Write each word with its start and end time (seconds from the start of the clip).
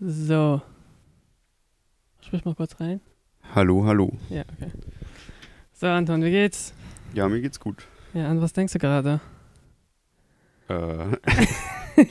So. 0.00 0.62
Sprich 2.20 2.44
mal 2.44 2.54
kurz 2.54 2.78
rein. 2.80 3.00
Hallo, 3.54 3.84
hallo. 3.86 4.12
Ja, 4.28 4.42
okay. 4.52 4.70
So, 5.72 5.86
Anton, 5.86 6.22
wie 6.22 6.30
geht's? 6.30 6.72
Ja, 7.14 7.28
mir 7.28 7.40
geht's 7.40 7.58
gut. 7.58 7.86
Ja, 8.14 8.28
an 8.28 8.40
was 8.40 8.52
denkst 8.52 8.72
du 8.74 8.78
gerade? 8.78 9.20
Äh, 10.68 11.16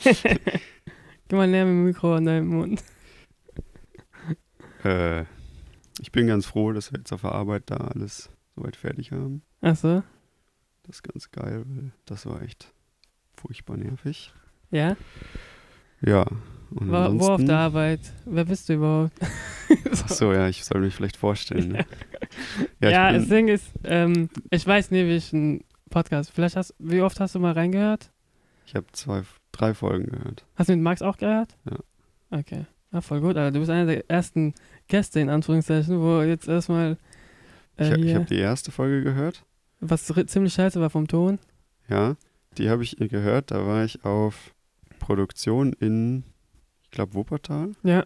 Geh 1.28 1.36
mal 1.36 1.46
näher 1.46 1.64
mit 1.64 1.72
dem 1.72 1.84
Mikro 1.84 2.14
an 2.16 2.24
deinem 2.24 2.48
Mund. 2.48 2.82
äh, 4.84 5.22
ich 6.00 6.10
bin 6.12 6.26
ganz 6.26 6.46
froh, 6.46 6.72
dass 6.72 6.92
wir 6.92 6.98
jetzt 6.98 7.12
auf 7.12 7.20
der 7.20 7.32
Arbeit 7.32 7.64
da 7.66 7.76
alles 7.76 8.30
soweit 8.56 8.76
fertig 8.76 9.12
haben. 9.12 9.42
Achso, 9.60 10.02
Das 10.84 10.96
ist 10.96 11.02
ganz 11.02 11.30
geil, 11.30 11.64
weil 11.66 11.92
das 12.06 12.26
war 12.26 12.42
echt 12.42 12.72
furchtbar 13.36 13.76
nervig. 13.76 14.32
ja? 14.70 14.96
Ja. 16.00 16.26
Und 16.70 16.88
Wo, 16.88 16.92
wo 16.92 16.96
auf 16.96 17.06
ansonsten- 17.10 17.46
der 17.46 17.56
Arbeit? 17.58 18.00
Wer 18.26 18.44
bist 18.44 18.68
du 18.68 18.74
überhaupt? 18.74 19.12
Ach 19.92 20.08
so, 20.08 20.32
ja, 20.32 20.48
ich 20.48 20.64
soll 20.64 20.80
mich 20.82 20.94
vielleicht 20.94 21.16
vorstellen. 21.16 21.68
Ne? 21.72 21.86
Ja, 22.80 22.90
Ja, 22.90 23.12
das 23.12 23.28
Ding 23.28 23.48
ist, 23.48 23.66
ähm, 23.84 24.28
ich 24.50 24.66
weiß 24.66 24.90
nie, 24.90 25.04
wie 25.06 25.16
ich 25.16 25.32
einen 25.32 25.64
Podcast. 25.90 26.30
Vielleicht 26.34 26.56
hast 26.56 26.74
wie 26.78 27.00
oft 27.00 27.20
hast 27.20 27.34
du 27.34 27.40
mal 27.40 27.52
reingehört? 27.52 28.10
ich 28.66 28.74
habe 28.74 28.84
zwei, 28.92 29.22
drei 29.50 29.72
Folgen 29.72 30.06
gehört. 30.10 30.44
Hast 30.56 30.68
du 30.68 30.74
mit 30.74 30.82
Max 30.82 31.00
auch 31.00 31.16
gehört? 31.16 31.56
Ja. 31.70 31.78
Okay. 32.38 32.66
Ja, 32.92 33.00
voll 33.00 33.20
gut, 33.22 33.36
Alter. 33.38 33.50
Du 33.52 33.60
bist 33.60 33.70
einer 33.70 33.86
der 33.86 34.10
ersten 34.10 34.52
Gäste, 34.88 35.20
in 35.20 35.30
Anführungszeichen, 35.30 35.98
wo 36.00 36.20
jetzt 36.20 36.48
erstmal 36.48 36.98
äh, 37.78 37.94
Ich, 37.96 38.04
ich 38.04 38.14
habe 38.14 38.24
die 38.26 38.38
erste 38.38 38.70
Folge 38.72 39.02
gehört. 39.02 39.42
was 39.80 40.04
ziemlich 40.26 40.52
scheiße 40.52 40.80
war 40.82 40.90
vom 40.90 41.08
Ton. 41.08 41.38
Ja, 41.88 42.16
die 42.58 42.68
habe 42.68 42.82
ich 42.82 42.96
gehört. 42.98 43.50
Da 43.50 43.66
war 43.66 43.84
ich 43.84 44.04
auf 44.04 44.54
Produktion 44.98 45.72
in, 45.72 46.24
ich 46.82 46.90
glaube, 46.90 47.14
Wuppertal. 47.14 47.72
Ja. 47.82 48.04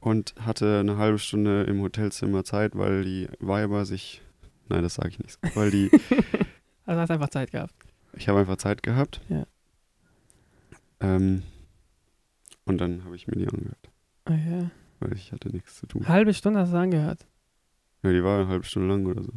und 0.00 0.34
hatte 0.40 0.80
eine 0.80 0.96
halbe 0.96 1.18
Stunde 1.18 1.64
im 1.64 1.80
Hotelzimmer 1.82 2.44
Zeit, 2.44 2.76
weil 2.76 3.04
die 3.04 3.28
Weiber 3.40 3.84
sich, 3.84 4.22
nein, 4.68 4.82
das 4.82 4.94
sage 4.94 5.10
ich 5.10 5.18
nicht, 5.18 5.38
weil 5.56 5.70
die, 5.70 5.90
Also 6.86 7.00
hast 7.02 7.10
einfach 7.10 7.28
Zeit 7.28 7.50
gehabt. 7.52 7.74
ich 8.14 8.28
habe 8.28 8.38
einfach 8.40 8.56
Zeit 8.56 8.82
gehabt. 8.82 9.20
Ja. 9.28 9.46
Ähm, 11.00 11.42
und 12.64 12.78
dann 12.78 13.04
habe 13.04 13.14
ich 13.16 13.26
mir 13.26 13.36
die 13.36 13.46
angehört, 13.48 13.90
Ah, 14.24 14.34
ja. 14.34 14.70
weil 15.00 15.12
ich 15.14 15.32
hatte 15.32 15.48
nichts 15.50 15.76
zu 15.76 15.86
tun. 15.86 16.06
Halbe 16.08 16.34
Stunde 16.34 16.60
hast 16.60 16.72
du 16.72 16.76
angehört. 16.78 17.26
Ja, 18.02 18.12
die 18.12 18.22
war 18.22 18.40
eine 18.40 18.48
halbe 18.48 18.64
Stunde 18.64 18.88
lang 18.88 19.06
oder 19.06 19.22
so. 19.22 19.32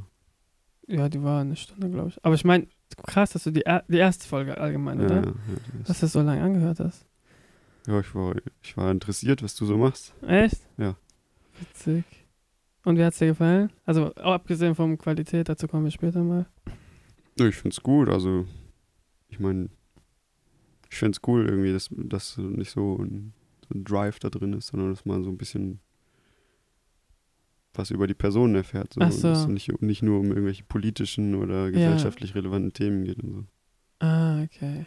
Ja, 0.87 1.09
die 1.09 1.21
war 1.23 1.41
eine 1.41 1.55
Stunde, 1.55 1.89
glaube 1.89 2.09
ich. 2.09 2.23
Aber 2.25 2.35
ich 2.35 2.43
meine, 2.45 2.67
krass, 2.97 3.31
dass 3.31 3.43
du 3.43 3.51
die, 3.51 3.63
die 3.87 3.97
erste 3.97 4.27
Folge 4.27 4.57
allgemein, 4.57 4.99
Ja, 4.99 5.05
oder? 5.05 5.15
ja, 5.15 5.23
die 5.31 5.83
Dass 5.85 5.99
du 5.99 6.07
so 6.07 6.21
lange 6.21 6.41
angehört 6.41 6.79
hast. 6.79 7.05
ja 7.87 7.99
ich, 7.99 8.13
war, 8.15 8.35
ich 8.63 8.77
war 8.77 8.91
interessiert, 8.91 9.41
was 9.43 9.55
du 9.55 9.65
so 9.65 9.77
machst. 9.77 10.13
Echt? 10.27 10.61
Ja. 10.77 10.95
Witzig. 11.59 12.03
Und 12.83 12.97
wie 12.97 13.03
hat's 13.03 13.19
dir 13.19 13.27
gefallen? 13.27 13.69
Also, 13.85 14.13
abgesehen 14.15 14.73
von 14.75 14.97
Qualität, 14.97 15.47
dazu 15.49 15.67
kommen 15.67 15.83
wir 15.83 15.91
später 15.91 16.23
mal. 16.23 16.47
Ja, 17.39 17.45
ich 17.47 17.55
finde 17.55 17.73
es 17.75 17.81
gut, 17.83 18.09
also 18.09 18.45
ich 19.29 19.39
meine, 19.39 19.69
ich 20.89 20.97
finde 20.97 21.15
es 21.15 21.27
cool 21.27 21.45
irgendwie, 21.47 21.71
dass, 21.71 21.89
dass 21.91 22.37
nicht 22.37 22.71
so 22.71 22.97
ein, 22.97 23.33
so 23.67 23.77
ein 23.77 23.83
Drive 23.83 24.19
da 24.19 24.29
drin 24.29 24.53
ist, 24.53 24.67
sondern 24.67 24.89
dass 24.89 25.05
man 25.05 25.23
so 25.23 25.29
ein 25.29 25.37
bisschen 25.37 25.79
was 27.73 27.91
über 27.91 28.07
die 28.07 28.13
Personen 28.13 28.55
erfährt. 28.55 28.93
So, 28.93 29.01
Ach 29.01 29.11
so. 29.11 29.29
Dass 29.29 29.39
es 29.41 29.47
nicht, 29.47 29.81
nicht 29.81 30.03
nur 30.03 30.19
um 30.19 30.27
irgendwelche 30.27 30.63
politischen 30.63 31.35
oder 31.35 31.71
gesellschaftlich 31.71 32.35
relevanten 32.35 32.73
Themen 32.73 33.03
geht 33.05 33.19
und 33.23 33.31
so. 33.31 33.45
Ah, 34.05 34.41
okay. 34.43 34.85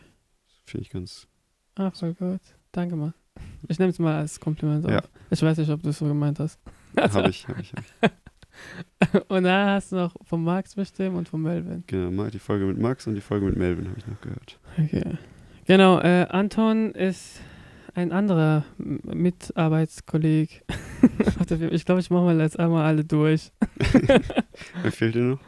Finde 0.64 0.82
ich 0.82 0.90
ganz. 0.90 1.26
Ah, 1.76 1.90
voll 1.90 2.14
gut. 2.14 2.40
Danke 2.72 2.96
mal. 2.96 3.14
Ich 3.68 3.78
nehme 3.78 3.90
es 3.90 3.98
mal 3.98 4.16
als 4.16 4.38
Kompliment 4.38 4.84
auf. 4.86 4.92
Ja. 4.92 5.02
Ich 5.30 5.42
weiß 5.42 5.58
nicht, 5.58 5.70
ob 5.70 5.82
du 5.82 5.90
es 5.90 5.98
so 5.98 6.06
gemeint 6.06 6.38
hast. 6.38 6.60
Habe 6.96 7.30
ich, 7.30 7.48
habe 7.48 7.60
ich, 7.60 7.72
hab 7.72 7.84
ich. 8.02 8.10
Und 9.28 9.44
da 9.44 9.74
hast 9.74 9.92
du 9.92 9.96
noch 9.96 10.14
vom 10.22 10.44
Max 10.44 10.76
bestimmt 10.76 11.16
und 11.16 11.28
von 11.28 11.42
Melvin. 11.42 11.82
Genau, 11.88 12.24
die 12.28 12.38
Folge 12.38 12.66
mit 12.66 12.78
Max 12.78 13.06
und 13.06 13.16
die 13.16 13.20
Folge 13.20 13.46
mit 13.46 13.56
Melvin 13.56 13.88
habe 13.88 13.98
ich 13.98 14.06
noch 14.06 14.20
gehört. 14.20 14.60
Okay. 14.78 15.18
Genau, 15.66 15.98
äh, 15.98 16.26
Anton 16.28 16.92
ist 16.92 17.40
ein 17.94 18.12
anderer 18.12 18.64
M- 18.78 19.00
Mitarbeitskolleg. 19.04 20.62
auf 21.38 21.46
der 21.46 21.58
Firma. 21.58 21.72
ich 21.72 21.84
glaube, 21.84 22.00
ich 22.00 22.10
mache 22.10 22.24
mal 22.24 22.40
jetzt 22.40 22.58
einmal 22.58 22.84
alle 22.84 23.04
durch. 23.04 23.52
Wer 24.82 24.92
fehlt 24.92 25.14
dir 25.14 25.22
noch? 25.22 25.40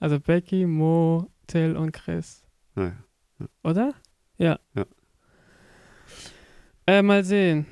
Also 0.00 0.18
Becky, 0.18 0.66
Mo, 0.66 1.30
Till 1.46 1.76
und 1.76 1.92
Chris. 1.92 2.44
Naja. 2.74 2.96
Oder? 3.62 3.94
Ja. 4.38 4.58
Ja. 4.74 4.84
Äh, 6.86 7.02
mal 7.02 7.24
sehen. 7.24 7.66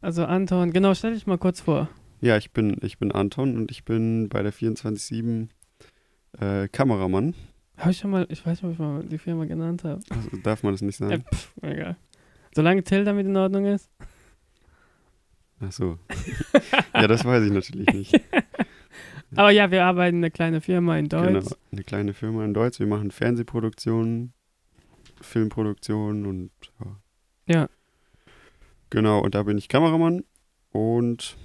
Also 0.00 0.24
Anton, 0.24 0.72
genau, 0.72 0.94
stell 0.94 1.14
dich 1.14 1.26
mal 1.26 1.38
kurz 1.38 1.60
vor. 1.60 1.88
Ja, 2.20 2.36
ich 2.36 2.52
bin, 2.52 2.76
ich 2.82 2.98
bin 2.98 3.12
Anton 3.12 3.56
und 3.56 3.70
ich 3.70 3.84
bin 3.84 4.28
bei 4.28 4.42
der 4.42 4.52
24-7 4.52 5.48
äh, 6.40 6.68
Kameramann. 6.68 7.34
Habe 7.76 7.90
ich 7.90 7.98
schon 7.98 8.10
mal, 8.10 8.26
ich 8.30 8.44
weiß 8.44 8.62
nicht, 8.62 8.64
ob 8.64 8.72
ich 8.72 8.78
mal 8.78 9.02
die 9.04 9.18
Firma 9.18 9.44
genannt 9.44 9.84
habe. 9.84 10.00
Also 10.08 10.30
darf 10.42 10.62
man 10.62 10.72
das 10.72 10.80
nicht 10.82 11.00
Äh, 11.00 11.08
sagen? 11.08 11.24
pff, 11.32 11.52
egal. 11.62 11.96
Solange 12.56 12.82
Till 12.82 13.04
damit 13.04 13.26
in 13.26 13.36
Ordnung 13.36 13.66
ist. 13.66 13.90
Ach 15.60 15.70
so. 15.70 15.98
ja, 16.94 17.06
das 17.06 17.22
weiß 17.22 17.44
ich 17.44 17.52
natürlich 17.52 17.92
nicht. 17.92 18.14
Aber 19.36 19.50
ja, 19.50 19.70
wir 19.70 19.84
arbeiten 19.84 20.16
in 20.16 20.24
einer 20.24 20.30
kleinen 20.30 20.62
Firma 20.62 20.96
in 20.96 21.10
Deutsch. 21.10 21.26
Genau, 21.26 21.56
eine 21.70 21.84
kleine 21.84 22.14
Firma 22.14 22.46
in 22.46 22.54
Deutsch. 22.54 22.80
Wir 22.80 22.86
machen 22.86 23.10
Fernsehproduktionen, 23.10 24.32
Filmproduktionen 25.20 26.24
und 26.24 26.50
ja. 26.80 26.96
Ja. 27.54 27.68
Genau, 28.88 29.20
und 29.20 29.34
da 29.34 29.42
bin 29.42 29.58
ich 29.58 29.68
Kameramann 29.68 30.24
und 30.72 31.36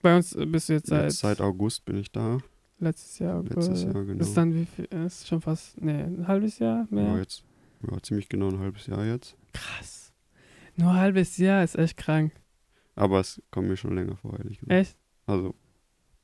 Bei 0.00 0.16
uns 0.16 0.34
bist 0.46 0.70
du 0.70 0.72
jetzt 0.72 0.86
seit, 0.86 1.04
jetzt 1.04 1.18
seit 1.18 1.42
August 1.42 1.84
bin 1.84 1.98
ich 1.98 2.10
da. 2.10 2.38
letztes 2.78 3.18
Jahr. 3.18 3.42
Letztes 3.42 3.82
äh, 3.82 3.92
Jahr, 3.92 4.04
genau. 4.04 4.22
Ist 4.22 4.34
dann 4.34 4.54
wie 4.54 4.64
viel? 4.64 4.86
Ist 4.86 5.28
schon 5.28 5.42
fast, 5.42 5.78
nee, 5.82 6.04
ein 6.04 6.26
halbes 6.26 6.58
Jahr 6.58 6.86
mehr? 6.88 7.04
Ja, 7.04 7.18
jetzt 7.18 7.44
ja, 7.82 8.02
ziemlich 8.02 8.30
genau 8.30 8.48
ein 8.48 8.60
halbes 8.60 8.86
Jahr 8.86 9.04
jetzt. 9.04 9.36
Krass. 9.52 10.01
Nur 10.76 10.90
ein 10.90 10.96
halbes 10.96 11.36
Jahr 11.36 11.62
ist 11.64 11.76
echt 11.76 11.96
krank. 11.96 12.32
Aber 12.94 13.20
es 13.20 13.40
kommt 13.50 13.68
mir 13.68 13.76
schon 13.76 13.94
länger 13.94 14.16
vor, 14.16 14.38
ehrlich 14.38 14.58
gesagt. 14.60 14.72
Echt? 14.72 14.96
Also, 15.26 15.54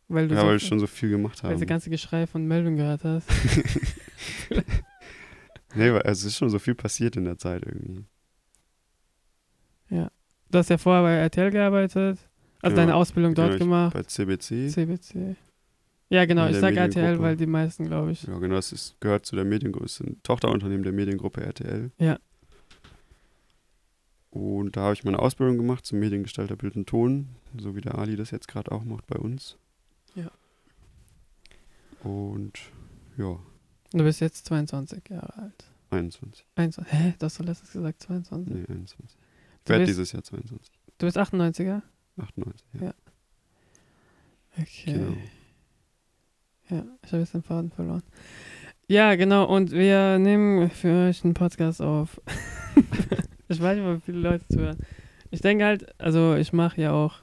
Weil 0.09 0.29
du 0.29 0.35
ja, 0.35 0.41
so, 0.43 0.47
weil 0.47 0.57
ich 0.57 0.67
schon 0.67 0.79
so 0.81 0.87
viel 0.87 1.11
gemacht 1.11 1.43
weil 1.43 1.51
habe. 1.51 1.55
du 1.61 1.65
das 1.65 1.69
ganze 1.69 1.91
Geschrei 1.91 2.27
von 2.27 2.47
Melvin 2.47 2.77
gehört 2.77 3.05
hast. 3.05 3.29
nee, 5.75 5.93
weil 5.93 6.03
es 6.05 6.25
ist 6.25 6.37
schon 6.37 6.51
so 6.51 6.59
viel 6.59 6.75
passiert 6.75 7.17
in 7.17 7.25
der 7.25 7.39
Zeit 7.39 7.65
irgendwie. 7.65 8.05
Du 10.51 10.57
hast 10.57 10.71
ja 10.71 10.79
vorher 10.79 11.03
bei 11.03 11.13
RTL 11.15 11.51
gearbeitet. 11.51 12.19
Also 12.63 12.75
Genau. 12.75 12.77
deine 12.77 12.95
Ausbildung 12.95 13.35
dort 13.35 13.49
Genau, 13.49 13.57
ich- 13.57 13.61
gemacht. 13.61 13.93
Bei 13.93 14.03
CBC. 14.03 14.69
CBC. 14.71 15.37
Ja, 16.09 16.25
genau. 16.25 16.49
Ich 16.49 16.57
sag 16.57 16.75
RTL, 16.75 17.19
weil 17.21 17.37
die 17.37 17.45
meisten, 17.47 17.85
glaube 17.85 18.13
ich. 18.13 18.23
Ja, 18.23 18.39
genau, 18.39 18.55
das 18.55 18.73
ist, 18.73 18.99
gehört 18.99 19.27
zu 19.27 19.37
der 19.37 19.45
Mediengruppe, 19.45 19.85
ist 19.85 20.01
ein 20.01 20.19
Tochterunternehmen 20.23 20.83
der 20.85 20.95
Mediengruppe 20.95 21.43
RTL. 21.43 21.91
Ja. 21.99 22.19
Und 24.31 24.77
da 24.77 24.83
habe 24.83 24.95
ich 24.95 25.05
meine 25.05 25.19
Ausbildung 25.19 25.57
gemacht 25.57 25.87
zum 25.87 25.99
Mediengestalter 26.01 26.57
Bild 26.57 26.77
und 26.77 26.87
Ton, 26.87 27.29
so 27.59 27.75
wie 27.75 27.81
der 27.81 27.97
Ali 27.97 28.17
das 28.17 28.31
jetzt 28.31 28.49
gerade 28.49 28.71
auch 28.73 28.85
macht 28.85 29.07
bei 29.07 29.17
uns. 29.17 29.57
Ja. 30.15 30.31
Und 32.03 32.59
ja, 33.17 33.39
Du 33.93 34.05
bist 34.05 34.21
jetzt 34.21 34.45
22 34.47 35.09
Jahre 35.09 35.35
alt. 35.39 35.65
21. 35.91 36.45
21. 36.57 36.93
Hä? 36.93 37.15
Du 37.19 37.25
hast 37.25 37.41
doch 37.41 37.45
letztens 37.45 37.73
gesagt 37.73 38.03
22. 38.03 38.55
Nee, 38.55 38.65
21. 38.69 39.17
Ich 39.65 39.71
werde 39.71 39.87
dieses 39.87 40.13
Jahr 40.13 40.23
22. 40.23 40.71
du 40.99 41.07
bist 41.07 41.17
98er? 41.17 41.83
98, 42.19 42.67
ja. 42.75 42.87
Ja. 42.87 42.95
Okay. 44.59 44.93
Genau. 44.93 45.17
Ja, 46.69 46.85
ich 47.03 47.13
habe 47.13 47.21
jetzt 47.21 47.33
den 47.33 47.43
Faden 47.43 47.71
verloren. 47.71 48.03
Ja, 48.89 49.15
genau. 49.15 49.45
Und 49.45 49.71
wir 49.71 50.19
nehmen 50.19 50.69
für 50.71 51.09
euch 51.09 51.25
einen 51.25 51.35
Podcast 51.35 51.81
auf. 51.81 52.21
ich 53.49 53.61
weiß 53.61 53.79
nicht, 53.79 53.87
wie 53.87 54.01
viele 54.01 54.19
Leute 54.19 54.47
zuhören. 54.49 54.77
Ich 55.31 55.41
denke 55.41 55.65
halt, 55.65 56.01
also 56.01 56.37
ich 56.37 56.53
mache 56.53 56.81
ja 56.81 56.93
auch 56.93 57.17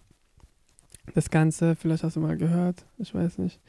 das 1.13 1.29
Ganze, 1.29 1.75
vielleicht 1.75 2.03
hast 2.03 2.15
du 2.15 2.19
mal 2.19 2.37
gehört, 2.37 2.85
ich 2.97 3.13
weiß 3.13 3.37
nicht, 3.37 3.59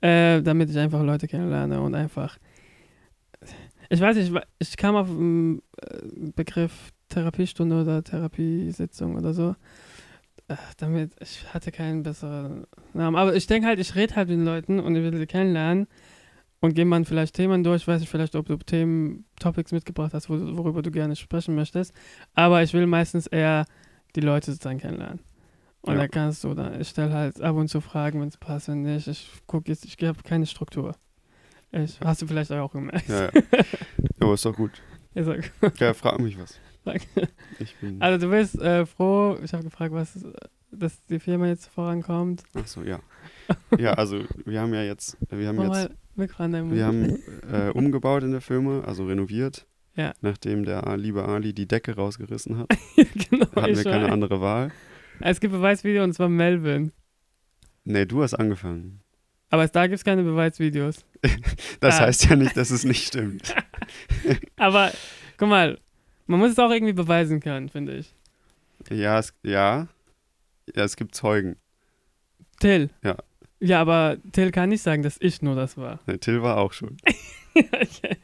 äh, 0.00 0.42
damit 0.42 0.70
ich 0.70 0.78
einfach 0.78 1.02
Leute 1.02 1.28
kennenlerne 1.28 1.80
und 1.80 1.94
einfach, 1.94 2.38
ich 3.88 4.00
weiß 4.00 4.16
nicht, 4.16 4.32
ich 4.58 4.76
kam 4.76 4.96
auf 4.96 5.08
den 5.08 5.62
äh, 5.80 6.30
Begriff 6.34 6.92
Therapiestunde 7.08 7.82
oder 7.82 8.02
Therapiesitzung 8.02 9.16
oder 9.16 9.32
so. 9.32 9.54
Äh, 10.48 10.56
damit, 10.76 11.12
ich 11.20 11.52
hatte 11.54 11.72
keinen 11.72 12.02
besseren 12.02 12.66
Namen. 12.92 13.16
Aber 13.16 13.34
ich 13.34 13.46
denke 13.46 13.68
halt, 13.68 13.78
ich 13.78 13.94
rede 13.94 14.16
halt 14.16 14.28
mit 14.28 14.38
den 14.38 14.44
Leuten 14.44 14.80
und 14.80 14.94
ich 14.96 15.02
will 15.02 15.16
sie 15.16 15.26
kennenlernen 15.26 15.86
und 16.60 16.74
gehe 16.74 16.84
man 16.84 17.04
vielleicht 17.04 17.34
Themen 17.34 17.62
durch. 17.64 17.86
Weiß 17.86 18.02
ich 18.02 18.08
vielleicht, 18.08 18.34
ob 18.36 18.46
du 18.46 18.56
Themen, 18.56 19.24
Topics 19.38 19.72
mitgebracht 19.72 20.14
hast, 20.14 20.28
wo, 20.30 20.34
worüber 20.56 20.82
du 20.82 20.90
gerne 20.90 21.16
sprechen 21.16 21.54
möchtest. 21.54 21.92
Aber 22.34 22.62
ich 22.62 22.72
will 22.72 22.86
meistens 22.86 23.26
eher 23.26 23.66
die 24.14 24.20
Leute 24.20 24.52
sozusagen 24.52 24.78
kennenlernen. 24.78 25.20
Und 25.82 25.94
Ja. 25.94 26.00
da 26.00 26.08
kannst 26.08 26.42
du 26.44 26.54
dann, 26.54 26.80
ich 26.80 26.88
stelle 26.88 27.12
halt 27.12 27.40
ab 27.40 27.54
und 27.56 27.68
zu 27.68 27.80
Fragen, 27.80 28.20
wenn 28.20 28.28
es 28.28 28.36
passt, 28.36 28.68
wenn 28.68 28.82
nicht. 28.82 29.06
Ich 29.06 29.30
gucke 29.46 29.70
jetzt, 29.70 29.84
ich 29.84 29.96
habe 30.06 30.22
keine 30.24 30.46
Struktur. 30.46 30.96
Ich, 31.70 32.00
hast 32.00 32.22
du 32.22 32.26
vielleicht 32.26 32.50
auch 32.52 32.72
gemerkt. 32.72 33.08
Ja, 33.08 33.24
ja. 33.26 33.30
Aber 34.20 34.34
ist 34.34 34.44
doch 34.44 34.56
gut. 34.56 34.70
Ich 35.14 35.24
sag, 35.24 35.52
Ja, 35.78 35.94
frag 35.94 36.18
mich 36.20 36.38
was. 36.38 36.58
bin. 37.80 38.00
Also 38.00 38.26
du 38.26 38.30
bist 38.32 38.58
äh, 38.60 38.86
froh, 38.86 39.36
ich 39.42 39.52
habe 39.52 39.64
gefragt, 39.64 39.92
was, 39.92 40.18
dass 40.70 41.04
die 41.06 41.18
Firma 41.20 41.46
jetzt 41.46 41.66
vorankommt. 41.66 42.42
Ach 42.54 42.66
so, 42.66 42.82
ja. 42.82 43.00
Ja, 43.78 43.92
also 43.92 44.24
wir 44.44 44.60
haben 44.60 44.74
ja 44.74 44.82
jetzt, 44.82 45.16
wir 45.30 45.46
haben 45.48 45.56
Mach 45.56 45.64
jetzt, 45.64 45.72
mal 45.90 45.96
Mikro 46.16 46.42
an 46.44 46.52
deinem 46.52 46.72
wir 46.72 46.86
haben 46.86 47.18
äh, 47.52 47.70
umgebaut 47.70 48.22
in 48.22 48.32
der 48.32 48.40
Firma, 48.40 48.80
also 48.80 49.06
renoviert. 49.06 49.66
Ja. 49.94 50.12
Nachdem 50.20 50.64
der 50.64 50.96
liebe 50.96 51.24
Ali 51.26 51.52
die 51.54 51.66
Decke 51.66 51.94
rausgerissen 51.96 52.58
hat, 52.58 52.68
genau, 53.30 53.46
hatten 53.54 53.76
wir 53.76 53.84
keine 53.84 54.12
andere 54.12 54.40
Wahl. 54.40 54.70
Es 55.20 55.40
gibt 55.40 55.52
Beweisvideo 55.54 56.04
und 56.04 56.12
zwar 56.12 56.28
Melvin. 56.28 56.92
Nee, 57.84 58.04
du 58.04 58.22
hast 58.22 58.34
angefangen. 58.34 59.00
Aber 59.48 59.66
da 59.68 59.86
gibt 59.86 59.96
es 59.98 60.04
keine 60.04 60.22
Beweisvideos. 60.22 61.04
Das 61.80 61.96
Ah. 62.00 62.06
heißt 62.06 62.24
ja 62.30 62.36
nicht, 62.36 62.56
dass 62.56 62.70
es 62.70 62.84
nicht 62.84 63.06
stimmt. 63.06 63.54
Aber 64.56 64.90
guck 65.38 65.48
mal, 65.48 65.78
man 66.26 66.40
muss 66.40 66.52
es 66.52 66.58
auch 66.58 66.70
irgendwie 66.70 66.92
beweisen 66.92 67.40
können, 67.40 67.68
finde 67.68 67.96
ich. 67.96 68.14
Ja, 68.90 69.18
es, 69.18 69.32
ja. 69.42 69.88
Ja, 70.74 70.84
es 70.84 70.96
gibt 70.96 71.14
Zeugen. 71.14 71.56
Till. 72.60 72.90
Ja. 73.04 73.16
Ja, 73.60 73.80
aber 73.80 74.18
Till 74.32 74.50
kann 74.50 74.68
nicht 74.68 74.82
sagen, 74.82 75.02
dass 75.02 75.16
ich 75.20 75.40
nur 75.42 75.54
das 75.54 75.76
war. 75.76 76.00
Ne, 76.06 76.18
Till 76.18 76.42
war 76.42 76.58
auch 76.58 76.72
schon. 76.72 76.96
okay. 77.54 78.16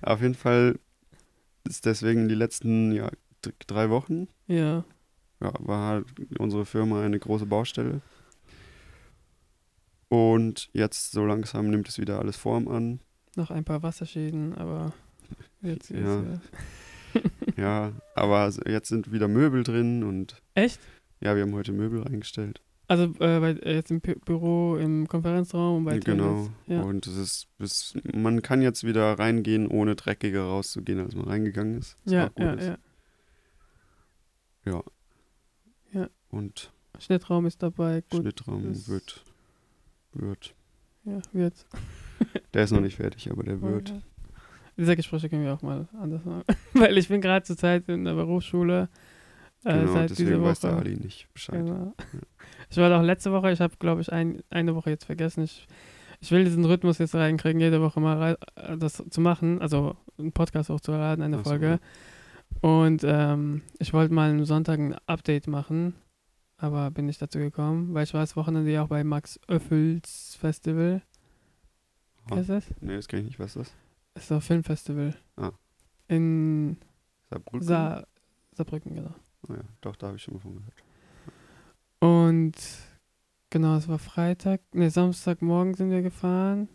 Auf 0.00 0.20
jeden 0.22 0.34
Fall 0.34 0.78
ist 1.64 1.84
deswegen 1.86 2.28
die 2.28 2.34
letzten 2.34 2.92
ja, 2.92 3.10
drei 3.66 3.90
Wochen 3.90 4.28
Ja. 4.46 4.84
ja, 5.40 5.52
war 5.58 5.88
halt 5.88 6.06
unsere 6.38 6.64
Firma 6.64 7.02
eine 7.02 7.18
große 7.18 7.46
Baustelle. 7.46 8.00
Und 10.08 10.68
jetzt 10.72 11.12
so 11.12 11.24
langsam 11.24 11.70
nimmt 11.70 11.88
es 11.88 11.98
wieder 11.98 12.18
alles 12.18 12.36
Form 12.36 12.68
an. 12.68 13.00
Noch 13.36 13.50
ein 13.50 13.64
paar 13.64 13.82
Wasserschäden, 13.82 14.54
aber 14.54 14.92
jetzt 15.62 15.90
ist 15.90 16.04
Ja. 16.04 17.22
ja. 17.56 17.92
Aber 18.14 18.50
jetzt 18.66 18.88
sind 18.88 19.12
wieder 19.12 19.28
Möbel 19.28 19.62
drin 19.64 20.02
und 20.02 20.42
Echt? 20.54 20.80
ja, 21.20 21.34
wir 21.34 21.42
haben 21.42 21.54
heute 21.54 21.72
Möbel 21.72 22.02
reingestellt. 22.02 22.60
Also 22.92 23.04
äh, 23.24 23.40
bei, 23.40 23.50
äh, 23.62 23.74
jetzt 23.74 23.90
im 23.90 24.00
Bü- 24.00 24.22
Büro, 24.24 24.76
im 24.76 25.08
Konferenzraum 25.08 25.78
und 25.78 25.84
bei 25.84 25.98
genau. 25.98 26.48
Ja. 26.66 26.82
Und 26.82 27.06
es 27.06 27.16
ist, 27.16 27.48
es, 27.58 27.94
man 28.12 28.42
kann 28.42 28.60
jetzt 28.60 28.84
wieder 28.84 29.18
reingehen, 29.18 29.66
ohne 29.68 29.94
dreckiger 29.96 30.42
rauszugehen, 30.42 30.98
als 31.00 31.14
man 31.14 31.26
reingegangen 31.26 31.78
ist. 31.78 31.96
ja, 32.04 32.28
gut 32.28 32.44
ja, 32.44 32.52
ist. 32.54 32.66
ja. 34.64 34.82
Und 36.30 36.72
Schnittraum 36.98 37.46
ist 37.46 37.62
dabei. 37.62 38.02
Gut. 38.10 38.20
Schnittraum 38.22 38.68
das- 38.68 38.88
wird, 38.88 39.24
wird. 40.12 40.54
Ja, 41.04 41.20
wird. 41.32 41.66
Der 42.54 42.64
ist 42.64 42.70
noch 42.70 42.80
nicht 42.80 42.96
fertig, 42.96 43.30
aber 43.30 43.42
der 43.42 43.60
wird. 43.60 43.90
Okay. 43.90 44.00
Diese 44.76 44.96
Gespräche 44.96 45.28
können 45.28 45.44
wir 45.44 45.52
auch 45.52 45.62
mal 45.62 45.88
anders 45.98 46.24
machen. 46.24 46.44
Weil 46.74 46.96
ich 46.96 47.08
bin 47.08 47.20
gerade 47.20 47.44
zur 47.44 47.56
Zeit 47.56 47.88
in 47.88 48.04
der 48.04 48.14
Berufsschule. 48.14 48.88
Äh, 49.64 49.78
Genau, 49.80 49.92
seit 49.92 50.10
dieser 50.10 50.24
deswegen 50.24 50.42
weiß 50.42 50.60
der 50.60 50.70
Woche. 50.72 50.80
Ali 50.80 50.96
nicht 50.96 51.28
Bescheid. 51.34 51.64
Genau. 51.64 51.94
Ich 52.72 52.78
war 52.78 52.98
auch 52.98 53.02
letzte 53.02 53.32
Woche, 53.32 53.52
ich 53.52 53.60
habe, 53.60 53.74
glaube 53.78 54.00
ich, 54.00 54.10
ein, 54.10 54.42
eine 54.48 54.74
Woche 54.74 54.88
jetzt 54.88 55.04
vergessen. 55.04 55.44
Ich, 55.44 55.66
ich 56.22 56.30
will 56.30 56.44
diesen 56.44 56.64
Rhythmus 56.64 56.96
jetzt 56.96 57.14
reinkriegen, 57.14 57.60
jede 57.60 57.82
Woche 57.82 58.00
mal 58.00 58.38
äh, 58.54 58.78
das 58.78 59.04
zu 59.10 59.20
machen, 59.20 59.60
also 59.60 59.94
einen 60.16 60.32
Podcast 60.32 60.70
hochzuladen, 60.70 61.22
eine 61.22 61.36
Ach 61.36 61.44
so, 61.44 61.50
Folge. 61.50 61.80
Und 62.62 63.04
ähm, 63.04 63.60
ich 63.78 63.92
wollte 63.92 64.14
mal 64.14 64.30
am 64.30 64.46
Sonntag 64.46 64.78
ein 64.78 64.96
Update 65.04 65.48
machen, 65.48 65.96
aber 66.56 66.90
bin 66.90 67.04
nicht 67.04 67.20
dazu 67.20 67.38
gekommen, 67.38 67.92
weil 67.92 68.04
ich 68.04 68.14
war 68.14 68.22
das 68.22 68.36
Wochenende 68.36 68.72
ja 68.72 68.84
auch 68.84 68.88
bei 68.88 69.04
Max 69.04 69.38
Öffels 69.48 70.38
Festival. 70.40 71.02
Kennst 72.26 72.48
du 72.48 72.54
das? 72.54 72.64
Nee, 72.80 72.96
das 72.96 73.06
kenne 73.06 73.20
ich 73.20 73.28
nicht. 73.28 73.38
Was 73.38 73.54
ist 73.54 73.56
das? 73.56 73.74
Das 74.14 74.22
ist 74.22 74.30
doch 74.30 74.36
ein 74.36 74.40
Filmfestival. 74.40 75.14
Ah. 75.36 75.50
In 76.08 76.78
Saarbrücken? 77.28 77.66
Sa 77.66 78.06
Saarbrücken, 78.52 78.94
genau. 78.94 79.14
Ah 79.48 79.56
ja, 79.56 79.62
doch, 79.82 79.94
da 79.96 80.06
habe 80.06 80.16
ich 80.16 80.22
schon 80.22 80.32
mal 80.32 80.40
von 80.40 80.54
gehört. 80.54 80.72
Und 82.02 82.54
genau, 83.50 83.76
es 83.76 83.86
war 83.86 84.00
Freitag, 84.00 84.60
ne, 84.74 84.90
Samstagmorgen 84.90 85.74
sind 85.74 85.92
wir 85.92 86.02
gefahren 86.02 86.68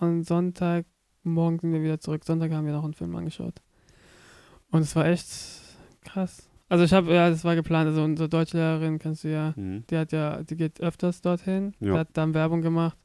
und 0.00 0.24
Sonntagmorgen 0.24 1.58
sind 1.58 1.72
wir 1.74 1.82
wieder 1.82 2.00
zurück. 2.00 2.24
Sonntag 2.24 2.50
haben 2.50 2.64
wir 2.64 2.72
noch 2.72 2.82
einen 2.84 2.94
Film 2.94 3.14
angeschaut. 3.14 3.60
Und 4.70 4.80
es 4.80 4.96
war 4.96 5.04
echt 5.04 5.28
krass. 6.02 6.48
Also 6.70 6.82
ich 6.82 6.94
habe, 6.94 7.12
ja, 7.12 7.28
das 7.28 7.44
war 7.44 7.56
geplant, 7.56 7.88
also 7.88 8.02
unsere 8.02 8.30
Deutschlehrerin, 8.30 8.98
kennst 8.98 9.24
du 9.24 9.30
ja, 9.30 9.52
Mhm. 9.54 9.84
die 9.90 9.98
hat 9.98 10.12
ja, 10.12 10.42
die 10.42 10.56
geht 10.56 10.80
öfters 10.80 11.20
dorthin, 11.20 11.74
die 11.80 11.88
Ja. 11.88 11.98
hat 11.98 12.08
dann 12.14 12.32
Werbung 12.32 12.62
gemacht 12.62 12.96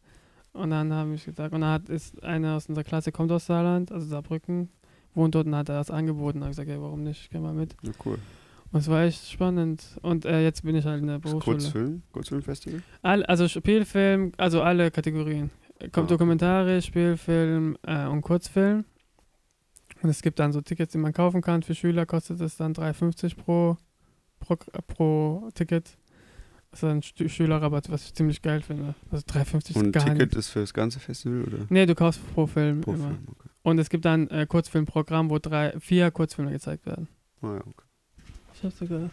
und 0.53 0.69
dann 0.69 0.93
habe 0.93 1.13
ich 1.13 1.25
gesagt, 1.25 1.53
und 1.53 1.59
dann 1.59 1.71
hat, 1.71 1.89
ist 1.89 2.23
einer 2.23 2.55
aus 2.55 2.67
unserer 2.69 2.85
Klasse, 2.85 3.11
kommt 3.11 3.33
aus 3.33 3.47
Saarland, 3.47 3.91
also 3.91 4.07
Saarbrücken, 4.07 4.69
wohnt 5.13 5.35
dort 5.35 5.45
und 5.45 5.55
hat 5.55 5.67
er 5.67 5.75
das 5.75 5.91
angeboten, 5.91 6.39
habe 6.39 6.51
ich 6.51 6.55
gesagt, 6.55 6.69
ja, 6.69 6.81
warum 6.81 7.03
nicht, 7.03 7.23
ich 7.23 7.29
geh 7.29 7.39
mal 7.39 7.53
mit. 7.53 7.75
Ja, 7.83 7.91
cool. 8.05 8.17
Es 8.71 8.87
war 8.87 9.03
echt 9.03 9.27
spannend. 9.29 9.97
Und 10.03 10.25
äh, 10.25 10.43
jetzt 10.43 10.63
bin 10.63 10.75
ich 10.75 10.85
halt 10.85 11.01
in 11.01 11.07
der 11.07 11.19
Das 11.19 11.31
Berufsschule. 11.31 11.57
Kurzfilm? 11.57 12.01
Kurzfilmfestival? 12.11 12.81
All, 13.01 13.25
also 13.25 13.47
Spielfilm, 13.47 14.31
also 14.37 14.61
alle 14.61 14.91
Kategorien. 14.91 15.49
Kommt 15.91 16.07
Ah. 16.07 16.13
Dokumentarisch, 16.13 16.85
Spielfilm 16.85 17.77
äh, 17.83 18.05
und 18.05 18.21
Kurzfilm. 18.21 18.85
Und 20.01 20.09
es 20.09 20.21
gibt 20.21 20.39
dann 20.39 20.51
so 20.53 20.61
Tickets, 20.61 20.91
die 20.91 20.97
man 20.97 21.13
kaufen 21.13 21.41
kann. 21.41 21.63
Für 21.63 21.73
Schüler 21.73 22.05
kostet 22.05 22.39
es 22.41 22.57
dann 22.57 22.73
3,50 22.73 23.35
pro, 23.37 23.77
pro, 24.39 24.55
pro 24.87 25.49
Ticket. 25.55 25.97
Das 26.71 26.83
ist 26.83 26.89
ein 26.89 27.01
Stu- 27.01 27.27
Schülerrabatt, 27.27 27.89
was 27.89 28.05
ich 28.05 28.13
ziemlich 28.13 28.41
geil 28.43 28.61
finde. 28.61 28.93
Also 29.09 29.25
3,50 29.25 29.69
ist 29.71 29.75
Und 29.77 29.91
gar 29.91 30.03
Ticket 30.05 30.19
nicht. 30.29 30.35
ist 30.35 30.49
für 30.49 30.59
das 30.59 30.73
ganze 30.73 30.99
Festival 30.99 31.41
oder? 31.43 31.57
Nee, 31.69 31.85
du 31.87 31.95
kaufst 31.95 32.21
pro 32.35 32.45
Film 32.45 32.81
Pro 32.81 32.93
immer. 32.93 33.07
Film, 33.07 33.27
okay. 33.27 33.49
Und 33.63 33.79
es 33.79 33.89
gibt 33.89 34.05
dann 34.05 34.27
äh, 34.29 34.45
Kurzfilmprogramm, 34.47 35.29
wo 35.31 35.39
drei, 35.39 35.73
vier 35.79 36.11
Kurzfilme 36.11 36.51
gezeigt 36.51 36.85
werden. 36.85 37.07
Ah 37.41 37.55
ja, 37.55 37.61
okay. 37.61 37.85
Ich 38.59 38.65
hab's 38.65 38.77
sogar. 38.79 39.09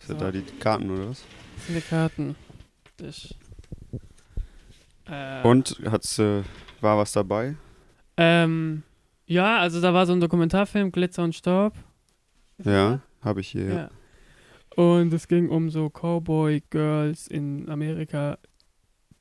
Ist 0.00 0.08
ja 0.08 0.14
So. 0.14 0.20
da 0.20 0.32
die 0.32 0.42
Karten 0.58 0.90
oder 0.90 1.10
was? 1.10 1.24
Das 1.56 1.66
sind 1.66 1.76
die 1.76 1.80
Karten. 1.88 2.36
Ich. 3.00 3.36
Äh, 5.06 5.42
Und 5.46 5.80
hat's, 5.90 6.18
äh, 6.18 6.42
war 6.80 6.98
was 6.98 7.12
dabei? 7.12 7.56
Ähm, 8.16 8.82
ja, 9.26 9.58
also 9.58 9.80
da 9.80 9.94
war 9.94 10.06
so 10.06 10.12
ein 10.12 10.20
Dokumentarfilm, 10.20 10.92
Glitzer 10.92 11.24
und 11.24 11.34
Staub. 11.34 11.74
Ist 12.58 12.66
Ja, 12.66 13.00
habe 13.22 13.40
ich 13.40 13.48
hier. 13.48 13.72
Ja. 13.72 13.90
Und 14.76 15.12
es 15.12 15.28
ging 15.28 15.48
um 15.50 15.70
so 15.70 15.90
Cowboy-Girls 15.90 17.28
in 17.28 17.68
Amerika, 17.68 18.38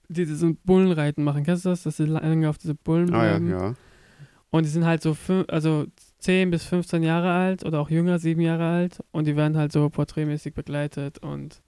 die 0.08 0.26
so 0.26 0.56
Bullenreiten 0.64 1.24
machen. 1.24 1.44
Kennst 1.44 1.66
du 1.66 1.70
das? 1.70 1.84
Dass 1.84 1.98
sie 1.98 2.06
lange 2.06 2.50
auf 2.50 2.58
diese 2.58 2.74
Bullen 2.76 3.14
Ah 3.14 3.26
ja, 3.26 3.30
bleiben. 3.40 3.50
ja. 3.50 3.76
Und 4.52 4.66
die 4.66 4.70
sind 4.70 4.86
halt 4.86 5.02
so 5.02 5.16
also 5.48 5.88
10 6.20 6.52
bis 6.52 6.66
15 6.66 7.04
Jahre 7.04 7.32
alt 7.32 7.66
oder 7.66 7.80
auch 7.80 7.90
jünger, 7.90 8.20
7 8.20 8.40
Jahre 8.42 8.68
alt. 8.68 9.04
Und 9.12 9.26
die 9.26 9.36
werden 9.36 9.58
halt 9.58 9.72
so 9.72 9.90
porträtmäßig 9.90 10.54
begleitet 10.54 11.18
und 11.20 11.62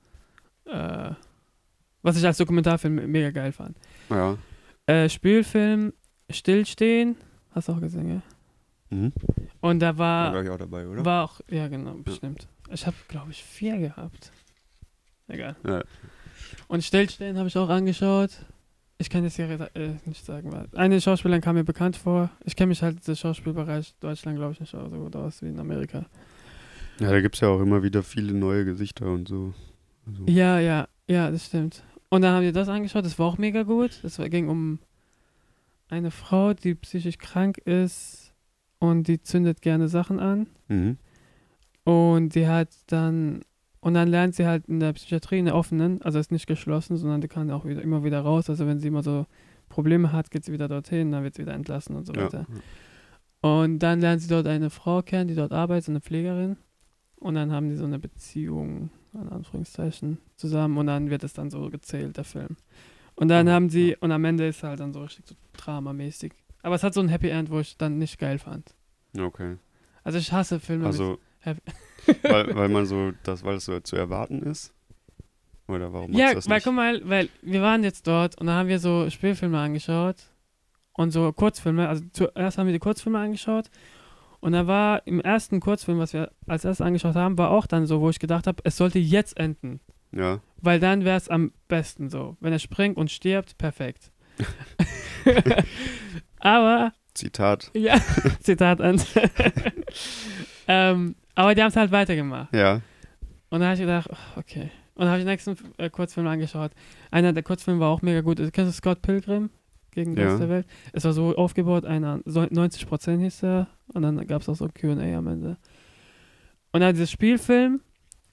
äh, 0.66 1.12
was 2.02 2.18
ich 2.18 2.26
als 2.26 2.38
Dokumentarfilm 2.38 2.96
mega 3.10 3.32
geil 3.32 3.54
fand. 3.54 3.78
Ja. 4.10 4.38
Äh, 4.86 5.10
Spielfilm 5.10 5.94
Stillstehen, 6.30 7.16
hast 7.52 7.68
du 7.68 7.74
auch 7.74 7.80
gesehen, 7.80 8.10
ja? 8.10 8.22
Mhm. 8.90 9.14
Und 9.62 9.80
da 9.80 9.98
War, 9.98 10.34
war, 10.34 10.44
ich, 10.44 10.50
auch 10.50 10.58
dabei, 10.58 10.88
oder? 10.88 11.06
war 11.06 11.24
auch, 11.24 11.42
ja 11.50 11.68
genau, 11.68 11.94
bestimmt. 11.96 12.48
Ich 12.72 12.86
habe, 12.86 12.96
glaube 13.08 13.32
ich, 13.32 13.44
vier 13.44 13.78
gehabt. 13.78 14.32
Egal. 15.28 15.56
Ja. 15.66 15.84
Und 16.68 16.84
Stillstehen 16.84 17.38
habe 17.38 17.48
ich 17.48 17.58
auch 17.58 17.70
angeschaut. 17.70 18.32
Ich 18.98 19.10
kann 19.10 19.24
jetzt 19.24 19.36
hier 19.36 19.50
äh, 19.76 19.90
nicht 20.06 20.26
sagen, 20.26 20.52
was. 20.52 20.74
Eine 20.74 21.02
Schauspielerin 21.02 21.42
kam 21.42 21.56
mir 21.56 21.64
bekannt 21.64 21.98
vor. 21.98 22.30
Ich 22.46 22.56
kenne 22.56 22.68
mich 22.68 22.82
halt 22.82 23.06
im 23.08 23.16
Schauspielbereich 23.16 23.96
Deutschland, 24.00 24.38
glaube 24.38 24.54
ich, 24.54 24.60
nicht 24.60 24.72
so 24.72 24.78
gut 24.78 25.16
aus 25.16 25.42
wie 25.42 25.50
in 25.50 25.60
Amerika. 25.60 26.06
Ja, 27.00 27.10
da 27.10 27.22
gibt 27.22 27.36
es 27.36 27.42
ja 27.42 27.48
auch 27.50 27.60
immer 27.60 27.84
wieder 27.84 28.04
viele 28.04 28.34
neue 28.34 28.66
Gesichter 28.66 29.08
und 29.08 29.28
so. 29.28 29.54
Also, 30.06 30.26
Ja, 30.28 30.60
ja, 30.60 30.88
ja, 31.08 31.32
das 31.32 31.48
stimmt. 31.48 31.84
Und 32.10 32.22
dann 32.22 32.36
haben 32.36 32.44
wir 32.44 32.54
das 32.54 32.70
angeschaut, 32.70 33.06
das 33.06 33.18
war 33.18 33.26
auch 33.26 33.38
mega 33.38 33.64
gut. 33.64 34.00
Das 34.04 34.20
war, 34.20 34.30
ging 34.30 34.48
um 34.48 34.80
eine 35.90 36.12
Frau, 36.12 36.54
die 36.54 36.76
psychisch 36.76 37.18
krank 37.18 37.58
ist 37.58 38.34
und 38.80 39.08
die 39.08 39.22
zündet 39.22 39.62
gerne 39.62 39.88
Sachen 39.88 40.20
an. 40.20 40.48
Mhm. 40.68 40.98
Und 41.84 42.36
die 42.36 42.48
hat 42.48 42.70
dann, 42.88 43.42
und 43.84 43.94
dann 43.94 44.08
lernt 44.08 44.34
sie 44.36 44.46
halt 44.46 44.66
in 44.68 44.80
der 44.80 44.94
Psychiatrie, 44.94 45.40
in 45.40 45.46
der 45.46 45.56
offenen, 45.56 46.02
also 46.02 46.18
ist 46.20 46.32
nicht 46.32 46.48
geschlossen, 46.48 46.96
sondern 46.98 47.22
die 47.22 47.28
kann 47.28 47.52
auch 47.52 47.66
wieder, 47.66 47.82
immer 47.82 48.04
wieder 48.04 48.22
raus. 48.22 48.50
Also 48.50 48.66
wenn 48.66 48.80
sie 48.80 48.88
immer 48.88 49.04
so 49.04 49.26
Probleme 49.70 50.12
hat, 50.14 50.32
geht 50.32 50.46
sie 50.46 50.54
wieder 50.54 50.68
dorthin, 50.68 51.12
dann 51.12 51.24
wird 51.24 51.36
sie 51.36 51.42
wieder 51.42 51.54
entlassen 51.54 51.96
und 51.96 52.06
so 52.06 52.14
Ja. 52.14 52.24
weiter. 52.26 52.46
Und 53.42 53.80
dann 53.80 54.00
lernt 54.00 54.22
sie 54.22 54.30
dort 54.30 54.48
eine 54.48 54.70
Frau 54.70 55.02
kennen, 55.02 55.28
die 55.28 55.36
dort 55.36 55.52
arbeitet, 55.52 55.86
so 55.86 55.92
eine 55.92 56.00
Pflegerin. 56.02 56.58
Und 57.18 57.36
dann 57.36 57.52
haben 57.52 57.70
die 57.70 57.76
so 57.76 57.84
eine 57.86 58.00
Beziehung, 58.00 58.90
in 59.14 59.30
Anführungszeichen, 59.30 60.18
zusammen. 60.38 60.78
Und 60.78 60.88
dann 60.88 61.10
wird 61.10 61.24
es 61.24 61.34
dann 61.34 61.50
so 61.50 61.70
gezählt, 61.70 62.16
der 62.18 62.24
Film. 62.24 62.56
Und 63.16 63.28
dann 63.28 63.48
Ah, 63.48 63.52
haben 63.54 63.70
sie, 63.70 63.92
ja. 63.92 63.98
und 64.00 64.12
am 64.12 64.24
Ende 64.26 64.48
ist 64.48 64.64
halt 64.64 64.80
dann 64.80 64.94
so 64.94 65.02
richtig 65.02 65.28
so 65.28 65.36
dramamäßig. 65.54 66.34
Aber 66.62 66.76
es 66.76 66.84
hat 66.84 66.94
so 66.94 67.02
ein 67.02 67.10
Happy 67.10 67.30
End, 67.30 67.50
wo 67.52 67.60
ich 67.60 67.78
dann 67.78 67.98
nicht 67.98 68.18
geil 68.18 68.40
fand. 68.40 68.74
Okay. 69.20 69.58
Also 70.04 70.18
ich 70.20 70.32
hasse 70.32 70.60
Filme 70.60 70.84
mit 70.84 70.88
Also, 70.94 71.12
Happy 71.12 71.22
weil, 72.24 72.56
weil 72.56 72.70
man 72.70 72.86
so, 72.86 73.12
das, 73.24 73.44
weil 73.44 73.56
es 73.56 73.66
so 73.66 73.80
zu 73.80 73.96
erwarten 73.96 74.42
ist? 74.44 74.74
Oder 75.68 75.94
warum 75.94 76.12
Ja, 76.14 76.34
das 76.34 76.48
weil 76.50 76.58
nicht? 76.58 76.66
guck 76.66 76.74
mal, 76.74 77.02
weil 77.08 77.30
wir 77.42 77.62
waren 77.62 77.84
jetzt 77.84 78.06
dort 78.08 78.38
und 78.40 78.48
da 78.48 78.54
haben 78.54 78.68
wir 78.70 78.80
so 78.80 79.10
Spielfilme 79.10 79.58
angeschaut 79.60 80.18
und 80.94 81.12
so 81.12 81.32
Kurzfilme. 81.32 81.88
Also 81.88 82.04
zuerst 82.12 82.58
haben 82.58 82.66
wir 82.68 82.74
die 82.74 82.80
Kurzfilme 82.80 83.20
angeschaut 83.20 83.70
und 84.42 84.52
da 84.52 84.68
war 84.68 85.08
im 85.08 85.22
ersten 85.22 85.62
Kurzfilm, 85.62 86.00
was 86.00 86.12
wir 86.14 86.32
als 86.48 86.66
erstes 86.66 86.86
angeschaut 86.86 87.16
haben, 87.16 87.38
war 87.38 87.50
auch 87.52 87.66
dann 87.66 87.86
so, 87.88 88.02
wo 88.02 88.10
ich 88.10 88.20
gedacht 88.20 88.46
habe, 88.46 88.62
es 88.66 88.76
sollte 88.76 89.00
jetzt 89.00 89.38
enden. 89.38 89.80
Ja. 90.12 90.42
Weil 90.58 90.80
dann 90.82 91.06
wäre 91.06 91.18
es 91.18 91.30
am 91.30 91.54
besten 91.70 92.10
so. 92.10 92.36
Wenn 92.42 92.52
er 92.54 92.60
springt 92.60 92.98
und 92.98 93.10
stirbt, 93.10 93.58
perfekt. 93.58 94.12
aber, 96.40 96.94
Zitat. 97.14 97.72
ja, 97.74 98.00
Zitat 98.42 98.82
an. 98.82 99.02
ähm, 100.68 101.16
aber 101.36 101.56
die 101.56 101.62
haben 101.62 101.70
es 101.70 101.76
halt 101.76 101.92
weitergemacht. 101.92 102.54
Ja. 102.54 102.76
Und 103.50 103.60
dann 103.60 103.64
habe 103.64 103.74
ich 103.76 103.80
gedacht, 103.82 104.10
ach, 104.12 104.38
okay. 104.38 104.70
Und 104.96 105.02
dann 105.06 105.10
habe 105.10 105.20
ich 105.20 105.26
den 105.26 105.32
nächsten 105.32 105.56
äh, 105.78 105.90
Kurzfilm 105.90 106.28
angeschaut. 106.28 106.72
Einer 107.12 107.34
der 107.34 107.44
Kurzfilme 107.44 107.80
war 107.80 107.90
auch 107.90 108.02
mega 108.02 108.22
gut. 108.22 108.40
Also, 108.40 108.52
Kennst 108.52 108.72
du 108.72 108.76
Scott 108.78 109.02
Pilgrim? 109.02 109.50
Gegen 109.92 110.16
den 110.16 110.24
Ja. 110.24 110.30
Rest 110.32 110.42
der 110.42 110.50
Welt. 110.50 110.68
Es 110.92 111.04
war 111.06 111.14
so 111.14 111.36
aufgebaut, 111.36 111.86
einer 111.86 112.20
so 112.26 112.42
90% 112.42 113.20
hieß 113.20 113.44
er. 113.44 113.68
Und 113.94 114.02
dann 114.02 114.26
gab 114.26 114.42
es 114.42 114.50
auch 114.50 114.56
so 114.56 114.68
QA 114.68 114.92
am 115.18 115.28
Ende. 115.28 115.58
Und 116.72 116.82
dann 116.82 116.94
dieses 116.96 117.12
Spielfilm, 117.12 117.82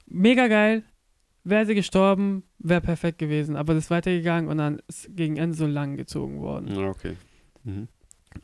mega 0.06 0.48
geil. 0.48 0.84
Wäre 1.44 1.66
sie 1.66 1.74
gestorben, 1.74 2.44
wäre 2.58 2.80
perfekt 2.80 3.18
gewesen. 3.18 3.56
Aber 3.56 3.74
das 3.74 3.84
ist 3.84 3.90
weitergegangen 3.90 4.48
und 4.50 4.58
dann 4.58 4.80
ist 4.88 5.14
gegen 5.16 5.36
Ende 5.36 5.56
so 5.56 5.66
lang 5.66 5.96
gezogen 5.96 6.40
worden. 6.40 6.76
Okay. 6.86 7.16
Mhm. 7.64 7.88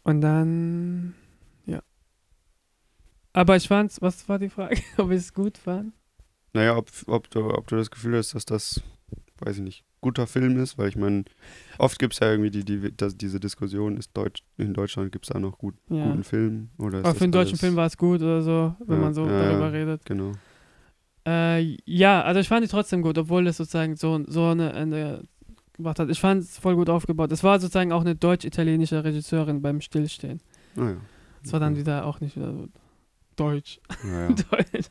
Und 0.03 0.21
dann. 0.21 1.15
Aber 3.37 3.55
ich 3.55 3.69
fand's, 3.69 4.01
was 4.01 4.27
war 4.31 4.39
die 4.39 4.49
Frage? 4.49 4.77
Ob 4.97 5.11
ich 5.11 5.19
es 5.19 5.35
gut 5.35 5.59
fand? 5.59 5.93
Naja, 6.55 6.75
ob, 6.75 6.89
ob, 7.07 7.29
du, 7.29 7.51
ob 7.51 7.67
du 7.67 7.77
das 7.77 7.91
Gefühl 7.91 8.17
hast, 8.17 8.35
dass 8.35 8.47
das, 8.47 8.81
weiß 9.41 9.59
ich 9.59 9.63
nicht, 9.63 9.85
guter 10.01 10.27
Film 10.27 10.59
ist, 10.59 10.79
weil 10.79 10.89
ich 10.89 10.97
meine, 10.97 11.25
oft 11.77 11.99
gibt 11.99 12.15
es 12.15 12.21
ja 12.21 12.31
irgendwie 12.31 12.51
die, 12.51 12.65
die, 12.65 12.97
das, 12.97 13.15
diese 13.19 13.39
Diskussion, 13.39 13.99
ist 13.99 14.17
Deutsch, 14.17 14.43
in 14.57 14.73
Deutschland 14.73 15.13
gibt 15.13 15.27
es 15.27 15.33
da 15.35 15.39
noch 15.39 15.59
gut, 15.59 15.75
Ja. 15.91 16.07
guten 16.07 16.25
Film? 16.25 16.71
Oder 16.79 16.99
ist 17.01 17.07
das 17.07 17.19
für 17.19 17.25
einen 17.25 17.33
deutschen 17.33 17.59
Film 17.59 17.77
war 17.77 17.85
es 17.87 17.99
gut 17.99 18.23
oder 18.23 18.41
so, 18.41 18.75
wenn 18.87 18.97
Ja, 18.97 19.03
man 19.03 19.13
so 19.13 19.27
ja, 19.27 19.43
darüber 19.43 19.67
ja. 19.67 19.69
redet. 19.69 20.07
Genau. 20.07 20.33
Äh, 21.27 21.77
ja, 21.85 22.23
also 22.23 22.41
ich 22.41 22.49
fand 22.49 22.65
die 22.65 22.71
trotzdem 22.71 23.03
gut, 23.03 23.19
obwohl 23.19 23.47
es 23.49 23.59
sozusagen 23.59 23.97
so, 23.97 24.25
so 24.27 24.47
eine 24.47 24.73
Ende 24.73 25.25
gemacht 25.75 25.99
hat. 25.99 26.09
Ich 26.09 26.21
fand 26.21 26.43
es 26.43 26.57
voll 26.57 26.77
gut 26.77 26.89
aufgebaut. 26.89 27.31
Es 27.33 27.45
war 27.45 27.61
sozusagen 27.61 27.93
auch 27.93 28.01
eine 28.01 28.15
deutsch-italienische 28.15 29.05
Regisseurin 29.05 29.61
beim 29.61 29.83
Stillstehen. 29.83 30.41
Naja. 30.75 30.97
Es 31.45 31.53
war 31.53 31.61
dann 31.61 31.77
wieder 31.77 32.07
auch 32.07 32.21
nicht 32.21 32.35
wieder 32.37 32.53
so 32.55 32.69
deutsch. 33.37 33.81
Ja. 34.05 34.29
Deutsch. 34.51 34.89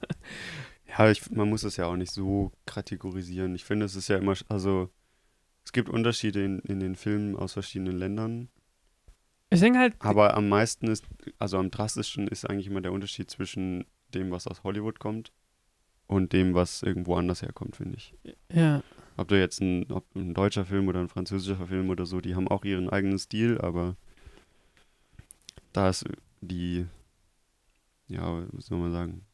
ja 0.87 1.11
ich, 1.11 1.29
man 1.31 1.49
muss 1.49 1.63
es 1.63 1.77
ja 1.77 1.85
auch 1.87 1.95
nicht 1.95 2.11
so 2.11 2.51
kategorisieren. 2.65 3.55
Ich 3.55 3.65
finde, 3.65 3.85
es 3.85 3.95
ist 3.95 4.07
ja 4.07 4.17
immer, 4.17 4.35
also 4.49 4.89
es 5.63 5.71
gibt 5.71 5.89
Unterschiede 5.89 6.43
in, 6.43 6.59
in 6.59 6.79
den 6.79 6.95
Filmen 6.95 7.35
aus 7.35 7.53
verschiedenen 7.53 7.97
Ländern, 7.97 8.49
Ich 9.49 9.59
denke 9.59 9.79
halt, 9.79 9.95
aber 9.99 10.35
am 10.35 10.47
meisten 10.47 10.87
ist, 10.87 11.05
also 11.39 11.57
am 11.57 11.71
drastischsten 11.71 12.27
ist 12.27 12.49
eigentlich 12.49 12.67
immer 12.67 12.81
der 12.81 12.91
Unterschied 12.91 13.29
zwischen 13.31 13.85
dem, 14.13 14.31
was 14.31 14.47
aus 14.47 14.63
Hollywood 14.63 14.99
kommt 14.99 15.31
und 16.07 16.33
dem, 16.33 16.53
was 16.53 16.83
irgendwo 16.83 17.15
anders 17.15 17.41
herkommt, 17.41 17.75
finde 17.75 17.97
ich. 17.97 18.13
ja, 18.53 18.83
Ob 19.17 19.27
du 19.27 19.39
jetzt 19.39 19.59
ein, 19.61 19.91
ob 19.91 20.05
ein 20.15 20.33
deutscher 20.35 20.65
Film 20.65 20.87
oder 20.87 20.99
ein 20.99 21.09
französischer 21.09 21.65
Film 21.67 21.89
oder 21.89 22.05
so, 22.05 22.21
die 22.21 22.35
haben 22.35 22.47
auch 22.47 22.63
ihren 22.63 22.89
eigenen 22.89 23.17
Stil, 23.17 23.59
aber 23.59 23.95
da 25.73 25.89
ist 25.89 26.05
die, 26.41 26.85
ja, 28.07 28.45
was 28.51 28.67
soll 28.67 28.77
man 28.79 28.91
sagen, 28.91 29.25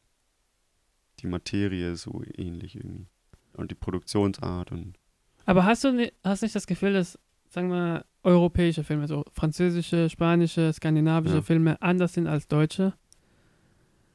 die 1.20 1.26
Materie 1.26 1.92
ist 1.92 2.02
so 2.02 2.22
ähnlich 2.36 2.74
irgendwie. 2.76 3.06
Und 3.54 3.70
die 3.70 3.74
Produktionsart 3.74 4.72
und 4.72 4.98
aber 5.44 5.64
hast 5.64 5.82
du 5.84 5.92
ni 5.92 6.12
hast 6.22 6.42
nicht 6.42 6.54
das 6.54 6.66
Gefühl, 6.68 6.92
dass, 6.92 7.18
sagen 7.50 7.68
wir, 7.68 8.04
europäische 8.22 8.84
Filme, 8.84 9.08
so 9.08 9.24
französische, 9.32 10.08
spanische, 10.08 10.72
skandinavische 10.72 11.34
Ja. 11.36 11.42
Filme 11.42 11.82
anders 11.82 12.14
sind 12.14 12.28
als 12.28 12.46
deutsche? 12.46 12.94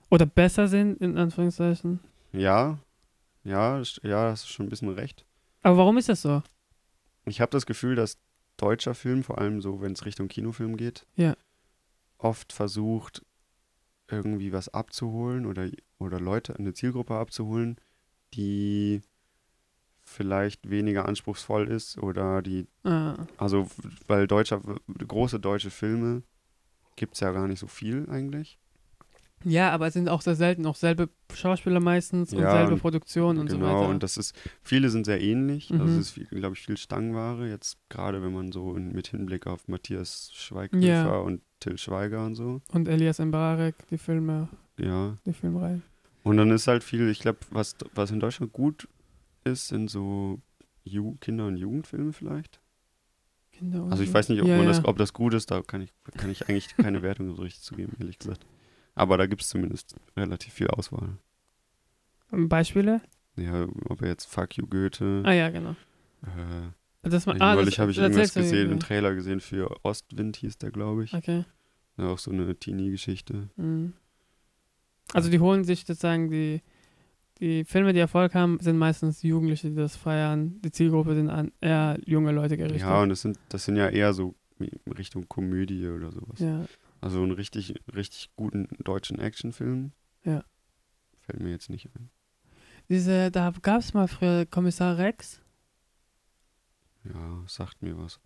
Oder 0.09 0.25
besser 0.25 0.67
sind, 0.69 1.01
in 1.01 1.17
Anführungszeichen? 1.17 1.99
ja, 2.31 2.79
ja, 3.43 3.81
ja, 4.03 4.29
hast 4.31 4.43
du 4.45 4.47
schon 4.49 4.65
ein 4.65 4.69
bisschen 4.69 4.89
recht. 4.89 5.25
Aber 5.61 5.77
warum 5.77 5.97
ist 5.97 6.09
das 6.09 6.21
so? 6.21 6.41
Ich 7.25 7.39
habe 7.41 7.51
das 7.51 7.65
Gefühl, 7.65 7.95
dass 7.95 8.17
deutscher 8.57 8.95
Film, 8.95 9.23
vor 9.23 9.37
allem 9.37 9.61
so, 9.61 9.81
wenn 9.81 9.91
es 9.93 10.05
Richtung 10.05 10.27
Kinofilm 10.29 10.77
geht, 10.77 11.05
Ja. 11.15 11.35
oft 12.17 12.53
versucht, 12.53 13.25
irgendwie 14.09 14.53
was 14.53 14.69
abzuholen 14.69 15.45
oder, 15.45 15.69
oder 15.99 16.19
Leute, 16.19 16.55
eine 16.57 16.73
Zielgruppe 16.73 17.15
abzuholen, 17.15 17.77
die 18.33 19.01
vielleicht 20.03 20.69
weniger 20.69 21.05
anspruchsvoll 21.05 21.67
ist 21.67 21.97
oder 21.97 22.41
die, 22.41 22.67
Ah, 22.83 23.17
also 23.37 23.67
weil 24.07 24.27
deutscher, 24.27 24.61
große 25.07 25.39
deutsche 25.39 25.69
Filme 25.69 26.23
gibt 26.95 27.15
es 27.15 27.19
ja 27.19 27.31
gar 27.31 27.47
nicht 27.47 27.59
so 27.59 27.67
viel 27.67 28.09
eigentlich. 28.09 28.57
Ja, 29.43 29.71
aber 29.71 29.87
es 29.87 29.93
sind 29.93 30.09
auch 30.09 30.21
sehr 30.21 30.35
selten 30.35 30.65
auch 30.65 30.75
selbe 30.75 31.09
Schauspieler 31.33 31.79
meistens 31.79 32.33
und 32.33 32.39
Ja, 32.41 32.51
selbe 32.51 32.77
Produktion 32.77 33.37
und 33.37 33.49
so 33.51 33.57
genau, 33.57 33.81
weiter. 33.81 33.89
und 33.89 34.01
das 34.01 34.17
ist, 34.17 34.35
viele 34.63 34.89
sind 34.89 35.05
sehr 35.05 35.21
ähnlich. 35.21 35.71
Also 35.71 35.85
Mhm. 35.85 35.99
es 35.99 36.17
ist, 36.17 36.29
glaube 36.31 36.55
ich, 36.55 36.61
viel 36.65 36.75
Stangenware. 36.77 37.47
Jetzt 37.47 37.77
gerade, 37.89 38.23
wenn 38.23 38.33
man 38.33 38.51
so 38.51 38.75
in, 38.75 38.91
mit 38.93 39.07
Hinblick 39.07 39.45
auf 39.47 39.67
Matthias 39.67 40.31
Schweighöfer 40.33 40.85
Ja. 40.85 41.17
und 41.17 41.41
Till 41.59 41.77
Schweiger 41.77 42.25
und 42.25 42.35
so. 42.35 42.61
Und 42.73 42.87
Elias 42.87 43.19
Mbarek, 43.19 43.75
die 43.89 43.97
Filme, 43.99 44.47
Ja. 44.77 45.17
die 45.25 45.33
Filmreihe. 45.33 45.81
Und 46.23 46.37
dann 46.37 46.49
ist 46.51 46.67
halt 46.67 46.83
viel, 46.83 47.07
ich 47.09 47.19
glaube, 47.19 47.39
was, 47.51 47.75
was 47.93 48.11
in 48.11 48.19
Deutschland 48.19 48.51
gut 48.53 48.87
ist, 49.43 49.67
sind 49.69 49.89
so 49.89 50.39
Ju 50.83 51.15
Kinder- 51.21 51.47
und 51.47 51.57
Jugendfilme 51.57 52.11
vielleicht. 52.11 52.59
Kinder 53.51 53.83
und 53.83 53.91
Also 53.91 54.03
ich 54.03 54.09
so. 54.09 54.15
weiß 54.15 54.29
nicht, 54.29 54.41
ob, 54.41 54.47
ja. 54.47 54.63
Das, 54.63 54.83
ob 54.83 54.97
das 54.97 55.13
gut 55.13 55.33
ist, 55.33 55.51
da 55.51 55.61
kann 55.61 55.81
ich, 55.81 55.93
kann 56.17 56.29
ich 56.29 56.49
eigentlich 56.49 56.75
keine 56.75 57.01
Wertung 57.01 57.33
so 57.35 57.41
richtig 57.43 57.61
zugeben, 57.63 57.93
ehrlich 57.99 58.19
gesagt. 58.19 58.45
Aber 58.97 59.17
da 59.17 59.25
gibt 59.27 59.41
es 59.41 59.49
zumindest 59.49 59.95
relativ 60.15 60.53
viel 60.53 60.67
Auswahl. 60.67 61.17
Beispiele? 62.31 63.01
Ja, 63.35 63.67
ob 63.89 64.01
er 64.01 64.09
jetzt 64.09 64.25
Fuck 64.25 64.57
You 64.57 64.65
Goethe, 64.67 65.21
Ah 65.23 65.31
ja, 65.31 65.49
genau. 65.49 65.75
äh, 66.23 67.07
Das 67.09 67.25
mal, 67.25 67.37
ah, 67.39 67.55
neulich 67.55 67.79
habe 67.79 67.91
ich 67.91 67.97
irgendwas 67.99 68.33
gesehen, 68.33 68.71
einen 68.71 68.79
Trailer 68.79 69.13
gesehen 69.13 69.39
für 69.39 69.73
Ostwind 69.85 70.37
hieß 70.37 70.57
der, 70.57 70.71
glaube 70.71 71.03
ich. 71.03 71.13
Okay. 71.13 71.45
Ja, 71.97 72.07
auch 72.09 72.17
so 72.19 72.31
eine 72.31 72.55
Teenie-Geschichte. 72.55 73.49
Mhm. 73.55 73.93
Also 75.13 75.29
die 75.29 75.39
holen 75.39 75.63
sich 75.63 75.85
sozusagen 75.85 76.29
die, 76.29 76.61
die 77.39 77.63
Filme, 77.63 77.93
die 77.93 77.99
Erfolg 77.99 78.33
haben, 78.33 78.59
sind 78.59 78.77
meistens 78.77 79.21
Jugendliche, 79.21 79.69
die 79.69 79.75
das 79.75 79.95
feiern. 79.95 80.59
Die 80.63 80.71
Zielgruppe 80.71 81.15
sind 81.15 81.29
an 81.29 81.51
eher 81.61 81.97
junge 82.05 82.31
Leute 82.31 82.57
gerichtet. 82.57 82.81
Ja, 82.81 83.01
und 83.01 83.09
das 83.09 83.21
sind, 83.21 83.39
das 83.49 83.63
sind 83.65 83.77
ja 83.77 83.87
eher 83.89 84.13
so 84.13 84.35
Richtung 84.97 85.29
Komödie 85.29 85.87
oder 85.87 86.11
sowas. 86.11 86.39
ja. 86.39 86.65
Also 87.01 87.21
einen 87.21 87.31
richtig, 87.31 87.75
richtig 87.93 88.31
guten 88.35 88.67
deutschen 88.83 89.19
Actionfilm. 89.19 89.91
Ja. 90.23 90.43
Fällt 91.21 91.41
mir 91.41 91.51
jetzt 91.51 91.69
nicht 91.69 91.89
ein. 91.95 92.09
Diese, 92.89 93.31
da 93.31 93.53
gab 93.61 93.79
es 93.81 93.93
mal 93.93 94.07
früher 94.07 94.45
Kommissar 94.45 94.97
Rex. 94.97 95.41
Ja, 97.03 97.43
sagt 97.47 97.81
mir 97.81 97.97
was. 97.97 98.19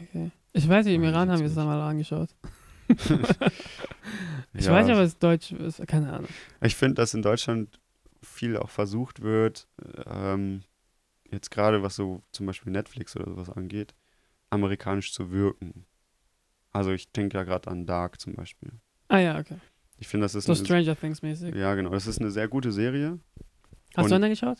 Okay. 0.00 0.30
Ich 0.52 0.68
weiß 0.68 0.86
nicht, 0.86 0.94
im 0.94 1.04
Iran 1.04 1.30
haben 1.30 1.40
wir 1.40 1.46
es 1.46 1.58
einmal 1.58 1.80
angeschaut. 1.80 2.34
Ich 4.54 4.66
Ja, 4.66 4.72
weiß 4.72 4.86
nicht, 4.86 4.96
ob 4.96 5.02
es 5.02 5.18
Deutsch 5.18 5.52
ist, 5.52 5.86
keine 5.86 6.12
Ahnung. 6.12 6.28
Ich 6.60 6.76
finde, 6.76 6.94
dass 6.96 7.14
in 7.14 7.22
Deutschland 7.22 7.80
viel 8.20 8.56
auch 8.58 8.68
versucht 8.68 9.22
wird, 9.22 9.66
ähm, 10.04 10.62
jetzt 11.30 11.50
gerade 11.50 11.82
was 11.82 11.96
so 11.96 12.22
zum 12.32 12.46
Beispiel 12.46 12.70
Netflix 12.70 13.16
oder 13.16 13.30
sowas 13.30 13.48
angeht, 13.48 13.94
amerikanisch 14.50 15.12
zu 15.14 15.30
wirken. 15.30 15.86
Also 16.72 16.90
ich 16.92 17.10
denke 17.12 17.36
ja 17.36 17.44
gerade 17.44 17.70
an 17.70 17.86
Dark 17.86 18.20
zum 18.20 18.34
Beispiel. 18.34 18.70
Ah 19.08 19.18
ja, 19.18 19.38
okay. 19.38 19.56
Ich 19.98 20.08
finde, 20.08 20.24
das 20.24 20.34
ist 20.34 20.46
So 20.46 20.52
eine, 20.52 20.64
Stranger 20.64 20.96
Things 20.98 21.22
mäßig. 21.22 21.54
ja 21.54 21.74
genau, 21.74 21.90
das 21.90 22.06
ist 22.06 22.20
eine 22.20 22.30
sehr 22.30 22.48
gute 22.48 22.72
Serie. 22.72 23.18
Hast 23.94 24.10
du 24.10 24.14
und- 24.14 24.22
Ende 24.22 24.30
geschaut? 24.30 24.58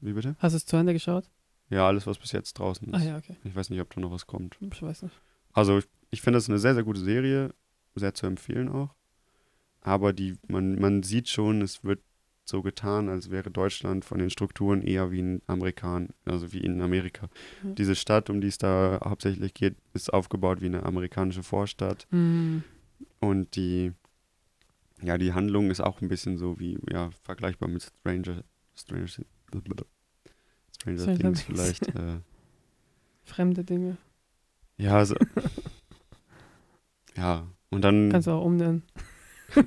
Wie 0.00 0.12
bitte? 0.12 0.36
Hast 0.38 0.52
du 0.52 0.56
es 0.58 0.66
zu 0.66 0.76
Ende 0.76 0.92
geschaut? 0.92 1.28
Ja, 1.70 1.86
alles 1.88 2.06
was 2.06 2.18
bis 2.18 2.30
jetzt 2.32 2.58
draußen 2.58 2.86
ist. 2.88 2.94
Ah 2.94 3.02
ja, 3.02 3.16
okay. 3.16 3.36
Ich 3.44 3.56
weiß 3.56 3.70
nicht, 3.70 3.80
ob 3.80 3.92
da 3.92 4.00
noch 4.00 4.12
was 4.12 4.26
kommt. 4.26 4.56
Ich 4.60 4.82
weiß 4.82 5.02
nicht. 5.02 5.14
Also 5.52 5.78
ich, 5.78 5.88
ich 6.10 6.20
finde 6.20 6.36
das 6.36 6.48
eine 6.48 6.58
sehr, 6.58 6.74
sehr 6.74 6.84
gute 6.84 7.00
Serie, 7.00 7.52
sehr 7.94 8.14
zu 8.14 8.26
empfehlen 8.26 8.68
auch. 8.68 8.94
Aber 9.80 10.12
die, 10.12 10.36
man, 10.48 10.78
man 10.78 11.02
sieht 11.02 11.28
schon, 11.28 11.62
es 11.62 11.82
wird 11.82 12.00
so 12.48 12.62
getan, 12.62 13.08
als 13.08 13.30
wäre 13.30 13.50
Deutschland 13.50 14.04
von 14.04 14.18
den 14.18 14.30
Strukturen 14.30 14.82
eher 14.82 15.10
wie 15.10 15.20
in 15.20 15.42
Amerikan, 15.46 16.10
also 16.24 16.52
wie 16.52 16.60
in 16.60 16.80
Amerika. 16.80 17.28
Ja. 17.62 17.70
Diese 17.70 17.94
Stadt, 17.94 18.30
um 18.30 18.40
die 18.40 18.48
es 18.48 18.58
da 18.58 19.00
hauptsächlich 19.04 19.54
geht, 19.54 19.76
ist 19.94 20.12
aufgebaut 20.12 20.60
wie 20.60 20.66
eine 20.66 20.84
amerikanische 20.84 21.42
Vorstadt. 21.42 22.06
Hm. 22.10 22.62
Und 23.20 23.56
die, 23.56 23.92
ja, 25.02 25.18
die 25.18 25.32
Handlung 25.32 25.70
ist 25.70 25.80
auch 25.80 26.00
ein 26.00 26.08
bisschen 26.08 26.38
so 26.38 26.58
wie, 26.58 26.78
ja, 26.90 27.10
vergleichbar 27.24 27.68
mit 27.68 27.82
Stranger, 27.82 28.42
Stranger, 28.74 29.08
Stranger, 29.08 29.84
Stranger 30.78 31.16
Things 31.18 31.42
vielleicht. 31.42 31.88
äh, 31.88 32.20
Fremde 33.24 33.64
Dinge. 33.64 33.96
ja, 34.76 35.04
so, 35.04 35.16
ja. 37.16 37.46
Und 37.70 37.82
dann. 37.82 38.10
Kannst 38.10 38.28
du 38.28 38.32
auch 38.32 38.44
umnennen. 38.44 38.84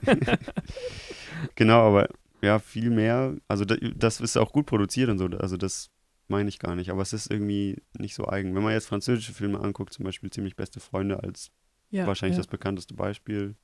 Genau, 1.56 1.88
aber 1.88 2.10
ja, 2.42 2.60
viel 2.60 2.90
mehr. 2.90 3.36
Also 3.48 3.66
da- 3.66 3.76
das 3.96 4.22
ist 4.22 4.38
auch 4.38 4.52
gut 4.52 4.66
produziert 4.66 5.10
und 5.10 5.18
so. 5.18 5.26
Also 5.26 5.58
das 5.58 5.90
meine 6.28 6.50
ich 6.50 6.60
gar 6.60 6.76
nicht. 6.76 6.90
Aber 6.92 7.02
es 7.02 7.14
ist 7.14 7.32
irgendwie 7.32 7.82
nicht 7.98 8.16
so 8.16 8.28
eigen. 8.28 8.56
Wenn 8.56 8.64
man 8.64 8.74
jetzt 8.74 8.88
französische 8.88 9.34
Filme 9.34 9.60
anguckt, 9.60 9.94
zum 9.94 10.06
Beispiel 10.06 10.30
Ziemlich 10.30 10.56
beste 10.56 10.80
Freunde 10.80 11.22
als 11.24 11.52
Ja, 11.90 12.06
wahrscheinlich 12.08 12.36
ja. 12.38 12.42
das 12.42 12.48
bekannteste 12.48 12.94
Beispiel. 12.94 13.56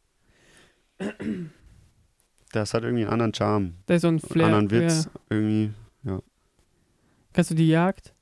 Das 2.52 2.74
hat 2.74 2.84
irgendwie 2.84 3.04
einen 3.04 3.12
anderen 3.14 3.34
Charme, 3.34 3.76
Da 3.86 3.96
ist 3.96 4.02
so 4.04 4.08
ein 4.08 4.12
einen 4.16 4.20
Flair. 4.20 4.46
anderen 4.56 4.72
Witz. 4.72 5.06
Ja. 5.06 5.12
Irgendwie. 5.30 5.74
Kennst 7.34 7.52
du 7.52 7.56
die 7.56 7.68
Jagd? 7.68 8.14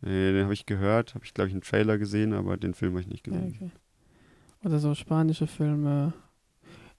Nee, 0.00 0.32
den 0.32 0.42
habe 0.44 0.52
ich 0.54 0.66
gehört, 0.66 1.14
habe 1.14 1.24
ich 1.24 1.32
glaube 1.32 1.46
ich 1.48 1.54
einen 1.54 1.62
Trailer 1.62 1.96
gesehen, 1.96 2.32
aber 2.32 2.56
den 2.56 2.74
Film 2.74 2.92
habe 2.94 3.02
ich 3.02 3.06
nicht 3.06 3.24
Ja, 3.28 3.32
gesehen. 3.34 3.54
okay. 3.54 3.70
Oder 4.64 4.80
so 4.80 4.94
spanische 4.96 5.46
Filme. 5.46 6.12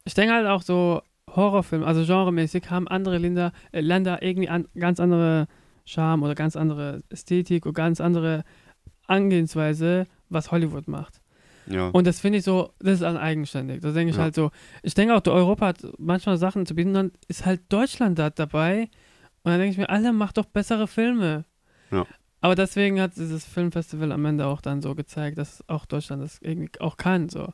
Ich 0.06 0.14
denke 0.14 0.34
halt 0.34 0.48
auch 0.48 0.62
so 0.62 1.02
Horrorfilme, 1.36 1.86
also 1.86 2.04
genremäßig 2.06 2.70
haben 2.70 2.88
andere 2.88 3.18
Länder, 3.18 3.52
äh, 3.72 3.82
Länder 3.82 4.22
irgendwie 4.22 4.50
an, 4.50 4.68
ganz 4.78 5.00
andere 5.00 5.48
Charme 5.86 6.24
oder 6.24 6.36
ganz 6.36 6.56
andere 6.56 7.02
Ästhetik 7.10 7.66
oder 7.66 7.74
ganz 7.74 8.00
andere 8.02 8.44
Angehensweise, 9.08 10.08
was 10.30 10.52
Hollywood 10.52 10.88
macht. 10.88 11.22
Ja, 11.68 11.90
Und 11.90 12.08
das 12.08 12.20
finde 12.20 12.40
ich 12.40 12.44
so, 12.44 12.74
das 12.80 12.96
ist 12.96 13.04
an 13.04 13.18
eigenständig. 13.18 13.82
Da 13.82 13.92
denke 13.92 14.12
ich 14.12 14.18
Ja. 14.18 14.24
halt 14.24 14.36
so, 14.36 14.52
ich 14.84 14.94
denke 14.94 15.16
auch, 15.16 15.22
Europa 15.28 15.68
hat 15.68 15.78
manchmal 16.00 16.38
Sachen 16.38 16.66
zu 16.66 16.76
bieten, 16.76 16.94
dann 16.94 17.12
ist 17.28 17.46
halt 17.46 17.62
Deutschland 17.70 18.18
da 18.18 18.30
dabei. 18.30 18.90
Und 19.44 19.52
dann 19.52 19.60
denke 19.60 19.72
ich 19.74 19.78
mir, 19.78 19.90
Alter, 19.90 20.12
mach 20.12 20.34
doch 20.34 20.46
bessere 20.46 20.88
Filme. 20.88 21.46
Ja. 21.92 22.06
Aber 22.42 22.56
deswegen 22.56 23.00
hat 23.00 23.16
dieses 23.16 23.46
Filmfestival 23.46 24.12
am 24.12 24.26
Ende 24.26 24.48
auch 24.48 24.62
dann 24.62 24.82
so 24.82 24.96
gezeigt, 24.96 25.38
dass 25.38 25.64
auch 25.68 25.86
Deutschland 25.86 26.24
das 26.24 26.40
irgendwie 26.42 26.80
auch 26.80 26.98
kann. 26.98 27.30
So. 27.30 27.54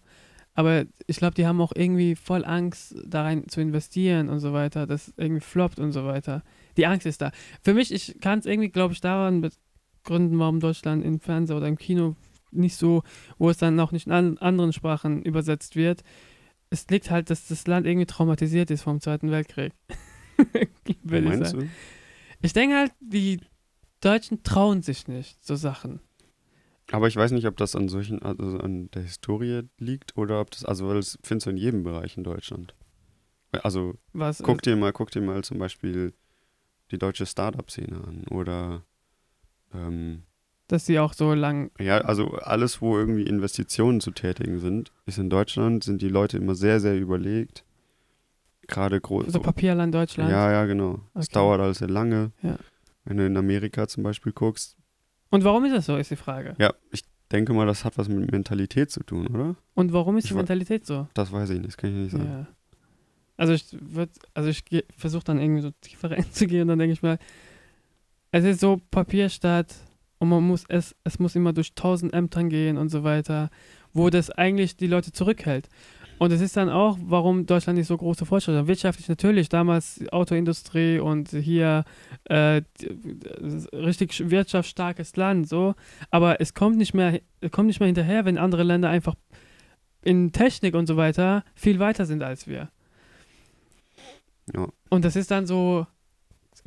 Aber 0.58 0.86
ich 1.06 1.18
glaube, 1.18 1.36
die 1.36 1.46
haben 1.46 1.62
auch 1.62 1.72
irgendwie 1.76 2.16
voll 2.16 2.44
Angst, 2.44 2.96
da 3.06 3.22
rein 3.22 3.48
zu 3.48 3.62
investieren 3.62 4.28
und 4.28 4.40
so 4.40 4.54
weiter, 4.54 4.88
dass 4.88 5.14
irgendwie 5.16 5.46
floppt 5.46 5.78
und 5.78 5.92
so 5.92 6.04
weiter. 6.04 6.42
Die 6.78 6.88
Angst 6.88 7.06
ist 7.06 7.22
da. 7.22 7.32
Für 7.62 7.76
mich, 7.76 7.94
ich 7.94 8.20
kann 8.22 8.40
es 8.40 8.48
irgendwie, 8.48 8.70
glaube 8.70 8.92
ich, 8.96 9.00
daran 9.00 9.42
begründen, 9.42 10.40
warum 10.40 10.60
Deutschland 10.60 11.06
im 11.06 11.20
Fernsehen 11.20 11.58
oder 11.58 11.68
im 11.68 11.78
Kino 11.78 12.16
nicht 12.50 12.76
so, 12.76 13.04
wo 13.38 13.52
es 13.52 13.58
dann 13.58 13.80
auch 13.80 13.92
nicht 13.92 14.08
in 14.08 14.14
an 14.14 14.40
anderen 14.40 14.74
Sprachen 14.74 15.22
übersetzt 15.22 15.76
wird. 15.76 16.02
Es 16.72 16.88
liegt 16.90 17.12
halt, 17.12 17.30
dass 17.30 17.48
das 17.48 17.68
Land 17.68 17.86
irgendwie 17.86 18.08
traumatisiert 18.08 18.72
ist 18.72 18.82
vom 18.82 19.00
Zweiten 19.00 19.30
Weltkrieg. 19.30 19.74
Würde 21.04 21.36
ich 21.36 21.50
sagen. 21.50 21.70
Ich 22.42 22.54
denke 22.54 22.78
halt, 22.78 22.94
die 23.00 23.42
Deutschen 24.02 24.42
trauen 24.42 24.82
sich 24.82 25.08
nicht, 25.08 25.46
so 25.46 25.56
Sachen. 25.56 26.00
Aber 26.92 27.08
ich 27.08 27.16
weiß 27.16 27.32
nicht, 27.32 27.46
ob 27.48 27.58
das 27.58 27.76
an 27.76 27.90
solchen, 27.90 28.22
also 28.22 28.60
an 28.60 28.90
der 28.92 29.02
Historie 29.02 29.64
liegt 29.78 30.16
oder 30.18 30.40
ob 30.40 30.52
das, 30.52 30.64
also 30.64 30.88
weil 30.88 30.96
das 30.96 31.18
findest 31.24 31.48
du 31.48 31.50
in 31.52 31.58
jedem 31.58 31.84
Bereich 31.84 32.16
in 32.18 32.24
Deutschland. 32.24 32.76
Also 33.64 33.96
Was 34.14 34.42
guck 34.42 34.62
dir 34.62 34.76
mal, 34.76 34.94
guck 34.94 35.12
dir 35.12 35.22
mal 35.22 35.44
zum 35.44 35.58
Beispiel 35.58 36.14
die 36.92 36.98
deutsche 36.98 37.26
Startup-Szene 37.26 37.96
an 38.06 38.24
oder 38.30 38.84
ähm, 39.74 40.24
dass 40.68 40.86
sie 40.86 41.00
auch 41.00 41.14
so 41.14 41.34
lang. 41.34 41.72
ja, 41.80 42.00
also 42.00 42.32
alles, 42.36 42.82
wo 42.82 42.98
irgendwie 42.98 43.24
Investitionen 43.24 44.02
zu 44.02 44.12
tätigen 44.12 44.60
sind, 44.60 44.92
ist 45.06 45.18
in 45.18 45.30
Deutschland, 45.30 45.84
sind 45.84 46.02
die 46.02 46.10
Leute 46.10 46.38
immer 46.38 46.56
sehr, 46.56 46.80
sehr 46.82 46.98
überlegt. 46.98 47.64
Gerade 48.68 49.00
groß. 49.00 49.28
So 49.28 49.40
Papierland 49.40 49.94
Deutschland. 49.96 50.30
Ja, 50.30 50.52
ja, 50.52 50.66
genau. 50.66 51.00
Es 51.14 51.28
Okay. 51.28 51.34
dauert 51.36 51.62
alles 51.62 51.78
sehr 51.78 51.90
lange. 51.90 52.32
Ja. 52.42 52.58
Wenn 53.06 53.16
du 53.18 53.26
in 53.26 53.38
Amerika 53.38 53.88
zum 53.88 54.04
Beispiel 54.04 54.34
guckst, 54.34 54.77
Und 55.30 55.44
warum 55.44 55.66
ist 55.66 55.74
das 55.76 55.86
so, 55.86 55.98
ist 55.98 56.12
die 56.12 56.16
Frage. 56.16 56.56
ja, 56.58 56.74
ich 56.92 57.04
denke 57.32 57.54
mal, 57.54 57.66
das 57.66 57.84
hat 57.84 57.98
was 57.98 58.08
mit 58.08 58.32
Mentalität 58.32 58.92
zu 58.92 59.04
tun, 59.04 59.28
oder? 59.28 59.56
Und 59.74 59.94
warum 59.94 60.18
ist 60.18 60.26
Ich 60.26 60.32
die 60.32 60.38
Mentalität 60.38 60.86
so? 60.86 61.08
Das 61.14 61.32
weiß 61.32 61.50
ich 61.50 61.58
nicht, 61.58 61.68
das 61.68 61.78
kann 61.78 61.90
ich 61.90 61.96
nicht 61.96 62.12
sagen. 62.12 62.26
Ja. 62.26 62.48
Also 63.36 63.54
ich 63.54 63.66
würde, 63.80 64.12
also 64.34 64.50
ich 64.50 64.64
versuche 64.98 65.26
dann 65.26 65.40
irgendwie 65.40 65.62
so 65.62 65.72
tiefer 65.82 66.12
reinzugehen 66.12 66.64
und 66.64 66.68
dann 66.70 66.80
denke 66.80 66.94
ich 66.94 67.04
mal, 67.04 67.20
es 68.32 68.44
ist 68.44 68.60
so 68.60 68.82
Papierstadt 68.92 69.76
und 70.20 70.30
man 70.30 70.44
muss 70.44 70.66
es, 70.68 70.96
es 71.04 71.20
muss 71.20 71.36
immer 71.36 71.54
durch 71.54 71.76
tausend 71.76 72.14
Ämtern 72.14 72.50
gehen 72.50 72.78
und 72.78 72.90
so 72.90 73.04
weiter, 73.04 73.50
wo 73.94 74.10
das 74.10 74.30
eigentlich 74.30 74.76
die 74.76 74.88
Leute 74.88 75.12
zurückhält. 75.12 75.70
Und 76.20 76.32
es 76.32 76.42
ist 76.42 76.58
dann 76.58 76.70
auch, 76.70 76.98
warum 77.02 77.46
Deutschland 77.46 77.78
nicht 77.78 77.88
so 77.88 77.96
große 77.96 78.26
Fortschritte 78.26 78.60
hat. 78.60 78.68
Wirtschaftlich 78.68 79.08
natürlich, 79.08 79.50
damals 79.50 80.02
Autoindustrie 80.12 80.98
und 81.00 81.30
hier 81.30 81.84
äh, 82.26 82.62
richtig 83.74 84.12
sch- 84.14 84.30
wirtschaftsstarkes 84.32 85.16
Land, 85.16 85.48
so. 85.48 85.76
Aber 86.10 86.42
es 86.42 86.54
kommt 86.54 86.78
nicht 86.78 86.94
mehr, 86.94 87.20
kommt 87.52 87.68
nicht 87.68 87.80
mehr 87.80 87.88
hinterher, 87.88 88.26
wenn 88.26 88.38
andere 88.38 88.64
Länder 88.64 88.90
einfach 88.90 89.14
in 90.04 90.32
Technik 90.32 90.74
und 90.76 90.88
so 90.88 90.98
weiter 90.98 91.44
viel 91.56 91.80
weiter 91.80 92.06
sind 92.06 92.24
als 92.24 92.48
wir. 92.48 92.70
Ja. 94.56 94.68
Und 94.90 95.06
das 95.06 95.16
ist 95.16 95.30
dann 95.32 95.46
so, 95.46 95.86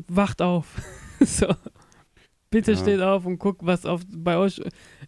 wacht 0.06 0.42
auf. 0.42 0.80
so. 1.20 1.46
Bitte 2.50 2.72
Ja. 2.72 2.78
steht 2.78 3.00
auf 3.00 3.26
und 3.26 3.38
guckt, 3.38 3.60
was 3.64 3.86
auf, 3.86 4.02
bei 4.12 4.36
euch 4.36 4.60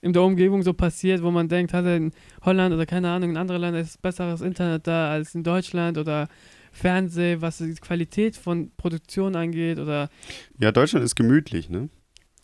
in 0.03 0.13
der 0.13 0.23
Umgebung 0.23 0.63
so 0.63 0.75
passiert, 0.75 1.23
wo 1.23 1.31
man 1.31 1.49
denkt, 1.49 1.73
hat 1.73 1.85
er 1.85 1.97
in 1.97 2.13
Holland 2.45 2.75
oder 2.75 2.85
keine 2.87 3.09
Ahnung, 3.11 3.31
in 3.31 3.37
anderen 3.37 3.61
Ländern 3.61 3.83
ist 3.83 4.03
besseres 4.03 4.41
Internet 4.41 4.87
da 4.87 5.11
als 5.13 5.35
in 5.35 5.45
Deutschland 5.45 5.97
oder 5.97 6.29
Fernseh, 6.73 7.41
was 7.41 7.59
die 7.59 7.75
Qualität 7.75 8.37
von 8.37 8.73
Produktion 8.77 9.37
angeht 9.37 9.79
oder 9.79 10.11
Ja, 10.59 10.73
Deutschland 10.73 11.05
ist 11.05 11.15
gemütlich, 11.15 11.71
ne? 11.71 11.89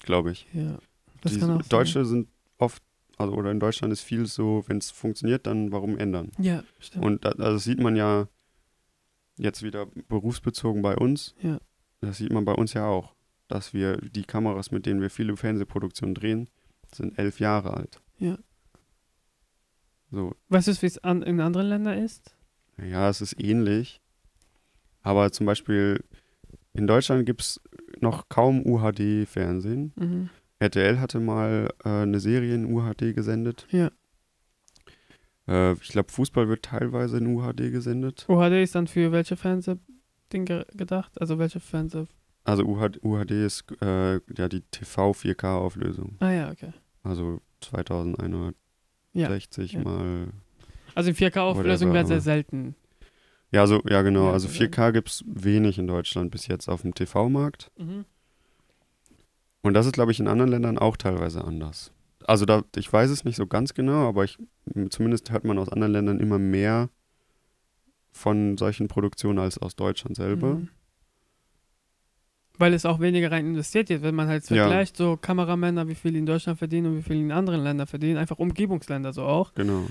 Glaube 0.03 0.31
ich. 0.31 0.47
ja. 0.53 0.79
Das 1.21 1.33
Die 1.33 1.41
kann 1.41 1.51
auch 1.51 1.61
sein. 1.63 1.69
Deutsche 1.69 2.05
sind 2.05 2.29
oft, 2.59 2.81
also 3.17 3.35
oder 3.35 3.51
in 3.51 3.59
Deutschland 3.59 3.93
ist 3.93 4.03
viel 4.03 4.27
so, 4.27 4.63
wenn 4.69 4.79
es 4.79 4.93
funktioniert, 4.93 5.47
dann 5.49 5.73
warum 5.73 5.99
ändern? 5.99 6.31
Ja, 6.39 6.63
stimmt. 6.79 7.05
Und 7.05 7.25
da, 7.25 7.31
also 7.31 7.55
das 7.55 7.65
sieht 7.65 7.81
man 7.81 7.97
ja 7.97 8.29
jetzt 9.37 9.65
wieder 9.65 9.87
berufsbezogen 10.09 10.81
bei 10.83 10.97
uns. 10.97 11.35
Ja. 11.43 11.59
Das 12.01 12.19
sieht 12.19 12.33
man 12.33 12.45
bei 12.45 12.53
uns 12.53 12.73
ja 12.75 12.87
auch, 12.87 13.15
dass 13.49 13.75
wir 13.75 13.97
die 13.97 14.23
Kameras, 14.23 14.71
mit 14.71 14.87
denen 14.87 15.01
wir 15.01 15.11
viele 15.11 15.37
Fernsehproduktionen 15.37 16.15
drehen, 16.15 16.49
sind 16.95 17.19
elf 17.19 17.41
Jahre 17.41 17.75
alt. 17.75 18.01
Ja. 18.19 18.39
So, 20.11 20.35
weißt 20.49 20.69
du, 20.69 20.83
wie 20.83 20.87
es 20.87 20.99
an, 20.99 21.23
in 21.23 21.41
anderen 21.41 21.69
Ländern 21.69 21.99
ist? 21.99 22.35
ja, 22.83 23.09
es 23.09 23.21
ist 23.21 23.41
ähnlich. 23.43 24.01
Aber 25.03 25.33
zum 25.33 25.47
Beispiel 25.47 26.03
in 26.75 26.87
Deutschland 26.87 27.27
gibt 27.27 27.43
es 27.43 27.61
noch 28.01 28.29
kaum 28.29 28.65
UHD-Fernsehen. 28.65 29.93
Mhm. 29.97 30.31
RTL 30.61 31.01
hatte 31.01 31.21
mal 31.21 31.69
äh, 31.85 31.89
eine 31.89 32.21
Serie 32.21 32.55
in 32.55 32.73
UHD 32.73 33.15
gesendet. 33.15 33.67
Ja. 33.71 33.91
Äh, 35.47 35.73
ich 35.75 35.89
glaube, 35.89 36.13
Fußball 36.13 36.49
wird 36.49 36.65
teilweise 36.65 37.19
in 37.19 37.27
UHD 37.27 37.71
gesendet. 37.71 38.27
UHD 38.29 38.63
ist 38.63 38.75
dann 38.75 38.87
für 38.87 39.13
welche 39.13 39.37
Fernsehding 39.37 40.45
ge 40.45 40.65
gedacht? 40.75 41.21
Also 41.21 41.39
welche 41.39 41.61
Fernseh... 41.61 42.07
Also 42.49 42.65
UHD, 42.65 43.05
UHD 43.05 43.45
ist 43.45 43.65
äh, 43.83 44.15
ja 44.39 44.49
die 44.49 44.63
TV 44.71 45.11
4K-Auflösung. 45.11 46.17
Ah 46.21 46.31
ja, 46.31 46.51
okay. 46.51 46.73
Also 47.03 47.43
2160 47.61 49.73
Ja. 49.73 49.81
mal. 49.83 50.29
Also 50.95 51.11
in 51.11 51.17
4K-Auflösung 51.17 51.91
Whatever, 51.91 51.93
wäre 51.93 52.07
sehr 52.07 52.23
selten. 52.23 52.75
Ja, 53.53 53.67
so, 53.67 53.83
ja 53.87 54.01
genau. 54.01 54.29
Ja, 54.29 54.33
also 54.33 54.49
so 54.49 54.55
4K 54.55 54.93
gibt 54.93 55.11
es 55.11 55.23
wenig 55.27 55.79
in 55.79 55.87
Deutschland 55.87 56.31
bis 56.31 56.47
jetzt 56.47 56.71
auf 56.71 56.81
dem 56.81 56.95
TV-Markt. 56.95 57.71
Mhm. 57.77 58.07
Und 59.61 59.75
das 59.75 59.85
ist, 59.85 59.93
glaube 59.93 60.13
ich, 60.13 60.21
in 60.21 60.27
anderen 60.27 60.51
Ländern 60.51 60.79
auch 60.79 60.97
teilweise 60.97 61.45
anders. 61.45 61.93
Also 62.25 62.47
da, 62.47 62.63
ich 62.77 62.91
weiß 62.91 63.11
es 63.11 63.27
nicht 63.27 63.37
so 63.37 63.47
ganz 63.47 63.75
genau, 63.75 64.09
aber 64.09 64.25
ich, 64.25 64.39
zumindest 64.89 65.31
hört 65.33 65.45
man 65.45 65.59
aus 65.59 65.69
anderen 65.69 65.93
Ländern 65.93 66.19
immer 66.19 66.39
mehr 66.39 66.89
von 68.11 68.57
solchen 68.57 68.89
Produktionen 68.89 69.39
als 69.39 69.59
aus 69.59 69.77
Deutschland 69.77 70.17
selber. 70.17 70.55
Mhm. 70.55 70.71
Weil 72.59 72.75
es 72.75 72.85
auch 72.85 72.99
weniger 73.01 73.31
rein 73.31 73.47
investiert 73.47 73.89
wird, 73.89 74.03
wenn 74.03 74.15
man 74.15 74.27
halt 74.29 74.49
Ja. 74.51 74.65
vergleicht, 74.65 74.97
so 74.97 75.17
Kameramänner, 75.17 75.87
wie 75.89 75.95
viel 75.95 76.17
in 76.17 76.27
Deutschland 76.27 76.59
verdienen 76.59 76.89
und 76.89 76.99
wie 76.99 77.03
viel 77.03 77.17
in 77.17 77.31
anderen 77.33 77.63
Ländern 77.63 77.87
verdienen, 77.87 78.17
einfach 78.19 78.39
Umgebungsländer 78.39 79.13
so 79.13 79.23
auch, 79.23 79.55
Genau. 79.55 79.87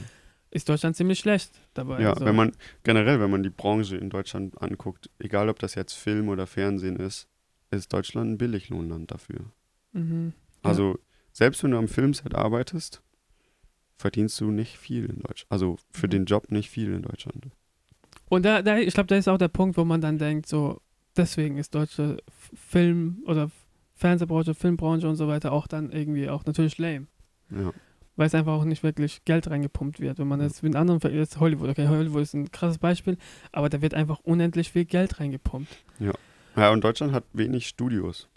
ist 0.51 0.67
Deutschland 0.67 0.95
ziemlich 0.97 1.19
schlecht 1.19 1.51
dabei. 1.73 2.01
Ja, 2.01 2.15
so. 2.17 2.25
wenn 2.25 2.35
man 2.35 2.51
generell, 2.83 3.19
wenn 3.21 3.31
man 3.31 3.43
die 3.43 3.49
Branche 3.49 3.95
in 3.97 4.09
Deutschland 4.09 4.61
anguckt, 4.61 5.09
egal 5.19 5.47
ob 5.49 5.59
das 5.59 5.75
jetzt 5.75 5.93
Film 5.93 6.27
oder 6.29 6.45
Fernsehen 6.45 6.97
ist, 6.97 7.27
ist 7.71 7.91
Deutschland 7.93 8.31
ein 8.31 8.37
Billiglohnland 8.37 9.11
dafür. 9.11 9.39
Mhm. 9.93 10.33
Ja. 10.63 10.69
Also 10.71 10.99
selbst 11.31 11.63
wenn 11.63 11.71
du 11.71 11.77
am 11.77 11.87
Filmset 11.87 12.35
arbeitest, 12.35 13.01
verdienst 13.97 14.39
du 14.41 14.51
nicht 14.51 14.77
viel 14.77 15.05
in 15.05 15.19
Deutschland. 15.21 15.47
Also 15.51 15.77
für 15.91 16.07
Mhm. 16.07 16.11
den 16.11 16.25
Job 16.25 16.51
nicht 16.51 16.69
viel 16.69 16.93
in 16.93 17.01
Deutschland. 17.01 17.47
Und 18.29 18.43
da, 18.45 18.61
da 18.61 18.77
ich 18.77 18.93
glaube, 18.93 19.07
da 19.07 19.15
ist 19.15 19.27
auch 19.29 19.37
der 19.37 19.47
Punkt, 19.47 19.77
wo 19.77 19.85
man 19.85 20.01
dann 20.01 20.17
denkt, 20.17 20.47
so, 20.47 20.81
deswegen 21.17 21.57
ist 21.57 21.73
deutsche 21.75 22.17
Film- 22.55 23.23
oder 23.25 23.49
Fernsehbranche, 23.95 24.53
Filmbranche 24.53 25.07
und 25.09 25.15
so 25.15 25.27
weiter 25.27 25.51
auch 25.51 25.67
dann 25.67 25.91
irgendwie 25.91 26.29
auch 26.29 26.45
natürlich 26.45 26.77
lame. 26.77 27.07
Ja. 27.49 27.71
weil 28.15 28.25
es 28.27 28.33
einfach 28.33 28.53
auch 28.53 28.63
nicht 28.65 28.81
wirklich 28.81 29.23
Geld 29.25 29.47
reingepumpt 29.47 29.99
wird. 29.99 30.17
Wenn 30.17 30.27
man 30.27 30.39
Ja. 30.39 30.47
jetzt 30.47 30.63
mit 30.63 30.75
anderen, 30.75 30.99
jetzt 31.13 31.39
Hollywood, 31.39 31.69
okay, 31.69 31.87
Hollywood 31.87 32.23
ist 32.23 32.33
ein 32.33 32.51
krasses 32.51 32.79
Beispiel, 32.79 33.15
aber 33.51 33.69
da 33.69 33.79
wird 33.83 33.93
einfach 33.93 34.19
unendlich 34.23 34.71
viel 34.71 34.85
Geld 34.85 35.19
reingepumpt. 35.19 35.69
ja, 35.99 36.69
und 36.71 36.83
Deutschland 36.83 37.13
hat 37.13 37.25
wenig 37.33 37.67
Studios. 37.67 38.27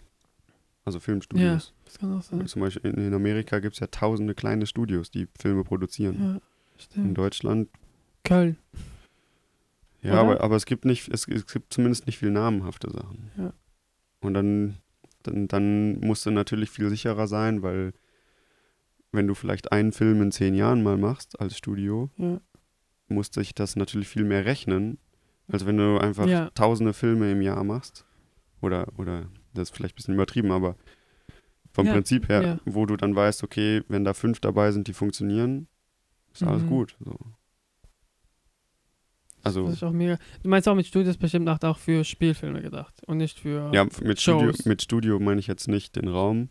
Also 0.85 0.99
Filmstudios. 0.99 1.73
Das 1.85 1.97
kann 1.97 2.15
auch 2.15 2.21
sein. 2.21 2.45
Zum 2.45 2.61
Beispiel 2.61 2.91
in, 2.91 3.07
in 3.07 3.13
Amerika 3.15 3.57
gibt 3.59 3.73
es 3.73 3.79
ja 3.79 3.87
tausende 3.87 4.35
kleine 4.35 4.67
Studios, 4.67 5.09
die 5.09 5.27
Filme 5.39 5.63
produzieren. 5.63 6.15
Ja, 6.19 6.33
In 6.35 6.41
stimmt. 6.79 7.17
Deutschland, 7.17 7.69
Köln. 8.23 8.57
Ja, 10.01 10.11
Oder? 10.13 10.19
aber, 10.21 10.41
aber 10.41 10.55
es 10.55 10.65
gibt 10.65 10.85
nicht, 10.85 11.07
es, 11.13 11.27
es 11.27 11.45
gibt 11.47 11.73
zumindest 11.73 12.05
nicht 12.07 12.17
viel 12.17 12.31
namenhafte 12.31 12.89
Sachen. 12.91 13.31
Ja. 13.37 13.53
Und 14.21 14.33
dann, 14.33 14.77
dann, 15.23 15.47
dann 15.47 15.99
musst 15.99 16.25
du 16.25 16.31
natürlich 16.31 16.69
viel 16.69 16.89
sicherer 16.89 17.27
sein, 17.27 17.61
weil 17.61 17.93
wenn 19.11 19.27
du 19.27 19.33
vielleicht 19.33 19.71
einen 19.71 19.91
Film 19.91 20.21
in 20.21 20.31
zehn 20.31 20.53
Jahren 20.55 20.83
mal 20.83 20.97
machst 20.97 21.39
als 21.39 21.57
Studio, 21.57 22.09
Ja. 22.17 22.39
muss 23.09 23.27
sich 23.31 23.53
das 23.53 23.75
natürlich 23.75 24.07
viel 24.07 24.23
mehr 24.23 24.45
rechnen, 24.45 24.97
als 25.47 25.65
wenn 25.65 25.77
du 25.77 25.97
einfach 25.97 26.27
Ja. 26.27 26.49
tausende 26.51 26.93
Filme 26.93 27.31
im 27.31 27.41
Jahr 27.41 27.63
machst. 27.63 28.05
Oder, 28.61 28.87
oder 28.97 29.27
das 29.53 29.69
ist 29.69 29.75
vielleicht 29.75 29.95
ein 29.95 29.97
bisschen 29.97 30.13
übertrieben, 30.13 30.51
aber 30.51 30.75
vom 31.73 31.87
Ja, 31.87 31.93
Prinzip 31.93 32.29
her, 32.29 32.41
ja. 32.41 32.59
wo 32.65 32.85
du 32.85 32.95
dann 32.95 33.15
weißt, 33.15 33.43
okay, 33.43 33.83
wenn 33.87 34.03
da 34.03 34.13
fünf 34.13 34.39
dabei 34.39 34.71
sind, 34.71 34.87
die 34.87 34.93
funktionieren, 34.93 35.67
ist 36.33 36.43
alles 36.43 36.63
Mhm. 36.63 36.67
gut. 36.67 36.95
So. 37.03 37.17
Also, 39.43 39.65
Das 39.65 39.73
ist 39.73 39.83
auch 39.83 39.91
mega. 39.91 40.17
Du 40.43 40.49
meinst 40.49 40.67
auch 40.67 40.75
mit 40.75 40.85
Studios 40.85 41.17
bestimmt 41.17 41.49
auch 41.49 41.59
auch 41.63 41.77
für 41.77 42.03
Spielfilme 42.03 42.61
gedacht 42.61 43.01
und 43.07 43.17
nicht 43.17 43.39
für. 43.39 43.71
ja, 43.73 43.85
mit 44.03 44.21
Studio, 44.21 44.51
Shows. 44.51 44.65
mit 44.65 44.81
Studio 44.81 45.19
meine 45.19 45.39
ich 45.39 45.47
jetzt 45.47 45.67
nicht 45.67 45.95
den 45.95 46.07
Raum, 46.07 46.49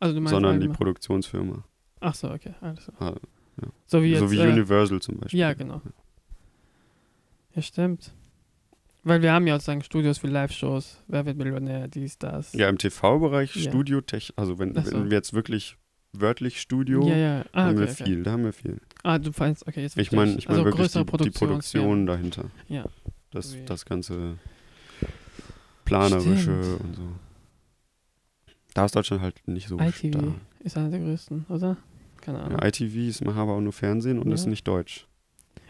also 0.00 0.14
sondern 0.26 0.60
die 0.60 0.68
Produktionsfirma. 0.68 1.64
Ach 2.00 2.14
so, 2.14 2.30
okay, 2.30 2.54
alles 2.60 2.84
klar. 2.96 3.14
Ah, 3.14 3.20
ja. 3.62 3.68
So 3.86 4.02
wie 4.02 4.08
jetzt. 4.10 4.20
so 4.20 4.30
wie 4.30 4.38
äh, 4.38 4.48
Universal 4.52 5.00
zum 5.00 5.18
Beispiel. 5.18 5.40
Ja, 5.40 5.52
genau. 5.54 5.80
Ja, 7.54 7.62
stimmt. 7.62 8.12
Weil 9.02 9.20
wir 9.22 9.32
haben 9.32 9.46
ja 9.46 9.54
sozusagen 9.54 9.82
Studios 9.82 10.18
für 10.18 10.28
Live-Shows. 10.28 11.02
Wer 11.08 11.26
wird 11.26 11.36
Millionär? 11.36 11.88
Dies, 11.88 12.18
das. 12.18 12.52
Ja, 12.54 12.68
im 12.70 12.78
TV-Bereich 12.78 13.54
Ja. 13.54 13.70
Studiotech, 13.70 14.32
also 14.36 14.58
wenn, 14.58 14.74
so. 14.74 14.92
wenn 14.92 15.10
wir 15.10 15.18
jetzt 15.18 15.34
wirklich 15.34 15.76
wörtlich 16.20 16.60
Studio, 16.60 17.06
ja. 17.08 17.16
ja. 17.16 17.44
Ah, 17.52 17.64
haben 17.64 17.70
okay, 17.76 17.78
wir 17.86 17.92
okay. 17.92 18.04
viel, 18.04 18.22
da 18.22 18.32
haben 18.32 18.44
wir 18.44 18.52
viel. 18.52 18.78
Ah, 19.02 19.18
du 19.18 19.30
meinst, 19.38 19.66
okay, 19.66 19.82
jetzt 19.82 19.96
Ich 19.98 20.12
meine 20.12 20.32
ich 20.36 20.48
mein 20.48 20.56
also 20.58 20.64
wirklich 20.64 20.82
größere 20.92 21.04
die, 21.04 21.24
die 21.24 21.30
Produktion 21.30 22.06
dahinter. 22.06 22.50
Ja. 22.68 22.84
Das, 23.30 23.54
Wie- 23.56 23.64
das 23.64 23.84
ganze 23.84 24.38
Planerische 25.84 26.62
Stimmt. 26.62 26.80
und 26.80 26.96
so. 26.96 27.02
Da 28.74 28.86
ist 28.86 28.96
Deutschland 28.96 29.22
halt 29.22 29.40
nicht 29.46 29.68
so 29.68 29.78
ITV 29.78 30.08
stark. 30.18 30.24
ist 30.60 30.76
einer 30.76 30.90
der 30.90 31.00
größten, 31.00 31.46
oder? 31.48 31.76
Keine 32.20 32.40
Ahnung. 32.40 32.58
Ja, 32.60 32.66
ITV 32.66 32.96
ist 33.08 33.24
machen 33.24 33.38
aber 33.38 33.52
auch 33.52 33.60
nur 33.60 33.72
Fernsehen 33.72 34.18
und 34.18 34.28
Ja. 34.28 34.34
ist 34.34 34.46
nicht 34.46 34.66
deutsch. 34.66 35.06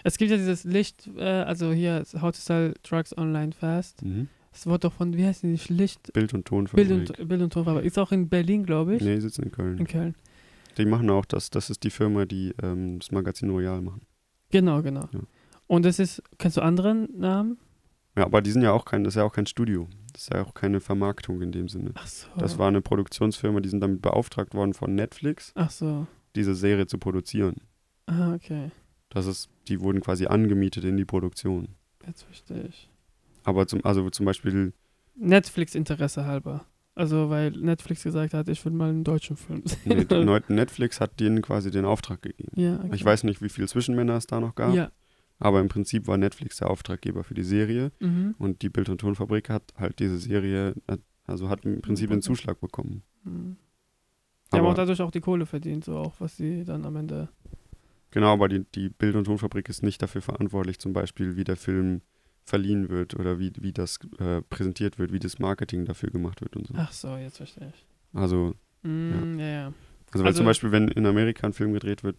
Es 0.05 0.17
gibt 0.19 0.31
ja 0.31 0.37
dieses 0.37 0.65
Licht, 0.65 1.09
äh, 1.17 1.23
also 1.23 1.73
hier, 1.73 2.05
How 2.21 2.31
to 2.33 2.39
Sell 2.39 2.75
Drugs 2.83 3.17
Online 3.17 3.53
Fast. 3.53 4.03
Mhm. 4.03 4.29
Das 4.53 4.67
wurde 4.67 4.81
doch 4.81 4.93
von, 4.93 5.17
wie 5.17 5.25
heißt 5.27 5.43
die, 5.43 5.49
nicht 5.49 5.69
Licht, 5.69 6.13
Bild 6.13 6.33
und 6.33 6.47
Tonfabrik. 6.47 6.87
Bild 6.89 7.19
und, 7.19 7.29
Bild 7.29 7.43
und 7.43 7.53
Tonfabrik. 7.53 7.85
Ist 7.85 7.99
auch 7.99 8.13
in 8.13 8.29
Berlin, 8.29 8.65
glaube 8.65 8.95
ich. 8.97 9.03
Nee, 9.03 9.19
sitzen 9.19 9.43
in 9.43 9.51
Köln. 9.53 9.79
In 9.79 9.87
Köln. 9.87 10.15
Die 10.77 10.87
machen 10.87 11.09
auch 11.11 11.25
das. 11.25 11.51
Das 11.51 11.71
ist 11.71 11.83
die 11.85 11.91
Firma, 11.91 12.25
die 12.25 12.55
ähm, 12.63 12.99
das 12.99 13.13
Magazin 13.13 13.51
Royal 13.51 13.81
machen. 13.81 14.03
Genau, 14.51 14.83
genau. 14.83 15.09
Ja. 15.13 15.21
Und 15.67 15.85
das 15.85 15.99
ist, 15.99 16.23
kennst 16.39 16.57
du 16.57 16.61
anderen 16.63 17.09
Namen? 17.19 17.59
Ja, 18.17 18.25
aber 18.25 18.43
die 18.43 18.51
sind 18.53 18.63
ja 18.63 18.73
auch 18.73 18.85
kein, 18.85 19.03
das 19.03 19.15
ist 19.15 19.19
ja 19.19 19.25
auch 19.25 19.33
kein 19.33 19.47
Studio. 19.47 19.89
Das 20.13 20.23
ist 20.23 20.33
ja 20.35 20.45
auch 20.45 20.55
keine 20.55 20.81
Vermarktung 20.81 21.43
in 21.43 21.51
dem 21.51 21.69
Sinne. 21.69 21.91
Ach 21.95 22.07
so. 22.07 22.29
Das 22.39 22.59
war 22.59 22.69
eine 22.69 22.81
Produktionsfirma, 22.81 23.61
die 23.61 23.69
sind 23.69 23.81
damit 23.81 24.03
beauftragt 24.03 24.55
worden 24.55 24.75
von 24.75 24.95
Netflix, 24.95 25.53
Ach 25.57 25.71
so. 25.71 26.07
diese 26.37 26.55
Serie 26.55 26.87
zu 26.87 26.99
produzieren. 26.99 27.57
Ah, 28.07 28.35
okay. 28.35 28.71
Das 29.11 29.27
ist, 29.27 29.49
die 29.69 29.81
wurden 29.81 30.01
quasi 30.01 30.27
angemietet 30.27 30.85
in 30.85 30.97
die 30.97 31.05
Produktion. 31.05 31.69
Jetzt 32.07 32.23
verstehe 32.23 32.65
ich. 32.69 32.89
Aber 33.43 33.67
zum, 33.67 33.85
also 33.85 34.09
zum 34.11 34.27
Beispiel, 34.27 34.73
Netflix-Interesse 35.17 36.25
halber. 36.25 36.65
Also, 36.97 37.29
weil 37.29 37.51
Netflix 37.51 38.05
gesagt 38.05 38.35
hat, 38.35 38.49
ich 38.49 38.65
will 38.65 38.73
mal 38.73 38.89
einen 38.91 39.03
deutschen 39.05 39.37
Film 39.37 39.63
sehen. 39.67 40.07
nee, 40.09 40.41
Netflix 40.49 41.01
hat 41.01 41.19
denen 41.19 41.43
quasi 41.43 41.71
den 41.71 41.85
Auftrag 41.85 42.23
gegeben. 42.23 42.53
ja, 42.61 42.77
okay. 42.79 42.91
Ich 42.95 43.05
weiß 43.05 43.25
nicht, 43.25 43.43
wie 43.43 43.49
viele 43.49 43.67
Zwischenmänner 43.67 44.15
es 44.17 44.27
da 44.29 44.39
noch 44.41 44.55
gab, 44.55 44.75
Ja. 44.75 44.93
aber 45.41 45.61
im 45.61 45.69
Prinzip 45.69 46.07
war 46.07 46.17
Netflix 46.19 46.59
der 46.59 46.71
Auftraggeber 46.71 47.25
für 47.25 47.35
die 47.35 47.43
Serie 47.43 47.91
Mhm. 48.01 48.35
und 48.39 48.63
die 48.63 48.69
Bild- 48.69 48.89
und 48.89 48.99
Tonfabrik 49.01 49.51
hat 49.51 49.75
halt 49.77 49.99
diese 49.99 50.19
Serie, 50.19 50.75
also 51.27 51.49
hat 51.49 51.65
im 51.65 51.83
Prinzip 51.83 52.11
den 52.11 52.23
zuschlag 52.23 52.61
bekommen. 52.61 53.03
Mhm. 53.25 53.57
Die 54.53 54.59
haben 54.59 54.67
auch 54.67 54.71
Aber, 54.71 54.75
dadurch 54.77 55.01
auch 55.01 55.11
die 55.11 55.21
Kohle 55.21 55.47
verdient, 55.47 55.85
so 55.85 55.97
auch, 55.97 56.15
was 56.21 56.37
sie 56.37 56.65
dann 56.65 56.85
am 56.85 56.95
Ende. 56.95 57.29
genau, 58.13 58.33
aber 58.33 58.49
die, 58.49 58.65
die 58.73 58.89
Bild- 58.89 59.17
und 59.17 59.25
Tonfabrik 59.25 59.69
ist 59.69 59.83
nicht 59.83 60.01
dafür 60.01 60.23
verantwortlich, 60.23 60.79
zum 60.79 60.93
Beispiel, 60.93 61.35
wie 61.37 61.43
der 61.43 61.57
Film 61.57 62.03
verliehen 62.45 62.89
wird 62.91 63.15
oder 63.19 63.39
wie, 63.39 63.53
wie 63.59 63.73
das 63.73 63.99
äh, 64.19 64.43
präsentiert 64.43 64.99
wird, 64.99 65.13
wie 65.13 65.19
das 65.19 65.39
Marketing 65.39 65.85
dafür 65.85 66.11
gemacht 66.11 66.41
wird 66.41 66.57
und 66.57 66.67
so. 66.67 66.75
Ach 66.77 66.93
so, 66.93 67.17
jetzt 67.17 67.39
verstehe 67.39 67.73
ich. 67.75 67.85
Also, 68.19 68.55
Mm, 68.83 69.39
ja, 69.39 69.47
ja. 69.47 69.67
also 70.13 70.19
weil 70.25 70.27
Also- 70.27 70.37
zum 70.39 70.47
Beispiel, 70.47 70.71
wenn 70.71 70.89
in 70.89 71.07
Amerika 71.07 71.47
ein 71.47 71.55
Film 71.55 71.73
gedreht 71.73 72.05
wird, 72.05 72.17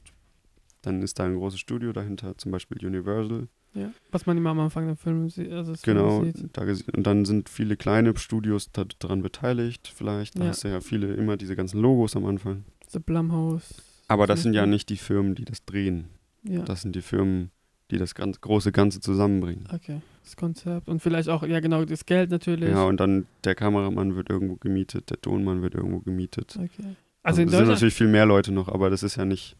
dann 0.81 1.01
ist 1.03 1.19
da 1.19 1.25
ein 1.25 1.35
großes 1.35 1.59
Studio 1.59 1.93
dahinter, 1.93 2.35
zum 2.39 2.51
Beispiel 2.51 2.83
Universal. 2.85 3.47
ja. 3.75 3.91
Was 4.11 4.25
man 4.25 4.35
immer 4.37 4.49
am 4.51 4.59
Anfang 4.61 4.87
der 4.87 4.95
Film 4.95 5.29
sieht. 5.29 5.51
Also 5.51 5.73
des 5.73 5.81
Genau, 5.83 6.21
Films 6.21 6.39
sieht. 6.39 6.57
da 6.57 6.63
gesi- 6.63 6.91
und 6.95 7.05
dann 7.05 7.25
sind 7.25 7.49
viele 7.49 7.75
kleine 7.77 8.17
Studios 8.17 8.71
da, 8.71 8.85
daran 8.99 9.21
beteiligt, 9.21 9.91
vielleicht. 9.93 10.39
Da 10.39 10.43
Ja. 10.43 10.49
hast 10.49 10.63
du 10.63 10.69
ja 10.69 10.79
viele, 10.81 11.13
immer 11.13 11.37
diese 11.37 11.55
ganzen 11.55 11.81
Logos 11.81 12.15
am 12.15 12.25
Anfang. 12.25 12.63
The 12.87 12.99
Blumhouse. 12.99 13.75
Aber 14.07 14.25
das 14.27 14.41
sind 14.43 14.53
ja 14.53 14.65
nicht 14.65 14.89
die 14.89 14.97
Firmen, 14.97 15.35
die 15.35 15.45
das 15.45 15.65
drehen. 15.65 16.05
Ja. 16.43 16.61
Das 16.63 16.81
sind 16.83 16.95
die 16.95 17.01
Firmen, 17.01 17.49
die 17.91 17.97
das 17.97 18.15
ganz, 18.15 18.41
große 18.41 18.71
Ganze 18.71 18.99
zusammenbringen. 18.99 19.67
okay. 19.73 20.01
Das 20.23 20.35
Konzept. 20.35 20.87
Und 20.87 21.01
vielleicht 21.01 21.29
auch, 21.29 21.43
ja, 21.43 21.59
genau, 21.59 21.85
das 21.85 22.05
Geld 22.07 22.31
natürlich. 22.31 22.69
Ja, 22.71 22.85
und 22.85 22.99
dann 22.99 23.27
der 23.43 23.53
Kameramann 23.53 24.15
wird 24.15 24.31
irgendwo 24.31 24.55
gemietet, 24.55 25.11
der 25.11 25.21
Tonmann 25.21 25.61
wird 25.61 25.75
irgendwo 25.75 25.99
gemietet. 25.99 26.55
okay. 26.57 26.95
Also, 27.21 27.41
Also 27.41 27.41
in 27.43 27.47
es 27.49 27.55
sind 27.57 27.67
natürlich 27.67 27.93
viel 27.93 28.07
mehr 28.07 28.25
Leute 28.25 28.51
noch, 28.51 28.67
aber 28.67 28.89
das 28.89 29.03
ist 29.03 29.17
ja 29.17 29.25
nicht. 29.25 29.55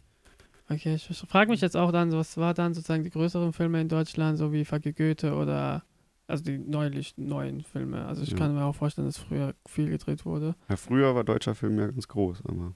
Okay, 0.67 0.95
ich 0.95 1.07
frage 1.27 1.51
mich 1.51 1.61
jetzt 1.61 1.77
auch 1.77 1.91
dann, 1.91 2.11
was 2.11 2.37
war 2.37 2.55
dann 2.55 2.73
sozusagen 2.73 3.03
die 3.03 3.11
größeren 3.11 3.53
Filme 3.53 3.79
in 3.79 3.89
Deutschland, 3.89 4.39
so 4.39 4.51
wie 4.51 4.65
Fuck 4.65 4.85
you 4.87 4.93
Goethe 4.93 5.35
oder 5.35 5.83
also 6.27 6.43
die 6.43 6.57
neulich 6.57 7.13
neuen 7.17 7.61
Filme. 7.61 8.03
Also 8.07 8.23
ich 8.23 8.31
Ja. 8.31 8.37
kann 8.37 8.55
mir 8.55 8.63
auch 8.65 8.73
vorstellen, 8.75 9.07
dass 9.07 9.17
früher 9.19 9.53
viel 9.67 9.89
gedreht 9.91 10.25
wurde. 10.25 10.55
Ja, 10.67 10.75
früher 10.75 11.13
war 11.13 11.23
deutscher 11.23 11.53
Film 11.53 11.77
ja 11.77 11.85
ganz 11.85 12.07
groß, 12.07 12.43
aber 12.47 12.73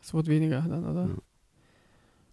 Es 0.00 0.14
wurde 0.14 0.28
weniger 0.28 0.62
dann, 0.62 0.84
oder? 0.84 1.06
Ja. 1.08 1.14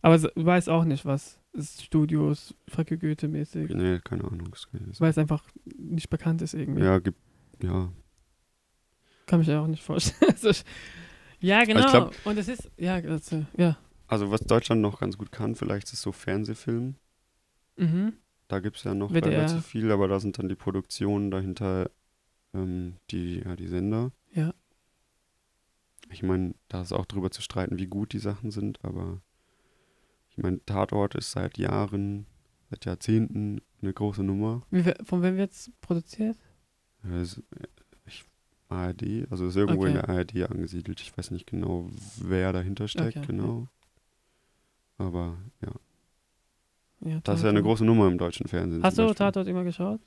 Aber 0.02 0.16
s- 0.16 0.22
du 0.36 0.46
weißt 0.46 0.70
auch 0.70 0.84
nicht, 0.84 1.06
was 1.06 1.40
ist 1.54 1.84
Studios 1.84 2.54
you 2.90 2.98
Goethe 2.98 3.28
mäßig. 3.28 3.70
nee, 3.72 4.00
keine 4.04 4.24
Ahnung. 4.24 4.56
Weil 5.00 5.10
es 5.10 5.18
einfach 5.18 5.44
nicht 5.78 6.10
bekannt 6.10 6.42
ist 6.42 6.54
irgendwie. 6.54 6.84
Ja, 6.84 7.00
gibt, 7.00 7.20
ja, 7.62 7.92
Kann 9.26 9.40
mich 9.40 9.48
ja 9.48 9.62
auch 9.62 9.68
nicht 9.68 9.84
vorstellen. 9.84 10.32
Also 10.44 10.52
ja, 11.40 11.64
genau. 11.66 11.90
glaub- 11.90 12.16
Und 12.26 12.38
es 12.38 12.48
ist, 12.48 12.70
ja, 12.78 12.96
also, 12.96 13.46
ja. 13.58 13.78
Also 14.08 14.30
was 14.32 14.42
Deutschland 14.42 14.82
noch 14.82 15.00
ganz 15.00 15.18
gut 15.18 15.32
kann, 15.32 15.56
vielleicht 15.56 15.92
ist 15.92 16.02
so 16.02 16.12
Fernsehfilm. 16.12 16.96
Mhm. 17.78 18.14
Da 18.48 18.60
gibt 18.60 18.78
es 18.78 18.84
ja 18.84 18.94
noch 18.94 19.12
WDR. 19.14 19.32
relativ 19.32 19.66
viel, 19.66 19.92
aber 19.92 20.08
da 20.08 20.20
sind 20.20 20.38
dann 20.38 20.50
die 20.50 20.56
Produktionen 20.56 21.32
dahinter, 21.32 21.90
ähm, 22.54 22.98
die, 23.10 23.40
ja, 23.40 23.56
die 23.56 23.68
Sender. 23.68 24.12
Ja. 24.34 24.54
Ich 26.10 26.24
meine, 26.24 26.54
da 26.68 26.82
ist 26.82 26.92
auch 26.92 27.06
drüber 27.06 27.32
zu 27.32 27.42
streiten, 27.42 27.80
wie 27.80 27.88
gut 27.88 28.12
die 28.14 28.20
Sachen 28.20 28.52
sind, 28.52 28.84
aber 28.84 29.22
ich 30.32 30.38
meine, 30.38 30.64
Tatort 30.66 31.16
ist 31.16 31.32
seit 31.32 31.58
Jahren, 31.58 32.26
seit 32.70 32.86
Jahrzehnten 32.86 33.62
eine 33.82 33.94
große 33.94 34.24
Nummer. 34.24 34.64
Wie, 34.72 34.84
von 35.04 35.22
wem 35.22 35.38
wird 35.38 35.52
es 35.52 35.72
produziert? 35.82 36.38
Ich, 38.06 38.24
ARD, 38.70 39.28
also 39.30 39.48
ist 39.48 39.56
irgendwo 39.58 39.86
in 39.86 39.98
Okay. 39.98 40.06
der 40.08 40.10
ARD 40.10 40.50
angesiedelt. 40.52 41.02
Ich 41.02 41.18
weiß 41.18 41.32
nicht 41.32 41.48
genau, 41.48 41.90
wer 42.18 42.54
dahinter 42.54 42.88
steckt, 42.88 43.18
Okay, 43.18 43.28
genau. 43.28 43.68
Aber 44.98 45.38
ja, 45.62 45.72
Ja, 47.10 47.20
das 47.24 47.40
ist 47.40 47.44
ja 47.44 47.50
eine 47.50 47.64
große 47.64 47.84
Nummer 47.84 48.08
im 48.08 48.18
deutschen 48.18 48.48
Fernsehen. 48.48 48.84
Hast 48.84 48.98
du 48.98 49.04
Beispiel. 49.04 49.16
Tatort 49.26 49.48
immer 49.48 49.64
geschaut? 49.64 50.00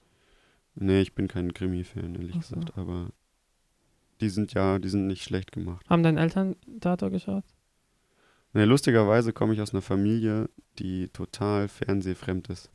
Nee, 0.77 1.01
ich 1.03 1.15
bin 1.15 1.29
kein 1.29 1.53
Krimi-Fan, 1.53 2.15
ehrlich 2.15 2.35
so. 2.35 2.41
gesagt, 2.41 2.79
aber 2.79 3.11
die 4.21 4.29
sind 4.29 4.55
ja, 4.55 4.79
die 4.79 4.89
sind 4.89 5.07
nicht 5.07 5.23
schlecht 5.23 5.53
gemacht. 5.53 5.89
Haben 5.91 6.03
deine 6.03 6.21
Eltern 6.21 6.57
Tatort 6.81 7.13
geschaut? 7.13 7.45
Nee, 8.55 8.65
lustigerweise 8.65 9.33
komme 9.33 9.53
ich 9.55 9.61
aus 9.61 9.73
einer 9.73 9.83
Familie, 9.83 10.49
die 10.79 11.09
total 11.09 11.69
fernsehfremd 11.69 12.49
ist. 12.49 12.71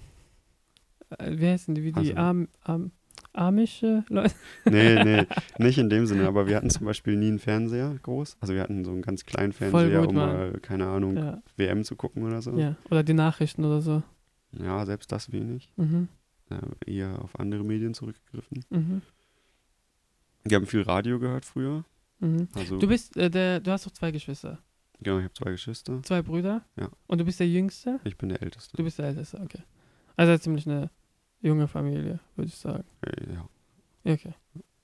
Äh, 1.18 1.38
Wie 1.38 1.48
heißen 1.48 1.74
die? 1.74 1.84
Wie 1.84 1.92
die 1.92 1.98
Also- 2.00 2.16
Am, 2.16 2.48
Am, 2.64 2.92
amische 3.34 4.04
Leute? 4.10 4.36
Nee, 4.66 5.04
nee, 5.04 5.26
nicht 5.58 5.78
in 5.78 5.90
dem 5.90 6.06
Sinne, 6.06 6.28
aber 6.28 6.48
wir 6.48 6.56
hatten 6.58 6.70
zum 6.70 6.86
Beispiel 6.86 7.16
nie 7.16 7.28
einen 7.30 7.40
Fernseher 7.40 7.98
groß. 8.04 8.38
Also 8.42 8.54
wir 8.54 8.62
hatten 8.62 8.84
so 8.86 8.92
einen 8.92 9.02
ganz 9.02 9.26
kleinen 9.26 9.54
Fernseher, 9.54 10.02
gut, 10.02 10.10
um 10.10 10.16
mal, 10.16 10.60
keine 10.62 10.88
Ahnung, 10.88 11.16
Ja, 11.18 11.42
WM 11.58 11.84
zu 11.84 11.96
gucken 11.96 12.24
oder 12.24 12.42
so. 12.42 12.58
ja. 12.58 12.76
Oder 12.90 13.04
die 13.04 13.14
Nachrichten 13.14 13.64
oder 13.66 13.82
so. 13.82 14.04
Ja, 14.52 14.86
selbst 14.86 15.12
das 15.12 15.32
wenig. 15.32 15.72
Mhm. 15.78 16.08
Äh, 16.50 16.92
eher 16.92 17.22
auf 17.22 17.40
andere 17.40 17.64
Medien 17.64 17.94
zurückgegriffen. 17.94 18.66
Mhm. 18.70 19.02
Wir 20.44 20.56
haben 20.58 20.66
viel 20.66 20.82
Radio 20.82 21.20
gehört 21.20 21.46
früher. 21.46 21.86
Mhm. 22.20 22.48
Also, 22.56 22.80
Du 22.80 22.88
bist, 22.88 23.16
äh, 23.16 23.30
der, 23.30 23.60
du 23.60 23.72
hast 23.72 23.86
doch 23.86 23.92
zwei 23.92 24.12
Geschwister. 24.12 24.58
Genau, 25.02 25.18
ich 25.18 25.24
habe 25.26 25.34
zwei 25.34 25.52
Geschwister. 25.52 26.02
Zwei 26.04 26.22
Brüder? 26.22 26.64
Ja. 26.76 26.90
Und 27.08 27.20
du 27.20 27.26
bist 27.26 27.40
der 27.40 27.48
Jüngste? 27.48 28.00
Ich 28.04 28.18
bin 28.18 28.30
der 28.30 28.42
Älteste. 28.42 28.76
Du 28.78 28.84
bist 28.84 28.98
der 29.00 29.06
Älteste, 29.08 29.40
okay. 29.42 29.62
Also 30.16 30.38
ziemlich 30.38 30.68
eine 30.68 30.90
junge 31.42 31.68
Familie, 31.68 32.20
würde 32.36 32.48
ich 32.50 32.56
sagen. 32.56 32.84
Äh, 33.02 33.34
ja. 33.34 33.50
Ja, 34.04 34.14
Okay. 34.14 34.34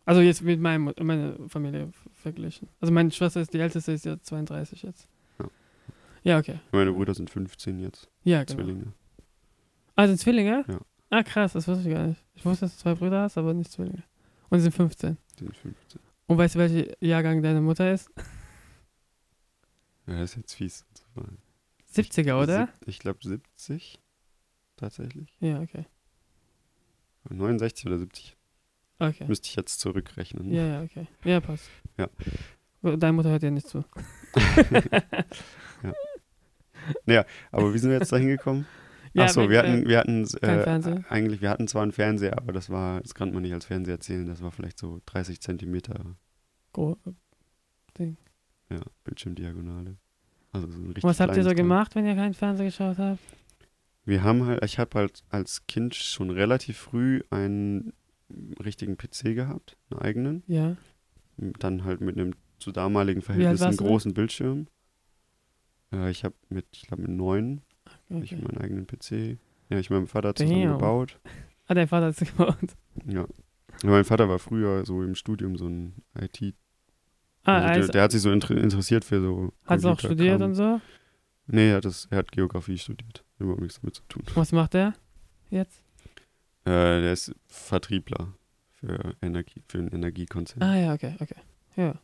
Also 0.07 0.21
jetzt 0.21 0.43
mit 0.43 0.59
meinem, 0.59 0.93
meiner 1.01 1.35
Familie 1.49 1.91
verglichen. 2.13 2.69
Also 2.79 2.93
meine 2.93 3.09
Schwester 3.09 3.41
ist 3.41 3.51
die 3.53 3.59
älteste, 3.59 3.91
ist 3.91 4.05
ja 4.05 4.19
32 4.21 4.83
jetzt. 4.83 5.07
Ja. 5.39 5.45
Ja, 6.23 6.37
okay. 6.37 6.59
Meine 6.71 6.91
Brüder 6.91 7.15
sind 7.15 7.29
15 7.31 7.79
jetzt, 7.79 8.07
Ja, 8.23 8.43
genau. 8.43 8.59
Zwillinge. 8.59 8.93
Ah, 9.95 10.05
sind 10.07 10.19
Zwillinge? 10.19 10.63
Ja. 10.67 10.79
Ah, 11.09 11.23
krass, 11.23 11.53
das 11.53 11.67
wusste 11.67 11.87
ich 11.89 11.95
gar 11.95 12.05
nicht. 12.05 12.23
Ich 12.35 12.45
wusste, 12.45 12.65
dass 12.65 12.75
du 12.75 12.81
zwei 12.83 12.93
Brüder 12.93 13.21
hast, 13.23 13.37
aber 13.39 13.53
nicht 13.55 13.71
Zwillinge. 13.71 14.03
Und 14.49 14.59
sie 14.59 14.63
sind 14.63 14.73
15. 14.75 15.17
Die 15.39 15.45
sind 15.45 15.57
15. 15.57 16.01
Und 16.27 16.37
weißt 16.37 16.55
du, 16.55 16.59
welcher 16.59 17.03
Jahrgang 17.03 17.41
deine 17.41 17.61
Mutter 17.61 17.91
ist? 17.91 18.11
Ja, 20.07 20.19
das 20.19 20.31
ist 20.31 20.37
jetzt 20.37 20.53
fies. 20.53 20.85
war 21.15 21.25
70er, 21.93 22.41
oder? 22.41 22.67
sieb- 22.67 22.87
Ich 22.87 22.99
glaube 22.99 23.19
70 23.21 23.99
tatsächlich. 24.75 25.35
Ja, 25.39 25.61
okay. 25.61 25.85
69 27.29 27.85
oder 27.87 27.97
70. 27.99 28.37
Okay. 28.99 29.25
Müsste 29.27 29.47
ich 29.47 29.55
jetzt 29.55 29.79
zurückrechnen. 29.79 30.51
Ja, 30.53 30.65
ja, 30.67 30.81
okay. 30.83 31.07
Ja, 31.23 31.39
passt. 31.41 31.69
Ja. 31.97 32.09
Deine 32.81 33.13
Mutter 33.13 33.29
hört 33.29 33.43
ja 33.43 33.51
nicht 33.51 33.67
zu. 33.67 33.83
Aber 37.51 37.73
wie 37.73 37.77
sind 37.79 37.89
wir 37.89 37.97
jetzt 37.97 38.11
da 38.11 38.17
hingekommen? 38.17 38.67
Ja, 39.13 39.23
Achso, 39.25 39.49
wir 39.49 39.63
äh, 39.63 39.67
hatten, 39.67 39.87
wir 39.87 39.97
hatten 39.99 40.25
kein 40.27 40.59
äh, 40.59 40.63
Fernseher? 40.63 41.03
eigentlich, 41.09 41.41
wir 41.41 41.49
hatten 41.49 41.67
zwar 41.69 41.83
einen 41.83 41.93
Fernseher, 41.93 42.37
aber 42.37 42.51
das 42.51 42.69
war, 42.69 42.99
das 43.01 43.15
kann 43.15 43.31
man 43.33 43.43
nicht 43.43 43.53
als 43.53 43.65
Fernseher 43.65 43.99
zählen, 44.01 44.27
das 44.27 44.41
war 44.41 44.51
vielleicht 44.51 44.77
so 44.77 45.01
30 45.05 45.39
Zentimeter 45.39 46.17
Gro- 46.73 46.97
ja, 48.69 48.81
Bildschirmdiagonale. 49.03 49.97
Also 50.51 50.67
so 50.69 50.77
Was 51.01 51.19
habt 51.19 51.35
ihr 51.35 51.43
so 51.43 51.49
Teil. 51.49 51.57
gemacht, 51.57 51.95
wenn 51.95 52.05
ihr 52.05 52.15
keinen 52.15 52.33
Fernseher 52.33 52.65
geschaut 52.67 52.97
habt? 52.97 53.19
Wir 54.05 54.23
haben 54.23 54.45
halt, 54.45 54.63
ich 54.63 54.79
habe 54.79 54.97
halt 54.99 55.23
als 55.29 55.65
Kind 55.67 55.95
schon 55.95 56.29
relativ 56.29 56.77
früh 56.77 57.21
einen 57.29 57.93
richtigen 58.63 58.97
PC 58.97 59.35
gehabt, 59.35 59.77
einen 59.89 59.99
eigenen. 60.01 60.43
Ja. 60.47 60.77
Dann 61.37 61.83
halt 61.83 62.01
mit 62.01 62.17
einem 62.17 62.33
zu 62.59 62.71
damaligen 62.71 63.21
Verhältnis 63.21 63.61
einen 63.61 63.69
warst 63.71 63.79
du 63.81 63.83
großen 63.85 64.13
Bildschirm. 64.13 64.67
Äh, 65.91 66.09
ich 66.11 66.23
habe 66.23 66.35
mit, 66.49 66.65
ich 66.71 66.83
glaube 66.87 67.01
mit 67.03 67.11
neun, 67.11 67.61
hab 68.09 68.23
ich 68.23 68.33
Okay. 68.33 68.41
meinen 68.41 68.57
eigenen 68.59 68.87
PC. 68.87 69.37
Ja, 69.69 69.79
ich 69.79 69.89
mit 69.89 69.97
meinem 69.99 70.07
Vater 70.07 70.33
zusammen 70.35 70.61
Damn. 70.61 70.71
gebaut. 70.73 71.19
Ah, 71.67 71.73
dein 71.73 71.87
Vater 71.87 72.07
hat 72.07 72.21
es 72.21 72.27
gebaut. 72.37 72.57
Ja. 73.05 73.21
ja. 73.83 73.89
Mein 73.89 74.05
Vater 74.05 74.29
war 74.29 74.39
früher 74.39 74.85
so 74.85 75.03
im 75.03 75.15
Studium 75.15 75.57
so 75.57 75.67
ein 75.67 75.95
IT. 76.19 76.55
Ah, 77.45 77.53
Also 77.57 77.67
der, 77.67 77.75
also, 77.75 77.91
der 77.93 78.01
hat 78.03 78.11
sich 78.11 78.21
so 78.21 78.31
inter 78.31 78.55
interessiert 78.57 79.05
für 79.05 79.21
so. 79.21 79.53
hat 79.65 79.79
es 79.79 79.85
auch 79.85 79.99
studiert 79.99 80.41
und 80.41 80.55
so? 80.55 80.81
Nee, 81.47 81.69
er 81.69 81.77
hat, 81.77 81.85
das, 81.85 82.07
er 82.09 82.17
hat 82.19 82.31
Geografie 82.31 82.77
studiert. 82.77 83.23
Überhaupt 83.39 83.61
nichts 83.61 83.79
damit 83.79 83.95
zu 83.95 84.03
tun. 84.09 84.23
Was 84.33 84.51
macht 84.51 84.73
der 84.73 84.93
jetzt? 85.51 85.81
Äh, 86.65 86.71
der 87.01 87.13
ist 87.13 87.35
Vertriebler 87.47 88.33
für 88.71 89.15
Energie, 89.21 89.61
für 89.67 89.77
einen 89.77 89.89
Energiekonzern. 89.89 90.63
Ah, 90.63 90.75
ja, 90.75 90.93
okay, 90.93 91.15
okay. 91.19 91.35
Ja. 91.75 91.95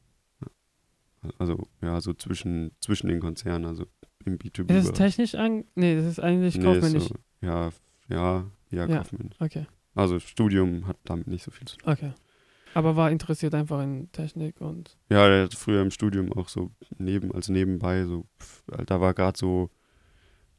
Also, 1.38 1.67
ja, 1.82 2.01
so 2.01 2.13
zwischen, 2.13 2.71
zwischen 2.80 3.08
den 3.08 3.19
Konzernen, 3.19 3.65
also 3.65 3.86
im 4.25 4.38
B2B. 4.38 4.71
Ist 4.73 4.86
es 4.86 4.91
technisch 4.93 5.36
an? 5.36 5.65
Nee, 5.75 5.95
das 5.95 6.06
ist 6.06 6.19
eigentlich 6.19 6.58
nee, 6.58 6.63
kaufmännisch. 6.63 7.04
so, 7.04 7.15
ja, 7.41 7.69
ja, 8.10 8.45
ja, 8.69 8.86
Ja. 8.88 8.97
kaufmännisch. 8.97 9.36
Okay, 9.39 9.65
Also 9.95 10.19
Studium 10.19 10.88
hat 10.88 10.97
damit 11.04 11.27
nicht 11.27 11.43
so 11.43 11.51
viel 11.51 11.67
zu 11.67 11.77
tun. 11.77 11.91
okay. 11.91 12.13
Aber 12.74 12.96
war 12.96 13.12
interessiert 13.12 13.54
einfach 13.54 13.82
in 13.84 14.12
Technik 14.12 14.62
und. 14.62 14.98
Ja, 15.10 15.28
der 15.28 15.44
hat 15.46 15.54
früher 15.56 15.82
im 15.82 15.92
Studium 15.92 16.32
auch 16.34 16.48
so 16.50 16.72
neben, 16.98 17.32
als 17.34 17.50
nebenbei 17.50 18.06
so, 18.06 18.26
pf, 18.40 18.64
da 18.86 19.02
war 19.02 19.14
gerade 19.14 19.38
so 19.38 19.70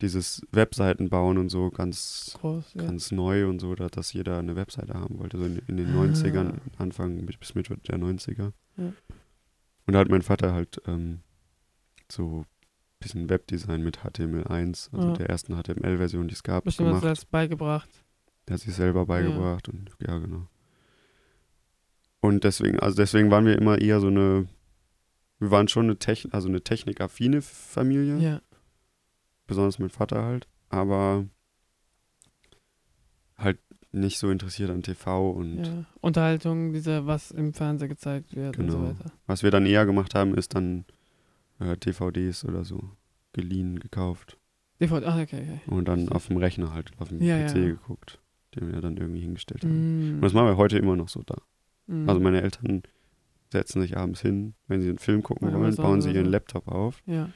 dieses 0.00 0.42
Webseiten 0.50 1.08
bauen 1.10 1.38
und 1.38 1.48
so 1.48 1.70
ganz, 1.70 2.36
Groß, 2.40 2.74
ja. 2.74 2.82
ganz 2.84 3.12
neu 3.12 3.48
und 3.48 3.60
so, 3.60 3.74
da- 3.76 3.88
dass 3.88 4.12
jeder 4.12 4.38
eine 4.38 4.56
Webseite 4.56 4.94
haben 4.94 5.18
wollte, 5.20 5.38
so 5.38 5.44
in, 5.44 5.58
in 5.68 5.76
den 5.76 5.94
Ah. 5.94 6.02
90ern, 6.02 6.58
Anfang 6.76 7.24
bis 7.24 7.54
Mitte 7.54 7.76
der 7.88 7.98
90er. 7.98 8.52
Ja. 8.76 8.92
Und 9.86 9.92
da 9.94 9.98
hat 10.00 10.08
mein 10.08 10.22
Vater 10.22 10.52
halt 10.52 10.82
ähm, 10.86 11.20
so 12.10 12.40
ein 12.40 12.46
bisschen 12.98 13.28
Webdesign 13.30 13.82
mit 13.82 14.00
HTML1, 14.00 14.92
also 14.92 15.08
Ja. 15.08 15.14
der 15.14 15.30
ersten 15.30 15.54
HTML-Version, 15.60 16.26
die 16.28 16.34
es 16.34 16.42
gab, 16.42 16.64
Bestimmt 16.64 16.88
hat 16.88 16.92
gemacht. 16.94 17.04
er 17.04 17.10
das 17.10 17.24
beigebracht. 17.24 17.88
Der 18.48 18.54
hat 18.54 18.60
sich 18.60 18.74
selber 18.74 19.06
beigebracht 19.06 19.68
und 19.68 19.90
ja, 20.04 20.18
genau. 20.18 20.48
Und 22.22 22.44
deswegen, 22.44 22.78
also 22.78 22.96
deswegen 22.96 23.30
waren 23.32 23.44
wir 23.46 23.58
immer 23.58 23.78
eher 23.80 24.00
so 24.00 24.06
eine, 24.06 24.46
wir 25.40 25.50
waren 25.50 25.66
schon 25.68 25.86
eine 25.86 25.98
Technik, 25.98 26.32
also 26.32 26.48
eine 26.48 26.62
technikaffine 26.62 27.42
Familie, 27.42 28.16
Ja. 28.18 28.40
besonders 29.48 29.78
mein 29.80 29.90
Vater 29.90 30.22
halt, 30.22 30.46
aber 30.68 31.26
halt 33.36 33.58
nicht 33.90 34.18
so 34.18 34.30
interessiert 34.30 34.70
an 34.70 34.82
TV 34.82 35.30
und 35.32 35.64
ja. 35.64 35.84
Unterhaltung, 36.00 36.72
diese, 36.72 37.06
was 37.06 37.30
im 37.32 37.52
Fernsehen 37.52 37.88
gezeigt 37.88 38.34
wird 38.34 38.56
und 38.56 38.70
so 38.70 38.78
Genau. 38.78 38.88
weiter. 38.90 39.12
was 39.26 39.42
wir 39.42 39.50
dann 39.50 39.66
eher 39.66 39.84
gemacht 39.84 40.14
haben, 40.14 40.34
ist 40.34 40.54
dann 40.54 40.84
äh, 41.58 41.76
DVDs 41.76 42.44
oder 42.44 42.64
so 42.64 42.80
geliehen, 43.32 43.80
gekauft 43.80 44.38
DVD, 44.80 45.06
ah, 45.06 45.20
okay, 45.22 45.42
okay. 45.42 45.60
und 45.66 45.86
dann 45.88 46.08
auf 46.08 46.28
dem 46.28 46.36
Rechner 46.38 46.72
halt, 46.72 46.92
auf 46.98 47.08
dem 47.08 47.20
Ja, 47.20 47.36
PC 47.46 47.56
ja. 47.56 47.64
geguckt, 47.66 48.20
den 48.54 48.72
wir 48.72 48.80
dann 48.80 48.96
irgendwie 48.96 49.20
hingestellt 49.20 49.64
haben. 49.64 50.12
Mm. 50.12 50.14
Und 50.16 50.20
das 50.22 50.32
machen 50.32 50.46
wir 50.46 50.56
heute 50.56 50.78
immer 50.78 50.96
noch 50.96 51.08
so 51.08 51.22
da. 51.22 51.36
Mm. 51.86 52.08
Also 52.08 52.20
meine 52.20 52.42
Eltern 52.42 52.82
setzen 53.50 53.82
sich 53.82 53.96
abends 53.96 54.20
hin, 54.20 54.54
wenn 54.66 54.80
sie 54.80 54.88
einen 54.88 54.98
Film 54.98 55.22
gucken 55.22 55.48
Ja, 55.50 55.58
wollen, 55.58 55.74
bauen 55.76 56.00
sie 56.00 56.10
ihren. 56.12 56.26
Laptop 56.26 56.68
auf, 56.68 57.02
Ja, 57.06 57.28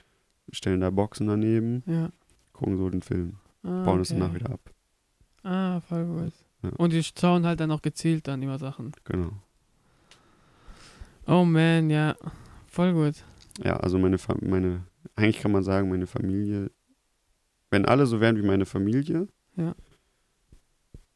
stellen 0.53 0.81
da 0.81 0.91
Boxen 0.91 1.27
daneben, 1.27 1.83
ja. 1.87 2.11
gucken 2.53 2.77
so 2.77 2.89
den 2.89 3.03
Film, 3.03 3.35
Ah, 3.63 3.85
bauen 3.85 4.01
es 4.01 4.11
okay. 4.11 4.21
danach 4.21 4.35
wieder 4.35 4.51
ab. 4.51 4.61
Ah, 5.43 5.81
voll 5.81 6.05
gut. 6.07 6.33
Und 6.79 6.93
die 6.93 7.03
schauen 7.03 7.45
halt 7.47 7.61
dann 7.61 7.71
auch 7.71 7.83
gezielt 7.83 8.27
dann 8.27 8.43
immer 8.43 8.59
Sachen. 8.59 8.93
Genau. 9.05 9.31
Oh 11.27 11.45
man, 11.45 11.91
ja. 11.91 12.17
Voll 12.67 12.93
gut. 12.93 13.15
Ja, 13.63 13.77
also 13.77 13.99
meine, 13.99 14.19
Fa 14.19 14.37
meine, 14.41 14.85
eigentlich 15.17 15.41
kann 15.41 15.53
man 15.53 15.63
sagen, 15.63 15.89
meine 15.89 16.07
Familie, 16.07 16.71
wenn 17.71 17.85
alle 17.85 18.07
so 18.07 18.21
wären 18.21 18.37
wie 18.37 18.43
meine 18.47 18.67
Familie, 18.67 19.29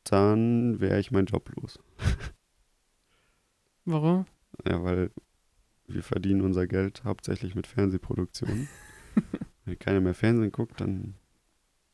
dann 0.04 0.80
wäre 0.80 0.98
ich 1.00 1.10
meinen 1.10 1.26
Job 1.26 1.50
los. 1.56 1.78
Warum? 3.84 4.26
Ja, 4.66 4.82
weil 4.82 5.10
wir 5.86 6.02
verdienen 6.02 6.42
unser 6.42 6.66
Geld 6.66 7.02
hauptsächlich 7.04 7.54
mit 7.54 7.66
Fernsehproduktionen. 7.66 8.68
wenn 9.64 9.78
keiner 9.78 10.00
mehr 10.00 10.14
Fernsehen 10.14 10.52
guckt, 10.52 10.80
dann, 10.80 11.14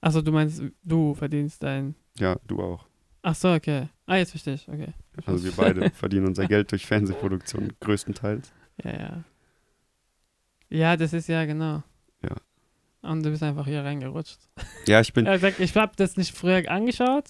Achso, 0.01 0.21
du 0.23 0.33
meinst, 0.33 0.63
du 0.83 1.15
verdienst 1.15 1.63
dein. 1.63 1.95
ja, 2.19 2.37
du 2.47 2.61
auch. 2.63 2.87
Ach 3.23 3.35
so, 3.35 3.53
okay. 3.53 3.89
Ah, 4.07 4.17
jetzt 4.17 4.31
verstehe 4.31 4.55
ich, 4.55 4.69
okay. 4.69 4.93
Also 5.25 5.43
wir 5.45 5.53
beide 5.57 5.91
verdienen 5.91 6.27
unser 6.27 6.47
Geld 6.47 6.71
durch 6.71 6.87
Fernsehproduktion 6.87 7.73
größtenteils. 7.81 8.53
Ja, 8.85 8.93
ja. 8.93 9.25
Ja, 10.69 10.97
das 10.97 11.13
ist 11.13 11.29
ja 11.29 11.45
genau. 11.45 11.83
Ja. 12.23 12.37
Und 13.03 13.25
du 13.25 13.31
bist 13.31 13.43
einfach 13.43 13.67
hier 13.67 13.83
reingerutscht. 13.85 14.39
Ja, 14.87 15.01
ich 15.01 15.13
bin, 15.13 15.27
Er 15.27 15.41
sagt, 15.41 15.59
ich 15.59 15.75
habe 15.77 15.95
das 15.97 16.17
nicht 16.17 16.37
früher 16.37 16.71
angeschaut, 16.71 17.25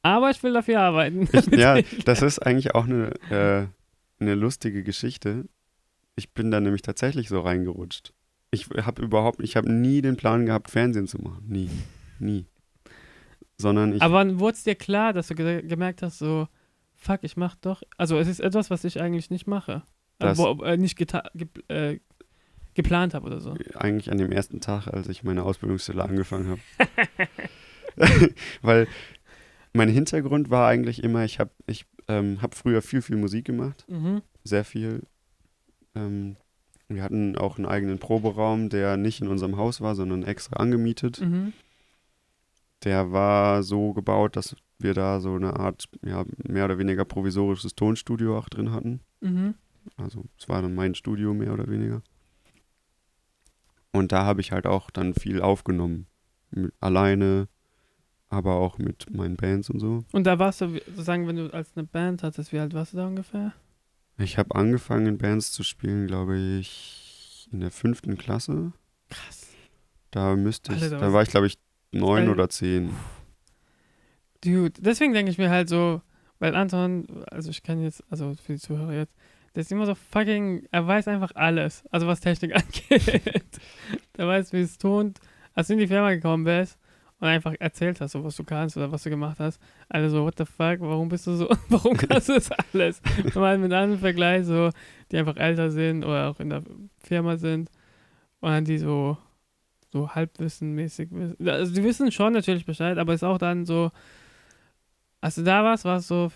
aber 0.00 0.30
ich 0.30 0.42
will 0.42 0.54
dafür 0.54 0.80
arbeiten. 0.80 1.28
Ich, 1.30 1.46
ja, 1.48 1.78
das 2.06 2.22
ist 2.22 2.38
eigentlich 2.38 2.74
auch 2.74 2.84
eine, 2.86 3.10
äh, 3.30 3.66
eine 4.18 4.34
lustige 4.34 4.82
Geschichte. 4.82 5.46
Ich 6.14 6.32
bin 6.32 6.50
da 6.50 6.60
nämlich 6.60 6.82
tatsächlich 6.82 7.28
so 7.28 7.40
reingerutscht. 7.40 8.12
Ich 8.50 8.68
habe 8.70 9.02
überhaupt, 9.02 9.42
ich 9.42 9.56
habe 9.56 9.70
nie 9.70 10.00
den 10.02 10.16
Plan 10.16 10.46
gehabt, 10.46 10.70
Fernsehen 10.70 11.06
zu 11.06 11.18
machen. 11.18 11.44
Nie. 11.48 11.68
Nie. 12.18 12.46
Sondern 13.58 13.94
ich, 13.94 14.02
aber 14.02 14.14
wann 14.14 14.38
wurde 14.40 14.54
es 14.56 14.64
dir 14.64 14.74
klar, 14.74 15.12
dass 15.12 15.28
du 15.28 15.34
ge 15.34 15.62
gemerkt 15.62 16.02
hast, 16.02 16.18
so, 16.18 16.46
fuck, 16.94 17.20
ich 17.22 17.36
mach 17.36 17.54
doch. 17.56 17.82
Also, 17.96 18.18
es 18.18 18.28
ist 18.28 18.40
etwas, 18.40 18.70
was 18.70 18.84
ich 18.84 19.00
eigentlich 19.00 19.30
nicht 19.30 19.46
mache. 19.46 19.82
Äh, 20.18 20.26
Das- 20.26 20.38
wo, 20.38 20.62
äh, 20.62 20.76
nicht 20.76 20.96
ge 20.96 21.06
äh, 21.68 21.98
geplant 22.74 23.14
habe 23.14 23.26
oder 23.26 23.40
so. 23.40 23.54
eigentlich 23.74 24.10
an 24.10 24.18
dem 24.18 24.30
ersten 24.32 24.60
Tag, 24.60 24.86
als 24.88 25.08
ich 25.08 25.22
meine 25.22 25.42
Ausbildungsstelle 25.42 26.02
angefangen 26.04 26.48
habe. 26.50 26.60
Weil 28.62 28.86
mein 29.72 29.88
Hintergrund 29.88 30.50
war 30.50 30.68
eigentlich 30.68 31.02
immer, 31.02 31.24
ich 31.24 31.40
habe 31.40 31.50
ich, 31.66 31.86
ähm, 32.08 32.40
hab 32.42 32.54
früher 32.54 32.82
viel, 32.82 33.02
viel 33.02 33.16
Musik 33.16 33.44
gemacht. 33.44 33.84
Mhm. 33.88 34.22
Sehr 34.44 34.64
viel. 34.64 35.02
Ähm, 35.94 36.36
wir 36.88 37.02
hatten 37.02 37.36
auch 37.36 37.56
einen 37.56 37.66
eigenen 37.66 37.98
Proberaum, 37.98 38.68
der 38.68 38.96
nicht 38.96 39.20
in 39.20 39.28
unserem 39.28 39.56
Haus 39.56 39.80
war, 39.80 39.94
sondern 39.94 40.22
extra 40.22 40.56
angemietet. 40.56 41.20
Mhm. 41.20 41.52
Der 42.84 43.10
war 43.10 43.62
so 43.62 43.92
gebaut, 43.92 44.36
dass 44.36 44.54
wir 44.78 44.94
da 44.94 45.20
so 45.20 45.34
eine 45.34 45.56
Art, 45.58 45.88
ja, 46.04 46.24
mehr 46.46 46.66
oder 46.66 46.78
weniger 46.78 47.04
provisorisches 47.04 47.74
Tonstudio 47.74 48.38
auch 48.38 48.48
drin 48.48 48.72
hatten. 48.72 49.00
Mhm. 49.20 49.54
Also 49.96 50.24
es 50.38 50.48
war 50.48 50.62
dann 50.62 50.74
mein 50.74 50.94
Studio 50.94 51.34
mehr 51.34 51.52
oder 51.52 51.68
weniger. 51.68 52.02
Und 53.92 54.12
da 54.12 54.24
habe 54.24 54.40
ich 54.40 54.52
halt 54.52 54.66
auch 54.66 54.90
dann 54.90 55.14
viel 55.14 55.40
aufgenommen. 55.40 56.06
Alleine, 56.80 57.48
aber 58.28 58.56
auch 58.56 58.78
mit 58.78 59.14
meinen 59.14 59.36
Bands 59.36 59.70
und 59.70 59.78
so. 59.80 60.04
Und 60.12 60.24
da 60.24 60.38
warst 60.38 60.60
du, 60.60 60.68
sozusagen, 60.86 61.26
wenn 61.28 61.36
du 61.36 61.52
als 61.52 61.76
eine 61.76 61.84
Band 61.86 62.22
hattest, 62.22 62.52
wie 62.52 62.58
alt 62.58 62.74
warst 62.74 62.92
du 62.92 62.96
da 62.98 63.06
ungefähr? 63.06 63.52
Ich 64.18 64.38
habe 64.38 64.54
angefangen 64.54 65.06
in 65.06 65.18
Bands 65.18 65.52
zu 65.52 65.62
spielen, 65.62 66.06
glaube 66.06 66.36
ich, 66.36 67.48
in 67.52 67.60
der 67.60 67.70
fünften 67.70 68.16
Klasse. 68.16 68.72
Krass. 69.10 69.48
Da 70.10 70.34
müsste 70.34 70.72
ich, 70.72 70.82
Alter, 70.82 70.98
da 70.98 71.12
war 71.12 71.22
ich 71.22 71.30
glaube 71.30 71.46
ich 71.46 71.58
neun 71.92 72.28
oder 72.28 72.48
zehn. 72.48 72.90
Dude, 74.42 74.80
deswegen 74.80 75.12
denke 75.12 75.30
ich 75.30 75.38
mir 75.38 75.50
halt 75.50 75.68
so, 75.68 76.00
weil 76.38 76.54
Anton, 76.54 77.06
also 77.30 77.50
ich 77.50 77.62
kann 77.62 77.82
jetzt, 77.82 78.02
also 78.10 78.34
für 78.34 78.54
die 78.54 78.58
Zuhörer 78.58 78.94
jetzt, 78.94 79.14
der 79.54 79.62
ist 79.62 79.72
immer 79.72 79.86
so 79.86 79.94
fucking, 79.94 80.66
er 80.70 80.86
weiß 80.86 81.08
einfach 81.08 81.32
alles, 81.34 81.84
also 81.90 82.06
was 82.06 82.20
Technik 82.20 82.54
angeht. 82.56 83.60
der 84.16 84.26
weiß, 84.26 84.52
wie 84.52 84.60
es 84.60 84.78
tont. 84.78 85.18
Als 85.54 85.68
du 85.68 85.74
in 85.74 85.78
die 85.78 85.86
Firma 85.86 86.10
gekommen 86.10 86.44
bist 86.44 86.78
und 87.18 87.28
einfach 87.28 87.54
erzählt 87.58 88.00
hast, 88.00 88.12
so 88.12 88.24
was 88.24 88.36
du 88.36 88.44
kannst 88.44 88.76
oder 88.76 88.92
was 88.92 89.02
du 89.02 89.10
gemacht 89.10 89.40
hast, 89.40 89.60
alle 89.88 90.10
so, 90.10 90.24
what 90.24 90.36
the 90.36 90.44
fuck, 90.44 90.80
warum 90.80 91.08
bist 91.08 91.26
du 91.26 91.34
so, 91.34 91.48
warum 91.68 91.96
kannst 91.96 92.28
du 92.28 92.34
das 92.34 92.50
alles? 92.50 93.00
Mal 93.34 93.58
mit 93.58 93.72
anderen 93.72 94.00
Vergleich, 94.00 94.44
so, 94.44 94.70
die 95.10 95.18
einfach 95.18 95.36
älter 95.36 95.70
sind 95.70 96.04
oder 96.04 96.28
auch 96.28 96.40
in 96.40 96.50
der 96.50 96.62
Firma 96.98 97.36
sind 97.36 97.70
und 98.40 98.50
dann 98.50 98.64
die 98.64 98.78
so, 98.78 99.16
so 99.92 100.10
halbwissenmäßig 100.10 101.08
wissen. 101.10 101.48
Also 101.48 101.74
die 101.74 101.84
wissen 101.84 102.12
schon 102.12 102.34
natürlich 102.34 102.66
Bescheid, 102.66 102.98
aber 102.98 103.14
ist 103.14 103.24
auch 103.24 103.38
dann 103.38 103.64
so, 103.64 103.90
als 105.20 105.36
du 105.36 105.42
da 105.42 105.64
warst, 105.64 105.84
war 105.86 105.96
es 105.96 106.08
so, 106.08 106.30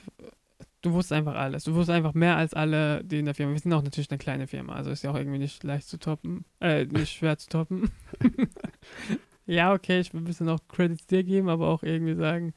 du 0.80 0.92
wusstest 0.92 1.12
einfach 1.12 1.34
alles. 1.34 1.64
Du 1.64 1.74
wusstest 1.74 1.96
einfach 1.96 2.14
mehr 2.14 2.36
als 2.36 2.54
alle, 2.54 3.04
die 3.04 3.18
in 3.18 3.26
der 3.26 3.34
Firma. 3.34 3.52
Wir 3.52 3.60
sind 3.60 3.72
auch 3.72 3.82
natürlich 3.82 4.10
eine 4.10 4.18
kleine 4.18 4.46
Firma, 4.46 4.74
also 4.74 4.90
ist 4.90 5.04
ja 5.04 5.10
auch 5.10 5.16
irgendwie 5.16 5.38
nicht 5.38 5.62
leicht 5.62 5.88
zu 5.88 5.98
toppen, 5.98 6.46
äh, 6.60 6.86
nicht 6.86 7.12
schwer 7.12 7.36
zu 7.36 7.48
toppen. 7.50 7.90
ja, 9.50 9.72
okay, 9.72 10.00
ich 10.00 10.12
will 10.12 10.20
ein 10.20 10.24
bisschen 10.24 10.48
auch 10.48 10.60
Credits 10.68 11.06
dir 11.06 11.24
geben, 11.24 11.48
aber 11.48 11.68
auch 11.68 11.82
irgendwie 11.82 12.14
sagen, 12.14 12.54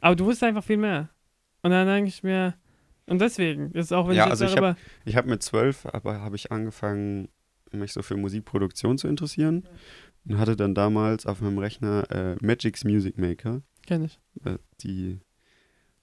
aber 0.00 0.16
du 0.16 0.24
wusstest 0.24 0.44
einfach 0.44 0.64
viel 0.64 0.76
mehr. 0.76 1.10
Und 1.62 1.70
dann 1.70 1.86
denke 1.86 2.08
ich 2.08 2.22
mir, 2.22 2.54
und 3.06 3.20
deswegen, 3.20 3.72
ist 3.72 3.92
auch 3.92 4.08
wenn 4.08 4.16
Ja, 4.16 4.24
ich 4.24 4.30
jetzt 4.30 4.42
also 4.42 4.44
ich 4.54 4.60
darüber, 4.60 4.76
Ich 5.04 5.16
habe 5.16 5.28
mit 5.28 5.42
zwölf, 5.42 5.86
aber 5.86 6.20
habe 6.20 6.36
ich 6.36 6.52
angefangen, 6.52 7.28
mich 7.72 7.92
so 7.92 8.02
für 8.02 8.16
Musikproduktion 8.16 8.98
zu 8.98 9.08
interessieren. 9.08 9.66
Und 10.26 10.38
hatte 10.38 10.56
dann 10.56 10.74
damals 10.74 11.26
auf 11.26 11.42
meinem 11.42 11.58
Rechner 11.58 12.10
äh, 12.10 12.36
Magic's 12.40 12.84
Music 12.84 13.18
Maker. 13.18 13.60
kenn 13.86 14.04
ich. 14.04 14.18
Äh, 14.44 14.56
die, 14.80 15.20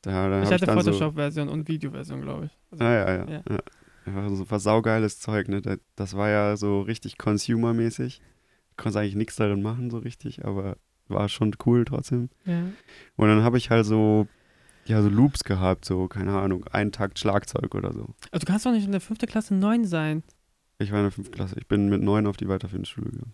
da, 0.01 0.30
da 0.30 0.43
Ich 0.43 0.51
hatte 0.51 0.67
dann 0.67 0.80
so, 0.82 0.91
Photoshop-Version 0.91 1.49
und 1.49 1.67
Video-Version, 1.67 2.21
glaube 2.21 2.45
ich. 2.45 2.51
Also, 2.69 2.84
Ah, 2.84 2.93
ja, 2.93 3.15
ja. 3.15 3.25
Ja. 3.27 3.43
ja. 3.49 3.60
Einfach 4.06 4.30
so 4.36 4.49
was 4.49 4.63
saugeiles 4.63 5.19
Zeug, 5.19 5.47
ne? 5.47 5.62
Das 5.95 6.15
war 6.15 6.30
ja 6.30 6.56
so 6.58 6.82
richtig 6.82 7.17
consumermäßig. 7.17 8.21
Konnte 8.77 8.99
eigentlich 8.99 9.15
nichts 9.15 9.36
darin 9.36 9.62
machen, 9.62 9.89
so 9.89 9.97
richtig, 9.99 10.45
aber 10.45 10.77
war 11.07 11.27
schon 11.29 11.53
cool 11.65 11.86
trotzdem. 11.86 12.29
ja. 12.45 12.63
Und 13.17 13.27
dann 13.27 13.43
habe 13.43 13.57
ich 13.57 13.69
halt 13.69 13.86
so, 13.86 14.27
ja, 14.86 15.01
so 15.01 15.10
Loops 15.10 15.43
gehabt, 15.43 15.86
so, 15.86 16.07
keine 16.07 16.31
Ahnung, 16.39 16.65
ein 16.71 16.91
Takt 16.91 17.19
Schlagzeug 17.19 17.75
oder 17.75 17.93
so. 17.93 18.07
Also 18.31 18.45
du 18.45 18.51
kannst 18.51 18.65
doch 18.65 18.71
nicht 18.71 18.86
in 18.86 18.91
der 18.91 19.01
fünften 19.01 19.27
Klasse 19.27 19.53
neun 19.53 19.86
sein. 19.86 20.23
Ich 20.79 20.91
war 20.91 20.99
in 20.99 21.05
der 21.05 21.12
fünften 21.12 21.34
Klasse. 21.36 21.55
Ich 21.60 21.67
bin 21.67 21.89
mit 21.89 22.01
neun 22.01 22.25
auf 22.27 22.38
die 22.38 22.47
weiterführende 22.47 22.89
Schule 22.89 23.12
gegangen. 23.12 23.34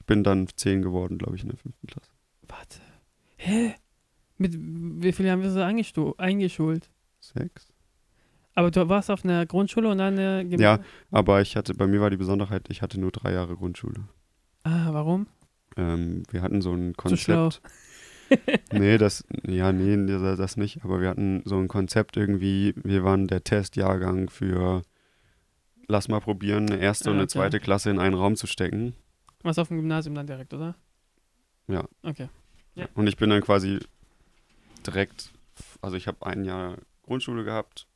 Ich 0.00 0.06
bin 0.06 0.22
dann 0.22 0.46
zehn 0.56 0.82
geworden, 0.82 1.18
glaube 1.18 1.34
ich, 1.36 1.42
in 1.42 1.48
der 1.48 1.58
fünften 1.58 1.86
Klasse. 1.86 2.10
Warte. 2.46 2.78
Hä? 3.36 3.74
Mit 4.36 4.54
wie 4.58 5.12
viel 5.12 5.28
haben 5.30 5.42
wir 5.42 5.50
so 5.50 5.60
eingeschult? 6.18 6.90
Sechs? 7.20 7.68
Aber 8.54 8.70
du 8.70 8.88
warst 8.88 9.10
auf 9.10 9.24
einer 9.24 9.46
Grundschule 9.46 9.88
und 9.88 9.98
dann 9.98 10.18
eine 10.18 10.44
Gym- 10.48 10.60
Ja. 10.60 10.78
Aber 11.10 11.40
ich 11.40 11.56
hatte, 11.56 11.74
bei 11.74 11.86
mir 11.86 12.00
war 12.00 12.10
die 12.10 12.16
Besonderheit, 12.16 12.66
ich 12.68 12.82
hatte 12.82 13.00
nur 13.00 13.10
drei 13.10 13.32
Jahre 13.32 13.56
Grundschule. 13.56 14.04
Ah, 14.64 14.88
warum? 14.92 15.26
Ähm, 15.76 16.24
wir 16.30 16.42
hatten 16.42 16.60
so 16.62 16.72
ein. 16.72 16.94
Konzept. 16.94 17.60
nee, 18.72 18.98
das, 18.98 19.24
ja, 19.46 19.72
nee, 19.72 19.96
das, 20.06 20.56
nicht. 20.56 20.84
Aber 20.84 21.00
wir 21.00 21.08
hatten 21.08 21.42
so 21.44 21.56
ein 21.58 21.68
Konzept 21.68 22.16
irgendwie, 22.16 22.74
wir 22.76 23.04
waren 23.04 23.28
der 23.28 23.44
Testjahrgang 23.44 24.30
für, 24.30 24.82
lass 25.86 26.08
mal 26.08 26.20
probieren, 26.20 26.70
eine 26.70 26.80
erste 26.80 27.10
und 27.10 27.16
Ah, 27.16 27.18
eine 27.18 27.24
okay. 27.24 27.32
zweite 27.32 27.60
Klasse 27.60 27.90
in 27.90 27.98
einen 27.98 28.14
Raum 28.14 28.36
zu 28.36 28.46
stecken. 28.46 28.94
Was 29.42 29.58
auf 29.58 29.68
dem 29.68 29.76
Gymnasium 29.76 30.14
dann 30.14 30.26
direkt, 30.26 30.54
oder? 30.54 30.74
Ja. 31.68 31.84
Okay. 32.02 32.28
Und 32.94 33.06
ich 33.06 33.16
bin 33.16 33.30
dann 33.30 33.42
quasi 33.42 33.78
direkt, 34.86 35.30
also 35.80 35.96
ich 35.96 36.08
habe 36.08 36.24
ein 36.26 36.44
Jahr 36.44 36.78
Grundschule 37.02 37.44
gehabt 37.44 37.86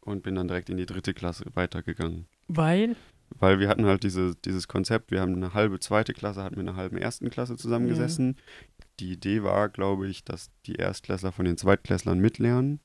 und 0.00 0.22
bin 0.22 0.34
dann 0.34 0.48
direkt 0.48 0.68
in 0.68 0.76
die 0.76 0.86
dritte 0.86 1.14
Klasse 1.14 1.44
weitergegangen. 1.54 2.26
Weil? 2.48 2.96
Weil 3.38 3.58
wir 3.58 3.68
hatten 3.68 3.84
halt 3.86 4.02
diese, 4.02 4.34
dieses 4.44 4.68
Konzept, 4.68 5.10
wir 5.10 5.20
haben 5.20 5.34
eine 5.34 5.54
halbe 5.54 5.80
zweite 5.80 6.12
Klasse, 6.12 6.42
hatten 6.42 6.56
wir 6.56 6.60
eine 6.62 6.76
halbe 6.76 7.00
ersten 7.00 7.30
Klasse 7.30 7.56
zusammengesessen. 7.56 8.36
Die 9.00 9.12
Idee 9.12 9.42
war, 9.42 9.68
glaube 9.68 10.08
ich, 10.08 10.24
dass 10.24 10.50
die 10.66 10.74
Erstklässler 10.76 11.32
von 11.32 11.44
den 11.44 11.56
Zweitklässlern 11.56 12.18
mitlernen. 12.18 12.80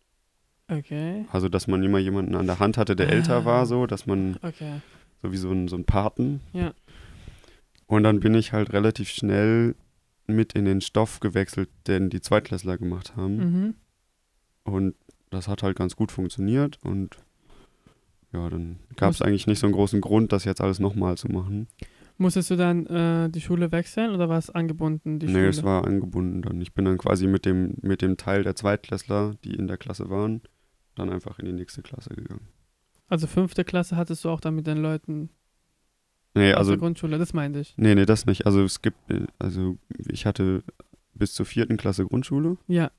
Okay. 0.69 1.25
Also, 1.31 1.47
dass 1.49 1.67
man 1.67 1.83
immer 1.83 1.99
jemanden 1.99 2.35
an 2.35 2.45
der 2.47 2.59
Hand 2.59 2.77
hatte, 2.77 2.95
der 2.95 3.09
älter 3.09 3.37
Ah. 3.37 3.45
war, 3.45 3.65
so, 3.65 3.85
dass 3.87 4.05
man 4.05 4.37
Okay. 4.41 4.81
so 5.21 5.31
wie 5.31 5.37
so 5.37 5.51
ein, 5.51 5.67
so 5.67 5.75
ein 5.77 5.85
Paten. 5.85 6.41
Ja. 6.53 6.73
Und 7.85 8.03
dann 8.03 8.19
bin 8.19 8.33
ich 8.35 8.51
halt 8.53 8.73
relativ 8.73 9.09
schnell 9.09 9.75
mit 10.27 10.53
in 10.53 10.65
den 10.65 10.81
Stoff 10.81 11.21
gewechselt, 11.21 11.69
den 11.87 12.09
die 12.09 12.19
Zweitklässler 12.19 12.77
gemacht 12.77 13.15
haben. 13.15 13.35
Mhm. 13.37 13.75
Und 14.63 14.95
das 15.29 15.47
hat 15.47 15.63
halt 15.63 15.77
ganz 15.77 15.95
gut 15.95 16.11
funktioniert 16.11 16.79
und 16.83 17.17
ja, 18.33 18.49
dann 18.49 18.79
gab 18.95 19.11
es 19.11 19.21
eigentlich 19.21 19.47
nicht 19.47 19.59
so 19.59 19.67
einen 19.67 19.73
großen 19.73 20.01
Grund, 20.01 20.31
das 20.31 20.43
jetzt 20.45 20.61
alles 20.61 20.79
nochmal 20.79 21.17
zu 21.17 21.27
machen. 21.29 21.67
Musstest 22.19 22.49
du 22.49 22.55
dann 22.55 22.85
äh, 22.87 23.29
die 23.29 23.41
Schule 23.41 23.71
wechseln 23.71 24.13
oder 24.15 24.27
war 24.27 24.39
es 24.39 24.49
angebunden, 24.49 25.19
die 25.19 25.27
nee, 25.27 25.33
Schule? 25.33 25.49
es 25.49 25.63
war 25.63 25.85
angebunden 25.85 26.41
dann. 26.41 26.59
Ich 26.61 26.73
bin 26.73 26.85
dann 26.85 26.97
quasi 26.97 27.27
mit 27.27 27.45
dem, 27.45 27.75
mit 27.81 28.01
dem 28.01 28.17
Teil 28.17 28.43
der 28.43 28.55
Zweitklässler, 28.55 29.35
die 29.43 29.53
in 29.53 29.67
der 29.67 29.77
Klasse 29.77 30.09
waren, 30.09 30.41
dann 30.95 31.11
einfach 31.11 31.37
in 31.39 31.45
die 31.45 31.53
nächste 31.53 31.83
Klasse 31.83 32.09
gegangen. 32.09 32.47
also 33.07 33.27
fünfte 33.27 33.63
Klasse 33.63 33.95
hattest 33.97 34.25
du 34.25 34.29
auch 34.29 34.39
dann 34.41 34.55
mit 34.55 34.65
den 34.67 34.77
Leuten 34.77 35.29
Nee, 36.35 36.53
aus 36.53 36.59
also, 36.59 36.71
der 36.71 36.79
Grundschule, 36.79 37.17
das 37.19 37.33
meinte 37.33 37.59
ich. 37.59 37.75
nee, 37.77 37.93
nee, 37.95 38.05
das 38.05 38.25
nicht. 38.25 38.45
Also 38.47 38.63
es 38.63 38.81
gibt, 38.81 38.97
äh, 39.11 39.25
also 39.39 39.77
ich 40.07 40.25
hatte 40.25 40.63
bis 41.13 41.33
zur 41.33 41.45
vierten 41.45 41.77
Klasse 41.77 42.05
Grundschule, 42.05 42.57
Ja, 42.67 42.91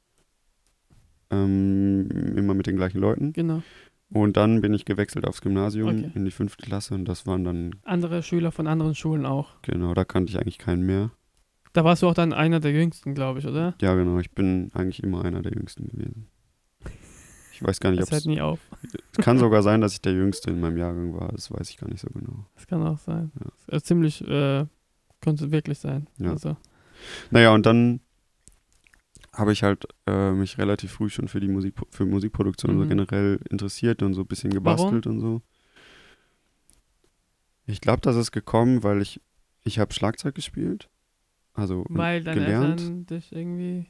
ähm, 1.30 2.08
immer 2.36 2.54
mit 2.54 2.66
den 2.66 2.76
gleichen 2.76 2.98
Leuten. 3.00 3.32
genau. 3.32 3.62
Und 4.10 4.36
dann 4.38 4.60
bin 4.62 4.72
ich 4.72 4.84
gewechselt 4.86 5.26
aufs 5.26 5.42
Gymnasium 5.42 5.88
Okay. 5.88 6.10
in 6.14 6.24
die 6.24 6.30
fünfte 6.30 6.64
Klasse 6.64 6.94
und 6.94 7.04
das 7.04 7.26
waren 7.26 7.44
dann, 7.44 7.74
Andere 7.84 8.22
Schüler 8.22 8.52
von 8.52 8.66
anderen 8.66 8.94
Schulen 8.94 9.26
auch. 9.26 9.60
genau, 9.62 9.92
da 9.94 10.04
kannte 10.04 10.30
ich 10.30 10.38
eigentlich 10.38 10.58
keinen 10.58 10.86
mehr. 10.86 11.10
Da 11.74 11.84
warst 11.84 12.02
du 12.02 12.08
auch 12.08 12.14
dann 12.14 12.32
einer 12.32 12.60
der 12.60 12.72
jüngsten, 12.72 13.14
glaube 13.14 13.38
ich, 13.40 13.46
oder? 13.46 13.74
Ja, 13.82 13.94
genau. 13.94 14.18
Ich 14.18 14.30
bin 14.32 14.70
eigentlich 14.72 15.02
immer 15.02 15.24
einer 15.24 15.42
der 15.42 15.52
Jüngsten 15.52 15.88
gewesen. 15.88 16.26
Ich 17.52 17.62
weiß 17.62 17.80
gar 17.80 17.90
nicht, 17.90 18.02
ob 18.02 18.10
hört 18.10 18.20
es. 18.20 18.26
nie 18.26 18.40
auf. 18.40 18.60
Es 19.16 19.24
kann 19.24 19.38
sogar 19.38 19.62
sein, 19.62 19.80
dass 19.80 19.92
ich 19.92 20.00
der 20.00 20.12
Jüngste 20.14 20.50
in 20.50 20.60
meinem 20.60 20.78
Jahrgang 20.78 21.12
war. 21.18 21.28
Das 21.32 21.50
weiß 21.52 21.68
ich 21.70 21.76
gar 21.76 21.88
nicht 21.88 22.00
so 22.00 22.08
genau. 22.14 22.46
Das 22.54 22.66
kann 22.66 22.86
auch 22.86 22.98
sein. 22.98 23.30
Ja. 23.68 23.76
Ist 23.76 23.86
ziemlich, 23.86 24.26
äh, 24.26 24.64
konnte 25.22 25.50
wirklich 25.50 25.78
sein. 25.78 26.06
Ja. 26.18 26.30
Also, 26.30 26.56
Naja, 27.30 27.52
und 27.52 27.66
dann 27.66 28.00
habe 29.38 29.52
ich 29.52 29.62
halt 29.62 29.86
äh, 30.06 30.32
mich 30.32 30.58
relativ 30.58 30.92
früh 30.92 31.08
schon 31.08 31.28
für 31.28 31.40
die 31.40 31.48
Musik, 31.48 31.74
für 31.90 32.04
Musikproduktion 32.04 32.76
so 32.78 32.84
Mhm. 32.84 32.88
generell 32.88 33.40
interessiert 33.50 34.02
und 34.02 34.14
so 34.14 34.22
ein 34.22 34.26
bisschen 34.26 34.50
gebastelt 34.52 35.06
und 35.06 35.20
so. 35.20 35.42
Ich 37.66 37.80
glaube, 37.80 38.00
das 38.00 38.16
ist 38.16 38.32
gekommen, 38.32 38.82
weil 38.82 39.02
ich, 39.02 39.20
ich 39.64 39.78
habe 39.78 39.92
Schlagzeug 39.92 40.34
gespielt. 40.34 40.88
Also 41.54 41.84
weil 41.88 42.22
deine 42.22 42.40
gelernt. 42.40 42.80
Eltern 42.80 43.06
dich 43.06 43.32
irgendwie. 43.32 43.86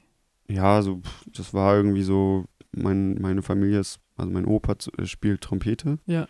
Ja, 0.49 0.81
so, 0.83 1.03
das 1.27 1.53
war 1.53 1.77
irgendwie 1.77 2.03
so, 2.03 2.47
mein, 2.73 3.15
meine 3.21 3.43
Familie 3.43 3.81
ist, 3.81 4.01
also 4.17 4.31
mein 4.33 4.47
Opa 4.47 4.75
äh, 4.97 5.05
spielt 5.07 5.43
Trompete. 5.43 5.99
Ja. 6.07 6.27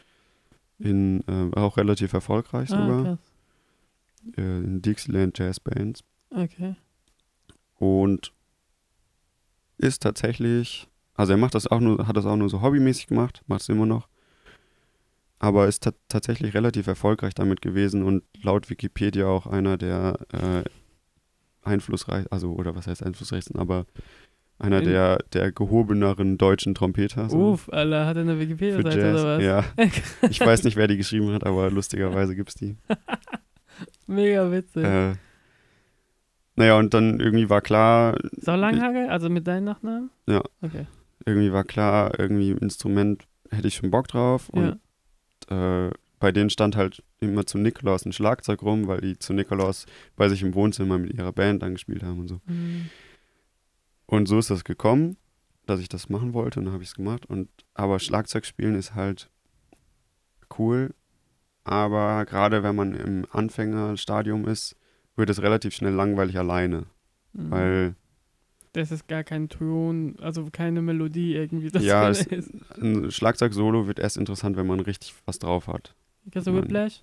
In, 0.79 1.23
äh, 1.29 1.57
auch 1.57 1.77
relativ 1.77 2.13
erfolgreich 2.13 2.71
Ah, 2.73 2.77
sogar. 2.77 3.03
krass. 3.05 3.33
Äh, 4.37 4.59
in 4.59 4.83
Dixieland 4.83 5.39
Jazz 5.39 5.61
Bands. 5.61 6.03
Okay. 6.31 6.75
Und 7.79 8.33
ist 9.79 10.03
tatsächlich, 10.03 10.89
also 11.15 11.33
er 11.33 11.39
macht 11.39 11.55
das 11.55 11.67
auch 11.67 11.81
nur, 11.81 12.07
hat 12.07 12.17
das 12.17 12.27
auch 12.27 12.37
nur 12.37 12.49
so 12.49 12.61
hobbymäßig 12.63 13.07
gemacht, 13.09 13.43
macht 13.47 13.63
es 13.63 13.69
immer 13.69 13.87
noch. 13.87 14.09
Aber 15.41 15.69
ist 15.69 15.85
ta 15.85 15.93
tatsächlich 16.09 16.55
relativ 16.55 16.89
erfolgreich 16.89 17.33
damit 17.35 17.63
gewesen 17.63 18.03
und 18.03 18.25
laut 18.43 18.69
Wikipedia 18.71 19.27
auch 19.27 19.47
einer 19.47 19.77
der 19.79 20.19
äh, 20.33 20.65
einflussreich, 21.63 22.27
also 22.33 22.53
oder 22.55 22.75
was 22.75 22.87
heißt 22.89 23.05
einflussreichsten, 23.05 23.59
aber 23.59 23.87
einer 24.59 24.79
In- 24.81 24.87
der, 24.87 25.19
der 25.33 25.53
gehobeneren 25.53 26.39
deutschen 26.39 26.75
Trompeter. 26.75 27.31
So. 27.31 27.53
Uff, 27.53 27.69
Alter, 27.73 28.07
hat 28.07 28.17
er 28.17 28.23
eine 28.23 28.41
Wikipedia-Seite 28.41 29.11
oder 29.13 29.37
was? 29.39 29.43
Ja, 29.45 29.65
ich 30.29 30.41
weiß 30.41 30.65
nicht, 30.65 30.77
wer 30.77 30.89
die 30.89 30.97
geschrieben 30.97 31.33
hat, 31.33 31.45
aber 31.45 31.71
lustigerweise 31.71 32.35
gibt's 32.35 32.55
die. 32.57 32.77
Mega 34.09 34.51
witzig. 34.51 34.83
Äh, 34.85 35.15
naja, 36.59 36.77
und 36.77 36.93
dann 36.93 37.21
irgendwie 37.21 37.49
war 37.49 37.61
klar, 37.61 38.19
Sau 38.37 38.57
Langhage, 38.57 39.09
also 39.09 39.31
mit 39.31 39.47
deinem 39.47 39.65
Nachnamen? 39.65 40.11
Ja. 40.27 40.43
Okay. 40.61 40.87
irgendwie 41.25 41.53
war 41.53 41.63
klar, 41.63 42.19
irgendwie 42.19 42.51
Instrument 42.51 43.29
hätte 43.51 43.69
ich 43.69 43.77
schon 43.77 43.93
Bock 43.93 44.09
drauf. 44.09 44.51
Ja. 44.53 44.61
Und 44.61 44.81
äh, 45.51 45.91
bei 46.19 46.33
denen 46.33 46.51
stand 46.51 46.75
halt 46.75 47.05
immer 47.21 47.47
zu 47.47 47.59
Nikolaus 47.59 48.05
ein 48.05 48.13
Schlagzeug 48.13 48.63
rum, 48.63 48.89
weil 48.89 49.01
die 49.01 49.17
zu 49.19 49.35
Nikolaus 49.35 49.87
bei 50.17 50.29
sich 50.29 50.43
im 50.43 50.53
Wohnzimmer 50.55 50.99
mit 50.99 51.15
ihrer 51.15 51.33
Band 51.33 51.63
dann 51.63 51.75
gespielt 51.75 52.03
haben 52.03 52.19
und 52.19 52.29
so. 52.29 52.41
Mhm. 52.47 52.91
Und 54.07 54.27
so 54.27 54.41
ist 54.41 54.51
das 54.51 54.65
gekommen, 54.65 55.17
dass 55.67 55.79
ich 55.79 55.89
das 55.89 56.09
machen 56.09 56.35
wollte 56.35 56.59
und 56.59 56.65
dann 56.65 56.75
habe 56.75 56.83
ich 56.83 56.89
es 56.89 56.97
gemacht. 56.97 57.27
Und 57.27 57.49
aber 57.75 58.01
Schlagzeug 58.01 58.45
spielen 58.45 58.75
ist 58.75 58.97
halt 58.97 59.31
cool. 60.59 60.93
Aber 61.63 62.25
gerade 62.25 62.65
wenn 62.65 62.75
man 62.75 62.95
im 62.95 63.27
Anfängerstadium 63.31 64.49
ist, 64.49 64.75
wird 65.19 65.29
es 65.31 65.43
relativ 65.43 65.75
schnell 65.75 65.93
langweilig 65.93 66.39
alleine. 66.39 66.87
Mhm. 67.33 67.51
Weil 67.51 67.95
Das 68.73 68.91
ist 68.93 69.09
gar 69.09 69.25
kein 69.25 69.49
Ton, 69.49 70.17
also 70.21 70.49
keine 70.53 70.83
Melodie 70.83 71.35
irgendwie. 71.35 71.69
Das 71.71 71.83
Ja, 71.85 72.09
es- 72.09 72.27
ist. 72.27 72.53
ein 72.81 73.11
Schlagzeug-Solo 73.11 73.87
wird 73.87 73.99
erst 73.99 74.17
interessant, 74.17 74.57
wenn 74.57 74.67
man 74.67 74.81
richtig 74.81 75.15
was 75.25 75.39
drauf 75.39 75.67
hat. 75.67 75.95
Mann. 76.33 76.47
Whiplash? 76.47 77.03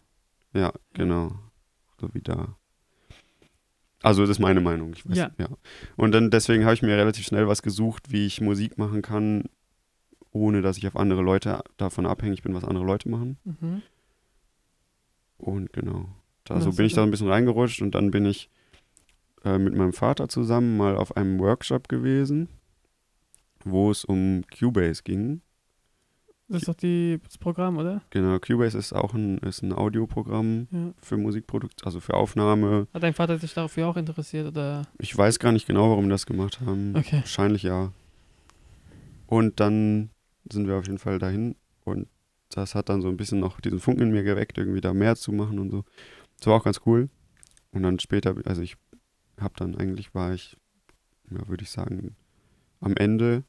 Ja, 0.53 0.71
genau. 0.93 1.33
So 1.99 2.09
wie 2.13 2.21
da. 2.21 2.55
Also 4.03 4.21
das 4.21 4.29
ist 4.29 4.39
meine 4.39 4.61
Meinung. 4.61 4.93
Ich 4.93 5.09
weiß, 5.09 5.17
Ja. 5.17 5.31
ja. 5.39 5.49
Und 5.95 6.11
dann 6.11 6.29
deswegen 6.29 6.63
habe 6.65 6.75
ich 6.75 6.83
mir 6.83 6.95
relativ 6.95 7.25
schnell 7.25 7.47
was 7.47 7.61
gesucht, 7.63 8.11
wie 8.11 8.25
ich 8.27 8.39
Musik 8.39 8.77
machen 8.77 9.01
kann, 9.01 9.45
ohne 10.31 10.61
dass 10.61 10.77
ich 10.77 10.85
auf 10.87 10.95
andere 10.95 11.23
Leute 11.23 11.61
davon 11.77 12.05
abhängig 12.05 12.43
bin, 12.43 12.53
was 12.53 12.63
andere 12.63 12.85
Leute 12.85 13.09
machen. 13.09 13.37
Mhm. 13.43 13.81
Und 15.37 15.73
genau. 15.73 16.07
Da 16.45 16.61
so 16.61 16.71
bin 16.71 16.85
ich 16.85 16.93
da 16.93 17.03
ein 17.03 17.11
bisschen 17.11 17.27
reingerutscht 17.29 17.81
und 17.81 17.93
dann 17.95 18.11
bin 18.11 18.25
ich 18.25 18.49
äh, 19.43 19.57
mit 19.57 19.75
meinem 19.75 19.93
Vater 19.93 20.27
zusammen 20.29 20.77
mal 20.77 20.95
auf 20.95 21.15
einem 21.17 21.39
Workshop 21.39 21.87
gewesen, 21.89 22.47
wo 23.63 23.91
es 23.91 24.05
um 24.05 24.43
Cubase 24.57 25.03
ging. 25.03 25.41
Das 26.47 26.61
ist 26.61 26.67
doch 26.67 26.75
die, 26.75 27.19
das 27.23 27.39
Programm, 27.39 27.77
oder? 27.77 28.03
Genau, 28.11 28.37
Cubase 28.37 28.77
ist 28.77 28.93
auch 28.93 29.15
ein, 29.15 29.39
ist 29.39 29.63
ein 29.63 29.73
Audioprogramm 29.73 30.67
Ja. 30.71 30.93
für 31.01 31.17
Musikproduktion, 31.17 31.85
also 31.87 31.99
für 31.99 32.13
Aufnahme. 32.13 32.87
Hat 32.93 33.01
dein 33.01 33.15
Vater 33.15 33.39
sich 33.39 33.53
dafür 33.55 33.87
auch 33.87 33.97
interessiert, 33.97 34.47
oder? 34.47 34.83
Ich 34.99 35.17
weiß 35.17 35.39
gar 35.39 35.51
nicht 35.51 35.65
genau, 35.65 35.89
warum 35.89 36.05
wir 36.05 36.11
das 36.11 36.27
gemacht 36.27 36.61
haben. 36.61 36.93
Okay. 36.95 37.17
Wahrscheinlich 37.21 37.63
ja. 37.63 37.91
Und 39.25 39.59
dann 39.59 40.11
sind 40.51 40.67
wir 40.67 40.75
auf 40.75 40.85
jeden 40.85 40.99
Fall 40.99 41.17
dahin 41.17 41.55
und 41.83 42.07
das 42.51 42.75
hat 42.75 42.89
dann 42.89 43.01
so 43.01 43.07
ein 43.07 43.17
bisschen 43.17 43.39
noch 43.39 43.59
diesen 43.59 43.79
Funken 43.79 44.03
in 44.03 44.11
mir 44.11 44.21
geweckt, 44.23 44.59
irgendwie 44.59 44.81
da 44.81 44.93
mehr 44.93 45.15
zu 45.15 45.31
machen 45.31 45.57
und 45.57 45.71
so. 45.71 45.83
Das 46.39 46.47
war 46.47 46.55
auch 46.55 46.63
ganz 46.63 46.81
cool. 46.85 47.09
Und 47.71 47.83
dann 47.83 47.99
später, 47.99 48.35
also 48.45 48.61
ich 48.61 48.77
habe 49.39 49.53
dann 49.57 49.75
eigentlich, 49.75 50.13
war 50.15 50.33
ich, 50.33 50.57
ja, 51.29 51.47
würde 51.47 51.63
ich 51.63 51.69
sagen, 51.69 52.15
am 52.79 52.95
Ende, 52.95 53.43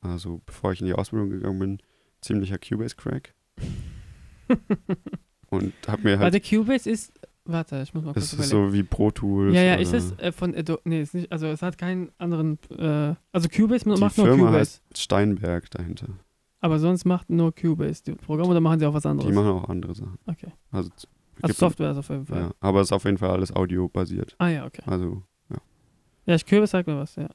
also 0.00 0.40
bevor 0.46 0.72
ich 0.72 0.80
in 0.80 0.86
die 0.86 0.94
Ausbildung 0.94 1.30
gegangen 1.30 1.58
bin, 1.58 1.78
ziemlicher 2.20 2.58
Cubase-Crack. 2.58 3.34
und 5.50 5.72
habe 5.86 6.02
mir 6.02 6.18
halt, 6.18 6.32
Warte, 6.34 6.40
Cubase 6.40 6.90
ist. 6.90 7.12
Warte, 7.44 7.80
ich 7.82 7.94
muss 7.94 8.04
mal 8.04 8.12
kurz 8.12 8.32
es 8.32 8.38
ist 8.38 8.50
so 8.50 8.74
wie 8.74 8.82
Pro 8.82 9.10
Tools. 9.10 9.54
ja, 9.54 9.62
ja, 9.62 9.74
ist 9.76 9.94
es 9.94 10.12
äh, 10.18 10.32
von 10.32 10.54
Adobe. 10.54 10.82
Nee, 10.84 11.00
ist 11.00 11.14
nicht. 11.14 11.32
Also, 11.32 11.46
es 11.46 11.62
hat 11.62 11.78
keinen 11.78 12.10
anderen. 12.18 12.58
Äh, 12.70 13.14
also, 13.32 13.48
Cubase 13.48 13.84
die 13.84 13.98
macht 13.98 14.18
nur 14.18 14.26
Firma 14.26 14.46
Cubase. 14.46 14.58
heißt 14.58 14.82
Steinberg 14.98 15.70
dahinter. 15.70 16.08
Aber 16.60 16.78
sonst 16.78 17.06
macht 17.06 17.30
nur 17.30 17.54
Cubase 17.54 18.02
die 18.04 18.12
Programm 18.12 18.50
oder 18.50 18.60
machen 18.60 18.80
sie 18.80 18.86
auch 18.86 18.92
was 18.92 19.06
anderes? 19.06 19.30
Die 19.30 19.34
machen 19.34 19.48
auch 19.48 19.68
andere 19.70 19.94
Sachen. 19.94 20.18
Okay. 20.26 20.52
Also, 20.70 20.90
Gibt- 21.46 21.58
Software 21.58 21.92
ist 21.92 21.98
auf 21.98 22.08
jeden 22.08 22.26
Fall. 22.26 22.40
Ja, 22.40 22.50
aber 22.60 22.80
es 22.80 22.88
ist 22.88 22.92
auf 22.92 23.04
jeden 23.04 23.18
Fall 23.18 23.30
alles 23.30 23.54
audiobasiert. 23.54 24.34
Ah, 24.38 24.48
ja, 24.48 24.66
okay. 24.66 24.82
Also, 24.86 25.22
Ja, 26.26 26.34
ich 26.34 26.44
Cubase 26.44 26.66
sagt 26.72 26.86
mir 26.88 26.96
was, 26.98 27.16
ja. 27.16 27.28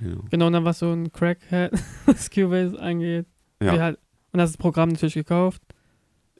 genau. 0.00 0.22
Genau, 0.30 0.46
und 0.46 0.52
dann 0.52 0.64
warst 0.64 0.82
du 0.82 0.86
ein 0.92 1.10
Crackhead, 1.12 1.72
was 2.06 2.30
Cubase 2.30 2.78
angeht. 2.80 3.26
Ja, 3.62 3.78
Halt, 3.78 3.98
und 4.32 4.40
hast 4.40 4.50
das 4.50 4.56
Programm 4.58 4.90
natürlich 4.90 5.14
gekauft. 5.14 5.62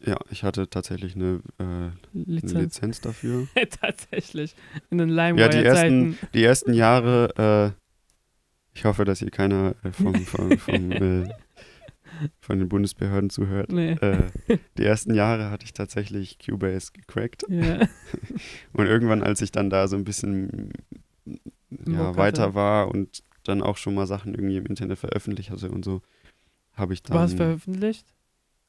ja, 0.05 0.16
ich 0.30 0.45
hatte 0.45 0.68
tatsächlich 0.68 1.16
eine, 1.16 1.41
äh, 1.59 1.62
eine 1.64 1.93
Lizenz. 2.12 2.53
Lizenz 2.55 3.01
dafür. 3.01 3.49
Tatsächlich. 3.80 4.55
In 4.91 4.99
den 4.99 5.09
Ja, 5.09 5.32
die 5.49 5.57
LimeWire-Zeiten. 5.57 6.18
Die 6.34 6.45
ersten 6.45 6.74
Jahre, 6.74 7.74
äh, 7.74 8.76
ich 8.76 8.84
hoffe, 8.84 9.05
dass 9.07 9.20
hier 9.20 9.30
keiner 9.30 9.74
äh, 9.82 9.91
vom, 9.91 10.14
vom, 10.14 10.59
vom, 10.59 10.93
äh, 10.93 11.28
von 12.40 12.58
den 12.58 12.68
Bundesbehörden 12.68 13.30
zuhört. 13.30 13.70
nee. 13.72 13.92
Äh, 13.92 14.24
die 14.78 14.84
ersten 14.84 15.14
Jahre 15.14 15.50
hatte 15.50 15.64
ich 15.64 15.72
tatsächlich 15.72 16.38
Cubase 16.38 16.92
gecrackt. 16.92 17.44
ja. 17.48 17.86
Und 18.72 18.86
irgendwann, 18.86 19.22
als 19.22 19.40
ich 19.40 19.52
dann 19.52 19.70
da 19.70 19.88
so 19.88 19.96
ein 19.96 20.04
bisschen 20.04 20.72
ja, 21.86 22.16
weiter 22.16 22.54
war 22.54 22.88
und 22.88 23.22
dann 23.42 23.62
auch 23.62 23.76
schon 23.76 23.94
mal 23.94 24.06
Sachen 24.06 24.34
irgendwie 24.34 24.56
im 24.56 24.66
Internet 24.66 24.98
veröffentlicht 24.98 25.50
hatte 25.50 25.70
und 25.70 25.84
so, 25.84 26.02
habe 26.74 26.94
ich 26.94 27.02
Wo 27.08 27.14
hast 27.18 27.32
du 27.34 27.38
dann. 27.38 27.46
veröffentlicht? 27.48 28.06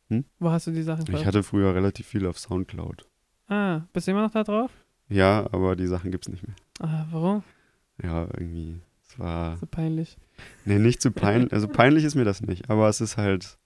Hm? 0.10 0.26
Wo 0.40 0.50
hast 0.52 0.68
du 0.68 0.72
die 0.72 0.82
Sachen 0.84 1.02
Ich 1.02 1.06
veröffentlicht? 1.06 1.26
hatte 1.26 1.44
früher 1.44 1.76
relativ 1.76 2.08
viel 2.08 2.26
auf 2.26 2.40
Soundcloud. 2.40 3.06
Ah, 3.48 3.82
bist 3.94 4.08
du 4.08 4.12
immer 4.12 4.22
noch 4.24 4.32
da 4.32 4.44
drauf? 4.44 4.72
Ja, 5.10 5.48
aber 5.52 5.76
die 5.76 5.88
Sachen 5.88 6.12
gibt's 6.12 6.30
nicht 6.30 6.46
mehr. 6.46 6.56
Ah, 6.80 7.06
warum? 7.12 7.44
Ja, 8.04 8.24
irgendwie. 8.34 8.80
Es 9.08 9.18
war. 9.20 9.58
So 9.58 9.66
peinlich. 9.66 10.18
Nee, 10.66 10.80
nicht 10.80 11.02
zu 11.02 11.12
peinlich. 11.12 11.52
Also 11.54 11.68
peinlich 11.68 12.04
ist 12.04 12.16
mir 12.16 12.26
das 12.26 12.42
nicht, 12.42 12.70
aber 12.70 12.90
es 12.90 13.02
ist 13.02 13.18
halt. 13.18 13.58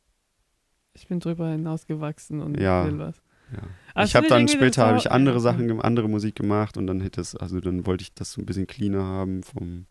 Ich 0.93 1.07
bin 1.07 1.19
drüber 1.19 1.49
hinausgewachsen 1.49 2.41
und 2.41 2.59
Ja. 2.59 2.85
will 2.85 2.99
was. 2.99 3.21
Ja. 3.53 3.59
Ah, 3.93 4.03
ich 4.03 4.15
habe 4.15 4.27
dann 4.27 4.47
später 4.47 4.85
habe 4.85 4.97
ich 4.97 5.11
andere 5.11 5.39
Sachen, 5.39 5.81
andere 5.81 6.07
Musik 6.07 6.35
gemacht 6.35 6.77
und 6.77 6.87
dann 6.87 7.01
hätte 7.01 7.19
es, 7.19 7.35
also 7.35 7.59
dann 7.59 7.85
wollte 7.85 8.03
ich 8.03 8.13
das 8.13 8.31
so 8.31 8.41
ein 8.41 8.45
bisschen 8.45 8.67
cleaner 8.67 9.03
haben 9.03 9.43
vom, 9.43 9.87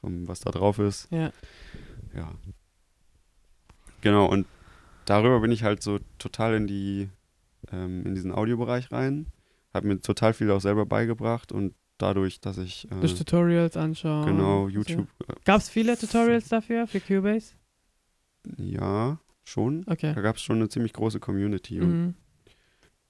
vom 0.00 0.28
was 0.28 0.40
da 0.40 0.50
drauf 0.50 0.78
ist. 0.78 1.08
Ja. 1.10 1.32
Ja. 2.14 2.32
Genau, 4.02 4.26
und 4.26 4.46
darüber 5.04 5.40
bin 5.40 5.50
ich 5.50 5.64
halt 5.64 5.82
so 5.82 5.98
total 6.18 6.54
in 6.54 6.66
die, 6.66 7.08
ähm, 7.72 8.04
in 8.06 8.14
diesen 8.14 8.30
Audiobereich 8.32 8.92
rein. 8.92 9.26
Habe 9.74 9.88
mir 9.88 10.00
total 10.00 10.32
viel 10.32 10.50
auch 10.50 10.60
selber 10.60 10.86
beigebracht 10.86 11.50
und 11.50 11.74
dadurch, 11.98 12.40
dass 12.40 12.58
ich 12.58 12.90
äh, 12.90 13.00
Durch 13.00 13.14
Tutorials 13.14 13.76
anschauen. 13.76 14.26
genau 14.26 14.64
und 14.64 14.70
so. 14.72 14.76
YouTube, 14.78 15.08
äh, 15.28 15.32
Gab 15.44 15.60
es 15.60 15.68
viele 15.68 15.96
Tutorials 15.98 16.48
dafür, 16.48 16.86
für 16.86 17.00
Cubase? 17.00 17.54
ja, 18.58 19.18
schon. 19.44 19.84
Okay. 19.86 20.12
Da 20.14 20.20
gab 20.20 20.36
es 20.36 20.42
schon 20.42 20.56
eine 20.56 20.68
ziemlich 20.68 20.92
große 20.92 21.20
Community. 21.20 21.80
Und 21.80 21.90
Mhm. 22.06 22.14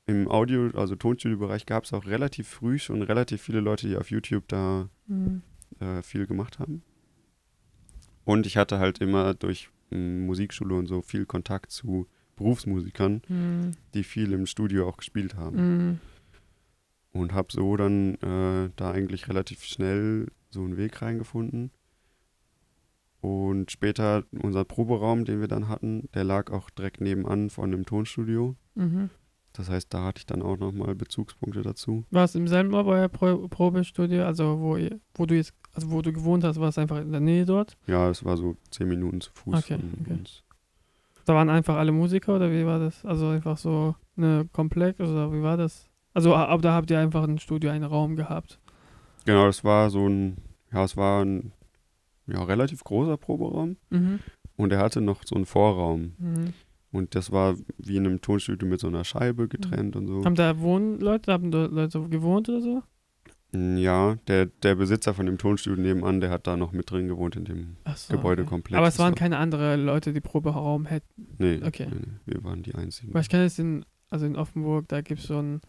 im 0.07 0.29
Audio-, 0.29 0.71
also 0.75 0.97
Tonstudio-Bereich 0.97 1.67
gab 1.67 1.85
es 1.85 1.93
auch 1.93 2.07
relativ 2.07 2.49
früh 2.49 2.79
schon 2.79 3.03
relativ 3.03 3.43
viele 3.43 3.61
Leute, 3.61 3.89
die 3.89 3.97
auf 3.97 4.11
YouTube 4.11 4.47
da 4.49 4.89
Mhm. 5.07 5.43
äh, 5.81 6.03
viel 6.03 6.27
gemacht 6.27 6.59
haben. 6.59 6.83
Und 8.25 8.47
ich 8.47 8.57
hatte 8.57 8.79
halt 8.79 8.99
immer 8.99 9.35
durch 9.35 9.69
m, 9.91 10.27
Musikschule 10.27 10.75
und 10.75 10.87
so 10.87 11.01
viel 11.03 11.27
Kontakt 11.27 11.71
zu 11.71 12.07
Berufsmusikern, 12.37 13.23
Mhm. 13.29 13.71
die 13.95 14.03
viel 14.05 14.33
im 14.33 14.47
Studio 14.47 14.89
auch 14.89 14.97
gespielt 14.97 15.37
haben. 15.37 16.01
Und 17.17 17.33
habe 17.33 17.49
so 17.51 17.77
dann 17.77 18.15
äh, 18.17 18.71
da 18.77 18.91
eigentlich 18.91 19.29
relativ 19.29 19.65
schnell 19.65 20.29
so 20.51 20.63
einen 20.63 20.77
Weg 20.77 21.01
reingefunden. 21.03 21.71
Und 23.21 23.71
später 23.71 24.25
unser 24.43 24.65
Proberaum, 24.65 25.25
den 25.25 25.41
wir 25.41 25.49
dann 25.49 25.69
hatten, 25.69 26.09
der 26.15 26.25
lag 26.25 26.51
auch 26.53 26.71
direkt 26.71 27.01
nebenan 27.01 27.51
von 27.51 27.73
einem 27.73 27.87
Tonstudio. 27.87 28.55
Mhm. 28.75 29.11
Das 29.53 29.71
heißt, 29.71 29.93
da 29.93 30.05
hatte 30.05 30.19
ich 30.21 30.27
dann 30.27 30.43
auch 30.43 30.59
nochmal 30.59 30.95
Bezugspunkte 30.95 31.63
dazu. 31.63 32.05
Warst 32.11 32.35
du 32.35 32.39
im 32.39 32.47
selben 32.47 32.75
Ort 32.75 32.87
euer 32.87 33.09
Pro 33.09 33.49
Probestudio, 33.49 34.25
also 34.25 34.61
wo, 34.61 34.77
ihr, 34.77 35.01
wo 35.15 35.25
du 35.25 35.35
jetzt, 35.35 35.55
also 35.73 35.91
wo 35.91 36.03
du 36.03 36.13
gewohnt 36.13 36.45
hast, 36.45 36.61
war 36.61 36.69
es 36.69 36.79
einfach 36.79 37.01
in 37.01 37.11
der 37.11 37.21
Nähe 37.21 37.47
dort? 37.47 37.77
Ja, 37.87 38.11
es 38.11 38.23
war 38.25 38.37
so 38.37 38.57
zehn 38.71 38.89
Minuten 38.89 39.23
zu 39.23 39.31
Fuß 39.33 39.55
Okay, 39.55 39.79
von 39.79 39.95
okay. 40.03 40.13
uns. 40.13 40.43
Da 41.25 41.35
waren 41.35 41.49
einfach 41.49 41.77
alle 41.77 41.91
Musiker 41.91 42.37
oder 42.37 42.53
wie 42.53 42.67
war 42.67 42.79
das? 42.79 43.05
Also 43.05 43.29
einfach 43.29 43.57
so 43.57 43.97
eine 44.17 44.47
Komplex 44.53 45.01
oder 45.01 45.33
wie 45.33 45.43
war 45.43 45.57
das? 45.57 45.89
Also 46.17 46.35
aber 46.35 46.63
da 46.63 46.73
habt 46.73 46.91
ihr 46.91 46.99
einfach 46.99 47.25
ein 47.25 47.39
Studio, 47.39 47.71
einen 47.71 47.85
Raum 47.85 48.17
gehabt. 48.17 48.59
Genau, 49.27 49.45
das 49.47 49.65
war 49.65 49.91
so 49.91 50.09
ein, 50.09 50.39
ja, 50.73 50.83
es 50.85 50.97
war 50.97 51.23
ein 51.25 51.53
ja, 52.27 52.43
relativ 52.43 52.83
großer 52.85 53.17
Proberaum 53.19 53.77
Mhm. 53.91 54.21
und 54.57 54.73
er 54.73 54.79
hatte 54.79 55.01
noch 55.01 55.23
so 55.25 55.35
einen 55.37 55.45
Vorraum. 55.47 56.15
Mhm. 56.19 56.53
Und 56.93 57.15
das 57.15 57.31
war 57.33 57.55
wie 57.77 57.97
in 57.97 58.07
einem 58.07 58.21
Tonstudio 58.23 58.67
mit 58.67 58.81
so 58.81 58.87
einer 58.87 59.05
Scheibe 59.05 59.47
getrennt 59.49 59.95
und 59.97 60.07
so. 60.07 60.25
Haben 60.25 60.37
da 60.37 60.59
wohnen 60.59 60.99
Leute, 61.01 61.33
haben 61.33 61.51
da 61.51 61.67
Leute 61.67 62.01
gewohnt 62.09 62.49
oder 62.49 62.61
so? 62.63 62.83
Ja, 63.55 64.17
der, 64.27 64.47
der 64.47 64.75
Besitzer 64.75 65.13
von 65.15 65.27
dem 65.27 65.39
Tonstudio 65.39 65.81
nebenan, 65.83 66.21
der 66.21 66.31
hat 66.31 66.47
da 66.47 66.57
noch 66.57 66.73
mit 66.73 66.91
drin 66.91 67.09
gewohnt 67.09 67.37
in 67.37 67.45
dem 67.45 67.77
so, 67.95 68.15
Gebäudekomplex. 68.17 68.77
Aber 68.79 68.89
es 68.89 68.99
waren 68.99 69.09
war- 69.13 69.15
keine 69.19 69.37
anderen 69.39 69.85
Leute, 69.85 70.13
die 70.13 70.21
Proberaum 70.21 70.87
hätten. 70.87 71.29
Nee, 71.39 71.61
Okay. 71.65 71.89
nee, 71.91 72.07
wir 72.35 72.43
waren 72.45 72.63
die 72.63 72.75
einzigen. 72.75 73.13
Weil 73.15 73.23
ich 73.23 73.29
kenne 73.29 73.45
es 73.45 73.59
in, 73.59 73.85
also 74.11 74.25
in 74.27 74.37
Offenburg, 74.37 74.89
da 74.89 75.01
gibt 75.03 75.21
es 75.21 75.27
so 75.27 75.39
ein, 75.39 75.61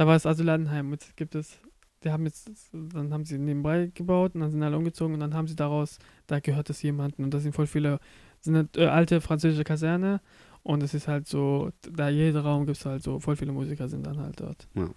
da 0.00 0.06
war 0.06 0.16
es 0.16 0.24
Asylantenheim, 0.24 0.92
jetzt 0.92 1.14
gibt 1.14 1.34
es, 1.34 1.58
die 2.02 2.10
haben 2.10 2.24
jetzt, 2.24 2.50
dann 2.72 3.12
haben 3.12 3.26
sie 3.26 3.36
nebenbei 3.36 3.90
gebaut 3.92 4.34
und 4.34 4.40
dann 4.40 4.50
sind 4.50 4.62
alle 4.62 4.78
umgezogen 4.78 5.12
und 5.12 5.20
dann 5.20 5.34
haben 5.34 5.46
sie 5.46 5.56
daraus, 5.56 5.98
da 6.26 6.40
gehört 6.40 6.70
es 6.70 6.80
jemandem 6.80 7.26
und 7.26 7.34
da 7.34 7.38
sind 7.38 7.54
voll 7.54 7.66
viele, 7.66 7.98
sind 8.40 8.56
halt, 8.56 8.76
äh, 8.78 8.86
alte 8.86 9.20
französische 9.20 9.62
Kaserne 9.64 10.22
und 10.62 10.82
es 10.82 10.94
ist 10.94 11.06
halt 11.06 11.26
so, 11.28 11.70
da 11.82 12.08
jeder 12.08 12.40
Raum 12.40 12.64
gibt 12.64 12.78
es 12.78 12.86
halt 12.86 13.02
so, 13.02 13.20
voll 13.20 13.36
viele 13.36 13.52
Musiker 13.52 13.88
sind 13.88 14.06
dann 14.06 14.18
halt 14.18 14.40
dort. 14.40 14.68
Ja. 14.74 14.88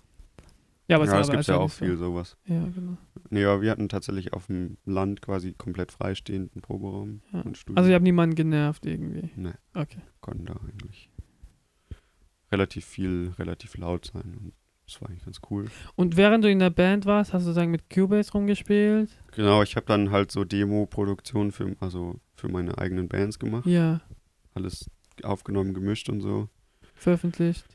Ja, 0.87 0.95
aber 0.95 1.03
es 1.05 1.11
ja, 1.11 1.19
es 1.19 1.29
gibt 1.29 1.47
ja 1.47 1.55
auch 1.57 1.61
wahrscheinlich 1.63 1.97
viel 1.97 1.97
sowas. 1.97 2.37
So. 2.47 2.53
Ja, 2.53 2.63
genau. 2.73 2.97
Nee, 3.29 3.43
aber 3.43 3.61
wir 3.61 3.71
hatten 3.71 3.89
tatsächlich 3.89 4.31
auf 4.31 4.47
dem 4.47 4.77
Land 4.85 5.21
quasi 5.21 5.51
komplett 5.51 5.91
freistehenden 5.91 6.61
Proberaum 6.61 7.21
Ja. 7.33 7.41
und 7.41 7.57
Studio. 7.57 7.77
Also 7.77 7.89
ihr 7.89 7.95
habt 7.95 8.03
niemanden 8.03 8.35
genervt 8.35 8.85
irgendwie. 8.85 9.31
nee, 9.35 9.51
Okay. 9.73 9.99
konnten 10.21 10.45
da 10.45 10.53
eigentlich 10.65 11.09
relativ 12.53 12.85
viel, 12.85 13.33
relativ 13.37 13.75
laut 13.77 14.05
sein 14.13 14.37
und 14.39 14.53
das 14.85 15.01
war 15.01 15.09
eigentlich 15.09 15.25
ganz 15.25 15.39
cool. 15.49 15.65
Und 15.95 16.17
während 16.17 16.43
du 16.43 16.49
in 16.49 16.59
der 16.59 16.69
Band 16.69 17.05
warst, 17.05 17.33
hast 17.33 17.47
du 17.47 17.51
sagen 17.51 17.71
mit 17.71 17.89
Cubase 17.89 18.31
rumgespielt? 18.33 19.09
Genau, 19.35 19.63
ich 19.63 19.75
habe 19.75 19.85
dann 19.85 20.11
halt 20.11 20.31
so 20.31 20.43
Demo-Produktionen 20.43 21.51
für, 21.51 21.75
also 21.79 22.19
für 22.35 22.49
meine 22.49 22.77
eigenen 22.77 23.07
Bands 23.07 23.39
gemacht. 23.39 23.65
Ja, 23.65 24.01
Alles 24.53 24.89
aufgenommen, 25.23 25.73
gemischt 25.73 26.09
und 26.09 26.21
so. 26.21 26.49
veröffentlicht. 26.95 27.65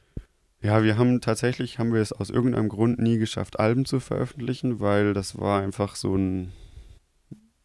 Ja, 0.60 0.82
wir 0.82 0.98
haben 0.98 1.20
tatsächlich, 1.20 1.78
haben 1.78 1.92
wir 1.94 2.00
es 2.00 2.12
aus 2.12 2.30
irgendeinem 2.30 2.68
Grund 2.68 2.98
nie 2.98 3.16
geschafft, 3.18 3.60
Alben 3.60 3.84
zu 3.84 4.00
veröffentlichen, 4.00 4.80
weil 4.80 5.14
das 5.14 5.38
war 5.38 5.62
einfach 5.62 5.94
so 5.94 6.16
ein, 6.16 6.52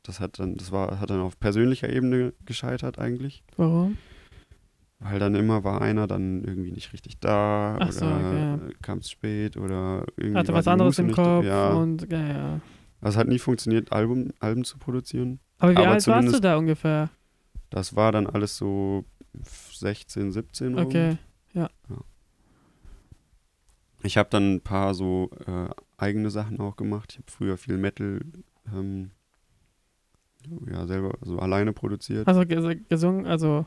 das 0.03 0.19
hat 0.19 0.37
dann, 0.39 0.55
das 0.57 0.71
war, 0.71 0.99
hat 0.99 1.09
dann 1.09 1.19
auf 1.21 1.39
persönlicher 1.39 1.89
Ebene 1.89 2.33
gescheitert 2.45 2.99
eigentlich. 2.99 3.43
Warum? 3.57 3.97
Weil 4.99 5.19
dann 5.19 5.35
immer 5.35 5.63
war 5.63 5.81
einer 5.81 6.07
dann 6.07 6.43
irgendwie 6.43 6.71
nicht 6.71 6.93
richtig 6.93 7.19
da 7.19 7.75
Ach 7.75 7.87
oder 7.87 7.91
so, 7.91 8.05
okay. 8.05 8.73
kam 8.81 8.99
es 8.99 9.09
spät 9.09 9.57
oder 9.57 10.05
irgendwie. 10.15 10.39
Hatte 10.39 10.53
was 10.53 10.67
anderes 10.67 10.97
im. 10.99 11.11
Kopf 11.11 11.45
Ja, 11.45 11.73
und 11.73 12.09
ja, 12.11 12.27
ja. 12.27 12.61
also 13.01 13.15
es 13.15 13.17
hat 13.17 13.27
nie 13.27 13.39
funktioniert, 13.39 13.91
Album, 13.91 14.29
Alben 14.39 14.63
zu 14.63 14.77
produzieren. 14.77 15.39
Aber 15.59 15.71
wie 15.71 15.77
Aber 15.77 15.89
alt 15.89 16.07
warst 16.07 16.33
du 16.33 16.39
da 16.39 16.57
ungefähr? 16.57 17.09
Das 17.69 17.95
war 17.95 18.11
dann 18.11 18.27
alles 18.27 18.55
so 18.55 19.03
16, 19.73 20.31
17 20.31 20.75
rum. 20.75 20.85
Okay. 20.85 21.17
ich 24.03 24.17
habe 24.17 24.29
dann 24.29 24.55
ein 24.55 24.61
paar 24.61 24.93
so 24.93 25.31
äh, 25.47 25.69
eigene 25.97 26.29
Sachen 26.29 26.59
auch 26.59 26.75
gemacht. 26.75 27.13
Ich 27.13 27.17
habe 27.17 27.31
früher 27.31 27.57
viel 27.57 27.77
Metal 27.77 28.21
ähm, 28.73 29.11
ja, 30.69 30.85
selber, 30.85 31.13
also 31.21 31.39
alleine 31.39 31.73
produziert. 31.73 32.27
Also 32.27 32.45
ges 32.45 32.65
gesungen, 32.89 33.25
also 33.25 33.65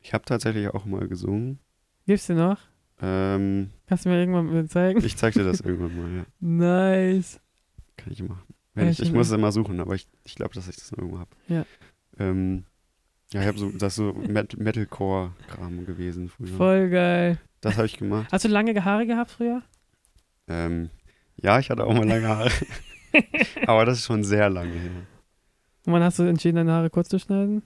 Ich 0.00 0.14
habe 0.14 0.24
tatsächlich 0.24 0.68
auch 0.68 0.84
mal 0.84 1.06
gesungen. 1.08 1.58
gibt's 2.06 2.26
den 2.26 2.38
noch? 2.38 2.58
Ähm, 3.02 3.70
Kannst 3.86 4.04
du 4.04 4.08
mir 4.10 4.18
irgendwann 4.20 4.46
mal 4.46 4.66
zeigen? 4.68 5.02
ich 5.04 5.16
zeig 5.16 5.34
dir 5.34 5.44
das 5.44 5.60
irgendwann 5.62 5.96
mal, 5.96 6.16
ja. 6.18 6.26
Nice. 6.40 7.40
Kann 7.96 8.12
ich 8.12 8.22
machen. 8.22 8.54
Wenn 8.74 8.86
Ja, 8.86 8.90
ich, 8.92 9.00
ich 9.00 9.12
muss 9.12 9.28
es 9.28 9.32
immer 9.32 9.52
suchen, 9.52 9.80
aber 9.80 9.94
ich, 9.94 10.06
ich 10.24 10.34
glaube, 10.34 10.54
dass 10.54 10.68
ich 10.68 10.76
das 10.76 10.92
noch 10.92 10.98
irgendwo 10.98 11.18
habe. 11.18 11.30
Ja. 11.48 11.64
Ähm, 12.18 12.64
ja, 13.32 13.42
ich 13.42 13.46
habe 13.46 13.58
so, 13.58 13.70
das 13.70 13.94
so 13.94 14.12
Met 14.12 14.58
Metalcore-Kram 14.58 15.86
gewesen 15.86 16.28
früher. 16.28 16.48
Voll 16.56 16.90
geil. 16.90 17.38
Das 17.60 17.76
habe 17.76 17.86
ich 17.86 17.96
gemacht. 17.96 18.28
Hast 18.32 18.44
du 18.44 18.48
lange 18.48 18.84
Haare 18.84 19.06
gehabt 19.06 19.30
früher? 19.30 19.62
Ähm, 20.48 20.90
ja, 21.36 21.58
ich 21.58 21.70
hatte 21.70 21.84
auch 21.84 21.94
mal 21.94 22.06
lange 22.06 22.26
Haare. 22.28 22.50
aber 23.66 23.84
das 23.84 23.98
ist 23.98 24.06
schon 24.06 24.24
sehr 24.24 24.50
lange 24.50 24.72
her. 24.72 24.90
Und 25.86 25.92
wann 25.92 26.02
hast 26.02 26.18
du 26.18 26.24
entschieden, 26.24 26.56
deine 26.56 26.72
Haare 26.72 26.90
kurz 26.90 27.08
zu 27.08 27.18
schneiden? 27.18 27.62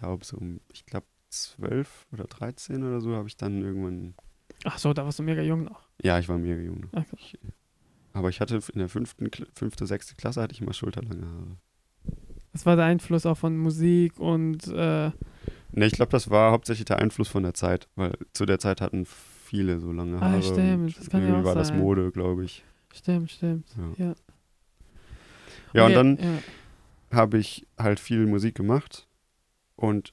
Ich 0.00 0.02
glaube, 0.06 0.24
so 0.24 0.38
um, 0.38 0.60
ich 0.72 0.86
glaube, 0.86 1.04
12 1.28 2.06
oder 2.10 2.24
13 2.24 2.82
oder 2.84 3.02
so 3.02 3.14
habe 3.14 3.28
ich 3.28 3.36
dann 3.36 3.60
irgendwann. 3.60 4.14
Ach 4.64 4.78
so, 4.78 4.94
da 4.94 5.04
warst 5.04 5.18
du 5.18 5.22
mega 5.22 5.42
jung 5.42 5.64
noch. 5.64 5.82
Ja, 6.02 6.18
ich 6.18 6.26
war 6.26 6.38
mega 6.38 6.58
jung. 6.58 6.80
noch. 6.80 6.90
Krass. 6.92 7.04
Ich, 7.18 7.38
aber 8.14 8.30
ich 8.30 8.40
hatte 8.40 8.58
in 8.72 8.78
der 8.78 8.88
fünften, 8.88 9.28
fünfte, 9.54 9.86
sechste 9.86 10.14
Klasse 10.14 10.40
hatte 10.40 10.54
ich 10.54 10.62
immer 10.62 10.72
schulterlange 10.72 11.26
Haare. 11.26 11.56
Das 12.54 12.64
war 12.64 12.76
der 12.76 12.86
Einfluss 12.86 13.26
auch 13.26 13.36
von 13.36 13.58
Musik 13.58 14.18
und 14.18 14.68
äh, 14.68 15.10
Ne, 15.72 15.84
ich 15.86 15.92
glaube, 15.92 16.12
das 16.12 16.30
war 16.30 16.50
hauptsächlich 16.52 16.86
der 16.86 16.98
Einfluss 16.98 17.28
von 17.28 17.42
der 17.42 17.52
Zeit, 17.52 17.86
weil 17.94 18.14
zu 18.32 18.46
der 18.46 18.58
Zeit 18.58 18.80
hatten 18.80 19.04
viele 19.04 19.80
so 19.80 19.92
lange 19.92 20.16
Ah, 20.16 20.30
Haare. 20.30 20.42
stimmt, 20.42 20.82
und 20.84 20.98
das 20.98 21.10
kann 21.10 21.20
ja 21.20 21.26
irgendwie 21.28 21.42
auch 21.42 21.48
war 21.48 21.54
das 21.56 21.68
sein. 21.68 21.78
Mode, 21.78 22.10
glaube 22.10 22.44
ich. 22.46 22.64
stimmt, 22.94 23.30
stimmt. 23.30 23.66
Ja, 23.98 24.06
Ja. 24.06 24.14
ja 25.74 25.84
und 25.84 25.92
Okay, 25.92 25.94
dann 25.94 26.16
Ja. 26.16 26.42
habe 27.18 27.36
ich 27.38 27.66
halt 27.78 28.00
viel 28.00 28.24
Musik 28.26 28.54
gemacht 28.54 29.06
und 29.80 30.12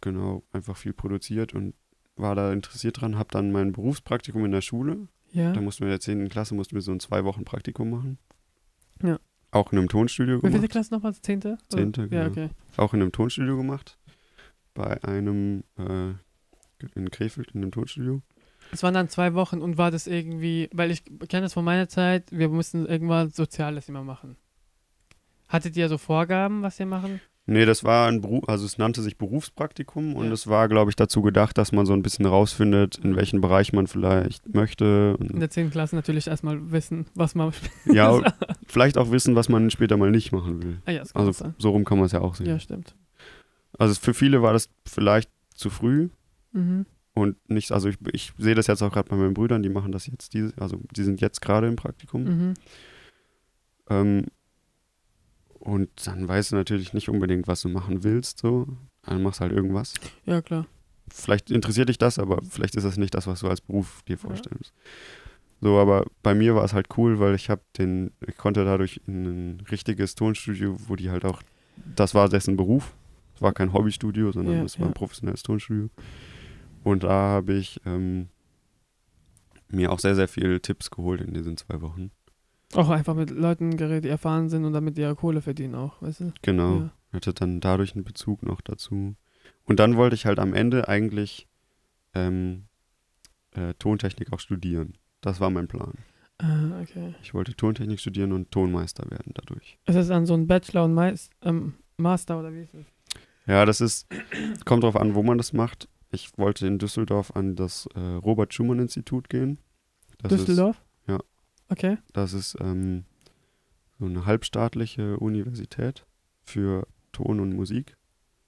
genau, 0.00 0.42
einfach 0.52 0.76
viel 0.76 0.92
produziert 0.92 1.54
und 1.54 1.74
war 2.16 2.34
da 2.34 2.52
interessiert 2.52 3.00
dran, 3.00 3.16
habe 3.18 3.30
dann 3.32 3.50
mein 3.52 3.72
Berufspraktikum 3.72 4.44
in 4.44 4.52
der 4.52 4.60
Schule. 4.60 5.08
ja. 5.32 5.52
Da 5.52 5.60
mussten 5.60 5.80
wir 5.80 5.86
in 5.88 5.92
der 5.92 6.00
10. 6.00 6.28
Klasse 6.28 6.54
mussten 6.54 6.74
wir 6.74 6.82
so 6.82 6.92
ein 6.92 7.00
zwei 7.00 7.24
Wochen 7.24 7.44
Praktikum 7.44 7.90
machen. 7.90 8.18
Ja. 9.02 9.18
Auch 9.52 9.72
in 9.72 9.78
einem 9.78 9.88
Tonstudio 9.88 10.36
Wie 10.36 10.40
viele 10.42 10.52
gemacht. 10.52 10.70
Klasse 10.70 10.94
nochmal? 10.94 11.14
Zehnte? 11.14 11.58
Oder? 11.72 11.78
Zehnte, 11.78 12.02
Ja, 12.02 12.28
genau. 12.28 12.30
okay. 12.30 12.48
Auch 12.76 12.94
in 12.94 13.00
einem 13.00 13.12
Tonstudio 13.12 13.56
gemacht. 13.56 13.98
Bei 14.74 15.02
einem 15.02 15.64
äh, 15.78 16.12
in 16.94 17.10
Krefeld 17.10 17.50
in 17.52 17.62
einem 17.62 17.72
Tonstudio. 17.72 18.22
Es 18.72 18.82
waren 18.82 18.94
dann 18.94 19.08
zwei 19.08 19.34
Wochen 19.34 19.60
und 19.60 19.78
war 19.78 19.90
das 19.90 20.06
irgendwie, 20.06 20.68
weil 20.72 20.90
ich 20.90 21.04
kenne 21.04 21.42
das 21.42 21.54
von 21.54 21.64
meiner 21.64 21.88
Zeit, 21.88 22.30
wir 22.30 22.48
mussten 22.48 22.86
irgendwann 22.86 23.30
Soziales 23.30 23.88
immer 23.88 24.04
machen. 24.04 24.36
Hattet 25.48 25.76
ihr 25.76 25.88
so 25.88 25.98
Vorgaben, 25.98 26.62
was 26.62 26.78
ihr 26.78 26.86
machen? 26.86 27.20
Nee, 27.46 27.64
das 27.64 27.82
war 27.82 28.06
ein 28.06 28.20
Beruf, 28.20 28.48
also 28.48 28.64
es 28.64 28.78
nannte 28.78 29.02
sich 29.02 29.16
Berufspraktikum 29.18 30.14
und 30.14 30.26
Ja. 30.26 30.32
es 30.32 30.46
war, 30.46 30.68
glaube 30.68 30.90
ich, 30.90 30.96
dazu 30.96 31.20
gedacht, 31.22 31.58
dass 31.58 31.72
man 31.72 31.84
so 31.84 31.92
ein 31.94 32.02
bisschen 32.02 32.26
rausfindet, 32.26 32.98
in 32.98 33.16
welchen 33.16 33.40
Bereich 33.40 33.72
man 33.72 33.86
vielleicht 33.88 34.54
möchte. 34.54 35.16
In 35.18 35.40
der 35.40 35.50
10. 35.50 35.70
Klasse 35.70 35.96
natürlich 35.96 36.28
erstmal 36.28 36.70
wissen, 36.70 37.06
was 37.14 37.34
man. 37.34 37.52
ja, 37.86 38.20
vielleicht 38.68 38.98
auch 38.98 39.10
wissen, 39.10 39.34
was 39.34 39.48
man 39.48 39.70
später 39.70 39.96
mal 39.96 40.10
nicht 40.12 40.30
machen 40.32 40.62
will. 40.62 40.78
ah 40.84 40.92
ja, 40.92 40.98
das 41.00 41.12
kann 41.12 41.20
Also 41.26 41.32
sein. 41.32 41.54
so 41.58 41.70
rum 41.70 41.84
kann 41.84 41.98
man 41.98 42.06
es 42.06 42.12
ja 42.12 42.20
auch 42.20 42.36
sehen. 42.36 42.46
Ja, 42.46 42.60
stimmt. 42.60 42.94
Also 43.78 43.94
für 43.94 44.14
viele 44.14 44.42
war 44.42 44.52
das 44.52 44.68
vielleicht 44.86 45.30
zu 45.54 45.70
früh 45.70 46.10
Mhm. 46.52 46.84
und 47.14 47.36
nicht, 47.50 47.72
also 47.72 47.88
ich, 47.88 47.96
ich 48.12 48.32
sehe 48.38 48.54
das 48.54 48.66
jetzt 48.66 48.82
auch 48.82 48.92
gerade 48.92 49.08
bei 49.08 49.16
meinen 49.16 49.34
Brüdern, 49.34 49.62
die 49.62 49.68
machen 49.70 49.92
das 49.92 50.06
jetzt, 50.06 50.34
diese, 50.34 50.52
also 50.60 50.80
die 50.96 51.02
sind 51.04 51.20
jetzt 51.20 51.40
gerade 51.40 51.66
im 51.68 51.76
Praktikum. 51.76 52.24
Mhm. 52.24 52.54
Ähm, 53.88 54.26
und 55.60 55.88
dann 56.06 56.26
weißt 56.26 56.52
du 56.52 56.56
natürlich 56.56 56.92
nicht 56.94 57.08
unbedingt, 57.08 57.46
was 57.46 57.60
du 57.60 57.68
machen 57.68 58.02
willst, 58.02 58.38
so. 58.38 58.66
Dann 59.02 59.22
machst 59.22 59.40
du 59.40 59.42
halt 59.42 59.52
irgendwas. 59.52 59.94
Ja, 60.24 60.42
klar. 60.42 60.66
Vielleicht 61.12 61.50
interessiert 61.50 61.88
dich 61.88 61.98
das, 61.98 62.18
aber 62.18 62.40
vielleicht 62.42 62.76
ist 62.76 62.84
das 62.84 62.96
nicht 62.96 63.14
das, 63.14 63.26
was 63.26 63.40
du 63.40 63.48
als 63.48 63.60
Beruf 63.60 64.02
dir 64.08 64.18
vorstellst. 64.18 64.72
So, 65.60 65.78
aber 65.78 66.06
bei 66.22 66.34
mir 66.34 66.54
war 66.54 66.64
es 66.64 66.72
halt 66.72 66.88
cool, 66.96 67.20
weil 67.20 67.34
ich 67.34 67.50
habe 67.50 67.62
den, 67.76 68.12
ich 68.26 68.36
konnte 68.36 68.64
dadurch 68.64 69.00
in 69.06 69.24
ein 69.56 69.60
richtiges 69.70 70.14
Tonstudio, 70.14 70.76
wo 70.88 70.96
die 70.96 71.10
halt 71.10 71.24
auch, 71.24 71.42
das 71.96 72.14
war 72.14 72.28
dessen 72.28 72.56
Beruf. 72.56 72.94
Es 73.34 73.42
war 73.42 73.52
kein 73.52 73.72
Hobbystudio, 73.72 74.32
sondern 74.32 74.58
Ja, 74.58 74.62
es 74.64 74.78
war 74.78 74.86
ja. 74.86 74.90
ein 74.90 74.94
professionelles 74.94 75.42
Tonstudio. 75.42 75.90
Und 76.84 77.02
da 77.04 77.10
habe 77.10 77.54
ich 77.54 77.80
ähm, 77.84 78.28
mir 79.68 79.92
auch 79.92 79.98
sehr, 79.98 80.14
sehr 80.14 80.28
viele 80.28 80.60
Tipps 80.60 80.90
geholt 80.90 81.20
in 81.20 81.34
diesen 81.34 81.56
zwei 81.56 81.80
Wochen. 81.82 82.10
Auch 82.74 82.88
einfach 82.88 83.14
mit 83.14 83.30
Leuten 83.30 83.76
geredet, 83.76 84.04
die 84.04 84.08
erfahren 84.08 84.48
sind 84.48 84.64
und 84.64 84.72
damit 84.72 84.96
ihre 84.96 85.16
Kohle 85.16 85.42
verdienen 85.42 85.74
auch, 85.74 86.00
weißt 86.02 86.20
du? 86.20 86.32
Genau. 86.42 86.76
Ja. 86.76 86.90
Hatte 87.12 87.34
dann 87.34 87.60
dadurch 87.60 87.94
einen 87.94 88.04
Bezug 88.04 88.44
noch 88.44 88.60
dazu. 88.60 89.16
Und 89.64 89.80
dann 89.80 89.96
wollte 89.96 90.14
ich 90.14 90.26
halt 90.26 90.38
am 90.38 90.54
Ende 90.54 90.88
eigentlich 90.88 91.48
ähm, 92.14 92.66
äh, 93.52 93.74
Tontechnik 93.74 94.32
auch 94.32 94.40
studieren. 94.40 94.94
Das 95.20 95.40
war 95.40 95.50
mein 95.50 95.68
Plan. 95.68 95.94
Ah, 96.38 96.80
okay. 96.80 97.14
Ich 97.22 97.34
wollte 97.34 97.54
Tontechnik 97.54 98.00
studieren 98.00 98.32
und 98.32 98.50
Tonmeister 98.50 99.10
werden 99.10 99.32
dadurch. 99.34 99.78
Ist 99.86 99.96
das 99.96 100.08
dann 100.08 100.24
so 100.24 100.34
ein 100.34 100.46
Bachelor 100.46 100.84
und 100.84 100.94
Mais 100.94 101.28
ähm, 101.42 101.74
Master 101.98 102.38
oder 102.38 102.52
wie 102.54 102.62
ist 102.62 102.72
das? 102.72 102.86
Ja, 103.46 103.66
das 103.66 103.80
ist, 103.80 104.06
kommt 104.64 104.84
drauf 104.84 104.96
an, 104.96 105.14
wo 105.14 105.22
man 105.22 105.36
das 105.36 105.52
macht. 105.52 105.88
Ich 106.12 106.36
wollte 106.38 106.66
in 106.66 106.78
Düsseldorf 106.78 107.34
an 107.36 107.56
das 107.56 107.86
äh, 107.94 108.00
Robert-Schumann-Institut 108.00 109.28
gehen. 109.28 109.58
Das 110.18 110.30
Düsseldorf? 110.30 110.76
ja. 110.76 110.89
Okay. 111.70 111.96
Das 112.12 112.32
ist 112.34 112.56
ähm, 112.60 113.04
so 113.98 114.04
eine 114.06 114.26
halbstaatliche 114.26 115.18
Universität 115.18 116.04
für 116.42 116.86
Ton 117.12 117.40
und 117.40 117.54
Musik, 117.54 117.96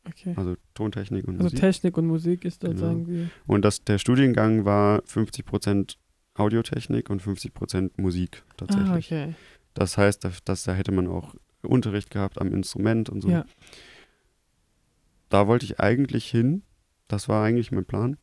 Okay. 0.09 0.35
also 0.37 0.57
Tontechnik 0.75 1.27
und 1.29 1.35
Also 1.35 1.45
Musik. 1.45 1.61
Technik 1.61 1.97
und 1.97 2.07
Musik 2.07 2.45
ist 2.45 2.63
dort 2.65 2.75
Genau. 2.75 2.87
sagen 2.87 3.07
wir. 3.07 3.31
Und 3.47 3.65
das, 3.65 3.85
der 3.85 3.99
Studiengang 3.99 4.65
war 4.65 5.01
50% 5.05 5.97
Audiotechnik 6.35 7.09
und 7.11 7.23
50% 7.23 7.93
Musik 8.01 8.43
tatsächlich. 8.57 8.89
Ah, 8.91 8.97
okay. 8.97 9.35
Das 9.75 9.97
heißt, 9.99 10.25
dass, 10.25 10.43
dass 10.45 10.65
da 10.65 10.75
hätte 10.75 10.91
man 10.93 11.07
auch 11.07 11.35
Unterricht 11.63 12.11
gehabt 12.11 12.41
am 12.41 12.53
Instrument 12.53 13.09
und 13.11 13.21
so. 13.21 13.31
Ja. 13.31 13.45
Da 15.29 15.47
wollte 15.47 15.65
ich 15.65 15.79
eigentlich 15.81 16.27
hin. 16.31 16.63
Das 17.09 17.29
war 17.29 17.45
eigentlich 17.45 17.71
mein 17.73 17.85
Plan. 17.85 18.17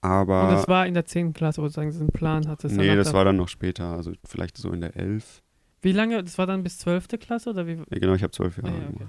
Und 0.00 0.08
Aber 0.10 0.48
das 0.54 0.68
war 0.68 0.86
in 0.86 0.94
der 0.94 1.04
10. 1.06 1.32
Klasse, 1.32 1.60
wo 1.60 1.66
du 1.66 1.72
sagen, 1.72 1.90
diesen 1.90 2.08
Plan 2.08 2.46
hattest. 2.48 2.76
nee, 2.76 2.94
das 2.94 3.08
da- 3.08 3.14
war 3.14 3.24
dann 3.24 3.36
noch 3.36 3.48
später. 3.48 3.84
Also 3.92 4.12
vielleicht 4.24 4.56
so 4.56 4.70
in 4.70 4.80
der 4.80 4.96
11. 4.96 5.42
Wie 5.82 5.92
lange? 5.92 6.22
Das 6.22 6.38
war 6.38 6.46
dann 6.46 6.62
bis 6.62 6.78
12. 6.78 7.18
Klasse 7.18 7.50
oder 7.50 7.66
wie? 7.66 7.72
Ja, 7.90 7.98
genau, 7.98 8.14
ich 8.14 8.22
habe 8.22 8.30
zwölf 8.32 8.56
Jahre 8.58 8.70
Ah, 8.70 8.80
ja, 8.80 8.88
okay. 8.88 9.06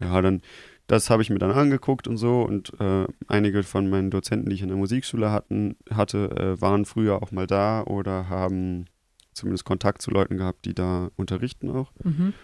Ja, 0.00 0.20
dann, 0.20 0.42
das 0.88 1.10
habe 1.10 1.22
ich 1.22 1.30
mir 1.30 1.38
dann 1.38 1.52
angeguckt 1.52 2.08
und 2.08 2.16
so. 2.16 2.42
Und 2.42 2.72
äh, 2.80 3.06
einige 3.28 3.62
von 3.62 3.88
meinen 3.88 4.10
Dozenten, 4.10 4.48
die 4.50 4.56
ich 4.56 4.62
in 4.62 4.68
der 4.68 4.76
Musikschule 4.76 5.30
hatten, 5.30 5.76
hatte, 5.90 6.30
äh, 6.56 6.60
waren 6.60 6.84
früher 6.84 7.22
auch 7.22 7.30
mal 7.30 7.46
da 7.46 7.82
oder 7.84 8.28
haben 8.28 8.86
zumindest 9.32 9.64
Kontakt 9.64 10.02
zu 10.02 10.10
Leuten 10.10 10.36
gehabt, 10.36 10.64
die 10.64 10.74
da 10.74 11.10
unterrichten 11.16 11.70
auch. 11.70 11.92
Mhm. 12.02 12.34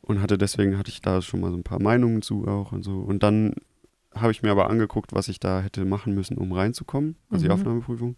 Und 0.00 0.22
hatte 0.22 0.38
deswegen 0.38 0.78
hatte 0.78 0.90
ich 0.90 1.02
da 1.02 1.20
schon 1.20 1.40
mal 1.40 1.50
so 1.50 1.56
ein 1.58 1.62
paar 1.64 1.82
Meinungen 1.82 2.22
zu 2.22 2.48
auch 2.48 2.72
und 2.72 2.82
so. 2.82 3.00
Und 3.00 3.22
dann 3.22 3.54
habe 4.20 4.32
ich 4.32 4.42
mir 4.42 4.50
aber 4.50 4.68
angeguckt, 4.70 5.12
was 5.12 5.28
ich 5.28 5.40
da 5.40 5.60
hätte 5.60 5.84
machen 5.84 6.14
müssen, 6.14 6.36
um 6.38 6.52
reinzukommen, 6.52 7.16
also 7.30 7.42
die 7.42 7.48
Mhm. 7.48 7.54
Aufnahmeprüfung. 7.54 8.16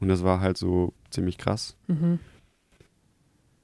Und 0.00 0.08
das 0.08 0.22
war 0.22 0.40
halt 0.40 0.56
so 0.56 0.94
ziemlich 1.10 1.38
krass. 1.38 1.76
Mhm. 1.88 2.18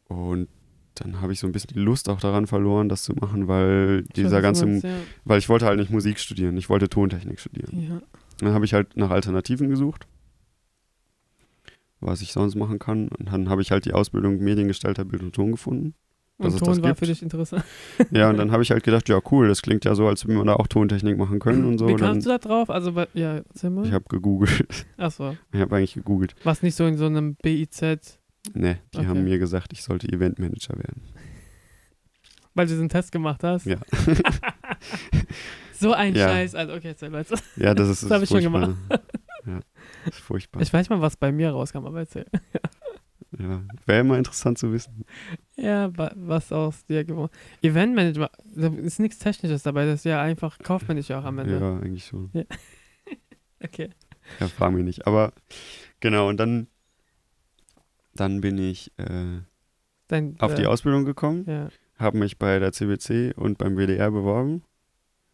Und 0.08 0.48
dann 0.96 1.20
habe 1.20 1.32
ich 1.32 1.40
so 1.40 1.46
ein 1.46 1.52
bisschen 1.52 1.70
die 1.74 1.80
Lust 1.80 2.08
auch 2.08 2.20
daran 2.20 2.46
verloren, 2.46 2.88
das 2.88 3.02
zu 3.02 3.14
machen, 3.14 3.48
weil 3.48 4.04
Ich 4.08 4.12
dieser 4.14 4.40
ganze, 4.42 4.66
meinst, 4.66 4.84
ja. 4.84 4.96
weil 5.24 5.38
ich 5.38 5.48
wollte 5.48 5.66
halt 5.66 5.78
nicht 5.78 5.90
Musik 5.90 6.18
studieren, 6.20 6.56
ich 6.56 6.68
wollte 6.68 6.88
Tontechnik 6.88 7.40
studieren. 7.40 7.80
ja. 7.82 8.00
Dann 8.38 8.52
habe 8.52 8.64
ich 8.64 8.74
halt 8.74 8.96
nach 8.96 9.10
Alternativen 9.10 9.68
gesucht, 9.70 10.06
was 12.00 12.20
ich 12.20 12.32
sonst 12.32 12.54
machen 12.56 12.78
kann. 12.80 13.08
Und 13.08 13.32
dann 13.32 13.48
habe 13.48 13.62
ich 13.62 13.70
halt 13.70 13.84
die 13.84 13.92
Ausbildung 13.92 14.38
Mediengestalter 14.38 15.04
Bild 15.04 15.22
und 15.22 15.34
Ton 15.34 15.52
gefunden. 15.52 15.94
Dass 16.38 16.46
Und 16.46 16.54
es 16.54 16.60
das 16.60 16.68
Ton 16.68 16.82
war 16.82 16.90
gibt. 16.90 16.98
für 16.98 17.06
dich 17.06 17.22
interessant. 17.22 17.64
Ja, 18.10 18.28
und 18.30 18.36
dann 18.38 18.50
habe 18.50 18.62
ich 18.62 18.70
halt 18.70 18.82
gedacht, 18.82 19.08
ja 19.08 19.20
cool, 19.30 19.48
das 19.48 19.62
klingt 19.62 19.84
ja 19.84 19.94
so, 19.94 20.06
als 20.08 20.26
wenn 20.26 20.36
wir 20.36 20.44
da 20.44 20.54
auch 20.56 20.66
Tontechnik 20.66 21.16
machen 21.16 21.38
können 21.38 21.64
und 21.64 21.78
so. 21.78 21.86
Wie 21.88 21.94
kamst 21.94 22.26
du 22.26 22.30
da 22.30 22.38
drauf? 22.38 22.70
Also, 22.70 22.90
ja, 23.14 23.36
erzähl 23.36 23.70
mal. 23.70 23.86
ich 23.86 23.92
habe 23.92 24.04
gegoogelt. 24.08 24.86
Achso. 24.96 25.36
Ich 25.52 25.60
habe 25.60 25.76
eigentlich 25.76 25.94
gegoogelt. 25.94 26.34
Was 26.44 26.62
nicht 26.62 26.74
so 26.74 26.86
in 26.86 26.96
so 26.96 27.06
einem 27.06 27.36
BIZ, 27.36 28.18
Ne, 28.52 28.78
die 28.92 28.98
Okay. 28.98 29.06
haben 29.06 29.24
mir 29.24 29.38
gesagt, 29.38 29.72
ich 29.72 29.82
sollte 29.82 30.06
Eventmanager 30.12 30.76
werden. 30.76 31.02
weil 32.54 32.66
du 32.66 32.72
diesen 32.72 32.88
Test 32.90 33.10
gemacht 33.10 33.42
hast? 33.42 33.64
Ja. 33.66 33.78
so 35.72 35.92
ein 35.92 36.14
Ja. 36.14 36.28
Scheiß, 36.28 36.54
Alter. 36.54 36.74
Okay, 36.74 36.88
erzähl 36.88 37.12
weiter. 37.12 37.36
Ja, 37.56 37.74
das 37.74 37.88
ist, 37.88 38.02
Das 38.02 38.10
hab 38.10 38.22
ich 38.22 38.28
schon 38.28 38.42
furchtbar. 38.42 38.74
Ja, 39.46 39.60
das 40.04 40.14
ist 40.14 40.20
furchtbar. 40.20 40.62
Ich 40.62 40.72
weiß 40.72 40.88
mal, 40.90 41.00
was 41.00 41.16
bei 41.16 41.32
mir 41.32 41.50
rauskam, 41.50 41.86
aber 41.86 42.00
erzähl. 42.00 42.26
Ja, 43.38 43.62
Wäre 43.86 44.00
immer 44.00 44.16
interessant 44.18 44.58
zu 44.58 44.72
wissen. 44.72 45.04
Ja, 45.56 45.96
wa- 45.96 46.12
was 46.14 46.52
aus 46.52 46.84
dir 46.86 47.04
geworden 47.04 47.32
Eventmanager, 47.62 48.30
da 48.54 48.68
ist 48.68 49.00
nichts 49.00 49.18
Technisches 49.18 49.62
dabei, 49.62 49.86
das 49.86 49.96
ist 50.00 50.04
ja 50.04 50.20
einfach 50.22 50.58
kaufmännisch 50.58 51.10
auch 51.10 51.24
am 51.24 51.38
Ende. 51.38 51.58
Ja, 51.58 51.76
eigentlich 51.78 52.06
schon. 52.06 52.30
Okay. 53.60 53.88
ja, 54.40 54.48
frag 54.48 54.72
mich 54.74 54.84
nicht. 54.84 55.06
Aber 55.06 55.32
genau, 56.00 56.28
und 56.28 56.38
dann, 56.38 56.66
dann 58.14 58.40
bin 58.42 58.58
ich 58.58 58.92
äh, 58.98 59.40
Dein, 60.08 60.38
auf 60.38 60.54
die 60.54 60.62
äh, 60.62 60.66
Ausbildung 60.66 61.04
gekommen, 61.06 61.44
Ja. 61.48 61.68
habe 61.96 62.18
mich 62.18 62.38
bei 62.38 62.58
der 62.58 62.72
CBC 62.72 63.32
und 63.36 63.56
beim 63.58 63.76
WDR 63.76 64.10
beworben. 64.10 64.62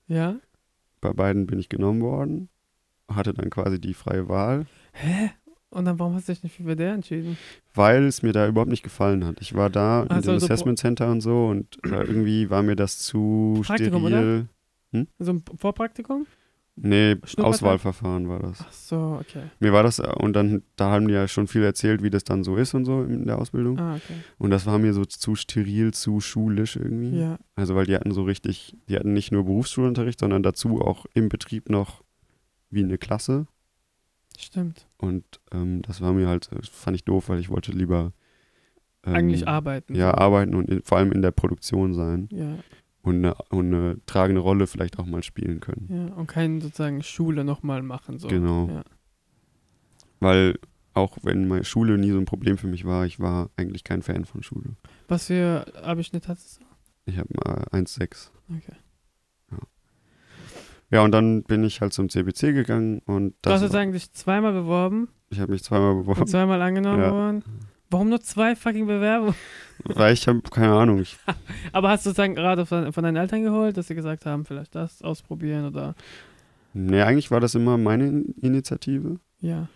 Ja? 0.07 0.37
Bei 1.01 1.13
beiden 1.13 1.47
bin 1.47 1.59
ich 1.59 1.69
genommen 1.69 2.03
worden, 2.03 2.49
hatte 3.09 3.35
dann 3.35 3.51
quasi 3.51 3.81
die 3.81 3.95
freie 3.95 4.29
Wahl, 4.29 4.67
Hä? 4.93 5.31
Und 5.71 5.85
dann 5.85 5.99
warum 5.99 6.15
hast 6.15 6.29
du 6.29 6.33
dich 6.33 6.43
nicht 6.43 6.57
für 6.57 6.65
WDR 6.65 6.95
entschieden? 6.95 7.37
weil 7.75 8.05
es 8.05 8.23
mir 8.23 8.33
da 8.33 8.49
überhaupt 8.49 8.71
nicht 8.71 8.83
gefallen 8.83 9.25
hat. 9.25 9.41
Ich 9.41 9.55
war 9.55 9.71
da 9.71 10.03
in 10.03 10.09
Ach 10.11 10.23
so, 10.23 10.33
dem 10.33 10.41
so 10.41 10.47
pro- 10.47 10.53
Assessment 10.53 10.79
Center 10.79 11.11
und 11.11 11.21
so 11.21 11.47
und 11.47 11.79
irgendwie 11.85 12.51
war 12.51 12.63
mir 12.63 12.75
das 12.77 12.99
zu 12.99 13.61
Praktikum, 13.65 14.07
steril. 14.09 14.47
So 15.21 15.33
ein 15.33 15.45
Vorpraktikum? 15.57 16.27
Nee? 16.83 17.17
Auswahlverfahren 17.37 18.29
war 18.29 18.39
das. 18.41 18.65
Ach 18.67 18.73
so, 18.73 19.19
okay. 19.21 19.43
Mir 19.61 19.73
war 19.73 19.83
das, 19.83 19.99
äh, 19.99 20.13
und 20.19 20.33
dann, 20.33 20.63
da 20.77 20.91
haben 20.91 21.07
die 21.09 21.15
ja 21.15 21.29
schon 21.29 21.47
viel 21.47 21.63
erzählt, 21.63 22.03
wie 22.03 22.09
das 22.11 22.25
dann 22.25 22.43
so 22.43 22.57
ist 22.57 22.73
und 22.75 22.87
so 22.87 23.03
in 23.03 23.27
der 23.27 23.39
Ausbildung. 23.39 23.79
Ah, 23.79 23.97
okay. 23.97 24.15
Und 24.39 24.51
das 24.51 24.65
war 24.67 24.79
mir 24.79 24.95
so 24.95 25.05
zu 25.05 25.35
steril, 25.35 25.93
zu 25.93 26.21
schulisch 26.21 26.77
irgendwie. 26.77 27.19
Ja. 27.19 27.39
Also, 27.55 27.75
weil 27.77 27.85
die 27.87 27.95
hatten 27.95 28.13
so 28.13 28.23
richtig, 28.25 28.77
die 28.89 28.97
hatten 28.97 29.13
nicht 29.13 29.31
nur 29.31 29.45
Berufsschulunterricht, 29.45 30.19
sondern 30.19 30.43
dazu 30.43 30.81
auch 30.81 31.05
im 31.13 31.29
Betrieb 31.29 31.69
noch 31.69 32.03
wie 32.71 32.83
eine 32.83 32.97
Klasse. 32.99 33.47
Stimmt. 34.39 34.87
Und 35.01 35.25
ähm, 35.51 35.81
das 35.83 36.01
war 36.03 36.13
mir 36.13 36.29
halt, 36.29 36.51
äh, 36.53 36.59
fand 36.63 36.95
ich 36.95 37.05
doof, 37.05 37.29
weil 37.31 37.41
ich 37.41 37.49
wollte 37.49 37.73
lieber 37.73 38.13
ähm, 39.05 39.15
Eigentlich 39.15 39.49
arbeiten. 39.49 39.95
Ja, 39.95 40.13
arbeiten 40.13 40.55
und 40.55 40.69
in, 40.69 40.83
vor 40.83 40.99
allem 40.99 41.11
in 41.13 41.23
der 41.23 41.31
Produktion 41.31 41.95
sein 41.95 42.29
Ja, 42.31 42.59
und 43.01 43.17
eine, 43.17 43.35
und 43.49 43.75
eine 43.75 43.97
tragende 44.05 44.43
Rolle 44.43 44.67
vielleicht 44.67 44.99
auch 44.99 45.07
mal 45.07 45.23
spielen 45.23 45.61
können. 45.61 45.89
ja. 45.91 46.15
Und 46.15 46.27
keine 46.27 46.61
sozusagen 46.61 47.03
Schule 47.03 47.45
nochmal 47.45 47.83
machen. 47.83 48.19
So. 48.19 48.29
Genau. 48.29 48.69
Ja. 48.69 48.83
Weil 50.21 50.59
auch 50.93 51.17
wenn 51.23 51.49
meine 51.49 51.65
Schule 51.65 51.97
nie 51.97 52.11
so 52.11 52.19
ein 52.19 52.27
Problem 52.27 52.59
für 52.59 52.67
mich 52.67 52.85
war, 52.85 53.07
ich 53.07 53.19
war 53.21 53.49
eigentlich 53.57 53.85
kein 53.85 54.03
Fan 54.03 54.27
von 54.27 54.43
Schule. 54.43 54.77
Was 55.09 55.29
für 55.29 55.65
Abischnitt 55.83 56.29
hattest 56.29 56.61
du? 56.61 56.65
Ich 57.07 57.17
habe 57.17 57.29
mal 57.43 57.65
1,6. 57.73 58.29
Okay. 58.55 58.77
Ja, 60.91 61.03
und 61.05 61.13
dann 61.13 61.43
bin 61.45 61.63
ich 61.65 61.81
halt 61.81 61.93
zum 61.93 62.09
CBC 62.09 62.53
gegangen 62.53 63.01
und 63.07 63.35
Du 63.43 63.51
hast 63.51 63.55
das, 63.55 63.61
sozusagen 63.61 63.93
dich 63.93 64.13
zweimal 64.13 64.53
beworben 64.53 65.09
ich 65.33 65.39
habe 65.39 65.53
mich 65.53 65.63
zweimal 65.63 65.93
und 65.93 66.01
beworben, 66.03 66.27
zweimal 66.27 66.61
angenommen 66.61 67.01
Ja. 67.03 67.13
worden. 67.13 67.45
Warum 67.89 68.09
nur 68.09 68.21
zwei 68.21 68.55
fucking 68.57 68.87
Bewerbungen? 68.87 69.35
weil 69.85 70.13
ich 70.15 70.27
habe 70.29 70.41
keine 70.43 70.73
Ahnung. 70.75 71.05
Aber 71.73 71.89
hast 71.91 72.05
du 72.05 72.11
sozusagen 72.11 72.35
gerade 72.35 72.67
von, 72.67 72.93
von 72.93 73.03
deinen 73.05 73.17
Eltern 73.17 73.43
geholt, 73.43 73.77
dass 73.77 73.87
sie 73.89 73.95
gesagt 73.95 74.27
haben, 74.27 74.45
vielleicht 74.45 74.75
das 74.75 75.03
ausprobieren 75.03 75.65
oder 75.67 75.95
nee, 76.73 77.01
eigentlich 77.03 77.31
war 77.31 77.41
das 77.41 77.55
immer 77.55 77.79
meine 77.79 78.07
In- 78.09 78.35
Initiative. 78.41 79.17
ja. 79.41 79.69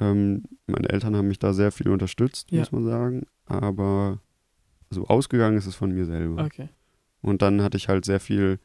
Ähm, 0.00 0.44
meine 0.68 0.88
Eltern 0.90 1.16
haben 1.16 1.26
mich 1.26 1.40
da 1.40 1.52
sehr 1.52 1.72
viel 1.72 1.88
unterstützt, 1.88 2.52
Ja. 2.52 2.60
muss 2.60 2.70
man 2.70 2.84
sagen. 2.84 3.26
Aber 3.46 4.18
so 4.90 5.06
ausgegangen 5.08 5.56
ist 5.56 5.66
es 5.66 5.74
von 5.74 5.90
mir 5.92 6.04
selber. 6.06 6.44
Okay. 6.44 6.68
Und 7.20 7.42
dann 7.42 7.62
hatte 7.62 7.76
ich 7.78 7.88
halt 7.88 8.04
sehr 8.04 8.20
viel 8.20 8.60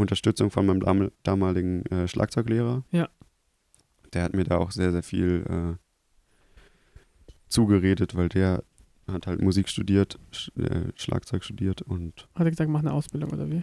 Unterstützung 0.00 0.50
von 0.50 0.66
meinem 0.66 0.80
dam 0.80 1.10
damaligen 1.22 1.84
äh, 1.86 2.08
Schlagzeuglehrer. 2.08 2.84
Ja. 2.90 3.08
Der 4.12 4.24
hat 4.24 4.34
mir 4.34 4.44
da 4.44 4.58
auch 4.58 4.70
sehr, 4.70 4.92
sehr 4.92 5.02
viel 5.02 5.44
äh, 5.48 5.76
zugeredet, 7.48 8.14
weil 8.16 8.28
der 8.28 8.62
hat 9.12 9.26
halt 9.26 9.42
Musik 9.42 9.68
studiert, 9.68 10.18
Sch 10.32 10.50
äh, 10.56 10.92
Schlagzeug 10.96 11.44
studiert 11.44 11.82
und 11.82 12.28
Hat 12.34 12.46
er 12.46 12.50
gesagt, 12.50 12.70
mach 12.70 12.80
eine 12.80 12.92
Ausbildung 12.92 13.30
oder 13.30 13.48
wie? 13.50 13.62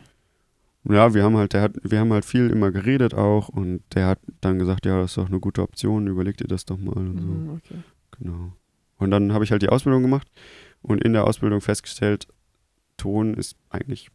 ja, 0.89 1.13
wir 1.13 1.23
haben 1.23 1.35
halt, 1.35 1.53
der 1.53 1.61
hat, 1.61 1.73
wir 1.83 1.99
haben 1.99 2.13
halt 2.13 2.23
viel 2.23 2.49
immer 2.49 2.71
geredet 2.71 3.13
auch 3.13 3.49
und 3.49 3.81
der 3.93 4.07
hat 4.07 4.19
dann 4.41 4.59
gesagt, 4.59 4.85
ja, 4.85 5.01
das 5.01 5.11
ist 5.11 5.17
doch 5.17 5.27
eine 5.27 5.39
gute 5.39 5.61
Option, 5.61 6.07
überleg 6.07 6.37
dir 6.37 6.47
das 6.47 6.65
doch 6.65 6.77
mal 6.77 6.95
und 6.95 7.19
so. 7.19 7.27
Mhm, 7.27 7.49
okay. 7.49 7.83
Genau. 8.19 8.53
Und 8.97 9.11
dann 9.11 9.33
habe 9.33 9.43
ich 9.43 9.51
halt 9.51 9.61
die 9.61 9.69
Ausbildung 9.69 10.01
gemacht 10.01 10.27
und 10.81 11.03
in 11.03 11.13
der 11.13 11.25
Ausbildung 11.25 11.61
festgestellt, 11.61 12.27
Ton 12.95 13.33
ist 13.35 13.55
eigentlich 13.69 14.09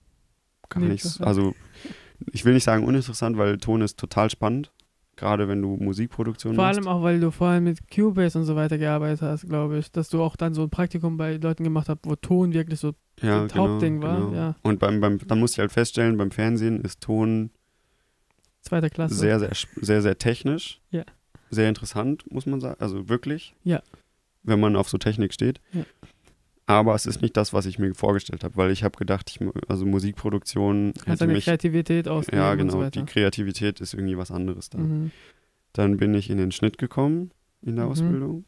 gar 0.69 0.81
Nee, 0.81 0.89
nichts. 0.89 1.21
Also 1.21 1.55
ich 2.33 2.45
will 2.45 2.55
nicht 2.55 2.65
sagen 2.65 2.85
uninteressant, 2.85 3.37
weil 3.37 3.59
Ton 3.59 3.81
ist 3.83 3.99
total 3.99 4.31
spannend, 4.31 4.71
gerade 5.17 5.49
wenn 5.49 5.61
du 5.63 5.77
Musikproduktion 5.77 6.55
Vor 6.55 6.65
machst. 6.65 6.79
allem 6.79 6.89
auch, 6.89 7.03
weil 7.03 7.21
du 7.21 7.31
vor 7.31 7.49
allem 7.49 7.65
mit 7.65 7.91
Cubase 7.91 8.39
und 8.39 8.45
so 8.45 8.57
weiter 8.57 8.79
gearbeitet 8.79 9.23
hast, 9.23 9.49
glaube 9.49 9.79
ich, 9.79 9.91
dass 9.93 10.09
du 10.09 10.23
auch 10.23 10.37
dann 10.37 10.55
so 10.55 10.63
ein 10.63 10.71
Praktikum 10.71 11.17
bei 11.17 11.37
Leuten 11.37 11.65
gemacht 11.65 11.89
hast, 11.89 12.01
wo 12.05 12.17
Ton 12.17 12.53
wirklich 12.53 12.81
so 12.81 12.93
ja, 13.21 13.47
das 13.47 13.55
Hauptding 13.55 14.03
war, 14.03 14.21
genau. 14.21 14.35
ja. 14.35 14.57
Und 14.63 14.79
beim, 14.79 15.01
beim, 15.01 15.19
dann 15.19 15.39
musste 15.39 15.57
ich 15.57 15.61
halt 15.61 15.73
feststellen, 15.73 16.17
beim 16.17 16.31
Fernsehen 16.31 16.81
ist 16.81 17.01
Ton 17.01 17.51
zweiter 18.63 18.91
Klasse. 18.91 19.15
sehr, 19.15 19.39
sehr, 19.39 19.53
sehr, 19.77 20.03
sehr 20.03 20.19
technisch. 20.19 20.81
Ja. 20.91 21.05
Sehr 21.51 21.69
interessant, 21.69 22.25
muss 22.33 22.47
man 22.47 22.61
sagen. 22.61 22.77
Also 22.81 23.09
wirklich. 23.09 23.55
Ja. 23.63 23.83
Wenn 24.43 24.59
man 24.59 24.75
auf 24.75 24.89
so 24.89 24.97
Technik 24.99 25.35
steht. 25.35 25.61
Ja. 25.73 25.85
Aber 26.73 26.95
es 26.95 27.07
ist 27.07 27.21
nicht 27.23 27.37
das, 27.37 27.53
was 27.53 27.67
ich 27.67 27.79
mir 27.79 27.95
vorgestellt 27.95 28.45
habe, 28.45 28.57
weil 28.57 28.71
ich 28.71 28.83
habe 28.85 28.97
gedacht, 28.99 29.31
ich, 29.31 29.41
also 29.69 29.85
Musikproduktion 29.87 30.93
Kannst 30.95 31.07
hätte 31.07 31.19
deine 31.21 31.33
mich. 31.35 31.45
Kreativität 31.45 32.09
ausleben 32.09 32.39
Ja, 32.39 32.51
so 32.53 32.57
genau. 32.57 32.79
weiter. 32.81 33.01
Die 33.01 33.07
Kreativität 33.07 33.81
ist 33.81 33.95
irgendwie 33.95 34.17
was 34.17 34.31
anderes 34.31 34.71
da. 34.71 34.79
Mhm. 34.79 35.11
Dann 35.73 35.97
bin 35.97 36.15
ich 36.15 36.31
in 36.31 36.39
den 36.39 36.53
Schnitt 36.53 36.79
gekommen 36.79 37.31
in 37.63 37.77
der 37.77 37.85
Mhm. 37.87 37.91
Ausbildung. 37.91 38.45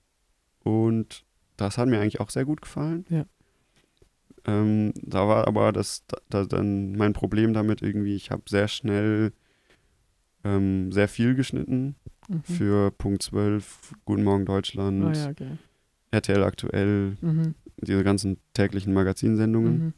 Und 0.62 1.24
das 1.56 1.76
hat 1.78 1.88
mir 1.88 2.00
eigentlich 2.00 2.20
auch 2.20 2.30
sehr 2.30 2.44
gut 2.44 2.62
gefallen. 2.62 3.04
Ja. 3.10 3.24
Ähm, 4.46 4.92
da 5.02 5.26
war 5.26 5.46
aber 5.48 5.72
das 5.72 6.04
da, 6.06 6.18
da 6.28 6.44
dann 6.44 6.92
mein 6.96 7.12
Problem 7.14 7.54
damit 7.54 7.80
irgendwie, 7.82 8.14
ich 8.14 8.30
habe 8.30 8.42
sehr 8.48 8.68
schnell 8.68 9.32
ähm, 10.44 10.92
sehr 10.92 11.08
viel 11.08 11.34
geschnitten 11.34 11.94
Mhm. 12.28 12.42
für 12.44 12.90
Punkt 12.90 13.22
12, 13.22 13.92
Guten 14.04 14.24
Morgen 14.24 14.44
Deutschland, 14.46 15.02
Ah, 15.04 15.12
ja, 15.12 15.30
okay. 15.30 15.48
RTL 16.10 16.42
aktuell, 16.42 17.16
Mhm. 17.20 17.54
Diese 17.76 18.04
ganzen 18.04 18.38
täglichen 18.54 18.92
Magazinsendungen. 18.92 19.78
Mhm. 19.78 19.92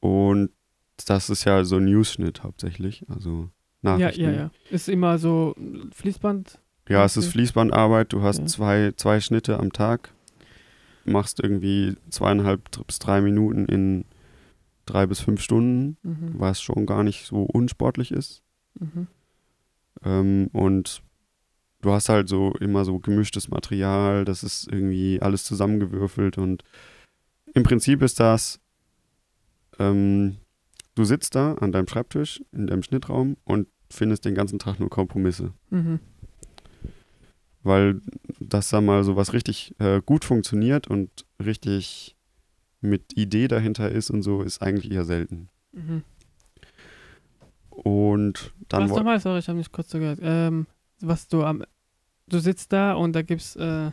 Und 0.00 0.50
das 1.06 1.30
ist 1.30 1.44
ja 1.44 1.64
so 1.64 1.78
News-Schnitt 1.78 2.42
hauptsächlich, 2.42 3.04
also 3.08 3.50
Ja, 3.82 3.98
Nachrichten. 3.98 4.22
ja, 4.22 4.30
ja. 4.32 4.50
Ist 4.70 4.88
immer 4.88 5.18
so 5.18 5.54
Fließband. 5.92 6.58
Ja, 6.88 7.04
es 7.04 7.16
ist. 7.16 7.28
Fließbandarbeit. 7.28 8.12
Du 8.12 8.22
hast 8.22 8.38
Ja. 8.38 8.46
zwei, 8.46 8.92
zwei 8.96 9.20
Schnitte 9.20 9.58
am 9.58 9.72
Tag, 9.72 10.12
machst 11.04 11.40
irgendwie 11.42 11.96
zweieinhalb 12.10 12.86
bis 12.86 12.98
drei 13.00 13.20
Minuten 13.20 13.66
in 13.66 14.04
drei 14.86 15.06
bis 15.06 15.18
fünf 15.20 15.40
Stunden, 15.40 15.96
Mhm. 16.02 16.34
was 16.38 16.62
schon 16.62 16.86
gar 16.86 17.02
nicht 17.02 17.26
so 17.26 17.42
unsportlich 17.42 18.12
ist. 18.12 18.42
Mhm. 18.78 19.08
Ähm, 20.04 20.48
und 20.52 21.02
du 21.82 21.92
hast 21.92 22.08
halt 22.08 22.28
so 22.28 22.52
immer 22.60 22.84
so 22.84 22.98
gemischtes 22.98 23.48
Material, 23.48 24.24
das 24.24 24.42
ist 24.42 24.68
irgendwie 24.70 25.20
alles 25.20 25.44
zusammengewürfelt 25.44 26.38
und 26.38 26.62
im 27.54 27.62
Prinzip 27.62 28.02
ist 28.02 28.20
das, 28.20 28.60
ähm, 29.78 30.36
du 30.94 31.04
sitzt 31.04 31.34
da 31.34 31.54
an 31.54 31.72
deinem 31.72 31.88
Schreibtisch 31.88 32.42
in 32.52 32.66
deinem 32.66 32.82
Schnittraum 32.82 33.36
und 33.44 33.68
findest 33.90 34.24
den 34.24 34.34
ganzen 34.34 34.58
Tag 34.58 34.80
nur 34.80 34.90
Kompromisse. 34.90 35.52
Mhm. 35.70 36.00
weil 37.62 38.00
das 38.38 38.70
da 38.70 38.80
mal 38.80 39.02
so 39.02 39.16
was 39.16 39.32
richtig 39.32 39.74
äh, 39.80 40.00
gut 40.04 40.24
funktioniert 40.24 40.86
und 40.86 41.26
richtig 41.44 42.14
mit 42.80 43.16
Idee 43.16 43.48
dahinter 43.48 43.90
ist 43.90 44.10
und 44.10 44.22
so, 44.22 44.42
ist 44.42 44.62
eigentlich 44.62 44.92
eher 44.92 45.04
selten. 45.04 45.48
Mhm. 45.72 46.02
Und 47.70 48.52
dann 48.68 48.84
Was 48.84 48.96
nochmal, 48.96 49.20
sorry, 49.20 49.40
ich 49.40 49.48
habe 49.48 49.58
nicht 49.58 49.72
kurz 49.72 49.88
zugehört. 49.88 50.20
Ähm, 50.22 50.66
was 51.00 51.28
du 51.28 51.44
am. 51.44 51.64
Du 52.28 52.38
sitzt 52.38 52.72
da 52.72 52.94
und 52.94 53.12
da 53.12 53.22
gibt's. 53.22 53.56
Äh, 53.56 53.90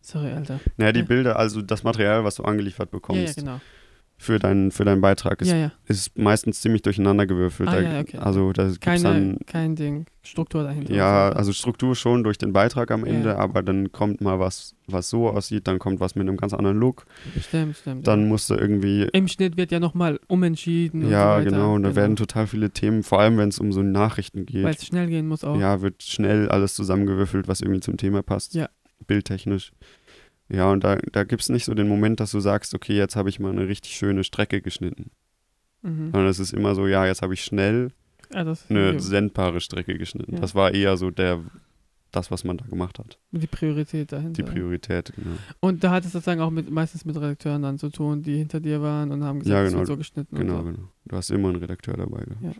sorry, 0.00 0.32
Alter. 0.32 0.60
naja, 0.76 0.92
die 0.92 1.00
ja. 1.00 1.06
Bilder, 1.06 1.38
also 1.38 1.62
das 1.62 1.82
Material, 1.84 2.24
was 2.24 2.36
du 2.36 2.42
angeliefert 2.44 2.88
Ja, 2.88 2.98
bekommst 2.98 3.36
ja, 3.36 3.42
genau. 3.42 3.60
Für, 4.22 4.38
deinen, 4.38 4.70
für 4.70 4.84
deinen 4.84 5.00
Beitrag, 5.00 5.40
ist, 5.40 5.48
Ja, 5.48 5.56
ja. 5.56 5.72
ist 5.86 6.18
meistens 6.18 6.60
ziemlich 6.60 6.82
durcheinander 6.82 7.26
gewürfelt. 7.26 7.70
Ah, 7.70 7.80
ja, 7.80 8.00
okay. 8.00 8.18
Also 8.18 8.52
da 8.52 8.64
gibt's 8.64 8.80
Keine, 8.80 9.02
dann, 9.02 9.38
kein 9.46 9.76
Ding. 9.76 10.04
Struktur 10.22 10.62
dahinter. 10.62 10.92
ja, 10.94 11.28
und 11.28 11.32
so. 11.32 11.38
also 11.38 11.52
Struktur 11.54 11.96
schon 11.96 12.22
durch 12.22 12.36
den 12.36 12.52
Beitrag 12.52 12.90
am. 12.90 13.06
Ende, 13.06 13.38
aber 13.38 13.62
dann 13.62 13.90
kommt 13.92 14.20
mal 14.20 14.38
was, 14.38 14.74
was 14.86 15.08
so 15.08 15.30
aussieht, 15.30 15.66
dann 15.66 15.78
kommt 15.78 16.00
was 16.00 16.16
mit 16.16 16.28
einem 16.28 16.36
ganz 16.36 16.52
anderen 16.52 16.76
Look, 16.78 17.06
Stimmt, 17.40 17.78
stimmt. 17.78 18.06
dann 18.06 18.28
musst 18.28 18.50
du 18.50 18.54
irgendwie 18.56 19.08
Im 19.14 19.26
Schnitt 19.26 19.56
wird 19.56 19.72
ja 19.72 19.80
nochmal 19.80 20.20
umentschieden. 20.28 21.04
und 21.04 21.10
Ja, 21.10 21.36
so 21.36 21.40
weiter. 21.40 21.50
genau. 21.50 21.74
Und 21.76 21.84
da 21.84 21.96
werden 21.96 22.16
total 22.16 22.46
viele 22.46 22.70
Themen, 22.70 23.02
vor 23.02 23.20
allem 23.20 23.38
wenn 23.38 23.48
es 23.48 23.58
um 23.58 23.72
so 23.72 23.82
Nachrichten 23.82 24.40
Weil 24.40 24.64
geht, 24.72 24.78
es 24.80 24.86
schnell 24.86 25.06
gehen 25.06 25.26
muss 25.28 25.44
auch. 25.44 25.58
ja, 25.58 25.80
wird 25.80 26.02
schnell 26.02 26.50
alles 26.50 26.74
zusammengewürfelt, 26.74 27.48
was 27.48 27.62
irgendwie 27.62 27.80
zum 27.80 27.96
Thema 27.96 28.22
passt. 28.22 28.52
Ja. 28.54 28.68
Bildtechnisch. 29.06 29.72
Ja, 30.52 30.70
und 30.70 30.82
da, 30.84 30.96
da 31.12 31.24
gibt 31.24 31.42
es 31.42 31.48
nicht 31.48 31.64
so 31.64 31.74
den 31.74 31.88
Moment, 31.88 32.18
dass 32.20 32.32
du 32.32 32.40
sagst, 32.40 32.74
okay, 32.74 32.96
jetzt 32.96 33.14
habe 33.16 33.28
ich 33.28 33.38
mal 33.38 33.52
eine 33.52 33.68
richtig 33.68 33.92
schöne 33.92 34.24
Strecke 34.24 34.60
geschnitten. 34.60 35.10
Mhm. 35.82 36.10
Sondern 36.12 36.26
es 36.26 36.38
ist 36.38 36.52
immer 36.52 36.74
so, 36.74 36.86
ja, 36.86 37.06
jetzt 37.06 37.22
habe 37.22 37.34
ich 37.34 37.44
schnell 37.44 37.92
das 38.30 38.68
eine 38.68 38.92
ja, 38.94 38.98
sendbare 38.98 39.60
Strecke 39.60 39.96
geschnitten. 39.96 40.34
Ja. 40.34 40.40
Das 40.40 40.54
war 40.54 40.72
eher 40.74 40.96
so 40.96 41.10
der, 41.10 41.40
das, 42.10 42.30
was 42.30 42.44
man 42.44 42.56
da 42.58 42.64
gemacht 42.66 42.98
hat. 42.98 43.18
die 43.30 43.46
Priorität 43.46 44.10
Die 44.10 44.14
dahinter. 44.16 44.42
Priorität, 44.42 45.12
genau. 45.14 45.36
und 45.60 45.84
da 45.84 45.92
hat 45.92 46.04
es 46.04 46.12
sozusagen 46.12 46.40
auch 46.40 46.50
mit, 46.50 46.70
meistens 46.70 47.04
mit 47.04 47.16
Redakteuren 47.16 47.62
dann 47.62 47.78
zu 47.78 47.88
tun, 47.88 48.22
die 48.22 48.36
hinter 48.36 48.60
dir 48.60 48.82
waren 48.82 49.10
und 49.12 49.22
haben 49.24 49.38
gesagt, 49.40 49.52
Ja, 49.54 49.68
genau, 49.70 49.84
so 49.84 49.96
geschnitten. 49.96 50.36
Genau, 50.36 50.58
und 50.58 50.66
so. 50.66 50.72
genau. 50.72 50.88
Du 51.06 51.16
hast 51.16 51.30
immer 51.30 51.48
einen 51.48 51.58
Redakteur 51.58 51.96
dabei 51.96 52.24
gehabt. 52.24 52.42
Ja. 52.42 52.52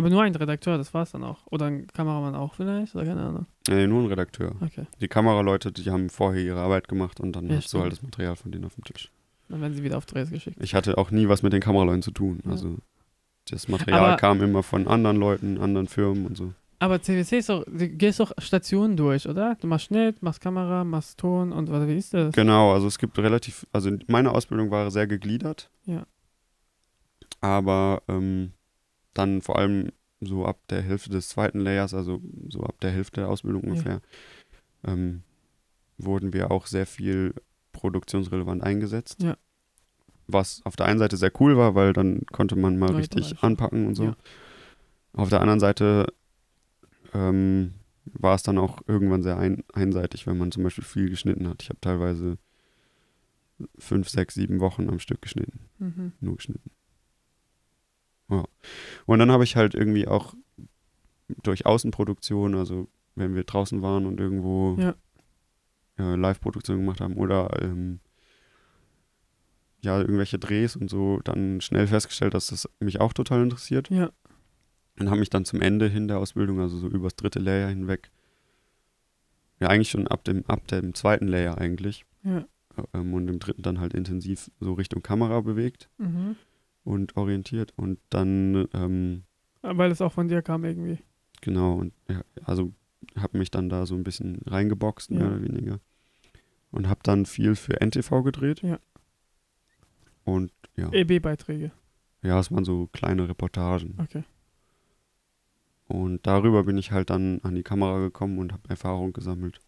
Aber 0.00 0.10
nur 0.10 0.22
ein 0.22 0.34
Redakteur, 0.34 0.78
das 0.78 0.92
war's 0.94 1.12
dann 1.12 1.22
auch. 1.24 1.46
Oder 1.50 1.66
ein 1.66 1.86
Kameramann 1.88 2.34
auch 2.34 2.54
vielleicht, 2.54 2.94
oder 2.94 3.04
keine 3.04 3.20
Ahnung. 3.22 3.46
Nee, 3.68 3.86
nur 3.86 4.02
ein 4.02 4.06
Redakteur. 4.06 4.52
Okay. 4.60 4.86
Die 5.00 5.08
Kameraleute, 5.08 5.72
die 5.72 5.90
haben 5.90 6.08
vorher 6.08 6.42
ihre 6.42 6.60
Arbeit 6.60 6.88
gemacht 6.88 7.20
und 7.20 7.32
dann 7.36 7.48
Ja, 7.48 7.56
hast 7.56 7.64
du 7.66 7.68
stimmt. 7.68 7.82
halt 7.82 7.92
das 7.92 8.02
Material 8.02 8.36
von 8.36 8.50
denen 8.50 8.64
auf 8.64 8.74
dem 8.74 8.84
Tisch. 8.84 9.10
Dann 9.48 9.60
werden 9.60 9.74
sie 9.74 9.82
wieder 9.84 9.98
auf 9.98 10.06
Drehs 10.06 10.30
geschickt. 10.30 10.56
Ich 10.60 10.74
hatte 10.74 10.96
auch 10.96 11.10
nie 11.10 11.28
was 11.28 11.42
mit 11.42 11.52
den 11.52 11.60
Kameraleuten 11.60 12.02
zu 12.02 12.12
tun. 12.12 12.40
Ja. 12.44 12.52
Also 12.52 12.76
das 13.50 13.68
Material 13.68 14.04
Aber- 14.10 14.16
kam 14.16 14.42
immer 14.42 14.62
von 14.62 14.88
anderen 14.88 15.16
Leuten, 15.18 15.58
anderen 15.60 15.86
Firmen 15.88 16.24
und 16.26 16.36
so. 16.36 16.52
Aber 16.78 17.02
CWC 17.02 17.38
ist 17.38 17.48
doch, 17.50 17.64
du 17.66 17.88
gehst 17.88 18.20
doch 18.20 18.32
Stationen 18.38 18.96
durch, 18.96 19.28
oder? 19.28 19.54
Du 19.60 19.66
machst 19.66 19.84
Schnitt, 19.86 20.22
machst 20.22 20.40
Kamera, 20.40 20.82
machst 20.82 21.18
Ton 21.18 21.52
und 21.52 21.70
was, 21.70 21.86
wie 21.86 21.96
ist 21.98 22.14
das? 22.14 22.34
Genau, 22.34 22.72
also 22.72 22.86
es 22.86 22.98
gibt 22.98 23.18
relativ, 23.18 23.66
also 23.70 23.90
meine 24.06 24.30
Ausbildung 24.32 24.70
war 24.70 24.90
sehr 24.90 25.06
gegliedert. 25.06 25.68
Ja. 25.84 26.06
Aber 27.40 28.02
ähm, 28.08 28.52
dann 29.14 29.42
vor 29.42 29.58
allem 29.58 29.90
so 30.20 30.44
ab 30.44 30.58
der 30.68 30.82
Hälfte 30.82 31.10
des 31.10 31.28
zweiten 31.28 31.60
Layers, 31.60 31.94
also 31.94 32.20
so 32.48 32.62
ab 32.62 32.80
der 32.80 32.90
Hälfte 32.90 33.20
der 33.22 33.30
Ausbildung 33.30 33.62
Ja. 33.64 33.70
ungefähr, 33.70 34.00
ähm, 34.84 35.22
wurden 35.98 36.32
wir 36.32 36.50
auch 36.50 36.66
sehr 36.66 36.86
viel 36.86 37.34
produktionsrelevant 37.72 38.62
eingesetzt. 38.62 39.22
Ja. 39.22 39.36
Was 40.26 40.60
auf 40.64 40.76
der 40.76 40.86
einen 40.86 40.98
Seite 40.98 41.16
sehr 41.16 41.32
cool 41.40 41.56
war, 41.56 41.74
weil 41.74 41.92
dann 41.92 42.24
konnte 42.26 42.54
man 42.56 42.78
mal 42.78 42.90
Neue 42.90 42.98
richtig 42.98 43.30
Bereiche. 43.30 43.42
anpacken 43.42 43.86
und 43.86 43.94
so. 43.94 44.04
Ja. 44.04 44.16
Auf 45.12 45.28
der 45.28 45.40
anderen 45.40 45.60
Seite 45.60 46.06
ähm, 47.14 47.74
war 48.04 48.34
es 48.34 48.42
dann 48.42 48.58
auch 48.58 48.80
irgendwann 48.86 49.22
sehr 49.22 49.36
ein, 49.38 49.64
einseitig, 49.72 50.26
wenn 50.26 50.38
man 50.38 50.52
zum 50.52 50.62
Beispiel 50.62 50.84
viel 50.84 51.08
geschnitten 51.10 51.48
hat. 51.48 51.62
Ich 51.62 51.68
habe 51.68 51.80
teilweise 51.80 52.38
fünf, 53.78 54.08
sechs, 54.08 54.34
sieben 54.34 54.60
Wochen 54.60 54.88
am 54.88 54.98
Stück 55.00 55.20
geschnitten, 55.22 55.60
Mhm. 55.78 56.12
nur 56.20 56.36
geschnitten. 56.36 56.70
Ja. 58.30 58.44
Und 59.06 59.18
dann 59.18 59.30
habe 59.30 59.44
ich 59.44 59.56
halt 59.56 59.74
irgendwie 59.74 60.06
auch 60.08 60.34
durch 61.42 61.66
Außenproduktion, 61.66 62.54
also 62.54 62.88
wenn 63.14 63.34
wir 63.34 63.44
draußen 63.44 63.82
waren 63.82 64.06
und 64.06 64.18
irgendwo 64.20 64.76
Ja. 64.78 64.94
äh, 65.98 66.16
Live-Produktion 66.16 66.78
gemacht 66.78 67.00
haben 67.00 67.14
oder 67.16 67.60
ähm, 67.62 68.00
ja, 69.82 69.98
irgendwelche 69.98 70.38
Drehs 70.38 70.76
und 70.76 70.90
so, 70.90 71.20
dann 71.24 71.60
schnell 71.60 71.86
festgestellt, 71.86 72.34
dass 72.34 72.48
das 72.48 72.68
mich 72.80 73.00
auch 73.00 73.12
total 73.12 73.42
interessiert. 73.42 73.88
Ja. 73.90 74.10
Und 74.98 75.08
habe 75.08 75.20
mich 75.20 75.30
dann 75.30 75.44
zum 75.46 75.62
Ende 75.62 75.88
hin 75.88 76.08
der 76.08 76.18
Ausbildung, 76.18 76.60
also 76.60 76.76
so 76.76 76.86
übers 76.88 77.16
dritte 77.16 77.38
Layer 77.38 77.68
hinweg, 77.68 78.10
ja 79.58 79.68
eigentlich 79.68 79.90
schon 79.90 80.06
ab 80.06 80.24
dem, 80.24 80.44
ab 80.46 80.66
dem 80.68 80.94
zweiten 80.94 81.26
Layer 81.28 81.56
eigentlich 81.58 82.04
Ja. 82.22 82.44
ähm, 82.92 83.14
und 83.14 83.28
im 83.28 83.38
dritten 83.38 83.62
dann 83.62 83.80
halt 83.80 83.94
intensiv 83.94 84.50
so 84.60 84.74
Richtung 84.74 85.02
Kamera 85.02 85.40
bewegt 85.40 85.88
Mhm. 85.98 86.36
Und 86.84 87.16
orientiert 87.16 87.72
und 87.76 87.98
dann, 88.10 88.66
ähm, 88.74 89.24
Weil 89.62 89.90
es 89.90 90.00
auch 90.00 90.12
von 90.12 90.28
dir 90.28 90.42
kam 90.42 90.64
irgendwie. 90.64 90.98
genau, 91.40 91.74
und 91.74 91.92
ja, 92.08 92.22
also 92.44 92.72
habe 93.16 93.38
mich 93.38 93.50
dann 93.50 93.68
da 93.68 93.86
so 93.86 93.94
ein 93.94 94.04
bisschen 94.04 94.40
reingeboxt, 94.46 95.10
mehr 95.10 95.20
Ja. 95.22 95.26
oder 95.28 95.42
weniger. 95.42 95.80
Und 96.70 96.88
habe 96.88 97.00
dann 97.02 97.26
viel 97.26 97.56
für 97.56 97.80
NTV 97.80 98.22
gedreht. 98.22 98.62
Ja. 98.62 98.78
Und 100.24 100.52
ja, 100.76 100.92
EB-Beiträge. 100.92 101.72
ja, 102.22 102.38
es 102.38 102.50
waren 102.52 102.64
so 102.64 102.86
kleine 102.92 103.28
Reportagen. 103.28 103.96
Okay. 104.00 104.22
Und 105.88 106.24
darüber 106.26 106.62
bin 106.64 106.78
ich 106.78 106.92
halt 106.92 107.10
dann 107.10 107.40
an 107.42 107.56
die 107.56 107.64
Kamera 107.64 107.98
gekommen 107.98 108.38
und 108.38 108.52
habe 108.52 108.68
Erfahrung 108.68 109.12
gesammelt. 109.12 109.60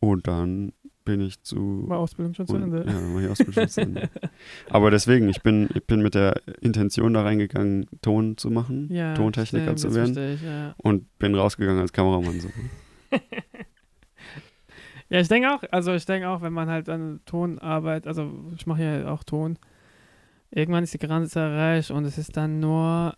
Und 0.00 0.26
dann 0.26 0.72
bin 1.04 1.20
ich 1.20 1.42
zu. 1.42 1.84
War 1.88 1.98
Ausbildung 1.98 2.34
schon 2.34 2.46
zu 2.46 2.56
Ende. 2.56 2.84
Ja, 2.86 3.14
war 3.14 3.20
die 3.20 3.28
Ausbildung 3.28 3.54
schon 3.54 3.68
zu 3.68 3.80
Ende. 3.82 4.10
Aber 4.70 4.90
deswegen, 4.90 5.28
ich 5.28 5.42
bin, 5.42 5.68
ich 5.74 5.84
bin 5.84 6.02
mit 6.02 6.14
der 6.14 6.40
Intention 6.60 7.14
da 7.14 7.22
reingegangen, 7.22 7.86
Ton 8.02 8.36
zu 8.36 8.50
machen, 8.50 8.88
Ja, 8.90 9.14
Tontechniker 9.14 9.76
stimmt, 9.76 9.78
zu 9.78 9.94
werden. 9.94 10.14
verstehe 10.14 10.50
ja. 10.50 10.74
Und 10.78 11.18
bin 11.18 11.34
rausgegangen 11.34 11.80
als 11.80 11.92
Kameramann. 11.92 12.40
So. 12.40 12.48
ja, 15.10 15.20
ich 15.20 15.28
denke 15.28 15.52
auch, 15.52 15.62
also 15.70 15.92
ich 15.92 16.06
denke 16.06 16.28
auch, 16.28 16.42
wenn 16.42 16.52
man 16.52 16.68
halt 16.68 16.88
an 16.88 17.20
Ton 17.26 17.58
arbeitet, 17.58 18.06
also 18.06 18.32
ich 18.56 18.66
mache 18.66 18.82
ja 18.82 19.08
auch 19.12 19.24
Ton, 19.24 19.58
irgendwann 20.50 20.84
ist 20.84 20.94
die 20.94 20.98
Grenze 20.98 21.40
erreicht 21.40 21.90
und 21.90 22.04
es 22.04 22.18
ist 22.18 22.36
dann 22.36 22.60
nur 22.60 23.14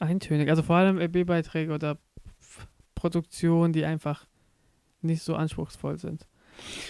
eintönig. 0.00 0.48
Also 0.48 0.62
vor 0.62 0.76
allem 0.76 0.98
EB-Beiträge 0.98 1.72
oder 1.72 1.98
Produktionen, 2.94 3.72
die 3.72 3.84
einfach 3.84 4.26
nicht 5.02 5.22
so 5.22 5.34
anspruchsvoll 5.34 5.98
sind. 5.98 6.26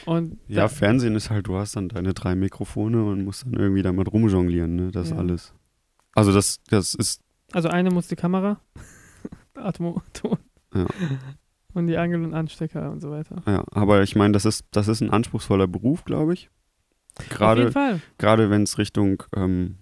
Und 0.06 0.38
Ja, 0.48 0.68
Fernsehen 0.68 1.14
ist 1.14 1.30
halt, 1.30 1.46
du 1.46 1.56
hast 1.56 1.76
dann 1.76 1.88
deine 1.88 2.14
drei 2.14 2.34
Mikrofone 2.34 3.04
und 3.04 3.24
musst 3.24 3.44
dann 3.46 3.54
irgendwie 3.54 3.82
damit 3.82 4.12
rumjonglieren, 4.12 4.74
ne? 4.76 4.90
Das 4.90 5.10
Ja. 5.10 5.16
alles. 5.16 5.52
Also 6.14 6.32
das, 6.32 6.60
das 6.68 6.94
ist, 6.94 7.20
also 7.52 7.68
eine 7.68 7.90
muss 7.90 8.08
die 8.08 8.16
Kamera, 8.16 8.60
Atmo, 9.54 10.02
Ton 10.12 10.38
Ja. 10.74 10.86
und 11.74 11.86
die 11.86 11.96
Angel 11.96 12.24
und 12.24 12.34
Anstecker 12.34 12.90
und 12.90 13.00
so 13.00 13.10
weiter. 13.10 13.42
ja, 13.46 13.64
aber 13.72 14.02
ich 14.02 14.16
meine, 14.16 14.32
das 14.32 14.44
ist, 14.44 14.64
das 14.72 14.88
ist 14.88 15.00
ein 15.02 15.10
anspruchsvoller 15.10 15.66
Beruf, 15.68 16.04
glaube 16.04 16.34
ich. 16.34 16.50
Auf 17.16 17.24
jeden 17.24 17.36
Gerade, 17.36 17.72
Fall. 17.72 18.00
gerade 18.18 18.50
wenn 18.50 18.62
es 18.62 18.78
Richtung 18.78 19.22
ähm, 19.36 19.76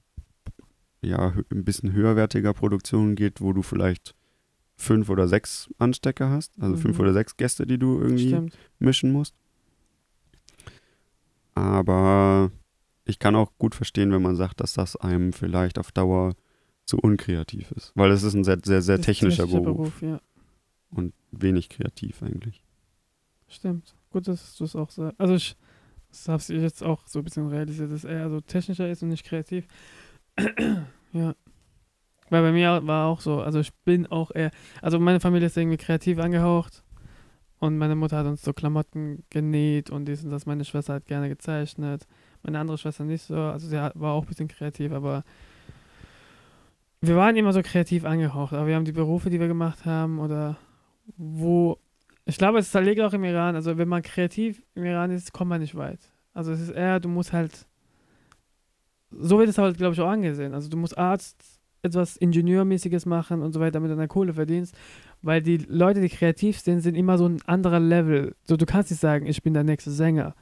ja, 1.03 1.33
ein 1.53 1.65
bisschen 1.65 1.93
höherwertiger 1.93 2.53
Produktionen 2.55 3.15
geht, 3.15 3.41
wo 3.41 3.53
du 3.53 3.63
vielleicht 3.63 4.15
fünf 4.77 5.09
oder 5.11 5.29
sechs 5.29 5.69
Anstecker 5.79 6.31
hast, 6.31 6.53
also 6.61 6.77
fünf 6.77 6.97
Mhm. 6.97 7.03
oder 7.05 7.13
sechs 7.13 7.37
Gäste, 7.37 7.67
die 7.67 7.79
du 7.79 8.01
irgendwie 8.01 8.29
Stimmt. 8.29 8.59
mischen 8.79 9.13
musst. 9.13 9.35
Aber 11.59 12.51
ich 13.05 13.19
kann 13.19 13.35
auch 13.35 13.53
gut 13.59 13.75
verstehen, 13.75 14.13
wenn 14.13 14.23
man 14.23 14.37
sagt, 14.37 14.61
dass 14.61 14.75
das 14.75 14.97
einem 14.97 15.33
vielleicht 15.33 15.79
auf 15.79 15.93
Dauer 15.93 16.35
zu 16.85 16.99
unkreativ 16.99 17.71
ist. 17.73 17.93
Weil 17.95 18.11
es 18.13 18.23
ist 18.23 18.35
ein 18.35 18.45
sehr, 18.45 18.59
sehr, 18.63 18.81
sehr 18.81 18.99
ist 18.99 19.05
technischer 19.05 19.47
Beruf 19.47 20.01
ja. 20.01 20.21
und 20.91 21.13
wenig 21.33 21.69
kreativ 21.69 22.23
eigentlich. 22.23 22.63
Stimmt. 23.49 23.95
Gut, 24.11 24.29
dass 24.29 24.57
du 24.57 24.65
es 24.65 24.77
auch 24.77 24.91
sagst. 24.91 25.21
Also 25.21 25.35
ich 25.35 25.57
habe 26.27 26.43
ich 26.43 26.63
jetzt 26.63 26.83
auch 26.83 27.07
so 27.07 27.19
ein 27.19 27.25
bisschen 27.25 27.49
realisiert, 27.49 27.93
dass 27.93 28.05
er 28.05 28.31
so 28.31 28.41
technischer 28.41 28.89
ist 28.89 29.03
und 29.03 29.11
nicht 29.11 29.27
kreativ. 29.27 29.67
ja. 31.13 31.35
Weil 32.31 32.43
bei 32.43 32.53
mir 32.53 32.87
war 32.87 33.07
auch 33.07 33.21
so, 33.21 33.41
also 33.41 33.59
ich 33.59 33.75
bin 33.85 34.07
auch 34.07 34.31
eher, 34.31 34.51
also 34.81 34.99
meine 34.99 35.21
Familie 35.21 35.47
ist 35.47 35.57
irgendwie 35.57 35.79
kreativ 35.79 36.19
angehaucht 36.19 36.85
und 37.59 37.79
meine 37.79 37.97
Mutter 37.97 38.19
hat 38.19 38.27
uns 38.27 38.43
so 38.43 38.53
Klamotten 38.53 39.25
genäht 39.31 39.91
und 39.91 40.07
dies 40.07 40.25
und 40.25 40.31
das. 40.31 40.47
Meine 40.47 40.65
Schwester 40.65 40.95
hat 40.95 41.07
gerne 41.07 41.29
gezeichnet, 41.29 42.07
meine 42.43 42.59
andere 42.59 42.79
Schwester 42.79 43.05
nicht 43.05 43.23
so, 43.23 43.37
also 43.37 43.69
sie 43.69 43.77
war 43.77 44.13
auch 44.13 44.23
ein 44.23 44.29
bisschen 44.29 44.49
kreativ, 44.49 44.93
aber 44.93 45.25
wir 47.01 47.17
waren 47.17 47.37
immer 47.37 47.53
so 47.53 47.63
kreativ 47.63 48.05
angehaucht, 48.05 48.53
aber 48.53 48.67
wir 48.67 48.75
haben 48.75 48.85
die 48.85 48.93
Berufe, 48.93 49.31
die 49.31 49.41
wir 49.41 49.49
gemacht 49.49 49.85
haben 49.85 50.19
oder 50.19 50.57
wo 51.17 51.79
ich 52.29 52.37
glaube, 52.37 52.59
es 52.59 52.75
liegt 52.75 53.01
auch 53.01 53.15
im 53.15 53.25
Iran. 53.25 53.55
Also, 53.57 53.79
wenn 53.79 53.89
man 53.89 54.03
kreativ 54.03 54.63
im 54.75 54.85
Iran 54.85 55.11
ist, 55.11 55.33
kommt 55.33 55.49
man 55.49 55.63
nicht 55.63 55.75
weit. 55.75 55.99
Also, 56.35 56.53
es 56.53 56.61
ist 56.61 56.69
eher, 56.69 57.01
du 57.01 57.09
musst 57.09 57.33
halt. 57.33 57.67
So 59.11 59.39
wird 59.39 59.49
es 59.49 59.57
halt, 59.57 59.79
glaube 59.79 59.95
ich, 59.95 60.01
auch 60.03 60.11
angesehen. 60.11 60.53
Also, 60.53 60.69
du 60.69 60.77
musst 60.77 60.99
Arzt 60.99 61.58
etwas 61.83 62.17
Ingenieurmäßiges 62.17 63.07
machen 63.07 63.43
und 63.43 63.53
so 63.53 63.61
weiter, 63.61 63.73
damit 63.73 63.91
du 63.91 63.97
deine 63.97 64.09
Kohle 64.09 64.35
verdienst. 64.35 64.75
Weil 65.23 65.43
die 65.43 65.59
Leute, 65.59 66.01
die 66.01 66.09
kreativ 66.09 66.59
sind, 66.59 66.81
sind 66.81 66.95
immer 66.95 67.19
so 67.19 67.27
ein 67.27 67.41
anderer 67.47 67.81
Level. 67.81 68.35
So, 68.45 68.57
du 68.57 68.67
kannst 68.67 68.91
nicht 68.91 69.01
sagen, 69.01 69.27
ich 69.27 69.43
bin 69.43 69.55
der 69.55 69.65
nächste 69.65 69.91
Sänger. 69.91 70.35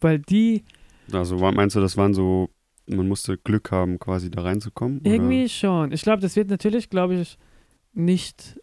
Weil 0.00 0.18
die 0.18 0.64
Also 1.12 1.36
meinst 1.36 1.76
du, 1.76 1.80
das 1.80 1.96
waren 1.96 2.14
so, 2.14 2.50
man 2.86 3.08
musste 3.08 3.38
Glück 3.38 3.70
haben, 3.70 3.98
quasi 3.98 4.30
da 4.30 4.42
reinzukommen? 4.42 5.00
oder? 5.00 5.10
Irgendwie 5.10 5.48
schon. 5.48 5.92
Ich 5.92 6.02
glaube, 6.02 6.22
das 6.22 6.36
wird 6.36 6.50
natürlich, 6.50 6.90
glaube 6.90 7.14
ich, 7.14 7.38
nicht, 7.92 8.60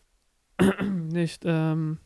nicht 0.83 1.43
ähm, 1.45 1.99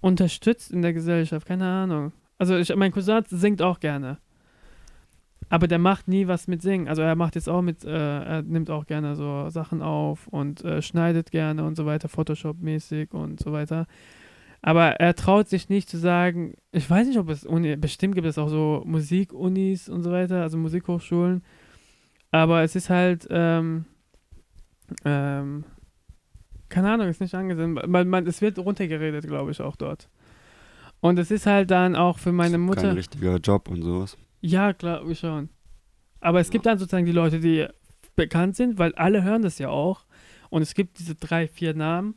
unterstützt 0.00 0.70
in 0.70 0.82
der 0.82 0.92
Gesellschaft. 0.92 1.46
Keine 1.46 1.66
Ahnung. 1.66 2.12
Also 2.38 2.56
ich, 2.56 2.74
mein 2.76 2.92
Cousin 2.92 3.22
singt 3.28 3.62
auch 3.62 3.80
gerne. 3.80 4.18
Aber 5.50 5.66
der 5.66 5.78
macht 5.78 6.08
nie 6.08 6.28
was 6.28 6.46
mit 6.46 6.62
Singen. 6.62 6.88
Also 6.88 7.02
er 7.02 7.14
macht 7.16 7.34
jetzt 7.34 7.48
auch 7.48 7.62
mit, 7.62 7.84
äh, 7.84 7.90
er 7.90 8.42
nimmt 8.42 8.70
auch 8.70 8.86
gerne 8.86 9.16
so 9.16 9.48
Sachen 9.48 9.82
auf 9.82 10.26
und 10.28 10.62
äh, 10.64 10.82
schneidet 10.82 11.30
gerne 11.30 11.64
und 11.64 11.76
so 11.76 11.86
weiter, 11.86 12.08
Photoshop-mäßig 12.08 13.12
und 13.12 13.40
so 13.40 13.52
weiter. 13.52 13.86
Aber 14.60 15.00
er 15.00 15.14
traut 15.14 15.48
sich 15.48 15.68
nicht 15.68 15.88
zu 15.88 15.98
sagen, 15.98 16.54
ich 16.72 16.88
weiß 16.88 17.06
nicht, 17.06 17.18
ob 17.18 17.28
es 17.30 17.46
Uni, 17.46 17.76
bestimmt 17.76 18.14
gibt 18.14 18.26
es 18.26 18.38
auch 18.38 18.48
so 18.48 18.82
Musikunis 18.84 19.88
und 19.88 20.02
so 20.02 20.10
weiter, 20.10 20.42
also 20.42 20.58
Musikhochschulen. 20.58 21.42
Aber 22.30 22.62
es 22.62 22.76
ist 22.76 22.90
halt, 22.90 23.26
ähm, 23.30 23.86
ähm, 25.04 25.64
keine 26.68 26.90
Ahnung, 26.90 27.08
ist 27.08 27.20
nicht 27.20 27.34
angesehen. 27.34 27.78
Man, 27.86 28.08
man, 28.08 28.26
es 28.26 28.42
wird 28.42 28.58
runtergeredet, 28.58 29.26
glaube 29.26 29.52
ich, 29.52 29.60
auch 29.62 29.76
dort. 29.76 30.08
Und 31.00 31.18
es 31.18 31.30
ist 31.30 31.46
halt 31.46 31.70
dann 31.70 31.94
auch 31.94 32.18
für 32.18 32.32
meine 32.32 32.58
Mutter. 32.58 32.82
Kein 32.82 32.96
richtiger 32.96 33.36
Job 33.36 33.68
und 33.68 33.82
sowas. 33.82 34.18
Ja, 34.40 34.72
glaube 34.72 35.12
ich 35.12 35.18
schon. 35.18 35.48
Aber 36.20 36.40
es 36.40 36.50
gibt 36.50 36.66
dann 36.66 36.78
sozusagen 36.78 37.06
die 37.06 37.12
Leute, 37.12 37.40
die 37.40 37.66
bekannt 38.16 38.56
sind, 38.56 38.78
weil 38.78 38.94
alle 38.94 39.22
hören 39.22 39.42
das 39.42 39.58
ja 39.58 39.68
auch. 39.68 40.04
Und 40.50 40.62
es 40.62 40.74
gibt 40.74 40.98
diese 40.98 41.14
drei, 41.14 41.46
vier 41.46 41.74
Namen. 41.74 42.14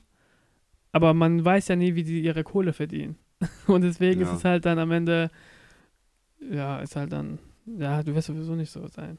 Aber 0.92 1.14
man 1.14 1.44
weiß 1.44 1.68
ja 1.70 1.76
nie, 1.76 1.96
wie 1.96 2.04
die 2.04 2.22
ihre 2.22 2.44
Kohle 2.44 2.74
verdienen. 2.74 3.18
Und 3.68 3.82
deswegen 3.82 4.22
Ja. 4.22 4.28
ist 4.28 4.40
es 4.40 4.46
halt 4.46 4.66
dann 4.66 4.80
am 4.80 4.92
Ende, 4.92 5.30
ja, 6.52 6.80
ist 6.80 6.96
halt 6.96 7.12
dann, 7.12 7.40
ja, 7.66 8.04
du 8.04 8.14
wirst 8.16 8.28
sowieso 8.28 8.56
nicht 8.56 8.72
so 8.72 8.88
sein. 8.88 9.18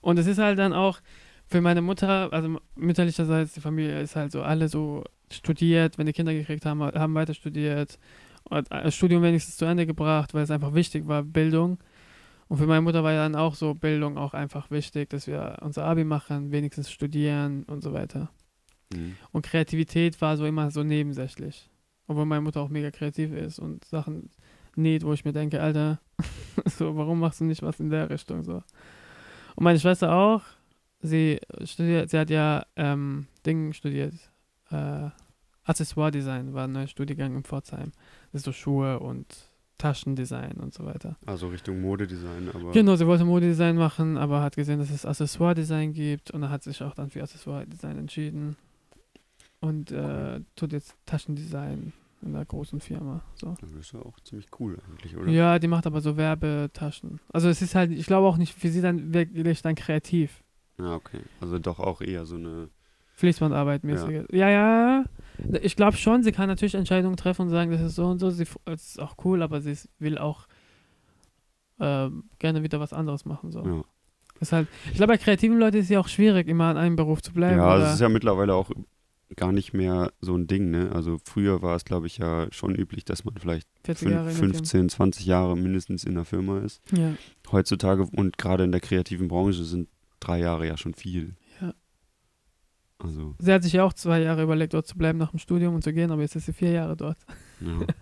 Und 0.00 0.18
es 0.18 0.26
ist 0.26 0.38
halt 0.38 0.58
dann 0.58 0.72
auch, 0.72 1.00
für 1.46 1.60
meine 1.60 1.82
Mutter, 1.82 2.32
also 2.32 2.58
mütterlicherseits, 2.76 3.52
die 3.52 3.60
Familie 3.60 4.00
ist 4.00 4.16
halt 4.16 4.32
so 4.32 4.42
alle 4.42 4.68
so 4.68 5.04
studiert, 5.30 5.98
wenn 5.98 6.06
die 6.06 6.12
Kinder 6.14 6.32
gekriegt 6.32 6.64
haben, 6.64 6.80
haben 6.82 7.14
weiter 7.14 7.34
studiert 7.34 7.98
und 8.44 8.70
das 8.70 8.94
Studium 8.94 9.22
wenigstens 9.22 9.56
zu 9.58 9.66
Ende 9.66 9.84
gebracht, 9.86 10.32
weil 10.32 10.44
es 10.44 10.50
einfach 10.50 10.74
wichtig 10.74 11.06
war, 11.06 11.22
Bildung. 11.22 11.78
Und 12.52 12.58
für 12.58 12.66
meine 12.66 12.82
Mutter 12.82 13.02
war 13.02 13.12
ja 13.12 13.22
dann 13.22 13.34
auch 13.34 13.54
so 13.54 13.72
Bildung 13.72 14.18
auch 14.18 14.34
einfach 14.34 14.70
wichtig, 14.70 15.08
dass 15.08 15.26
wir 15.26 15.56
unser 15.62 15.86
Abi 15.86 16.04
machen, 16.04 16.52
wenigstens 16.52 16.92
studieren 16.92 17.62
und 17.62 17.82
so 17.82 17.94
weiter. 17.94 18.28
Mhm. 18.92 19.16
Und 19.30 19.46
Kreativität 19.46 20.20
war 20.20 20.36
so 20.36 20.44
immer 20.44 20.70
so 20.70 20.82
nebensächlich. 20.82 21.70
Obwohl 22.08 22.26
meine 22.26 22.42
Mutter 22.42 22.60
auch 22.60 22.68
mega 22.68 22.90
kreativ 22.90 23.32
ist 23.32 23.58
und 23.58 23.86
Sachen 23.86 24.28
näht, 24.76 25.02
wo 25.02 25.14
ich 25.14 25.24
mir 25.24 25.32
denke, 25.32 25.62
Alter, 25.62 25.98
so, 26.66 26.94
warum 26.94 27.20
machst 27.20 27.40
du 27.40 27.44
nicht 27.44 27.62
was 27.62 27.80
in 27.80 27.88
der 27.88 28.10
Richtung 28.10 28.44
so? 28.44 28.62
Und 29.56 29.64
meine 29.64 29.80
Schwester 29.80 30.12
auch, 30.12 30.42
sie 31.00 31.40
studiert, 31.64 32.10
sie 32.10 32.18
hat 32.18 32.28
ja 32.28 32.66
ähm, 32.76 33.28
Ding 33.46 33.72
studiert, 33.72 34.12
äh, 34.70 35.08
Accessoire-Design 35.64 36.52
war 36.52 36.64
ein 36.64 36.72
neuer 36.72 36.86
Studiengang 36.86 37.34
in 37.34 37.44
Pforzheim. 37.44 37.92
Das 38.30 38.40
ist 38.40 38.44
so 38.44 38.52
Schuhe 38.52 38.98
und 38.98 39.51
Taschendesign 39.82 40.58
und 40.58 40.72
so 40.72 40.84
weiter. 40.84 41.16
Also 41.26 41.48
Richtung 41.48 41.80
Modedesign, 41.80 42.48
aber. 42.54 42.70
Genau, 42.70 42.94
sie 42.94 43.04
wollte 43.04 43.24
Modedesign 43.24 43.76
machen, 43.76 44.16
aber 44.16 44.40
hat 44.40 44.54
gesehen, 44.54 44.78
dass 44.78 44.90
es 44.90 45.04
Accessoire-Design 45.04 45.92
gibt 45.92 46.30
und 46.30 46.48
hat 46.48 46.62
sich 46.62 46.80
auch 46.84 46.94
dann 46.94 47.10
für 47.10 47.20
Accessoire-Design 47.20 47.98
entschieden. 47.98 48.56
Und 49.60 49.90
äh, 49.90 50.40
tut 50.54 50.72
jetzt 50.72 50.94
Taschendesign 51.04 51.92
in 52.22 52.28
einer 52.28 52.44
großen 52.44 52.78
Firma. 52.78 53.22
So. 53.34 53.56
Das 53.60 53.72
ist 53.72 53.92
ja 53.92 53.98
auch 53.98 54.20
ziemlich 54.20 54.46
cool 54.60 54.78
eigentlich, 54.88 55.16
oder? 55.16 55.28
Ja, 55.28 55.58
die 55.58 55.66
macht 55.66 55.88
aber 55.88 56.00
so 56.00 56.16
Werbetaschen. 56.16 57.18
Also 57.32 57.48
es 57.48 57.60
ist 57.60 57.74
halt, 57.74 57.90
ich 57.90 58.06
glaube 58.06 58.28
auch 58.28 58.36
nicht 58.36 58.54
für 58.54 58.68
sie 58.68 58.82
dann 58.82 59.12
wirklich 59.12 59.62
dann 59.62 59.74
kreativ. 59.74 60.44
Ja, 60.78 60.94
okay. 60.94 61.22
Also 61.40 61.58
doch 61.58 61.80
auch 61.80 62.00
eher 62.00 62.24
so 62.24 62.36
eine. 62.36 62.68
Fließbandarbeit 63.14 63.82
mäßig. 63.82 64.26
Ja, 64.30 64.48
ja. 64.48 65.04
Ich 65.62 65.76
glaube 65.76 65.96
schon, 65.96 66.22
sie 66.22 66.32
kann 66.32 66.48
natürlich 66.48 66.74
Entscheidungen 66.74 67.16
treffen 67.16 67.42
und 67.42 67.48
sagen, 67.50 67.70
das 67.70 67.80
ist 67.80 67.94
so 67.94 68.06
und 68.06 68.18
so. 68.18 68.30
Sie, 68.30 68.44
das 68.64 68.82
ist 68.90 69.00
auch 69.00 69.16
cool, 69.24 69.42
aber 69.42 69.60
sie 69.60 69.76
will 69.98 70.18
auch 70.18 70.46
ähm, 71.80 72.24
gerne 72.38 72.62
wieder 72.62 72.80
was 72.80 72.92
anderes 72.92 73.24
machen. 73.24 73.50
So. 73.50 73.64
Ja, 73.64 73.82
Ist 74.40 74.52
halt, 74.52 74.68
ich 74.90 74.94
glaube, 74.94 75.14
bei 75.14 75.18
kreativen 75.18 75.58
Leuten 75.58 75.78
ist 75.78 75.84
es 75.84 75.90
ja 75.90 76.00
auch 76.00 76.08
schwierig, 76.08 76.48
immer 76.48 76.66
an 76.66 76.76
einem 76.76 76.96
Beruf 76.96 77.22
zu 77.22 77.32
bleiben. 77.32 77.56
ja 77.58 77.78
es 77.88 77.94
ist 77.94 78.00
ja 78.00 78.08
mittlerweile 78.08 78.54
auch 78.54 78.70
gar 79.36 79.50
nicht 79.52 79.72
mehr 79.72 80.12
so 80.20 80.36
ein 80.36 80.46
Ding, 80.46 80.70
ne? 80.70 80.90
Also 80.92 81.16
früher 81.24 81.62
war 81.62 81.74
es, 81.74 81.86
glaube 81.86 82.06
ich, 82.06 82.18
ja 82.18 82.48
schon 82.52 82.74
üblich, 82.74 83.04
dass 83.06 83.24
man 83.24 83.34
vielleicht 83.40 83.66
40 83.84 84.08
fün- 84.08 84.10
Jahre 84.12 84.28
in 84.30 84.36
der 84.36 84.44
15, 84.48 84.88
20 84.90 85.26
Jahre 85.26 85.56
mindestens 85.56 86.04
in 86.04 86.14
der 86.14 86.26
Firma 86.26 86.58
ist. 86.58 86.82
Ja. 86.94 87.14
Heutzutage 87.50 88.06
und 88.14 88.36
gerade 88.36 88.64
in 88.64 88.72
der 88.72 88.82
kreativen 88.82 89.28
Branche 89.28 89.64
sind 89.64 89.88
drei 90.20 90.38
Jahre 90.40 90.66
ja 90.66 90.76
schon 90.76 90.92
viel. 90.92 91.34
Also, 93.02 93.34
Sie 93.38 93.52
hat 93.52 93.62
sich 93.62 93.72
ja 93.72 93.84
auch 93.84 93.92
zwei 93.92 94.20
Jahre 94.20 94.42
überlegt, 94.42 94.74
dort 94.74 94.86
zu 94.86 94.96
bleiben 94.96 95.18
nach 95.18 95.30
dem 95.30 95.38
Studium 95.38 95.74
und 95.74 95.82
zu 95.82 95.92
gehen, 95.92 96.10
aber 96.10 96.22
jetzt 96.22 96.36
ist 96.36 96.46
sie 96.46 96.52
vier 96.52 96.70
Jahre 96.70 96.96
dort. 96.96 97.18
ja. 97.60 97.86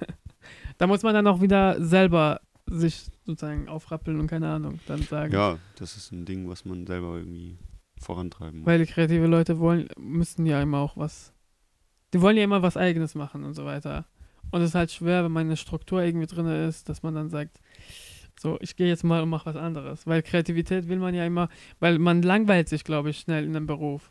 Da 0.79 0.87
muss 0.87 1.03
man 1.03 1.13
dann 1.13 1.27
auch 1.27 1.43
wieder 1.43 1.77
selber 1.85 2.41
sich 2.67 3.11
sozusagen 3.27 3.69
aufrappeln 3.69 4.19
und 4.19 4.29
keine 4.29 4.49
Ahnung, 4.49 4.81
dann 4.87 5.03
sagen. 5.03 5.33
ja, 5.33 5.59
das 5.77 5.97
ist 5.97 6.13
ein 6.13 6.25
Ding, 6.25 6.49
was 6.49 6.65
man 6.65 6.87
selber 6.87 7.19
irgendwie 7.19 7.59
vorantreiben 8.01 8.61
muss. 8.61 8.67
Weil 8.67 8.79
die 8.79 8.91
kreative 8.91 9.27
Leute 9.27 9.59
wollen, 9.59 9.89
müssen 9.99 10.47
ja 10.47 10.63
immer 10.63 10.79
auch 10.79 10.97
was. 10.97 11.35
Die 12.15 12.23
wollen 12.23 12.37
ja 12.37 12.45
immer 12.45 12.63
was 12.63 12.77
Eigenes 12.77 13.15
machen 13.15 13.45
und 13.45 13.55
so 13.55 13.65
weiter. 13.65 14.07
Und 14.51 14.63
es 14.63 14.71
ist 14.71 14.75
halt 14.75 14.91
schwer, 14.91 15.25
wenn 15.25 15.33
meine 15.33 15.57
Struktur 15.57 16.03
irgendwie 16.03 16.27
drin 16.27 16.47
ist, 16.47 16.89
dass 16.89 17.03
man 17.03 17.15
dann 17.15 17.29
sagt, 17.29 17.61
so, 18.39 18.57
ich 18.61 18.75
gehe 18.75 18.89
jetzt 18.89 19.05
mal 19.05 19.23
und 19.23 19.29
mache 19.29 19.47
was 19.47 19.57
anderes. 19.57 20.07
Weil 20.07 20.23
Kreativität 20.23 20.89
will 20.89 20.99
man 20.99 21.15
ja 21.15 21.27
immer, 21.27 21.49
weil 21.79 21.99
man 21.99 22.23
langweilt 22.23 22.69
sich, 22.69 22.85
glaube 22.85 23.11
ich, 23.11 23.19
schnell 23.19 23.45
in 23.45 23.55
einem 23.55 23.67
Beruf. 23.67 24.11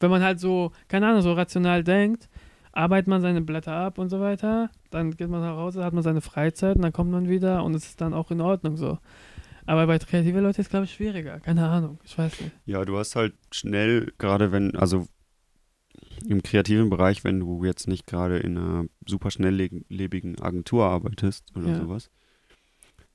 Wenn 0.00 0.10
man 0.10 0.22
halt 0.22 0.40
so, 0.40 0.72
keine 0.88 1.08
Ahnung, 1.08 1.22
so 1.22 1.32
rational 1.32 1.84
denkt, 1.84 2.28
arbeitet 2.72 3.08
man 3.08 3.20
seine 3.20 3.42
Blätter 3.42 3.72
ab 3.74 3.98
und 3.98 4.08
so 4.08 4.20
weiter, 4.20 4.70
dann 4.90 5.10
geht 5.16 5.28
man 5.28 5.40
nach 5.42 5.56
Hause, 5.56 5.84
hat 5.84 5.92
man 5.92 6.02
seine 6.02 6.20
Freizeit 6.20 6.76
und 6.76 6.82
dann 6.82 6.92
kommt 6.92 7.10
man 7.10 7.28
wieder 7.28 7.62
und 7.64 7.74
es 7.74 7.84
ist 7.84 8.00
dann 8.00 8.14
auch 8.14 8.30
in 8.30 8.40
Ordnung 8.40 8.76
so. 8.76 8.98
Aber 9.66 9.86
bei 9.86 9.98
kreativen 9.98 10.42
Leuten 10.42 10.52
ist 10.60 10.66
es, 10.66 10.70
glaube 10.70 10.86
ich, 10.86 10.92
schwieriger. 10.92 11.38
Keine 11.40 11.68
Ahnung, 11.68 11.98
ich 12.02 12.16
weiß 12.16 12.40
nicht. 12.40 12.52
Ja, 12.64 12.84
du 12.84 12.98
hast 12.98 13.14
halt 13.14 13.34
schnell, 13.52 14.12
gerade 14.18 14.52
wenn, 14.52 14.74
also 14.76 15.06
im 16.26 16.42
kreativen 16.42 16.90
Bereich, 16.90 17.24
wenn 17.24 17.40
du 17.40 17.64
jetzt 17.64 17.86
nicht 17.88 18.06
gerade 18.06 18.38
in 18.38 18.56
einer 18.56 18.84
super 19.06 19.30
schnelllebigen 19.30 20.40
Agentur 20.40 20.86
arbeitest 20.86 21.44
oder 21.56 21.68
Ja. 21.68 21.76
sowas, 21.76 22.10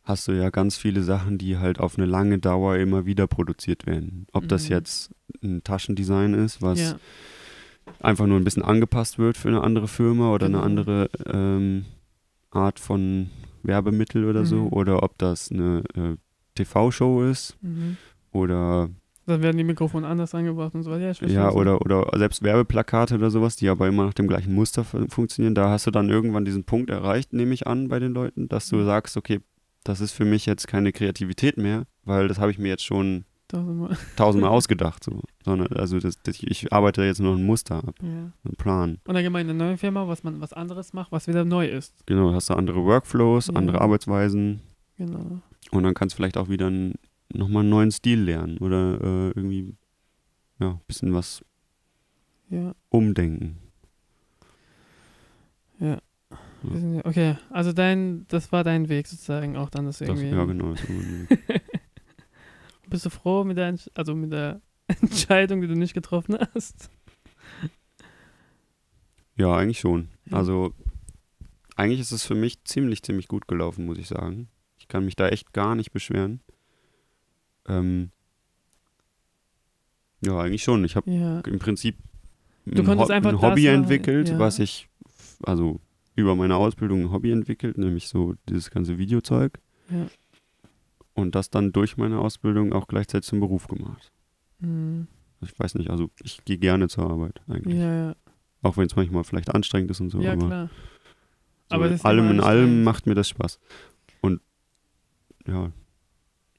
hast 0.03 0.27
du 0.27 0.33
ja 0.33 0.49
ganz 0.49 0.77
viele 0.77 1.01
Sachen, 1.01 1.37
die 1.37 1.57
halt 1.57 1.79
auf 1.79 1.97
eine 1.97 2.05
lange 2.05 2.39
Dauer 2.39 2.77
immer 2.77 3.05
wieder 3.05 3.27
produziert 3.27 3.85
werden. 3.85 4.27
Ob 4.33 4.47
das 4.47 4.69
Mhm. 4.69 4.75
jetzt 4.75 5.15
ein 5.43 5.63
Taschendesign 5.63 6.33
ist, 6.33 6.61
was 6.61 6.79
ja, 6.79 6.95
einfach 7.99 8.25
nur 8.27 8.37
ein 8.39 8.43
bisschen 8.43 8.63
angepasst 8.63 9.19
wird 9.19 9.37
für 9.37 9.47
eine 9.49 9.61
andere 9.61 9.87
Firma 9.87 10.31
oder 10.33 10.47
Genau. 10.47 10.59
eine 10.59 10.65
andere 10.65 11.09
ähm, 11.25 11.85
Art 12.51 12.79
von 12.79 13.29
Werbemittel 13.63 14.25
oder 14.25 14.45
so, 14.45 14.57
Mhm. 14.63 14.67
oder 14.73 15.03
ob 15.03 15.17
das 15.17 15.51
eine 15.51 15.83
äh, 15.95 16.15
TV-Show 16.55 17.23
ist 17.23 17.57
mhm. 17.61 17.97
oder 18.31 18.89
Dann 19.25 19.41
werden 19.41 19.57
die 19.57 19.63
Mikrofone 19.63 20.05
anders 20.07 20.35
angebracht 20.35 20.75
und 20.75 20.83
so 20.83 20.91
weiter. 20.91 21.11
Ja, 21.21 21.27
ja, 21.27 21.51
so. 21.51 21.57
oder, 21.57 21.81
oder 21.81 22.07
selbst 22.17 22.43
Werbeplakate 22.43 23.15
oder 23.15 23.31
sowas, 23.31 23.55
die 23.55 23.69
aber 23.69 23.87
immer 23.87 24.05
nach 24.05 24.13
dem 24.13 24.27
gleichen 24.27 24.53
Muster 24.53 24.83
fu- 24.83 25.07
funktionieren. 25.09 25.55
Da 25.55 25.69
hast 25.69 25.87
du 25.87 25.91
dann 25.91 26.09
irgendwann 26.09 26.45
diesen 26.45 26.63
Punkt 26.63 26.89
erreicht, 26.91 27.33
nehme 27.33 27.53
ich 27.53 27.65
an, 27.67 27.87
bei 27.87 27.99
den 27.99 28.13
Leuten, 28.13 28.47
dass 28.47 28.69
du 28.69 28.77
Mhm. 28.77 28.85
sagst, 28.85 29.17
okay, 29.17 29.39
das 29.83 29.99
ist 29.99 30.11
für 30.13 30.25
mich 30.25 30.45
jetzt 30.45 30.67
keine 30.67 30.91
Kreativität 30.91 31.57
mehr, 31.57 31.85
weil 32.03 32.27
das 32.27 32.39
habe 32.39 32.51
ich 32.51 32.59
mir 32.59 32.67
jetzt 32.69 32.85
schon 32.85 33.25
Tausendmal. 33.47 33.97
tausendmal 34.15 34.51
ausgedacht. 34.57 35.03
So. 35.03 35.21
Sondern, 35.43 35.67
also 35.77 35.99
das, 35.99 36.15
das, 36.23 36.37
ich 36.41 36.73
arbeite 36.73 37.03
jetzt 37.03 37.19
nur 37.19 37.35
ein 37.35 37.45
Muster 37.45 37.77
ab, 37.87 37.95
Ja. 38.01 38.07
einen 38.07 38.55
Plan. 38.57 38.97
Und 39.05 39.13
dann 39.13 39.23
geht 39.23 39.31
man 39.31 39.41
in 39.41 39.49
eine 39.49 39.57
neue 39.57 39.77
Firma, 39.77 40.07
was 40.07 40.23
man 40.23 40.41
was 40.41 40.51
anderes 40.53 40.93
macht, 40.93 41.11
was 41.11 41.27
wieder 41.27 41.45
neu 41.45 41.67
ist. 41.67 41.93
Genau, 42.07 42.33
hast 42.33 42.49
du 42.49 42.55
andere 42.55 42.83
Workflows, 42.83 43.47
Ja. 43.47 43.53
andere 43.55 43.81
Arbeitsweisen 43.81 44.61
Genau. 44.97 45.41
und 45.71 45.83
dann 45.83 45.93
kannst 45.93 46.13
du 46.13 46.17
vielleicht 46.17 46.37
auch 46.37 46.49
wieder 46.49 46.67
einen, 46.67 46.95
nochmal 47.33 47.61
einen 47.61 47.69
neuen 47.69 47.91
Stil 47.91 48.21
lernen 48.21 48.57
oder 48.59 48.95
äh, 49.01 49.27
irgendwie 49.35 49.75
ja, 50.59 50.69
ein 50.71 50.81
bisschen 50.87 51.13
was 51.13 51.43
Ja. 52.49 52.73
umdenken. 52.89 53.57
Ja. 55.79 55.99
Okay, 57.03 57.35
also 57.51 57.73
dein, 57.73 58.25
das 58.29 58.51
war 58.51 58.63
dein 58.63 58.89
Weg 58.89 59.05
sozusagen 59.05 59.55
auch 59.55 59.69
dann 59.69 59.85
das 59.85 59.99
Das, 59.99 60.07
irgendwie. 60.07 60.29
ja, 60.29 60.45
genau. 60.45 60.71
Ein- 60.71 61.27
Bist 62.89 63.05
du 63.05 63.09
froh 63.09 63.43
mit 63.43 63.57
der, 63.57 63.73
Entsch- 63.73 63.89
also 63.95 64.15
mit 64.15 64.31
der 64.31 64.61
Entscheidung, 64.87 65.61
die 65.61 65.67
du 65.67 65.75
nicht 65.75 65.93
getroffen 65.93 66.37
hast? 66.53 66.89
Ja, 69.37 69.55
eigentlich 69.55 69.79
schon. 69.79 70.09
Also, 70.31 70.73
eigentlich 71.75 71.99
ist 71.99 72.11
es 72.11 72.25
für 72.25 72.35
mich 72.35 72.63
ziemlich, 72.63 73.03
ziemlich 73.03 73.27
gut 73.27 73.47
gelaufen, 73.47 73.85
muss 73.85 73.97
ich 73.97 74.07
sagen. 74.07 74.47
Ich 74.77 74.87
kann 74.87 75.03
mich 75.05 75.15
da 75.15 75.27
echt 75.27 75.51
gar 75.53 75.75
nicht 75.75 75.91
beschweren. 75.91 76.39
Ähm, 77.67 78.11
ja, 80.21 80.39
eigentlich 80.39 80.63
schon. 80.63 80.85
Ich 80.85 80.95
habe 80.95 81.11
Ja. 81.11 81.39
im 81.41 81.59
Prinzip 81.59 81.97
ein, 82.65 82.87
Ho 82.87 83.05
ein 83.07 83.41
Hobby 83.41 83.67
entwickelt, 83.67 84.29
ja. 84.29 84.39
was 84.39 84.59
ich, 84.59 84.87
also 85.43 85.81
über 86.15 86.35
meine 86.35 86.55
Ausbildung 86.55 87.01
ein 87.01 87.11
Hobby 87.11 87.31
entwickelt, 87.31 87.77
nämlich 87.77 88.07
so 88.07 88.35
dieses 88.47 88.71
ganze 88.71 88.97
Videozeug. 88.97 89.59
Ja. 89.89 90.07
Und 91.15 91.33
das 91.33 91.49
dann 91.49 91.71
durch 91.71 91.97
meine 91.97 92.19
Ausbildung 92.19 92.73
auch 92.73 92.87
gleichzeitig 92.87 93.27
zum 93.27 93.39
Beruf 93.39 93.67
gemacht. 93.67 94.11
Mhm. 94.59 95.07
Ich 95.41 95.57
weiß 95.57 95.75
nicht, 95.75 95.89
also 95.89 96.09
ich 96.21 96.43
gehe 96.45 96.57
gerne 96.57 96.87
zur 96.87 97.09
Arbeit 97.09 97.41
eigentlich. 97.47 97.77
Ja, 97.77 98.07
ja. 98.07 98.15
Auch 98.61 98.77
wenn 98.77 98.85
es 98.85 98.95
manchmal 98.95 99.23
vielleicht 99.23 99.53
anstrengend 99.53 99.91
ist 99.91 100.01
und 100.01 100.09
so. 100.09 100.19
ja, 100.19 100.33
aber 100.33 100.45
klar. 100.45 100.69
So 101.69 101.75
Aber 101.75 101.89
ist 101.89 102.05
allem 102.05 102.29
in 102.29 102.39
allem 102.41 102.83
macht 102.83 103.07
mir 103.07 103.15
das 103.15 103.29
Spaß. 103.29 103.59
Und 104.21 104.41
ja, 105.47 105.71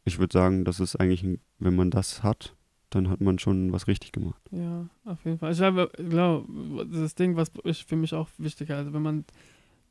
ich 0.04 0.18
würde 0.18 0.32
sagen, 0.32 0.64
das 0.64 0.80
ist 0.80 0.96
eigentlich, 0.96 1.22
ein, 1.22 1.40
wenn 1.58 1.76
man 1.76 1.90
das 1.90 2.22
hat, 2.22 2.56
dann 2.90 3.10
hat 3.10 3.20
man 3.20 3.38
schon 3.38 3.72
was 3.72 3.88
richtig 3.88 4.12
gemacht. 4.12 4.40
Ja, 4.50 4.88
auf 5.04 5.24
jeden 5.24 5.38
Fall. 5.38 5.52
Ich 5.52 5.58
glaube, 5.58 5.90
glaube, 5.96 6.86
das 6.90 7.00
ist 7.00 7.18
Ding, 7.18 7.36
was 7.36 7.50
ich 7.64 7.84
für 7.84 7.96
mich 7.96 8.14
auch 8.14 8.28
wichtig 8.38 8.70
halte. 8.70 8.92
Wenn 8.92 9.02
man 9.02 9.24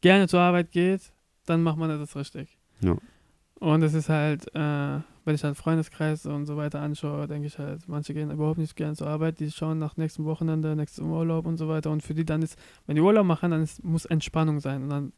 gerne 0.01 0.27
zur 0.27 0.39
Arbeit 0.39 0.71
geht, 0.71 1.11
dann 1.45 1.63
macht 1.63 1.77
man 1.77 1.89
das 1.89 2.15
richtig. 2.15 2.57
Ja. 2.81 2.97
Und 3.59 3.83
es 3.83 3.93
ist 3.93 4.09
halt, 4.09 4.53
äh, 4.53 4.99
wenn 5.25 5.35
ich 5.35 5.43
halt 5.43 5.57
Freundeskreis 5.57 6.25
und 6.25 6.45
so 6.45 6.57
weiter 6.57 6.81
anschaue, 6.81 7.27
denke 7.27 7.47
ich 7.47 7.57
halt, 7.57 7.87
manche 7.87 8.13
gehen 8.13 8.31
überhaupt 8.31 8.57
nicht 8.57 8.75
gerne 8.75 8.95
zur 8.95 9.07
Arbeit, 9.07 9.39
die 9.39 9.49
schauen 9.49 9.79
nach 9.79 9.97
nächstem 9.97 10.25
Wochenende, 10.25 10.75
nächstem 10.75 11.09
Urlaub 11.11 11.45
und 11.45 11.57
so 11.57 11.67
weiter. 11.67 11.89
Und 11.91 12.03
für 12.03 12.13
die 12.13 12.25
dann 12.25 12.41
ist, 12.41 12.57
wenn 12.85 12.95
die 12.95 13.01
Urlaub 13.01 13.25
machen, 13.25 13.51
dann 13.51 13.63
ist, 13.63 13.83
muss 13.83 14.05
Entspannung 14.05 14.59
sein. 14.59 14.83
Und 14.83 14.89
dann, 14.89 15.13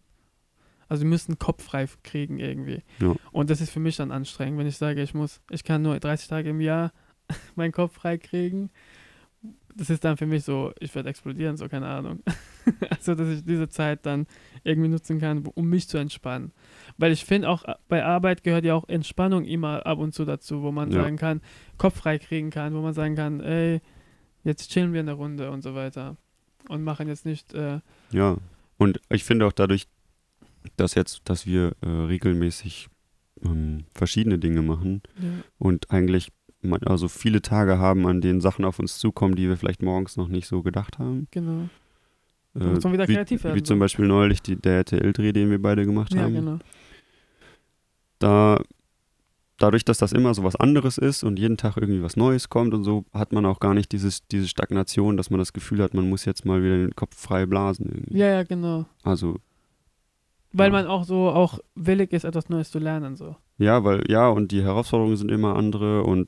also 0.87 1.03
die 1.03 1.09
müssen 1.09 1.39
Kopf 1.39 1.63
frei 1.63 1.87
kriegen 2.03 2.39
irgendwie. 2.39 2.83
Ja. 2.99 3.15
Und 3.31 3.49
das 3.49 3.59
ist 3.59 3.71
für 3.71 3.79
mich 3.79 3.97
dann 3.97 4.11
anstrengend, 4.11 4.59
wenn 4.59 4.67
ich 4.67 4.77
sage, 4.77 5.01
ich 5.01 5.13
muss, 5.13 5.41
ich 5.49 5.63
kann 5.63 5.81
nur 5.81 5.99
30 5.99 6.27
Tage 6.27 6.49
im 6.51 6.61
Jahr 6.61 6.93
meinen 7.55 7.71
Kopf 7.71 7.93
frei 7.93 8.17
kriegen. 8.17 8.69
Das 9.77 9.89
ist 9.89 10.03
dann 10.03 10.17
für 10.17 10.25
mich 10.25 10.43
so, 10.43 10.73
ich 10.79 10.93
werde 10.95 11.09
explodieren, 11.09 11.55
so 11.57 11.69
keine 11.69 11.87
Ahnung. 11.87 12.21
also, 12.89 13.15
dass 13.15 13.29
ich 13.29 13.43
diese 13.45 13.69
Zeit 13.69 14.05
dann 14.05 14.25
irgendwie 14.63 14.89
nutzen 14.89 15.19
kann, 15.19 15.45
um 15.45 15.69
mich 15.69 15.87
zu 15.87 15.97
entspannen. 15.97 16.51
Weil 16.97 17.11
ich 17.11 17.23
finde 17.25 17.49
auch, 17.49 17.63
bei 17.87 18.03
Arbeit 18.03 18.43
gehört 18.43 18.65
ja 18.65 18.73
auch 18.73 18.87
Entspannung 18.89 19.45
immer 19.45 19.85
ab 19.85 19.99
und 19.99 20.13
zu 20.13 20.25
dazu, 20.25 20.61
wo 20.63 20.71
man 20.71 20.91
Ja. 20.91 21.01
sagen 21.03 21.17
kann, 21.17 21.41
Kopf 21.77 21.97
frei 21.97 22.17
kriegen 22.17 22.49
kann, 22.49 22.73
wo 22.73 22.81
man 22.81 22.93
sagen 22.93 23.15
kann, 23.15 23.39
ey, 23.39 23.81
jetzt 24.43 24.71
chillen 24.71 24.93
wir 24.93 24.99
in 24.99 25.05
der 25.05 25.15
Runde 25.15 25.51
und 25.51 25.61
so 25.61 25.75
weiter. 25.75 26.17
Und 26.69 26.83
machen 26.83 27.07
jetzt 27.07 27.25
nicht, 27.25 27.53
äh, 27.53 27.79
Ja, 28.11 28.37
und 28.77 28.99
ich 29.09 29.23
finde 29.23 29.45
auch 29.45 29.53
dadurch, 29.53 29.87
dass 30.75 30.95
jetzt, 30.95 31.21
dass 31.29 31.45
wir 31.45 31.73
äh, 31.81 31.87
regelmäßig 31.87 32.89
ähm, 33.45 33.85
verschiedene 33.93 34.37
Dinge 34.39 34.61
machen 34.61 35.01
ja, 35.21 35.29
und 35.59 35.91
eigentlich 35.91 36.31
also 36.85 37.07
viele 37.07 37.41
Tage 37.41 37.77
haben, 37.77 38.05
an 38.07 38.21
denen 38.21 38.41
Sachen 38.41 38.65
auf 38.65 38.79
uns 38.79 38.97
zukommen, 38.97 39.35
die 39.35 39.47
wir 39.47 39.57
vielleicht 39.57 39.81
morgens 39.83 40.17
noch 40.17 40.27
nicht 40.27 40.47
so 40.47 40.61
gedacht 40.63 40.99
haben. 40.99 41.27
genau. 41.31 41.69
Äh, 42.55 42.63
muss 42.65 42.83
man 42.83 42.93
wieder 42.93 43.07
wie, 43.07 43.13
kreativ 43.13 43.43
werden, 43.43 43.55
Wie 43.55 43.63
zum 43.63 43.77
so. 43.77 43.79
Beispiel 43.81 44.07
neulich 44.07 44.41
die, 44.41 44.55
der 44.55 44.77
RTL-Dreh, 44.77 45.31
den 45.31 45.49
wir 45.51 45.61
beide 45.61 45.85
gemacht 45.85 46.13
Ja, 46.13 46.23
haben. 46.23 46.33
genau. 46.33 46.59
Da, 48.19 48.59
dadurch, 49.59 49.85
dass 49.85 49.99
das 49.99 50.11
immer 50.11 50.33
so 50.33 50.43
was 50.43 50.55
anderes 50.55 50.97
ist 50.97 51.23
und 51.23 51.37
jeden 51.37 51.57
Tag 51.57 51.77
irgendwie 51.77 52.01
was 52.01 52.15
Neues 52.15 52.49
kommt 52.49 52.73
und 52.73 52.83
so, 52.83 53.05
hat 53.13 53.31
man 53.31 53.45
auch 53.45 53.59
gar 53.59 53.73
nicht 53.75 53.91
dieses, 53.91 54.25
diese 54.27 54.47
Stagnation, 54.47 55.17
dass 55.17 55.29
man 55.29 55.37
das 55.39 55.53
Gefühl 55.53 55.83
hat, 55.83 55.93
man 55.93 56.09
muss 56.09 56.25
jetzt 56.25 56.45
mal 56.45 56.63
wieder 56.63 56.77
den 56.77 56.95
Kopf 56.95 57.15
frei 57.15 57.45
blasen. 57.45 57.85
Irgendwie. 57.93 58.17
Ja, 58.17 58.27
ja, 58.27 58.43
genau. 58.43 58.85
Also 59.03 59.37
Weil 60.53 60.67
Ja. 60.67 60.71
man 60.73 60.87
auch 60.87 61.03
so 61.03 61.29
auch 61.29 61.59
willig 61.75 62.11
ist, 62.13 62.23
etwas 62.23 62.49
Neues 62.49 62.71
zu 62.71 62.79
lernen, 62.79 63.15
so. 63.15 63.35
Ja, 63.59 63.83
weil, 63.83 64.03
ja, 64.09 64.29
und 64.29 64.51
die 64.51 64.63
Herausforderungen 64.63 65.17
sind 65.17 65.29
immer 65.31 65.55
andere 65.55 66.03
und 66.03 66.27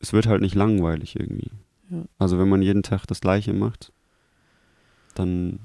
es 0.00 0.12
wird 0.12 0.26
halt 0.26 0.40
nicht 0.42 0.54
langweilig 0.54 1.16
irgendwie. 1.18 1.50
Ja. 1.90 2.04
Also 2.18 2.38
wenn 2.38 2.48
man 2.48 2.62
jeden 2.62 2.82
Tag 2.82 3.06
das 3.06 3.20
Gleiche 3.20 3.52
macht, 3.52 3.92
dann 5.14 5.60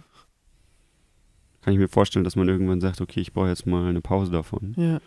kann 1.61 1.73
ich 1.73 1.79
mir 1.79 1.87
vorstellen, 1.87 2.23
dass 2.25 2.35
man 2.35 2.49
irgendwann 2.49 2.81
sagt, 2.81 2.99
okay, 3.01 3.19
ich 3.21 3.33
brauche 3.33 3.47
jetzt 3.49 3.65
mal 3.65 3.87
eine 3.89 4.01
Pause 4.01 4.31
davon. 4.31 4.73
Ja, 4.77 4.99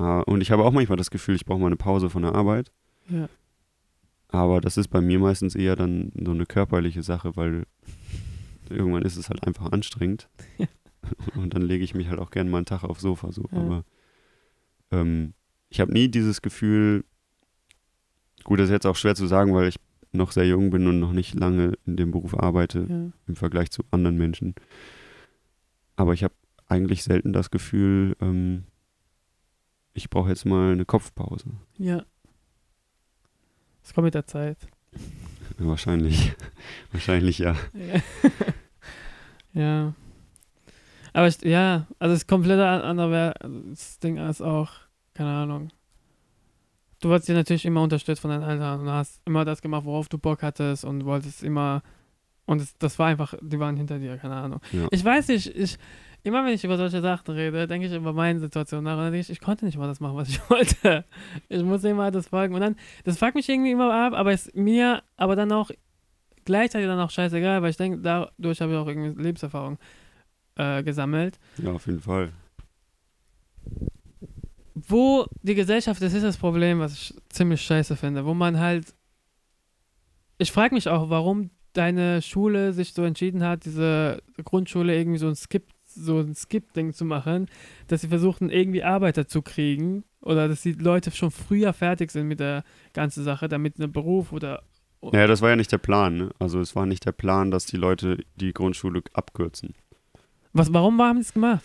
Ah, 0.00 0.20
Und 0.20 0.42
ich 0.42 0.52
habe 0.52 0.64
auch 0.64 0.70
manchmal 0.72 0.96
das 0.96 1.10
Gefühl, 1.10 1.34
ich 1.34 1.44
brauche 1.44 1.58
mal 1.58 1.66
eine 1.66 1.76
Pause 1.76 2.08
von 2.08 2.22
der 2.22 2.34
Arbeit. 2.34 2.70
ja. 3.08 3.28
Aber 4.30 4.60
das 4.60 4.76
ist 4.76 4.88
bei 4.88 5.00
mir 5.00 5.18
meistens 5.18 5.54
eher 5.54 5.74
dann 5.74 6.12
so 6.22 6.32
eine 6.32 6.44
körperliche 6.44 7.02
Sache, 7.02 7.34
weil 7.36 7.64
irgendwann 8.68 9.02
ist 9.02 9.16
es 9.16 9.30
halt 9.30 9.46
einfach 9.46 9.72
anstrengend. 9.72 10.28
Ja. 10.58 10.66
Und 11.34 11.54
dann 11.54 11.62
lege 11.62 11.82
ich 11.82 11.94
mich 11.94 12.08
halt 12.08 12.18
auch 12.20 12.30
gerne 12.30 12.50
mal 12.50 12.58
einen 12.58 12.66
Tag 12.66 12.84
aufs 12.84 13.00
Sofa 13.00 13.32
so. 13.32 13.46
Ja. 13.50 13.58
Aber 13.58 13.84
ähm, 14.90 15.32
ich 15.70 15.80
habe 15.80 15.92
nie 15.94 16.08
dieses 16.08 16.42
Gefühl, 16.42 17.04
gut, 18.44 18.58
das 18.58 18.66
ist 18.66 18.72
jetzt 18.72 18.86
auch 18.86 18.96
schwer 18.96 19.14
zu 19.14 19.26
sagen, 19.26 19.54
weil 19.54 19.68
ich 19.68 19.78
noch 20.12 20.32
sehr 20.32 20.46
jung 20.46 20.70
bin 20.70 20.86
und 20.86 21.00
noch 21.00 21.12
nicht 21.12 21.34
lange 21.34 21.74
in 21.86 21.96
dem 21.96 22.10
Beruf 22.10 22.34
arbeite 22.38 22.86
ja. 22.88 23.10
im 23.26 23.36
Vergleich 23.36 23.70
zu 23.70 23.84
anderen 23.90 24.16
Menschen. 24.16 24.54
Aber 25.96 26.14
ich 26.14 26.24
habe 26.24 26.34
eigentlich 26.66 27.02
selten 27.04 27.32
das 27.32 27.50
Gefühl, 27.50 28.16
ähm, 28.20 28.64
ich 29.94 30.10
brauche 30.10 30.28
jetzt 30.28 30.44
mal 30.44 30.72
eine 30.72 30.84
Kopfpause. 30.84 31.50
Ja. 31.76 32.04
Es 33.82 33.92
kommt 33.94 34.04
mit 34.04 34.14
der 34.14 34.26
Zeit. 34.26 34.58
Wahrscheinlich. 35.58 36.32
Wahrscheinlich 36.92 37.38
ja. 37.38 37.56
Ja. 37.74 38.00
ja. 39.60 39.94
Aber 41.12 41.26
ich, 41.26 41.40
ja, 41.42 41.86
also 41.98 42.14
das 42.14 42.26
komplette 42.26 42.66
an- 42.66 42.82
andere 42.82 43.34
das 43.70 43.98
Ding 43.98 44.18
ist 44.18 44.40
auch, 44.42 44.70
keine 45.14 45.30
Ahnung. 45.30 45.70
Du 47.00 47.08
wurdest 47.08 47.28
ja 47.28 47.34
natürlich 47.34 47.64
immer 47.64 47.82
unterstützt 47.82 48.20
von 48.20 48.30
deinen 48.30 48.42
Eltern 48.42 48.80
und 48.80 48.90
hast 48.90 49.22
immer 49.24 49.44
das 49.44 49.62
gemacht, 49.62 49.84
worauf 49.84 50.08
du 50.08 50.18
Bock 50.18 50.42
hattest 50.42 50.84
und 50.84 51.04
wolltest 51.04 51.42
immer. 51.42 51.82
Und 52.44 52.60
es, 52.60 52.76
das 52.78 52.98
war 52.98 53.06
einfach, 53.06 53.34
die 53.40 53.60
waren 53.60 53.76
hinter 53.76 53.98
dir, 53.98 54.16
keine 54.16 54.34
Ahnung. 54.34 54.60
Ja. 54.72 54.88
Ich 54.90 55.04
weiß 55.04 55.28
nicht, 55.28 55.54
ich, 55.54 55.78
immer 56.22 56.44
wenn 56.44 56.54
ich 56.54 56.64
über 56.64 56.76
solche 56.76 57.00
Sachen 57.00 57.34
rede, 57.34 57.66
denke 57.66 57.86
ich 57.86 57.92
über 57.92 58.12
meine 58.12 58.40
Situation 58.40 58.84
nach 58.84 58.96
und 58.96 59.04
dann 59.04 59.12
denke 59.12 59.20
ich, 59.20 59.30
ich 59.30 59.40
konnte 59.40 59.64
nicht 59.64 59.78
mal 59.78 59.86
das 59.86 60.00
machen, 60.00 60.16
was 60.16 60.28
ich 60.28 60.40
wollte. 60.50 61.04
Ich 61.48 61.62
muss 61.62 61.84
immer 61.84 62.10
das 62.10 62.28
folgen. 62.28 62.54
Und 62.54 62.60
dann, 62.60 62.76
das 63.04 63.18
fuckt 63.18 63.34
mich 63.34 63.48
irgendwie 63.48 63.72
immer 63.72 63.92
ab, 63.92 64.14
aber 64.14 64.32
es 64.32 64.52
mir, 64.54 65.02
aber 65.16 65.36
dann 65.36 65.52
auch 65.52 65.70
gleichzeitig 66.44 66.88
dann 66.88 67.00
auch 67.00 67.10
scheißegal, 67.10 67.62
weil 67.62 67.70
ich 67.70 67.76
denke, 67.76 67.98
dadurch 67.98 68.60
habe 68.60 68.72
ich 68.72 68.78
auch 68.78 68.88
irgendwie 68.88 69.22
Lebenserfahrung 69.22 69.78
äh, 70.56 70.82
gesammelt. 70.82 71.38
Ja, 71.58 71.72
auf 71.72 71.86
jeden 71.86 72.00
Fall. 72.00 72.32
Wo 74.86 75.26
die 75.42 75.54
Gesellschaft, 75.54 76.02
das 76.02 76.12
ist 76.12 76.22
das 76.22 76.36
Problem, 76.36 76.78
was 76.78 76.92
ich 76.92 77.14
ziemlich 77.28 77.62
scheiße 77.62 77.96
finde, 77.96 78.24
wo 78.24 78.34
man 78.34 78.58
halt, 78.58 78.94
ich 80.38 80.52
frage 80.52 80.74
mich 80.74 80.88
auch, 80.88 81.10
warum 81.10 81.50
deine 81.72 82.22
Schule 82.22 82.72
sich 82.72 82.92
so 82.92 83.04
entschieden 83.04 83.44
hat, 83.44 83.64
diese 83.64 84.22
Grundschule 84.44 84.96
irgendwie 84.96 85.18
so 85.18 85.28
ein 85.28 85.36
Skip, 85.36 85.66
so 85.84 86.18
ein 86.18 86.34
Skip-Ding 86.34 86.92
zu 86.92 87.04
machen, 87.04 87.46
dass 87.86 88.02
sie 88.02 88.08
versuchen, 88.08 88.50
irgendwie 88.50 88.82
Arbeiter 88.82 89.26
zu 89.26 89.42
kriegen 89.42 90.04
oder 90.20 90.48
dass 90.48 90.62
die 90.62 90.72
Leute 90.72 91.10
schon 91.10 91.30
früher 91.30 91.72
fertig 91.72 92.10
sind 92.10 92.28
mit 92.28 92.40
der 92.40 92.64
ganzen 92.92 93.24
Sache, 93.24 93.48
damit 93.48 93.78
ein 93.78 93.92
Beruf 93.92 94.32
oder 94.32 94.62
Ja, 95.12 95.26
das 95.26 95.40
war 95.40 95.50
ja 95.50 95.56
nicht 95.56 95.72
der 95.72 95.78
Plan. 95.78 96.16
Ne? 96.16 96.30
Also 96.38 96.60
es 96.60 96.74
war 96.74 96.86
nicht 96.86 97.06
der 97.06 97.12
Plan, 97.12 97.50
dass 97.50 97.66
die 97.66 97.76
Leute 97.76 98.18
die 98.36 98.52
Grundschule 98.52 99.02
abkürzen. 99.12 99.74
was, 100.52 100.72
warum 100.72 101.00
haben 101.00 101.18
sie 101.18 101.28
es 101.28 101.32
gemacht? 101.32 101.64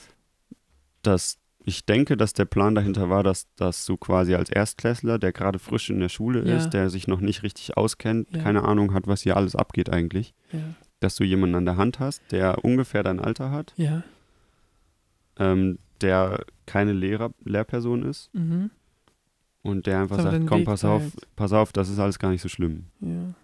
Das, 1.01 1.38
ich 1.66 1.86
denke, 1.86 2.18
dass 2.18 2.34
der 2.34 2.45
Plan 2.45 2.76
dahinter 2.76 3.09
war, 3.09 3.24
dass, 3.24 3.47
dass 3.55 3.86
du 3.86 3.95
quasi 3.97 4.36
als 4.36 4.49
Erstklässler, 4.49 5.18
der 5.18 5.32
gerade 5.32 5.59
frisch 5.59 5.89
in 5.89 5.99
der 5.99 6.09
Schule 6.09 6.45
Ja. 6.47 6.57
ist, 6.57 6.72
der 6.72 6.89
sich 6.89 7.07
noch 7.07 7.22
nicht 7.22 7.43
richtig 7.43 7.78
auskennt, 7.78 8.28
Ja. 8.32 8.41
keine 8.43 8.64
Ahnung 8.64 8.93
hat, 8.93 9.07
was 9.07 9.22
hier 9.22 9.38
alles 9.38 9.55
abgeht 9.55 9.89
eigentlich, 9.89 10.34
Ja. 10.51 10.59
dass 10.99 11.16
du 11.16 11.24
jemanden 11.24 11.55
an 11.55 11.66
der 11.66 11.78
Hand 11.78 11.99
hast, 11.99 12.22
der 12.32 12.64
ungefähr 12.66 13.03
dein 13.03 13.20
Alter 13.20 13.49
hat, 13.51 13.74
ähm, 15.38 15.80
der 16.01 16.43
keine 16.66 16.93
Lehrer, 16.93 17.32
Lehrperson 17.43 18.03
ist 18.03 18.30
Mhm. 18.34 18.70
und 19.61 19.88
der 19.88 20.01
einfach 20.01 20.18
So, 20.18 20.24
sagt, 20.24 20.45
komm, 20.47 20.59
Weg 20.59 20.66
pass 20.66 20.84
auf, 20.84 21.01
zeigt. 21.01 21.36
pass 21.36 21.53
auf, 21.53 21.72
das 21.74 21.89
ist 21.89 21.99
alles 21.99 22.20
gar 22.20 22.30
nicht 22.32 22.41
so 22.41 22.49
schlimm. 22.49 22.86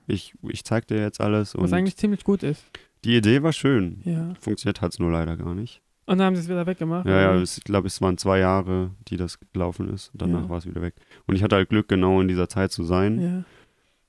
Ich, 0.07 0.33
ich 0.43 0.63
zeig 0.65 0.87
dir 0.87 0.99
jetzt 0.99 1.21
alles 1.21 1.55
Was 1.55 1.61
und 1.63 1.73
eigentlich 1.73 1.97
ziemlich 1.97 2.23
gut 2.23 2.43
ist. 2.43 2.63
die 3.05 3.15
Idee 3.15 3.43
war 3.43 3.53
schön. 3.53 4.01
Ja. 4.03 4.33
Funktioniert 4.39 4.81
hat 4.81 4.93
es 4.93 4.99
nur 4.99 5.11
leider 5.11 5.37
gar 5.37 5.55
nicht. 5.55 5.81
Und 6.09 6.17
dann 6.17 6.25
haben 6.25 6.35
sie 6.35 6.41
es 6.41 6.49
wieder 6.49 6.65
weggemacht. 6.65 7.05
Ja, 7.05 7.35
ja, 7.35 7.41
ich 7.41 7.63
glaube, 7.63 7.85
es 7.87 8.01
waren 8.01 8.17
zwei 8.17 8.39
Jahre, 8.39 8.89
die 9.07 9.15
das 9.17 9.39
gelaufen 9.53 9.89
ist. 9.93 10.09
Danach 10.15 10.43
Ja. 10.43 10.49
war 10.49 10.57
es 10.57 10.65
wieder 10.65 10.81
weg. 10.81 10.95
Und 11.27 11.35
ich 11.35 11.43
hatte 11.43 11.55
halt 11.55 11.69
Glück, 11.69 11.87
genau 11.87 12.19
in 12.19 12.27
dieser 12.27 12.49
Zeit 12.49 12.71
zu 12.71 12.83
sein 12.83 13.19
ja. 13.21 13.43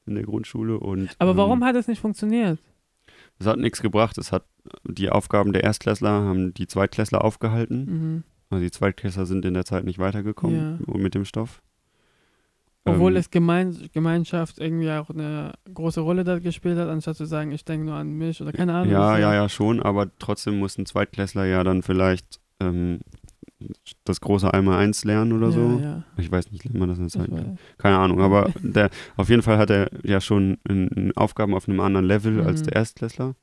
in 0.07 0.15
der 0.15 0.25
Grundschule. 0.25 0.79
Und, 0.81 1.11
Aber 1.19 1.37
warum 1.37 1.59
Ähm, 1.61 1.65
hat 1.67 1.77
es 1.77 1.89
nicht 1.89 2.01
funktioniert? 2.01 2.59
es 3.39 3.47
hat 3.47 3.59
nichts 3.59 3.83
gebracht. 3.83 4.17
Es 4.17 4.33
hat 4.33 4.45
die 4.85 5.11
Aufgaben 5.11 5.53
der 5.53 5.63
Erstklässler 5.65 6.11
haben 6.11 6.55
die 6.55 6.67
Zweitklässler 6.67 7.23
aufgehalten. 7.23 7.85
Mhm. 7.85 8.25
Also 8.49 8.63
die 8.65 8.71
Zweitklässler 8.71 9.27
sind 9.27 9.45
in 9.45 9.53
der 9.55 9.65
Zeit 9.67 9.85
nicht 9.85 9.99
weitergekommen 9.99 10.83
mit 10.95 11.15
dem 11.15 11.25
Stoff. 11.27 11.61
Obwohl 12.85 13.13
Ähm, 13.13 13.19
es 13.19 13.31
Gemein 13.31 13.77
Gemeinschaft 13.93 14.59
irgendwie 14.59 14.91
auch 14.91 15.11
eine 15.11 15.53
große 15.73 16.01
Rolle 16.01 16.25
da 16.25 16.39
gespielt 16.39 16.79
hat, 16.79 16.89
anstatt 16.89 17.17
zu 17.17 17.27
sagen, 17.27 17.53
ich 17.53 17.65
denke 17.65 17.87
nur 17.87 17.95
an 17.95 18.13
mich 18.13 18.41
oder 18.41 18.53
keine 18.53 18.73
Ahnung. 18.75 18.91
Ja, 18.93 19.19
ja, 19.19 19.35
ja, 19.35 19.49
schon, 19.49 19.83
aber 19.83 20.11
trotzdem 20.19 20.59
mussten 20.59 20.87
Zweitklässler 20.87 21.45
ja 21.45 21.63
dann 21.63 21.83
vielleicht 21.83 22.41
ähm, 22.59 23.01
das 24.05 24.23
große 24.23 24.53
einmal 24.53 24.79
eins 24.79 25.05
lernen 25.05 25.33
oder 25.35 25.49
ja, 25.49 25.53
so. 25.53 25.81
Ja, 25.83 26.03
Ich 26.17 26.33
weiß 26.33 26.51
nicht, 26.51 26.65
lernt 26.65 26.79
man 26.79 26.89
das 26.89 26.99
in 26.99 27.09
der 27.09 27.11
Zeit? 27.11 27.59
Keine 27.77 27.99
Ahnung, 27.99 28.21
aber 28.23 28.51
der, 28.63 28.89
auf 29.17 29.29
jeden 29.29 29.43
Fall 29.43 29.59
hat 29.59 29.69
er 29.69 29.91
ja 30.03 30.21
schon 30.23 30.57
in, 30.67 30.89
in 30.89 31.17
Aufgaben 31.17 31.55
auf 31.55 31.69
einem 31.69 31.81
anderen 31.81 32.07
Level 32.07 32.43
als 32.43 32.63
Mhm. 32.63 32.65
der 32.67 32.77
Erstklässler. 32.77 33.35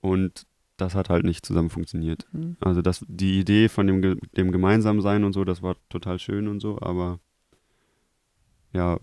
Und 0.00 0.46
das 0.82 0.94
hat 0.94 1.08
halt 1.08 1.24
nicht 1.24 1.46
zusammen 1.46 1.70
funktioniert. 1.70 2.26
Mhm. 2.32 2.56
Also 2.60 2.82
das, 2.82 3.04
die 3.08 3.38
Idee 3.40 3.68
von 3.68 3.86
dem, 3.86 4.18
dem 4.36 4.52
Gemeinsamsein 4.52 5.24
und 5.24 5.32
so, 5.32 5.44
das 5.44 5.62
war 5.62 5.76
total 5.88 6.18
schön 6.18 6.48
und 6.48 6.60
so, 6.60 6.78
aber 6.80 7.18
ja, 8.72 8.98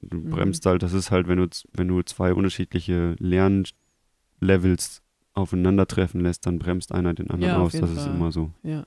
du 0.00 0.18
Mhm. 0.18 0.30
bremst 0.30 0.64
halt, 0.66 0.82
das 0.82 0.92
ist 0.92 1.10
halt, 1.10 1.28
wenn 1.28 1.38
du, 1.38 1.46
wenn 1.72 1.88
du 1.88 2.02
zwei 2.02 2.32
unterschiedliche 2.34 3.16
Lernlevels 3.18 5.02
aufeinandertreffen 5.34 6.20
lässt, 6.20 6.46
dann 6.46 6.58
bremst 6.58 6.92
einer 6.92 7.12
den 7.14 7.30
anderen 7.30 7.54
Ja, 7.54 7.60
aus. 7.60 7.72
Das 7.72 7.90
ist 7.90 8.04
Fall. 8.04 8.14
immer 8.14 8.32
so. 8.32 8.50
ja. 8.62 8.86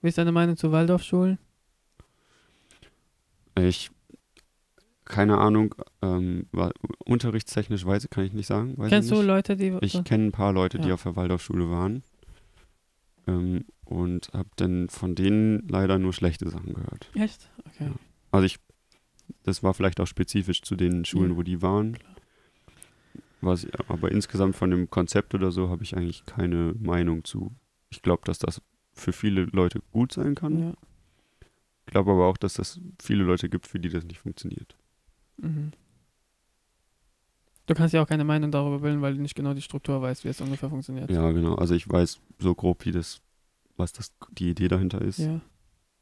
Wie 0.00 0.08
ist 0.08 0.18
deine 0.18 0.32
Meinung 0.32 0.56
zu 0.56 0.72
Waldorfschulen? 0.72 1.38
Ich, 3.56 3.91
keine 5.12 5.38
Ahnung, 5.38 5.74
ähm, 6.00 6.46
war, 6.52 6.72
unterrichtstechnisch 7.04 7.84
weiß, 7.86 8.08
kann 8.10 8.24
ich 8.24 8.32
nicht 8.32 8.46
sagen. 8.46 8.74
Kennst 8.88 9.08
ich 9.10 9.14
du 9.14 9.20
nicht. 9.20 9.26
Leute, 9.26 9.56
die. 9.56 9.76
Ich 9.82 10.02
kenne 10.04 10.26
ein 10.26 10.32
paar 10.32 10.52
Leute, 10.52 10.78
die 10.78 10.88
Ja. 10.88 10.94
auf 10.94 11.02
der 11.04 11.14
Waldorfschule 11.16 11.70
waren. 11.70 12.02
Ähm, 13.28 13.64
und 13.84 14.30
habe 14.32 14.48
dann 14.56 14.88
von 14.88 15.14
denen 15.14 15.68
leider 15.68 15.98
nur 15.98 16.12
schlechte 16.12 16.48
Sachen 16.48 16.72
gehört. 16.74 17.10
Echt? 17.14 17.50
Okay. 17.66 17.84
Ja. 17.84 17.92
Also 18.32 18.46
ich, 18.46 18.58
das 19.44 19.62
war 19.62 19.74
vielleicht 19.74 20.00
auch 20.00 20.06
spezifisch 20.06 20.62
zu 20.62 20.74
den 20.76 21.04
Schulen, 21.04 21.32
Ja, 21.32 21.36
wo 21.36 21.42
die 21.42 21.62
waren. 21.62 21.98
Was, 23.42 23.66
aber 23.88 24.10
insgesamt 24.10 24.56
von 24.56 24.70
dem 24.70 24.88
Konzept 24.88 25.34
oder 25.34 25.50
so 25.50 25.68
habe 25.68 25.82
ich 25.82 25.96
eigentlich 25.96 26.24
keine 26.24 26.74
Meinung 26.78 27.24
zu. 27.24 27.52
Ich 27.90 28.00
glaube, 28.00 28.22
dass 28.24 28.38
das 28.38 28.62
für 28.94 29.12
viele 29.12 29.42
Leute 29.44 29.80
gut 29.92 30.12
sein 30.12 30.34
kann. 30.34 30.58
Ja. 30.58 30.74
Ich 31.86 31.92
glaube 31.92 32.12
aber 32.12 32.26
auch, 32.26 32.36
dass 32.36 32.54
das 32.54 32.80
viele 33.00 33.24
Leute 33.24 33.48
gibt, 33.48 33.66
für 33.66 33.78
die 33.80 33.88
das 33.88 34.04
nicht 34.04 34.20
funktioniert. 34.20 34.76
Mhm. 35.36 35.72
Du 37.66 37.74
kannst 37.74 37.94
ja 37.94 38.02
auch 38.02 38.08
keine 38.08 38.24
Meinung 38.24 38.50
darüber 38.50 38.80
bilden, 38.80 39.02
weil 39.02 39.14
du 39.14 39.22
nicht 39.22 39.34
genau 39.34 39.54
die 39.54 39.62
Struktur 39.62 40.02
weißt, 40.02 40.24
wie 40.24 40.28
es 40.28 40.40
ungefähr 40.40 40.68
funktioniert. 40.68 41.10
Ja, 41.10 41.30
genau. 41.30 41.54
Also 41.54 41.74
ich 41.74 41.88
weiß 41.88 42.20
so 42.38 42.54
grob, 42.54 42.84
wie 42.84 42.92
das, 42.92 43.22
was 43.76 43.92
das 43.92 44.12
die 44.32 44.50
Idee 44.50 44.68
dahinter 44.68 45.00
ist, 45.00 45.18
Ja, 45.18 45.40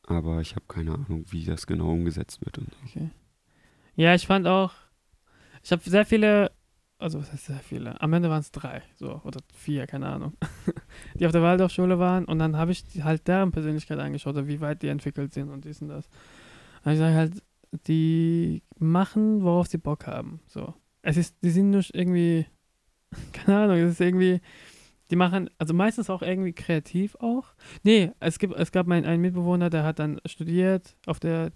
aber 0.07 0.41
ich 0.41 0.57
habe 0.57 0.65
keine 0.67 0.95
Ahnung, 0.95 1.25
wie 1.31 1.45
das 1.45 1.67
genau 1.67 1.93
umgesetzt 1.93 2.45
wird. 2.45 2.59
Und 2.59 2.69
okay. 2.87 3.11
Ja, 3.95 4.15
ich 4.15 4.27
fand 4.27 4.47
auch, 4.47 4.73
ich 5.63 5.71
habe 5.71 5.83
sehr 5.85 6.07
viele, 6.07 6.51
also 6.99 7.21
was 7.21 7.31
heißt 7.31 7.47
sehr 7.47 7.59
viele? 7.59 8.01
Am 8.01 8.13
Ende 8.15 8.31
waren 8.31 8.41
es 8.41 8.51
drei, 8.51 8.83
so, 8.97 9.21
oder 9.25 9.41
vier, 9.55 9.87
keine 9.87 10.09
Ahnung, 10.09 10.33
die 11.15 11.27
auf 11.27 11.33
der 11.33 11.43
Waldorfschule 11.43 11.99
waren 11.99 12.25
und 12.25 12.39
dann 12.39 12.57
habe 12.57 12.73
ich 12.73 12.85
halt 13.03 13.29
deren 13.29 13.53
Persönlichkeit 13.53 13.99
angeschaut, 13.99 14.35
wie 14.47 14.61
weit 14.63 14.83
die 14.83 14.89
entwickelt 14.89 15.35
sind 15.35 15.51
und 15.51 15.67
dies 15.67 15.83
und 15.83 15.89
das. 15.89 16.09
Und 16.85 16.93
ich 16.93 16.99
sage 16.99 17.15
halt, 17.15 17.43
die 17.87 18.63
machen, 18.79 19.43
worauf 19.43 19.67
sie 19.69 19.79
Bock 19.79 20.07
haben, 20.07 20.41
so. 20.47 20.75
Es 21.03 21.17
ist, 21.17 21.37
die 21.43 21.51
sind 21.51 21.71
nur 21.71 21.83
irgendwie, 21.93 22.47
keine 23.33 23.59
Ahnung, 23.59 23.77
es 23.79 23.93
ist 23.93 24.01
irgendwie, 24.01 24.41
die 25.11 25.17
machen, 25.17 25.51
also 25.59 25.75
meistens 25.75 26.11
auch 26.11 26.23
irgendwie 26.23 26.53
kreativ 26.53 27.17
auch. 27.17 27.55
Nee, 27.83 28.13
es, 28.21 28.39
gibt, 28.39 28.55
es 28.55 28.71
gab 28.71 28.87
mein, 28.87 29.05
einen 29.05 29.23
Mitbewohner, 29.23 29.71
der 29.71 29.85
hat 29.85 29.99
dann 29.99 30.21
studiert 30.25 30.97
auf 31.07 31.19
der 31.19 31.53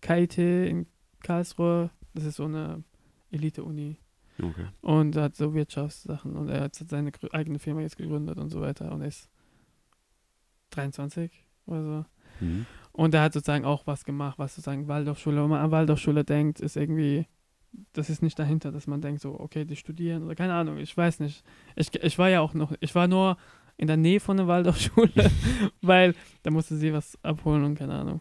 KIT 0.00 0.38
in 0.38 0.86
Karlsruhe. 1.20 1.90
Das 2.12 2.24
ist 2.24 2.36
so 2.36 2.44
eine 2.44 2.84
Elite-Uni. 3.32 3.96
okay. 4.40 4.66
Und 4.82 5.16
hat 5.16 5.34
so 5.34 5.54
Wirtschaftssachen 5.54 6.36
und 6.36 6.48
er 6.48 6.62
hat 6.62 6.74
seine 6.76 7.10
eigene 7.32 7.58
Firma 7.58 7.80
jetzt 7.80 7.96
gegründet 7.96 8.38
und 8.38 8.50
so 8.50 8.60
weiter 8.60 8.92
und 8.92 9.00
er 9.00 9.08
ist 9.08 9.28
23 10.70 11.44
oder 11.66 11.82
so. 11.82 12.04
Mhm. 12.44 12.66
Und 12.96 13.12
er 13.12 13.22
hat 13.22 13.32
sozusagen 13.32 13.64
auch 13.64 13.86
was 13.88 14.04
gemacht, 14.04 14.38
was 14.38 14.54
sozusagen 14.54 14.86
Waldorfschule, 14.86 15.42
wenn 15.42 15.50
man 15.50 15.60
an 15.60 15.72
Waldorfschule 15.72 16.24
denkt, 16.24 16.60
ist 16.60 16.76
irgendwie, 16.76 17.26
das 17.92 18.08
ist 18.08 18.22
nicht 18.22 18.38
dahinter, 18.38 18.70
dass 18.70 18.86
man 18.86 19.00
denkt 19.00 19.20
so, 19.20 19.38
okay, 19.38 19.64
die 19.64 19.74
studieren 19.74 20.22
oder 20.22 20.36
keine 20.36 20.54
Ahnung, 20.54 20.78
ich 20.78 20.96
weiß 20.96 21.18
nicht. 21.18 21.42
Ich, 21.74 21.92
ich 21.92 22.18
war 22.18 22.28
ja 22.30 22.40
auch 22.40 22.54
noch, 22.54 22.72
ich 22.78 22.94
war 22.94 23.08
nur 23.08 23.36
in 23.76 23.88
der 23.88 23.96
Nähe 23.96 24.20
von 24.20 24.36
der 24.36 24.46
Waldorfschule, 24.46 25.28
weil 25.82 26.14
da 26.44 26.52
musste 26.52 26.76
sie 26.76 26.92
was 26.92 27.18
abholen 27.24 27.64
und 27.64 27.74
keine 27.76 27.94
Ahnung. 27.94 28.20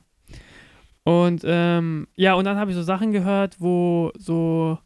Und 1.04 1.44
ähm, 1.46 2.08
ja, 2.16 2.34
und 2.34 2.46
dann 2.46 2.58
habe 2.58 2.72
ich 2.72 2.76
so 2.76 2.82
Sachen 2.82 3.12
gehört, 3.12 3.62
wo 3.62 4.12
so 4.18 4.80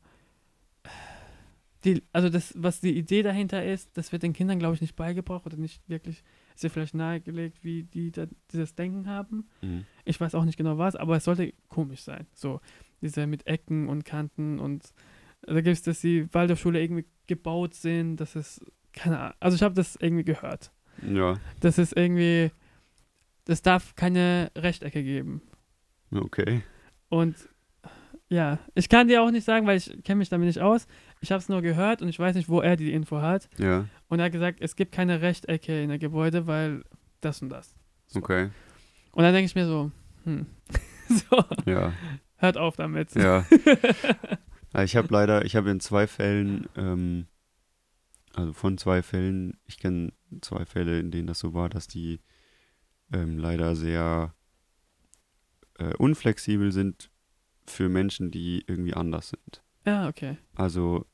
die, 1.85 2.03
also 2.11 2.27
das, 2.27 2.53
was 2.57 2.81
die 2.81 2.97
Idee 2.97 3.23
dahinter 3.23 3.63
ist, 3.63 3.95
das 3.95 4.11
wird 4.11 4.23
den 4.23 4.33
Kindern, 4.33 4.59
glaube 4.59 4.75
ich, 4.75 4.81
nicht 4.81 4.97
beigebracht 4.97 5.45
oder 5.45 5.55
nicht 5.55 5.88
wirklich, 5.88 6.23
ist 6.57 6.63
ja 6.63 6.69
vielleicht 6.69 6.95
nahegelegt, 6.95 7.63
wie 7.63 7.83
die 7.83 8.11
da, 8.11 8.25
dieses 8.51 8.73
Denken 8.73 9.07
haben. 9.07 9.47
Mhm. 9.61 9.85
Ich 10.05 10.19
weiß 10.19 10.33
auch 10.33 10.43
nicht 10.43 10.57
genau 10.57 10.77
was, 10.79 10.95
aber 10.95 11.15
es 11.17 11.23
sollte 11.23 11.53
komisch 11.69 12.01
sein. 12.01 12.25
So, 12.33 12.61
diese 13.01 13.27
mit 13.27 13.45
Ecken 13.45 13.87
und 13.87 14.05
Kanten 14.05 14.59
und 14.59 14.91
da 15.41 15.53
gibt 15.61 15.67
es, 15.67 15.83
dass 15.83 16.01
die 16.01 16.33
Waldorfschule 16.33 16.81
irgendwie 16.81 17.05
gebaut 17.27 17.75
sind, 17.75 18.17
das 18.17 18.35
ist, 18.35 18.65
keine 18.91 19.19
Ahnung, 19.19 19.35
also 19.39 19.55
ich 19.55 19.61
habe 19.61 19.75
das 19.75 19.95
irgendwie 19.97 20.23
gehört. 20.23 20.71
Ja, 21.07 21.35
Das 21.59 21.77
ist 21.77 21.95
irgendwie, 21.95 22.49
das 23.45 23.61
darf 23.61 23.95
keine 23.95 24.51
Rechtecke 24.57 25.03
geben. 25.03 25.43
okay. 26.11 26.63
Und 27.09 27.35
ja, 28.29 28.57
ich 28.73 28.89
kann 28.89 29.07
dir 29.07 29.21
auch 29.21 29.29
nicht 29.31 29.45
sagen, 29.45 29.67
weil 29.67 29.77
ich 29.77 30.03
kenne 30.03 30.17
mich 30.17 30.29
damit 30.29 30.47
nicht 30.47 30.59
aus. 30.59 30.87
Ich 31.22 31.32
habe 31.32 31.39
es 31.39 31.49
nur 31.49 31.61
gehört 31.61 32.01
und 32.01 32.09
ich 32.09 32.20
weiß 32.20 32.36
nicht, 32.36 32.49
wo 32.49 32.61
er 32.61 32.76
die 32.76 32.93
Info 32.93 33.22
hat. 33.22 33.49
Ja, 33.57 33.86
Und 34.07 34.20
er 34.20 34.26
hat 34.26 34.32
gesagt, 34.32 34.59
es 34.61 34.76
gibt 34.76 34.91
keine 34.91 35.22
Rechtecke 35.22 35.82
in 35.82 35.89
der 35.89 35.99
Gebäude, 35.99 36.47
weil 36.47 36.84
das 37.22 37.41
und 37.41 37.49
das. 37.49 37.76
So. 38.07 38.20
okay. 38.20 38.49
Und 39.11 39.24
dann 39.24 39.34
denke 39.34 39.45
ich 39.47 39.55
mir 39.55 39.65
so, 39.65 39.91
hm, 40.26 40.45
so, 41.09 41.43
Ja, 41.65 41.91
hört 42.36 42.57
auf 42.57 42.76
damit. 42.76 43.15
ja. 43.15 43.45
Ich 44.84 44.95
habe 44.95 45.07
leider, 45.09 45.43
ich 45.43 45.55
habe 45.55 45.72
in 45.72 45.80
zwei 45.80 46.05
Fällen, 46.05 46.68
ähm, 46.76 47.26
also 48.36 48.53
von 48.53 48.78
zwei 48.78 49.01
Fällen, 49.01 49.57
ich 49.65 49.80
kenne 49.80 50.13
zwei 50.41 50.65
Fälle, 50.65 50.99
in 50.99 51.09
denen 51.09 51.26
das 51.26 51.39
so 51.39 51.55
war, 51.55 51.68
dass 51.68 51.88
die 51.88 52.20
ähm, 53.11 53.39
leider 53.39 53.76
sehr 53.76 54.36
äh, 55.80 55.95
unflexibel 55.95 56.72
sind 56.72 57.09
für 57.65 57.89
Menschen, 57.89 58.30
die 58.30 58.63
irgendwie 58.68 58.93
anders 58.93 59.30
sind. 59.30 59.63
Ja, 59.88 60.09
okay. 60.09 60.38
Also, 60.55 61.05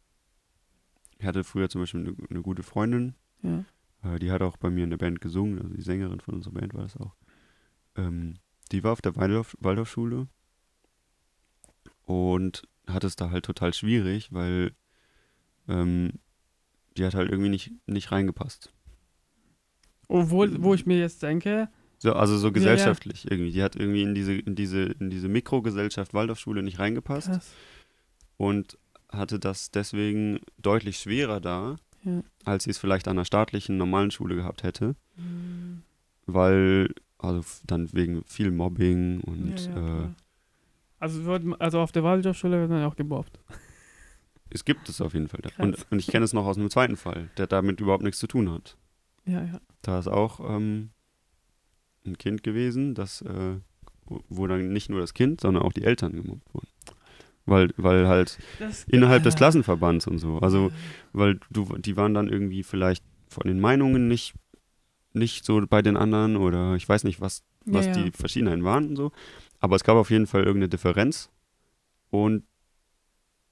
ich 1.19 1.26
hatte 1.28 1.43
früher 1.43 1.69
zum 1.69 1.82
Beispiel 1.82 1.99
eine, 2.01 2.15
eine 2.30 2.41
gute 2.41 2.63
Freundin, 2.63 3.13
Ja. 3.43 3.63
äh, 4.03 4.17
die 4.17 4.32
hat 4.32 4.41
auch 4.41 4.57
bei 4.57 4.71
mir 4.71 4.84
in 4.84 4.89
der 4.89 4.97
Band 4.97 5.21
gesungen, 5.21 5.61
also 5.61 5.74
die 5.76 5.82
Sängerin 5.84 6.19
von 6.19 6.34
unserer 6.34 6.53
Band 6.55 6.74
war 6.74 6.82
das 6.82 6.97
auch. 6.97 7.15
Ähm, 7.95 8.39
die 8.71 8.84
war 8.84 8.91
auf 8.93 9.01
der 9.01 9.15
Waldorf, 9.15 9.55
Waldorfschule 9.59 10.28
und 12.05 12.63
hat 12.88 13.03
es 13.03 13.15
da 13.15 13.30
halt 13.30 13.45
total 13.45 13.74
schwierig, 13.74 14.34
weil 14.34 14.71
ähm, 15.67 16.13
die 16.97 17.05
hat 17.05 17.13
halt 17.13 17.30
irgendwie 17.30 17.49
nicht, 17.49 17.71
nicht 17.86 18.11
reingepasst. 18.11 18.74
Obwohl, 20.07 20.61
wo 20.63 20.74
ich 20.74 20.86
mir 20.86 20.97
jetzt 20.99 21.21
denke, 21.24 21.69
So, 21.99 22.13
also 22.13 22.38
so 22.38 22.47
Ja, 22.47 22.51
ja. 22.51 22.53
gesellschaftlich 22.53 23.30
irgendwie. 23.30 23.51
Die 23.51 23.63
hat 23.63 23.76
irgendwie 23.76 24.01
in 24.03 24.13
diese, 24.13 24.34
in 24.34 24.55
diese, 24.55 24.84
in 24.84 25.09
diese 25.09 25.28
Mikrogesellschaft 25.30 26.13
Waldorfschule 26.13 26.61
nicht 26.63 26.80
reingepasst 26.80 27.30
krass. 27.30 27.53
Und 28.38 28.77
hatte 29.09 29.39
das 29.39 29.69
deswegen 29.71 30.39
deutlich 30.57 30.97
schwerer 30.97 31.39
da, 31.39 31.75
Ja. 32.03 32.23
als 32.45 32.63
sie 32.65 32.71
es 32.71 32.77
vielleicht 32.77 33.07
an 33.07 33.17
einer 33.17 33.25
staatlichen 33.25 33.77
normalen 33.77 34.11
Schule 34.11 34.36
gehabt 34.36 34.63
hätte, 34.63 34.95
Hm, 35.15 35.84
weil, 36.25 36.93
also 37.19 37.43
dann 37.67 37.91
wegen 37.93 38.23
viel 38.25 38.51
Mobbing 38.51 39.21
und 39.21 39.67
ja, 39.67 39.75
ja, 39.75 40.03
äh, 40.05 40.09
also, 40.99 41.25
wird, 41.25 41.43
also 41.59 41.79
auf 41.81 41.91
der 41.91 42.03
Waldorfschule 42.03 42.59
wird 42.61 42.69
man 42.69 42.84
auch 42.86 42.95
gemobbt. 42.95 43.38
es 44.49 44.63
gibt 44.65 44.88
es 44.89 45.01
auf 45.01 45.13
jeden 45.13 45.27
Fall. 45.27 45.41
Und, 45.57 45.86
und 45.91 45.99
ich 45.99 46.07
kenne 46.07 46.23
es 46.25 46.34
noch 46.34 46.45
aus 46.45 46.57
einem 46.57 46.69
zweiten 46.69 46.95
Fall, 46.97 47.29
der 47.38 47.47
damit 47.47 47.81
überhaupt 47.81 48.03
nichts 48.03 48.19
zu 48.19 48.27
tun 48.27 48.49
hat. 48.51 48.77
Ja, 49.25 49.43
ja. 49.43 49.59
Da 49.81 49.99
ist 49.99 50.07
auch 50.07 50.39
ähm, 50.39 50.91
ein 52.05 52.17
Kind 52.17 52.43
gewesen, 52.43 52.93
das, 52.95 53.21
äh, 53.21 53.55
wo- 54.05 54.23
wo 54.29 54.47
dann 54.47 54.71
nicht 54.71 54.89
nur 54.89 54.99
das 55.01 55.13
Kind, 55.13 55.41
sondern 55.41 55.63
auch 55.63 55.73
die 55.73 55.84
Eltern 55.84 56.13
gemobbt 56.13 56.53
wurden. 56.53 56.67
Weil, 57.45 57.71
weil 57.75 58.07
halt 58.07 58.39
Das, 58.59 58.85
innerhalb 58.85 59.23
des 59.23 59.35
äh, 59.35 59.37
Klassenverbands 59.37 60.07
und 60.07 60.17
so. 60.17 60.37
Also, 60.39 60.71
weil 61.11 61.39
du, 61.49 61.65
die 61.77 61.97
waren 61.97 62.13
dann 62.13 62.29
irgendwie 62.29 62.63
vielleicht 62.63 63.03
von 63.27 63.47
den 63.47 63.59
Meinungen 63.59 64.07
nicht, 64.07 64.33
nicht 65.11 65.43
so 65.43 65.61
bei 65.67 65.81
den 65.81 65.97
anderen 65.97 66.37
oder 66.37 66.75
ich 66.75 66.87
weiß 66.87 67.03
nicht, 67.03 67.19
was, 67.19 67.43
ja, 67.65 67.73
was 67.73 67.87
ja. 67.87 67.93
die 67.93 68.11
Verschiedenheiten 68.11 68.63
waren 68.63 68.89
und 68.89 68.95
so. 68.95 69.11
Aber 69.59 69.75
es 69.75 69.83
gab 69.83 69.97
auf 69.97 70.09
jeden 70.09 70.27
Fall 70.27 70.43
irgendeine 70.43 70.69
Differenz. 70.69 71.29
Und 72.09 72.43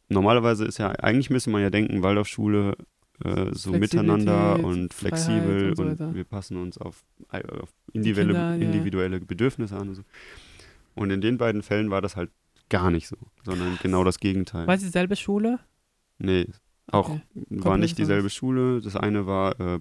normalerweise 0.07 0.65
ist 0.65 0.77
ja, 0.77 0.91
eigentlich 0.91 1.29
müsste 1.29 1.49
man 1.49 1.61
ja 1.61 1.69
denken, 1.69 2.03
Waldorfschule 2.03 2.77
äh, 3.23 3.53
so 3.53 3.71
miteinander 3.71 4.63
und 4.63 4.93
Freiheit 4.93 5.19
flexibel 5.19 5.69
und 5.77 5.97
so 5.97 6.03
und, 6.05 6.15
wir 6.15 6.23
passen 6.23 6.57
uns 6.57 6.77
auf, 6.77 7.03
äh, 7.31 7.43
auf 7.47 7.69
individuelle, 7.93 8.33
Kinder, 8.33 8.55
ja. 8.55 8.71
individuelle 8.71 9.19
Bedürfnisse 9.19 9.75
an 9.75 9.89
und 9.89 9.95
so. 9.95 10.03
Und 10.95 11.11
in 11.11 11.21
den 11.21 11.37
beiden 11.37 11.61
Fällen 11.61 11.91
war 11.91 12.01
das 12.01 12.15
halt 12.15 12.31
gar 12.72 12.89
nicht 12.89 13.07
so, 13.07 13.18
sondern 13.43 13.77
genau 13.81 14.03
das 14.03 14.19
Gegenteil. 14.19 14.65
War 14.65 14.73
es 14.76 14.81
dieselbe 14.81 15.15
Schule? 15.15 15.60
Nee, 16.18 16.48
auch 16.88 17.10
Okay. 17.10 17.22
war 17.49 17.77
nicht 17.77 17.98
dieselbe 17.99 18.22
anders. 18.22 18.34
Schule. 18.34 18.81
Das 18.81 18.95
eine 18.95 19.27
war 19.27 19.60
äh, 19.60 19.80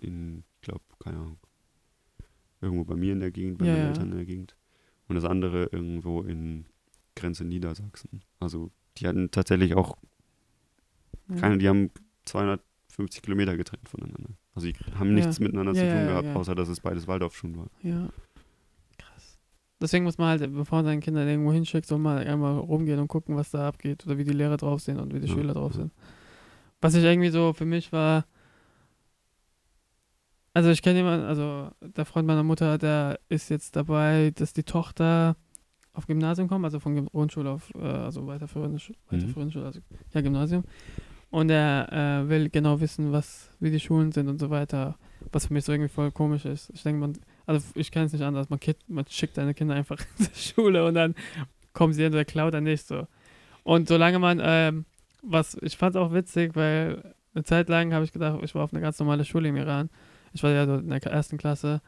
in, 0.00 0.44
ich 0.56 0.60
glaube, 0.62 0.82
keine 1.02 1.16
Ahnung, 1.18 1.38
irgendwo 2.60 2.84
bei 2.84 2.96
mir 2.96 3.12
in 3.12 3.20
der 3.20 3.30
Gegend, 3.30 3.58
bei 3.58 3.66
Ja, 3.66 3.72
meinen 3.72 3.82
ja. 3.82 3.88
Eltern 3.88 4.10
in 4.12 4.16
der 4.18 4.26
Gegend. 4.26 4.56
Und 5.08 5.16
das 5.16 5.24
andere 5.24 5.64
irgendwo 5.72 6.22
in 6.22 6.66
Grenze 7.16 7.44
Niedersachsen. 7.44 8.22
Also 8.40 8.70
die 8.98 9.06
hatten 9.06 9.30
tatsächlich 9.30 9.74
auch 9.74 9.96
Ja. 11.28 11.36
keine, 11.36 11.58
die 11.58 11.68
haben 11.68 11.90
250 12.24 13.22
Kilometer 13.22 13.56
getrennt 13.56 13.88
voneinander. 13.88 14.30
Also 14.54 14.68
die 14.68 14.74
haben 14.98 15.08
Ja. 15.08 15.14
nichts 15.14 15.40
miteinander 15.40 15.72
Ja, 15.74 15.80
zu 15.80 15.86
ja, 15.86 15.92
tun 15.92 16.00
ja, 16.02 16.08
gehabt, 16.08 16.26
ja. 16.26 16.34
außer 16.34 16.54
dass 16.54 16.68
es 16.68 16.80
beides 16.80 17.06
Waldorfschulen 17.08 17.56
war. 17.56 17.70
Ja. 17.82 18.08
Deswegen 19.82 20.04
muss 20.04 20.16
man 20.16 20.28
halt, 20.28 20.54
bevor 20.54 20.78
man 20.78 20.84
seine 20.86 21.00
Kinder 21.00 21.26
irgendwo 21.26 21.52
hinschickt, 21.52 21.86
soll 21.86 21.98
man 21.98 22.18
einmal 22.18 22.56
rumgehen 22.58 23.00
und 23.00 23.08
gucken, 23.08 23.36
was 23.36 23.50
da 23.50 23.66
abgeht 23.68 24.06
oder 24.06 24.16
wie 24.16 24.24
die 24.24 24.32
Lehrer 24.32 24.56
drauf 24.56 24.80
sind 24.80 24.98
und 25.00 25.12
wie 25.12 25.20
die 25.20 25.26
Ja, 25.26 25.34
Schüler 25.34 25.52
drauf 25.54 25.74
sind. 25.74 25.92
Was 26.80 26.94
ich 26.94 27.04
irgendwie 27.04 27.30
so 27.30 27.52
für 27.52 27.64
mich 27.64 27.92
war, 27.92 28.24
also 30.54 30.70
ich 30.70 30.82
kenne 30.82 30.98
jemanden, 30.98 31.26
also 31.26 31.70
der 31.80 32.04
Freund 32.04 32.26
meiner 32.26 32.42
Mutter, 32.42 32.76
der 32.78 33.18
ist 33.28 33.48
jetzt 33.48 33.74
dabei, 33.76 34.32
dass 34.34 34.52
die 34.52 34.64
Tochter 34.64 35.36
auf 35.94 36.06
Gymnasium 36.06 36.48
kommt, 36.48 36.64
also 36.64 36.78
von 36.80 37.06
Grundschule 37.06 37.50
auf, 37.50 37.70
äh, 37.74 37.78
also 37.82 38.26
weiterführende, 38.26 38.78
Schu- 38.78 38.92
Mhm. 39.10 39.16
weiterführende 39.16 39.52
Schule, 39.52 39.64
also 39.66 39.80
ja, 40.12 40.20
Gymnasium. 40.20 40.64
Und 41.30 41.50
er 41.50 42.22
äh, 42.24 42.28
will 42.28 42.50
genau 42.50 42.80
wissen, 42.80 43.12
was, 43.12 43.48
wie 43.60 43.70
die 43.70 43.80
Schulen 43.80 44.12
sind 44.12 44.28
und 44.28 44.38
so 44.38 44.50
weiter, 44.50 44.96
was 45.32 45.46
für 45.46 45.54
mich 45.54 45.64
so 45.64 45.72
irgendwie 45.72 45.88
voll 45.88 46.10
komisch 46.10 46.44
ist. 46.44 46.70
Ich 46.74 46.82
denke, 46.82 47.00
man, 47.00 47.14
also 47.46 47.66
ich 47.74 47.90
kenne 47.90 48.06
es 48.06 48.12
nicht 48.12 48.22
anders, 48.22 48.50
man, 48.50 48.60
kid, 48.60 48.76
man 48.88 49.06
schickt 49.08 49.34
seine 49.34 49.54
Kinder 49.54 49.74
einfach 49.74 49.98
in 50.18 50.26
die 50.26 50.38
Schule 50.38 50.84
und 50.84 50.94
dann 50.94 51.14
kommen 51.72 51.92
sie 51.92 52.04
entweder 52.04 52.24
klar 52.24 52.48
oder 52.48 52.60
nicht 52.60 52.86
so. 52.86 53.06
Und 53.62 53.88
solange 53.88 54.18
man, 54.18 54.40
ähm, 54.42 54.84
was, 55.22 55.56
ich 55.62 55.76
fand 55.76 55.94
es 55.94 56.00
auch 56.00 56.12
witzig, 56.12 56.56
weil 56.56 57.14
eine 57.34 57.44
Zeit 57.44 57.68
lang 57.68 57.94
habe 57.94 58.04
ich 58.04 58.12
gedacht, 58.12 58.40
ich 58.42 58.54
war 58.54 58.64
auf 58.64 58.72
eine 58.72 58.82
ganz 58.82 58.98
normale 58.98 59.24
Schule 59.24 59.48
im 59.48 59.56
Iran. 59.56 59.88
Ich 60.32 60.42
war 60.42 60.50
ja 60.50 60.66
so 60.66 60.76
in 60.76 60.88
der 60.88 61.02
ersten 61.04 61.38
Klasse. 61.38 61.80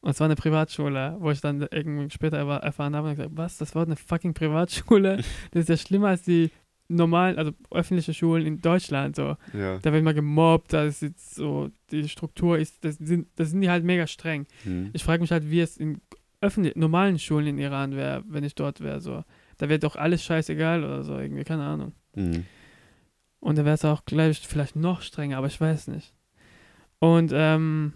Und 0.00 0.10
es 0.10 0.20
war 0.20 0.26
eine 0.26 0.36
Privatschule, 0.36 1.16
wo 1.18 1.30
ich 1.30 1.40
dann 1.40 1.66
irgendwie 1.70 2.10
später 2.10 2.38
erfahren 2.38 2.94
habe 2.94 3.08
und 3.08 3.16
gesagt, 3.16 3.36
was, 3.36 3.58
das 3.58 3.74
war 3.74 3.84
eine 3.84 3.96
fucking 3.96 4.34
Privatschule? 4.34 5.16
Das 5.50 5.62
ist 5.62 5.68
ja 5.68 5.76
schlimmer 5.76 6.08
als 6.08 6.22
die 6.22 6.50
normalen, 6.88 7.38
also 7.38 7.52
öffentliche 7.70 8.14
Schulen 8.14 8.46
in 8.46 8.60
Deutschland. 8.60 9.16
So. 9.16 9.36
Ja. 9.52 9.78
Da 9.78 9.92
wird 9.92 10.04
man 10.04 10.14
gemobbt, 10.14 10.72
da 10.72 10.84
ist 10.84 11.02
jetzt 11.02 11.34
so, 11.34 11.70
die 11.90 12.08
Struktur 12.08 12.58
ist, 12.58 12.84
das 12.84 12.96
sind, 12.96 13.28
das 13.36 13.50
sind 13.50 13.60
die 13.60 13.70
halt 13.70 13.84
mega 13.84 14.06
streng. 14.06 14.46
Hm. 14.64 14.90
Ich 14.92 15.04
frage 15.04 15.20
mich 15.20 15.32
halt, 15.32 15.50
wie 15.50 15.60
es 15.60 15.76
in 15.76 16.00
öffentlich, 16.40 16.76
normalen 16.76 17.18
Schulen 17.18 17.46
in 17.46 17.58
Iran 17.58 17.96
wäre, 17.96 18.22
wenn 18.28 18.44
ich 18.44 18.54
dort 18.54 18.80
wäre. 18.80 19.00
So. 19.00 19.24
Da 19.58 19.68
wäre 19.68 19.78
doch 19.78 19.96
alles 19.96 20.22
scheißegal 20.22 20.84
oder 20.84 21.02
so, 21.02 21.18
irgendwie, 21.18 21.44
keine 21.44 21.64
Ahnung. 21.64 21.92
Hm. 22.14 22.44
Und 23.40 23.58
da 23.58 23.64
wäre 23.64 23.74
es 23.74 23.84
auch, 23.84 24.04
glaube 24.04 24.30
ich, 24.30 24.40
vielleicht 24.40 24.76
noch 24.76 25.02
strenger, 25.02 25.38
aber 25.38 25.46
ich 25.46 25.60
weiß 25.60 25.88
nicht. 25.88 26.14
Und, 26.98 27.32
ähm. 27.34 27.92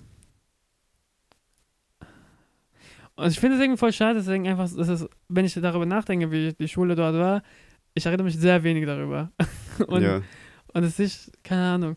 Und 3.17 3.29
ich 3.29 3.41
finde 3.41 3.57
es 3.57 3.62
irgendwie 3.62 3.79
voll 3.79 3.93
schade, 3.93 4.19
deswegen 4.19 4.49
einfach, 4.49 4.71
das 4.75 4.89
ist, 4.89 5.09
wenn 5.29 5.45
ich 5.45 5.55
darüber 5.55 5.87
nachdenke, 5.87 6.31
wie 6.31 6.55
die 6.55 6.69
Schule 6.69 6.95
dort 6.95 7.15
war, 7.17 7.43
ich 8.01 8.06
erinnere 8.06 8.24
mich 8.24 8.39
sehr 8.39 8.62
wenig 8.62 8.86
darüber. 8.86 9.31
und, 9.86 10.02
ja. 10.02 10.22
und 10.72 10.85
es 10.85 10.98
ist, 10.98 11.32
keine 11.44 11.62
Ahnung. 11.62 11.97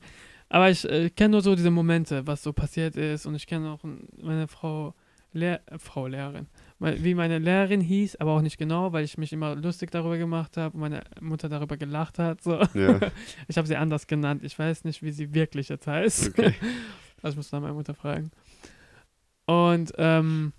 Aber 0.49 0.69
ich 0.69 0.87
äh, 0.89 1.09
kenne 1.09 1.29
nur 1.29 1.41
so 1.41 1.55
diese 1.55 1.71
Momente, 1.71 2.27
was 2.27 2.43
so 2.43 2.53
passiert 2.53 2.95
ist. 2.95 3.25
Und 3.25 3.35
ich 3.35 3.47
kenne 3.47 3.71
auch 3.71 3.79
meine 4.21 4.47
Frau, 4.47 4.93
Lehr 5.31 5.61
äh, 5.65 5.79
Frau 5.79 6.07
Lehrerin, 6.07 6.47
wie 6.79 7.15
meine 7.15 7.39
Lehrerin 7.39 7.81
hieß, 7.81 8.17
aber 8.17 8.31
auch 8.31 8.41
nicht 8.41 8.57
genau, 8.57 8.91
weil 8.93 9.03
ich 9.03 9.17
mich 9.17 9.33
immer 9.33 9.55
lustig 9.55 9.89
darüber 9.91 10.17
gemacht 10.17 10.57
habe 10.57 10.75
und 10.75 10.81
meine 10.81 11.03
Mutter 11.21 11.49
darüber 11.49 11.77
gelacht 11.77 12.19
hat. 12.19 12.43
So. 12.43 12.61
Ja. 12.73 12.99
Ich 13.47 13.57
habe 13.57 13.67
sie 13.67 13.77
anders 13.77 14.05
genannt. 14.05 14.43
Ich 14.43 14.59
weiß 14.59 14.83
nicht, 14.83 15.01
wie 15.01 15.11
sie 15.11 15.33
wirklich 15.33 15.69
jetzt 15.69 15.87
heißt. 15.87 16.29
Okay. 16.29 16.53
Also 17.21 17.35
ich 17.35 17.37
muss 17.37 17.51
da 17.51 17.61
meine 17.61 17.73
Mutter 17.73 17.93
fragen. 17.93 18.31
Und 19.45 19.93
ähm, 19.97 20.51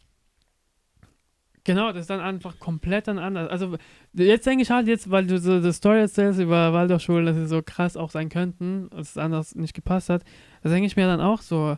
genau, 1.64 1.92
das 1.92 2.02
ist 2.02 2.10
dann 2.10 2.20
einfach 2.20 2.58
komplett 2.58 3.08
dann 3.08 3.18
anders. 3.18 3.48
Also 3.50 3.76
jetzt 4.12 4.46
denke 4.46 4.62
ich 4.62 4.70
halt 4.70 4.86
jetzt, 4.86 5.10
weil 5.10 5.26
du 5.26 5.38
so 5.38 5.60
die 5.60 5.72
Story 5.72 6.00
erzählst 6.00 6.38
über 6.40 6.72
Waldorfschulen, 6.72 7.26
dass 7.26 7.36
sie 7.36 7.46
so 7.46 7.62
krass 7.64 7.96
auch 7.96 8.10
sein 8.10 8.28
könnten, 8.28 8.88
dass 8.90 9.10
es 9.10 9.18
anders 9.18 9.54
nicht 9.54 9.74
gepasst 9.74 10.08
hat, 10.10 10.22
da 10.62 10.68
denke 10.68 10.86
ich 10.86 10.96
mir 10.96 11.06
dann 11.06 11.20
auch 11.20 11.40
so, 11.42 11.76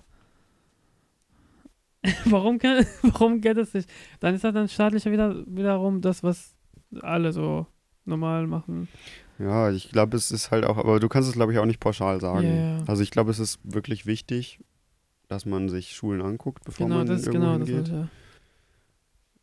warum, 2.26 2.58
kann, 2.58 2.84
warum 3.02 3.40
geht 3.40 3.56
es 3.56 3.74
nicht? 3.74 3.88
Dann 4.20 4.34
ist 4.34 4.44
das 4.44 4.54
dann 4.54 4.68
staatlicher 4.68 5.10
wieder, 5.10 5.34
wiederum 5.46 6.00
das, 6.00 6.22
was 6.22 6.54
alle 7.00 7.32
so 7.32 7.66
normal 8.04 8.46
machen. 8.46 8.88
Ja, 9.38 9.70
ich 9.70 9.90
glaube, 9.90 10.16
es 10.16 10.30
ist 10.30 10.50
halt 10.50 10.64
auch, 10.64 10.78
aber 10.78 11.00
du 11.00 11.08
kannst 11.08 11.28
es, 11.28 11.34
glaube 11.34 11.52
ich, 11.52 11.58
auch 11.58 11.66
nicht 11.66 11.80
pauschal 11.80 12.20
sagen. 12.20 12.78
Ja. 12.78 12.84
Also 12.86 13.02
ich 13.02 13.10
glaube, 13.10 13.30
es 13.30 13.38
ist 13.38 13.58
wirklich 13.64 14.06
wichtig, 14.06 14.60
dass 15.28 15.44
man 15.44 15.68
sich 15.68 15.94
Schulen 15.94 16.22
anguckt, 16.22 16.64
bevor 16.64 16.86
Genau, 16.86 16.98
man 16.98 17.06
das 17.08 17.26
irgendwo 17.26 17.46
genau, 17.46 17.58
das 17.58 17.68
hingeht. 17.68 17.90
wollte 17.90 17.90
ich 17.90 17.96
ja. 17.98 18.08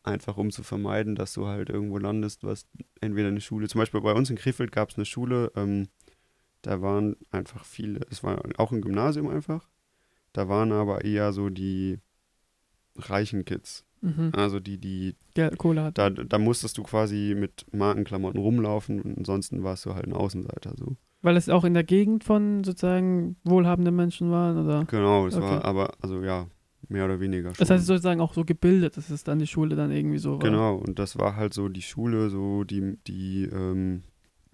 Einfach 0.03 0.37
um 0.37 0.51
zu 0.51 0.63
vermeiden, 0.63 1.15
dass 1.15 1.33
du 1.33 1.47
halt 1.47 1.69
irgendwo 1.69 1.97
landest, 1.97 2.43
was 2.43 2.67
entweder 2.99 3.29
eine 3.29 3.41
Schule, 3.41 3.67
zum 3.67 3.79
Beispiel 3.79 4.01
bei 4.01 4.13
uns 4.13 4.29
in 4.29 4.35
Krefeld 4.35 4.71
gab 4.71 4.89
es 4.89 4.97
eine 4.97 5.05
Schule, 5.05 5.51
ähm, 5.55 5.87
da 6.61 6.81
waren 6.81 7.15
einfach 7.31 7.63
viele, 7.63 8.01
es 8.09 8.23
war 8.23 8.41
auch 8.57 8.71
ein 8.71 8.81
Gymnasium 8.81 9.29
einfach, 9.29 9.69
da 10.33 10.49
waren 10.49 10.71
aber 10.71 11.05
eher 11.05 11.31
so 11.31 11.49
die 11.49 11.99
reichen 12.97 13.45
Kids. 13.45 13.85
Mhm. 14.01 14.31
Also 14.33 14.59
die, 14.59 14.77
die, 14.77 15.15
Geld, 15.33 15.57
Kohle 15.57 15.83
hat. 15.83 15.97
da, 15.97 16.09
da 16.09 16.37
musstest 16.37 16.77
du 16.77 16.83
quasi 16.83 17.35
mit 17.37 17.65
Markenklamotten 17.73 18.39
rumlaufen 18.39 19.01
und 19.01 19.19
ansonsten 19.19 19.63
warst 19.63 19.85
du 19.85 19.95
halt 19.95 20.05
ein 20.05 20.13
Außenseiter 20.13 20.73
so. 20.75 20.97
Weil 21.21 21.37
es 21.37 21.47
auch 21.47 21.63
in 21.63 21.73
der 21.73 21.85
Gegend 21.85 22.25
von 22.25 22.65
sozusagen 22.65 23.37
wohlhabenden 23.45 23.95
Menschen 23.95 24.29
waren, 24.29 24.65
oder? 24.65 24.83
Genau, 24.85 25.25
es 25.25 25.35
Okay. 25.35 25.45
war 25.45 25.63
aber, 25.63 25.93
also 26.01 26.21
ja, 26.21 26.47
mehr 26.89 27.05
oder 27.05 27.19
weniger 27.19 27.49
schon. 27.49 27.59
Das 27.59 27.69
heißt 27.69 27.85
sozusagen 27.85 28.21
auch 28.21 28.33
so 28.33 28.45
gebildet, 28.45 28.97
dass 28.97 29.09
es 29.09 29.23
dann 29.23 29.39
die 29.39 29.47
Schule 29.47 29.75
dann 29.75 29.91
irgendwie 29.91 30.17
so 30.17 30.33
war. 30.33 30.39
Genau, 30.39 30.75
und 30.75 30.99
das 30.99 31.17
war 31.17 31.35
halt 31.35 31.53
so 31.53 31.69
die 31.69 31.81
Schule, 31.81 32.29
so 32.29 32.63
die, 32.63 32.97
die, 33.07 33.45
ähm, 33.45 34.03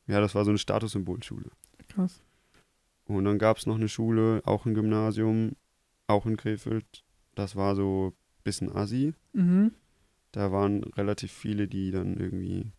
ja, 0.07 0.19
das 0.19 0.35
war 0.35 0.45
so 0.45 0.51
eine 0.51 0.57
Statussymbolschule. 0.57 1.49
Krass. 1.89 2.21
Und 3.05 3.25
dann 3.25 3.39
gab 3.39 3.57
es 3.57 3.65
noch 3.65 3.75
eine 3.75 3.89
Schule, 3.89 4.41
auch 4.45 4.65
ein 4.65 4.75
Gymnasium, 4.75 5.55
auch 6.07 6.25
in 6.25 6.37
Krefeld. 6.37 7.03
Das 7.35 7.55
war 7.55 7.75
so 7.75 8.13
ein 8.13 8.43
bisschen 8.43 8.75
assi. 8.75 9.13
Mhm. 9.33 9.71
Da 10.31 10.51
waren 10.51 10.83
relativ 10.83 11.31
viele, 11.31 11.67
die 11.67 11.91
dann 11.91 12.17
irgendwie. 12.17 12.71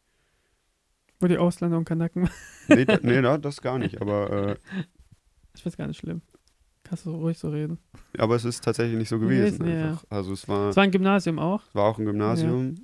Wo 1.19 1.27
die 1.27 1.39
Ausländer 1.39 1.79
und 1.79 1.85
Kanaken 1.85 2.23
waren. 2.23 2.33
Nee, 2.69 2.85
da, 2.87 2.99
nee 3.03 3.21
da, 3.21 3.39
das 3.39 3.61
gar 3.61 3.79
nicht. 3.79 4.01
Aber, 4.01 4.31
äh, 4.31 4.57
Ich 5.55 5.67
weiß 5.67 5.77
gar 5.77 5.89
nicht 5.89 5.99
schlimm. 5.99 6.23
Kannst 6.91 7.07
du 7.07 7.13
ruhig 7.13 7.39
so 7.39 7.51
reden. 7.51 7.79
aber 8.19 8.35
es 8.35 8.45
ist 8.45 8.65
tatsächlich 8.65 8.99
nicht 8.99 9.09
so 9.09 9.21
gewesen. 9.21 9.65
Ja. 9.65 9.91
einfach. 9.91 10.05
Also 10.11 10.33
es 10.33 10.49
war, 10.49 10.71
Es 10.71 10.77
war 10.77 10.83
ein 10.83 10.91
Gymnasium 10.91 11.39
auch. 11.39 11.63
es 11.69 11.75
war 11.77 11.85
auch 11.85 11.99
ein 12.01 12.05
Gymnasium. 12.05 12.75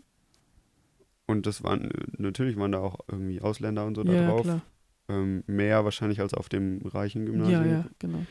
Und 1.27 1.45
das 1.47 1.65
waren, 1.65 1.91
natürlich 2.17 2.57
waren 2.57 2.71
da 2.71 2.79
auch 2.79 3.01
irgendwie 3.11 3.41
Ausländer 3.41 3.85
und 3.85 3.97
so 3.97 4.05
da 4.05 4.13
ja, 4.13 4.29
drauf. 4.29 4.47
Ähm, 5.09 5.43
mehr 5.49 5.85
wahrscheinlich 5.85 6.21
als 6.21 6.35
auf 6.35 6.49
dem 6.49 6.83
reichen 6.85 7.27
Gymnasium. 7.27 7.65
Ja, 7.65 7.71
ja, 7.79 7.87
genau. 7.99 8.25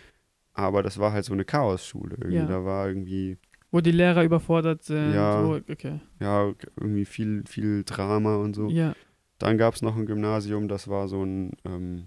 Aber 0.53 0.81
das 0.81 0.97
war 0.97 1.11
halt 1.11 1.25
so 1.25 1.33
eine 1.33 1.43
Chaosschule. 1.43 2.15
Irgendwie. 2.15 2.37
Ja. 2.37 2.45
Da 2.45 2.63
war 2.63 2.87
irgendwie, 2.87 3.37
Wo 3.69 3.81
die 3.81 3.91
Lehrer 3.91 4.23
überfordert 4.23 4.83
sind. 4.83 5.13
Ja. 5.13 5.45
Wo, 5.45 5.55
okay. 5.55 5.99
ja, 6.21 6.53
irgendwie 6.79 7.03
viel, 7.03 7.43
viel 7.47 7.83
Drama 7.83 8.37
und 8.37 8.55
so. 8.55 8.69
Ja. 8.69 8.95
Dann 9.39 9.57
gab 9.57 9.73
es 9.73 9.81
noch 9.81 9.97
ein 9.97 10.05
Gymnasium, 10.05 10.69
das 10.69 10.87
war 10.87 11.09
so 11.09 11.21
ein, 11.21 11.51
ähm, 11.65 12.05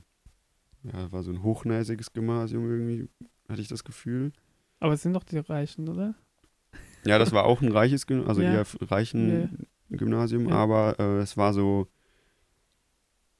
ja, 0.84 1.12
war 1.12 1.22
so 1.22 1.30
ein 1.30 1.42
hochnäsiges 1.42 2.14
Gymnasium 2.14 2.66
irgendwie, 2.70 3.10
hatte 3.48 3.60
ich 3.60 3.68
das 3.68 3.84
Gefühl. 3.84 4.32
Aber 4.80 4.92
es 4.92 5.02
sind 5.02 5.12
doch 5.14 5.24
die 5.24 5.38
Reichen, 5.38 5.88
oder? 5.88 6.14
Ja, 7.04 7.18
das 7.18 7.32
war 7.32 7.44
auch 7.44 7.62
ein 7.62 7.72
reiches 7.72 8.06
Gymnasium, 8.06 8.28
also 8.28 8.42
Ja. 8.42 8.52
eher 8.52 8.66
reichen 8.90 9.66
Gymnasium, 9.90 10.48
Ja. 10.48 10.54
aber 10.56 10.96
äh, 10.98 11.18
es 11.18 11.36
war 11.36 11.52
so, 11.52 11.88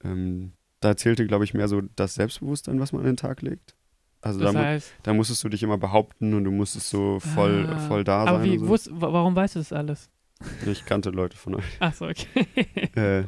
ähm, 0.03 0.53
da 0.79 0.95
zählte, 0.95 1.25
glaube 1.27 1.43
ich, 1.43 1.53
mehr 1.53 1.67
so 1.67 1.81
das 1.95 2.15
Selbstbewusstsein, 2.15 2.79
was 2.79 2.93
man 2.93 3.01
an 3.01 3.07
den 3.07 3.17
Tag 3.17 3.41
legt. 3.41 3.75
Also 4.21 4.39
da, 4.39 4.45
Das 4.47 4.53
mu 4.55 4.59
heißt, 4.59 4.93
da 5.03 5.13
musstest 5.13 5.43
du 5.43 5.49
dich 5.49 5.63
immer 5.63 5.77
behaupten 5.77 6.33
und 6.33 6.43
du 6.43 6.51
musstest 6.51 6.89
so 6.89 7.19
voll, 7.19 7.67
Ah. 7.69 7.77
voll 7.79 8.03
da 8.03 8.23
aber 8.25 8.39
sein. 8.39 8.43
wie, 8.45 8.53
und 8.57 8.59
so. 8.59 8.67
wusst, 8.67 8.89
warum 8.91 9.35
weißt 9.35 9.55
du 9.55 9.59
das 9.59 9.71
alles? 9.73 10.09
Ich 10.65 10.85
kannte 10.85 11.09
Leute 11.09 11.37
von 11.37 11.55
euch. 11.55 11.77
Ach 11.79 11.93
so, 11.93 12.07
okay. 12.07 12.47
Äh, 12.95 13.23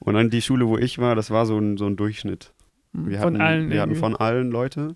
und 0.00 0.14
dann 0.14 0.30
die 0.30 0.42
Schule, 0.42 0.66
wo 0.68 0.76
ich 0.78 0.98
war, 0.98 1.14
das 1.14 1.30
war 1.30 1.46
so 1.46 1.58
ein, 1.58 1.76
so 1.78 1.86
ein 1.86 1.96
Durchschnitt. 1.96 2.52
Wir 2.92 3.18
Von 3.18 3.34
hatten, 3.34 3.40
allen 3.40 3.70
Wir 3.70 3.80
hatten 3.80 3.90
irgendwie. 3.92 4.00
von 4.00 4.16
allen 4.16 4.50
Leute. 4.50 4.94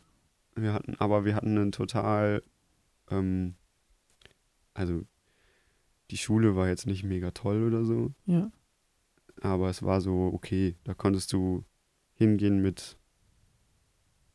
Wir 0.55 0.73
hatten, 0.75 0.95
aber 0.99 1.25
wir 1.25 1.35
hatten 1.35 1.57
einen 1.57 1.73
total, 1.73 2.43
ähm, 3.11 3.55
also 4.75 5.03
die 6.11 6.19
Schule 6.19 6.57
war 6.57 6.69
jetzt 6.69 6.87
nicht 6.87 7.05
mega 7.05 7.31
toll 7.31 7.63
oder 7.67 7.85
so, 7.85 8.13
Ja. 8.27 8.51
aber 9.41 9.71
es 9.71 9.83
war 9.83 10.01
so 10.01 10.31
okay. 10.33 10.77
Da 10.85 10.93
konntest 10.95 11.33
du 11.33 11.65
hingehen 12.15 12.61
mit, 12.61 12.99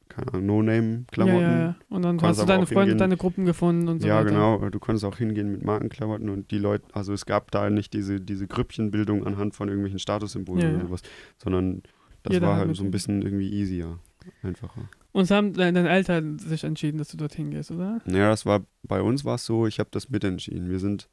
keine 0.09 0.33
Ahnung, 0.33 0.45
No-Name-Klamotten. 0.47 1.39
Ja, 1.41 1.51
ja, 1.51 1.59
ja. 1.59 1.75
Und 1.89 2.01
dann 2.01 2.19
hast 2.21 2.41
du 2.41 2.45
deine 2.45 2.65
Freunde, 2.65 2.81
hingehen- 2.81 2.97
deine 2.97 3.17
Gruppen 3.17 3.45
gefunden 3.45 3.87
und 3.87 4.01
so 4.01 4.07
Ja, 4.07 4.19
weiter. 4.19 4.29
genau. 4.31 4.69
Du 4.69 4.79
konntest 4.79 5.05
auch 5.05 5.17
hingehen 5.17 5.51
mit 5.51 5.63
Markenklamotten 5.63 6.29
und 6.29 6.49
die 6.49 6.57
Leute, 6.57 6.85
also 6.93 7.13
es 7.13 7.25
gab 7.27 7.51
da 7.51 7.69
nicht 7.69 7.93
diese, 7.93 8.19
diese 8.19 8.47
Grüppchenbildung 8.47 9.25
anhand 9.27 9.53
von 9.55 9.67
irgendwelchen 9.67 9.99
Statussymbolen 9.99 10.61
Ja, 10.63 10.75
oder 10.77 10.87
sowas, 10.87 11.01
sondern 11.37 11.83
das 12.23 12.33
Jeder 12.33 12.47
war 12.47 12.57
halt 12.57 12.75
so 12.75 12.83
ein 12.83 12.91
bisschen 12.91 13.21
irgendwie 13.21 13.51
easier, 13.53 13.99
einfacher. 14.43 14.89
Und 15.11 15.31
haben 15.31 15.53
deine, 15.53 15.87
Eltern 15.89 16.37
sich 16.39 16.63
entschieden, 16.63 16.97
dass 16.97 17.09
du 17.09 17.17
dorthin 17.17 17.51
gehst, 17.51 17.71
oder? 17.71 17.99
Naja, 18.05 18.29
das 18.29 18.45
war, 18.45 18.61
bei 18.83 19.01
uns 19.01 19.25
war 19.25 19.35
es 19.35 19.45
so, 19.45 19.65
ich 19.67 19.79
habe 19.79 19.89
das 19.91 20.09
mitentschieden. 20.09 20.69
Wir 20.69 20.79
sind 20.79 21.09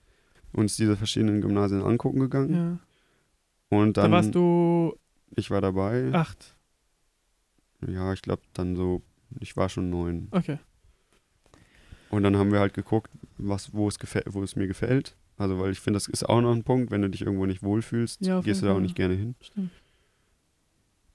uns 0.52 0.76
diese 0.76 0.96
verschiedenen 0.96 1.40
Gymnasien 1.40 1.82
angucken 1.82 2.20
gegangen 2.20 2.54
Ja. 3.70 3.78
und 3.78 3.96
dann, 3.96 4.10
da 4.10 4.16
warst 4.16 4.34
du 4.34 4.96
ich 5.36 5.50
war 5.50 5.60
dabei, 5.60 6.10
acht. 6.12 6.54
ja, 7.86 8.12
ich 8.12 8.22
glaube 8.22 8.42
dann 8.52 8.76
so, 8.76 9.02
ich 9.40 9.56
war 9.56 9.68
schon 9.68 9.90
neun. 9.90 10.28
Okay. 10.30 10.58
Und 12.10 12.22
dann 12.22 12.36
haben 12.36 12.52
wir 12.52 12.60
halt 12.60 12.74
geguckt, 12.74 13.10
was, 13.38 13.72
wo 13.74 13.88
es 13.88 13.98
gefällt, 13.98 14.26
wo 14.32 14.42
es 14.44 14.54
mir 14.54 14.68
gefällt. 14.68 15.16
Also, 15.36 15.58
weil 15.58 15.72
ich 15.72 15.80
finde, 15.80 15.96
das 15.96 16.06
ist 16.06 16.28
auch 16.28 16.40
noch 16.40 16.54
ein 16.54 16.62
Punkt, 16.62 16.92
wenn 16.92 17.02
du 17.02 17.10
dich 17.10 17.22
irgendwo 17.22 17.46
nicht 17.46 17.64
wohlfühlst, 17.64 18.24
Ja, 18.24 18.40
gehst 18.40 18.62
du 18.62 18.66
da 18.66 18.74
auch 18.74 18.80
nicht 18.80 18.94
gerne 18.94 19.14
hin. 19.14 19.34
Stimmt. 19.40 19.70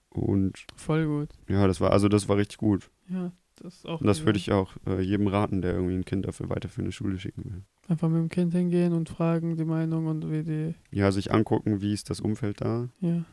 Und 0.09 0.65
Voll 0.75 1.05
gut. 1.05 1.29
ja, 1.47 1.67
das 1.67 1.79
war, 1.81 1.91
also 1.91 2.09
das 2.09 2.27
war 2.27 2.37
richtig 2.37 2.57
gut. 2.57 2.89
Ja, 3.09 3.31
das 3.57 3.75
ist 3.77 3.85
auch. 3.87 4.01
Und 4.01 4.07
das 4.07 4.25
würde 4.25 4.37
ich 4.39 4.51
auch 4.51 4.73
äh, 4.87 5.01
jedem 5.01 5.27
raten, 5.27 5.61
der 5.61 5.73
irgendwie 5.73 5.93
ein 5.95 6.05
Kind 6.05 6.25
dafür 6.25 6.49
weiter 6.49 6.69
für 6.69 6.81
eine 6.81 6.91
Schule 6.91 7.19
schicken 7.19 7.45
will. 7.45 7.61
Einfach 7.87 8.09
mit 8.09 8.17
dem 8.19 8.29
Kind 8.29 8.53
hingehen 8.53 8.93
und 8.93 9.09
fragen 9.09 9.55
die 9.57 9.65
Meinung 9.65 10.07
und 10.07 10.31
wie 10.31 10.43
die. 10.43 10.75
Ja, 10.91 11.11
sich 11.11 11.31
angucken, 11.33 11.81
wie 11.81 11.93
ist 11.93 12.09
das 12.09 12.19
Umfeld 12.21 12.61
da, 12.61 12.89
Ja. 13.01 13.23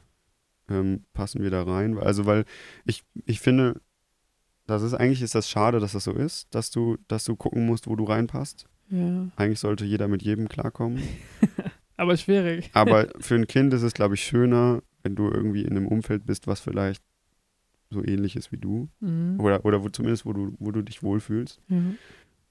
ähm, 0.69 1.05
passen 1.15 1.43
wir 1.43 1.51
da 1.51 1.63
rein. 1.63 1.99
Also, 1.99 2.27
weil 2.27 2.45
ich, 2.85 3.05
ich 3.27 3.41
finde, 3.41 3.81
das 4.67 4.83
ist 4.83 4.95
eigentlich 4.95 5.23
ist 5.23 5.35
das 5.35 5.49
schade, 5.49 5.79
dass 5.79 5.93
das 5.93 6.05
so 6.05 6.13
ist, 6.13 6.55
dass 6.55 6.71
du, 6.71 6.97
dass 7.09 7.25
du 7.25 7.37
gucken 7.37 7.67
musst, 7.67 7.87
wo 7.87 7.97
du 7.97 8.05
reinpasst. 8.05 8.67
Ja. 8.91 9.29
Eigentlich 9.37 9.61
sollte 9.61 9.85
jeder 9.85 10.09
mit 10.09 10.23
jedem 10.23 10.49
klarkommen. 10.49 11.03
Aber 11.97 12.17
schwierig. 12.17 12.71
Aber 12.73 13.09
für 13.21 13.35
ein 13.37 13.47
Kind 13.47 13.73
ist 13.75 13.83
es, 13.83 13.95
glaube 13.95 14.15
ich, 14.15 14.23
schöner, 14.25 14.83
wenn 15.07 15.15
du 15.15 15.31
irgendwie 15.31 15.63
in 15.63 15.71
einem 15.71 15.87
Umfeld 15.87 16.27
bist, 16.27 16.49
was 16.49 16.59
vielleicht 16.59 17.01
so 17.91 18.05
ähnlich 18.05 18.35
ist 18.35 18.51
wie 18.51 18.57
du. 18.57 18.89
Mhm. 18.99 19.39
Oder, 19.39 19.65
oder 19.65 19.85
wo, 19.85 19.89
zumindest, 19.89 20.27
wo 20.27 20.33
du, 20.33 20.57
wo 20.59 20.73
du 20.73 20.83
dich 20.83 21.05
wohlfühlst. 21.05 21.61
Ja. 21.69 21.81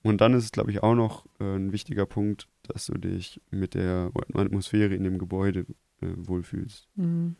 Und 0.03 0.21
dann 0.21 0.33
ist 0.33 0.45
es, 0.45 0.51
glaube 0.53 0.71
ich, 0.71 0.81
auch 0.81 0.95
noch 0.95 1.25
äh, 1.41 1.55
ein 1.57 1.73
wichtiger 1.73 2.05
Punkt, 2.05 2.47
dass 2.63 2.85
du 2.85 2.93
dich 2.93 3.41
mit 3.51 3.73
der 3.73 4.11
Atmosphäre 4.33 4.95
in 4.95 5.03
dem 5.03 5.17
Gebäude 5.17 5.65
äh, 6.01 6.07
wohlfühlst. 6.15 6.87
Mhm. 6.95 7.35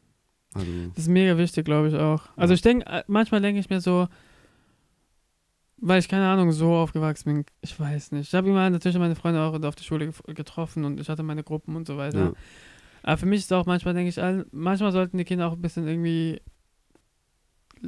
Also, 0.53 0.71
Das 0.89 1.03
ist 1.03 1.09
mega 1.09 1.37
wichtig, 1.37 1.63
glaube 1.63 1.87
ich 1.87 1.95
auch. 1.95 2.23
Also 2.35 2.53
ich 2.53 2.61
denke, 2.61 3.05
manchmal 3.07 3.39
denke 3.41 3.61
ich 3.61 3.69
mir 3.69 3.79
so, 3.79 4.09
weil 5.77 5.99
ich 5.99 6.09
keine 6.09 6.27
Ahnung 6.27 6.51
so 6.51 6.73
aufgewachsen 6.73 7.33
bin, 7.33 7.45
ich 7.61 7.79
weiß 7.79 8.11
nicht. 8.11 8.27
Ich 8.27 8.33
habe 8.33 8.49
immer 8.49 8.69
natürlich 8.69 8.97
meine 8.97 9.15
Freunde 9.15 9.41
auch 9.41 9.53
auf 9.53 9.75
der 9.75 9.83
Schule 9.83 10.11
getroffen 10.27 10.83
und 10.83 10.99
ich 10.99 11.07
hatte 11.07 11.23
meine 11.23 11.43
Gruppen 11.43 11.77
und 11.77 11.87
so 11.87 11.95
weiter. 11.95 12.19
ja. 12.19 12.33
Aber 13.07 13.18
für 13.18 13.27
mich 13.27 13.41
ist 13.41 13.53
auch 13.53 13.68
manchmal, 13.68 13.94
denke 13.94 14.10
ich, 14.10 14.45
manchmal 14.52 14.91
sollten 14.91 15.19
die 15.19 15.26
Kinder 15.26 15.48
auch 15.48 15.53
ein 15.53 15.61
bisschen 15.61 15.88
irgendwie 15.88 16.41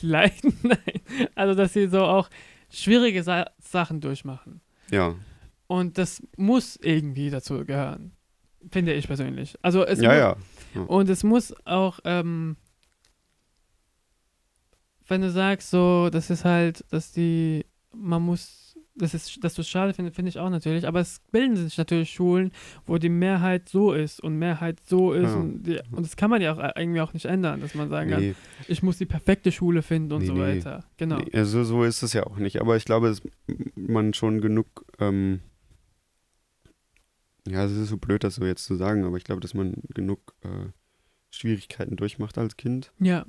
leiden. 0.00 0.58
Nein. 0.62 1.00
Also, 1.36 1.54
dass 1.54 1.72
sie 1.74 1.86
so 1.88 2.00
auch 2.02 2.28
schwierige 2.70 3.22
Sa 3.22 3.46
Sachen 3.60 4.00
durchmachen. 4.00 4.60
ja. 4.90 5.14
Und 5.68 5.98
das 5.98 6.20
muss 6.36 6.74
irgendwie 6.82 7.30
dazu 7.30 7.64
gehören. 7.64 8.10
Finde 8.72 8.92
ich 8.92 9.06
persönlich. 9.06 9.54
Also, 9.62 9.84
es 9.86 10.00
Ja, 10.00 10.10
mu- 10.74 10.80
ja. 10.80 10.82
Und 10.88 11.08
es 11.08 11.22
muss 11.22 11.54
auch, 11.64 12.00
ähm, 12.02 12.56
wenn 15.06 15.20
du 15.20 15.30
sagst, 15.30 15.70
so, 15.70 16.10
das 16.10 16.28
ist 16.28 16.44
halt, 16.44 16.84
dass 16.90 17.12
die, 17.12 17.64
man 17.94 18.22
muss, 18.22 18.59
das 19.00 19.14
ist, 19.14 19.42
dass 19.42 19.54
du 19.54 19.62
es 19.62 19.68
schade 19.68 19.92
findest, 19.94 20.14
finde 20.16 20.28
ich 20.28 20.38
auch 20.38 20.50
natürlich, 20.50 20.86
aber 20.86 21.00
es 21.00 21.20
bilden 21.32 21.56
sich 21.56 21.76
natürlich 21.78 22.10
Schulen, 22.10 22.52
wo 22.86 22.98
die 22.98 23.08
Mehrheit 23.08 23.68
so 23.68 23.92
ist 23.92 24.20
und 24.22 24.38
Mehrheit 24.38 24.78
so 24.86 25.12
ist 25.12 25.24
Ja. 25.30 25.34
und, 25.36 25.62
die, 25.64 25.80
und 25.90 26.04
das 26.04 26.16
kann 26.16 26.30
man 26.30 26.40
ja 26.42 26.52
auch 26.54 26.58
äh, 26.58 26.72
irgendwie 26.76 27.00
auch 27.00 27.12
nicht 27.12 27.24
ändern, 27.26 27.60
dass 27.60 27.74
man 27.74 27.88
sagen 27.88 28.10
kann, 28.10 28.20
Nee, 28.20 28.34
ich 28.68 28.82
muss 28.82 28.98
die 28.98 29.06
perfekte 29.06 29.50
Schule 29.52 29.82
finden 29.82 30.12
und 30.12 30.20
Nee, 30.22 30.26
so 30.26 30.38
weiter. 30.38 30.84
Genau. 30.96 31.18
nee, 31.18 31.30
also 31.32 31.64
so 31.64 31.82
ist 31.84 32.02
es 32.02 32.12
ja 32.12 32.24
auch 32.26 32.36
nicht. 32.36 32.60
Aber 32.60 32.76
ich 32.76 32.84
glaube, 32.84 33.08
dass 33.08 33.22
man 33.74 34.14
schon 34.14 34.40
genug, 34.40 34.84
ähm, 34.98 35.40
ja, 37.48 37.64
es 37.64 37.72
ist 37.72 37.88
so 37.88 37.96
blöd, 37.96 38.22
das 38.24 38.34
so 38.36 38.44
jetzt 38.44 38.64
zu 38.64 38.74
sagen, 38.76 39.04
aber 39.04 39.16
ich 39.16 39.24
glaube, 39.24 39.40
dass 39.40 39.54
man 39.54 39.74
genug 39.94 40.34
äh, 40.42 40.68
Schwierigkeiten 41.30 41.96
durchmacht 41.96 42.36
als 42.38 42.56
Kind. 42.56 42.92
Ja. 42.98 43.24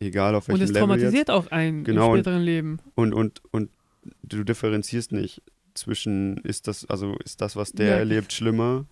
Egal 0.00 0.34
auf 0.36 0.48
Und 0.48 0.54
welchem 0.60 0.64
es 0.64 0.70
Level 0.70 0.80
jetzt. 0.82 1.00
traumatisiert 1.00 1.30
auch 1.30 1.48
einen 1.50 1.82
Genau, 1.82 2.06
im 2.06 2.12
und- 2.12 2.18
späteren 2.20 2.42
Leben. 2.42 2.78
Und, 2.94 3.12
und, 3.12 3.42
und 3.50 3.70
du 4.22 4.44
differenzierst 4.44 5.12
nicht 5.12 5.42
zwischen, 5.74 6.38
ist 6.38 6.66
das, 6.68 6.84
also 6.86 7.16
ist 7.24 7.40
das, 7.40 7.56
was 7.56 7.72
der 7.72 7.86
Ja. 7.88 7.96
erlebt, 7.98 8.32
schlimmer? 8.32 8.86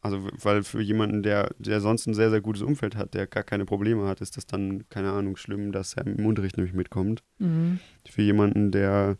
Also, 0.00 0.28
weil 0.42 0.62
für 0.62 0.80
jemanden, 0.80 1.22
der, 1.24 1.54
der 1.58 1.80
sonst 1.80 2.06
ein 2.06 2.14
sehr, 2.14 2.30
sehr 2.30 2.40
gutes 2.40 2.62
Umfeld 2.62 2.94
hat, 2.94 3.14
der 3.14 3.26
gar 3.26 3.42
keine 3.42 3.64
Probleme 3.64 4.06
hat, 4.06 4.20
ist 4.20 4.36
das 4.36 4.46
dann, 4.46 4.88
keine 4.90 5.10
Ahnung, 5.10 5.36
schlimm, 5.36 5.72
dass 5.72 5.94
er 5.94 6.06
im 6.06 6.24
Unterricht 6.24 6.56
nämlich 6.56 6.72
mitkommt. 6.74 7.24
Mhm. 7.38 7.80
Für 8.08 8.22
jemanden, 8.22 8.70
der, 8.70 9.18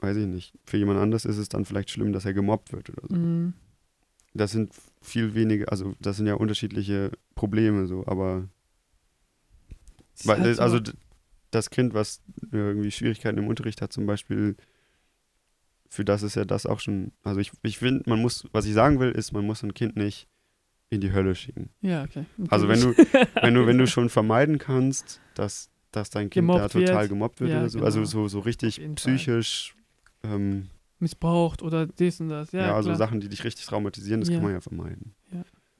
weiß 0.00 0.16
ich 0.16 0.26
nicht, 0.26 0.54
für 0.64 0.76
jemand 0.76 0.98
anders 0.98 1.24
ist 1.24 1.38
es 1.38 1.48
dann 1.48 1.64
vielleicht 1.64 1.90
schlimm, 1.90 2.12
dass 2.12 2.24
er 2.24 2.34
gemobbt 2.34 2.72
wird 2.72 2.90
oder 2.90 3.02
so. 3.08 3.14
Mhm. 3.14 3.52
Das 4.34 4.50
sind 4.50 4.72
viel 5.00 5.34
weniger, 5.34 5.70
also 5.70 5.94
das 6.00 6.16
sind 6.16 6.26
ja 6.26 6.34
unterschiedliche 6.34 7.12
Probleme 7.36 7.86
so, 7.86 8.04
aber 8.06 8.48
Weil, 10.24 10.40
halt 10.40 10.56
so- 10.56 10.62
also 10.62 10.80
das 11.52 11.70
Kind, 11.70 11.94
was 11.94 12.20
irgendwie 12.50 12.90
Schwierigkeiten 12.90 13.38
im 13.38 13.46
Unterricht 13.46 13.80
hat 13.80 13.92
zum 13.92 14.06
Beispiel, 14.06 14.56
für 15.88 16.04
das 16.04 16.22
ist 16.22 16.34
ja 16.34 16.44
das 16.44 16.66
auch 16.66 16.80
schon, 16.80 17.12
also 17.22 17.38
ich, 17.40 17.52
ich 17.62 17.78
finde, 17.78 18.08
man 18.08 18.20
muss, 18.20 18.46
was 18.52 18.64
ich 18.66 18.72
sagen 18.72 18.98
will, 18.98 19.10
ist, 19.12 19.32
man 19.32 19.44
muss 19.46 19.62
ein 19.62 19.74
Kind 19.74 19.94
nicht 19.96 20.26
in 20.90 21.00
die 21.00 21.12
Hölle 21.12 21.34
schicken. 21.34 21.70
ja, 21.80 22.02
okay. 22.04 22.24
Also 22.48 22.68
wenn 22.68 22.80
Natürlich. 22.80 23.08
Wenn 23.42 23.54
du, 23.54 23.66
wenn 23.66 23.78
du 23.78 23.86
schon 23.86 24.08
vermeiden 24.08 24.58
kannst, 24.58 25.20
dass, 25.34 25.70
dass 25.90 26.10
dein 26.10 26.28
Kind 26.30 26.48
da 26.48 26.54
Gemobbt 26.54 26.74
wird. 26.74 26.88
total 26.88 27.08
gemobbt 27.08 27.40
wird 27.40 27.50
Ja, 27.50 27.60
oder 27.60 27.68
so, 27.70 27.80
also 27.80 27.98
genau. 28.00 28.08
so, 28.10 28.28
so 28.28 28.40
richtig 28.40 28.80
psychisch, 28.96 29.74
ähm, 30.22 30.68
missbraucht 30.98 31.62
oder 31.62 31.86
dies 31.86 32.20
und 32.20 32.28
das. 32.28 32.52
Ja, 32.52 32.60
ja, 32.66 32.74
also 32.74 32.88
klar. 32.90 32.96
Sachen, 32.98 33.20
die 33.20 33.28
dich 33.28 33.42
richtig 33.44 33.66
traumatisieren, 33.66 34.20
das 34.20 34.28
Ja. 34.28 34.36
kann 34.36 34.44
man 34.44 34.52
ja 34.52 34.60
vermeiden. 34.60 35.14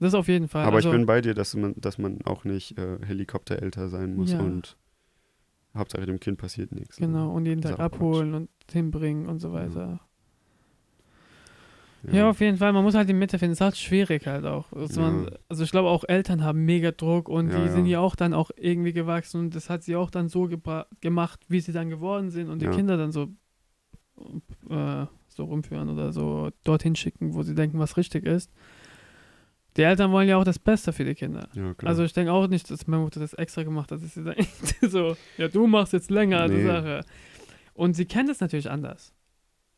Das 0.00 0.14
auf 0.14 0.26
jeden 0.28 0.48
Fall. 0.48 0.64
Aber 0.64 0.76
also, 0.76 0.88
ich 0.88 0.92
bin 0.94 1.06
bei 1.06 1.20
dir, 1.20 1.32
dass 1.34 1.54
man, 1.54 1.74
dass 1.76 1.96
man 1.98 2.20
auch 2.24 2.44
nicht 2.44 2.76
äh, 2.76 2.98
Helikopterälter 3.06 3.88
sein 3.88 4.16
muss 4.16 4.32
Ja. 4.32 4.40
und 4.40 4.76
Hauptsache 5.74 6.04
dem 6.06 6.20
Kind 6.20 6.38
passiert 6.38 6.72
nichts. 6.72 6.96
Genau, 6.96 7.30
und 7.32 7.46
jeden 7.46 7.62
Tag 7.62 7.80
abholen 7.80 8.34
und 8.34 8.48
hinbringen 8.70 9.26
und 9.28 9.38
so 9.38 9.52
weiter. 9.52 10.00
Ja. 12.04 12.12
Ja. 12.12 12.30
auf 12.30 12.40
jeden 12.40 12.56
Fall. 12.58 12.72
Man 12.72 12.82
muss 12.82 12.94
halt 12.94 13.08
die 13.08 13.14
Mitte 13.14 13.38
finden. 13.38 13.52
Es 13.52 13.58
ist 13.58 13.60
halt 13.64 13.76
schwierig 13.76 14.26
halt 14.26 14.44
auch. 14.44 14.72
Also, 14.72 15.00
Ja. 15.00 15.10
man, 15.10 15.30
also 15.48 15.62
ich 15.62 15.70
glaube 15.70 15.88
auch 15.88 16.02
Eltern 16.08 16.42
haben 16.42 16.64
mega 16.64 16.90
Druck 16.90 17.28
und 17.28 17.50
Ja, 17.52 17.62
die 17.62 17.70
sind 17.70 17.86
ja. 17.86 18.00
auch 18.00 18.16
dann 18.16 18.34
auch 18.34 18.50
irgendwie 18.56 18.92
gewachsen 18.92 19.38
und 19.40 19.54
das 19.54 19.70
hat 19.70 19.84
sie 19.84 19.94
auch 19.94 20.10
dann 20.10 20.28
so 20.28 20.48
gemacht, 21.00 21.40
wie 21.48 21.60
sie 21.60 21.72
dann 21.72 21.90
geworden 21.90 22.30
sind 22.30 22.48
und 22.50 22.60
die. 22.60 22.70
Kinder 22.70 22.96
dann 22.96 23.12
so 23.12 23.28
äh, 24.68 25.06
so 25.28 25.44
rumführen 25.44 25.88
oder 25.88 26.12
so 26.12 26.50
dorthin 26.64 26.96
schicken, 26.96 27.34
wo 27.34 27.42
sie 27.42 27.54
denken, 27.54 27.78
was 27.78 27.96
richtig 27.96 28.26
ist. 28.26 28.50
Die 29.76 29.82
Eltern 29.82 30.12
wollen 30.12 30.28
ja 30.28 30.36
auch 30.36 30.44
das 30.44 30.58
Beste 30.58 30.92
für 30.92 31.04
die 31.04 31.14
Kinder. 31.14 31.48
Ja. 31.54 31.74
Also 31.84 32.04
ich 32.04 32.12
denke 32.12 32.32
auch 32.32 32.46
nicht, 32.46 32.70
dass 32.70 32.86
meine 32.86 33.02
Mutter 33.02 33.20
das 33.20 33.32
extra 33.34 33.62
gemacht 33.62 33.90
hat, 33.90 34.02
dass 34.02 34.14
sie 34.14 34.22
dann 34.22 34.36
so, 34.82 35.16
ja, 35.38 35.48
du 35.48 35.66
machst 35.66 35.92
jetzt 35.92 36.10
länger 36.10 36.48
die 36.48 36.56
Nee. 36.56 36.66
Sache. 36.66 37.00
Und 37.74 37.94
sie 37.96 38.04
kennt 38.04 38.28
es 38.28 38.40
natürlich 38.40 38.70
anders. 38.70 39.14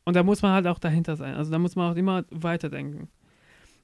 Und 0.05 0.17
da 0.17 0.23
muss 0.23 0.43
man 0.43 0.53
halt 0.53 0.67
auch 0.67 0.79
dahinter 0.81 1.17
sein. 1.17 1.35
Also 1.35 1.51
da 1.53 1.59
muss 1.59 1.77
man 1.77 1.93
auch 1.93 1.97
immer 1.97 2.25
weiterdenken. 2.31 3.09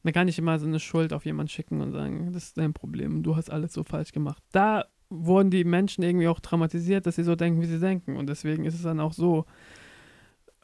Man 0.02 0.12
kann 0.12 0.26
nicht 0.26 0.38
immer 0.38 0.58
so 0.58 0.66
eine 0.66 0.80
Schuld 0.80 1.12
auf 1.12 1.24
jemanden 1.24 1.48
schicken 1.50 1.80
und 1.80 1.92
sagen, 1.92 2.32
das 2.32 2.44
ist 2.44 2.58
dein 2.58 2.72
Problem, 2.72 3.22
du 3.22 3.36
hast 3.36 3.50
alles 3.50 3.72
so 3.72 3.84
falsch 3.84 4.12
gemacht. 4.12 4.42
Da 4.50 4.86
wurden 5.10 5.50
die 5.50 5.64
Menschen 5.64 6.02
irgendwie 6.02 6.28
auch 6.28 6.40
traumatisiert, 6.40 7.06
dass 7.06 7.16
sie 7.16 7.24
so 7.24 7.36
denken, 7.36 7.60
wie 7.60 7.66
sie 7.66 7.78
denken. 7.78 8.16
Und 8.16 8.28
deswegen 8.28 8.64
ist 8.64 8.74
es 8.74 8.82
dann 8.82 8.98
auch 9.00 9.12
so. 9.12 9.44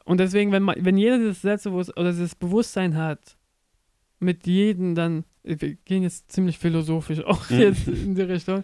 Und 0.05 0.19
deswegen, 0.19 0.51
wenn, 0.51 0.63
man, 0.63 0.75
wenn 0.79 0.97
jeder 0.97 1.17
dieses 1.17 1.41
Selbstbewusst 1.41 1.97
oder 1.97 2.11
dieses 2.11 2.35
Bewusstsein 2.35 2.95
hat, 2.95 3.37
mit 4.19 4.47
jedem 4.47 4.95
dann, 4.95 5.25
wir 5.47 5.75
gehen 5.75 6.03
jetzt 6.03 6.31
ziemlich 6.31 6.57
philosophisch 6.57 7.23
auch 7.23 7.49
Mhm. 7.49 7.59
jetzt 7.59 7.87
in 7.87 8.15
die 8.15 8.21
Richtung. 8.21 8.63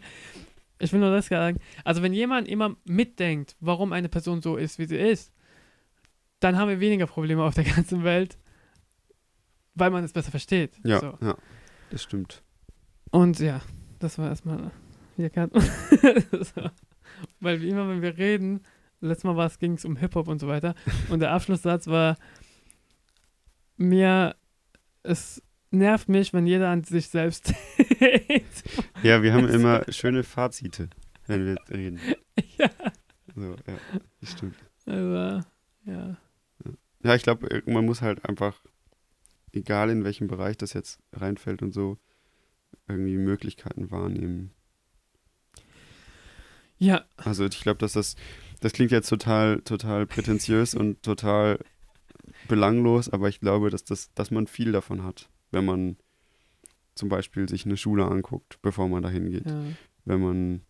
Ich 0.80 0.92
will 0.92 1.00
nur 1.00 1.12
das 1.12 1.28
sagen. 1.28 1.60
Also 1.84 2.02
wenn 2.02 2.14
jemand 2.14 2.48
immer 2.48 2.76
mitdenkt, 2.86 3.56
warum 3.60 3.94
eine 3.94 4.10
Person 4.10 4.42
so 4.42 4.58
ist, 4.58 4.80
wie 4.80 4.86
sie 4.86 4.98
ist, 4.98 5.32
dann 6.40 6.58
haben 6.58 6.68
wir 6.70 6.80
weniger 6.82 7.08
Probleme 7.08 7.44
auf 7.44 7.56
der 7.56 7.64
ganzen 7.64 8.04
Welt, 8.04 8.38
weil 9.76 9.92
man 9.92 10.04
es 10.04 10.12
besser 10.14 10.32
versteht. 10.32 10.74
ja, 10.84 11.00
So. 11.00 11.18
ja, 11.22 11.38
das 11.90 12.04
stimmt. 12.04 12.44
Und 13.12 13.40
ja, 13.40 13.62
das 14.00 14.18
war 14.18 14.28
erstmal 14.30 14.72
hier 15.16 15.30
Kat. 15.30 15.52
so. 16.32 16.70
Weil 17.40 17.62
wie 17.62 17.70
immer, 17.70 17.88
wenn 17.88 18.02
wir 18.02 18.18
reden, 18.18 18.62
letztes 19.00 19.24
Mal 19.24 19.50
ging 19.60 19.74
es 19.74 19.86
um 19.86 19.96
Hip-Hop 19.98 20.28
und 20.28 20.40
so 20.40 20.48
weiter. 20.48 20.76
Und 21.10 21.20
der 21.22 21.32
Abschlusssatz 21.32 21.88
war, 21.88 22.18
mir, 23.78 24.36
es 25.04 25.42
nervt 25.74 26.10
mich, 26.10 26.34
wenn 26.34 26.48
jeder 26.48 26.70
an 26.70 26.84
sich 26.84 27.08
selbst 27.10 27.54
denkt. 28.00 28.64
Ja, 29.02 29.22
wir 29.24 29.34
haben 29.34 29.48
immer 29.50 29.84
schöne 29.90 30.24
Fazite, 30.24 30.90
wenn 31.28 31.46
wir 31.46 31.58
reden. 31.70 32.00
ja, 32.58 32.70
So, 33.36 33.56
ja, 33.68 33.78
das 34.22 34.32
stimmt. 34.32 34.56
also, 34.86 35.44
ja. 35.86 36.18
Ja, 37.04 37.16
ich 37.16 37.24
glaube, 37.24 37.64
man 37.66 37.86
muss 37.86 38.02
halt 38.02 38.24
einfach, 38.28 38.62
egal 39.52 39.90
in 39.90 40.04
welchem 40.06 40.28
Bereich 40.28 40.58
das 40.58 40.74
jetzt 40.74 41.00
reinfällt 41.12 41.62
und 41.62 41.74
so, 41.74 41.98
irgendwie 42.88 43.18
Möglichkeiten 43.18 43.92
wahrnehmen. 43.92 44.52
Ja, 46.78 47.06
Also 47.18 47.46
ich 47.46 47.62
glaube, 47.62 47.78
dass 47.80 47.94
das, 47.94 48.16
das 48.62 48.74
klingt 48.74 48.92
jetzt 48.92 49.10
total, 49.10 49.62
total 49.62 50.06
prätentiös 50.06 50.76
und 50.76 51.02
total 51.04 51.60
belanglos, 52.48 53.10
aber 53.10 53.30
ich 53.30 53.40
glaube, 53.40 53.70
dass, 53.70 53.84
das, 53.84 54.14
dass 54.14 54.32
man 54.32 54.48
viel 54.48 54.72
davon 54.72 55.04
hat, 55.04 55.30
wenn 55.54 55.66
man 55.66 55.98
zum 56.96 57.10
Beispiel 57.10 57.48
sich 57.48 57.66
eine 57.66 57.78
Schule 57.78 58.06
anguckt, 58.06 58.62
bevor 58.62 58.88
man 58.90 59.02
dahin 59.02 59.30
geht. 59.32 59.46
ja. 59.46 59.64
Wenn 60.06 60.20
man, 60.20 60.62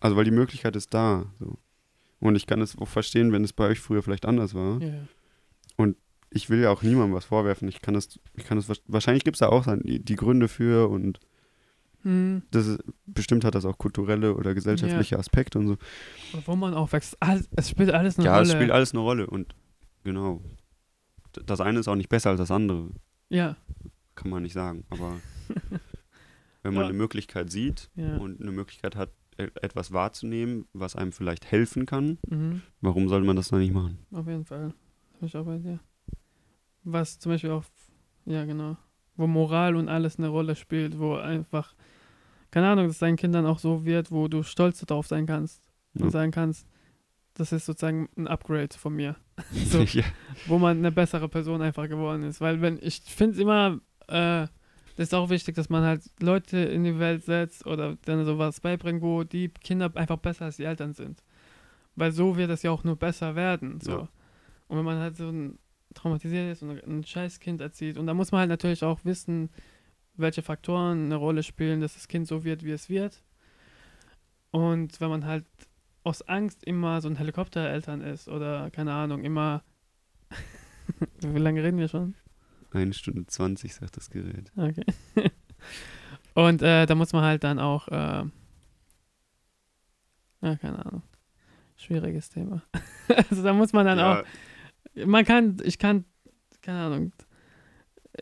also 0.00 0.16
weil 0.16 0.24
die 0.24 0.30
Möglichkeit 0.30 0.74
ist 0.74 0.94
da. 0.94 1.26
So. 1.38 1.58
Und 2.18 2.34
ich 2.34 2.46
kann 2.46 2.62
es 2.62 2.78
auch 2.78 2.88
verstehen, 2.88 3.30
wenn 3.30 3.44
es 3.44 3.52
bei 3.52 3.66
euch 3.66 3.78
früher 3.78 4.02
vielleicht 4.02 4.24
anders 4.24 4.54
war. 4.54 4.80
ja. 4.80 5.06
Ich 6.30 6.50
will 6.50 6.60
ja 6.60 6.70
auch 6.70 6.82
niemandem 6.82 7.14
was 7.14 7.24
vorwerfen. 7.24 7.68
Ich 7.68 7.80
kann 7.80 7.94
das, 7.94 8.20
ich 8.34 8.44
kann 8.44 8.58
das, 8.58 8.70
wahrscheinlich 8.86 9.24
gibt 9.24 9.36
es 9.36 9.38
da 9.38 9.48
auch 9.48 9.66
die, 9.82 10.04
die 10.04 10.16
Gründe 10.16 10.48
für 10.48 10.90
und 10.90 11.20
Hm. 12.02 12.42
das 12.52 12.66
ist, 12.66 12.80
bestimmt 13.06 13.44
hat 13.44 13.54
das 13.54 13.64
auch 13.64 13.76
kulturelle 13.76 14.34
oder 14.34 14.54
gesellschaftliche 14.54 15.18
Aspekte 15.18 15.58
und 15.58 15.66
so. 15.66 15.76
Und 16.32 16.46
wo 16.46 16.54
man 16.54 16.74
aufwächst, 16.74 17.16
es 17.56 17.70
spielt 17.70 17.90
alles 17.90 18.18
eine 18.18 18.26
ja, 18.26 18.34
Rolle. 18.34 18.46
es 18.46 18.52
spielt 18.52 18.70
alles 18.70 18.92
eine 18.92 19.00
Rolle 19.00 19.26
und 19.26 19.54
genau. 20.04 20.40
Das 21.44 21.60
eine 21.60 21.80
ist 21.80 21.88
auch 21.88 21.96
nicht 21.96 22.08
besser 22.08 22.30
als 22.30 22.38
das 22.38 22.50
andere, 22.50 22.90
ja, 23.30 23.56
kann 24.14 24.30
man 24.30 24.42
nicht 24.42 24.52
sagen. 24.54 24.84
Aber 24.90 25.20
wenn 26.62 26.74
man 26.74 26.82
Ja. 26.82 26.88
eine 26.88 26.98
Möglichkeit 26.98 27.50
sieht 27.50 27.90
ja. 27.94 28.16
und 28.16 28.40
eine 28.40 28.50
Möglichkeit 28.52 28.96
hat, 28.96 29.10
e- 29.38 29.48
etwas 29.62 29.92
wahrzunehmen, 29.92 30.66
was 30.72 30.96
einem 30.96 31.12
vielleicht 31.12 31.50
helfen 31.50 31.86
kann, 31.86 32.18
Mhm. 32.28 32.62
warum 32.80 33.08
sollte 33.08 33.26
man 33.26 33.36
das 33.36 33.48
dann 33.48 33.60
nicht 33.60 33.72
machen? 33.72 33.98
Auf 34.12 34.26
jeden 34.26 34.44
Fall. 34.44 34.74
Ich 35.20 35.36
auch 35.36 35.44
bei 35.44 35.58
dir. 35.58 35.78
Was 36.84 37.18
zum 37.18 37.32
Beispiel 37.32 37.50
auch, 37.50 37.64
ja 38.24 38.44
genau, 38.44 38.76
wo 39.16 39.26
Moral 39.26 39.76
und 39.76 39.88
alles 39.88 40.18
eine 40.18 40.28
Rolle 40.28 40.56
spielt, 40.56 40.98
wo 40.98 41.14
einfach, 41.16 41.74
keine 42.50 42.68
Ahnung, 42.68 42.86
dass 42.88 42.98
dein 42.98 43.16
Kind 43.16 43.34
dann 43.34 43.46
auch 43.46 43.58
so 43.58 43.84
wird, 43.84 44.10
wo 44.10 44.28
du 44.28 44.42
stolz 44.42 44.80
darauf 44.80 45.06
sein 45.06 45.26
kannst 45.26 45.62
Ja. 45.94 46.04
und 46.04 46.10
sagen 46.10 46.30
kannst, 46.30 46.66
das 47.38 47.52
ist 47.52 47.66
sozusagen 47.66 48.08
ein 48.16 48.26
Upgrade 48.26 48.76
von 48.76 48.94
mir. 48.94 49.16
so, 49.66 49.82
ja. 49.82 50.04
wo 50.46 50.58
man 50.58 50.78
eine 50.78 50.92
bessere 50.92 51.28
Person 51.28 51.62
einfach 51.62 51.88
geworden 51.88 52.24
ist. 52.24 52.40
Weil 52.40 52.60
wenn, 52.60 52.78
ich 52.82 53.00
finde 53.00 53.34
es 53.34 53.40
immer, 53.40 53.80
äh, 54.08 54.46
das 54.96 55.08
ist 55.08 55.14
auch 55.14 55.30
wichtig, 55.30 55.54
dass 55.54 55.68
man 55.68 55.84
halt 55.84 56.02
Leute 56.20 56.58
in 56.58 56.82
die 56.82 56.98
Welt 56.98 57.24
setzt 57.24 57.66
oder 57.66 57.96
dann 58.04 58.24
sowas 58.24 58.60
beibringt, 58.60 59.00
wo 59.00 59.22
die 59.22 59.48
Kinder 59.48 59.90
einfach 59.94 60.18
besser 60.18 60.46
als 60.46 60.56
die 60.56 60.64
Eltern 60.64 60.92
sind. 60.92 61.22
Weil 61.94 62.10
so 62.12 62.36
wird 62.36 62.50
es 62.50 62.62
ja 62.62 62.72
auch 62.72 62.84
nur 62.84 62.96
besser 62.96 63.36
werden. 63.36 63.80
So. 63.80 63.92
Ja. 63.92 64.08
Und 64.66 64.78
wenn 64.78 64.84
man 64.84 64.98
halt 64.98 65.16
so 65.16 65.28
ein 65.28 65.58
traumatisiert 65.94 66.52
ist 66.52 66.62
und 66.62 66.82
ein 66.84 67.04
scheiß 67.04 67.40
Kind 67.40 67.60
erzieht, 67.60 67.96
und 67.96 68.06
da 68.06 68.14
muss 68.14 68.32
man 68.32 68.40
halt 68.40 68.50
natürlich 68.50 68.82
auch 68.84 69.04
wissen, 69.04 69.50
welche 70.16 70.42
Faktoren 70.42 71.06
eine 71.06 71.16
Rolle 71.16 71.42
spielen, 71.42 71.80
dass 71.80 71.94
das 71.94 72.08
Kind 72.08 72.26
so 72.26 72.44
wird, 72.44 72.64
wie 72.64 72.72
es 72.72 72.88
wird. 72.88 73.22
Und 74.50 75.00
wenn 75.00 75.10
man 75.10 75.26
halt 75.26 75.44
aus 76.08 76.22
Angst 76.22 76.64
immer 76.64 77.02
so 77.02 77.08
ein 77.08 77.16
Helikoptereltern 77.16 78.00
ist 78.00 78.28
oder 78.28 78.70
keine 78.70 78.94
Ahnung, 78.94 79.24
immer. 79.24 79.62
wie 81.20 81.38
lange 81.38 81.62
reden 81.62 81.78
wir 81.78 81.88
schon? 81.88 82.14
Eine 82.72 82.94
Stunde 82.94 83.26
20, 83.26 83.74
sagt 83.74 83.96
das 83.96 84.08
Gerät. 84.08 84.50
Okay. 84.56 84.84
Und 86.34 86.62
äh, 86.62 86.86
da 86.86 86.94
muss 86.94 87.12
man 87.12 87.24
halt 87.24 87.44
dann 87.44 87.58
auch, 87.58 87.88
äh, 87.88 88.24
ja, 90.40 90.56
keine 90.56 90.84
Ahnung. 90.84 91.02
Schwieriges 91.76 92.30
Thema. 92.30 92.62
also 93.30 93.42
da 93.42 93.52
muss 93.52 93.72
man 93.72 93.84
dann 93.84 93.98
ja, 93.98 94.20
auch, 94.20 94.24
man 95.06 95.24
kann, 95.26 95.58
ich 95.62 95.78
kann, 95.78 96.06
keine 96.62 96.80
Ahnung, 96.80 97.12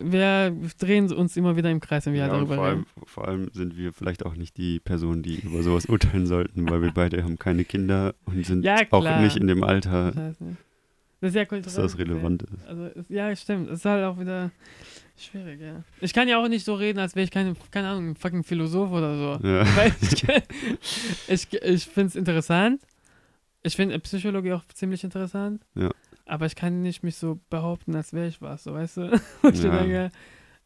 wir 0.01 0.57
drehen 0.79 1.13
uns 1.13 1.37
immer 1.37 1.57
wieder 1.57 1.71
im 1.71 1.81
Kreis, 1.81 2.07
wenn 2.07 2.13
wir 2.13 2.21
ja, 2.21 2.29
darüber 2.29 2.57
vor, 2.57 2.65
reden. 2.67 2.77
allem, 2.77 3.07
vor 3.07 3.29
allem 3.29 3.51
sind 3.53 3.77
wir 3.77 3.93
vielleicht 3.93 4.25
auch 4.25 4.35
nicht 4.35 4.57
die 4.57 4.81
Personen, 4.81 5.23
die 5.23 5.41
über 5.41 5.63
sowas 5.63 5.87
urteilen 5.89 6.27
sollten, 6.27 6.69
weil 6.69 6.83
wir 6.83 6.93
beide 6.93 7.23
haben 7.23 7.39
keine 7.39 7.65
Kinder 7.65 8.15
und 8.25 8.45
sind 8.47 8.65
Ja, 8.65 8.77
auch 8.91 9.21
nicht 9.21 9.37
in 9.37 9.47
dem 9.47 9.63
Alter. 9.63 10.35
Das 11.21 11.31
ist 11.31 11.35
ja 11.35 11.45
kulturell. 11.45 11.83
dass 11.83 11.93
das 11.93 11.99
relevant 11.99 12.43
ist. 12.43 12.67
Also, 12.67 12.91
ja, 13.09 13.35
stimmt. 13.35 13.71
Es 13.71 13.79
ist 13.79 13.85
halt 13.85 14.05
auch 14.05 14.19
wieder 14.21 14.51
schwierig, 15.17 15.61
ja. 15.61 15.83
Ich 16.01 16.13
kann 16.13 16.29
ja 16.29 16.43
auch 16.43 16.49
nicht 16.49 16.65
so 16.65 16.75
reden, 16.75 16.99
als 16.99 17.17
wäre 17.17 17.25
ich 17.25 17.31
keine, 17.31 17.55
keine 17.71 17.89
Ahnung, 17.89 18.11
ein 18.11 18.17
fucking 18.17 18.45
Philosoph 18.45 18.91
oder 18.91 19.17
so. 19.17 19.47
Ja. 19.47 19.65
Weil 19.77 19.95
ich 20.01 20.25
ich, 21.53 21.63
ich 21.63 21.87
finde 21.87 22.09
es 22.09 22.17
interessant. 22.17 22.83
Ich 23.63 23.75
finde 23.75 23.99
Psychologie 24.01 24.53
auch 24.53 24.65
ziemlich 24.75 25.03
interessant. 25.03 25.63
Ja. 25.75 25.91
Aber 26.27 26.47
ich 26.47 26.57
kann 26.57 26.83
nicht 26.83 27.03
mich 27.03 27.17
so 27.17 27.39
behaupten, 27.51 27.95
als 27.95 28.13
wäre 28.13 28.27
ich 28.27 28.43
was, 28.43 28.65
so 28.65 28.75
weißt 28.75 28.97
du? 28.99 29.21
Ich 29.53 29.63
Ja. 29.63 29.71
denke, 29.71 30.11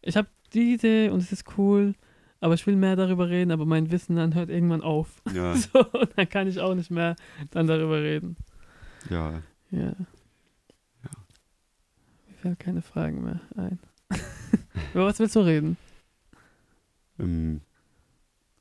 ich 0.03 0.16
habe 0.16 0.28
die 0.55 0.74
Idee 0.74 1.11
und 1.11 1.20
es 1.23 1.32
ist 1.32 1.45
cool, 1.59 1.95
aber 2.41 2.55
ich 2.55 2.66
will 2.66 2.77
mehr 2.77 2.97
darüber 2.97 3.28
reden, 3.28 3.51
aber 3.53 3.66
mein 3.66 3.91
Wissen 3.91 4.16
dann 4.16 4.35
hört 4.35 4.49
irgendwann 4.51 4.82
auf. 4.82 5.23
Ja, 5.35 5.55
So, 5.55 5.85
und 5.93 6.11
dann 6.16 6.28
kann 6.28 6.49
ich 6.49 6.59
auch 6.61 6.74
nicht 6.74 6.91
mehr 6.91 7.15
dann 7.51 7.66
darüber 7.66 8.03
reden. 8.03 8.37
ja. 9.11 9.43
Ja. 9.70 9.95
Mir 12.27 12.37
fällt 12.43 12.59
keine 12.59 12.82
Fragen 12.82 13.23
mehr 13.23 13.41
ein. 13.57 13.78
Über 14.95 15.05
was 15.07 15.19
willst 15.20 15.37
du 15.37 15.41
reden? 15.41 15.77
Ähm, 17.20 17.61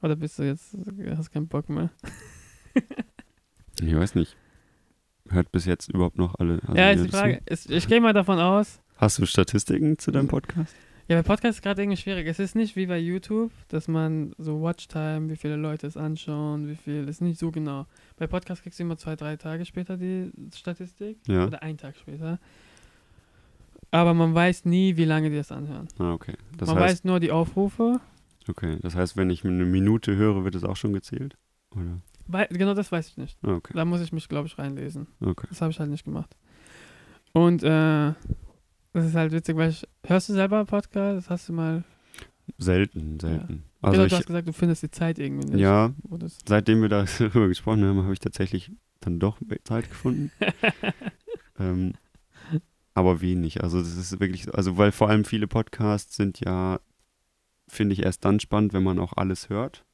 Oder 0.01 0.15
bist 0.17 0.37
du 0.37 0.43
jetzt, 0.43 0.77
hast 1.15 1.31
keinen 1.31 1.47
Bock 1.47 1.69
mehr? 1.69 1.89
ich 3.81 3.95
weiß 3.95 4.13
nicht. 4.15 4.35
Hört 5.29 5.51
bis 5.51 5.65
jetzt 5.65 5.89
überhaupt 5.89 6.17
noch 6.17 6.35
alle. 6.39 6.59
also 6.63 6.75
ja, 6.75 6.91
ist 6.91 7.05
die? 7.05 7.09
Frage. 7.09 7.41
Ist, 7.45 7.69
ich 7.69 7.87
gehe 7.87 8.01
mal 8.01 8.13
davon 8.13 8.39
aus. 8.39 8.81
Hast 8.97 9.19
du 9.19 9.25
Statistiken 9.25 9.97
zu 9.97 10.11
deinem 10.11 10.27
Podcast? 10.27 10.75
Ja, 11.07 11.15
bei 11.15 11.23
Podcast 11.23 11.57
ist 11.57 11.63
gerade 11.63 11.81
irgendwie 11.81 11.97
schwierig. 11.97 12.27
Es 12.27 12.37
ist 12.37 12.55
nicht 12.55 12.75
wie 12.75 12.85
bei 12.85 12.99
YouTube, 12.99 13.51
dass 13.69 13.87
man 13.87 14.33
so 14.37 14.61
Watchtime, 14.61 15.29
wie 15.29 15.37
viele 15.37 15.55
Leute 15.55 15.87
es 15.87 15.97
anschauen, 15.97 16.67
wie 16.67 16.75
viel, 16.75 17.07
ist 17.07 17.19
nicht 17.21 17.39
so 17.39 17.49
genau. 17.49 17.87
Bei 18.17 18.27
Podcast 18.27 18.61
kriegst 18.61 18.77
du 18.77 18.83
immer 18.83 18.97
zwei, 18.97 19.15
drei 19.15 19.35
Tage 19.35 19.65
später 19.65 19.97
die 19.97 20.31
Statistik. 20.53 21.17
Ja. 21.27 21.47
Oder 21.47 21.63
einen 21.63 21.79
Tag 21.79 21.95
später. 21.95 22.37
Aber 23.91 24.13
man 24.13 24.35
weiß 24.35 24.65
nie, 24.65 24.97
wie 24.97 25.05
lange 25.05 25.31
die 25.31 25.35
das 25.35 25.51
anhören. 25.51 25.87
Ah, 25.97 26.13
okay. 26.13 26.35
Das 26.57 26.67
man 26.67 26.77
heißt, 26.77 26.91
weiß 26.91 27.03
nur 27.05 27.19
die 27.19 27.31
Aufrufe. 27.31 27.99
okay. 28.47 28.77
Das 28.81 28.95
heißt, 28.95 29.17
wenn 29.17 29.31
ich 29.31 29.43
eine 29.43 29.65
Minute 29.65 30.15
höre, 30.15 30.43
wird 30.43 30.53
es 30.53 30.63
auch 30.63 30.75
schon 30.75 30.93
gezählt? 30.93 31.37
Oder? 31.71 32.01
Genau 32.49 32.73
das 32.73 32.91
weiß 32.91 33.07
ich 33.09 33.17
nicht. 33.17 33.37
Okay. 33.43 33.73
Da 33.73 33.85
muss 33.85 34.01
ich 34.01 34.11
mich, 34.13 34.27
glaube 34.29 34.47
ich, 34.47 34.57
reinlesen. 34.57 35.07
Okay. 35.19 35.47
Das 35.49 35.61
habe 35.61 35.71
ich 35.71 35.79
halt 35.79 35.89
nicht 35.89 36.05
gemacht. 36.05 36.35
Und 37.33 37.63
äh, 37.63 38.13
das 38.93 39.05
ist 39.05 39.15
halt 39.15 39.31
witzig, 39.31 39.55
weil 39.55 39.69
ich. 39.71 39.87
Hörst 40.05 40.29
du 40.29 40.33
selber 40.33 40.63
Podcast? 40.65 41.29
Hast 41.29 41.49
du 41.49 41.53
mal. 41.53 41.83
Selten, 42.57 43.19
selten. 43.19 43.63
Also 43.81 43.91
Also 43.93 44.01
du 44.01 44.07
ich, 44.07 44.13
hast 44.13 44.25
gesagt, 44.27 44.47
du 44.47 44.53
findest 44.53 44.81
die 44.83 44.91
Zeit 44.91 45.19
irgendwie 45.19 45.47
nicht. 45.49 45.59
ja, 45.59 45.93
seitdem 46.47 46.81
wir 46.81 46.89
darüber 46.89 47.47
gesprochen 47.47 47.85
haben, 47.85 48.01
habe 48.03 48.13
ich 48.13 48.19
tatsächlich 48.19 48.71
dann 49.01 49.19
doch 49.19 49.37
Zeit 49.63 49.87
gefunden. 49.89 50.31
ähm, 51.59 51.93
aber 52.95 53.21
wenig. 53.21 53.63
Also 53.63 53.79
das 53.79 53.95
ist 53.95 54.19
wirklich, 54.19 54.43
so- 54.45 54.51
also 54.51 54.77
weil 54.77 54.91
vor 54.91 55.09
allem 55.09 55.23
viele 55.25 55.47
Podcasts 55.47 56.15
sind 56.15 56.39
ja, 56.39 56.79
finde 57.67 57.93
ich, 57.93 58.03
erst 58.03 58.25
dann 58.25 58.39
spannend, 58.39 58.73
wenn 58.73 58.83
man 58.83 58.99
auch 58.99 59.13
alles 59.13 59.49
hört. 59.49 59.85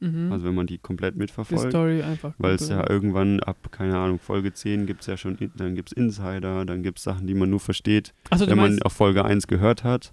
Mhm. 0.00 0.32
Also 0.32 0.44
wenn 0.46 0.54
man 0.54 0.66
die 0.66 0.78
komplett 0.78 1.14
die 1.14 1.18
mitverfolgt. 1.18 1.70
Story 1.70 2.02
einfach. 2.02 2.34
Weil 2.38 2.54
es 2.54 2.68
ja 2.68 2.88
irgendwann 2.88 3.40
ab, 3.40 3.56
keine 3.70 3.96
Ahnung, 3.98 4.18
Folge 4.18 4.52
10 4.52 4.86
gibt 4.86 5.02
es 5.02 5.06
ja 5.06 5.16
schon, 5.16 5.36
dann 5.56 5.74
gibt 5.74 5.90
es 5.90 5.96
Insider, 5.96 6.64
dann 6.64 6.82
gibt 6.82 6.98
es 6.98 7.04
Sachen, 7.04 7.26
die 7.26 7.34
man 7.34 7.50
nur 7.50 7.60
versteht, 7.60 8.12
du 8.30 8.40
wenn 8.40 8.48
man 8.56 8.70
meinst, 8.70 8.84
auf 8.86 8.92
Folge 8.92 9.24
1 9.24 9.46
gehört 9.46 9.84
hat. 9.84 10.12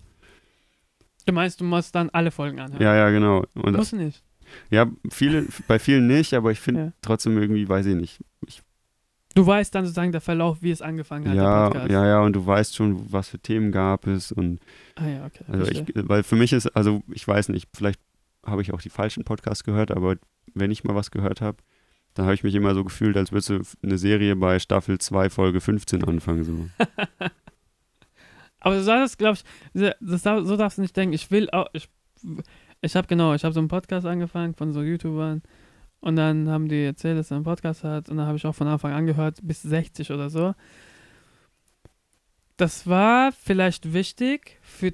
du 1.25 1.33
meinst, 1.33 1.59
du 1.61 1.65
musst 1.65 1.93
dann 1.95 2.09
alle 2.09 2.31
Folgen 2.31 2.59
anhören. 2.59 2.81
Ja, 2.81 2.95
ja, 2.95 3.09
genau. 3.09 3.45
Und 3.55 3.75
Musst 3.75 3.91
du 3.93 3.97
nicht. 3.97 4.23
ja, 4.69 4.87
viele, 5.09 5.45
bei 5.67 5.79
vielen 5.79 6.07
nicht, 6.07 6.33
aber 6.33 6.51
ich 6.51 6.59
finde 6.59 6.81
Ja. 6.81 6.93
trotzdem 7.01 7.37
irgendwie, 7.37 7.67
weiß 7.67 7.85
ich 7.85 7.95
nicht. 7.95 8.19
Du 9.33 9.45
weißt 9.47 9.73
dann 9.73 9.85
sozusagen 9.85 10.11
der 10.11 10.19
Verlauf, 10.19 10.61
wie 10.61 10.71
es 10.71 10.81
angefangen 10.81 11.29
hat, 11.29 11.35
Ja, 11.37 11.69
Podcast. 11.69 11.89
ja, 11.89 12.05
ja, 12.05 12.19
und 12.19 12.33
du 12.35 12.45
weißt 12.45 12.75
schon, 12.75 13.13
was 13.13 13.29
für 13.29 13.39
Themen 13.39 13.71
gab 13.71 14.05
es 14.05 14.33
und 14.33 14.59
Ah 14.95 15.07
ja, 15.07 15.25
okay. 15.25 15.45
also 15.47 15.71
ich, 15.71 15.85
weil 15.95 16.23
für 16.23 16.35
mich 16.35 16.51
ist, 16.51 16.67
also 16.75 17.01
ich 17.13 17.25
weiß 17.25 17.47
nicht, 17.47 17.69
vielleicht 17.73 18.01
habe 18.45 18.61
ich 18.61 18.73
auch 18.73 18.81
die 18.81 18.89
falschen 18.89 19.23
Podcasts 19.23 19.63
gehört, 19.63 19.91
aber 19.91 20.15
wenn 20.53 20.71
ich 20.71 20.83
mal 20.83 20.95
was 20.95 21.11
gehört 21.11 21.41
habe, 21.41 21.57
dann 22.13 22.25
habe 22.25 22.35
ich 22.35 22.43
mich 22.43 22.55
immer 22.55 22.75
so 22.75 22.83
gefühlt, 22.83 23.15
als 23.15 23.31
würdest 23.31 23.49
du 23.49 23.61
eine 23.83 23.97
Serie 23.97 24.35
bei 24.35 24.59
Staffel 24.59 24.97
2, 24.97 25.29
Folge 25.29 25.61
15 25.61 26.03
anfangen. 26.03 26.43
So. 26.43 26.69
Aber 28.59 28.75
du 28.75 28.83
sagst, 28.83 29.17
glaube 29.17 29.37
ich, 29.37 29.93
das, 29.99 30.23
so 30.23 30.57
darfst 30.57 30.77
du 30.77 30.81
nicht 30.81 30.95
denken. 30.95 31.13
Ich 31.13 31.31
will 31.31 31.49
auch, 31.51 31.67
ich, 31.73 31.89
ich 32.81 32.95
habe 32.95 33.07
genau, 33.07 33.33
ich 33.33 33.43
habe 33.43 33.53
so 33.53 33.59
einen 33.59 33.69
Podcast 33.69 34.05
angefangen 34.05 34.53
von 34.55 34.73
so 34.73 34.83
YouTubern 34.83 35.41
und 36.01 36.15
dann 36.15 36.49
haben 36.49 36.67
die 36.67 36.83
erzählt, 36.83 37.17
dass 37.17 37.31
er 37.31 37.37
einen 37.37 37.45
Podcast 37.45 37.83
hat 37.83 38.09
und 38.09 38.17
dann 38.17 38.27
habe 38.27 38.37
ich 38.37 38.45
auch 38.45 38.55
von 38.55 38.67
Anfang 38.67 38.93
an 38.93 39.05
gehört, 39.05 39.39
bis 39.41 39.61
60 39.61 40.11
oder 40.11 40.29
so. 40.29 40.53
Das 42.57 42.87
war 42.87 43.31
vielleicht 43.31 43.93
wichtig 43.93 44.59
für 44.61 44.93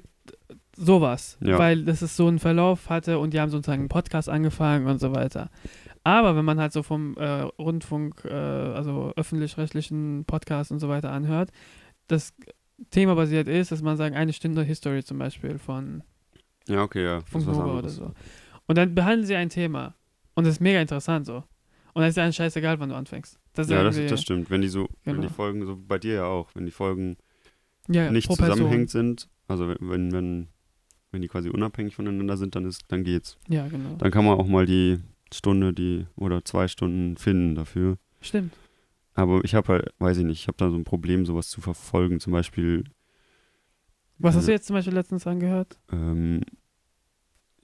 sowas, 0.78 1.36
Ja. 1.40 1.58
weil 1.58 1.84
das 1.84 2.02
ist 2.02 2.16
so 2.16 2.28
einen 2.28 2.38
Verlauf 2.38 2.88
hatte 2.88 3.18
und 3.18 3.34
die 3.34 3.40
haben 3.40 3.50
sozusagen 3.50 3.80
einen 3.82 3.88
Podcast 3.88 4.28
angefangen 4.28 4.86
und 4.86 5.00
so 5.00 5.14
weiter. 5.14 5.50
Aber 6.04 6.36
wenn 6.36 6.44
man 6.44 6.58
halt 6.60 6.72
so 6.72 6.82
vom 6.82 7.16
äh, 7.16 7.26
Rundfunk, 7.58 8.24
äh, 8.24 8.30
also 8.32 9.12
öffentlich-rechtlichen 9.16 10.24
Podcast 10.24 10.70
und 10.72 10.78
so 10.78 10.88
weiter 10.88 11.10
anhört, 11.10 11.50
das 12.06 12.32
Thema 12.90 13.14
basiert 13.16 13.48
ist, 13.48 13.72
dass 13.72 13.82
man 13.82 13.96
sagt, 13.96 14.14
eine 14.14 14.32
Stunde 14.32 14.62
History 14.62 15.02
zum 15.02 15.18
Beispiel 15.18 15.58
von 15.58 16.02
Ja, 16.68 16.82
okay, 16.82 17.02
ja. 17.04 17.20
das 17.20 17.28
Funk 17.30 17.42
ist 17.42 17.48
was 17.50 17.56
Nova 17.58 17.78
oder 17.78 17.88
so. 17.88 18.12
Und 18.66 18.78
dann 18.78 18.94
behandeln 18.94 19.26
sie 19.26 19.34
ein 19.34 19.48
Thema. 19.48 19.94
Und 20.34 20.46
das 20.46 20.54
ist 20.54 20.60
mega 20.60 20.80
interessant 20.80 21.26
so. 21.26 21.38
Und 21.94 22.02
dann 22.02 22.10
ist 22.10 22.16
ja 22.16 22.24
ein 22.24 22.32
scheißegal, 22.32 22.78
wann 22.78 22.90
du 22.90 22.94
anfängst. 22.94 23.40
Das 23.54 23.68
Ja, 23.68 23.82
das, 23.82 23.96
das 23.96 24.22
stimmt. 24.22 24.50
Wenn 24.50 24.60
die 24.60 24.68
so, 24.68 24.88
wenn 25.04 25.16
Genau. 25.16 25.26
die 25.26 25.34
Folgen, 25.34 25.66
so 25.66 25.76
bei 25.76 25.98
dir 25.98 26.14
ja 26.14 26.24
auch, 26.26 26.48
wenn 26.54 26.64
die 26.64 26.70
Folgen 26.70 27.16
ja, 27.88 28.10
nicht 28.12 28.30
zusammenhängend 28.30 28.90
sind, 28.90 29.28
also 29.48 29.68
wenn, 29.68 29.78
wenn, 29.80 30.12
wenn 30.12 30.48
die 31.12 31.28
quasi 31.28 31.48
unabhängig 31.48 31.94
voneinander 31.96 32.36
sind, 32.36 32.54
dann 32.54 32.64
ist, 32.66 32.82
dann 32.88 33.04
geht's. 33.04 33.36
Ja, 33.48 33.66
genau. 33.68 33.96
Dann 33.96 34.10
kann 34.10 34.24
man 34.24 34.38
auch 34.38 34.46
mal 34.46 34.66
die 34.66 34.98
Stunde, 35.32 35.72
die 35.72 36.06
oder 36.16 36.44
zwei 36.44 36.68
Stunden 36.68 37.16
finden 37.16 37.54
dafür. 37.54 37.96
Stimmt. 38.20 38.54
Aber 39.14 39.42
ich 39.44 39.54
habe 39.54 39.68
halt, 39.68 39.92
weiß 39.98 40.18
ich 40.18 40.24
nicht, 40.24 40.40
ich 40.40 40.46
habe 40.48 40.58
da 40.58 40.70
so 40.70 40.76
ein 40.76 40.84
Problem, 40.84 41.26
sowas 41.26 41.48
zu 41.48 41.60
verfolgen. 41.60 42.20
Zum 42.20 42.32
Beispiel, 42.32 42.84
Was 44.18 44.30
hast 44.34 44.36
Also- 44.36 44.46
du 44.48 44.52
jetzt 44.52 44.66
zum 44.66 44.74
Beispiel 44.74 44.94
letztens 44.94 45.26
angehört? 45.26 45.78
ähm, 45.92 46.40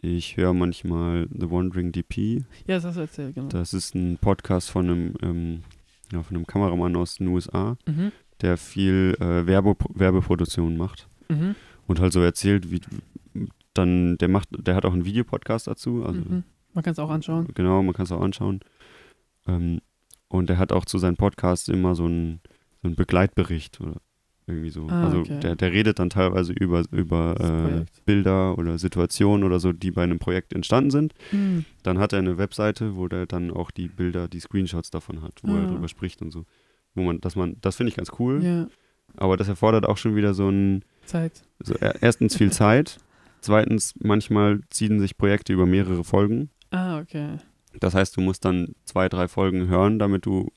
ich 0.01 0.37
höre 0.37 0.53
manchmal 0.53 1.29
The 1.33 1.51
Wandering 1.51 1.91
DP. 1.93 2.45
Ja, 2.67 2.77
das 2.77 2.85
hast 2.85 2.97
du 2.97 3.01
erzählt, 3.01 3.35
genau. 3.35 3.49
Das 3.49 3.73
ist 3.73 3.95
ein 3.95 4.19
Podcast 4.19 4.71
von 4.71 4.89
einem, 4.91 5.15
ähm, 5.23 5.63
ja, 6.13 6.23
von 6.23 6.37
einem 6.37 6.47
Kameramann 6.47 6.95
aus 6.97 7.17
den 7.17 7.29
USA, 7.29 7.77
Mhm. 7.87 8.13
der 8.43 8.57
viel 8.59 9.17
äh, 9.21 9.47
Werbe, 9.47 9.75
Werbeproduktion 9.95 10.77
macht. 10.77 11.09
Mhm. 11.29 11.55
und 11.87 12.01
halt 12.01 12.13
so 12.13 12.21
erzählt, 12.21 12.71
wie 12.71 12.81
dann 13.75 14.17
der 14.19 14.29
macht, 14.29 14.49
der 14.53 14.75
hat 14.75 14.85
auch 14.85 14.93
einen 14.93 15.05
Videopodcast 15.05 15.67
dazu, 15.67 16.05
also 16.05 16.21
mhm. 16.21 16.45
Man 16.73 16.83
kann 16.83 16.93
es 16.93 16.99
auch 16.99 17.11
anschauen. 17.11 17.47
genau, 17.55 17.83
man 17.85 17.95
kann 17.95 18.05
es 18.05 18.11
auch 18.13 18.21
anschauen. 18.21 18.61
Ähm, 19.47 19.81
und 20.29 20.49
der 20.49 20.59
hat 20.59 20.73
auch 20.73 20.85
zu 20.85 20.99
seinen 20.99 21.17
Podcasts 21.17 21.69
immer 21.69 21.95
so 21.95 22.07
einen, 22.07 22.41
so 22.83 22.89
einen 22.89 22.97
Begleitbericht 22.97 23.81
oder 23.81 24.01
irgendwie 24.47 24.71
so. 24.71 24.89
Ah, 24.89 25.05
also 25.05 25.21
okay. 25.21 25.39
der, 25.41 25.55
der 25.57 25.71
redet 25.73 25.99
dann 26.01 26.11
teilweise 26.11 26.53
über, 26.53 26.83
über 26.91 27.85
äh. 27.87 28.01
Bilder 28.05 28.59
oder 28.59 28.77
Situationen 28.79 29.45
oder 29.45 29.61
so, 29.61 29.73
die 29.73 29.91
bei 29.93 30.03
einem 30.03 30.19
Projekt 30.19 30.53
entstanden 30.53 30.91
sind. 30.91 31.15
Hm. 31.31 31.65
Dann 31.85 31.99
hat 31.99 32.13
er 32.13 32.19
eine 32.19 32.39
Webseite, 32.39 32.97
wo 32.97 33.07
der 33.09 33.27
dann 33.27 33.51
auch 33.53 33.71
die 33.71 33.87
Bilder, 33.89 34.27
die 34.29 34.41
Screenshots 34.41 34.91
davon 34.91 35.23
hat, 35.23 35.41
wo 35.45 35.55
er 35.55 35.63
Ah. 35.63 35.67
drüber 35.67 35.89
spricht 35.89 36.21
und 36.23 36.31
so. 36.33 36.45
wo 36.97 37.03
man, 37.03 37.21
dass 37.21 37.35
man, 37.37 37.57
das 37.61 37.77
finde 37.77 37.89
ich 37.91 37.97
ganz 37.97 38.11
cool, 38.19 38.41
Ja, 38.45 38.67
aber 39.17 39.37
das 39.37 39.49
erfordert 39.49 39.85
auch 39.87 39.97
schon 39.97 40.15
wieder 40.17 40.33
so 40.35 40.49
ein, 40.49 40.85
Zeit. 41.07 41.43
so 41.61 41.75
er- 41.75 42.03
erstens 42.03 42.37
viel 42.37 42.53
Zeit, 42.63 42.99
zweitens 43.45 43.95
manchmal 43.99 44.61
ziehen 44.71 44.99
sich 45.01 45.17
Projekte 45.17 45.53
über 45.53 45.67
mehrere 45.67 46.05
Folgen. 46.05 46.51
Ah, 46.71 46.99
okay. 46.99 47.39
Das 47.81 47.95
heißt, 47.95 48.17
du 48.17 48.21
musst 48.21 48.45
dann 48.45 48.75
zwei, 48.85 49.09
drei 49.09 49.29
Folgen 49.29 49.69
hören, 49.69 49.99
damit 49.99 50.27
du 50.27 50.53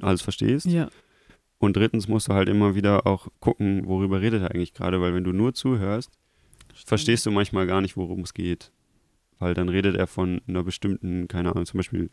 alles 0.00 0.22
verstehst. 0.22 0.66
Ja, 0.66 0.88
Und 1.58 1.76
drittens 1.76 2.08
musst 2.08 2.28
du 2.28 2.34
halt 2.34 2.48
immer 2.48 2.74
wieder 2.74 3.06
auch 3.06 3.28
gucken, 3.40 3.86
worüber 3.86 4.20
redet 4.20 4.42
er 4.42 4.50
eigentlich 4.50 4.72
gerade, 4.74 5.00
weil 5.00 5.14
wenn 5.14 5.24
du 5.24 5.32
nur 5.32 5.54
zuhörst, 5.54 6.10
verstehst 6.86 7.26
du 7.26 7.30
manchmal 7.30 7.66
gar 7.66 7.80
nicht, 7.80 7.96
worum 7.96 8.20
es 8.20 8.34
geht. 8.34 8.72
Weil 9.38 9.54
dann 9.54 9.68
redet 9.68 9.96
er 9.96 10.06
von 10.06 10.40
einer 10.46 10.62
bestimmten, 10.64 11.28
keine 11.28 11.50
Ahnung, 11.52 11.66
zum 11.66 11.78
Beispiel 11.78 12.10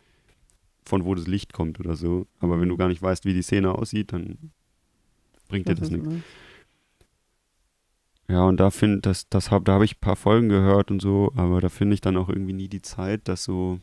von 0.86 1.04
wo 1.06 1.16
das 1.16 1.28
Licht 1.28 1.52
kommt 1.54 1.80
oder 1.80 1.96
so. 1.96 2.28
Aber 2.40 2.60
wenn 2.62 2.70
du 2.70 2.78
gar 2.78 2.88
nicht 2.88 3.02
weißt, 3.02 3.26
wie 3.26 3.34
die 3.34 3.42
Szene 3.42 3.74
aussieht, 3.74 4.14
dann 4.14 4.52
bringt 5.50 5.68
dir 5.68 5.76
das 5.76 5.90
nichts. 5.92 6.08
Ja, 8.30 8.44
und 8.44 8.58
da 8.58 8.72
finde 8.72 8.99
das, 9.02 9.30
das 9.30 9.52
hab, 9.52 9.66
da 9.66 9.74
habe 9.74 9.86
ich 9.86 9.98
ein 9.98 10.02
paar 10.02 10.18
Folgen 10.18 10.49
gehört 10.49 10.91
und 10.91 11.02
so, 11.02 11.32
aber 11.36 11.62
da 11.62 11.70
finde 11.70 11.94
ich 11.94 12.02
dann 12.02 12.18
auch 12.18 12.28
irgendwie 12.28 12.54
nie 12.54 12.68
die 12.68 12.82
Zeit, 12.82 13.28
das 13.28 13.44
so 13.44 13.80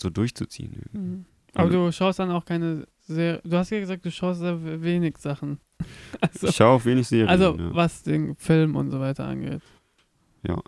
so 0.00 0.10
durchzuziehen. 0.10 0.82
Mhm. 0.92 1.24
Aber 1.54 1.70
du 1.70 1.90
schaust 1.90 2.18
dann 2.18 2.30
auch 2.30 2.44
keine 2.44 2.86
sehr. 3.00 3.40
Du 3.44 3.56
hast 3.56 3.70
ja 3.70 3.80
gesagt, 3.80 4.04
du 4.04 4.10
schaust 4.10 4.40
sehr 4.40 4.82
wenig 4.82 5.18
Sachen. 5.18 5.58
Also, 6.20 6.46
Ich 6.46 6.56
schaue 6.56 6.68
auch 6.68 6.84
wenig 6.86 7.06
Serien. 7.06 7.28
also 7.28 7.54
ja. 7.56 7.74
was 7.74 8.02
den 8.02 8.34
Film 8.36 8.76
und 8.76 8.90
so 8.90 8.98
weiter 8.98 9.26
angeht. 9.26 9.60
Ja. 10.46 10.62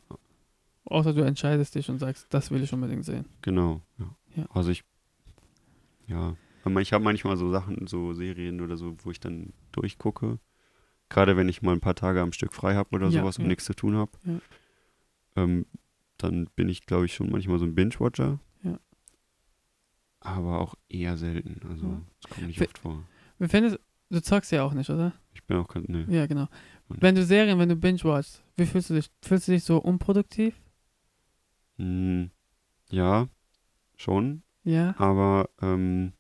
Außer 0.85 1.15
du 1.15 1.23
entscheidest 1.23 1.75
dich 1.75 1.89
und 1.89 1.99
sagst, 1.99 2.27
das 2.29 2.51
will 2.51 2.63
ich 2.63 2.73
unbedingt 2.73 3.05
sehen. 3.05 3.25
Genau, 3.41 3.81
ja. 3.99 4.15
Ja. 4.37 4.47
Also 4.51 4.71
ich, 4.71 4.85
ja, 6.07 6.37
ich 6.81 6.93
habe 6.93 7.05
manchmal 7.05 7.39
so 7.39 7.51
Sachen, 7.51 7.87
so 7.87 8.13
Serien 8.13 8.61
oder 8.61 8.77
so, 8.77 8.97
wo 9.03 9.11
ich 9.11 9.21
dann 9.21 9.55
durchgucke. 9.73 10.39
Gerade 11.11 11.37
wenn 11.37 11.49
ich 11.49 11.63
mal 11.63 11.73
ein 11.73 11.81
paar 11.81 11.95
Tage 11.95 12.21
am 12.21 12.33
Stück 12.33 12.53
frei 12.53 12.75
habe 12.75 12.95
oder 12.95 13.09
Ja, 13.09 13.21
sowas 13.21 13.39
und 13.39 13.45
ja. 13.45 13.49
nichts 13.49 13.65
zu 13.65 13.75
tun 13.75 13.97
habe. 13.97 14.13
Ja. 14.25 14.41
Ähm, 15.37 15.67
dann 16.19 16.47
bin 16.57 16.69
ich, 16.69 16.85
glaube 16.85 17.07
ich, 17.07 17.15
schon 17.15 17.31
manchmal 17.31 17.59
so 17.59 17.65
ein 17.65 17.75
Binge-Watcher. 17.75 18.39
Ja. 18.63 18.79
Aber 20.21 20.61
auch 20.61 20.75
eher 20.89 21.17
selten. 21.17 21.61
Also, 21.69 22.01
das 22.21 22.31
kommt 22.31 22.47
nicht 22.49 22.59
Fi- 22.59 22.67
oft 22.67 22.79
vor. 22.79 23.05
Wie 23.39 23.49
findest 23.49 23.79
du 24.11 24.21
zockst 24.21 24.51
ja 24.53 24.65
auch 24.65 24.75
nicht, 24.75 24.91
oder? 24.91 25.13
Ich 25.35 25.45
bin 25.45 25.57
auch 25.59 25.69
kein, 25.69 25.85
nee. 25.87 26.05
Ja, 26.09 26.27
genau. 26.27 26.49
Wenn 26.89 27.15
du 27.15 27.25
Serien, 27.25 27.59
wenn 27.59 27.69
du 27.69 27.77
binge-watchst, 27.77 28.43
wie 28.57 28.67
fühlst 28.67 28.91
du 28.91 28.95
dich? 28.95 29.11
Fühlst 29.23 29.47
du 29.49 29.53
dich 29.53 29.63
so 29.65 29.79
unproduktiv? 29.79 30.61
Hm, 31.77 32.31
ja, 32.91 33.29
schon. 33.97 34.43
Ja. 34.65 34.95
Aber 34.99 35.49
ähm, 35.63 36.13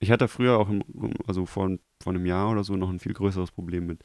ich 0.00 0.10
hatte 0.10 0.28
früher 0.28 0.58
auch, 0.58 0.68
im, 0.68 0.82
also 1.26 1.46
vor, 1.46 1.70
vor 2.02 2.12
einem 2.12 2.26
Jahr 2.26 2.50
oder 2.50 2.64
so, 2.64 2.76
noch 2.76 2.90
ein 2.90 3.00
viel 3.00 3.12
größeres 3.14 3.50
Problem 3.50 3.86
mit. 3.86 4.04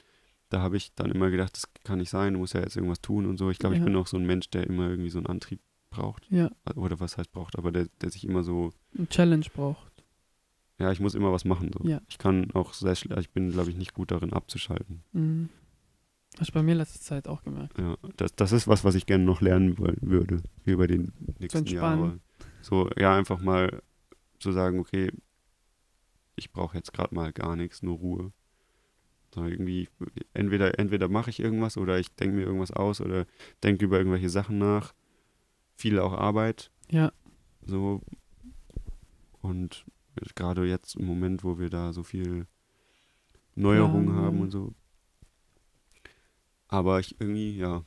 Da 0.50 0.62
habe 0.62 0.78
ich 0.78 0.94
dann 0.96 1.12
immer 1.12 1.30
gedacht, 1.32 1.56
das 1.56 1.68
kann 1.84 2.00
nicht 2.00 2.10
sein, 2.10 2.34
du 2.34 2.40
musst 2.40 2.54
ja 2.54 2.62
jetzt 2.62 2.76
irgendwas 2.76 3.02
tun 3.02 3.26
und 3.26 3.38
so. 3.38 3.50
Ich 3.50 3.58
glaube, 3.60 3.76
ich 3.76 3.80
Ja. 3.80 3.86
bin 3.86 3.96
auch 3.96 4.08
so 4.08 4.18
ein 4.18 4.26
Mensch, 4.26 4.50
der 4.50 4.66
immer 4.68 4.90
irgendwie 4.90 5.10
so 5.10 5.18
einen 5.20 5.28
Antrieb 5.28 5.60
braucht. 5.90 6.28
Ja. 6.32 6.52
Oder 6.76 7.00
was 7.00 7.18
heißt 7.18 7.32
braucht, 7.32 7.58
aber 7.58 7.72
der, 7.72 7.88
der 8.02 8.10
sich 8.10 8.24
immer 8.26 8.44
so, 8.44 8.72
Ein 8.98 9.10
Challenge 9.10 9.46
braucht. 9.54 10.04
ja, 10.80 10.92
ich 10.92 11.00
muss 11.00 11.16
immer 11.16 11.32
was 11.32 11.46
machen. 11.46 11.72
So. 11.78 11.88
Ja. 11.88 12.02
Ich 12.08 12.18
kann 12.18 12.52
auch 12.54 12.74
sehr 12.74 12.96
schlecht, 12.96 13.20
ich 13.20 13.30
bin, 13.32 13.52
glaube 13.52 13.70
ich, 13.70 13.78
nicht 13.78 13.94
gut 13.94 14.12
darin 14.12 14.34
abzuschalten. 14.34 15.04
Mhm. 15.14 15.50
Hast 16.40 16.50
du 16.50 16.54
bei 16.54 16.64
mir 16.64 16.74
letzte 16.74 17.00
Zeit 17.00 17.28
auch 17.28 17.44
gemerkt. 17.44 17.78
Ja, 17.78 17.96
das, 18.18 18.36
das 18.36 18.52
ist 18.52 18.68
was, 18.68 18.84
was 18.84 18.96
ich 18.96 19.06
gerne 19.06 19.24
noch 19.24 19.42
lernen 19.42 19.78
wollen 19.78 19.98
würde, 20.02 20.42
über 20.66 20.88
die 20.88 21.08
nächsten 21.40 21.60
entspannen. 21.60 22.04
Jahre. 22.04 22.20
So, 22.62 22.90
ja, 22.98 23.16
einfach 23.16 23.40
mal 23.40 23.84
zu 24.40 24.52
sagen, 24.52 24.80
okay, 24.80 25.12
ich 26.36 26.52
brauche 26.52 26.78
jetzt 26.78 26.94
gerade 26.94 27.14
mal 27.16 27.32
gar 27.34 27.56
nichts, 27.56 27.82
nur 27.84 27.98
Ruhe. 27.98 28.34
So 29.34 29.46
irgendwie, 29.46 29.90
entweder, 30.34 30.78
entweder 30.80 31.08
mache 31.10 31.30
ich 31.32 31.40
irgendwas 31.40 31.78
oder 31.78 32.00
ich 32.00 32.14
denke 32.16 32.36
mir 32.36 32.44
irgendwas 32.44 32.72
aus 32.72 33.02
oder 33.02 33.26
denke 33.64 33.86
über 33.86 33.98
irgendwelche 33.98 34.30
Sachen 34.30 34.58
nach. 34.58 34.94
Viel 35.76 36.00
auch 36.00 36.14
Arbeit, 36.14 36.70
Ja. 36.92 37.12
so. 37.66 38.02
Und 39.42 39.86
gerade 40.36 40.66
jetzt 40.66 40.96
im 40.96 41.06
Moment, 41.06 41.44
wo 41.44 41.58
wir 41.58 41.70
da 41.72 41.92
so 41.94 42.04
viel 42.04 42.46
Neuerungen 43.56 44.10
Ja, 44.16 44.22
haben 44.22 44.42
und 44.42 44.52
so. 44.52 44.74
Aber 46.68 47.00
ich 47.00 47.20
irgendwie, 47.20 47.58
ja, 47.58 47.84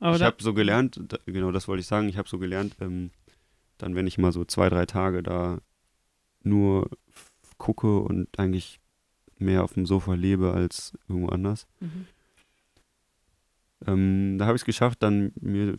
Aber 0.00 0.16
ich 0.16 0.22
habe 0.22 0.42
so 0.42 0.54
gelernt, 0.54 1.00
da, 1.08 1.18
genau 1.26 1.50
das 1.50 1.66
wollte 1.68 1.80
ich 1.80 1.86
sagen, 1.86 2.08
ich 2.08 2.16
habe 2.16 2.28
so 2.28 2.38
gelernt, 2.38 2.76
ähm, 2.80 3.10
dann 3.78 3.94
wenn 3.94 4.06
ich 4.06 4.18
mal 4.18 4.32
so 4.32 4.44
zwei, 4.44 4.68
drei 4.68 4.86
Tage 4.86 5.22
da 5.22 5.60
nur 6.42 6.90
gucke 7.58 7.98
und 8.00 8.28
eigentlich 8.38 8.80
mehr 9.38 9.64
auf 9.64 9.74
dem 9.74 9.86
Sofa 9.86 10.14
lebe 10.14 10.52
als 10.52 10.92
irgendwo 11.08 11.28
anders, 11.30 11.66
Mhm. 11.80 12.06
ähm, 13.86 14.38
da 14.38 14.46
habe 14.46 14.56
ich 14.56 14.62
es 14.62 14.66
geschafft, 14.66 15.02
dann 15.02 15.32
mir 15.40 15.78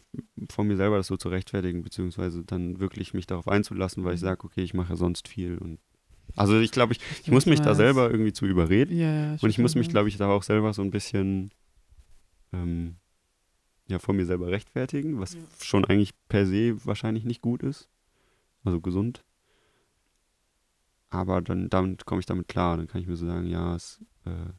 von 0.50 0.68
mir 0.68 0.78
selber 0.78 0.98
das 0.98 1.08
so 1.08 1.18
zu 1.18 1.28
rechtfertigen, 1.30 1.84
beziehungsweise 1.84 2.44
dann 2.46 2.80
wirklich 2.80 3.14
mich 3.14 3.28
darauf 3.28 3.48
einzulassen, 3.48 4.04
weil 4.06 4.16
ich 4.16 4.22
Mhm. 4.22 4.26
sage, 4.26 4.46
okay, 4.46 4.62
ich 4.64 4.74
mache 4.74 4.92
ja 4.92 4.96
sonst 4.96 5.28
viel 5.28 5.58
und 5.58 5.80
also 6.36 6.58
ich 6.60 6.72
glaube, 6.72 6.94
ich, 6.94 7.00
ich 7.24 7.32
muss 7.32 7.46
mich 7.48 7.60
da 7.60 7.72
weiß. 7.72 7.78
selber 7.78 8.10
irgendwie 8.10 8.32
zu 8.32 8.46
überreden 8.46 8.96
Ja, 8.98 9.36
und 9.42 9.50
ich 9.50 9.58
muss 9.58 9.76
mich, 9.76 9.88
glaube 9.90 9.94
glaube 9.94 10.10
ich, 10.10 10.18
da 10.18 10.30
auch 10.30 10.44
selber 10.44 10.74
so 10.74 10.82
ein 10.82 10.92
bisschen 10.92 11.50
ähm, 12.54 12.96
ja, 13.88 14.00
vor 14.00 14.14
mir 14.14 14.26
selber 14.26 14.48
rechtfertigen, 14.48 15.20
was 15.20 15.34
Ja. 15.34 15.40
schon 15.62 15.84
eigentlich 15.86 16.14
per 16.30 16.46
se 16.46 16.78
wahrscheinlich 16.86 17.26
nicht 17.26 17.42
gut 17.42 17.64
ist. 17.64 17.90
Also 18.64 18.80
gesund. 18.80 19.26
Aber 21.10 21.42
dann 21.42 21.70
damit 21.70 22.06
komme 22.06 22.20
ich 22.20 22.26
damit 22.26 22.48
klar. 22.48 22.78
Dann 22.78 22.88
kann 22.88 23.02
ich 23.02 23.08
mir 23.08 23.16
so 23.16 23.26
sagen, 23.26 23.48
ja, 23.48 23.76
es 23.76 24.04
äh, 24.26 24.52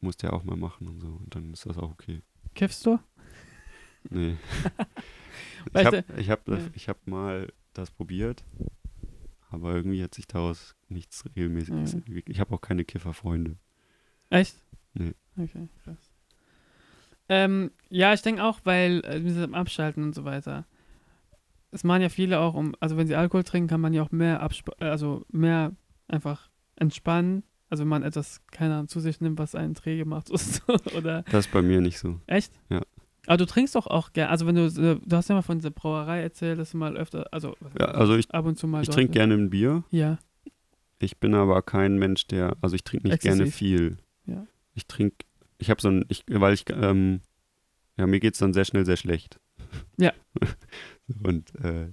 musst 0.00 0.22
du 0.22 0.28
ja 0.28 0.32
auch 0.32 0.44
mal 0.44 0.56
machen 0.56 0.88
und 0.88 1.00
so. 1.00 1.08
Und 1.08 1.34
dann 1.34 1.52
ist 1.52 1.66
das 1.66 1.76
auch 1.78 1.90
okay. 1.90 2.22
Kiffst 2.54 2.86
du? 2.86 2.98
Nee. 4.10 4.36
ich 5.74 5.84
habe 5.84 6.04
ich 6.16 6.30
hab, 6.30 6.48
Ja. 6.48 6.58
ich 6.72 6.88
hab 6.88 7.06
mal 7.06 7.52
das 7.74 7.90
probiert. 7.90 8.44
Aber 9.50 9.74
irgendwie 9.74 10.02
hat 10.02 10.14
sich 10.14 10.26
daraus 10.26 10.76
nichts 10.88 11.24
regelmäßiges. 11.24 11.92
Ja. 11.92 11.98
entwickelt. 11.98 12.28
Ich 12.28 12.40
habe 12.40 12.54
auch 12.54 12.60
keine 12.60 12.84
Kifferfreunde. 12.84 13.56
Echt? 14.30 14.62
Nee. 14.94 15.14
Okay, 15.36 15.68
krass. 15.84 16.12
Ähm, 17.30 17.70
ja, 17.90 18.14
ich 18.14 18.22
denke 18.22 18.42
auch, 18.42 18.60
weil 18.64 19.02
äh, 19.04 19.54
Abschalten 19.54 20.02
und 20.02 20.14
so 20.14 20.24
weiter. 20.24 20.66
Es 21.70 21.84
machen 21.84 22.02
ja 22.02 22.08
viele 22.08 22.40
auch, 22.40 22.54
um, 22.54 22.74
also 22.80 22.96
wenn 22.96 23.06
sie 23.06 23.14
Alkohol 23.14 23.44
trinken, 23.44 23.68
kann 23.68 23.80
man 23.80 23.92
ja 23.92 24.02
auch 24.02 24.10
mehr 24.10 24.46
äh, 24.80 24.84
also 24.84 25.24
mehr 25.30 25.72
einfach 26.08 26.50
entspannen. 26.76 27.44
Also 27.70 27.82
wenn 27.82 27.88
man 27.88 28.02
etwas, 28.02 28.40
keine 28.50 28.74
Ahnung, 28.74 28.88
zu 28.88 28.98
sich 29.00 29.20
nimmt, 29.20 29.38
was 29.38 29.54
einen 29.54 29.74
träge 29.74 30.04
macht 30.06 30.30
oder 30.96 31.22
Das 31.30 31.46
ist 31.46 31.52
bei 31.52 31.60
mir 31.62 31.80
nicht 31.80 31.98
so. 31.98 32.20
echt? 32.26 32.52
Ja. 32.70 32.80
Aber 33.26 33.36
du 33.36 33.44
trinkst 33.44 33.74
doch 33.74 33.86
auch 33.86 34.14
gerne, 34.14 34.30
also 34.30 34.46
wenn 34.46 34.54
du, 34.54 34.64
äh, 34.66 34.98
du 35.04 35.16
hast 35.16 35.28
ja 35.28 35.34
mal 35.34 35.42
von 35.42 35.58
dieser 35.58 35.70
Brauerei 35.70 36.22
erzählt, 36.22 36.58
dass 36.58 36.70
du 36.70 36.78
mal 36.78 36.96
öfter, 36.96 37.26
also 37.30 37.56
Ja, 37.78 37.86
also 37.86 38.16
ich, 38.16 38.30
ab 38.32 38.46
und 38.46 38.58
zu 38.58 38.66
mal 38.66 38.82
ich 38.82 38.88
trinke 38.88 39.12
gerne 39.12 39.34
ein 39.34 39.50
Bier. 39.50 39.84
Ja, 39.90 40.18
Ich 40.98 41.18
bin 41.18 41.34
aber 41.34 41.60
kein 41.60 41.98
Mensch, 41.98 42.26
der, 42.26 42.56
also 42.62 42.74
ich 42.74 42.84
trinke 42.84 43.06
nicht 43.08 43.20
gerne 43.20 43.42
Exzessiv. 43.42 43.54
viel. 43.56 43.96
Ja. 44.24 44.46
Ich 44.74 44.86
trinke, 44.86 45.26
ich 45.58 45.68
habe 45.68 45.80
so 45.82 45.88
ein, 45.90 46.06
ich, 46.08 46.24
weil 46.26 46.54
ich, 46.54 46.64
ähm, 46.70 47.20
ja, 47.98 48.06
mir 48.06 48.20
geht 48.20 48.32
es 48.32 48.40
dann 48.40 48.54
sehr 48.54 48.64
schnell 48.64 48.86
sehr 48.86 48.96
schlecht. 48.96 49.38
Ja. 49.98 50.12
Und 51.22 51.54
äh, 51.56 51.92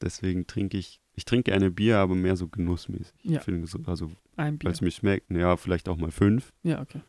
deswegen 0.00 0.46
trinke 0.46 0.78
ich, 0.78 1.00
ich 1.18 1.24
trinke 1.24 1.50
gerne 1.50 1.70
Bier, 1.70 1.98
aber 1.98 2.14
mehr 2.14 2.36
so 2.36 2.48
genussmäßig. 2.48 3.12
Ja. 3.24 3.38
Ich 3.38 3.44
finde 3.44 3.66
so, 3.66 3.78
also, 3.86 4.10
ein 4.36 4.56
Bier. 4.58 4.66
weil 4.68 4.72
es 4.72 4.80
mir 4.80 4.90
schmeckt, 4.90 5.30
ja, 5.30 5.56
vielleicht 5.56 5.88
auch 5.88 5.96
mal 5.96 6.10
fünf, 6.10 6.52
Ja, 6.62 6.80
okay. 6.80 7.00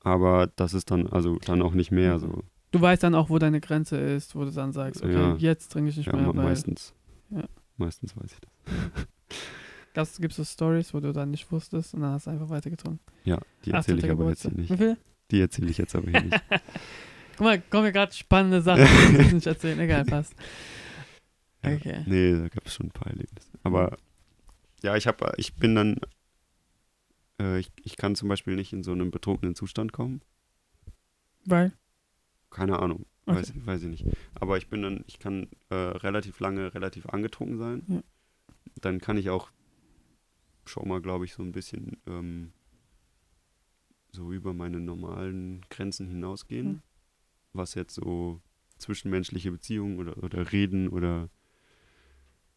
aber 0.00 0.48
das 0.56 0.74
ist 0.74 0.90
dann, 0.90 1.06
also 1.06 1.38
dann 1.46 1.62
auch 1.62 1.72
nicht 1.74 1.90
mehr 1.90 2.18
so. 2.18 2.42
Du 2.72 2.80
weißt 2.80 3.02
dann 3.04 3.14
auch, 3.14 3.30
wo 3.30 3.38
deine 3.38 3.60
Grenze 3.60 3.96
ist, 3.96 4.34
wo 4.34 4.44
du 4.44 4.50
dann 4.50 4.72
sagst, 4.72 5.02
okay, 5.02 5.12
Ja. 5.14 5.36
jetzt 5.36 5.72
trinke 5.72 5.90
ich 5.90 5.96
nicht 5.96 6.06
Ja, 6.06 6.16
mehr, 6.16 6.26
me- 6.26 6.36
weil 6.36 6.44
meistens. 6.46 6.92
Ja. 7.30 7.44
Meistens 7.76 8.16
weiß 8.16 8.32
ich 8.32 8.40
das. 8.40 9.06
das 9.94 10.16
gibt 10.20 10.34
so 10.34 10.44
Stories, 10.44 10.92
wo 10.92 11.00
du 11.00 11.12
dann 11.12 11.30
nicht 11.30 11.50
wusstest 11.52 11.94
und 11.94 12.00
dann 12.02 12.12
hast 12.12 12.26
du 12.26 12.30
einfach 12.30 12.48
weitergetrunken. 12.48 13.00
Ja, 13.24 13.38
die 13.64 13.70
erzähle 13.70 13.98
18. 13.98 13.98
ich 13.98 14.10
aber 14.10 14.28
jetzt 14.30 14.42
hier 14.42 14.50
Geburtstag. 14.50 14.56
nicht. 14.56 14.70
Wie 14.72 14.76
viel? 14.76 14.96
Die 15.30 15.40
erzähle 15.40 15.70
ich 15.70 15.78
jetzt 15.78 15.94
aber 15.94 16.10
hier 16.10 16.22
nicht. 16.22 16.42
Guck 17.36 17.40
mal, 17.46 17.60
kommen 17.70 17.84
mir 17.84 17.92
gerade 17.92 18.12
spannende 18.12 18.60
Sachen, 18.60 18.86
die 19.16 19.22
ich 19.22 19.32
nicht 19.32 19.46
erzählen. 19.46 19.78
Egal, 19.80 20.04
passt. 20.04 20.34
Okay. 21.64 22.04
Nee, 22.06 22.32
da 22.32 22.48
gab 22.48 22.66
es 22.66 22.74
schon 22.74 22.86
ein 22.86 22.92
paar 22.92 23.08
Erlebnisse. 23.08 23.50
Aber 23.62 23.96
ja, 24.82 24.96
ich 24.96 25.06
habe, 25.06 25.32
ich 25.36 25.54
bin 25.54 25.74
dann, 25.74 25.96
äh, 27.40 27.58
ich, 27.58 27.70
ich 27.82 27.96
kann 27.96 28.14
zum 28.14 28.28
Beispiel 28.28 28.54
nicht 28.54 28.72
in 28.72 28.82
so 28.82 28.92
einen 28.92 29.10
betrunkenen 29.10 29.54
Zustand 29.54 29.92
kommen. 29.92 30.20
Weil? 31.44 31.72
Keine 32.50 32.78
Ahnung, 32.78 33.06
Okay. 33.26 33.38
weiß, 33.38 33.52
weiß 33.66 33.82
ich 33.84 33.88
nicht. 33.88 34.16
Aber 34.34 34.58
ich 34.58 34.68
bin 34.68 34.82
dann, 34.82 35.04
ich 35.06 35.18
kann 35.18 35.48
äh, 35.70 35.74
relativ 35.74 36.40
lange 36.40 36.74
relativ 36.74 37.06
angetrunken 37.06 37.58
sein. 37.58 37.82
Ja. 37.88 38.02
Dann 38.80 39.00
kann 39.00 39.16
ich 39.16 39.30
auch 39.30 39.50
schon 40.66 40.88
mal, 40.88 41.00
glaube 41.00 41.24
ich, 41.24 41.32
so 41.32 41.42
ein 41.42 41.52
bisschen 41.52 41.96
ähm, 42.06 42.52
so 44.12 44.32
über 44.32 44.52
meine 44.52 44.80
normalen 44.80 45.62
Grenzen 45.70 46.06
hinausgehen. 46.06 46.66
Hm. 46.66 46.82
Was 47.52 47.74
jetzt 47.74 47.94
so 47.94 48.40
zwischenmenschliche 48.78 49.50
Beziehungen 49.50 49.98
oder, 49.98 50.22
oder 50.22 50.52
Reden 50.52 50.88
oder 50.88 51.28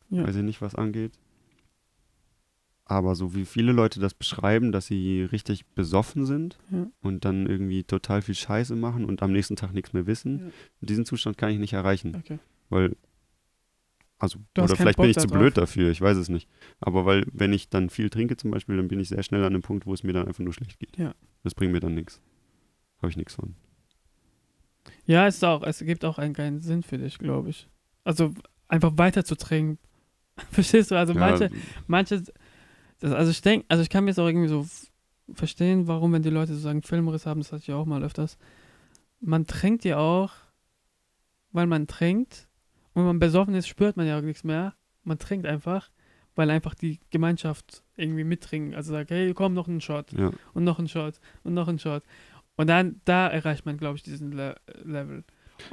Ja. 0.10 0.26
weiß 0.26 0.36
ich 0.38 0.44
nicht, 0.44 0.62
was 0.62 0.76
angeht. 0.76 1.14
Aber 2.86 3.16
so 3.16 3.36
wie 3.36 3.44
viele 3.44 3.74
Leute 3.74 4.00
das 4.00 4.14
beschreiben, 4.14 4.72
dass 4.72 4.86
sie 4.88 5.24
richtig 5.24 5.66
besoffen 5.76 6.26
sind 6.26 6.58
Ja. 6.72 6.88
und 7.02 7.26
dann 7.26 7.46
irgendwie 7.46 7.84
total 7.84 8.22
viel 8.22 8.36
Scheiße 8.36 8.76
machen 8.78 9.04
und 9.04 9.22
am 9.22 9.34
nächsten 9.34 9.58
Tag 9.58 9.74
nichts 9.74 9.92
mehr 9.92 10.08
wissen, 10.08 10.40
Ja. 10.40 10.52
diesen 10.88 11.06
Zustand 11.06 11.38
kann 11.38 11.50
ich 11.52 11.60
nicht 11.60 11.74
erreichen. 11.74 12.16
Okay. 12.16 12.40
Weil, 12.70 12.96
also, 14.20 14.40
oder 14.58 14.76
vielleicht 14.76 14.98
bin 14.98 15.10
ich 15.10 15.18
zu 15.18 15.28
blöd 15.28 15.58
dafür, 15.58 15.92
ich 15.92 16.00
weiß 16.00 16.16
es 16.18 16.30
nicht. 16.30 16.48
Aber 16.80 17.06
weil, 17.06 17.26
wenn 17.34 17.52
ich 17.52 17.68
dann 17.70 17.90
viel 17.90 18.10
trinke 18.10 18.38
zum 18.38 18.52
Beispiel, 18.52 18.78
dann 18.78 18.88
bin 18.88 19.02
ich 19.02 19.10
sehr 19.10 19.22
schnell 19.24 19.42
an 19.42 19.48
einem 19.54 19.62
Punkt, 19.62 19.86
wo 19.86 19.94
es 19.94 20.04
mir 20.04 20.14
dann 20.14 20.26
einfach 20.28 20.44
nur 20.44 20.54
schlecht 20.54 20.80
geht. 20.80 20.98
Ja. 20.98 21.14
Das 21.44 21.54
bringt 21.56 21.74
mir 21.74 21.82
dann 21.82 21.94
nichts. 21.94 22.22
Habe 23.00 23.10
ich 23.10 23.18
nichts 23.18 23.36
von. 23.36 23.56
Ja, 25.06 25.28
es 25.28 25.36
ist 25.36 25.44
auch, 25.44 25.64
es 25.64 25.80
gibt 25.80 26.06
auch 26.06 26.18
einen 26.18 26.34
keinen 26.34 26.62
Sinn 26.62 26.84
für 26.84 26.98
dich, 26.98 27.20
glaube 27.20 27.50
ich. 27.50 27.68
Also 28.06 28.34
einfach 28.70 28.94
weiter 28.98 29.26
zu 29.26 29.36
trinken. 29.36 29.78
Verstehst 30.52 30.92
du? 30.92 30.96
Also 30.96 31.14
Ja, 31.14 31.20
manche, 31.20 31.50
manche, 31.88 32.24
das, 33.00 33.12
also 33.12 33.32
ich 33.32 33.42
denke, 33.42 33.66
also 33.70 33.84
ich 33.84 33.90
kann 33.90 34.04
mir 34.04 34.12
jetzt 34.12 34.20
auch 34.20 34.28
irgendwie 34.28 34.48
so 34.48 34.66
verstehen, 35.34 35.88
warum, 35.88 36.14
wenn 36.14 36.24
die 36.24 36.30
Leute 36.30 36.54
so 36.54 36.60
sagen, 36.60 36.82
Filmriss 36.82 37.26
haben, 37.26 37.42
das 37.42 37.52
hatte 37.52 37.62
ich 37.62 37.68
ja 37.68 37.76
auch 37.76 37.86
mal 37.86 38.04
öfters. 38.04 38.38
Man 39.20 39.46
trinkt 39.46 39.84
ja 39.84 39.98
auch, 39.98 40.32
weil 41.52 41.68
man 41.68 41.88
trinkt. 41.88 42.48
Und 42.94 43.02
wenn 43.02 43.08
man 43.08 43.20
besoffen 43.20 43.56
ist, 43.56 43.68
spürt 43.68 43.98
man 43.98 44.08
ja 44.08 44.18
auch 44.18 44.22
nichts 44.22 44.44
mehr. 44.44 44.74
Man 45.04 45.20
trinkt 45.20 45.46
einfach, 45.46 45.90
weil 46.36 46.50
einfach 46.50 46.76
die 46.76 47.00
Gemeinschaft 47.10 47.84
irgendwie 47.96 48.24
mittrinken. 48.24 48.76
Also 48.76 48.92
sagt, 48.94 49.12
hey, 49.12 49.34
komm, 49.34 49.54
noch 49.54 49.68
einen 49.68 49.82
Shot 49.82 50.12
ja. 50.14 50.32
und 50.54 50.64
noch 50.64 50.80
einen 50.80 50.88
Shot 50.88 51.20
und 51.44 51.54
noch 51.54 51.68
einen 51.68 51.80
Shot. 51.80 52.04
Und 52.56 52.68
dann, 52.68 53.02
da 53.06 53.28
erreicht 53.28 53.66
man, 53.66 53.78
glaube 53.78 53.98
ich, 53.98 54.04
diesen 54.04 54.32
Le 54.32 54.56
Level. 54.84 55.24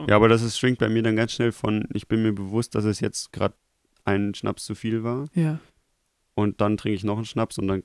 ja, 0.06 0.16
aber 0.16 0.28
das 0.28 0.42
ist, 0.42 0.58
schwingt 0.58 0.78
bei 0.78 0.88
mir 0.88 1.02
dann 1.02 1.16
ganz 1.16 1.32
schnell 1.32 1.52
von, 1.52 1.86
ich 1.92 2.08
bin 2.08 2.22
mir 2.22 2.34
bewusst, 2.34 2.74
dass 2.74 2.84
es 2.84 3.00
jetzt 3.00 3.32
gerade 3.32 3.54
ein 4.04 4.34
Schnaps 4.34 4.64
zu 4.64 4.74
viel 4.74 5.02
war 5.02 5.26
Ja. 5.34 5.58
und 6.34 6.60
dann 6.60 6.76
trinke 6.76 6.96
ich 6.96 7.04
noch 7.04 7.16
einen 7.16 7.24
Schnaps 7.26 7.58
und 7.58 7.68
dann 7.68 7.82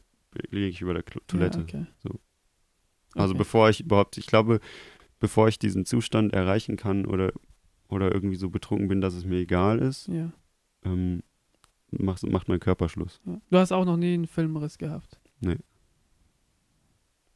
liege 0.50 0.68
ich 0.68 0.82
über 0.82 0.94
der 0.94 1.06
Toilette. 1.06 1.60
Ja, 1.60 1.64
okay. 1.64 1.86
So. 2.04 2.20
Also 3.16 3.32
Okay. 3.34 3.38
bevor 3.40 3.70
ich 3.70 3.82
überhaupt, 3.82 4.18
ich 4.18 4.28
glaube, 4.28 4.60
bevor 5.20 5.48
ich 5.48 5.58
diesen 5.60 5.86
Zustand 5.86 6.34
erreichen 6.34 6.78
kann 6.78 7.06
oder, 7.06 7.32
oder 7.88 8.14
irgendwie 8.14 8.36
so 8.36 8.50
betrunken 8.50 8.88
bin, 8.88 9.02
dass 9.02 9.14
es 9.16 9.26
mir 9.26 9.38
egal 9.40 9.80
ist, 9.80 10.08
Ja. 10.08 10.32
ähm, 10.84 11.24
macht, 11.92 12.24
macht 12.30 12.48
mein 12.48 12.60
Körper 12.60 12.88
Schluss. 12.90 13.20
ja. 13.26 13.42
Du 13.50 13.58
hast 13.58 13.72
auch 13.72 13.86
noch 13.86 13.98
nie 13.98 14.14
einen 14.14 14.28
Filmriss 14.28 14.78
gehabt. 14.78 15.20
Nee. 15.42 15.58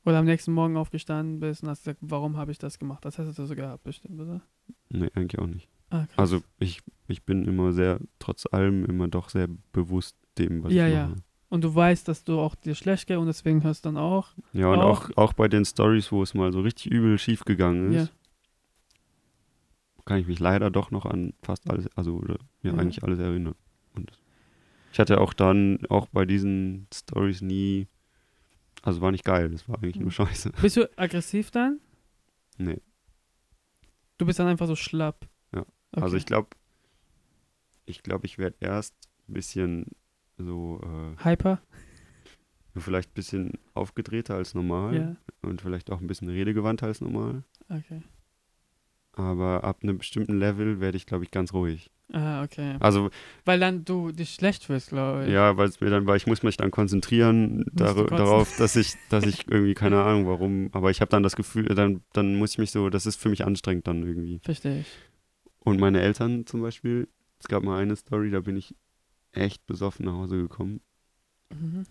Oder 0.05 0.19
am 0.19 0.25
nächsten 0.25 0.51
Morgen 0.51 0.75
aufgestanden 0.75 1.39
bist 1.39 1.63
und 1.63 1.69
hast 1.69 1.83
gesagt, 1.85 1.99
warum 2.01 2.35
habe 2.37 2.51
ich 2.51 2.57
das 2.59 2.77
gemacht? 2.77 3.05
Das 3.05 3.17
hast 3.17 3.37
du 3.39 3.45
so 3.45 3.55
gehabt, 3.55 3.83
bestimmt, 3.85 4.19
oder? 4.19 4.41
Nee, 4.89 5.09
eigentlich 5.15 5.39
auch 5.39 5.47
nicht. 5.47 5.69
Ah. 5.93 6.07
Also 6.15 6.41
ich, 6.59 6.81
ich 7.07 7.23
bin 7.23 7.45
immer 7.45 7.71
sehr, 7.73 7.99
trotz 8.19 8.45
allem, 8.51 8.83
immer 8.85 9.07
doch 9.07 9.29
sehr 9.29 9.47
bewusst 9.71 10.15
dem, 10.37 10.63
was 10.63 10.73
Ja, 10.73 10.87
ich 10.87 10.93
ja. 10.93 11.07
mache. 11.09 11.23
Und 11.49 11.63
du 11.63 11.73
weißt, 11.75 12.07
dass 12.07 12.23
du 12.23 12.39
auch 12.39 12.55
dir 12.55 12.73
schlecht 12.73 13.05
geht 13.07 13.17
und 13.17 13.27
deswegen 13.27 13.61
hörst 13.63 13.85
du 13.85 13.89
dann 13.89 13.97
auch. 13.97 14.29
Ja, 14.53 14.67
und 14.73 14.79
Auch- 14.79 15.11
auch, 15.11 15.17
auch 15.17 15.33
bei 15.33 15.47
den 15.47 15.65
Stories, 15.65 16.11
wo 16.11 16.23
es 16.23 16.33
mal 16.33 16.51
so 16.51 16.61
richtig 16.61 16.87
übel 16.91 17.17
schief 17.19 17.45
gegangen 17.45 17.91
ist, 17.93 18.07
Ja. 18.07 18.13
kann 20.05 20.17
ich 20.19 20.27
mich 20.27 20.39
leider 20.39 20.71
doch 20.71 20.89
noch 20.91 21.05
an 21.05 21.33
fast 21.43 21.69
alles, 21.69 21.87
also 21.95 22.15
oder, 22.15 22.37
ja, 22.63 22.73
Ja. 22.73 22.77
eigentlich 22.79 23.03
alles 23.03 23.19
erinnern. 23.19 23.55
Und 23.95 24.11
ich 24.91 24.99
hatte 24.99 25.21
auch 25.21 25.33
dann 25.33 25.85
auch 25.89 26.07
bei 26.07 26.25
diesen 26.25 26.87
Stories 26.93 27.41
nie, 27.41 27.87
also 28.81 29.01
war 29.01 29.11
nicht 29.11 29.23
geil, 29.25 29.49
das 29.51 29.69
war 29.69 29.75
eigentlich 29.77 29.95
nur 29.97 30.05
Mhm. 30.07 30.11
scheiße. 30.11 30.51
Bist 30.61 30.77
du 30.77 30.89
aggressiv 30.97 31.51
dann? 31.51 31.79
Nee. 32.57 32.81
Du 34.17 34.25
bist 34.25 34.39
dann 34.39 34.47
einfach 34.47 34.67
so 34.67 34.75
schlapp. 34.75 35.27
Ja. 35.93 35.97
Okay. 35.97 36.03
Also 36.03 36.17
ich 36.17 36.25
glaube, 36.25 36.49
ich 37.85 38.03
glaube, 38.03 38.25
ich 38.25 38.37
werde 38.37 38.57
erst 38.59 38.95
ein 39.29 39.33
bisschen 39.33 39.85
so, 40.37 40.81
äh, 40.83 41.23
Hyper? 41.23 41.61
vielleicht 42.75 43.11
ein 43.11 43.13
bisschen 43.13 43.51
aufgedrehter 43.75 44.35
als 44.35 44.55
normal 44.55 44.95
Ja. 44.95 45.15
und 45.47 45.61
vielleicht 45.61 45.91
auch 45.91 46.01
ein 46.01 46.07
bisschen 46.07 46.29
redegewandter 46.29 46.87
als 46.87 47.01
normal. 47.01 47.43
Okay. 47.69 48.01
Aber 49.15 49.63
ab 49.63 49.79
einem 49.83 49.99
bestimmten 49.99 50.39
Level 50.39 50.79
werde 50.79 50.97
ich, 50.97 51.05
glaube 51.05 51.23
ich, 51.23 51.29
ganz 51.29 51.53
ruhig. 51.53 51.91
Ah, 52.11 52.43
okay. 52.43 52.77
Also 52.79 53.11
Weil 53.45 53.59
dann 53.59 53.85
du 53.85 54.11
dich 54.11 54.33
schlecht 54.33 54.65
fühlst, 54.65 54.89
glaube 54.89 55.25
ich. 55.25 55.31
Ja, 55.31 55.55
weil 55.55 55.67
es 55.67 55.79
mir 55.81 55.89
dann, 55.89 56.05
weil 56.07 56.17
ich 56.17 56.25
muss 56.27 56.41
mich 56.43 56.57
dann 56.57 56.71
konzentrieren 56.71 57.63
dar 57.71 57.93
darauf, 57.93 58.57
dass 58.57 58.75
ich, 58.75 58.95
dass 59.09 59.25
ich 59.25 59.47
irgendwie 59.49 59.73
keine 59.75 60.01
Ahnung 60.03 60.27
warum, 60.27 60.69
aber 60.73 60.89
ich 60.89 60.99
habe 61.01 61.09
dann 61.09 61.23
das 61.23 61.35
Gefühl, 61.35 61.65
dann, 61.65 62.01
dann 62.13 62.35
muss 62.35 62.51
ich 62.53 62.57
mich 62.57 62.71
so, 62.71 62.89
das 62.89 63.05
ist 63.05 63.15
für 63.21 63.29
mich 63.29 63.45
anstrengend 63.45 63.87
dann 63.87 64.03
irgendwie. 64.03 64.39
Verstehe 64.43 64.81
ich. 64.81 64.87
Und 65.63 65.79
meine 65.79 66.01
Eltern 66.01 66.45
zum 66.45 66.61
Beispiel, 66.61 67.07
es 67.39 67.47
gab 67.47 67.63
mal 67.63 67.79
eine 67.81 67.95
Story, 67.95 68.29
da 68.31 68.39
bin 68.41 68.57
ich 68.57 68.75
echt 69.31 69.65
besoffen 69.65 70.05
nach 70.05 70.13
Hause 70.13 70.37
gekommen. 70.37 70.81
Mhm. 71.51 71.85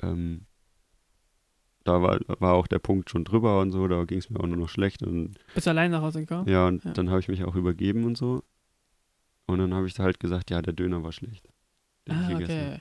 Ähm, 0.00 0.46
da 1.84 2.00
war, 2.00 2.20
war 2.40 2.54
auch 2.54 2.66
der 2.66 2.78
Punkt 2.78 3.10
schon 3.10 3.24
drüber 3.24 3.60
und 3.60 3.72
so, 3.72 3.86
da 3.88 4.04
ging 4.04 4.18
es 4.18 4.30
mir 4.30 4.40
auch 4.40 4.46
nur 4.46 4.56
noch 4.56 4.68
schlecht 4.68 5.02
und 5.02 5.34
Bist 5.54 5.66
du 5.66 5.70
allein 5.70 5.90
nach 5.90 6.02
Hause 6.02 6.20
gekommen? 6.20 6.48
ja, 6.48 6.68
und 6.68 6.84
Ja. 6.84 6.92
dann 6.92 7.10
habe 7.10 7.20
ich 7.20 7.28
mich 7.28 7.44
auch 7.44 7.54
übergeben 7.56 8.04
und 8.04 8.16
so. 8.16 8.42
Und 9.46 9.58
dann 9.58 9.74
habe 9.74 9.86
ich 9.86 9.98
halt 9.98 10.20
gesagt, 10.20 10.50
ja, 10.50 10.62
der 10.62 10.72
Döner 10.72 11.02
war 11.02 11.12
schlecht. 11.12 11.48
den 12.08 12.16
ich 12.16 12.22
Ah, 12.24 12.28
gegessen 12.38 12.60
hab. 12.60 12.72
okay. 12.74 12.80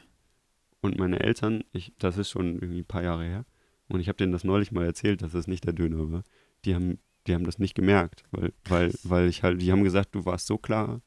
Und 0.81 0.97
meine 0.97 1.19
Eltern, 1.19 1.63
ich, 1.73 1.93
das 1.99 2.17
ist 2.17 2.29
schon 2.29 2.55
irgendwie 2.55 2.79
ein 2.79 2.85
paar 2.85 3.03
Jahre 3.03 3.23
her, 3.25 3.45
und 3.87 3.99
ich 3.99 4.07
habe 4.07 4.17
denen 4.17 4.31
das 4.31 4.43
neulich 4.43 4.71
mal 4.71 4.85
erzählt, 4.85 5.21
dass 5.21 5.33
das 5.33 5.47
nicht 5.47 5.65
der 5.65 5.73
Döner 5.73 6.11
war. 6.11 6.23
Die 6.65 6.73
haben, 6.73 6.97
die 7.27 7.33
haben 7.33 7.43
das 7.45 7.59
nicht 7.59 7.75
gemerkt, 7.75 8.23
weil, 8.31 8.53
weil, 8.65 8.93
weil 9.03 9.27
ich 9.27 9.43
halt, 9.43 9.61
die 9.61 9.71
haben 9.71 9.83
gesagt, 9.83 10.15
du 10.15 10.25
warst 10.25 10.47
so 10.47 10.57
klar 10.57 11.01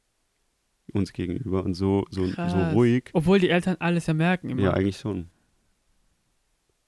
uns 0.93 1.13
gegenüber 1.13 1.65
und 1.65 1.75
so, 1.75 2.05
so, 2.11 2.27
so 2.27 2.63
ruhig. 2.73 3.11
Obwohl 3.15 3.39
die 3.39 3.49
Eltern 3.49 3.77
alles 3.81 4.07
ja 4.07 4.15
merken 4.15 4.51
immer. 4.51 4.63
Ja, 4.63 4.73
eigentlich 4.75 4.99
schon. 4.99 5.29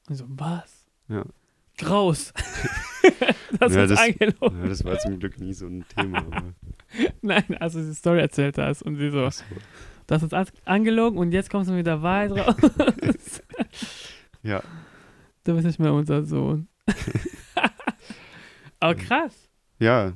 So, 0.09 0.25
was? 0.29 0.87
Ja. 1.09 1.25
Graus. 1.79 2.33
das 3.59 3.75
Ja, 3.75 3.85
ist 3.85 3.91
das- 3.91 3.99
angelogen. 4.01 4.63
Ja, 4.63 4.69
das 4.69 4.85
war 4.85 4.99
zum 4.99 5.19
Glück 5.19 5.39
nie 5.41 5.53
so 5.55 5.67
ein 5.67 5.85
Thema. 5.89 6.25
Nein, 7.23 7.57
als 7.59 7.73
du 7.73 7.81
die 7.85 7.95
Story 7.95 8.21
erzählt 8.21 8.59
hast 8.59 8.83
und 8.83 8.97
sie 8.97 9.11
so, 9.11 9.29
so. 9.31 9.43
das 10.07 10.23
ist 10.23 10.33
alles 10.35 10.53
angelogen 10.65 11.19
und 11.19 11.33
jetzt 11.33 11.51
kommst 11.51 11.71
du 11.71 11.77
wieder 11.77 12.03
weit 12.03 12.33
raus. 12.33 12.55
Ja, 14.43 14.63
du 15.43 15.55
bist 15.55 15.67
nicht 15.67 15.81
mehr 15.81 15.93
unser 15.93 16.25
Sohn. 16.25 16.69
Aber 18.81 18.95
krass. 18.95 19.35
ja. 19.79 20.13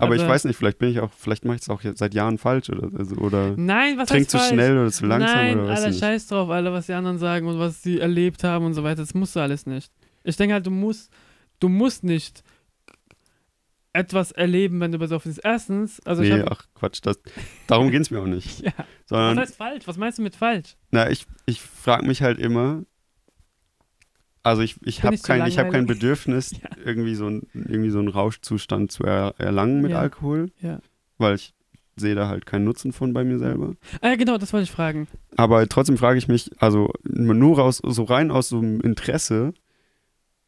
Aber 0.00 0.14
ich 0.14 0.20
Also- 0.20 0.32
weiß 0.32 0.44
nicht, 0.44 0.56
vielleicht 0.56 0.78
bin 0.78 0.90
ich 0.90 1.00
auch, 1.00 1.10
vielleicht 1.12 1.44
mache 1.44 1.56
ich 1.56 1.62
es 1.62 1.68
auch 1.68 1.80
seit 1.82 2.14
Jahren 2.14 2.38
falsch 2.38 2.70
oder, 2.70 2.88
also, 2.96 3.16
oder 3.16 3.54
Nein, 3.56 3.98
was 3.98 4.08
trink 4.08 4.30
zu 4.30 4.38
falsch? 4.38 4.52
schnell 4.52 4.78
oder 4.78 4.92
zu 4.92 5.06
langsam 5.06 5.34
Nein, 5.36 5.58
oder 5.58 5.68
was 5.70 5.78
Alter, 5.80 5.90
nicht. 5.90 5.98
scheiß 5.98 6.26
drauf, 6.28 6.48
Alter, 6.50 6.72
was 6.72 6.86
die 6.86 6.92
anderen 6.92 7.18
sagen 7.18 7.48
und 7.48 7.58
was 7.58 7.82
sie 7.82 7.98
erlebt 7.98 8.44
haben 8.44 8.64
und 8.64 8.74
so 8.74 8.84
weiter. 8.84 9.02
Das 9.02 9.12
musst 9.14 9.34
du 9.34 9.40
alles 9.40 9.66
nicht. 9.66 9.92
Ich 10.22 10.36
denke 10.36 10.54
halt, 10.54 10.64
du 10.64 10.70
musst, 10.70 11.10
du 11.58 11.68
musst 11.68 12.04
nicht 12.04 12.44
etwas 13.92 14.30
erleben, 14.32 14.78
wenn 14.80 14.92
du 14.92 14.98
besoffen 14.98 15.30
bist. 15.32 15.40
Erstens, 15.44 15.98
also 16.06 16.22
ich 16.22 16.32
nee, 16.32 16.40
hab, 16.42 16.52
ach 16.52 16.66
Quatsch, 16.74 17.00
das, 17.02 17.18
darum 17.66 17.90
geht 17.90 18.02
es 18.02 18.10
mir 18.12 18.20
auch 18.20 18.26
nicht. 18.26 18.60
ja, 18.60 18.72
was 18.76 18.86
Sondern 19.06 19.38
heißt 19.40 19.56
falsch? 19.56 19.86
Was 19.88 19.96
meinst 19.96 20.18
du 20.18 20.22
mit 20.22 20.36
falsch? 20.36 20.76
Na, 20.92 21.10
ich, 21.10 21.26
ich 21.46 21.60
frage 21.60 22.06
mich 22.06 22.22
halt 22.22 22.38
immer, 22.38 22.84
also 24.48 24.62
ich, 24.62 24.76
ich 24.84 25.02
habe 25.04 25.16
kein, 25.18 25.46
ich 25.46 25.58
hab 25.58 25.70
kein? 25.70 25.86
Bedürfnis, 25.86 26.50
Ja. 26.62 26.68
irgendwie, 26.84 27.14
so 27.14 27.26
ein, 27.26 27.42
irgendwie 27.54 27.90
so 27.90 27.98
einen 27.98 28.08
Rauschzustand 28.08 28.90
zu 28.92 29.04
er, 29.04 29.34
erlangen 29.38 29.80
mit 29.82 29.92
Ja. 29.92 30.00
Alkohol, 30.00 30.50
Ja. 30.60 30.80
weil 31.18 31.34
ich 31.36 31.54
sehe 31.96 32.14
da 32.14 32.28
halt 32.28 32.46
keinen 32.46 32.64
Nutzen 32.64 32.92
von 32.92 33.12
bei 33.12 33.24
mir 33.24 33.38
selber. 33.38 33.74
Ah, 34.00 34.10
ja, 34.10 34.16
genau, 34.16 34.38
das 34.38 34.52
wollte 34.52 34.64
ich 34.64 34.70
fragen. 34.70 35.08
Aber 35.36 35.66
trotzdem 35.68 35.96
frage 35.98 36.18
ich 36.18 36.28
mich, 36.28 36.50
also 36.60 36.90
nur 37.04 37.58
raus, 37.58 37.80
so 37.84 38.04
rein 38.04 38.30
aus 38.30 38.48
so 38.50 38.58
einem 38.58 38.80
Interesse, 38.80 39.52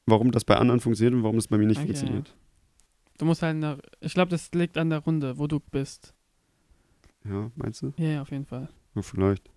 warum 0.07 0.31
das 0.31 0.45
bei 0.45 0.57
anderen 0.57 0.81
funktioniert 0.81 1.15
und 1.15 1.23
warum 1.23 1.37
das 1.37 1.49
bei 1.49 1.59
mir 1.59 1.67
nicht 1.67 1.79
Okay. 1.79 1.87
funktioniert. 1.89 2.35
Du 3.19 3.25
musst 3.25 3.43
halt, 3.43 3.57
nach, 3.57 3.79
ich 4.01 4.15
glaube, 4.15 4.31
das 4.31 4.51
liegt 4.53 4.79
an 4.79 4.91
der 4.91 5.01
Runde, 5.01 5.39
wo 5.39 5.47
du 5.47 5.59
bist. 5.61 6.15
Ja, 7.25 7.51
meinst 7.57 7.83
du? 7.83 7.93
Ja, 7.97 8.09
ja, 8.09 8.23
auf 8.23 8.31
jeden 8.31 8.47
Fall. 8.47 8.69
Ja, 8.95 9.03
vielleicht. 9.03 9.51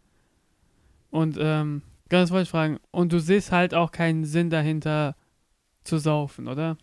Und, 1.11 1.37
ähm, 1.39 1.81
das 2.09 2.31
wollte 2.31 2.43
ich 2.43 2.49
fragen. 2.49 2.79
Und 2.91 3.11
du 3.13 3.19
siehst 3.19 3.51
halt 3.51 3.73
auch 3.73 3.91
keinen 3.91 4.25
Sinn 4.25 4.49
dahinter 4.49 5.15
zu 5.83 5.97
saufen, 5.97 6.47
oder? 6.47 6.77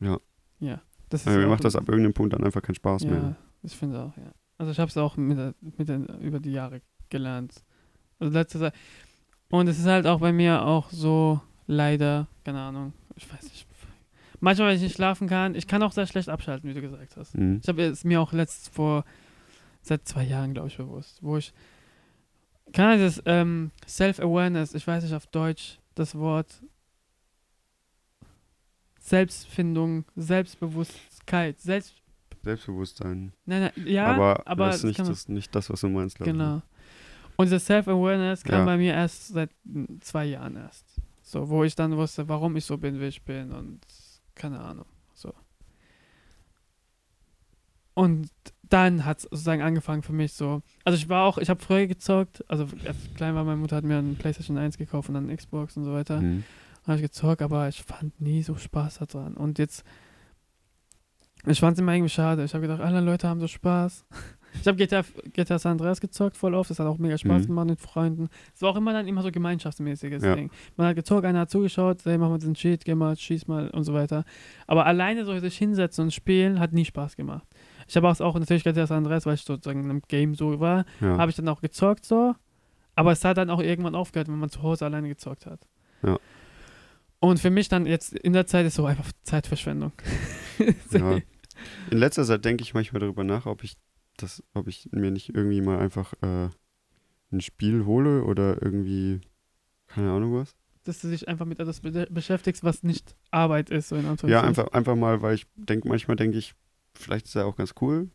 Ja. 0.00 0.18
Ja. 0.60 0.80
Das 1.10 1.20
ist 1.22 1.26
Ja, 1.26 1.38
mir 1.38 1.46
macht 1.46 1.64
das 1.64 1.76
ab 1.76 1.88
irgendeinem 1.88 2.14
Punkt 2.14 2.32
dann 2.32 2.42
einfach 2.44 2.62
keinen 2.62 2.74
Spaß 2.74 3.02
Ja, 3.04 3.10
mehr. 3.10 3.36
ich 3.62 3.76
finde 3.76 4.00
auch, 4.02 4.16
ja. 4.16 4.32
Also 4.58 4.72
ich 4.72 4.78
habe 4.80 4.88
es 4.88 4.96
auch 4.96 5.16
mit, 5.16 5.36
der- 5.38 5.54
mit 5.60 5.88
den, 5.88 6.06
über 6.20 6.40
die 6.40 6.52
Jahre 6.52 6.80
gelernt. 7.10 7.62
Also 8.18 8.32
letzte 8.36 8.58
Zeit. 8.58 8.74
Und 9.50 9.68
es 9.68 9.78
ist 9.78 9.86
halt 9.86 10.06
auch 10.06 10.20
bei 10.20 10.32
mir 10.32 10.64
auch 10.64 10.90
so, 10.90 11.40
leider, 11.66 12.26
keine 12.44 12.60
Ahnung, 12.60 12.92
ich 13.16 13.30
weiß 13.32 13.42
nicht. 13.44 13.66
Manchmal, 14.40 14.68
wenn 14.68 14.76
ich 14.76 14.82
nicht 14.82 14.96
schlafen 14.96 15.28
kann, 15.28 15.54
ich 15.54 15.66
kann 15.66 15.82
auch 15.82 15.92
sehr 15.92 16.06
schlecht 16.06 16.28
abschalten, 16.28 16.68
wie 16.68 16.74
du 16.74 16.80
gesagt 16.80 17.16
hast. 17.16 17.36
Mhm. 17.36 17.60
Ich 17.62 17.68
habe 17.68 17.82
es 17.82 18.04
mir 18.04 18.20
auch 18.20 18.32
letzt 18.32 18.68
vor, 18.70 19.04
seit 19.82 20.06
zwei 20.08 20.24
Jahren, 20.24 20.52
glaube 20.54 20.68
ich, 20.68 20.76
bewusst, 20.76 21.22
wo 21.22 21.36
ich, 21.36 21.52
kann 22.72 22.98
das 22.98 23.22
ähm, 23.26 23.70
Self-Awareness, 23.86 24.74
ich 24.74 24.86
weiß 24.86 25.04
nicht 25.04 25.14
auf 25.14 25.26
Deutsch 25.28 25.78
das 25.94 26.14
Wort, 26.16 26.62
Selbstfindung, 28.98 30.04
Selbstbewusstkeit, 30.16 31.60
Selbst, 31.60 31.94
Selbstbewusstsein. 32.42 33.32
nein, 33.44 33.70
nein, 33.74 33.86
ja, 33.86 34.06
aber, 34.06 34.46
aber 34.46 34.66
das 34.66 34.76
ist 34.76 34.84
das 34.84 34.98
nicht 34.98 35.08
das, 35.10 35.28
nicht 35.28 35.54
das, 35.54 35.70
was 35.70 35.80
du 35.82 35.88
meinst, 35.88 36.16
glaube 36.16 36.30
ich. 36.30 36.36
Genau. 36.36 36.62
Und 37.36 37.46
diese 37.46 37.58
Self-Awareness 37.60 38.44
kam 38.44 38.60
Ja. 38.60 38.64
bei 38.64 38.76
mir 38.76 38.94
erst 38.94 39.28
seit 39.28 39.50
zwei 40.00 40.24
Jahren 40.26 40.56
erst. 40.56 40.86
So, 41.22 41.48
wo 41.48 41.64
ich 41.64 41.74
dann 41.74 41.96
wusste, 41.96 42.28
warum 42.28 42.56
ich 42.56 42.64
so 42.64 42.76
bin, 42.78 43.00
wie 43.00 43.06
ich 43.06 43.22
bin 43.22 43.50
und 43.52 43.80
keine 44.34 44.60
Ahnung. 44.60 44.86
So. 45.14 45.32
Und 47.94 48.30
dann 48.70 49.04
hat 49.04 49.18
es 49.18 49.22
sozusagen 49.24 49.62
angefangen 49.62 50.02
für 50.02 50.12
mich 50.12 50.32
so. 50.32 50.62
Also 50.84 50.96
ich 50.96 51.08
war 51.08 51.24
auch, 51.26 51.38
ich 51.38 51.50
habe 51.50 51.62
früher 51.62 51.86
gezockt, 51.86 52.44
also 52.48 52.66
als 52.86 52.96
ich 53.04 53.14
klein 53.14 53.34
war, 53.34 53.44
meine 53.44 53.56
Mutter 53.58 53.76
hat 53.76 53.84
mir 53.84 53.98
eine 53.98 54.14
Playstation 54.14 54.58
1 54.58 54.78
gekauft 54.78 55.08
und 55.08 55.14
dann 55.14 55.34
Xbox 55.34 55.76
und 55.76 55.84
so 55.84 55.92
weiter. 55.92 56.20
Mhm. 56.20 56.44
habe 56.86 56.96
ich 56.96 57.02
gezockt, 57.02 57.40
aber 57.42 57.68
ich 57.68 57.82
fand 57.82 58.20
nie 58.20 58.42
so 58.42 58.56
Spaß 58.56 58.98
daran. 59.08 59.34
Und 59.34 59.58
jetzt, 59.58 59.84
ich 61.46 61.60
fand 61.60 61.74
es 61.76 61.80
immer 61.80 61.92
irgendwie 61.94 62.10
schade. 62.10 62.44
Ich 62.44 62.54
habe 62.54 62.62
gedacht, 62.62 62.80
alle 62.80 63.00
Leute 63.00 63.28
haben 63.28 63.40
so 63.40 63.48
Spaß. 63.48 64.04
Ich 64.60 64.68
habe 64.68 64.76
GTA, 64.76 65.02
GTA 65.32 65.58
San 65.58 65.72
Andreas 65.72 66.00
gezockt 66.00 66.36
voll 66.36 66.54
oft. 66.54 66.70
Das 66.70 66.78
hat 66.78 66.86
auch 66.86 66.96
mega 66.96 67.18
Spaß 67.18 67.42
Mhm. 67.42 67.46
gemacht 67.48 67.66
mit 67.70 67.80
Freunden. 67.80 68.28
Es 68.54 68.62
war 68.62 68.70
auch 68.70 68.76
immer 68.76 68.92
dann 68.92 69.08
immer 69.08 69.20
so 69.20 69.32
gemeinschaftsmäßiges 69.32 70.22
Ja. 70.22 70.36
Ding. 70.36 70.48
Man 70.76 70.86
hat 70.86 70.94
gezockt, 70.94 71.24
einer 71.24 71.40
hat 71.40 71.50
zugeschaut, 71.50 72.04
hey, 72.04 72.16
mach 72.18 72.28
mal 72.28 72.38
diesen 72.38 72.54
Cheat, 72.54 72.84
geh 72.84 72.94
mal, 72.94 73.16
schieß 73.16 73.48
mal 73.48 73.68
und 73.70 73.82
so 73.82 73.94
weiter. 73.94 74.24
Aber 74.68 74.86
alleine 74.86 75.24
so 75.24 75.36
sich 75.40 75.58
hinsetzen 75.58 76.04
und 76.04 76.10
spielen 76.14 76.60
hat 76.60 76.72
nie 76.72 76.84
Spaß 76.84 77.16
gemacht. 77.16 77.44
Ich 77.88 77.96
habe 77.96 78.08
auch, 78.08 78.38
natürlich 78.38 78.64
GTA 78.64 78.86
San 78.86 78.98
Andreas, 78.98 79.26
weil 79.26 79.34
ich 79.34 79.42
sozusagen 79.42 79.84
in 79.84 79.90
einem 79.90 80.02
Game 80.08 80.34
so 80.34 80.60
war, 80.60 80.84
Ja. 81.00 81.18
habe 81.18 81.30
ich 81.30 81.36
dann 81.36 81.48
auch 81.48 81.60
gezockt 81.60 82.04
so. 82.04 82.34
Aber 82.96 83.12
es 83.12 83.24
hat 83.24 83.36
dann 83.38 83.50
auch 83.50 83.60
irgendwann 83.60 83.94
aufgehört, 83.94 84.28
wenn 84.28 84.38
man 84.38 84.50
zu 84.50 84.62
Hause 84.62 84.84
alleine 84.84 85.08
gezockt 85.08 85.46
hat. 85.46 85.66
Ja. 86.02 86.18
Und 87.18 87.40
für 87.40 87.50
mich 87.50 87.68
dann 87.68 87.86
jetzt 87.86 88.12
in 88.12 88.32
der 88.34 88.46
Zeit 88.46 88.66
ist 88.66 88.74
so 88.74 88.86
einfach 88.86 89.10
Zeitverschwendung. 89.22 89.92
Ja. 90.92 91.18
In 91.90 91.98
letzter 91.98 92.24
Zeit 92.24 92.44
denke 92.44 92.62
ich 92.62 92.74
manchmal 92.74 93.00
darüber 93.00 93.24
nach, 93.24 93.46
ob 93.46 93.64
ich 93.64 93.76
das, 94.16 94.42
ob 94.54 94.68
ich 94.68 94.88
mir 94.92 95.10
nicht 95.10 95.34
irgendwie 95.34 95.60
mal 95.60 95.78
einfach 95.78 96.12
äh, 96.22 96.48
ein 97.32 97.40
Spiel 97.40 97.84
hole 97.86 98.24
oder 98.24 98.62
irgendwie, 98.62 99.20
keine 99.86 100.12
Ahnung 100.12 100.34
was. 100.34 100.54
Dass 100.84 101.00
du 101.00 101.08
dich 101.10 101.26
einfach 101.28 101.46
mit 101.46 101.58
etwas 101.60 101.80
be 101.80 102.06
beschäftigst, 102.10 102.62
was 102.62 102.82
nicht 102.82 103.16
Arbeit 103.30 103.70
ist, 103.70 103.88
so 103.88 103.96
in 103.96 104.04
Ja, 104.28 104.42
einfach, 104.42 104.68
einfach 104.68 104.94
mal, 104.94 105.22
weil 105.22 105.34
ich 105.34 105.46
denke, 105.56 105.88
manchmal 105.88 106.16
denke 106.16 106.38
ich, 106.38 106.54
vielleicht 106.94 107.26
ist 107.26 107.34
er 107.34 107.46
auch 107.46 107.56
ganz 107.56 107.74
cool. 107.80 108.10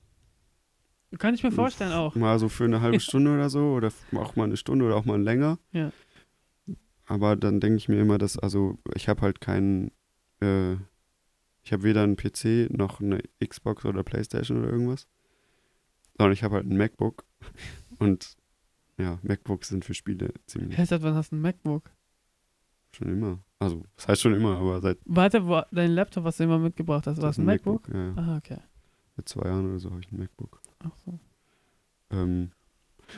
Kann 1.18 1.34
ich 1.34 1.43
mir 1.43 1.51
vorstellen 1.51 1.91
auch. 1.91 2.15
Mal 2.15 2.38
so 2.38 2.49
für 2.49 2.65
eine 2.65 2.81
halbe 2.81 2.99
Stunde 2.99 3.34
oder 3.34 3.49
so 3.49 3.73
oder 3.73 3.91
auch 4.15 4.35
mal 4.35 4.43
eine 4.43 4.57
Stunde 4.57 4.85
oder 4.85 4.95
auch 4.95 5.06
mal 5.06 5.22
länger. 5.22 5.57
Ja. 5.72 5.91
Aber 7.06 7.35
dann 7.35 7.60
denke 7.60 7.77
ich 7.77 7.89
mir 7.89 7.99
immer, 7.99 8.19
dass, 8.19 8.38
also 8.38 8.77
ich 8.93 9.10
habe 9.10 9.22
halt 9.22 9.41
keinen, 9.41 9.91
äh, 10.41 10.73
ich 11.64 11.73
habe 11.73 11.84
weder 11.84 12.03
einen 12.03 12.15
PC 12.15 12.69
noch 12.69 12.99
eine 12.99 13.22
Xbox 13.43 13.85
oder 13.85 14.03
Playstation 14.03 14.60
oder 14.60 14.69
irgendwas. 14.69 15.07
Sondern 16.18 16.34
ich 16.34 16.43
habe 16.43 16.56
halt 16.56 16.68
ein 16.68 16.77
MacBook. 16.77 17.26
Und 17.99 18.38
ja, 18.97 19.18
MacBooks 19.23 19.69
sind 19.69 19.85
für 19.85 19.93
Spiele 19.93 20.34
ziemlich 20.45 20.77
Hey, 20.77 20.85
seit 20.85 21.01
wann 21.01 21.15
hast 21.15 21.31
du 21.31 21.38
ein 21.38 21.41
MacBook? 21.41 21.89
schon 22.95 23.10
immer. 23.10 23.39
Also, 23.60 23.84
das 23.95 24.07
heißt 24.07 24.22
schon 24.22 24.34
immer, 24.34 24.57
aber 24.57 24.81
seit 24.81 24.99
Warte, 25.06 25.45
wo, 25.45 25.61
dein 25.72 25.91
Laptop, 25.91 26.23
was 26.23 26.38
du 26.38 26.43
immer 26.43 26.60
mitgebracht 26.60 27.07
hast, 27.07 27.18
war 27.18 27.27
das 27.27 27.35
das 27.35 27.39
ein 27.39 27.45
MacBook? 27.45 27.88
Ja, 27.89 28.07
ja. 28.07 28.14
Ah, 28.15 28.38
okay. 28.38 28.57
Seit 29.19 29.27
zwei 29.27 29.49
Jahren 29.49 29.69
oder 29.69 29.79
so 29.79 29.91
habe 29.91 29.99
ich 29.99 30.09
ein 30.13 30.17
MacBook. 30.17 30.61
Ach 30.79 30.95
so. 31.05 31.19
Ähm, 32.09 32.51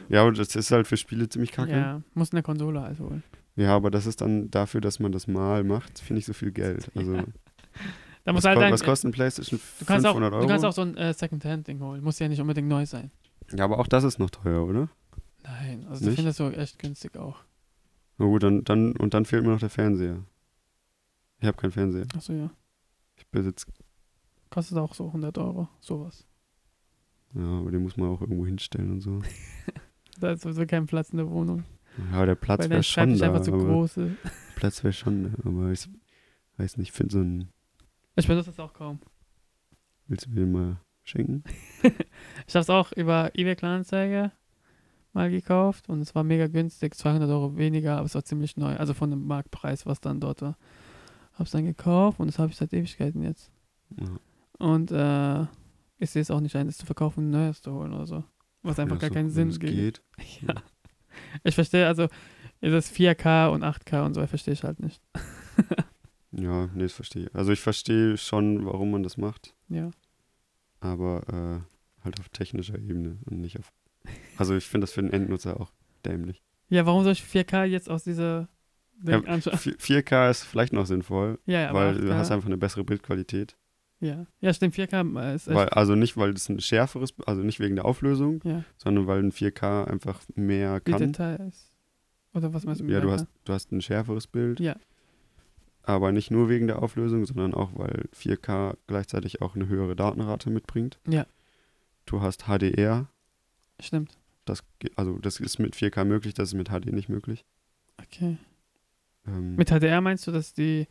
ja, 0.09 0.23
und 0.23 0.35
das 0.39 0.55
ist 0.55 0.71
halt 0.71 0.87
für 0.87 0.97
Spiele 0.97 1.29
ziemlich 1.29 1.51
kacke. 1.51 1.71
Ja, 1.71 2.01
muss 2.15 2.31
eine 2.31 2.41
Konsole 2.41 2.81
halt 2.81 2.99
holen. 2.99 3.21
Ja, 3.55 3.75
aber 3.75 3.91
das 3.91 4.07
ist 4.07 4.19
dann 4.21 4.49
dafür, 4.49 4.81
dass 4.81 4.99
man 4.99 5.11
das 5.11 5.27
mal 5.27 5.63
macht, 5.63 5.99
finde 5.99 6.21
ich 6.21 6.25
so 6.25 6.33
viel 6.33 6.51
Geld. 6.51 6.89
Also, 6.95 7.13
Ja. 7.13 7.23
Da 8.23 8.31
was, 8.31 8.33
muss 8.33 8.45
halt 8.45 8.57
ko 8.57 8.63
ein, 8.63 8.73
was 8.73 8.83
kostet 8.83 9.09
ein 9.09 9.13
PlayStation? 9.13 9.59
du 9.79 9.85
kannst 9.85 10.07
auch, 10.07 10.13
500 10.13 10.33
Euro? 10.33 10.41
Du 10.41 10.47
kannst 10.47 10.65
auch 10.65 10.73
so 10.73 10.81
ein 10.81 10.97
äh, 10.97 11.13
Secondhand-Ding 11.13 11.79
holen. 11.79 12.03
Muss 12.03 12.17
ja 12.17 12.27
nicht 12.27 12.41
unbedingt 12.41 12.67
neu 12.67 12.85
sein. 12.87 13.11
ja, 13.55 13.63
aber 13.63 13.77
auch 13.77 13.87
das 13.87 14.03
ist 14.03 14.17
noch 14.17 14.31
teuer, 14.31 14.65
oder? 14.65 14.89
Nein, 15.43 15.85
also 15.87 16.01
ich 16.01 16.07
Nicht? 16.07 16.15
finde 16.15 16.29
das 16.29 16.37
so 16.37 16.49
echt 16.49 16.79
günstig 16.79 17.15
auch. 17.15 17.37
Na 18.17 18.25
gut, 18.25 18.41
dann, 18.41 18.63
dann, 18.63 18.95
und 18.95 19.13
dann 19.13 19.25
fehlt 19.25 19.43
mir 19.43 19.51
noch 19.51 19.59
der 19.59 19.69
Fernseher. 19.69 20.23
Ich 21.39 21.47
habe 21.47 21.57
keinen 21.57 21.71
Fernseher. 21.71 22.05
Achso, 22.15 22.33
ja. 22.33 22.49
Ich 23.17 23.27
besitze, 23.27 23.67
Kostet 24.51 24.77
auch 24.77 24.93
so 24.93 25.07
100 25.07 25.37
Euro, 25.39 25.67
sowas. 25.79 26.27
ja, 27.33 27.41
aber 27.59 27.71
den 27.71 27.81
muss 27.81 27.97
man 27.97 28.09
auch 28.09 28.21
irgendwo 28.21 28.45
hinstellen 28.45 28.91
und 28.91 29.01
so. 29.01 29.21
Da 30.19 30.33
ist 30.33 30.41
sowieso 30.43 30.67
kein 30.67 30.85
Platz 30.85 31.09
in 31.09 31.17
der 31.17 31.29
Wohnung. 31.31 31.63
Ja, 32.11 32.25
der 32.25 32.35
Platz 32.35 32.69
wäre 32.69 32.83
schon 32.83 33.17
da. 33.17 33.27
einfach 33.27 33.41
zu 33.41 33.51
groß 33.53 33.97
ist. 33.97 34.17
Platz 34.55 34.83
wäre 34.83 34.93
schon 34.93 35.23
da, 35.23 35.49
aber 35.49 35.71
ich 35.71 35.89
weiß 36.57 36.77
nicht, 36.77 36.89
ich 36.89 36.91
finde 36.91 37.13
so 37.13 37.19
ein, 37.21 37.49
Ich 38.17 38.27
benutze 38.27 38.51
das 38.51 38.59
auch 38.59 38.73
kaum. 38.73 38.99
willst 40.07 40.25
du 40.27 40.29
mir 40.29 40.35
den 40.41 40.51
mal 40.51 40.77
schenken? 41.03 41.43
Ich 42.47 42.53
habe 42.55 42.61
es 42.61 42.69
auch 42.69 42.91
über 42.91 43.31
eBay 43.33 43.55
Kleinanzeige 43.55 44.31
mal 45.13 45.31
gekauft 45.31 45.89
und 45.89 46.01
es 46.01 46.13
war 46.13 46.23
mega 46.23 46.47
günstig, 46.47 46.93
200 46.93 47.29
Euro 47.29 47.57
weniger, 47.57 47.95
aber 47.97 48.05
es 48.05 48.13
war 48.13 48.23
ziemlich 48.23 48.57
neu, 48.57 48.75
also 48.75 48.93
von 48.93 49.09
dem 49.09 49.25
Marktpreis, 49.25 49.85
was 49.87 50.01
dann 50.01 50.19
dort 50.19 50.41
war. 50.43 50.57
Hab's 51.33 51.51
dann 51.51 51.65
gekauft 51.65 52.19
und 52.19 52.27
das 52.27 52.37
habe 52.37 52.51
ich 52.51 52.57
seit 52.57 52.73
Ewigkeiten 52.73 53.23
jetzt. 53.23 53.49
Ja. 53.99 54.07
Und 54.61 54.91
äh, 54.91 55.41
ich 55.97 56.09
sehe 56.11 56.21
es 56.21 56.31
auch 56.31 56.39
nicht 56.39 56.55
ein, 56.55 56.67
das 56.67 56.77
zu 56.77 56.85
verkaufen, 56.85 57.27
ein 57.27 57.31
neues 57.31 57.61
zu 57.61 57.73
holen 57.73 57.93
oder 57.93 58.05
so. 58.05 58.23
Was 58.61 58.77
einfach 58.79 58.95
Ja, 58.97 59.01
gar 59.01 59.09
so, 59.09 59.13
keinen 59.15 59.25
wenn 59.27 59.31
Sinn 59.33 59.49
es 59.49 59.59
gibt. 59.59 59.73
geht. 59.73 60.01
Ja. 60.47 60.55
Ich 61.43 61.55
verstehe, 61.55 61.88
also 61.88 62.07
das 62.61 62.91
4K 62.93 63.47
und 63.49 63.63
8K 63.63 64.05
und 64.05 64.13
so, 64.13 64.25
verstehe 64.27 64.53
ich 64.53 64.63
halt 64.63 64.79
nicht. 64.79 65.01
Ja, 66.33 66.67
nee, 66.73 66.83
das 66.83 66.93
verstehe 66.93 67.23
ich. 67.25 67.35
Also 67.35 67.51
ich 67.51 67.59
verstehe 67.59 68.15
schon, 68.15 68.65
warum 68.65 68.89
man 68.91 69.03
das 69.03 69.17
macht, 69.17 69.53
Ja. 69.67 69.91
aber 70.79 71.23
äh, 71.27 72.05
halt 72.05 72.19
auf 72.21 72.29
technischer 72.29 72.79
Ebene 72.79 73.17
und 73.25 73.41
nicht 73.41 73.59
auf. 73.59 73.69
Also 74.38 74.55
ich 74.55 74.65
finde 74.65 74.85
das 74.85 74.93
für 74.93 75.01
den 75.01 75.11
Endnutzer 75.11 75.59
auch 75.59 75.71
dämlich. 76.05 76.41
Ja, 76.69 76.85
warum 76.85 77.03
soll 77.03 77.11
ich 77.13 77.21
4K 77.23 77.65
jetzt 77.65 77.89
aus 77.89 78.05
dieser? 78.05 78.47
4- 79.03 79.77
4K 79.77 80.29
ist 80.29 80.43
vielleicht 80.43 80.71
noch 80.73 80.85
sinnvoll, 80.85 81.38
Ja, 81.47 81.59
ja, 81.61 81.73
weil 81.73 81.95
8K, 81.97 82.01
du 82.01 82.13
hast 82.15 82.31
einfach 82.31 82.47
eine 82.47 82.57
bessere 82.57 82.83
Bildqualität. 82.85 83.57
Ja. 84.01 84.25
ja, 84.41 84.53
stimmt, 84.53 84.75
4K 84.75 85.33
ist 85.35 85.47
echt, 85.47 85.55
Weil, 85.55 85.69
also 85.69 85.95
nicht, 85.95 86.17
weil 86.17 86.31
es 86.31 86.49
ein 86.49 86.59
schärferes, 86.59 87.13
also 87.25 87.41
nicht 87.43 87.59
wegen 87.59 87.75
der 87.75 87.85
Auflösung, 87.85 88.41
ja, 88.43 88.63
sondern 88.77 89.07
weil 89.07 89.19
ein 89.23 89.31
4K 89.31 89.85
einfach 89.85 90.21
mehr 90.35 90.79
die 90.81 90.91
kann. 90.91 90.99
Details. 90.99 91.71
Oder 92.33 92.53
was 92.53 92.65
meinst 92.65 92.81
du 92.81 92.85
mit 92.85 92.93
Ja, 92.93 92.99
du 92.99 93.07
4K? 93.09 93.11
hast, 93.13 93.27
du 93.45 93.53
hast 93.53 93.71
ein 93.71 93.81
schärferes 93.81 94.27
Bild. 94.27 94.59
Ja. 94.59 94.75
Aber 95.83 96.11
nicht 96.11 96.29
nur 96.31 96.47
wegen 96.49 96.67
der 96.67 96.81
Auflösung, 96.83 97.25
sondern 97.25 97.53
auch, 97.53 97.71
weil 97.75 98.07
4K 98.15 98.77
gleichzeitig 98.87 99.41
auch 99.41 99.55
eine 99.55 99.67
höhere 99.67 99.95
Datenrate 99.95 100.49
mitbringt. 100.49 100.99
Ja. 101.07 101.25
Du 102.05 102.21
hast 102.21 102.43
HDR, 102.47 103.07
Stimmt. 103.79 104.17
das, 104.45 104.63
also 104.95 105.17
das 105.17 105.39
ist 105.39 105.59
mit 105.59 105.75
4K 105.75 106.05
möglich, 106.05 106.33
das 106.33 106.49
ist 106.49 106.53
mit 106.55 106.69
HD 106.69 106.91
nicht 106.93 107.09
möglich. 107.09 107.45
Okay. 108.01 108.37
Ähm, 109.27 109.55
Mit 109.55 109.69
HDR 109.69 110.01
meinst 110.01 110.25
du, 110.27 110.31
dass 110.31 110.53
die, 110.53 110.87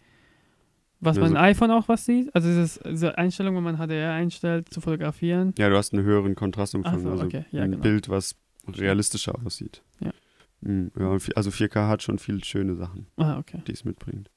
was 1.01 1.16
Ja, 1.16 1.22
mein 1.22 1.36
iPhone 1.36 1.70
auch 1.70 1.89
was 1.89 2.05
sieht? 2.05 2.35
Also 2.35 2.48
dieses, 2.48 2.78
diese 2.85 3.16
Einstellung, 3.18 3.56
wenn 3.56 3.62
man 3.62 3.77
HDR 3.78 4.12
einstellt, 4.12 4.72
zu 4.72 4.81
fotografieren? 4.81 5.55
ja, 5.59 5.68
du 5.68 5.77
hast 5.77 5.93
einen 5.94 6.05
höheren 6.05 6.35
Kontrastumfang, 6.35 7.01
so, 7.01 7.10
also 7.10 7.24
okay, 7.24 7.44
ja, 7.52 7.62
ein 7.62 7.70
genau. 7.72 7.82
Bild, 7.82 8.09
was 8.09 8.36
realistischer 8.68 9.35
aussieht. 9.44 9.82
Ja. 10.01 10.12
Mm, 10.60 10.89
ja 10.98 11.10
also 11.35 11.51
4K 11.51 11.89
hat 11.89 12.02
schon 12.02 12.18
viele 12.18 12.44
schöne 12.44 12.74
Sachen, 12.77 13.06
Ah, 13.16 13.39
okay. 13.39 13.62
die 13.66 13.72
es 13.72 13.85
mitbringt. 13.85 14.31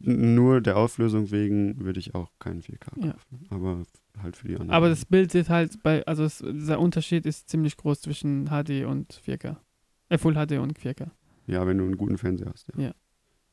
Nur 0.00 0.60
der 0.60 0.76
Auflösung 0.76 1.30
wegen 1.30 1.78
würde 1.84 2.00
ich 2.00 2.14
auch 2.14 2.30
keinen 2.40 2.62
4K 2.62 3.04
Ja. 3.04 3.12
kaufen. 3.12 3.46
Aber 3.50 3.82
halt 4.20 4.36
für 4.36 4.48
die 4.48 4.54
anderen. 4.54 4.70
Aber 4.72 4.88
das 4.88 5.04
Bild 5.06 5.30
sieht 5.30 5.48
halt 5.48 5.82
bei, 5.82 6.04
also 6.06 6.24
es, 6.24 6.38
dieser 6.38 6.80
Unterschied 6.80 7.24
ist 7.26 7.48
ziemlich 7.48 7.76
groß 7.76 8.00
zwischen 8.00 8.46
HD 8.48 8.84
und 8.84 9.12
4K. 9.24 9.56
Äh, 10.08 10.18
Full 10.18 10.34
HD 10.34 10.58
und 10.58 10.76
4K. 10.78 11.10
Ja, 11.46 11.66
wenn 11.66 11.78
du 11.78 11.84
einen 11.84 11.96
guten 11.96 12.18
Fernseher 12.18 12.50
hast. 12.52 12.68
Ja. 12.76 12.86
Ja. 12.86 12.92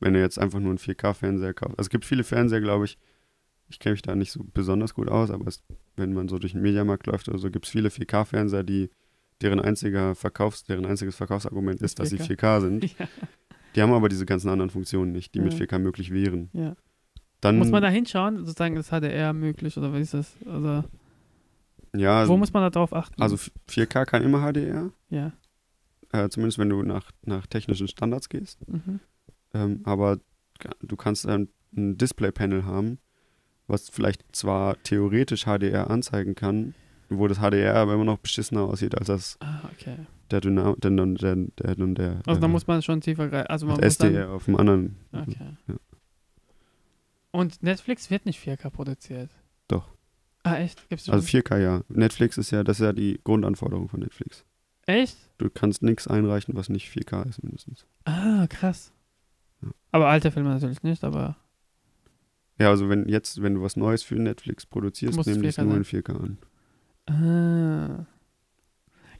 Wenn 0.00 0.14
du 0.14 0.20
jetzt 0.20 0.38
einfach 0.38 0.58
nur 0.60 0.70
einen 0.70 0.78
4K-Fernseher 0.78 1.54
kaufst. 1.54 1.78
Also 1.78 1.86
es 1.86 1.90
gibt 1.90 2.04
viele 2.04 2.24
Fernseher, 2.24 2.60
glaube 2.60 2.86
ich. 2.86 2.98
Ich 3.68 3.78
kenne 3.78 3.92
mich 3.92 4.02
da 4.02 4.16
nicht 4.16 4.32
so 4.32 4.44
besonders 4.52 4.94
gut 4.94 5.08
aus, 5.08 5.30
aber 5.30 5.46
es, 5.46 5.62
wenn 5.96 6.12
man 6.12 6.28
so 6.28 6.38
durch 6.38 6.52
den 6.52 6.62
Mediamarkt 6.62 7.06
läuft 7.06 7.28
oder 7.28 7.38
so, 7.38 7.50
gibt 7.50 7.66
es 7.66 7.70
viele 7.70 7.88
4K-Fernseher, 7.90 8.64
die 8.64 8.90
deren 9.42 9.60
einziger 9.60 10.14
Verkaufs, 10.14 10.64
deren 10.64 10.84
einziges 10.86 11.16
Verkaufsargument 11.16 11.80
ist, 11.80 11.98
dass 11.98 12.10
sie 12.10 12.18
4K. 12.18 12.36
4K 12.36 12.60
sind. 12.60 12.84
ja. 12.98 13.08
Die 13.76 13.82
haben 13.82 13.92
aber 13.92 14.08
diese 14.08 14.26
ganzen 14.26 14.48
anderen 14.48 14.70
Funktionen 14.70 15.12
nicht, 15.12 15.34
die 15.34 15.40
mit 15.40 15.54
Ja. 15.54 15.60
4K 15.66 15.78
möglich 15.78 16.10
wären. 16.12 16.48
ja. 16.52 16.74
Dann, 17.42 17.56
Muss 17.56 17.70
man 17.70 17.80
da 17.82 17.88
hinschauen, 17.88 18.36
sozusagen, 18.44 18.76
ist 18.76 18.90
HDR 18.90 19.32
möglich 19.32 19.74
oder 19.78 19.94
wie 19.94 20.00
ist 20.00 20.12
das? 20.12 20.36
Also, 20.44 20.84
ja, 21.96 22.28
wo 22.28 22.36
muss 22.36 22.52
man 22.52 22.62
da 22.62 22.68
drauf 22.68 22.92
achten? 22.92 23.22
also 23.22 23.36
4K 23.66 24.04
kann 24.04 24.22
immer 24.22 24.40
HDR, 24.52 24.90
ja. 25.08 25.32
äh, 26.12 26.28
zumindest 26.28 26.58
wenn 26.58 26.68
du 26.68 26.82
nach, 26.82 27.10
nach 27.24 27.46
technischen 27.46 27.88
Standards 27.88 28.28
gehst. 28.28 28.58
Mhm. 28.68 29.00
Ähm, 29.54 29.80
aber 29.84 30.18
du 30.82 30.96
kannst 30.96 31.26
ein, 31.26 31.48
ein 31.76 31.96
Display-Panel 31.98 32.64
haben, 32.64 32.98
was 33.66 33.88
vielleicht 33.88 34.24
zwar 34.34 34.80
theoretisch 34.82 35.44
HDR 35.44 35.90
anzeigen 35.90 36.34
kann, 36.34 36.74
wo 37.08 37.26
das 37.28 37.38
HDR 37.38 37.74
aber 37.76 37.94
immer 37.94 38.04
noch 38.04 38.18
beschissener 38.18 38.62
aussieht 38.62 38.96
als 38.96 39.06
das 39.08 39.36
Ah, 39.40 39.62
okay. 39.72 39.96
der 40.30 40.40
Dynam 40.40 40.76
der, 40.80 40.90
der, 40.90 41.74
der, 41.74 41.74
der, 41.74 42.20
Also 42.26 42.40
da 42.40 42.48
muss 42.48 42.66
man 42.66 42.82
schon 42.82 43.00
tiefer 43.00 43.28
greifen. 43.28 43.48
Also 43.48 43.66
man 43.66 43.80
muss 43.80 43.98
dann, 43.98 44.08
SDR 44.08 44.30
auf 44.30 44.44
dem 44.44 44.56
anderen. 44.56 44.96
Okay. 45.12 45.56
Ja. 45.66 45.74
Und 47.32 47.62
Netflix 47.62 48.10
wird 48.10 48.26
nicht 48.26 48.40
4K 48.44 48.70
produziert. 48.70 49.30
Doch. 49.68 49.88
Ah, 50.42 50.56
echt? 50.56 50.88
Gibt's? 50.88 51.08
Also 51.08 51.26
4K 51.26 51.58
ja. 51.58 51.82
Netflix 51.88 52.38
ist 52.38 52.50
ja, 52.50 52.64
das 52.64 52.80
ist 52.80 52.84
ja 52.84 52.92
die 52.92 53.20
Grundanforderung 53.22 53.88
von 53.88 54.00
Netflix. 54.00 54.44
Echt? 54.86 55.16
Du 55.38 55.48
kannst 55.50 55.82
nichts 55.82 56.08
einreichen, 56.08 56.56
was 56.56 56.68
nicht 56.68 56.88
4K 56.90 57.28
ist 57.28 57.42
mindestens. 57.42 57.86
Ah, 58.04 58.46
krass. 58.48 58.92
Ja. 59.62 59.68
Aber 59.92 60.08
alte 60.08 60.30
Filme 60.30 60.50
natürlich 60.50 60.82
nicht, 60.82 61.02
aber 61.04 61.36
Ja, 62.58 62.68
also 62.70 62.88
wenn 62.88 63.08
jetzt, 63.08 63.42
wenn 63.42 63.54
du 63.54 63.62
was 63.62 63.76
Neues 63.76 64.02
für 64.02 64.14
Netflix 64.16 64.66
produzierst, 64.66 65.16
Muss 65.16 65.26
nehmen 65.26 65.42
die 65.42 65.48
es 65.48 65.58
4K 65.58 65.64
nur 65.64 65.76
in 65.76 65.84
4K 65.84 66.14
an. 66.20 66.38
ah. 67.06 68.06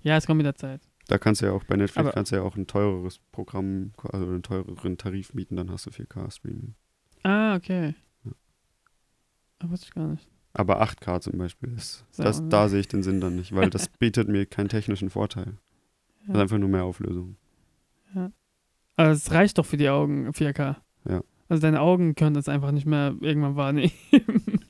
Ja, 0.02 0.16
es 0.16 0.26
kommt 0.26 0.38
mit 0.38 0.46
der 0.46 0.54
Zeit. 0.54 0.80
Da 1.08 1.18
kannst 1.18 1.42
du 1.42 1.46
ja 1.46 1.52
auch 1.52 1.64
bei 1.64 1.76
Netflix 1.76 1.98
Aber- 1.98 2.12
kannst 2.12 2.32
du 2.32 2.36
ja 2.36 2.42
auch 2.42 2.56
ein 2.56 2.66
teureres 2.66 3.18
Programm, 3.32 3.92
also 4.12 4.26
einen 4.26 4.42
teureren 4.42 4.96
Tarif 4.96 5.34
mieten, 5.34 5.56
dann 5.56 5.70
hast 5.70 5.86
du 5.86 5.90
4K 5.90 6.30
Streaming. 6.30 6.74
Ah, 7.22 7.56
okay. 7.56 7.94
Ja. 8.24 8.32
Ah, 9.58 9.68
wusste 9.70 9.86
ich 9.88 9.94
gar 9.94 10.06
nicht. 10.08 10.28
Aber 10.52 10.80
8K 10.80 11.20
zum 11.20 11.36
Beispiel 11.38 11.72
ist, 11.74 12.04
So, 12.12 12.22
das, 12.22 12.40
ne? 12.40 12.48
da 12.48 12.68
sehe 12.68 12.80
ich 12.80 12.88
den 12.88 13.02
Sinn 13.02 13.20
dann 13.20 13.36
nicht, 13.36 13.54
weil 13.54 13.70
das 13.70 13.88
bietet 13.98 14.28
mir 14.28 14.46
keinen 14.46 14.68
technischen 14.68 15.10
Vorteil. 15.10 15.56
Das 16.20 16.28
ist 16.28 16.34
Ja. 16.34 16.40
einfach 16.42 16.58
nur 16.58 16.68
mehr 16.68 16.84
Auflösung. 16.84 17.36
Aber 19.00 19.10
es 19.12 19.30
reicht 19.30 19.58
doch 19.58 19.66
für 19.66 19.76
die 19.76 19.88
Augen 19.88 20.28
4K. 20.30 20.76
Ja. 21.08 21.22
Also 21.48 21.62
deine 21.62 21.80
Augen 21.80 22.14
können 22.14 22.34
das 22.34 22.48
einfach 22.48 22.70
nicht 22.70 22.86
mehr 22.86 23.14
irgendwann 23.20 23.56
wahrnehmen. 23.56 23.92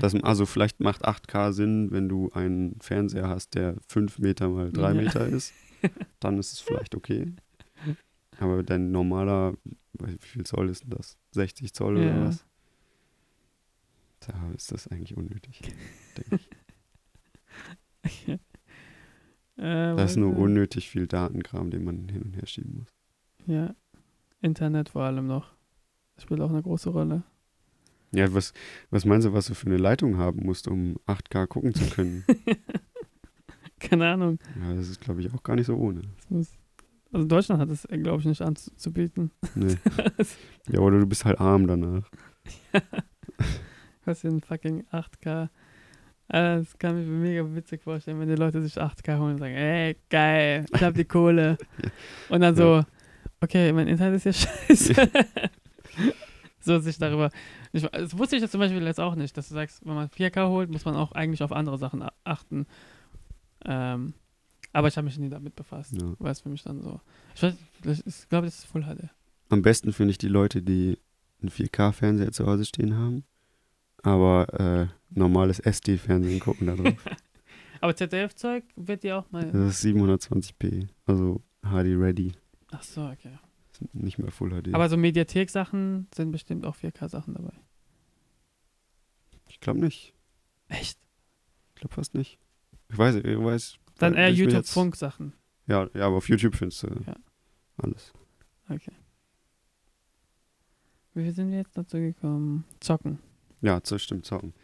Das, 0.00 0.16
also 0.16 0.46
vielleicht 0.46 0.80
macht 0.80 1.06
8K 1.06 1.52
Sinn, 1.52 1.92
wenn 1.92 2.08
du 2.08 2.28
einen 2.32 2.74
Fernseher 2.80 3.28
hast, 3.28 3.54
der 3.54 3.76
5 3.86 4.18
Meter 4.18 4.48
mal 4.48 4.72
3 4.72 4.82
Ja. 4.88 4.94
Meter 5.00 5.26
ist. 5.28 5.52
Dann 6.18 6.38
ist 6.38 6.52
es 6.52 6.58
vielleicht 6.58 6.96
okay. 6.96 7.32
Aber 8.40 8.64
dein 8.64 8.90
normaler, 8.90 9.54
wie 9.92 10.18
viel 10.18 10.44
Zoll 10.44 10.70
ist 10.70 10.82
denn 10.82 10.90
das? 10.90 11.18
60 11.32 11.72
Zoll 11.72 11.98
oder 11.98 12.04
Ja. 12.16 12.24
was? 12.26 12.44
Da 14.26 14.34
ist 14.56 14.72
das 14.72 14.88
eigentlich 14.88 15.16
unnötig. 15.16 15.60
denke 16.18 16.40
ich. 18.02 18.28
äh, 18.28 18.38
Das 19.94 20.10
ist 20.12 20.16
nur 20.16 20.36
unnötig 20.36 20.88
viel 20.90 21.06
Datenkram, 21.06 21.70
den 21.70 21.84
man 21.84 22.08
hin 22.08 22.22
und 22.22 22.34
her 22.34 22.46
schieben 22.46 22.74
muss. 22.78 22.88
Ja. 23.46 23.74
Internet 24.42 24.88
vor 24.90 25.02
allem 25.02 25.26
noch. 25.26 25.52
Das 26.14 26.24
spielt 26.24 26.40
auch 26.40 26.50
eine 26.50 26.62
große 26.62 26.90
Rolle. 26.90 27.22
Ja, 28.12 28.32
was, 28.34 28.52
was 28.90 29.04
meinst 29.04 29.26
du, 29.26 29.32
was 29.32 29.46
du 29.46 29.54
für 29.54 29.66
eine 29.66 29.76
Leitung 29.76 30.16
haben 30.18 30.44
musst, 30.44 30.66
um 30.66 30.96
8K 31.06 31.46
gucken 31.46 31.74
zu 31.74 31.88
können? 31.90 32.24
Keine 33.78 34.08
Ahnung. 34.08 34.38
ja, 34.60 34.74
das 34.74 34.88
ist, 34.88 35.00
glaube 35.00 35.20
ich, 35.20 35.32
auch 35.32 35.42
gar 35.42 35.56
nicht 35.56 35.66
so 35.66 35.76
ohne. 35.76 36.02
Muss, 36.28 36.50
also 37.12 37.26
Deutschland 37.26 37.60
hat 37.60 37.70
es, 37.70 37.86
glaube 37.88 38.20
ich, 38.20 38.26
nicht 38.26 38.42
anzubieten. 38.42 39.30
Nee. 39.54 39.76
ja, 40.68 40.80
oder 40.80 40.98
du 40.98 41.06
bist 41.06 41.24
halt 41.24 41.40
arm 41.40 41.66
danach. 41.66 42.08
Was 44.04 44.24
in 44.24 44.40
fucking 44.40 44.84
8K. 44.92 45.44
Äh, 45.44 45.48
Das 46.58 46.78
kann 46.78 47.00
ich 47.00 47.06
mir 47.06 47.16
mega 47.18 47.54
witzig 47.54 47.82
vorstellen, 47.82 48.18
wenn 48.20 48.28
die 48.28 48.34
Leute 48.34 48.60
sich 48.62 48.76
8K 48.76 49.18
holen 49.18 49.32
und 49.32 49.38
sagen, 49.38 49.54
ey, 49.54 49.96
geil, 50.10 50.66
ich 50.74 50.82
hab 50.82 50.94
die 50.94 51.04
Kohle. 51.04 51.56
Und 52.28 52.40
dann 52.40 52.54
so, 52.56 52.82
okay, 53.40 53.72
mein 53.72 53.88
Internet 53.88 54.24
ist 54.24 54.24
ja 54.24 54.32
scheiße. 54.68 55.10
so 56.60 56.78
sich 56.80 56.98
darüber. 56.98 57.30
Ich, 57.72 57.82
das 57.82 58.16
wusste 58.18 58.36
ich 58.36 58.42
jetzt 58.42 58.50
zum 58.52 58.60
Beispiel 58.60 58.82
jetzt 58.82 59.00
auch 59.00 59.14
nicht, 59.14 59.36
dass 59.36 59.48
du 59.48 59.54
sagst, 59.54 59.84
wenn 59.86 59.94
man 59.94 60.08
4K 60.08 60.48
holt, 60.48 60.70
muss 60.70 60.84
man 60.84 60.96
auch 60.96 61.12
eigentlich 61.12 61.42
auf 61.42 61.52
andere 61.52 61.78
Sachen 61.78 62.04
achten. 62.24 62.66
Ähm, 63.64 64.14
aber 64.72 64.88
ich 64.88 64.96
habe 64.96 65.04
mich 65.06 65.18
nie 65.18 65.28
damit 65.30 65.56
befasst, 65.56 65.92
Ja. 66.00 66.14
weil 66.18 66.32
es 66.32 66.40
für 66.40 66.48
mich 66.48 66.62
dann 66.62 66.80
so. 66.80 67.00
Ich, 67.34 67.42
ich 68.06 68.28
glaube, 68.28 68.46
das 68.46 68.58
ist 68.58 68.66
Full 68.66 68.82
HD. 68.84 69.08
Am 69.48 69.62
besten 69.62 69.92
finde 69.92 70.12
ich 70.12 70.18
die 70.18 70.28
Leute, 70.28 70.62
die 70.62 70.98
einen 71.40 71.50
4K-Fernseher 71.50 72.32
zu 72.32 72.46
Hause 72.46 72.64
stehen 72.64 72.94
haben, 72.96 73.24
aber 74.02 74.60
äh, 74.60 74.86
normales 75.10 75.58
SD-Fernsehen 75.58 76.40
gucken 76.40 76.66
da 76.68 76.76
drauf. 76.76 76.94
Aber 77.82 77.96
ZDF-Zeug 77.96 78.62
wird 78.76 79.04
dir 79.04 79.16
auch 79.16 79.30
mal. 79.32 79.50
Das 79.50 79.82
ist 79.82 79.84
720p, 79.86 80.88
also 81.06 81.40
HD 81.62 81.96
ready, 81.96 82.32
Ach 82.80 82.84
so, 82.84 83.06
okay. 83.08 83.38
Nicht 83.92 84.18
mehr 84.18 84.30
Full 84.30 84.50
HD. 84.62 84.74
Aber 84.74 84.88
so 84.88 84.96
Mediathek-Sachen 84.96 86.08
sind 86.14 86.32
bestimmt 86.32 86.64
auch 86.64 86.76
4K-Sachen 86.76 87.34
dabei. 87.34 87.52
ich 89.48 89.60
glaube 89.60 89.80
nicht. 89.80 90.14
Echt? 90.68 90.98
Ich 91.74 91.80
glaube 91.80 91.94
fast 91.94 92.14
nicht. 92.14 92.38
Ich 92.88 92.96
weiß, 92.98 93.16
ich 93.16 93.24
weiß. 93.24 93.76
Dann 93.98 94.14
eher 94.14 94.30
YouTube-Funk-Sachen. 94.32 95.34
Ja, 95.66 95.88
ja, 95.94 96.06
aber 96.06 96.16
auf 96.16 96.28
YouTube 96.28 96.54
findest 96.56 96.82
du 96.84 96.88
Ja. 97.06 97.16
alles. 97.76 98.12
Okay. 98.68 98.92
Wie 101.14 101.30
sind 101.30 101.50
wir 101.50 101.58
jetzt 101.58 101.76
dazu 101.76 101.98
gekommen? 101.98 102.64
Zocken. 102.80 103.18
Ja, 103.60 103.78
das 103.80 104.02
stimmt, 104.02 104.24
zocken. 104.24 104.54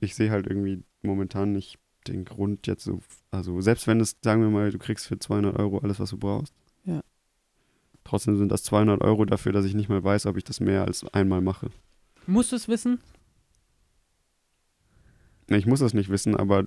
Ich 0.00 0.14
sehe 0.14 0.30
halt 0.30 0.46
irgendwie 0.46 0.82
momentan 1.02 1.52
nicht 1.52 1.78
den 2.08 2.24
Grund 2.24 2.66
jetzt 2.66 2.84
so, 2.84 3.00
also 3.30 3.60
selbst 3.60 3.86
wenn 3.86 4.00
es, 4.00 4.16
sagen 4.22 4.42
wir 4.42 4.50
mal, 4.50 4.70
du 4.70 4.78
kriegst 4.78 5.06
für 5.06 5.18
200 5.18 5.56
Euro 5.58 5.78
alles, 5.78 5.98
was 5.98 6.10
du 6.10 6.18
brauchst. 6.18 6.54
Trotzdem 8.06 8.36
sind 8.36 8.52
das 8.52 8.62
200 8.62 9.00
Euro 9.02 9.24
dafür, 9.24 9.50
dass 9.50 9.64
ich 9.64 9.74
nicht 9.74 9.88
mal 9.88 10.02
weiß, 10.04 10.26
ob 10.26 10.36
ich 10.36 10.44
das 10.44 10.60
mehr 10.60 10.84
als 10.84 11.04
einmal 11.12 11.40
mache. 11.40 11.70
Musst 12.28 12.52
du 12.52 12.56
es 12.56 12.68
wissen? 12.68 13.00
Nee, 15.48 15.56
Ich 15.56 15.66
muss 15.66 15.80
das 15.80 15.92
nicht 15.92 16.08
wissen, 16.08 16.36
aber 16.36 16.66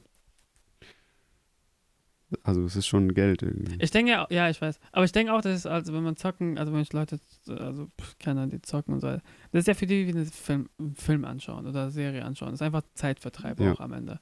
also 2.43 2.63
es 2.65 2.75
ist 2.75 2.87
schon 2.87 3.13
Geld 3.13 3.41
irgendwie. 3.41 3.77
Ich 3.79 3.89
denke 3.91 4.11
ja, 4.11 4.27
ja, 4.29 4.49
ich 4.49 4.61
weiß. 4.61 4.79
Aber 4.91 5.03
ich 5.05 5.11
denke 5.13 5.33
auch, 5.33 5.41
dass 5.41 5.55
es, 5.59 5.65
also 5.65 5.93
wenn 5.93 6.03
man 6.03 6.17
zocken, 6.17 6.57
also 6.57 6.71
wenn 6.73 6.81
ich 6.81 6.91
Leute, 6.93 7.19
also 7.47 7.87
keine 8.19 8.41
Ahnung, 8.41 8.51
die 8.51 8.61
zocken 8.61 8.93
und 8.93 8.99
so, 8.99 9.07
das 9.07 9.21
ist 9.61 9.67
ja 9.67 9.73
für 9.73 9.87
die 9.87 10.05
wie 10.07 10.11
einen 10.11 10.25
Film, 10.25 10.69
Film 10.95 11.23
anschauen 11.25 11.65
oder 11.67 11.89
Serie 11.89 12.23
anschauen. 12.25 12.49
Das 12.51 12.59
ist 12.59 12.65
einfach 12.65 12.83
Zeitvertreib 12.95 13.59
Ja. 13.61 13.71
auch 13.73 13.79
am 13.79 13.93
Ende. 13.93 14.19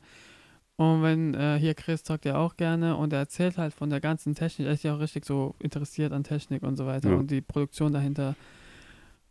Und 0.77 1.01
wenn 1.01 1.33
äh, 1.33 1.57
hier 1.59 1.73
Chris 1.73 2.03
zockt 2.03 2.25
ja 2.25 2.37
auch 2.37 2.55
gerne 2.55 2.95
und 2.97 3.11
er 3.11 3.19
erzählt 3.19 3.57
halt 3.57 3.73
von 3.73 3.89
der 3.89 3.99
ganzen 3.99 4.35
Technik, 4.35 4.67
er 4.67 4.73
ist 4.73 4.83
ja 4.83 4.95
auch 4.95 4.99
richtig 4.99 5.25
so 5.25 5.55
interessiert 5.59 6.13
an 6.13 6.23
Technik 6.23 6.61
und 6.63 6.75
so 6.77 6.85
weiter 6.85 7.09
Ja. 7.09 7.15
und 7.15 7.31
die 7.31 7.41
Produktion 7.41 7.93
dahinter. 7.93 8.35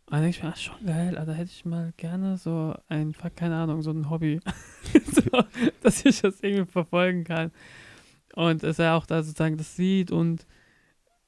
Und 0.07 0.13
dann 0.13 0.21
denke 0.23 0.37
ich 0.37 0.43
mir, 0.43 0.49
ach, 0.49 0.57
schon 0.57 0.85
geil, 0.85 1.17
also 1.17 1.31
hätte 1.31 1.49
ich 1.51 1.63
mal 1.65 1.93
gerne 1.95 2.37
so 2.37 2.75
ein, 2.89 3.13
keine 3.35 3.55
Ahnung, 3.55 3.81
so 3.81 3.91
ein 3.91 4.09
Hobby, 4.09 4.41
so, 5.13 5.21
dass 5.81 6.03
ich 6.05 6.21
das 6.21 6.41
irgendwie 6.41 6.69
verfolgen 6.69 7.23
kann. 7.23 7.51
Und 8.35 8.63
dass 8.63 8.77
er 8.79 8.95
auch 8.95 9.05
da 9.05 9.23
sozusagen 9.23 9.57
das 9.57 9.75
sieht 9.75 10.11
und 10.11 10.45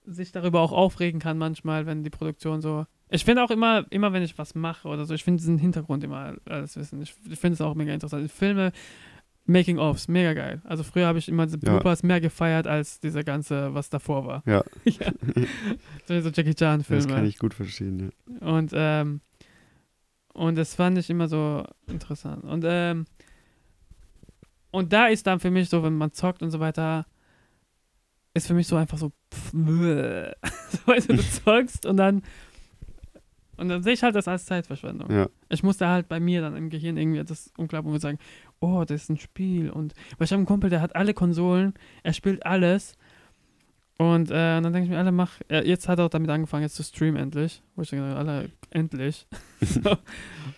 sich 0.06 0.32
darüber 0.34 0.60
auch 0.62 0.72
aufregen 0.74 1.20
kann 1.22 1.38
manchmal, 1.38 1.86
wenn 1.86 2.04
die 2.04 2.10
Produktion 2.10 2.62
so. 2.62 2.86
Ich 3.10 3.26
finde 3.26 3.44
auch 3.44 3.52
immer, 3.52 3.86
immer 3.90 4.12
wenn 4.14 4.22
ich 4.24 4.38
was 4.38 4.54
mache 4.54 4.88
oder 4.88 5.06
so, 5.06 5.14
ich 5.14 5.24
finde 5.24 5.40
diesen 5.40 5.58
Hintergrund 5.58 6.04
immer 6.04 6.36
alles 6.46 6.76
wissen. 6.76 7.02
Ich, 7.02 7.16
ich 7.30 7.40
finde 7.40 7.54
es 7.56 7.62
auch 7.62 7.74
mega 7.74 7.94
interessant. 7.94 8.30
Filme, 8.32 8.72
Making-ofs, 9.50 10.08
mega 10.08 10.34
geil. 10.34 10.62
Also 10.64 10.84
früher 10.84 11.08
habe 11.08 11.18
ich 11.18 11.28
immer 11.28 11.46
diese 11.46 11.58
Ja. 11.64 11.72
Bloopers 11.72 12.04
mehr 12.04 12.22
gefeiert 12.22 12.68
als 12.68 13.00
dieser 13.00 13.24
ganze, 13.24 13.74
was 13.74 13.90
davor 13.90 14.26
war. 14.26 14.44
Ja. 14.46 14.64
ja. 14.86 15.12
So, 16.08 16.14
Jackie 16.30 16.54
Chan-Filme. 16.54 17.04
Das 17.04 17.12
kann 17.12 17.26
ich 17.26 17.40
gut 17.40 17.56
verstehen, 17.56 18.12
ja. 18.40 18.48
Und, 18.48 18.72
ähm, 18.76 19.22
und 20.34 20.56
das 20.56 20.76
fand 20.76 21.00
ich 21.00 21.10
immer 21.10 21.28
so 21.28 21.66
interessant. 21.88 22.44
Und, 22.44 22.64
ähm, 22.68 23.06
und 24.70 24.94
da 24.94 25.08
ist 25.08 25.26
dann 25.26 25.40
für 25.40 25.50
mich 25.50 25.68
so, 25.70 25.82
wenn 25.84 25.98
man 25.98 26.14
zockt 26.14 26.44
und 26.44 26.52
so 26.52 26.60
weiter, 26.60 27.08
ist 28.36 28.46
für 28.46 28.54
mich 28.54 28.68
so 28.68 28.76
einfach 28.76 29.00
so, 29.00 29.12
pff, 29.34 29.52
so 29.52 29.58
weißt 30.86 31.10
du, 31.10 31.16
du 31.16 31.24
zockst 31.44 31.88
und 31.88 31.98
dann 31.98 32.22
und 33.60 33.68
dann 33.68 33.84
sehe 33.84 33.92
ich 33.92 34.04
halt 34.04 34.16
das 34.16 34.28
als 34.30 34.46
Zeitverschwendung. 34.46 35.12
Ja, 35.12 35.28
Ich 35.50 35.64
musste 35.64 35.86
halt 35.86 36.08
bei 36.08 36.22
mir 36.22 36.40
dann 36.40 36.56
im 36.56 36.70
Gehirn 36.70 36.96
irgendwie 36.96 37.22
das 37.26 37.52
umklappen 37.58 37.92
und 37.92 38.00
sagen, 38.00 38.18
oh, 38.60 38.84
das 38.86 39.04
ist 39.04 39.10
ein 39.10 39.18
Spiel. 39.18 39.70
Und 39.70 39.94
weil 40.18 40.26
ich 40.26 40.32
habe 40.32 40.40
einen 40.40 40.46
Kumpel, 40.46 40.70
der 40.70 40.82
hat 40.82 40.96
alle 40.96 41.14
Konsolen, 41.14 41.74
er 42.04 42.14
spielt 42.14 42.46
alles. 42.46 42.96
Und, 43.98 44.32
äh, 44.32 44.56
und 44.56 44.64
dann 44.64 44.72
denke 44.72 44.84
ich 44.84 44.90
mir, 44.90 44.98
alle 44.98 45.12
mach, 45.12 45.42
äh, 45.50 45.68
jetzt 45.68 45.90
hat 45.90 46.00
er 46.00 46.06
auch 46.06 46.10
damit 46.10 46.30
angefangen, 46.30 46.64
jetzt 46.64 46.76
zu 46.76 46.84
streamen 46.84 47.22
endlich. 47.22 47.62
Wo 47.76 47.82
ich 47.82 47.90
denke, 47.90 48.16
alle, 48.16 48.50
endlich. 48.70 49.28
so, 49.62 49.98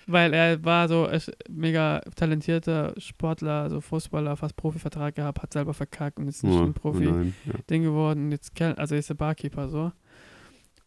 weil 0.05 0.33
er 0.35 0.63
war 0.63 0.87
so 0.87 1.09
mega 1.49 2.01
talentierter 2.15 2.93
Sportler, 2.97 3.71
so 3.71 3.81
Fußballer, 3.81 4.37
fast 4.37 4.55
Profivertrag 4.55 5.15
gehabt, 5.15 5.41
hat 5.41 5.53
selber 5.53 5.73
verkackt 5.73 6.19
und 6.19 6.27
ist 6.27 6.43
nicht 6.43 6.53
oh, 6.53 6.63
ein 6.63 6.75
Profi. 6.75 7.07
Oh 7.07 7.23
ja. 7.45 7.77
Geworden. 7.79 8.31
Jetzt, 8.31 8.61
also 8.61 8.93
ist 8.93 9.09
er 9.09 9.15
Barkeeper 9.15 9.69
so. 9.69 9.91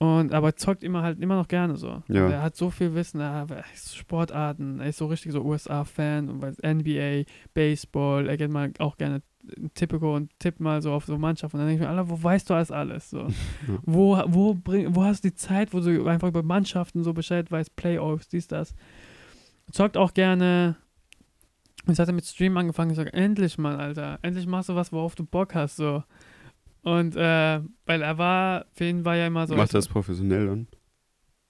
Und 0.05 0.35
aber 0.35 0.57
zockt 0.57 0.83
immer 0.83 1.03
halt 1.03 1.21
immer 1.21 1.37
noch 1.37 1.49
gerne 1.49 1.77
so. 1.77 2.03
Ja. 2.09 2.29
Er 2.29 2.43
hat 2.43 2.57
so 2.57 2.71
viel 2.71 2.95
Wissen, 2.95 3.21
er 3.21 3.47
ist 3.73 3.97
Sportarten, 3.97 4.81
er 4.81 4.89
ist 4.89 4.99
so 4.99 5.07
richtig 5.07 5.33
so 5.33 5.43
USA-Fan 5.43 6.29
und 6.29 6.43
weiß 6.43 6.59
NBA, 6.63 7.31
Baseball, 7.55 8.29
er 8.29 8.37
geht 8.37 8.51
mal 8.51 8.73
auch 8.79 8.97
gerne 8.97 9.23
in 9.57 9.73
Tipico 9.75 10.15
und 10.17 10.31
tippt 10.39 10.61
mal 10.61 10.83
so 10.83 10.93
auf 10.93 11.05
so 11.05 11.19
Mannschaften. 11.19 11.57
Und 11.57 11.63
dann 11.63 11.69
denke 11.69 11.85
ich 11.85 11.89
mir, 11.89 11.95
Alter, 11.97 12.11
wo 12.11 12.23
weißt 12.23 12.49
du 12.49 12.55
alles 12.55 12.71
alles? 12.71 13.11
So. 13.11 13.29
Wo, 13.83 14.21
wo, 14.27 14.55
bring, 14.55 14.95
wo 14.95 15.05
hast 15.05 15.25
du 15.25 15.29
die 15.29 15.35
Zeit, 15.35 15.75
wo 15.75 15.81
du 15.81 16.07
einfach 16.07 16.29
über 16.29 16.43
Mannschaften 16.43 17.03
so 17.05 17.13
Bescheid 17.13 17.51
weißt, 17.51 17.77
Playoffs, 17.77 18.29
dies, 18.29 18.49
das. 18.49 18.75
Zockt 19.71 19.97
auch 19.97 20.15
gerne. 20.15 20.77
Jetzt 21.87 21.99
hat 21.99 22.09
er 22.09 22.15
mit 22.15 22.25
Stream 22.25 22.57
angefangen 22.57 22.91
und 22.91 22.97
gesagt, 22.97 23.15
endlich 23.15 23.59
mal, 23.59 23.77
Alter, 23.77 24.19
endlich 24.23 24.47
machst 24.47 24.71
du 24.71 24.75
was, 24.75 24.93
worauf 24.93 25.15
du 25.15 25.25
Bock 25.25 25.55
hast, 25.55 25.77
so. 25.77 26.03
Und, 26.85 27.17
äh, 27.17 27.61
weil 27.87 28.03
er 28.03 28.19
war, 28.19 28.67
für 28.73 28.85
ihn 28.85 29.05
war 29.05 29.17
ja 29.17 29.27
immer 29.27 29.47
so. 29.47 29.57
Macht 29.57 29.71
er 29.73 29.79
das 29.79 29.89
professionell 29.89 30.47
dann? 30.47 30.67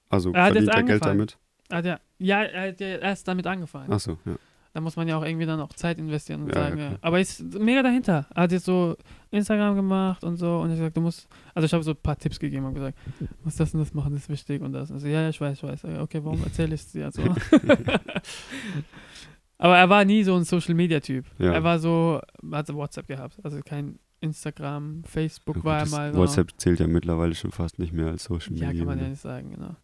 Also 0.08 0.32
Er 0.32 0.44
verdient 0.46 0.68
er 0.68 0.82
Geld 0.84 1.04
damit? 1.04 1.38
Hat 1.72 1.84
er, 1.84 2.00
ja, 2.18 2.42
er 2.42 2.68
hat 2.70 2.80
ja 2.80 2.86
erst 2.98 3.26
damit 3.26 3.46
angefangen. 3.46 3.92
Achso, 3.92 4.18
ja. 4.24 4.36
Da 4.72 4.80
muss 4.80 4.96
man 4.96 5.06
ja 5.06 5.16
auch 5.16 5.24
irgendwie 5.24 5.46
dann 5.46 5.60
auch 5.60 5.72
Zeit 5.72 5.98
investieren 5.98 6.42
und 6.42 6.48
Ja, 6.48 6.54
ja, 6.56 6.62
sagen, 6.64 6.78
ja, 6.78 6.86
klar. 6.88 6.98
aber 7.02 7.20
ist 7.20 7.42
mega 7.60 7.80
dahinter. 7.82 8.26
Er 8.34 8.42
hat 8.42 8.52
jetzt 8.52 8.64
so 8.64 8.96
Instagram 9.30 9.76
gemacht 9.76 10.24
und 10.24 10.36
so 10.36 10.58
und 10.58 10.70
ich 10.72 10.76
gesagt, 10.78 10.96
du 10.96 11.00
musst, 11.00 11.28
also 11.54 11.64
ich 11.66 11.72
habe 11.72 11.84
so 11.84 11.92
ein 11.92 11.96
paar 11.96 12.18
Tipps 12.18 12.40
gegeben 12.40 12.66
und 12.66 12.74
gesagt, 12.74 12.98
du 13.20 13.26
musst 13.44 13.58
das 13.60 13.72
und 13.72 13.80
das 13.80 13.94
machen, 13.94 14.12
das 14.12 14.22
ist 14.22 14.28
wichtig 14.30 14.62
und 14.62 14.72
das. 14.72 14.90
Also 14.90 15.06
ja, 15.06 15.22
ja, 15.22 15.28
ich 15.28 15.40
weiß, 15.40 15.58
ich 15.58 15.62
weiß. 15.62 15.82
Ja, 15.82 16.00
Okay, 16.02 16.20
warum 16.24 16.42
erzähle 16.42 16.74
ich 16.74 16.80
es 16.80 16.90
dir 16.92 17.08
so? 17.12 17.22
aber 19.58 19.78
er 19.78 19.88
war 19.88 20.04
nie 20.04 20.22
so 20.24 20.34
ein 20.36 20.44
Social 20.44 20.74
Media 20.74 21.00
Typ. 21.00 21.24
Ja. 21.38 21.52
Er 21.52 21.62
war 21.62 21.78
so, 21.78 22.20
hat 22.52 22.66
so 22.66 22.74
WhatsApp 22.74 23.06
gehabt, 23.06 23.38
also 23.44 23.60
kein 23.64 23.98
Instagram, 24.24 25.04
Facebook 25.04 25.56
Ja, 25.56 25.60
gut, 25.62 25.64
war 25.70 25.80
das 25.80 25.90
mal. 25.90 26.12
so. 26.12 26.18
WhatsApp 26.18 26.52
zählt 26.56 26.80
ja 26.80 26.86
mittlerweile 26.86 27.34
schon 27.34 27.52
fast 27.52 27.78
nicht 27.78 27.92
mehr 27.92 28.08
als 28.08 28.24
Social 28.24 28.54
Ja, 28.56 28.68
Media. 28.68 28.80
kann 28.80 28.86
man 28.88 28.98
ja 28.98 29.04
ne? 29.04 29.10
nicht 29.10 29.22
sagen, 29.22 29.50
genau. 29.50 29.76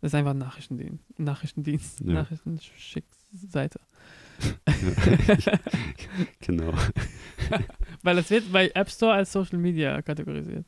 Das 0.00 0.10
ist 0.12 0.14
einfach 0.14 0.30
ein 0.30 0.38
Nachrichtendienst. 0.38 1.18
Nachrichtendienst. 1.18 2.00
Ja. 2.00 2.12
Nachrichtenschickseite. 2.14 3.80
Genau. 6.40 6.72
Weil 8.02 8.16
das 8.16 8.30
wird 8.30 8.52
bei 8.52 8.70
App 8.74 8.90
Store 8.90 9.12
als 9.14 9.32
Social 9.32 9.58
Media 9.58 10.00
kategorisiert. 10.02 10.64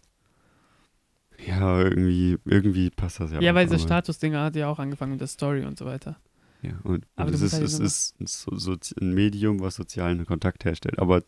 Ja, 1.46 1.80
irgendwie, 1.80 2.36
irgendwie 2.44 2.90
passt 2.90 3.20
das 3.20 3.30
ja. 3.32 3.40
Ja, 3.40 3.52
auch, 3.52 3.54
weil 3.54 3.66
diese 3.66 3.78
Statusdinger 3.78 4.42
hat 4.44 4.56
ja 4.56 4.68
auch 4.68 4.78
angefangen 4.78 5.12
mit 5.12 5.20
der 5.20 5.28
Story 5.28 5.64
und 5.64 5.78
so 5.78 5.86
weiter. 5.86 6.18
Ja, 6.60 6.78
und, 6.82 7.06
Aber 7.16 7.30
und 7.30 7.32
du 7.32 7.36
es 7.36 7.42
ist, 7.42 7.52
halt 7.54 7.62
es 7.64 7.78
ist 7.78 8.14
so, 8.28 8.56
so 8.56 8.76
ein 9.00 9.14
Medium, 9.14 9.60
was 9.60 9.76
sozialen 9.76 10.26
Kontakt 10.26 10.66
herstellt. 10.66 10.98
Aber 10.98 11.22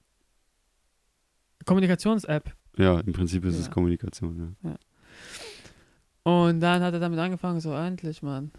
Kommunikations-App. 1.65 2.53
ja, 2.77 3.01
im 3.01 3.13
Prinzip 3.13 3.45
ist 3.45 3.59
es 3.59 3.67
Ja. 3.67 3.73
Kommunikation. 3.73 4.57
Ja. 4.63 4.77
Und 6.25 6.61
dann 6.61 6.83
hat 6.83 6.95
er 6.95 7.01
damit 7.01 7.19
angefangen, 7.19 7.61
so, 7.61 7.73
endlich, 7.75 8.23
Mann. 8.23 8.51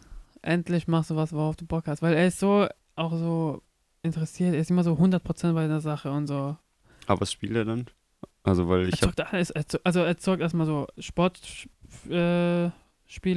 Endlich 0.42 0.88
machst 0.88 1.10
du 1.10 1.16
was, 1.16 1.32
worauf 1.32 1.56
du 1.56 1.66
Bock 1.66 1.88
hast. 1.88 2.02
Weil 2.02 2.14
er 2.14 2.28
ist 2.28 2.40
so, 2.40 2.68
auch 2.96 3.14
so 3.16 3.62
interessiert, 4.02 4.54
er 4.54 4.60
ist 4.60 4.70
immer 4.70 4.84
so 4.84 4.94
100% 4.98 5.54
bei 5.54 5.68
der 5.68 5.80
Sache 5.80 6.12
und 6.12 6.28
so. 6.28 6.58
Aber 7.08 7.22
was 7.22 7.32
spielt 7.32 7.56
er 7.56 7.64
dann? 7.66 7.86
Also, 8.44 8.68
weil 8.68 8.82
Er 8.82 8.88
ich 8.90 9.02
habe. 9.02 9.16
zockt 9.16 9.34
alles, 9.34 9.50
er 9.52 9.66
zo- 9.68 9.80
also 9.86 10.02
er 10.02 10.18
zockt 10.18 10.42
erstmal 10.42 10.66
so 10.66 10.88
Sportspiele, 10.98 12.74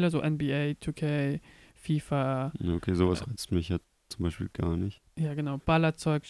äh, 0.06 0.10
so 0.10 0.20
NBA, 0.20 0.74
2K, 0.80 1.40
FIFA, 1.74 2.52
Okay, 2.76 2.94
sowas 2.94 3.20
Ja. 3.20 3.26
reizt 3.26 3.52
mich 3.52 3.68
ja 3.68 3.78
zum 4.08 4.24
Beispiel 4.24 4.48
gar 4.52 4.76
nicht. 4.76 5.00
Ja, 5.16 5.34
genau. 5.34 5.58
Ballerzeug 5.58 6.24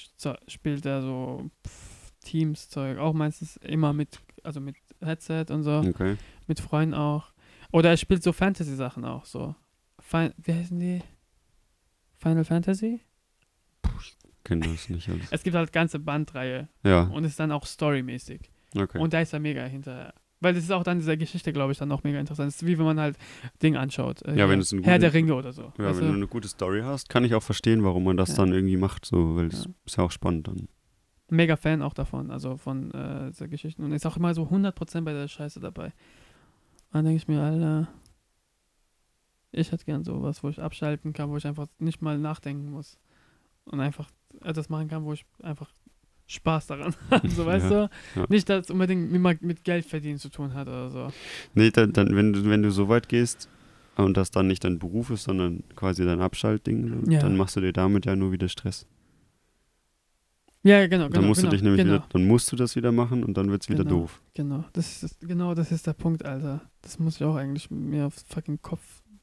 spielt 0.46 0.84
er 0.84 1.00
so 1.00 1.50
pff, 1.66 1.95
Teams-Zeug. 2.26 2.98
Auch 2.98 3.12
meistens 3.14 3.56
immer 3.58 3.92
mit, 3.92 4.20
also 4.42 4.60
mit 4.60 4.76
Headset 5.00 5.46
und 5.50 5.62
so. 5.62 5.78
Okay. 5.78 6.16
Mit 6.46 6.60
Freunden 6.60 6.94
auch. 6.94 7.32
Oder 7.72 7.90
er 7.90 7.96
spielt 7.96 8.22
so 8.22 8.32
Fantasy-Sachen 8.32 9.04
auch 9.04 9.24
so. 9.24 9.54
Fin 10.00 10.32
wie 10.38 10.52
heißen 10.54 10.78
die? 10.78 11.02
Final 12.18 12.44
Fantasy? 12.44 13.00
Kenne 14.44 14.66
das 14.68 14.88
nicht 14.88 15.08
alles. 15.08 15.26
Es 15.30 15.42
gibt 15.42 15.56
halt 15.56 15.72
ganze 15.72 15.98
Bandreihe 15.98 16.68
Ja, 16.84 17.02
und 17.02 17.24
ist 17.24 17.38
dann 17.40 17.50
auch 17.50 17.66
storymäßig. 17.66 18.40
okay. 18.76 18.98
Und 18.98 19.12
da 19.12 19.20
ist 19.20 19.32
er 19.32 19.40
mega 19.40 19.64
hinterher. 19.64 20.14
Weil 20.40 20.54
das 20.54 20.64
ist 20.64 20.70
auch 20.70 20.82
dann 20.84 20.98
diese 20.98 21.16
Geschichte, 21.16 21.52
glaube 21.52 21.72
ich, 21.72 21.78
dann 21.78 21.90
auch 21.90 22.04
mega 22.04 22.20
interessant. 22.20 22.48
Das 22.48 22.56
ist 22.62 22.66
wie 22.66 22.78
wenn 22.78 22.84
man 22.84 23.00
halt 23.00 23.16
Ding 23.62 23.74
anschaut. 23.76 24.22
Äh, 24.22 24.36
Ja, 24.36 24.48
wenn 24.48 24.60
es 24.60 24.70
ein 24.70 24.84
Herr 24.84 24.98
der 24.98 25.14
Ringe 25.14 25.34
oder 25.34 25.52
so. 25.52 25.72
ja, 25.78 25.86
wenn 25.86 25.94
du 25.94 26.00
du? 26.08 26.12
eine 26.12 26.26
gute 26.28 26.46
Story 26.46 26.82
hast, 26.84 27.08
kann 27.08 27.24
ich 27.24 27.34
auch 27.34 27.42
verstehen, 27.42 27.82
warum 27.82 28.04
man 28.04 28.16
das 28.16 28.30
Ja. 28.30 28.36
dann 28.44 28.52
irgendwie 28.52 28.76
macht, 28.76 29.06
so, 29.06 29.34
weil 29.34 29.46
es 29.46 29.64
Ja. 29.64 29.70
ist 29.86 29.96
ja 29.96 30.04
auch 30.04 30.10
spannend 30.12 30.46
dann. 30.48 30.68
Mega 31.28 31.56
Fan 31.56 31.82
auch 31.82 31.94
davon, 31.94 32.30
also 32.30 32.56
von 32.56 32.90
äh, 32.92 33.30
dieser 33.30 33.48
Geschichten. 33.48 33.84
Und 33.84 33.92
ist 33.92 34.06
auch 34.06 34.16
immer 34.16 34.34
so 34.34 34.44
100% 34.44 35.00
bei 35.02 35.12
der 35.12 35.28
Scheiße 35.28 35.60
dabei. 35.60 35.86
Und 35.86 35.92
dann 36.92 37.04
denke 37.04 37.16
ich 37.16 37.28
mir, 37.28 37.40
Alter, 37.42 37.88
ich 39.52 39.72
hätte 39.72 39.84
gern 39.84 40.04
sowas, 40.04 40.42
wo 40.42 40.48
ich 40.48 40.60
abschalten 40.60 41.12
kann, 41.12 41.30
wo 41.30 41.36
ich 41.36 41.46
einfach 41.46 41.66
nicht 41.78 42.02
mal 42.02 42.18
nachdenken 42.18 42.70
muss. 42.70 42.98
Und 43.64 43.80
einfach 43.80 44.08
etwas 44.42 44.68
machen 44.68 44.88
kann, 44.88 45.04
wo 45.04 45.12
ich 45.12 45.24
einfach 45.42 45.70
Spaß 46.28 46.66
daran 46.68 46.94
habe. 47.10 47.28
so, 47.28 47.46
weißt 47.46 47.70
Ja, 47.70 47.86
du? 47.86 47.90
ja. 48.20 48.26
Nicht, 48.28 48.48
dass 48.48 48.66
es 48.66 48.70
unbedingt 48.70 49.12
immer 49.12 49.34
mit 49.40 49.64
Geld 49.64 49.84
verdienen 49.86 50.18
zu 50.18 50.28
tun 50.28 50.54
hat 50.54 50.68
oder 50.68 50.90
so. 50.90 51.08
Nee, 51.54 51.70
dann, 51.70 51.92
dann 51.92 52.14
wenn, 52.14 52.32
du, 52.32 52.44
wenn 52.48 52.62
du 52.62 52.70
so 52.70 52.88
weit 52.88 53.08
gehst 53.08 53.48
und 53.96 54.16
das 54.16 54.30
dann 54.30 54.46
nicht 54.46 54.62
dein 54.64 54.78
Beruf 54.78 55.10
ist, 55.10 55.24
sondern 55.24 55.64
quasi 55.74 56.04
dein 56.04 56.20
Abschaltding, 56.20 57.10
Ja. 57.10 57.20
dann 57.20 57.36
machst 57.36 57.56
du 57.56 57.60
dir 57.60 57.72
damit 57.72 58.06
ja 58.06 58.14
nur 58.14 58.30
wieder 58.32 58.48
Stress. 58.48 58.86
Ja, 60.66 60.86
genau, 60.88 61.05
genau. 61.05 61.09
dann 61.09 61.26
musst 61.26 61.40
genau, 61.43 61.51
du 61.51 61.56
dich 61.56 61.62
nämlich 61.62 61.80
genau, 61.82 61.94
wieder, 61.94 62.06
dann 62.10 62.26
musst 62.26 62.51
du 62.51 62.56
das 62.56 62.74
wieder 62.74 62.90
machen 62.90 63.22
und 63.22 63.36
dann 63.36 63.51
wird 63.51 63.62
es 63.62 63.68
wieder 63.68 63.84
Genau. 63.84 64.01
doof. 64.01 64.20
Genau, 64.34 64.64
das 64.72 65.02
ist, 65.05 65.20
genau 65.20 65.55
das 65.55 65.70
ist 65.70 65.86
der 65.86 65.93
Punkt, 65.93 66.24
Alter. 66.24 66.60
Das 66.82 66.98
muss 66.98 67.16
ich 67.16 67.24
auch 67.24 67.36
eigentlich 67.36 67.70
mir 67.70 68.06
aufs 68.06 68.24
fucking 68.28 68.60
Kopf 68.60 68.82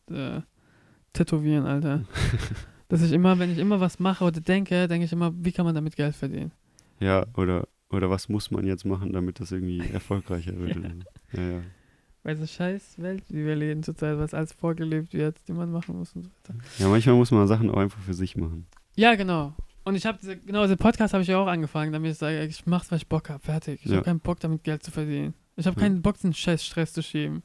äh, 0.10 0.40
tätowieren, 1.11 1.65
Alter. 1.65 2.06
Dass 2.88 3.02
ich 3.02 3.11
immer, 3.11 3.40
wenn 3.40 3.52
ich 3.52 3.57
immer 3.57 3.80
was 3.82 3.99
mache 3.99 4.24
oder 4.24 4.40
denke, 4.40 4.88
denke 4.88 5.06
ich 5.06 5.11
immer, 5.11 5.34
wie 5.36 5.52
kann 5.52 5.65
man 5.65 5.76
damit 5.76 5.95
Geld 5.95 6.15
verdienen? 6.15 6.52
Ja, 6.99 7.26
oder, 7.36 7.68
oder 7.90 8.10
was 8.10 8.30
muss 8.30 8.49
man 8.52 8.65
jetzt 8.65 8.86
machen, 8.86 9.11
damit 9.11 9.40
das 9.40 9.52
irgendwie 9.52 9.80
erfolgreicher 9.94 10.57
wird? 10.57 10.76
so. 10.76 10.82
ja, 11.41 11.49
ja. 11.56 11.60
Weil 12.24 12.38
so 12.38 12.45
scheiß 12.45 12.99
Welt, 12.99 13.24
die 13.30 13.45
wir 13.45 13.56
leben 13.57 13.84
zurzeit, 13.84 14.18
was 14.18 14.34
alles 14.34 14.53
vorgelebt 14.53 15.14
wird, 15.14 15.38
die 15.48 15.52
man 15.52 15.72
machen 15.72 15.98
muss 15.98 16.14
und 16.14 16.24
so 16.24 16.30
weiter. 16.30 16.57
ja, 16.80 16.88
manchmal 16.88 17.15
muss 17.15 17.32
man 17.32 17.45
Sachen 17.48 17.70
auch 17.70 17.76
einfach 17.78 17.99
für 17.99 18.14
sich 18.14 18.38
machen. 18.38 18.65
Ja, 18.95 19.15
genau. 19.15 19.53
Und 19.85 19.95
ich 19.95 20.05
habe 20.05 20.18
diese, 20.22 20.38
genau, 20.38 20.61
diesen 20.64 20.77
Podcast 20.77 21.14
habe 21.14 21.23
ich 21.23 21.30
ja 21.30 21.38
auch 21.38 21.47
angefangen, 21.47 21.91
damit 21.91 22.11
ich 22.11 22.18
sage, 22.18 22.43
ich 22.45 22.65
mach's, 22.65 22.89
weil 22.91 22.97
ich 22.97 23.07
Bock 23.07 23.30
habe, 23.30 23.43
fertig. 23.43 23.81
Ich 23.84 23.89
Ja. 23.91 23.97
habe 23.97 24.05
keinen 24.05 24.19
Bock, 24.19 24.39
damit 24.39 24.64
Geld 24.64 24.81
zu 24.84 24.91
verdienen. 24.91 25.34
Ich 25.55 25.65
habe 25.68 25.76
Ja. 25.80 25.85
keinen 25.88 26.01
Bock, 26.01 26.18
den 26.19 26.34
scheiß 26.34 26.64
Stress 26.65 26.93
zu 26.93 27.03
schieben. 27.03 27.43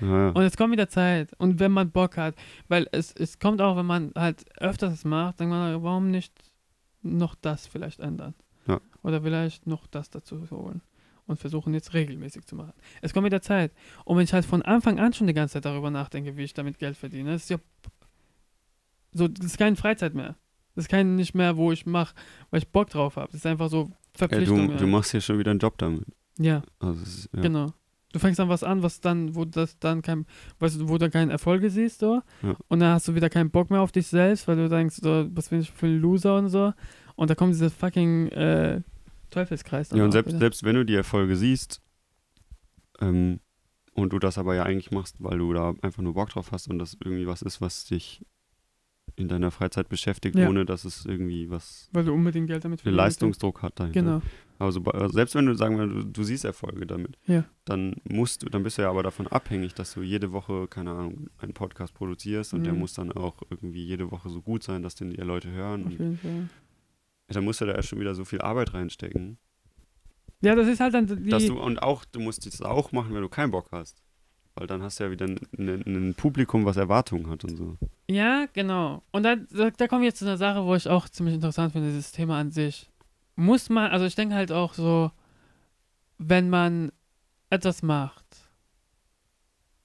Ja. 0.00 0.30
Und 0.30 0.42
es 0.42 0.56
kommt 0.56 0.72
wieder 0.72 0.88
Zeit. 0.88 1.32
Und 1.38 1.60
wenn 1.60 1.72
man 1.72 1.90
Bock 1.90 2.16
hat, 2.16 2.34
weil 2.68 2.86
es, 2.92 3.12
es 3.12 3.38
kommt 3.38 3.60
auch, 3.60 3.76
wenn 3.76 3.86
man 3.86 4.12
halt 4.16 4.44
öfters 4.60 4.92
es 4.94 5.04
macht, 5.04 5.40
denkt 5.40 5.50
man, 5.50 5.82
warum 5.82 6.10
nicht 6.10 6.32
noch 7.02 7.34
das 7.36 7.66
vielleicht 7.66 8.00
ändern? 8.00 8.34
Ja. 8.66 8.80
Oder 9.02 9.22
vielleicht 9.22 9.66
noch 9.66 9.86
das 9.86 10.10
dazu 10.10 10.46
holen. 10.50 10.82
Und 11.26 11.38
versuchen 11.38 11.72
jetzt 11.74 11.94
regelmäßig 11.94 12.44
zu 12.46 12.56
machen. 12.56 12.72
Es 13.02 13.14
kommt 13.14 13.24
wieder 13.24 13.40
Zeit. 13.40 13.72
Und 14.04 14.16
wenn 14.16 14.24
ich 14.24 14.32
halt 14.32 14.44
von 14.44 14.62
Anfang 14.62 14.98
an 14.98 15.12
schon 15.12 15.28
die 15.28 15.32
ganze 15.34 15.54
Zeit 15.54 15.64
darüber 15.64 15.90
nachdenke, 15.90 16.36
wie 16.36 16.42
ich 16.42 16.54
damit 16.54 16.78
Geld 16.78 16.96
verdiene, 16.96 17.30
das 17.32 17.44
ist 17.44 17.50
ja 17.50 17.58
so, 19.12 19.28
das 19.28 19.46
ist 19.46 19.58
keine 19.58 19.76
Freizeit 19.76 20.14
mehr. 20.14 20.34
Das 20.80 20.86
ist 20.86 20.90
kein 20.90 21.14
nicht 21.14 21.34
mehr, 21.34 21.58
wo 21.58 21.72
ich 21.72 21.84
mache, 21.84 22.14
weil 22.50 22.62
ich 22.62 22.68
Bock 22.68 22.88
drauf 22.88 23.16
habe. 23.16 23.26
Das 23.26 23.40
ist 23.40 23.46
einfach 23.46 23.68
so 23.68 23.90
Verpflichtung. 24.14 24.68
du, 24.68 24.72
ja. 24.72 24.78
du 24.78 24.86
machst 24.86 25.12
ja 25.12 25.20
schon 25.20 25.38
wieder 25.38 25.50
einen 25.50 25.60
Job 25.60 25.76
damit. 25.76 26.06
ja. 26.38 26.62
Also, 26.78 27.02
ist, 27.02 27.28
ja. 27.34 27.42
Genau. 27.42 27.66
Du 28.14 28.18
fängst 28.18 28.40
an 28.40 28.48
was 28.48 28.64
an, 28.64 28.82
was 28.82 29.02
dann, 29.02 29.34
wo 29.34 29.44
das 29.44 29.78
dann 29.78 30.00
kein, 30.00 30.24
weißt 30.58 30.80
du, 30.80 30.88
wo 30.88 30.96
du 30.96 31.10
keine 31.10 31.32
Erfolge 31.32 31.68
siehst, 31.68 32.00
so. 32.00 32.22
Ja. 32.42 32.56
Und 32.68 32.80
dann 32.80 32.94
hast 32.94 33.06
du 33.06 33.14
wieder 33.14 33.28
keinen 33.28 33.50
Bock 33.50 33.68
mehr 33.68 33.82
auf 33.82 33.92
dich 33.92 34.06
selbst, 34.06 34.48
weil 34.48 34.56
du 34.56 34.70
denkst, 34.70 35.00
so, 35.02 35.28
was 35.34 35.50
bin 35.50 35.60
ich 35.60 35.70
für 35.70 35.84
ein 35.84 35.98
Loser 35.98 36.38
und 36.38 36.48
so. 36.48 36.72
Und 37.14 37.28
da 37.28 37.34
kommt 37.34 37.52
dieser 37.52 37.68
fucking 37.68 38.28
äh, 38.28 38.80
Teufelskreis. 39.28 39.90
Ja, 39.90 40.02
und 40.02 40.12
selbst, 40.12 40.30
wieder. 40.30 40.38
selbst 40.38 40.64
wenn 40.64 40.76
du 40.76 40.86
die 40.86 40.94
Erfolge 40.94 41.36
siehst 41.36 41.82
ähm, 43.02 43.40
und 43.92 44.14
du 44.14 44.18
das 44.18 44.38
aber 44.38 44.54
ja 44.54 44.62
eigentlich 44.62 44.92
machst, 44.92 45.16
weil 45.18 45.36
du 45.36 45.52
da 45.52 45.74
einfach 45.82 46.02
nur 46.02 46.14
Bock 46.14 46.30
drauf 46.30 46.52
hast 46.52 46.68
und 46.68 46.78
das 46.78 46.96
irgendwie 47.04 47.26
was 47.26 47.42
ist, 47.42 47.60
was 47.60 47.84
dich 47.84 48.24
in 49.16 49.28
deiner 49.28 49.50
Freizeit 49.50 49.88
beschäftigt, 49.88 50.36
Ja. 50.36 50.48
ohne 50.48 50.64
dass 50.64 50.84
es 50.84 51.04
irgendwie 51.06 51.50
was 51.50 51.88
Weil 51.92 52.04
du 52.04 52.12
unbedingt 52.12 52.46
Geld 52.48 52.64
damit 52.64 52.80
für 52.80 52.84
verdienen 52.84 52.96
Leistungsdruck 52.98 53.62
hat 53.62 53.78
dahinter. 53.80 54.00
Genau. 54.00 54.22
Also 54.58 54.80
bei- 54.82 54.92
also 54.92 55.12
selbst 55.14 55.34
wenn 55.34 55.46
du 55.46 55.54
sagen 55.54 55.78
wir, 55.78 55.86
du, 55.86 56.04
du 56.04 56.22
siehst 56.22 56.44
Erfolge 56.44 56.86
damit, 56.86 57.16
Ja. 57.26 57.44
dann 57.64 57.96
musst 58.04 58.42
du, 58.42 58.48
dann 58.50 58.62
bist 58.62 58.76
du 58.78 58.82
ja 58.82 58.90
aber 58.90 59.02
davon 59.02 59.26
abhängig, 59.26 59.74
dass 59.74 59.94
du 59.94 60.02
jede 60.02 60.32
Woche, 60.32 60.66
keine 60.68 60.90
Ahnung, 60.90 61.28
einen 61.38 61.54
Podcast 61.54 61.94
produzierst 61.94 62.52
und 62.54 62.64
der 62.64 62.72
Mhm. 62.74 62.78
muss 62.80 62.92
dann 62.94 63.10
auch 63.12 63.36
irgendwie 63.48 63.84
jede 63.84 64.10
Woche 64.10 64.28
so 64.28 64.42
gut 64.42 64.62
sein, 64.62 64.82
dass 64.82 64.94
den 64.94 65.10
die 65.10 65.16
Leute 65.16 65.50
hören. 65.50 65.80
Auf 65.80 65.86
Und 65.86 65.92
jeden 65.98 66.18
Fall. 66.18 66.48
da 67.28 67.40
musst 67.40 67.60
du 67.60 67.64
da 67.66 67.72
erst 67.74 67.88
schon 67.88 68.00
wieder 68.00 68.14
so 68.14 68.24
viel 68.24 68.40
Arbeit 68.42 68.74
reinstecken. 68.74 69.38
Ja, 70.42 70.54
das 70.54 70.68
ist 70.68 70.80
halt 70.80 70.94
dann 70.94 71.06
die. 71.06 71.28
Dass 71.30 71.46
du, 71.46 71.58
und 71.60 71.82
auch, 71.82 72.04
du 72.06 72.18
musst 72.20 72.46
das 72.46 72.62
auch 72.62 72.92
machen, 72.92 73.14
wenn 73.14 73.20
du 73.22 73.28
keinen 73.28 73.50
Bock 73.50 73.68
hast. 73.72 74.02
Weil 74.60 74.66
dann 74.66 74.82
hast 74.82 75.00
du 75.00 75.04
ja 75.04 75.10
wieder 75.10 75.24
ein, 75.24 75.38
ein, 75.58 76.14
Publikum, 76.14 76.66
was 76.66 76.76
Erwartungen 76.76 77.30
hat 77.30 77.44
und 77.44 77.56
so. 77.56 77.78
Ja, 78.10 78.44
genau. 78.52 79.02
Und 79.10 79.22
da, 79.22 79.36
da, 79.36 79.88
kommen 79.88 80.02
wir 80.02 80.08
jetzt 80.08 80.18
zu 80.18 80.26
einer 80.26 80.36
Sache, 80.36 80.66
wo 80.66 80.74
ich 80.74 80.86
auch 80.86 81.08
ziemlich 81.08 81.34
interessant 81.34 81.72
finde, 81.72 81.88
dieses 81.88 82.12
Thema 82.12 82.38
an 82.38 82.50
sich. 82.50 82.90
Muss 83.36 83.70
man, 83.70 83.90
also 83.90 84.04
ich 84.04 84.16
denke 84.16 84.34
halt 84.34 84.52
auch 84.52 84.74
so, 84.74 85.12
wenn 86.18 86.50
man 86.50 86.92
etwas 87.48 87.82
macht, 87.82 88.26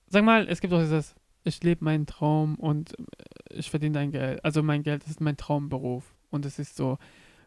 sag 0.08 0.26
mal, 0.26 0.46
es 0.50 0.60
gibt 0.60 0.74
auch 0.74 0.82
dieses, 0.82 1.16
ich 1.46 1.64
lebe 1.64 1.86
meinen 1.86 2.06
Traum 2.06 2.56
und 2.56 3.00
äh, 3.00 3.04
ich 3.52 3.70
verdiene 3.70 3.94
dein 3.94 4.12
Geld. 4.12 4.44
Also 4.44 4.62
mein 4.62 4.84
Geld 4.84 5.08
ist 5.08 5.22
mein 5.22 5.38
Traumberuf. 5.38 6.14
Und 6.32 6.46
es 6.46 6.60
ist 6.60 6.76
so, 6.76 6.98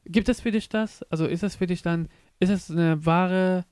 gibt 0.06 0.30
es 0.30 0.40
für 0.40 0.50
dich 0.50 0.70
das? 0.70 1.02
Also 1.10 1.26
ist 1.26 1.42
es 1.42 1.56
für 1.56 1.66
dich 1.66 1.82
dann, 1.82 2.08
ist 2.40 2.48
es 2.48 2.70
eine 2.70 3.04
wahre, 3.04 3.66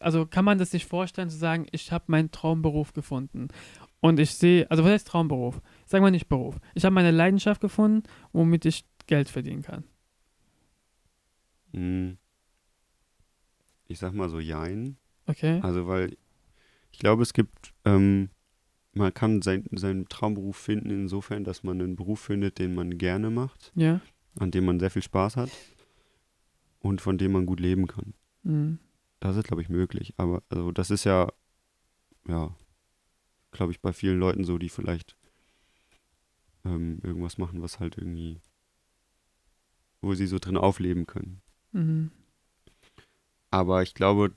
also 0.00 0.26
kann 0.26 0.44
man 0.44 0.58
das 0.58 0.70
sich 0.70 0.86
vorstellen 0.86 1.30
zu 1.30 1.36
sagen, 1.36 1.66
ich 1.72 1.92
habe 1.92 2.04
meinen 2.08 2.30
Traumberuf 2.30 2.92
gefunden 2.92 3.48
und 4.00 4.20
ich 4.20 4.34
sehe, 4.34 4.70
also 4.70 4.84
was 4.84 4.92
heißt 4.92 5.08
Traumberuf? 5.08 5.60
Sag 5.86 6.02
mal 6.02 6.10
nicht 6.10 6.28
Beruf. 6.28 6.58
Ich 6.74 6.84
habe 6.84 6.94
meine 6.94 7.10
Leidenschaft 7.10 7.60
gefunden, 7.60 8.02
womit 8.32 8.64
ich 8.64 8.84
Geld 9.06 9.28
verdienen 9.28 9.62
kann. 9.62 9.84
Hm. 11.72 12.18
Ich 13.86 13.98
sag 13.98 14.12
mal 14.14 14.28
so, 14.28 14.40
jein. 14.40 14.96
Okay? 15.26 15.60
Also, 15.62 15.86
weil 15.86 16.16
ich 16.90 16.98
glaube, 16.98 17.22
es 17.22 17.32
gibt, 17.32 17.74
ähm, 17.84 18.30
man 18.92 19.12
kann 19.12 19.42
sein, 19.42 19.64
seinen 19.72 20.08
Traumberuf 20.08 20.56
finden 20.56 20.90
insofern, 20.90 21.44
dass 21.44 21.62
man 21.62 21.80
einen 21.80 21.96
Beruf 21.96 22.20
findet, 22.20 22.58
den 22.58 22.74
man 22.74 22.96
gerne 22.98 23.30
macht. 23.30 23.72
Ja? 23.74 24.00
an 24.38 24.50
dem 24.50 24.64
man 24.64 24.80
sehr 24.80 24.90
viel 24.90 25.02
Spaß 25.02 25.36
hat 25.36 25.50
und 26.80 27.00
von 27.00 27.18
dem 27.18 27.32
man 27.32 27.46
gut 27.46 27.60
leben 27.60 27.86
kann. 27.86 28.14
Mhm. 28.42 28.78
Das 29.24 29.36
ist, 29.36 29.46
glaube 29.46 29.62
ich, 29.62 29.70
möglich. 29.70 30.12
Aber 30.18 30.42
also 30.50 30.70
das 30.70 30.90
ist 30.90 31.04
ja, 31.04 31.32
ja, 32.28 32.54
glaube 33.52 33.72
ich, 33.72 33.80
bei 33.80 33.94
vielen 33.94 34.18
Leuten 34.20 34.44
so, 34.44 34.58
die 34.58 34.68
vielleicht 34.68 35.16
ähm, 36.66 36.98
irgendwas 37.02 37.38
machen, 37.38 37.62
was 37.62 37.80
halt 37.80 37.96
irgendwie, 37.96 38.38
wo 40.02 40.12
sie 40.12 40.26
so 40.26 40.38
drin 40.38 40.58
aufleben 40.58 41.06
können. 41.06 41.40
Mhm. 41.72 42.10
Aber 43.50 43.82
ich 43.82 43.94
glaube, 43.94 44.32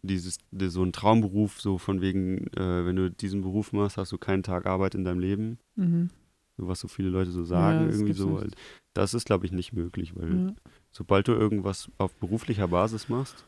dieses, 0.00 0.38
die- 0.50 0.70
so 0.70 0.82
ein 0.82 0.94
Traumberuf, 0.94 1.60
so 1.60 1.76
von 1.76 2.00
wegen, 2.00 2.46
äh, 2.56 2.86
wenn 2.86 2.96
du 2.96 3.10
diesen 3.10 3.42
Beruf 3.42 3.74
machst, 3.74 3.98
hast 3.98 4.10
du 4.12 4.16
keinen 4.16 4.42
Tag 4.42 4.64
Arbeit 4.64 4.94
in 4.94 5.04
deinem 5.04 5.20
Leben, 5.20 5.58
Mhm. 5.76 6.08
so 6.56 6.66
was 6.66 6.80
so 6.80 6.88
viele 6.88 7.10
Leute 7.10 7.30
so 7.30 7.44
sagen, 7.44 7.88
das 7.88 7.96
irgendwie 7.96 8.14
so. 8.14 8.38
nicht. 8.40 8.56
Das 8.94 9.12
ist, 9.12 9.26
glaube 9.26 9.44
ich, 9.44 9.52
nicht 9.52 9.74
möglich, 9.74 10.16
weil 10.16 10.36
Ja. 10.38 10.54
sobald 10.92 11.28
du 11.28 11.32
irgendwas 11.32 11.90
auf 11.98 12.14
beruflicher 12.14 12.68
Basis 12.68 13.10
machst, 13.10 13.46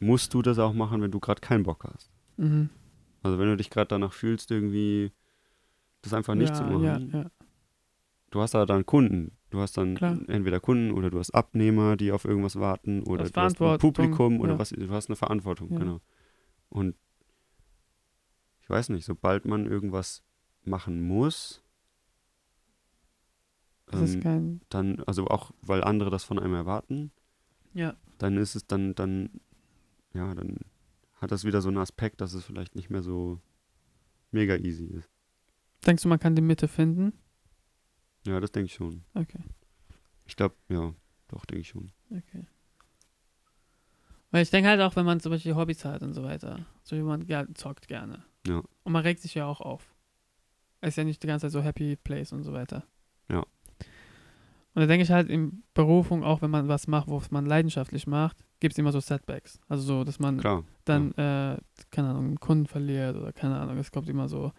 musst 0.00 0.34
du 0.34 0.42
das 0.42 0.58
auch 0.58 0.72
machen, 0.72 1.02
wenn 1.02 1.10
du 1.10 1.20
gerade 1.20 1.40
keinen 1.40 1.64
Bock 1.64 1.84
hast. 1.84 2.10
Mhm. 2.36 2.70
Also 3.22 3.38
wenn 3.38 3.48
du 3.48 3.56
dich 3.56 3.70
gerade 3.70 3.88
danach 3.88 4.12
fühlst, 4.12 4.50
irgendwie 4.50 5.12
das 6.02 6.14
einfach 6.14 6.34
nicht 6.34 6.50
ja, 6.50 6.54
zu 6.54 6.64
machen. 6.64 6.82
Ja, 6.82 6.98
ja. 6.98 7.30
Du 8.30 8.40
hast 8.40 8.54
aber 8.54 8.66
dann 8.66 8.86
Kunden. 8.86 9.32
Du 9.50 9.60
hast 9.60 9.76
dann 9.76 9.94
Klar. 9.94 10.18
entweder 10.28 10.60
Kunden 10.60 10.92
oder 10.92 11.10
du 11.10 11.18
hast 11.18 11.30
Abnehmer, 11.30 11.96
die 11.96 12.12
auf 12.12 12.24
irgendwas 12.24 12.56
warten 12.56 13.02
oder 13.02 13.24
du 13.24 13.40
hast 13.40 13.60
ein 13.60 13.78
Publikum 13.78 14.40
oder 14.40 14.58
was. 14.58 14.70
Du 14.70 14.90
hast 14.90 15.08
eine 15.08 15.16
Verantwortung, 15.16 15.70
genau. 15.70 16.00
Und 16.68 16.94
ich 18.60 18.68
weiß 18.68 18.90
nicht, 18.90 19.06
sobald 19.06 19.46
man 19.46 19.64
irgendwas 19.64 20.22
machen 20.64 21.00
muss, 21.00 21.62
ähm, 23.90 24.60
dann, 24.68 25.00
also 25.06 25.26
auch 25.28 25.52
weil 25.62 25.82
andere 25.82 26.10
das 26.10 26.24
von 26.24 26.38
einem 26.38 26.52
erwarten, 26.52 27.10
Ja. 27.72 27.94
dann 28.18 28.36
ist 28.36 28.54
es 28.54 28.66
dann, 28.66 28.94
dann, 28.94 29.30
ja, 30.18 30.34
dann 30.34 30.56
hat 31.14 31.30
das 31.30 31.44
wieder 31.44 31.62
so 31.62 31.68
einen 31.68 31.78
Aspekt, 31.78 32.20
dass 32.20 32.34
es 32.34 32.44
vielleicht 32.44 32.74
nicht 32.74 32.90
mehr 32.90 33.02
so 33.02 33.40
mega 34.32 34.56
easy 34.56 34.84
ist. 34.84 35.08
Denkst 35.86 36.02
du, 36.02 36.08
man 36.08 36.18
kann 36.18 36.34
die 36.34 36.42
Mitte 36.42 36.66
finden? 36.66 37.12
Ja, 38.26 38.40
das 38.40 38.50
denke 38.50 38.66
ich 38.66 38.74
schon. 38.74 39.04
Okay. 39.14 39.42
Ich 40.26 40.36
glaube, 40.36 40.56
ja, 40.68 40.92
doch, 41.28 41.44
denke 41.46 41.60
ich 41.60 41.68
schon. 41.68 41.92
Okay. 42.10 42.46
Weil 44.30 44.42
ich 44.42 44.50
denke 44.50 44.68
halt 44.68 44.80
auch, 44.80 44.96
wenn 44.96 45.06
man 45.06 45.20
zum 45.20 45.30
Beispiel 45.30 45.54
Hobbys 45.54 45.84
hat 45.84 46.02
und 46.02 46.12
so 46.12 46.22
weiter, 46.24 46.66
so 46.82 46.96
wie 46.96 47.02
man 47.02 47.24
ger 47.24 47.46
zockt 47.54 47.86
gerne. 47.86 48.24
Ja. 48.46 48.62
Und 48.82 48.92
man 48.92 49.02
regt 49.02 49.20
sich 49.20 49.34
ja 49.34 49.46
auch 49.46 49.60
auf. 49.60 49.94
Es 50.80 50.90
ist 50.90 50.96
ja 50.96 51.04
nicht 51.04 51.22
die 51.22 51.26
ganze 51.28 51.46
Zeit 51.46 51.52
so 51.52 51.62
Happy 51.62 51.96
Place 51.96 52.32
und 52.32 52.42
so 52.42 52.52
weiter. 52.52 52.84
Ja. 53.30 53.40
Und 54.74 54.82
da 54.82 54.86
denke 54.86 55.04
ich 55.04 55.10
halt 55.10 55.30
in 55.30 55.62
Berufung, 55.74 56.24
auch 56.24 56.42
wenn 56.42 56.50
man 56.50 56.68
was 56.68 56.88
macht, 56.88 57.08
wo 57.08 57.22
man 57.30 57.46
leidenschaftlich 57.46 58.06
macht, 58.06 58.44
gibt 58.60 58.74
es 58.74 58.78
immer 58.78 58.92
so 58.92 59.00
Setbacks. 59.00 59.60
Also 59.68 59.82
so, 59.82 60.04
dass 60.04 60.18
man 60.18 60.38
Klar. 60.38 60.64
dann, 60.84 61.12
äh, 61.12 61.58
keine 61.90 62.10
Ahnung, 62.10 62.26
einen 62.26 62.40
Kunden 62.40 62.66
verliert 62.66 63.16
oder 63.16 63.32
keine 63.32 63.58
Ahnung, 63.58 63.78
es 63.78 63.92
kommt 63.92 64.08
immer 64.08 64.28
so. 64.28 64.52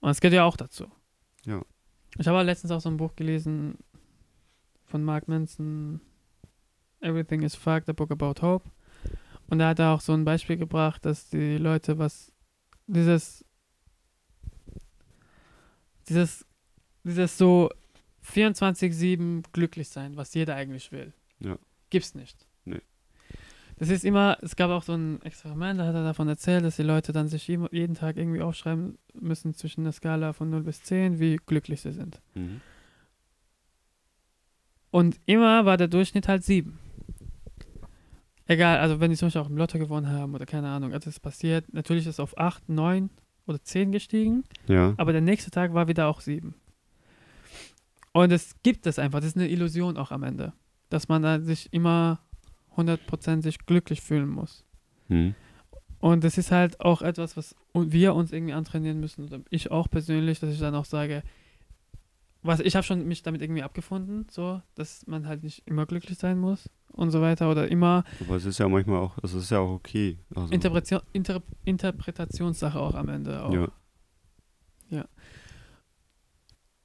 Und 0.00 0.10
es 0.10 0.20
gehört 0.20 0.34
ja 0.34 0.44
auch 0.44 0.56
dazu. 0.56 0.86
Ja. 1.44 1.62
Ich 2.18 2.26
habe 2.26 2.42
letztens 2.42 2.72
auch 2.72 2.80
so 2.80 2.88
ein 2.88 2.96
Buch 2.96 3.14
gelesen 3.16 3.78
von 4.84 5.04
Mark 5.04 5.28
Manson, 5.28 6.00
Everything 7.00 7.42
is 7.42 7.54
Fucked, 7.54 7.88
a 7.88 7.92
Book 7.92 8.10
About 8.10 8.42
Hope. 8.42 8.68
Und 9.48 9.58
da 9.58 9.68
hat 9.68 9.78
er 9.78 9.90
auch 9.90 10.00
so 10.00 10.12
ein 10.12 10.24
Beispiel 10.24 10.56
gebracht, 10.56 11.04
dass 11.04 11.28
die 11.28 11.56
Leute 11.56 11.98
was, 11.98 12.32
dieses, 12.86 13.44
dieses, 16.08 16.46
dieses 17.04 17.36
so 17.36 17.70
24-7 18.24 19.44
glücklich 19.52 19.88
sein, 19.88 20.16
was 20.16 20.34
jeder 20.34 20.54
eigentlich 20.54 20.92
will. 20.92 21.12
Ja. 21.40 21.58
Gibt's 21.88 22.14
nicht. 22.14 22.46
Das 23.80 23.88
ist 23.88 24.04
immer, 24.04 24.36
es 24.42 24.56
gab 24.56 24.70
auch 24.70 24.82
so 24.82 24.92
ein 24.92 25.22
Experiment, 25.22 25.80
da 25.80 25.86
hat 25.86 25.94
er 25.94 26.04
davon 26.04 26.28
erzählt, 26.28 26.62
dass 26.66 26.76
die 26.76 26.82
Leute 26.82 27.12
dann 27.12 27.28
sich 27.28 27.48
jeden 27.48 27.94
Tag 27.94 28.18
irgendwie 28.18 28.42
aufschreiben 28.42 28.98
müssen 29.14 29.54
zwischen 29.54 29.84
der 29.84 29.92
Skala 29.94 30.34
von 30.34 30.50
0 30.50 30.64
bis 30.64 30.82
10, 30.82 31.18
wie 31.18 31.36
glücklich 31.46 31.80
sie 31.80 31.92
sind. 31.92 32.20
Mhm. 32.34 32.60
Und 34.90 35.18
immer 35.24 35.64
war 35.64 35.78
der 35.78 35.88
Durchschnitt 35.88 36.28
halt 36.28 36.44
7. 36.44 36.78
Egal, 38.46 38.80
also 38.80 39.00
wenn 39.00 39.10
die 39.10 39.16
zum 39.16 39.26
Beispiel 39.28 39.40
auch 39.40 39.48
im 39.48 39.56
Lotto 39.56 39.78
gewonnen 39.78 40.08
haben 40.10 40.34
oder 40.34 40.44
keine 40.44 40.68
Ahnung, 40.68 40.92
also 40.92 41.08
es 41.08 41.18
passiert, 41.18 41.72
natürlich 41.72 42.04
ist 42.06 42.16
es 42.16 42.20
auf 42.20 42.36
8, 42.36 42.68
9 42.68 43.08
oder 43.46 43.62
10 43.62 43.92
gestiegen, 43.92 44.44
Ja. 44.68 44.92
aber 44.98 45.12
der 45.12 45.22
nächste 45.22 45.50
Tag 45.50 45.72
war 45.72 45.88
wieder 45.88 46.06
auch 46.08 46.20
7. 46.20 46.54
Und 48.12 48.30
es 48.30 48.56
gibt 48.62 48.86
es 48.86 48.98
einfach, 48.98 49.20
das 49.20 49.28
ist 49.28 49.36
eine 49.36 49.48
Illusion 49.48 49.96
auch 49.96 50.10
am 50.10 50.22
Ende, 50.24 50.52
dass 50.90 51.08
man 51.08 51.44
sich 51.46 51.72
immer 51.72 52.20
100% 52.80 53.42
sich 53.42 53.58
glücklich 53.66 54.00
fühlen 54.00 54.28
muss. 54.28 54.64
Mhm. 55.08 55.34
Und 56.00 56.24
das 56.24 56.38
ist 56.38 56.50
halt 56.50 56.80
auch 56.80 57.02
etwas, 57.02 57.36
was 57.36 57.54
wir 57.74 58.14
uns 58.14 58.32
irgendwie 58.32 58.54
antrainieren 58.54 59.00
müssen, 59.00 59.24
oder 59.24 59.40
ich 59.50 59.70
auch 59.70 59.88
persönlich, 59.88 60.40
dass 60.40 60.50
ich 60.50 60.58
dann 60.58 60.74
auch 60.74 60.86
sage, 60.86 61.22
was 62.42 62.60
ich 62.60 62.74
habe 62.74 62.84
schon 62.84 63.06
mich 63.06 63.22
damit 63.22 63.42
irgendwie 63.42 63.62
abgefunden, 63.62 64.26
so, 64.30 64.62
dass 64.74 65.06
man 65.06 65.26
halt 65.26 65.42
nicht 65.42 65.62
immer 65.66 65.84
glücklich 65.84 66.18
sein 66.18 66.38
muss 66.38 66.70
und 66.88 67.10
so 67.10 67.20
weiter 67.20 67.50
oder 67.50 67.68
immer 67.68 68.04
Aber 68.20 68.36
es 68.36 68.46
ist 68.46 68.58
ja 68.58 68.68
manchmal 68.68 68.98
auch, 68.98 69.18
es 69.22 69.34
ist 69.34 69.50
ja 69.50 69.58
auch 69.58 69.72
okay. 69.72 70.18
Also, 70.34 70.52
Interpretation, 70.52 71.02
Inter, 71.12 71.42
Interpretationssache 71.64 72.80
auch 72.80 72.94
am 72.94 73.08
Ende 73.10 73.42
auch. 73.44 73.52
ja. 74.88 75.06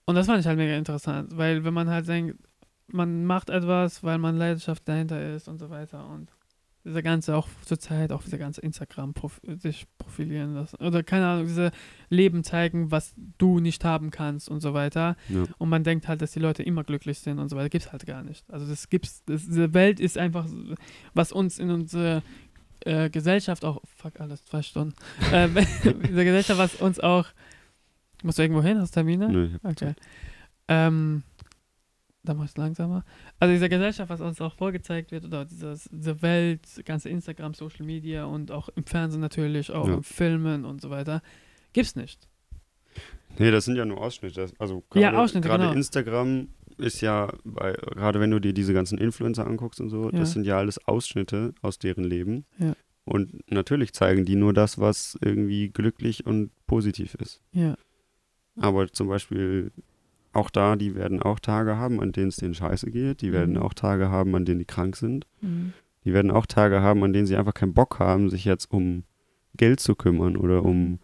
Und 0.05 0.15
das 0.15 0.27
fand 0.27 0.39
ich 0.39 0.45
halt 0.45 0.57
mega 0.57 0.75
interessant, 0.75 1.35
weil 1.35 1.63
wenn 1.63 1.73
man 1.73 1.89
halt 1.89 2.07
denkt, 2.07 2.37
man 2.87 3.25
macht 3.25 3.49
etwas, 3.49 4.03
weil 4.03 4.17
man 4.17 4.37
Leidenschaft 4.37 4.87
dahinter 4.87 5.35
ist 5.35 5.47
und 5.47 5.59
so 5.59 5.69
weiter 5.69 6.07
und 6.07 6.31
dieser 6.85 7.01
ganze, 7.01 7.35
auch 7.35 7.47
zur 7.65 7.79
Zeit, 7.79 8.11
auch 8.11 8.21
dieser 8.23 8.37
ganze 8.37 8.61
Instagram 8.61 9.15
prof 9.15 9.41
sich 9.57 9.87
profilieren 9.97 10.53
lassen 10.53 10.75
oder 10.77 11.01
keine 11.01 11.25
Ahnung, 11.25 11.47
diese 11.47 11.71
Leben 12.09 12.43
zeigen, 12.43 12.91
was 12.91 13.15
du 13.39 13.59
nicht 13.59 13.83
haben 13.83 14.11
kannst 14.11 14.49
und 14.49 14.61
so 14.61 14.75
weiter. 14.75 15.17
ja. 15.29 15.45
Und 15.57 15.69
man 15.69 15.83
denkt 15.83 16.07
halt, 16.07 16.21
dass 16.21 16.31
die 16.31 16.39
Leute 16.39 16.61
immer 16.61 16.83
glücklich 16.83 17.19
sind 17.19 17.39
und 17.39 17.49
so 17.49 17.55
weiter. 17.55 17.69
Gibt's 17.69 17.91
halt 17.91 18.05
gar 18.05 18.21
nicht. 18.21 18.45
Also 18.51 18.67
das 18.67 18.89
gibt's, 18.89 19.23
das, 19.25 19.45
diese 19.45 19.73
Welt 19.73 19.99
ist 19.99 20.17
einfach, 20.17 20.45
was 21.15 21.31
uns 21.31 21.57
in 21.57 21.71
unsere 21.71 22.21
äh, 22.81 23.09
Gesellschaft 23.09 23.65
auch, 23.65 23.81
fuck 23.85 24.19
alles, 24.19 24.45
zwei 24.45 24.61
Stunden, 24.61 24.93
äh, 25.31 25.49
diese 25.83 26.23
Gesellschaft, 26.23 26.59
was 26.59 26.75
uns 26.75 26.99
auch, 26.99 27.25
musst 28.21 28.37
du 28.37 28.43
irgendwo 28.43 28.61
hin, 28.61 28.79
hast 28.79 28.91
du 28.91 28.99
Termine? 28.99 29.29
Nö, 29.29 29.49
Okay. 29.63 29.95
Ähm, 30.67 31.23
da 32.25 32.33
mach 32.33 32.45
ich 32.45 32.51
es 32.51 32.57
langsamer. 32.57 33.05
Also 33.39 33.53
diese 33.53 33.69
Gesellschaft, 33.69 34.09
was 34.09 34.21
uns 34.21 34.41
auch 34.41 34.55
vorgezeigt 34.55 35.11
wird, 35.11 35.25
oder 35.25 35.45
dieses, 35.45 35.89
diese 35.91 36.21
Welt, 36.21 36.61
ganze 36.85 37.09
Instagram, 37.09 37.53
Social 37.53 37.85
Media 37.85 38.25
und 38.25 38.51
auch 38.51 38.69
im 38.75 38.85
Fernsehen 38.85 39.21
natürlich, 39.21 39.71
auch 39.71 39.87
Ja. 39.87 39.95
in 39.95 40.03
Filmen 40.03 40.65
und 40.65 40.81
so 40.81 40.89
weiter, 40.89 41.21
gibt's 41.73 41.95
nicht. 41.95 42.27
Nee, 43.37 43.51
das 43.51 43.65
sind 43.65 43.75
ja 43.75 43.85
nur 43.85 43.99
Ausschnitte. 44.01 44.47
Also 44.59 44.83
Ja, 44.93 45.11
gerade 45.11 45.19
Ausschnitte, 45.19 45.47
gerade 45.47 45.63
genau. 45.65 45.75
Instagram 45.75 46.47
ist 46.77 47.01
ja, 47.01 47.31
bei, 47.43 47.73
gerade 47.73 48.19
wenn 48.19 48.31
du 48.31 48.39
dir 48.39 48.53
diese 48.53 48.73
ganzen 48.73 48.97
Influencer 48.97 49.45
anguckst 49.47 49.79
und 49.81 49.89
so, 49.89 50.09
Ja. 50.11 50.19
das 50.19 50.31
sind 50.33 50.45
ja 50.45 50.57
alles 50.57 50.85
Ausschnitte 50.87 51.53
aus 51.61 51.79
deren 51.79 52.03
Leben. 52.03 52.45
Ja. 52.57 52.73
Und 53.03 53.49
natürlich 53.51 53.93
zeigen 53.93 54.25
die 54.25 54.35
nur 54.35 54.53
das, 54.53 54.79
was 54.79 55.17
irgendwie 55.21 55.69
glücklich 55.69 56.25
und 56.25 56.49
positiv 56.65 57.13
ist. 57.15 57.41
Ja. 57.51 57.75
Aber 58.57 58.87
zum 58.91 59.07
Beispiel 59.09 59.71
auch 60.35 60.49
da, 60.49 60.75
die 60.75 60.95
werden 60.95 61.21
auch 61.21 61.39
Tage 61.39 61.77
haben, 61.77 62.01
an 62.01 62.11
denen 62.11 62.27
es 62.29 62.35
denen 62.37 62.53
scheiße 62.53 62.91
geht. 62.91 63.21
Die 63.21 63.31
werden 63.31 63.55
Mhm. 63.55 63.61
auch 63.61 63.73
Tage 63.73 64.09
haben, 64.09 64.35
an 64.35 64.45
denen 64.45 64.59
die 64.59 64.65
krank 64.65 64.95
sind. 64.95 65.25
Mhm. 65.41 65.73
Die 66.03 66.13
werden 66.13 66.31
auch 66.31 66.45
Tage 66.45 66.81
haben, 66.81 67.03
an 67.03 67.13
denen 67.13 67.25
sie 67.27 67.35
einfach 67.35 67.53
keinen 67.53 67.73
Bock 67.73 67.99
haben, 67.99 68.29
sich 68.29 68.45
jetzt 68.45 68.71
um 68.71 69.03
Geld 69.57 69.79
zu 69.79 69.95
kümmern 69.95 70.37
oder 70.37 70.63
um, 70.63 70.99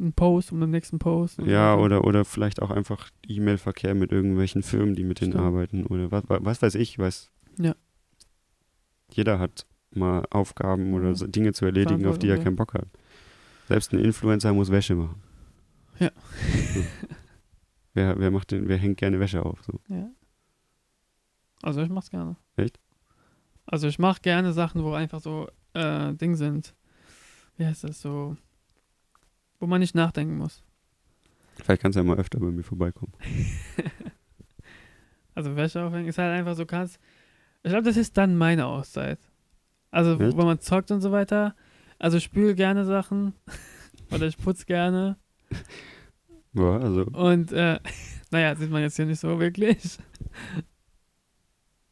Ein 0.00 0.12
Post, 0.12 0.52
um 0.52 0.60
den 0.60 0.70
nächsten 0.70 0.98
Post. 1.00 1.36
so 1.36 1.42
ja, 1.44 1.74
oder, 1.76 2.04
oder 2.04 2.24
vielleicht 2.24 2.62
auch 2.62 2.70
einfach 2.70 3.10
E-Mail-Verkehr 3.26 3.94
mit 3.96 4.12
irgendwelchen 4.12 4.62
Firmen, 4.62 4.94
die 4.94 5.02
mit 5.02 5.20
denen 5.20 5.32
Stimmt. 5.32 5.44
arbeiten 5.44 5.86
oder 5.86 6.12
was, 6.12 6.22
was 6.28 6.62
weiß 6.62 6.74
ich, 6.76 6.98
weiß. 6.98 7.30
Ja. 7.58 7.74
Jeder 9.10 9.38
hat 9.40 9.66
mal 9.92 10.22
Aufgaben 10.30 10.94
oder 10.94 11.12
Ja. 11.12 11.26
Dinge 11.26 11.52
zu 11.52 11.64
erledigen, 11.64 12.06
auf 12.06 12.18
die 12.18 12.28
er 12.28 12.36
ja. 12.36 12.44
keinen 12.44 12.54
Bock 12.56 12.74
hat. 12.74 12.86
Selbst 13.66 13.92
ein 13.92 13.98
Influencer 13.98 14.52
muss 14.52 14.70
Wäsche 14.70 14.94
machen. 14.94 15.20
Ja. 15.98 16.10
Wer, 17.98 18.16
wer 18.16 18.30
macht 18.30 18.52
den, 18.52 18.68
wer 18.68 18.76
hängt 18.76 18.96
gerne 18.98 19.18
Wäsche 19.18 19.44
auf? 19.44 19.60
So. 19.64 19.80
Ja. 19.88 20.08
Also 21.62 21.82
ich 21.82 21.88
mach's 21.88 22.10
gerne. 22.10 22.36
Echt? 22.54 22.78
Also 23.66 23.88
ich 23.88 23.98
mach 23.98 24.22
gerne 24.22 24.52
Sachen, 24.52 24.84
wo 24.84 24.92
einfach 24.92 25.18
so 25.20 25.48
äh, 25.74 26.14
Ding 26.14 26.36
sind. 26.36 26.76
Wie 27.56 27.66
heißt 27.66 27.82
das 27.82 28.00
so? 28.00 28.36
Wo 29.58 29.66
man 29.66 29.80
nicht 29.80 29.96
nachdenken 29.96 30.36
muss. 30.38 30.62
Vielleicht 31.56 31.82
kannst 31.82 31.96
du 31.96 32.00
ja 32.00 32.04
mal 32.04 32.18
öfter 32.18 32.38
bei 32.38 32.46
mir 32.46 32.62
vorbeikommen. 32.62 33.12
Also 35.34 35.54
Wäsche 35.54 35.84
aufhängen 35.84 36.08
ist 36.08 36.18
halt 36.18 36.36
einfach 36.36 36.56
so 36.56 36.66
kannst. 36.66 36.98
Ich 37.62 37.70
glaube, 37.70 37.84
das 37.84 37.96
ist 37.96 38.16
dann 38.16 38.36
meine 38.36 38.66
Auszeit. 38.66 39.20
Also 39.92 40.14
Echt? 40.14 40.36
wenn 40.36 40.46
man 40.46 40.58
zockt 40.58 40.90
und 40.90 41.00
so 41.00 41.12
weiter. 41.12 41.54
Also 42.00 42.16
ich 42.16 42.24
spüle 42.24 42.56
gerne 42.56 42.84
Sachen. 42.84 43.34
Oder 44.10 44.26
ich 44.26 44.36
putze 44.36 44.66
gerne. 44.66 45.16
Ja, 46.54 46.78
also 46.78 47.02
Und 47.04 47.52
äh, 47.52 47.78
Naja, 48.30 48.54
sieht 48.54 48.70
man 48.70 48.82
jetzt 48.82 48.96
hier 48.96 49.06
nicht 49.06 49.20
so 49.20 49.38
wirklich. 49.40 49.98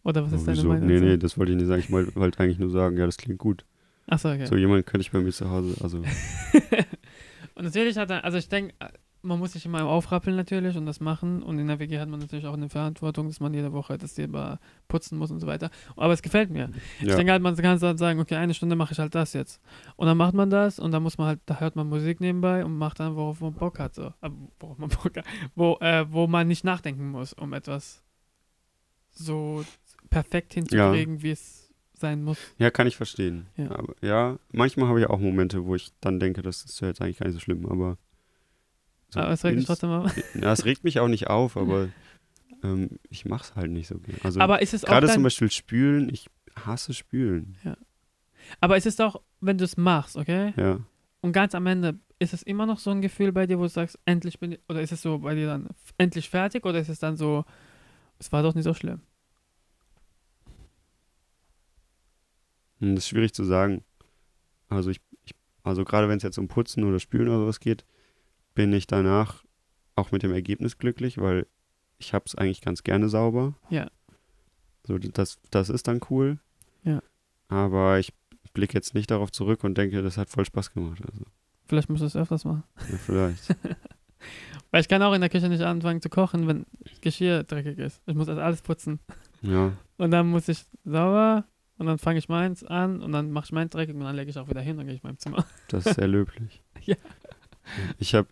Oder 0.02 0.24
was 0.24 0.32
ist 0.32 0.46
deine 0.46 0.58
Wieso? 0.58 0.68
Meinung? 0.68 0.86
Nee, 0.86 1.00
nee, 1.00 1.16
das 1.16 1.38
wollte 1.38 1.52
ich 1.52 1.58
nicht 1.58 1.66
sagen. 1.66 1.80
Ich 1.80 1.90
wollte 1.90 2.14
wollte 2.14 2.38
eigentlich 2.40 2.58
nur 2.58 2.70
sagen, 2.70 2.96
ja, 2.96 3.06
das 3.06 3.16
klingt 3.16 3.38
gut. 3.38 3.64
Achso, 4.06 4.30
okay. 4.30 4.46
So 4.46 4.56
jemand 4.56 4.86
könnte 4.86 5.02
ich 5.02 5.10
bei 5.10 5.18
mir 5.20 5.32
zu 5.32 5.50
Hause, 5.50 5.74
also 5.82 5.98
und 7.56 7.64
natürlich 7.64 7.96
hat 7.96 8.10
er, 8.10 8.22
also 8.22 8.38
ich 8.38 8.48
denke, 8.48 8.72
man 9.26 9.38
muss 9.38 9.52
sich 9.52 9.66
immer 9.66 9.84
aufrappeln 9.84 10.36
natürlich 10.36 10.76
und 10.76 10.86
das 10.86 11.00
machen. 11.00 11.42
Und 11.42 11.58
in 11.58 11.66
der 11.66 11.78
WG 11.78 11.98
hat 11.98 12.08
man 12.08 12.20
natürlich 12.20 12.46
auch 12.46 12.54
eine 12.54 12.68
Verantwortung, 12.68 13.26
dass 13.26 13.40
man 13.40 13.52
jede 13.52 13.72
Woche 13.72 13.98
das 13.98 14.14
Thema 14.14 14.58
putzen 14.88 15.18
muss 15.18 15.30
und 15.30 15.40
so 15.40 15.46
weiter. 15.46 15.70
Aber 15.96 16.12
es 16.12 16.22
gefällt 16.22 16.50
mir. 16.50 16.70
Ich 17.00 17.08
ja. 17.08 17.16
denke 17.16 17.32
halt, 17.32 17.42
man 17.42 17.56
kann 17.56 17.80
halt 17.80 17.98
sagen, 17.98 18.20
okay, 18.20 18.36
eine 18.36 18.54
Stunde 18.54 18.76
mache 18.76 18.92
ich 18.92 18.98
halt 18.98 19.14
das 19.14 19.32
jetzt. 19.32 19.60
Und 19.96 20.06
dann 20.06 20.16
macht 20.16 20.34
man 20.34 20.48
das 20.48 20.78
und 20.78 20.92
dann 20.92 21.02
muss 21.02 21.18
man 21.18 21.26
halt, 21.26 21.40
da 21.46 21.60
hört 21.60 21.76
man 21.76 21.88
Musik 21.88 22.20
nebenbei 22.20 22.64
und 22.64 22.76
macht 22.76 23.00
dann, 23.00 23.16
worauf 23.16 23.40
man 23.40 23.52
Bock 23.52 23.78
hat. 23.78 23.94
So. 23.94 24.12
Äh, 24.22 24.30
worauf 24.60 24.78
man 24.78 24.88
Bock 25.02 25.16
hat. 25.16 25.24
Wo, 25.54 25.76
äh, 25.80 26.06
wo 26.10 26.26
man 26.26 26.48
nicht 26.48 26.64
nachdenken 26.64 27.10
muss, 27.10 27.32
um 27.32 27.52
etwas 27.52 28.02
so 29.10 29.64
perfekt 30.10 30.54
hinzukriegen, 30.54 31.22
wie 31.22 31.30
es 31.30 31.66
sein 31.98 32.22
muss. 32.22 32.38
ja, 32.58 32.70
kann 32.70 32.86
ich 32.86 32.96
verstehen. 32.96 33.46
Ja. 33.56 33.70
Aber, 33.70 33.94
ja, 34.02 34.38
manchmal 34.52 34.88
habe 34.88 35.00
ich 35.00 35.06
auch 35.06 35.18
Momente, 35.18 35.64
wo 35.64 35.74
ich 35.74 35.92
dann 36.00 36.20
denke, 36.20 36.42
das 36.42 36.62
ist 36.62 36.80
ja 36.80 36.88
jetzt 36.88 37.00
eigentlich 37.00 37.18
gar 37.18 37.26
nicht 37.26 37.34
so 37.34 37.40
schlimm, 37.40 37.66
aber 37.66 37.96
so 39.16 39.22
Aber 39.22 39.32
es 39.32 39.44
regt 39.44 39.56
mich 39.56 39.66
trotzdem 39.66 39.90
mal. 39.90 40.12
Ja, 40.40 40.52
es 40.52 40.64
regt 40.64 40.84
mich 40.84 41.00
auch 41.00 41.08
nicht 41.08 41.26
auf, 41.28 41.56
aber 41.56 41.88
ähm, 42.62 42.98
ich 43.10 43.24
mache 43.24 43.44
es 43.44 43.54
halt 43.56 43.70
nicht 43.70 43.88
so 43.88 43.98
gerne. 43.98 44.18
Also 44.22 44.40
Aber 44.40 44.62
ist 44.62 44.74
es 44.74 44.84
auch 44.84 44.88
gerade 44.88 45.08
zum 45.08 45.22
Beispiel 45.22 45.50
Spülen, 45.50 46.08
ich 46.12 46.28
hasse 46.54 46.94
Spülen. 46.94 47.56
aber 48.60 48.76
ist 48.76 48.86
es 48.86 48.96
doch, 48.96 49.20
wenn 49.40 49.58
du 49.58 49.64
es 49.64 49.76
machst, 49.76 50.16
okay? 50.16 50.52
Ja. 50.56 50.80
Und 51.20 51.32
ganz 51.32 51.54
am 51.54 51.66
Ende, 51.66 51.98
ist 52.18 52.32
es 52.32 52.42
immer 52.42 52.66
noch 52.66 52.78
so 52.78 52.90
ein 52.90 53.02
Gefühl 53.02 53.32
bei 53.32 53.46
dir, 53.46 53.58
wo 53.58 53.62
du 53.64 53.68
sagst, 53.68 53.98
endlich 54.04 54.38
bin 54.38 54.52
ich, 54.52 54.60
oder 54.68 54.80
ist 54.80 54.92
es 54.92 55.02
so 55.02 55.18
bei 55.18 55.34
dir 55.34 55.46
dann 55.46 55.68
endlich 55.98 56.30
fertig 56.30 56.64
oder 56.64 56.78
ist 56.78 56.88
es 56.88 56.98
dann 56.98 57.16
so, 57.16 57.44
es 58.18 58.32
war 58.32 58.42
doch 58.42 58.54
nicht 58.54 58.64
so 58.64 58.72
schlimm? 58.74 59.00
Hm, 62.80 62.94
Das 62.94 63.04
ist 63.04 63.08
schwierig 63.08 63.34
zu 63.34 63.44
sagen. 63.44 63.84
Also 64.68 64.90
ich, 64.90 65.00
ich 65.24 65.34
also 65.62 65.84
gerade 65.84 66.08
wenn 66.08 66.16
es 66.18 66.22
jetzt 66.22 66.38
um 66.38 66.48
Putzen 66.48 66.84
oder 66.84 66.98
Spülen 67.00 67.28
oder 67.28 67.38
sowas 67.40 67.60
geht, 67.60 67.84
bin 68.56 68.72
ich 68.72 68.88
danach 68.88 69.44
auch 69.94 70.10
mit 70.10 70.24
dem 70.24 70.32
Ergebnis 70.32 70.78
glücklich, 70.78 71.18
weil 71.18 71.46
ich 71.98 72.12
habe 72.12 72.24
es 72.26 72.34
eigentlich 72.34 72.60
ganz 72.60 72.82
gerne 72.82 73.08
sauber. 73.08 73.54
Ja. 73.70 73.88
So, 74.84 74.98
das, 74.98 75.38
das 75.50 75.68
ist 75.70 75.86
dann 75.86 76.00
cool. 76.10 76.38
Ja. 76.82 77.00
Aber 77.48 78.00
ich 78.00 78.12
blicke 78.52 78.74
jetzt 78.74 78.94
nicht 78.94 79.10
darauf 79.10 79.30
zurück 79.30 79.62
und 79.62 79.78
denke, 79.78 80.02
das 80.02 80.16
hat 80.18 80.30
voll 80.30 80.44
Spaß 80.44 80.72
gemacht. 80.72 81.00
Also, 81.06 81.24
Vielleicht 81.68 81.88
musst 81.88 82.02
du 82.02 82.06
es 82.06 82.16
öfters 82.16 82.44
machen. 82.44 82.64
ja, 82.90 82.96
vielleicht. 82.96 83.56
Weil 84.70 84.80
ich 84.80 84.88
kann 84.88 85.02
auch 85.02 85.12
in 85.12 85.20
der 85.20 85.30
Küche 85.30 85.48
nicht 85.48 85.62
anfangen 85.62 86.00
zu 86.00 86.08
kochen, 86.08 86.46
wenn 86.48 86.66
Geschirr 87.00 87.44
dreckig 87.44 87.78
ist. 87.78 88.00
Ich 88.06 88.14
muss 88.14 88.26
das 88.26 88.38
alles 88.38 88.62
putzen. 88.62 88.98
ja. 89.42 89.72
Und 89.98 90.10
dann 90.10 90.28
muss 90.28 90.48
ich 90.48 90.64
sauber 90.84 91.44
und 91.78 91.86
dann 91.86 91.98
fange 91.98 92.18
ich 92.18 92.28
meins 92.28 92.64
an 92.64 93.02
und 93.02 93.12
dann 93.12 93.30
mache 93.30 93.46
ich 93.46 93.52
meins 93.52 93.72
dreckig 93.72 93.94
und 93.94 94.00
dann 94.02 94.16
lege 94.16 94.30
ich 94.30 94.38
auch 94.38 94.48
wieder 94.48 94.60
hin 94.60 94.78
und 94.78 94.86
gehe 94.86 94.94
ich 94.94 95.02
in 95.02 95.08
meinem 95.08 95.18
Zimmer. 95.18 95.44
Das 95.68 95.86
ist 95.86 95.96
sehr 95.96 96.08
löblich. 96.08 96.62
Ja. 96.82 96.96
Ich 97.98 98.14
habe, 98.14 98.28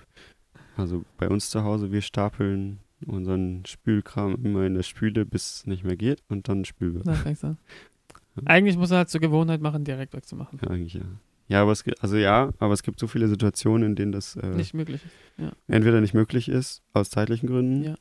also 0.76 1.04
bei 1.18 1.28
uns 1.28 1.50
zu 1.50 1.64
Hause, 1.64 1.92
wir 1.92 2.02
stapeln 2.02 2.80
unseren 3.06 3.64
Spülkram 3.66 4.36
immer 4.44 4.64
in 4.64 4.74
der 4.74 4.82
Spüle, 4.82 5.26
bis 5.26 5.56
es 5.56 5.66
nicht 5.66 5.84
mehr 5.84 5.96
geht 5.96 6.22
und 6.28 6.48
dann 6.48 6.64
spülen 6.64 6.94
wir. 6.94 7.02
Da 7.02 7.14
fängst 7.14 7.44
an. 7.44 7.58
Eigentlich 8.46 8.76
muss 8.76 8.90
er 8.90 8.98
halt 8.98 9.10
zur 9.10 9.20
Gewohnheit 9.20 9.60
machen, 9.60 9.84
direkt 9.84 10.14
wegzumachen. 10.14 10.58
Ja, 10.62 10.68
eigentlich 10.70 10.94
ja. 10.94 11.02
Ja, 11.46 11.62
aber 11.62 11.72
es 11.72 11.84
gibt, 11.84 12.02
also 12.02 12.16
ja, 12.16 12.52
aber 12.58 12.72
es 12.72 12.82
gibt 12.82 12.98
so 12.98 13.06
viele 13.06 13.28
Situationen, 13.28 13.90
in 13.90 13.94
denen 13.96 14.12
das 14.12 14.34
äh, 14.36 14.46
Nicht 14.48 14.72
möglich 14.74 15.02
ist. 15.04 15.52
entweder 15.68 16.00
nicht 16.00 16.14
möglich 16.14 16.48
ist, 16.48 16.82
aus 16.94 17.10
zeitlichen 17.10 17.48
Gründen, 17.48 17.84
Ja. 17.84 17.94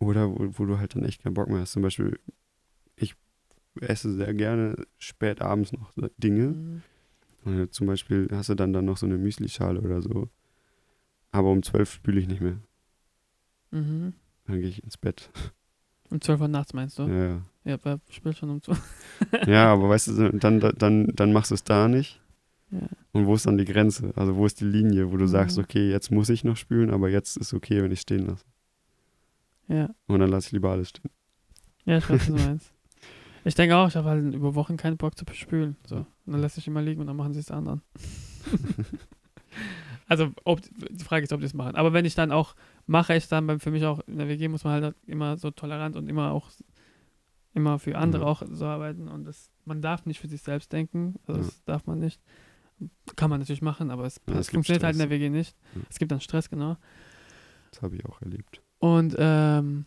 oder 0.00 0.28
wo, 0.30 0.48
wo 0.58 0.64
du 0.66 0.78
halt 0.78 0.94
dann 0.96 1.04
echt 1.04 1.22
keinen 1.22 1.34
Bock 1.34 1.48
mehr 1.48 1.60
hast. 1.60 1.72
Zum 1.72 1.82
Beispiel, 1.82 2.18
ich 2.96 3.14
esse 3.80 4.12
sehr 4.12 4.34
gerne 4.34 4.74
spät 4.98 5.40
abends 5.40 5.72
noch 5.72 5.92
Dinge. 6.18 6.48
Mhm. 6.48 6.82
Und 7.44 7.72
zum 7.74 7.86
Beispiel 7.86 8.28
hast 8.32 8.48
du 8.48 8.54
dann, 8.54 8.72
dann 8.72 8.84
noch 8.86 8.96
so 8.96 9.06
eine 9.06 9.18
Müslischale 9.18 9.80
oder 9.80 10.00
so. 10.02 10.28
Aber 11.30 11.50
um 11.50 11.62
zwölf 11.62 11.92
spüle 11.92 12.20
ich 12.20 12.28
nicht 12.28 12.40
mehr. 12.40 12.58
Mhm. 13.70 14.14
Dann 14.46 14.60
gehe 14.60 14.68
ich 14.68 14.82
ins 14.82 14.96
Bett. 14.96 15.30
Um 16.10 16.20
12 16.20 16.40
Uhr 16.42 16.48
nachts 16.48 16.72
meinst 16.74 16.98
du? 16.98 17.02
Ja, 17.08 17.24
ja. 17.24 17.42
Ja, 17.64 17.78
wer 17.82 17.98
spielt 18.10 18.36
schon 18.36 18.50
um 18.50 18.62
12 18.62 18.78
ja, 19.46 19.72
aber 19.72 19.88
weißt 19.88 20.08
du, 20.08 20.30
dann, 20.32 20.60
dann, 20.60 21.06
dann 21.08 21.32
machst 21.32 21.50
du 21.50 21.54
es 21.54 21.64
da 21.64 21.88
nicht. 21.88 22.20
Ja. 22.70 22.80
Und 23.12 23.26
wo 23.26 23.34
ist 23.34 23.46
dann 23.46 23.56
die 23.58 23.64
Grenze? 23.64 24.12
Also 24.16 24.36
wo 24.36 24.44
ist 24.46 24.60
die 24.60 24.64
Linie, 24.66 25.10
wo 25.12 25.16
du 25.16 25.26
sagst, 25.26 25.56
Mhm. 25.58 25.64
okay, 25.64 25.90
jetzt 25.90 26.10
muss 26.10 26.28
ich 26.28 26.44
noch 26.44 26.56
spülen, 26.56 26.90
aber 26.90 27.08
jetzt 27.08 27.36
ist 27.36 27.52
okay, 27.54 27.82
wenn 27.82 27.92
ich 27.92 28.00
stehen 28.00 28.26
lasse. 28.26 28.44
Ja. 29.68 29.90
Und 30.06 30.20
dann 30.20 30.28
lasse 30.30 30.48
ich 30.48 30.52
lieber 30.52 30.70
alles 30.70 30.90
stehen. 30.90 31.10
Ja, 31.84 31.98
ich 31.98 32.08
weiß, 32.08 32.20
was 32.20 32.26
du 32.26 32.32
meinst. 32.46 32.70
Ich 33.44 33.54
denke 33.54 33.76
auch, 33.76 33.88
ich 33.88 33.96
habe 33.96 34.08
halt 34.08 34.34
über 34.34 34.54
Wochen 34.54 34.76
keinen 34.76 34.96
Bock 34.96 35.16
zu 35.18 35.24
spülen. 35.32 35.76
So. 35.86 36.06
Und 36.26 36.32
dann 36.32 36.40
lässt 36.40 36.54
sich 36.54 36.66
immer 36.66 36.80
liegen 36.82 37.00
und 37.00 37.06
dann 37.06 37.16
machen 37.16 37.34
sie 37.34 37.40
es 37.40 37.50
anderen. 37.50 37.82
also, 40.08 40.32
ob, 40.44 40.60
die 40.90 41.04
Frage 41.04 41.24
ist, 41.24 41.32
ob 41.32 41.40
die 41.40 41.46
es 41.46 41.54
machen. 41.54 41.76
Aber 41.76 41.92
wenn 41.92 42.04
ich 42.04 42.14
dann 42.14 42.32
auch 42.32 42.54
mache, 42.86 43.14
ich 43.14 43.28
dann, 43.28 43.46
beim- 43.46 43.60
für 43.60 43.70
mich 43.70 43.84
auch 43.84 44.00
in 44.06 44.18
der 44.18 44.28
WG 44.28 44.48
muss 44.48 44.64
man 44.64 44.82
halt 44.82 44.96
immer 45.06 45.36
so 45.36 45.50
tolerant 45.50 45.96
und 45.96 46.08
immer 46.08 46.32
auch 46.32 46.50
immer 47.52 47.78
für 47.78 47.96
andere 47.96 48.22
Ja. 48.24 48.28
auch 48.28 48.42
so 48.50 48.66
arbeiten 48.66 49.06
und 49.08 49.24
das, 49.24 49.50
man 49.64 49.80
darf 49.80 50.06
nicht 50.06 50.18
für 50.18 50.26
sich 50.26 50.42
selbst 50.42 50.72
denken. 50.72 51.14
Also 51.26 51.40
Ja. 51.40 51.46
das 51.46 51.64
darf 51.64 51.86
man 51.86 51.98
nicht. 52.00 52.20
Kann 53.14 53.30
man 53.30 53.38
natürlich 53.38 53.62
machen, 53.62 53.90
aber 53.92 54.04
es, 54.04 54.20
Ja, 54.28 54.34
es 54.38 54.50
funktioniert 54.50 54.82
halt 54.82 54.94
in 54.96 54.98
der. 54.98 55.10
WG 55.10 55.28
nicht. 55.30 55.56
Ja. 55.76 55.82
Es 55.88 55.98
gibt 56.00 56.10
dann 56.10 56.20
Stress, 56.20 56.50
genau. 56.50 56.76
Das 57.70 57.80
habe 57.82 57.94
ich 57.96 58.04
auch 58.06 58.20
erlebt. 58.22 58.60
Und 58.80 59.14
ähm, 59.18 59.86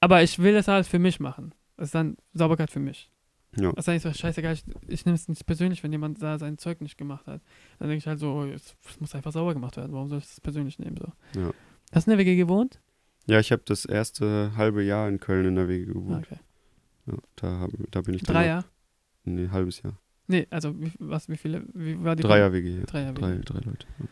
aber 0.00 0.22
ich 0.22 0.38
will 0.40 0.56
es 0.56 0.66
halt 0.66 0.86
für 0.86 0.98
mich 0.98 1.20
machen. 1.20 1.54
Das 1.76 1.86
ist 1.88 1.94
dann 1.94 2.16
Sauberkeit 2.34 2.70
für 2.70 2.80
mich. 2.80 3.10
Ja. 3.56 3.72
Das 3.72 3.84
ist 3.84 3.88
eigentlich 3.88 4.02
so 4.02 4.12
scheißegal. 4.12 4.52
Ich, 4.54 4.64
ich 4.86 5.04
nehme 5.06 5.16
es 5.16 5.28
nicht 5.28 5.44
persönlich, 5.44 5.82
wenn 5.82 5.90
jemand 5.92 6.22
da 6.22 6.38
sein 6.38 6.56
Zeug 6.58 6.80
nicht 6.80 6.96
gemacht 6.96 7.26
hat. 7.26 7.40
Dann 7.78 7.88
denke 7.88 7.98
ich 7.98 8.06
halt 8.06 8.20
so, 8.20 8.32
oh, 8.32 8.44
es 8.44 8.76
es 8.88 9.00
muss 9.00 9.14
einfach 9.14 9.32
sauber 9.32 9.54
gemacht 9.54 9.76
werden. 9.76 9.92
Warum 9.92 10.08
soll 10.08 10.18
ich 10.18 10.26
das 10.28 10.40
persönlich 10.40 10.78
nehmen? 10.78 10.96
So. 10.96 11.40
Ja. 11.40 11.50
Hast 11.92 12.06
du 12.06 12.12
in 12.12 12.16
der 12.18 12.24
WG 12.24 12.36
gewohnt? 12.36 12.80
Ja, 13.26 13.40
ich 13.40 13.50
habe 13.52 13.62
das 13.64 13.84
erste 13.84 14.52
halbe 14.56 14.82
Jahr 14.84 15.08
in 15.08 15.18
Köln 15.18 15.46
in 15.46 15.54
der 15.56 15.64
Ah, 15.64 15.84
gewohnt. 15.84 16.26
okay. 16.26 16.40
Ja, 17.06 17.14
da, 17.36 17.58
hab, 17.60 17.70
da 17.90 18.00
bin 18.02 18.14
ich 18.14 18.22
dann 18.22 18.34
Drei 18.34 18.46
Jahre? 18.46 18.64
Nee, 19.24 19.48
halbes 19.48 19.82
Jahr. 19.82 19.98
Nee, 20.28 20.46
also 20.50 20.80
wie, 20.80 20.92
was, 21.00 21.28
wie 21.28 21.36
viele? 21.36 21.64
Wie 21.74 22.02
war 22.04 22.14
die 22.14 22.22
Dreier 22.22 22.52
WG. 22.52 22.78
Ja. 22.78 22.84
Dreier 22.84 23.12
Drei, 23.12 23.32
WG. 23.32 23.42
drei 23.44 23.58
Leute. 23.60 23.86
Ja. 23.98 24.06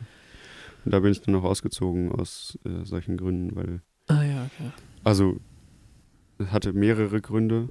Und 0.84 0.92
da 0.94 1.00
bin 1.00 1.12
ich 1.12 1.20
dann 1.20 1.32
noch 1.32 1.44
ausgezogen 1.44 2.10
aus 2.12 2.58
äh, 2.64 2.84
solchen 2.84 3.16
Gründen, 3.16 3.54
weil, 3.54 3.82
Ah 4.08 4.22
ja, 4.24 4.44
okay. 4.46 4.70
also, 5.04 5.38
es 6.38 6.50
hatte 6.50 6.72
mehrere 6.72 7.20
Gründe, 7.20 7.68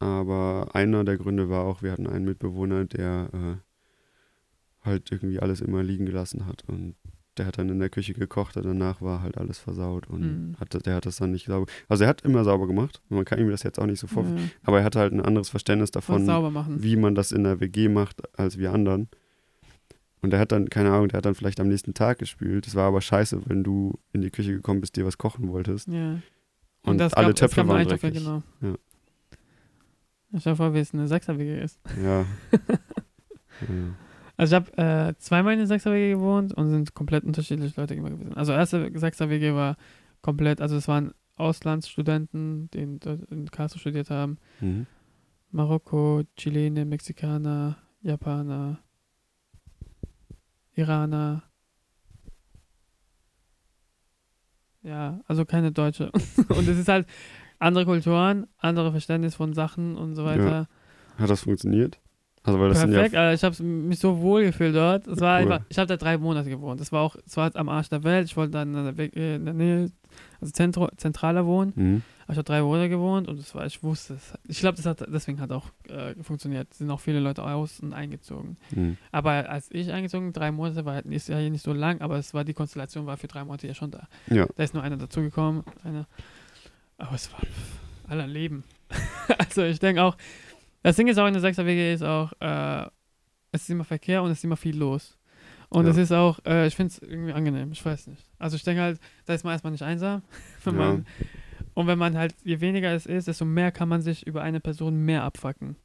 aber 0.00 0.68
einer 0.74 1.04
der 1.04 1.16
Gründe 1.16 1.48
war 1.48 1.64
auch, 1.64 1.82
wir 1.82 1.92
hatten 1.92 2.06
einen 2.06 2.24
Mitbewohner, 2.24 2.84
der 2.84 3.28
äh, 3.32 4.86
halt 4.86 5.10
irgendwie 5.10 5.40
alles 5.40 5.60
immer 5.60 5.82
liegen 5.82 6.06
gelassen 6.06 6.46
hat 6.46 6.64
und 6.66 6.94
der 7.36 7.46
hat 7.46 7.58
dann 7.58 7.68
in 7.68 7.78
der 7.78 7.88
Küche 7.90 8.14
gekocht 8.14 8.56
und 8.56 8.64
danach 8.64 9.00
war 9.00 9.22
halt 9.22 9.38
alles 9.38 9.58
versaut 9.58 10.08
und 10.08 10.20
Mhm. 10.22 10.56
hat, 10.58 10.84
der 10.86 10.96
hat 10.96 11.06
das 11.06 11.16
dann 11.16 11.30
nicht 11.30 11.46
sauber, 11.46 11.70
also 11.88 12.02
er 12.04 12.10
hat 12.10 12.22
immer 12.22 12.42
sauber 12.44 12.66
gemacht, 12.66 13.00
man 13.08 13.24
kann 13.24 13.38
ihm 13.38 13.48
das 13.50 13.62
jetzt 13.62 13.78
auch 13.78 13.86
nicht 13.86 14.00
so 14.00 14.06
vor, 14.08 14.24
Ja, 14.24 14.36
aber 14.64 14.78
er 14.78 14.84
hatte 14.84 14.98
halt 14.98 15.12
ein 15.12 15.20
anderes 15.20 15.48
Verständnis 15.48 15.90
davon, 15.92 16.26
wie 16.82 16.96
man 16.96 17.14
das 17.14 17.30
in 17.32 17.44
der 17.44 17.60
WG 17.60 17.88
macht, 17.88 18.22
als 18.38 18.58
wir 18.58 18.72
anderen. 18.72 19.08
Und 20.20 20.30
der 20.30 20.40
hat 20.40 20.50
dann, 20.50 20.68
keine 20.68 20.90
Ahnung, 20.90 21.06
der 21.08 21.18
hat 21.18 21.26
dann 21.26 21.36
vielleicht 21.36 21.60
am 21.60 21.68
nächsten 21.68 21.94
Tag 21.94 22.18
gespült. 22.18 22.66
Das 22.66 22.74
war 22.74 22.88
aber 22.88 23.00
scheiße, 23.00 23.40
wenn 23.46 23.62
du 23.62 24.00
in 24.12 24.20
die 24.20 24.30
Küche 24.30 24.50
gekommen 24.52 24.80
bist, 24.80 24.96
dir 24.96 25.06
was 25.06 25.16
kochen 25.16 25.46
wolltest. 25.48 25.86
Ja. 25.86 26.18
Und, 26.82 26.98
das 26.98 27.14
alle 27.14 27.28
gab- 27.28 27.36
Töpfe 27.36 27.68
waren 27.68 27.86
dreckig. 27.86 28.14
genau. 28.14 28.42
Ja. 28.60 28.74
Ich 30.32 30.40
stell 30.40 30.52
dir 30.52 30.56
vor, 30.56 30.74
wie 30.74 30.80
es 30.80 30.92
eine 30.92 31.08
Sechser-WG 31.08 31.60
ist. 31.60 31.80
Ja. 32.02 32.20
ja. 33.60 33.94
Also 34.36 34.56
ich 34.56 34.62
habe 34.62 35.08
äh, 35.08 35.14
zweimal 35.18 35.54
in 35.54 35.58
der 35.58 35.66
Sechser-WG 35.66 36.12
gewohnt 36.12 36.52
und 36.54 36.70
sind 36.70 36.94
komplett 36.94 37.24
unterschiedliche 37.24 37.80
Leute 37.80 37.94
immer 37.94 38.10
gewesen. 38.10 38.34
Also 38.34 38.52
erste 38.52 38.90
Sechser-WG 38.94 39.54
war 39.54 39.76
komplett, 40.22 40.60
also 40.60 40.76
es 40.76 40.86
waren 40.86 41.12
Auslandsstudenten, 41.36 42.70
die 42.70 42.78
in, 42.78 43.00
in 43.30 43.50
Karlsruhe 43.50 43.80
studiert 43.80 44.10
haben. 44.10 44.38
Mhm. 44.60 44.86
Marokko, 45.50 46.22
Chilene, 46.36 46.84
Mexikaner, 46.84 47.78
Japaner, 48.02 48.78
Iraner. 50.74 51.42
Ja, 54.82 55.20
also 55.26 55.44
keine 55.44 55.72
Deutsche. 55.72 56.12
und 56.48 56.68
es 56.68 56.78
ist 56.78 56.88
halt 56.88 57.08
andere 57.58 57.84
Kulturen, 57.84 58.46
andere 58.58 58.90
Verständnis 58.92 59.34
von 59.34 59.52
Sachen 59.54 59.96
und 59.96 60.14
so 60.14 60.24
weiter. 60.24 60.68
Hat 61.18 61.30
das 61.30 61.42
funktioniert? 61.42 61.98
Also 62.44 62.60
weil 62.60 62.68
das 62.70 62.78
Perfekt, 62.78 63.14
ja 63.14 63.20
Alter, 63.20 63.34
ich 63.34 63.44
habe 63.44 63.62
mich 63.62 63.98
so 63.98 64.20
wohl 64.20 64.44
gefühlt 64.44 64.74
dort. 64.74 65.06
Es 65.06 65.20
war 65.20 65.40
Cool. 65.42 65.52
einfach, 65.52 65.66
ich 65.68 65.78
habe 65.78 65.86
da 65.88 65.96
drei 65.96 66.16
Monate 66.16 66.48
gewohnt. 66.48 66.80
Das 66.80 66.92
war 66.92 67.02
auch, 67.02 67.16
es 67.26 67.36
war 67.36 67.44
halt 67.44 67.56
am 67.56 67.68
Arsch 67.68 67.88
der 67.90 68.04
Welt. 68.04 68.26
Ich 68.26 68.36
wollte 68.36 68.52
dann 68.52 68.74
in 68.74 68.96
der, 68.96 69.16
äh, 69.16 69.34
in 69.34 69.44
der 69.44 69.54
Nähe, 69.54 69.90
also 70.40 70.52
Zentro, 70.52 70.88
zentraler 70.96 71.44
wohnen. 71.44 71.72
mhm. 71.74 72.02
Aber 72.24 72.32
ich 72.34 72.38
habe 72.38 72.44
drei 72.44 72.62
Monate 72.62 72.88
gewohnt 72.90 73.26
und 73.26 73.38
es 73.38 73.54
war, 73.54 73.64
ich 73.66 73.82
wusste 73.82 74.14
es. 74.14 74.34
Ich 74.46 74.60
glaube, 74.60 74.76
das 74.76 74.84
hat 74.86 75.02
deswegen 75.12 75.40
hat 75.40 75.50
auch 75.50 75.66
äh, 75.88 76.14
funktioniert. 76.22 76.68
Es 76.70 76.78
sind 76.78 76.90
auch 76.90 77.00
viele 77.00 77.20
Leute 77.20 77.42
aus 77.42 77.80
und 77.80 77.92
eingezogen. 77.94 78.56
Mhm. 78.74 78.98
Aber 79.12 79.30
als 79.48 79.68
ich 79.70 79.90
eingezogen, 79.92 80.32
drei 80.34 80.52
Monate 80.52 80.84
war 80.84 80.94
halt 80.94 81.06
ist 81.06 81.28
ja 81.28 81.38
hier 81.38 81.50
nicht 81.50 81.64
so 81.64 81.72
lang, 81.72 82.00
aber 82.02 82.18
es 82.18 82.34
war 82.34 82.44
die 82.44 82.52
Konstellation 82.54 83.06
war 83.06 83.16
für 83.16 83.28
drei 83.28 83.44
Monate 83.44 83.66
ja 83.66 83.74
schon 83.74 83.90
da. 83.90 84.08
Ja. 84.28 84.46
Da 84.56 84.62
ist 84.62 84.74
nur 84.74 84.82
einer 84.82 84.96
dazugekommen, 84.98 85.64
einer. 85.84 86.06
Aber 86.98 87.14
es 87.14 87.32
war 87.32 87.40
aller 88.08 88.26
Leben. 88.26 88.64
also 89.38 89.62
ich 89.64 89.78
denke 89.78 90.02
auch, 90.02 90.16
das 90.82 90.96
Ding 90.96 91.08
ist 91.08 91.18
auch 91.18 91.26
in 91.26 91.34
der 91.34 91.42
6er 91.42 91.64
WG 91.66 91.92
ist 91.94 92.02
auch, 92.02 92.32
äh, 92.40 92.86
es 93.52 93.62
ist 93.62 93.70
immer 93.70 93.84
Verkehr 93.84 94.22
und 94.22 94.30
es 94.30 94.38
ist 94.38 94.44
immer 94.44 94.56
viel 94.56 94.76
los. 94.76 95.16
Und 95.70 95.84
Ja. 95.84 95.90
es 95.90 95.96
ist 95.96 96.12
auch, 96.12 96.38
äh, 96.46 96.66
ich 96.66 96.76
finde 96.76 96.92
es 96.92 96.98
irgendwie 97.00 97.32
angenehm, 97.32 97.72
ich 97.72 97.84
weiß 97.84 98.06
nicht. 98.06 98.24
Also 98.38 98.56
ich 98.56 98.62
denke 98.64 98.82
halt, 98.82 99.00
da 99.26 99.34
ist 99.34 99.44
man 99.44 99.52
erstmal 99.52 99.72
nicht 99.72 99.82
einsam. 99.82 100.22
Wenn 100.64 100.74
Ja. 100.74 100.78
man, 100.80 101.06
und 101.74 101.86
wenn 101.86 101.98
man 101.98 102.16
halt, 102.16 102.34
je 102.44 102.60
weniger 102.60 102.92
es 102.92 103.06
ist, 103.06 103.28
desto 103.28 103.44
mehr 103.44 103.70
kann 103.70 103.88
man 103.88 104.02
sich 104.02 104.26
über 104.26 104.42
eine 104.42 104.60
Person 104.60 104.96
mehr 105.04 105.22
abfacken. 105.22 105.76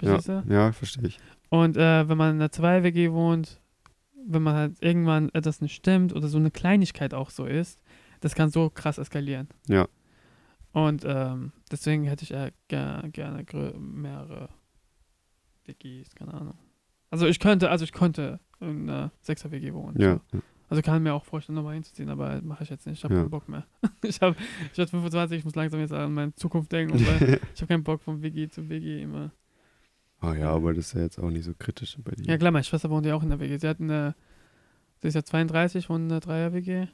Ja, 0.00 0.18
Verstehst 0.20 0.28
du? 0.28 0.44
ja 0.52 0.72
verstehe 0.72 1.06
ich. 1.06 1.18
Und 1.48 1.76
äh, 1.76 2.08
wenn 2.08 2.16
man 2.18 2.34
in 2.36 2.40
einer 2.40 2.50
2-WG 2.50 3.12
wohnt, 3.12 3.60
wenn 4.26 4.42
man 4.42 4.54
halt 4.54 4.76
irgendwann 4.82 5.28
etwas 5.30 5.60
nicht 5.60 5.74
stimmt 5.74 6.12
oder 6.14 6.28
so 6.28 6.38
eine 6.38 6.50
Kleinigkeit 6.50 7.14
auch 7.14 7.30
so 7.30 7.44
ist, 7.46 7.80
das 8.22 8.34
kann 8.34 8.48
so 8.50 8.70
krass 8.70 8.96
eskalieren. 8.98 9.48
Ja. 9.68 9.86
Und 10.72 11.04
ähm, 11.06 11.52
deswegen 11.70 12.04
hätte 12.04 12.24
ich 12.24 12.32
äh, 12.32 12.50
ger 12.68 13.04
gerne 13.12 13.42
grö- 13.42 13.76
mehrere 13.78 14.48
WGs, 15.66 16.14
keine 16.14 16.32
Ahnung. 16.34 16.54
Also 17.10 17.26
ich 17.26 17.38
könnte, 17.38 17.68
also 17.70 17.84
ich 17.84 17.92
könnte 17.92 18.40
in 18.60 18.88
einer 18.88 19.12
6er 19.26 19.50
WG 19.50 19.72
wohnen. 19.74 20.00
Ja. 20.00 20.20
So. 20.32 20.40
Also 20.70 20.80
kann 20.80 21.02
mir 21.02 21.12
auch 21.12 21.26
vorstellen, 21.26 21.56
nochmal 21.56 21.74
hinzuziehen, 21.74 22.08
aber 22.08 22.40
mache 22.40 22.62
ich 22.64 22.70
jetzt 22.70 22.86
nicht. 22.86 22.98
Ich 22.98 23.04
habe 23.04 23.12
Ja. 23.14 23.20
keinen 23.20 23.30
Bock 23.30 23.46
mehr. 23.48 23.66
ich 24.02 24.22
habe, 24.22 24.34
ich 24.72 24.78
werde 24.78 24.90
25, 24.90 25.38
ich 25.40 25.44
muss 25.44 25.54
langsam 25.54 25.80
jetzt 25.80 25.92
an 25.92 26.14
meine 26.14 26.34
Zukunft 26.34 26.72
denken. 26.72 26.96
Ich 27.54 27.60
habe 27.60 27.66
keinen 27.68 27.84
Bock 27.84 28.00
von 28.00 28.22
WG 28.22 28.48
zu 28.48 28.66
WG 28.70 29.02
immer. 29.02 29.30
oh 30.22 30.32
ja, 30.32 30.50
aber 30.50 30.72
das 30.72 30.86
ist 30.86 30.94
ja 30.94 31.02
jetzt 31.02 31.18
auch 31.18 31.28
nicht 31.30 31.44
so 31.44 31.52
kritisch 31.58 31.98
bei 32.02 32.12
dir. 32.12 32.24
Ja 32.24 32.38
klar, 32.38 32.50
meine 32.50 32.64
Schwester 32.64 32.88
wohnt 32.88 33.04
ja 33.04 33.14
auch 33.14 33.22
in 33.22 33.28
der 33.28 33.40
WG. 33.40 33.58
Sie 33.58 33.68
hat 33.68 33.80
eine, 33.80 34.14
sie 35.02 35.08
ist 35.08 35.14
ja 35.14 35.22
32, 35.22 35.90
wohnt 35.90 36.04
in 36.04 36.08
der 36.08 36.20
Dreier-WG. 36.20 36.86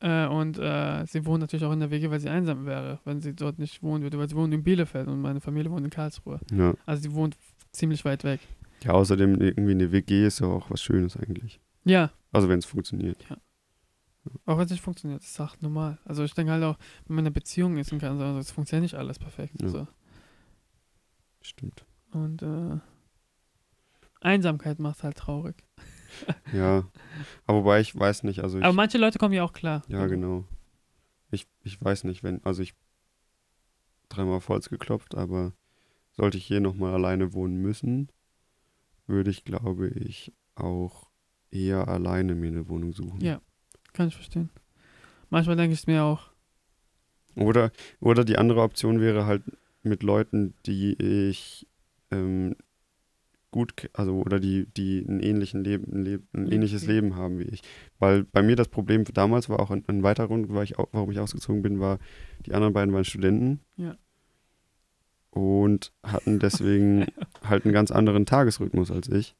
Äh, 0.00 0.26
und 0.26 0.58
äh, 0.58 1.04
sie 1.06 1.26
wohnt 1.26 1.40
natürlich 1.42 1.64
auch 1.64 1.72
in 1.72 1.80
der 1.80 1.90
WG, 1.90 2.10
weil 2.10 2.20
sie 2.20 2.28
einsam 2.30 2.64
wäre, 2.66 3.00
wenn 3.04 3.20
sie 3.20 3.34
dort 3.34 3.58
nicht 3.58 3.82
wohnen 3.82 4.02
würde, 4.02 4.18
weil 4.18 4.28
sie 4.28 4.34
wohnt 4.36 4.52
in 4.54 4.62
Bielefeld 4.62 5.08
und 5.08 5.20
meine 5.20 5.40
Familie 5.40 5.70
wohnt 5.70 5.84
in 5.84 5.90
Karlsruhe. 5.90 6.40
Ja. 6.52 6.74
Also 6.86 7.02
sie 7.02 7.12
wohnt 7.12 7.36
ziemlich 7.72 8.04
weit 8.04 8.24
weg. 8.24 8.40
ja, 8.82 8.92
außerdem 8.92 9.40
irgendwie 9.40 9.72
eine 9.72 9.92
WG 9.92 10.26
ist 10.26 10.40
ja 10.40 10.46
auch 10.46 10.70
was 10.70 10.80
Schönes 10.82 11.16
eigentlich. 11.16 11.60
Ja, 11.84 12.10
Also 12.32 12.48
wenn 12.48 12.58
es 12.58 12.64
funktioniert. 12.66 13.18
auch 14.46 14.56
wenn 14.58 14.64
es 14.64 14.70
nicht 14.70 14.82
funktioniert, 14.82 15.20
das 15.22 15.30
ist 15.30 15.40
auch 15.40 15.54
normal. 15.60 15.98
Also 16.04 16.24
ich 16.24 16.32
denke 16.34 16.52
halt 16.52 16.64
auch, 16.64 16.78
wenn 17.06 17.16
man 17.16 17.24
in 17.24 17.26
einer 17.28 17.34
Beziehung 17.34 17.76
ist 17.76 17.92
und 17.92 17.98
kann, 18.00 18.20
also 18.20 18.38
es 18.38 18.50
funktioniert 18.50 18.82
nicht 18.84 18.94
alles 18.94 19.18
perfekt. 19.18 19.60
Ja. 19.60 19.68
So. 19.68 19.86
Stimmt. 21.42 21.84
Und 22.12 22.42
äh, 22.42 22.78
Einsamkeit 24.20 24.78
macht 24.78 25.02
halt 25.02 25.16
traurig. 25.18 25.56
Ja. 26.52 26.88
Aber 27.46 27.58
wobei 27.58 27.80
ich 27.80 27.98
weiß 27.98 28.22
nicht, 28.24 28.40
also 28.40 28.58
ich. 28.58 28.64
Aber 28.64 28.72
manche 28.72 28.98
Leute 28.98 29.18
kommen 29.18 29.34
ja 29.34 29.44
auch 29.44 29.52
klar. 29.52 29.82
Ja, 29.88 30.06
genau. 30.06 30.44
Ich, 31.30 31.46
ich 31.62 31.82
weiß 31.82 32.04
nicht, 32.04 32.22
wenn, 32.22 32.44
also 32.44 32.62
ich 32.62 32.74
dreimal 34.08 34.36
auf 34.36 34.48
Holz 34.48 34.68
geklopft, 34.68 35.14
aber 35.14 35.52
sollte 36.12 36.38
ich 36.38 36.44
hier 36.44 36.60
nochmal 36.60 36.92
alleine 36.94 37.32
wohnen 37.32 37.56
müssen, 37.58 38.10
würde 39.06 39.30
ich, 39.30 39.44
glaube 39.44 39.88
ich, 39.88 40.32
auch 40.54 41.08
eher 41.50 41.88
alleine 41.88 42.34
mir 42.34 42.48
eine 42.48 42.68
Wohnung 42.68 42.92
suchen. 42.92 43.20
Ja. 43.20 43.40
Kann 43.92 44.08
ich 44.08 44.14
verstehen. 44.14 44.50
Manchmal 45.30 45.56
denke 45.56 45.74
ich 45.74 45.80
es 45.80 45.86
mir 45.86 46.04
auch. 46.04 46.30
Oder, 47.36 47.70
oder 48.00 48.24
die 48.24 48.38
andere 48.38 48.62
Option 48.62 49.00
wäre 49.00 49.26
halt 49.26 49.42
mit 49.82 50.02
Leuten, 50.02 50.54
die 50.66 50.94
ich 51.00 51.66
ähm, 52.10 52.56
gut, 53.50 53.90
also 53.92 54.14
oder 54.20 54.38
die, 54.40 54.66
die 54.76 55.00
ein, 55.00 55.20
ähnlichen 55.20 55.64
Leben, 55.64 55.92
ein, 55.92 56.04
Leb 56.04 56.22
ein 56.32 56.42
Leben- 56.44 56.52
ähnliches 56.52 56.86
Leben 56.86 57.16
haben 57.16 57.38
wie 57.38 57.44
ich. 57.44 57.62
Weil 57.98 58.24
bei 58.24 58.42
mir 58.42 58.56
das 58.56 58.68
Problem 58.68 59.04
damals 59.12 59.48
war 59.48 59.60
auch 59.60 59.70
ein, 59.70 59.84
ein 59.88 60.02
weiterer 60.02 60.28
Grund, 60.28 60.52
weil 60.52 60.64
ich, 60.64 60.74
warum 60.92 61.10
ich 61.10 61.18
ausgezogen 61.18 61.62
bin, 61.62 61.80
war, 61.80 61.98
die 62.46 62.54
anderen 62.54 62.72
beiden 62.72 62.94
waren 62.94 63.04
Studenten. 63.04 63.60
Ja. 63.76 63.96
Und 65.30 65.92
hatten 66.02 66.38
deswegen 66.38 67.06
halt 67.44 67.64
einen 67.64 67.74
ganz 67.74 67.90
anderen 67.90 68.26
Tagesrhythmus 68.26 68.90
als 68.90 69.08
ich. 69.08 69.36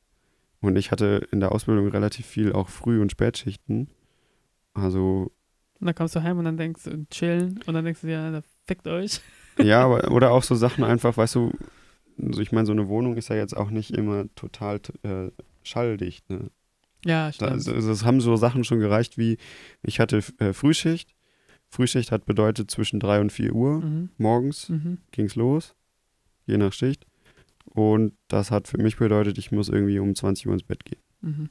Und 0.61 0.77
ich 0.77 0.91
hatte 0.93 1.27
in 1.33 1.41
der 1.41 1.53
Ausbildung 1.53 1.89
relativ 1.89 2.27
viel 2.27 2.53
auch 2.53 2.69
Früh- 2.69 3.01
und 3.01 3.11
Spätschichten. 3.11 3.89
Also 4.75 5.33
Und 5.81 5.87
dann 5.87 5.95
kommst 5.95 6.15
du 6.15 6.23
heim 6.23 6.39
und 6.39 6.45
dann 6.45 6.57
denkst 6.57 6.85
du, 6.85 7.07
chillen 7.11 7.61
und 7.67 7.75
dann 7.75 7.85
denkst 7.85 8.03
du 8.03 8.07
dir, 8.09 8.13
ja, 8.15 8.31
da 8.31 8.43
fickt 8.67 8.87
euch. 8.87 9.21
Ja, 9.59 9.85
aber, 9.85 10.11
oder 10.11 10.31
auch 10.31 10.43
so 10.43 10.55
Sachen 10.55 10.85
einfach, 10.85 11.17
weißt 11.17 11.35
du, 11.35 11.53
also 12.27 12.41
ich 12.41 12.53
meine, 12.53 12.67
so 12.67 12.73
eine 12.73 12.89
Wohnung 12.89 13.17
ist 13.17 13.29
ja 13.29 13.37
jetzt 13.37 13.57
auch 13.57 13.71
nicht 13.71 13.91
immer 13.93 14.27
total 14.35 14.81
äh, 15.03 15.31
schalldicht. 15.63 16.29
Ne? 16.31 16.51
Ja, 17.05 17.33
stimmt. 17.33 17.51
also, 17.53 17.73
es 17.73 18.05
haben 18.05 18.21
so 18.21 18.37
Sachen 18.37 18.65
schon 18.65 18.81
gereicht 18.81 19.17
wie, 19.19 19.39
ich 19.83 20.01
hatte 20.01 20.23
äh, 20.39 20.53
Frühschicht. 20.53 21.15
Frühschicht 21.69 22.11
hat 22.11 22.27
bedeutet 22.27 22.71
zwischen 22.71 22.99
3 23.01 23.21
und 23.21 23.33
4 23.33 23.55
Uhr 23.55 23.81
mhm. 23.81 24.11
morgens 24.19 24.69
Mhm. 24.69 24.99
ging's 25.13 25.37
los, 25.37 25.75
je 26.47 26.59
nach 26.59 26.73
Schicht. 26.73 27.07
Und 27.65 28.15
das 28.29 28.51
hat 28.51 28.67
für 28.67 28.79
mich 28.79 28.97
bedeutet, 28.97 29.39
ich 29.39 29.53
muss 29.53 29.69
irgendwie 29.69 29.99
um 30.01 30.15
20 30.15 30.49
Uhr 30.49 30.55
ins 30.55 30.65
Bett 30.65 30.85
gehen. 30.85 31.01
Mhm. 31.21 31.49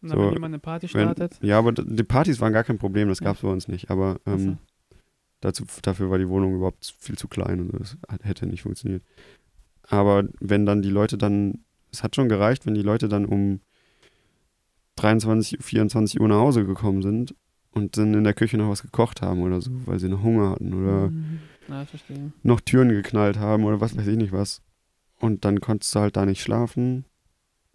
Und 0.00 0.10
dann, 0.10 0.18
So, 0.18 0.18
wenn 0.26 0.32
jemand 0.34 0.52
eine 0.52 0.58
Party 0.58 0.86
Wenn, 0.92 1.06
startet. 1.06 1.38
ja, 1.42 1.58
aber 1.58 1.72
die 1.72 2.04
Partys 2.04 2.40
waren 2.40 2.52
gar 2.52 2.64
kein 2.64 2.78
Problem, 2.78 3.08
das 3.08 3.20
Ja. 3.20 3.24
gab's 3.24 3.40
bei 3.40 3.48
uns 3.48 3.66
nicht. 3.66 3.90
Aber 3.90 4.20
ähm, 4.26 4.58
dazu, 5.40 5.64
dafür 5.82 6.10
war 6.10 6.18
die 6.18 6.28
Wohnung 6.28 6.54
überhaupt 6.54 6.94
viel 7.00 7.16
zu 7.16 7.26
klein 7.28 7.60
und 7.60 7.80
das 7.80 7.96
hätte 8.22 8.46
nicht 8.46 8.62
funktioniert. 8.62 9.02
Aber 9.88 10.24
wenn 10.40 10.66
dann 10.66 10.82
die 10.82 10.90
Leute 10.90 11.16
dann, 11.18 11.64
es 11.90 12.02
hat 12.02 12.14
schon 12.14 12.28
gereicht, 12.28 12.66
wenn 12.66 12.74
die 12.74 12.82
Leute 12.82 13.08
dann 13.08 13.24
um 13.24 13.60
23, 14.96 15.58
24 15.60 16.20
Uhr 16.20 16.28
nach 16.28 16.36
Hause 16.36 16.64
gekommen 16.66 17.02
sind 17.02 17.34
und 17.72 17.96
dann 17.96 18.14
in 18.14 18.24
der 18.24 18.34
Küche 18.34 18.58
noch 18.58 18.68
was 18.68 18.82
gekocht 18.82 19.22
haben 19.22 19.42
oder 19.42 19.60
so, 19.60 19.70
weil 19.86 19.98
sie 19.98 20.08
noch 20.08 20.22
Hunger 20.22 20.50
hatten 20.50 20.74
oder 20.74 21.10
Mhm. 21.10 21.38
Ja, 21.68 21.84
noch 22.42 22.60
Türen 22.60 22.88
geknallt 22.88 23.38
haben 23.38 23.64
oder 23.64 23.80
was 23.80 23.96
weiß 23.96 24.06
ich 24.06 24.16
nicht 24.16 24.32
was. 24.32 24.62
Und 25.20 25.44
dann 25.44 25.60
konntest 25.60 25.94
du 25.94 26.00
halt 26.00 26.16
da 26.16 26.24
nicht 26.24 26.40
schlafen. 26.40 27.04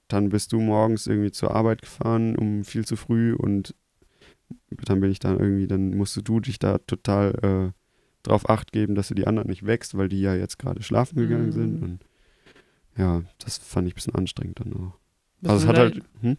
Dann 0.07 0.30
bist 0.30 0.52
du 0.52 0.60
morgens 0.60 1.07
irgendwie 1.07 1.31
zur 1.31 1.56
Arbeit 1.56 1.81
gefahren 1.81 2.35
um 2.35 2.64
viel 2.64 2.85
zu 2.85 2.95
früh 2.95 3.34
und 3.34 3.76
dann 4.69 4.99
bin 4.99 5.11
ich 5.11 5.19
da 5.19 5.31
irgendwie, 5.31 5.68
dann 5.68 5.95
musst 5.95 6.19
du 6.27 6.40
dich 6.40 6.60
da 6.60 6.77
total 6.80 7.73
äh, 7.73 7.83
drauf 8.24 8.50
acht 8.50 8.72
geben, 8.72 8.95
dass 8.95 9.10
du 9.10 9.16
die 9.16 9.28
anderen 9.28 9.50
nicht 9.50 9.66
wächst, 9.66 9.98
weil 9.98 10.10
die 10.10 10.22
ja 10.22 10.34
jetzt 10.36 10.58
gerade 10.60 10.82
schlafen 10.82 11.18
gegangen 11.18 11.48
Mhm. 11.48 11.52
sind. 11.52 11.82
Und 11.82 12.06
ja, 12.98 13.24
das 13.40 13.58
fand 13.58 13.88
ich 13.88 13.94
ein 13.94 13.95
bisschen 13.95 14.16
anstrengend 14.16 14.60
dann 14.60 14.74
auch. 14.74 14.98
Bist 15.41 15.52
also 15.52 15.64
es 15.64 15.68
hat 15.70 15.78
halt, 15.78 16.02
hm? 16.22 16.38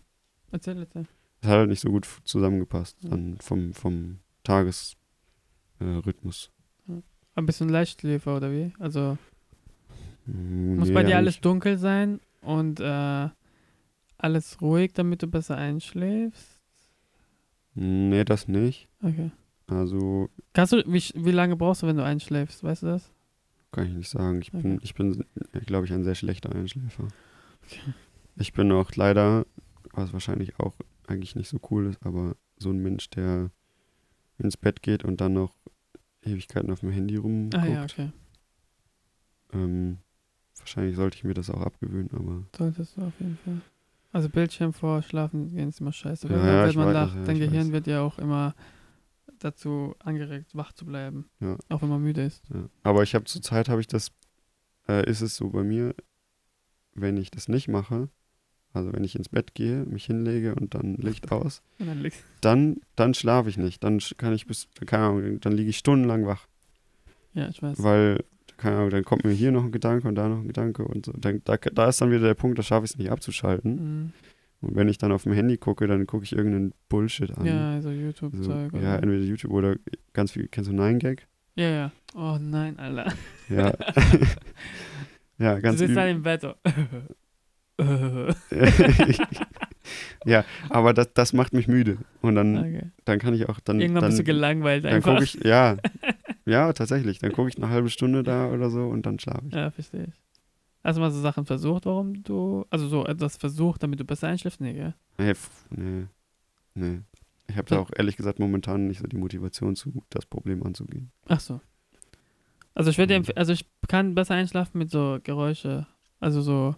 Erzähl, 0.51 0.79
erzähl. 0.79 1.07
es 1.43 1.49
hat 1.49 1.57
halt 1.59 1.69
nicht 1.69 1.81
so 1.81 1.91
gut 1.91 2.09
zusammengepasst 2.25 2.97
Ja. 3.03 3.11
dann 3.11 3.37
vom, 3.41 3.75
vom 3.75 4.19
Tagesrhythmus. 4.45 6.51
Äh. 6.89 6.93
Ein 7.37 7.47
bisschen 7.47 7.69
Leichtschläfer 7.69 8.37
oder 8.37 8.51
wie? 8.53 8.73
Also 8.79 9.19
muss 10.27 10.89
Nee, 10.89 10.95
bei 10.95 11.03
dir 11.03 11.17
alles 11.17 11.41
dunkel 11.41 11.77
sein 11.79 12.21
und 12.41 12.81
äh, 12.81 13.29
alles 14.17 14.61
ruhig, 14.63 14.93
damit 14.95 15.23
du 15.23 15.27
besser 15.27 15.57
einschläfst? 15.57 16.61
Nee, 17.75 18.25
das 18.25 18.49
nicht. 18.49 18.89
Okay. 19.03 19.33
Also 19.67 20.29
Kannst 20.53 20.73
du, 20.73 20.83
wie, 20.87 21.03
wie 21.15 21.31
lange 21.33 21.57
brauchst 21.57 21.83
du, 21.83 21.87
wenn 21.87 21.97
du 21.97 22.05
einschläfst? 22.05 22.63
Weißt 22.63 22.83
du 22.83 22.87
das? 22.87 23.11
Kann 23.73 23.87
ich 23.89 23.95
nicht 23.95 24.11
sagen. 24.11 24.41
Ich 24.43 24.53
bin, 24.53 24.61
Okay. 24.77 24.79
ich 24.83 24.95
bin, 24.95 25.25
glaube 25.67 25.87
ich, 25.87 25.93
ein 25.93 26.05
sehr 26.05 26.15
schlechter 26.15 26.55
Einschläfer. 26.55 27.09
Okay. 27.67 27.81
Ich 28.37 28.53
bin 28.53 28.71
auch 28.73 28.93
leider, 28.95 29.47
was 29.93 30.13
wahrscheinlich 30.13 30.59
auch 30.61 30.75
eigentlich 31.07 31.35
nicht 31.35 31.49
so 31.49 31.59
cool 31.71 31.87
ist, 31.87 32.05
aber 32.05 32.37
so 32.59 32.71
ein 32.71 32.79
Mensch, 32.83 33.09
der 33.11 33.51
ins 34.39 34.57
Bett 34.57 34.83
geht 34.83 35.05
und 35.05 35.21
dann 35.21 35.33
noch 35.35 35.55
Ewigkeiten 36.23 36.71
auf 36.71 36.81
dem 36.81 36.91
Handy 36.91 37.17
rumguckt. 37.17 37.63
Ah 37.63 37.67
ja, 37.67 37.83
okay. 37.85 38.11
ähm, 39.53 39.99
wahrscheinlich 40.59 40.97
sollte 40.97 41.17
ich 41.19 41.25
mir 41.25 41.35
das 41.35 41.51
auch 41.51 41.61
abgewöhnen, 41.61 42.11
aber 42.13 42.43
Solltest 42.57 42.97
du 42.97 43.03
auf 43.03 43.13
jeden 43.21 43.39
Fall. 43.45 43.61
Also 44.13 44.29
Bildschirm 44.29 44.73
vor 44.73 45.03
Schlafen 45.03 45.51
gehen 45.55 45.69
ist 45.69 45.81
immer 45.81 45.93
scheiße. 45.93 46.29
Ja, 46.29 46.35
Weil 46.37 46.47
ja, 46.47 46.67
ich 46.69 46.77
man 46.77 46.87
weiß, 46.89 46.95
nach, 46.95 47.15
ja, 47.15 47.25
dein 47.25 47.39
Gehirn 47.39 47.67
weiß. 47.67 47.73
wird 47.73 47.87
ja 47.89 48.03
auch 48.03 48.19
immer 48.19 48.55
dazu 49.39 49.95
angeregt, 49.99 50.55
wach 50.55 50.73
zu 50.73 50.85
bleiben. 50.85 51.29
Ja. 51.41 51.57
Auch 51.69 51.83
wenn 51.83 51.89
man 51.89 52.03
müde 52.03 52.23
ist. 52.23 52.43
ja. 52.53 52.69
Aber 52.83 53.03
ich 53.03 53.15
habe 53.15 53.25
zurzeit 53.25 53.69
habe 53.69 53.81
ich 53.81 53.87
das, 53.87 54.13
äh, 54.89 55.09
ist 55.09 55.21
es 55.21 55.37
so 55.37 55.51
bei 55.51 55.63
mir, 55.63 55.95
wenn 56.95 57.17
ich 57.17 57.31
das 57.31 57.49
nicht 57.49 57.69
mache, 57.69 58.09
also 58.73 58.93
wenn 58.93 59.05
ich 59.05 59.15
ins 59.15 59.29
Bett 59.29 59.55
gehe, 59.55 59.85
mich 59.85 60.07
hinlege 60.07 60.55
und 60.55 60.75
dann 60.75 60.95
Licht 60.97 61.31
aus, 61.31 61.63
dann 61.79 62.11
dann, 62.41 62.77
dann 62.97 63.15
schlafe 63.15 63.49
ich 63.49 63.57
nicht. 63.57 63.85
Dann 63.85 64.01
kann 64.17 64.33
ich 64.33 64.47
bis, 64.47 64.69
keine 64.87 65.05
Ahnung, 65.05 65.41
dann 65.41 65.53
liege 65.53 65.71
ich 65.71 65.79
stundenlang 65.79 66.27
wach. 66.27 66.47
Ja, 67.35 67.49
ich 67.49 67.63
weiß. 67.63 67.83
Weil 67.83 68.25
keine 68.57 68.77
Ahnung, 68.77 68.91
dann 68.91 69.05
kommt 69.05 69.25
mir 69.25 69.33
hier 69.33 69.53
noch 69.53 69.65
ein 69.65 69.73
Gedanke 69.73 70.09
und 70.09 70.15
da 70.15 70.29
noch 70.29 70.39
ein 70.39 70.47
Gedanke 70.47 70.85
und 70.85 71.07
so. 71.07 71.13
Dann, 71.13 71.43
da, 71.45 71.57
da 71.57 71.89
ist 71.89 72.01
dann 72.01 72.11
wieder 72.11 72.21
der 72.21 72.35
Punkt, 72.35 72.59
da 72.59 72.63
schaffe 72.63 72.85
ich 72.85 72.93
es 72.93 72.99
nicht 72.99 73.11
abzuschalten. 73.11 73.75
Mhm. 73.75 74.13
Und 74.65 74.77
wenn 74.77 74.89
ich 74.89 74.99
dann 74.99 75.13
auf 75.13 75.25
dem 75.25 75.33
Handy 75.33 75.57
gucke, 75.57 75.87
dann 75.87 76.07
gucke 76.07 76.25
ich 76.25 76.33
irgendeinen 76.33 76.73
Bullshit 76.89 77.31
an. 77.37 77.45
Ja, 77.45 77.81
so 77.83 77.91
so, 77.91 77.95
YouTube-Zeug. 77.95 78.73
ja, 78.75 78.79
oder- 78.79 79.03
entweder 79.03 79.25
YouTube 79.25 79.53
oder 79.53 79.77
ganz 80.13 80.33
viel, 80.33 80.49
kennst 80.49 80.71
du 80.71 80.75
9gag? 80.75 81.21
ja, 81.57 81.69
ja. 81.69 81.93
Oh 82.17 82.39
nein, 82.41 82.79
Alter. 82.79 83.13
Ja. 83.49 83.73
ja, 85.39 85.59
ganz 85.59 85.79
du 85.79 85.87
sitzt 85.87 85.97
dann 85.97 86.09
im 86.09 86.23
Bett 86.23 86.43
so. 86.43 86.55
ja, 90.25 90.45
aber 90.71 90.95
das, 90.95 91.13
das 91.13 91.33
macht 91.33 91.53
mich 91.53 91.67
müde. 91.67 91.99
Und 92.23 92.37
dann, 92.37 92.57
okay. 92.57 92.83
dann 93.05 93.19
kann 93.19 93.35
ich 93.35 93.49
auch, 93.49 93.59
dann, 93.61 93.81
Irgendwann 93.81 94.03
dann, 94.03 94.11
bist 94.11 94.21
du 94.21 94.25
gelangweilt 94.25 94.85
dann 94.85 94.95
einfach. 94.95 95.15
gucke 95.15 95.25
ich, 95.25 95.35
ja, 95.43 95.77
ja, 96.47 96.73
tatsächlich. 96.73 97.19
Dann 97.19 97.33
gucke 97.33 97.49
ich 97.49 97.57
eine 97.57 97.69
halbe 97.69 97.91
Stunde 97.91 98.23
da 98.23 98.49
oder 98.49 98.71
so 98.71 98.87
und 98.87 99.07
dann 99.07 99.19
schlafe 99.19 99.47
ich. 99.49 99.55
Ja, 99.55 99.71
verstehe 99.73 100.05
ich. 100.05 100.24
Hast 100.85 100.97
du 100.97 101.01
mal 101.01 101.11
so 101.11 101.21
Sachen 101.21 101.47
versucht, 101.47 101.87
warum 101.87 102.23
du, 102.23 102.67
also 102.71 102.87
so 102.89 103.07
etwas 103.07 103.37
versucht, 103.39 103.83
damit 103.83 103.99
du 104.01 104.05
besser 104.05 104.29
einschläfst? 104.29 104.61
Nee, 104.61 104.75
gell? 104.75 104.95
Nee, 105.19 105.35
nee, 105.71 106.07
nee. 106.75 107.01
Ich 107.49 107.57
habe 107.57 107.69
da 107.69 107.79
auch 107.79 107.91
ehrlich 107.97 108.17
gesagt 108.17 108.39
momentan 108.39 108.87
nicht 108.87 109.01
so 109.01 109.07
die 109.07 109.17
Motivation 109.17 109.77
zu, 109.77 110.03
das 110.11 110.27
Problem 110.27 110.63
anzugehen. 110.63 111.11
Ach 111.27 111.41
so. 111.41 111.61
Also 112.75 112.91
ich 112.91 112.99
würde 112.99 113.15
dir 113.15 113.21
Mhm. 113.21 113.37
also 113.37 113.53
ich 113.53 113.67
kann 113.89 114.15
besser 114.15 114.35
einschlafen 114.35 114.79
mit 114.79 114.91
so 114.91 115.19
Geräusche, 115.23 115.87
also 116.21 116.43
so, 116.43 116.75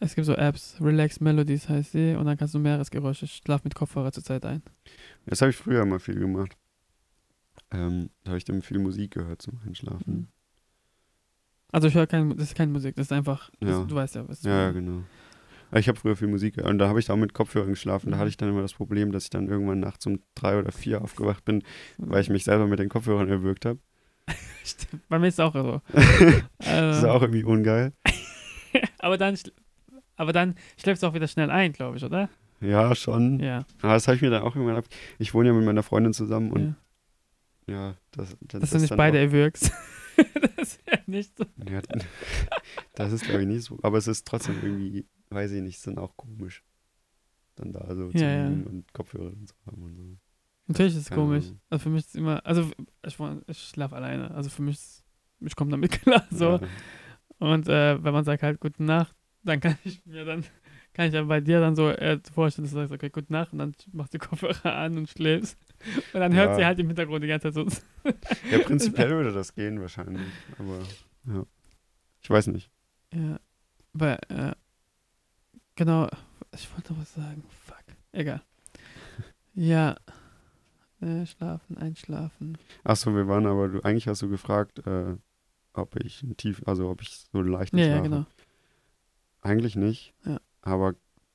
es 0.00 0.14
gibt 0.14 0.26
so 0.26 0.34
Apps, 0.34 0.76
Relax 0.80 1.20
Melodies 1.20 1.68
heißt 1.68 1.92
sie, 1.92 2.14
und 2.16 2.24
dann 2.26 2.36
kannst 2.36 2.54
du 2.54 2.58
Meeresgeräusche, 2.58 3.26
ich 3.26 3.34
schlaf 3.34 3.62
mit 3.64 3.74
Kopfhörer 3.74 4.10
zur 4.12 4.24
Zeit 4.24 4.44
ein. 4.44 4.62
Das 5.26 5.40
habe 5.40 5.50
ich 5.50 5.56
früher 5.56 5.84
mal 5.84 6.00
viel 6.00 6.18
gemacht. 6.18 6.56
Ähm, 7.70 8.10
da 8.24 8.30
habe 8.30 8.38
ich 8.38 8.44
dann 8.44 8.62
viel 8.62 8.78
Musik 8.78 9.12
gehört 9.12 9.42
zum 9.42 9.60
Einschlafen. 9.66 10.14
Mhm. 10.14 10.28
Also 11.72 11.88
ich 11.88 11.94
höre 11.94 12.06
kein, 12.06 12.30
das 12.36 12.48
ist 12.48 12.54
keine 12.54 12.70
Musik, 12.70 12.94
das 12.96 13.06
ist 13.06 13.12
einfach, 13.12 13.50
das, 13.60 13.70
Ja. 13.70 13.84
du 13.84 13.94
weißt 13.94 14.14
ja, 14.14 14.28
was 14.28 14.38
ich 14.40 14.44
Ja, 14.44 14.50
ja, 14.52 14.72
meine. 14.72 14.74
genau. 14.74 15.02
Ich 15.74 15.88
habe 15.88 15.98
früher 15.98 16.16
viel 16.16 16.28
Musik 16.28 16.56
gehört 16.56 16.70
und 16.70 16.78
da 16.78 16.86
habe 16.88 17.00
ich 17.00 17.10
auch 17.10 17.16
mit 17.16 17.32
Kopfhörern 17.32 17.70
geschlafen. 17.70 18.10
Da 18.10 18.16
Mhm. 18.16 18.20
hatte 18.20 18.28
ich 18.28 18.36
dann 18.36 18.50
immer 18.50 18.60
das 18.60 18.74
Problem, 18.74 19.10
dass 19.10 19.24
ich 19.24 19.30
dann 19.30 19.48
irgendwann 19.48 19.80
nachts 19.80 20.04
um 20.06 20.20
drei 20.34 20.58
oder 20.58 20.70
vier 20.70 21.00
aufgewacht 21.00 21.46
bin, 21.46 21.62
weil 21.96 22.20
ich 22.20 22.28
mich 22.28 22.44
selber 22.44 22.66
mit 22.66 22.78
den 22.78 22.90
Kopfhörern 22.90 23.28
erwürgt 23.30 23.64
habe. 23.64 23.78
Stimmt, 24.64 25.08
Bei 25.08 25.18
mir 25.18 25.28
ist 25.28 25.34
es 25.34 25.40
auch 25.40 25.54
so. 25.54 25.80
Das 25.92 26.04
ist 26.58 26.68
Also, 26.68 27.08
auch 27.08 27.22
irgendwie 27.22 27.44
ungeil. 27.44 27.94
aber 28.98 29.16
dann, 29.16 29.38
aber 30.16 30.34
dann 30.34 30.56
schläfst 30.78 31.02
du 31.02 31.06
auch 31.06 31.14
wieder 31.14 31.26
schnell 31.26 31.50
ein, 31.50 31.72
glaube 31.72 31.96
ich, 31.96 32.04
oder? 32.04 32.28
Ja, 32.60 32.94
schon. 32.94 33.40
Ja. 33.40 33.64
Aber 33.80 33.94
das 33.94 34.06
habe 34.06 34.16
ich 34.16 34.22
mir 34.22 34.28
dann 34.30 34.42
auch 34.42 34.54
irgendwann 34.54 34.76
ab. 34.76 34.84
Ich 35.18 35.32
wohne 35.32 35.48
ja 35.48 35.54
mit 35.54 35.64
meiner 35.64 35.82
Freundin 35.82 36.12
zusammen 36.12 36.52
und 36.52 36.76
ja. 37.66 37.74
ja, 37.88 37.94
das, 38.12 38.36
das, 38.42 38.60
Dass 38.60 38.70
du 38.70 38.78
nicht 38.78 38.94
beide 38.96 39.18
erwürgst. 39.18 39.72
Das 40.86 40.94
ist 40.94 40.98
ja 40.98 40.98
nicht 41.06 41.36
so. 41.38 41.44
Ja, 41.70 41.80
das 42.94 43.12
ist, 43.12 43.24
glaube 43.24 43.42
ich, 43.42 43.48
nicht 43.48 43.64
so. 43.64 43.78
Aber 43.82 43.98
es 43.98 44.06
ist 44.06 44.26
trotzdem 44.26 44.56
irgendwie, 44.62 45.06
weiß 45.30 45.52
ich 45.52 45.62
nicht, 45.62 45.86
dann 45.86 45.98
auch 45.98 46.16
komisch. 46.16 46.62
Dann 47.56 47.72
da 47.72 47.94
so 47.94 48.10
zu 48.10 48.18
Ja, 48.18 48.30
ja. 48.30 48.48
liegen 48.48 48.64
und 48.64 48.92
Kopfhörer 48.92 49.26
und 49.32 49.48
so 49.48 49.54
haben 49.66 49.82
und 49.82 49.96
so. 49.96 50.16
Natürlich 50.68 50.94
ist 50.96 51.02
es 51.02 51.10
komisch. 51.10 51.44
Ahnung. 51.46 51.60
Also 51.70 51.82
für 51.82 51.88
mich 51.90 52.00
ist 52.00 52.08
es 52.10 52.14
immer, 52.14 52.44
also 52.46 52.70
ich, 53.04 53.18
ich 53.46 53.58
schlafe 53.58 53.96
alleine. 53.96 54.30
Also 54.32 54.48
für 54.50 54.62
mich 54.62 54.76
ist, 54.76 55.04
ich 55.40 55.56
komme 55.56 55.70
damit 55.70 55.90
klar. 56.02 56.26
So. 56.30 56.58
Ja. 56.58 56.60
Und 57.38 57.68
äh, 57.68 58.02
wenn 58.02 58.12
man 58.12 58.24
sagt 58.24 58.42
halt 58.42 58.60
gute 58.60 58.82
Nacht, 58.82 59.14
dann 59.42 59.60
kann 59.60 59.76
ich 59.84 60.04
mir 60.06 60.24
dann, 60.24 60.44
kann 60.94 61.08
ich 61.08 61.14
ja 61.14 61.22
bei 61.24 61.40
dir 61.40 61.60
dann 61.60 61.74
so 61.76 61.88
äh, 61.88 62.18
vorstellen, 62.34 62.64
dass 62.64 62.72
du 62.72 62.78
sagst, 62.78 62.92
okay, 62.92 63.10
gute 63.10 63.32
Nacht 63.32 63.52
und 63.52 63.58
dann 63.58 63.74
machst 63.92 64.12
du 64.14 64.18
die 64.18 64.26
Kopfhörer 64.26 64.74
an 64.74 64.98
und 64.98 65.08
schläfst. 65.08 65.56
Und 66.12 66.20
dann 66.20 66.34
hört 66.34 66.50
Ja. 66.50 66.56
sie 66.56 66.64
halt 66.66 66.78
im 66.78 66.86
Hintergrund 66.88 67.24
die 67.24 67.28
ganze 67.28 67.52
Zeit 67.52 67.70
so. 67.70 68.10
ja, 68.50 68.58
prinzipiell 68.64 69.10
würde 69.10 69.32
das 69.32 69.54
gehen 69.54 69.80
wahrscheinlich. 69.80 70.22
Aber 70.58 70.78
ja. 71.26 71.44
Ich 72.20 72.30
weiß 72.30 72.48
nicht. 72.48 72.70
Ja. 73.12 73.40
Weil, 73.94 74.18
äh, 74.28 74.52
genau, 75.74 76.08
ich 76.54 76.72
wollte 76.72 76.92
noch 76.92 77.00
was 77.00 77.14
sagen. 77.14 77.42
Fuck. 77.64 77.82
Egal. 78.12 78.42
Ja. 79.54 79.96
Äh, 81.02 81.26
schlafen, 81.26 81.76
einschlafen. 81.76 82.56
Achso, 82.84 83.14
wir 83.14 83.26
waren 83.28 83.44
aber, 83.46 83.68
du, 83.68 83.80
eigentlich 83.82 84.06
hast 84.08 84.22
du 84.22 84.28
gefragt, 84.30 84.86
äh, 84.86 85.16
ob 85.74 85.96
ich 86.02 86.22
ein 86.22 86.36
tief, 86.36 86.62
also 86.64 86.88
ob 86.88 87.02
ich 87.02 87.10
so 87.32 87.42
leichten 87.42 87.76
Ja, 87.76 87.84
Schlaf 87.86 87.96
ja, 87.96 88.02
genau. 88.02 88.26
Eigentlich 89.42 89.74
nicht. 89.76 90.14
Ja. 90.24 90.40
Aber 90.62 90.94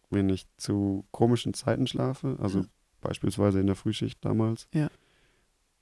wenn 0.09 0.29
ich 0.29 0.47
zu 0.57 1.05
komischen 1.11 1.53
Zeiten 1.53 1.85
schlafe, 1.87 2.37
also 2.39 2.59
Ja. 2.61 2.65
beispielsweise 3.01 3.59
in 3.59 3.67
der 3.67 3.75
Frühschicht 3.75 4.23
damals, 4.23 4.67
Ja. 4.73 4.89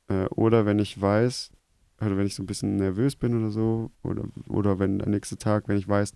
äh, 0.09 0.25
oder 0.27 0.65
wenn 0.65 0.79
ich 0.79 0.99
weiß, 0.99 1.51
oder 2.01 2.17
wenn 2.17 2.25
ich 2.27 2.35
so 2.35 2.43
ein 2.43 2.47
bisschen 2.47 2.75
nervös 2.75 3.15
bin 3.15 3.37
oder 3.37 3.51
so, 3.51 3.91
oder, 4.03 4.25
oder 4.47 4.79
wenn 4.79 4.99
der 4.99 5.09
nächste 5.09 5.37
Tag, 5.37 5.67
wenn 5.67 5.77
ich 5.77 5.87
weiß, 5.87 6.13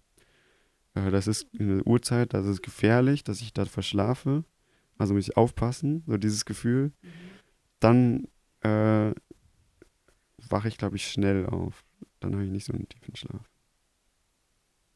äh, 0.96 1.12
das 1.12 1.28
ist 1.28 1.48
eine 1.60 1.84
Uhrzeit, 1.84 2.34
das 2.34 2.46
ist 2.46 2.62
gefährlich, 2.64 3.24
dass 3.24 3.42
ich 3.42 3.54
da 3.54 3.66
verschlafe, 3.66 4.44
also 4.98 5.14
muss 5.14 5.28
ich 5.30 5.38
aufpassen, 5.38 6.04
so 6.08 6.18
dieses 6.18 6.46
Gefühl, 6.46 6.92
dann 7.80 8.28
äh, 8.62 9.14
wache 10.50 10.68
ich, 10.68 10.78
glaube 10.78 10.96
ich, 10.96 11.08
schnell 11.10 11.46
auf. 11.46 11.86
Dann 12.20 12.34
habe 12.34 12.44
ich 12.44 12.50
nicht 12.52 12.66
so 12.66 12.74
einen 12.74 12.90
tiefen 12.90 13.16
Schlaf. 13.16 13.50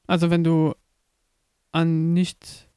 Also 0.07 0.29
wenn 0.29 0.43
du 0.43 0.73
an 1.73 2.13
nicht. 2.13 2.69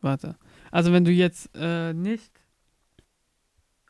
Warte. 0.00 0.36
Also 0.70 0.92
wenn 0.92 1.04
du 1.04 1.10
jetzt 1.10 1.50
äh, 1.54 1.92
nicht 1.94 2.30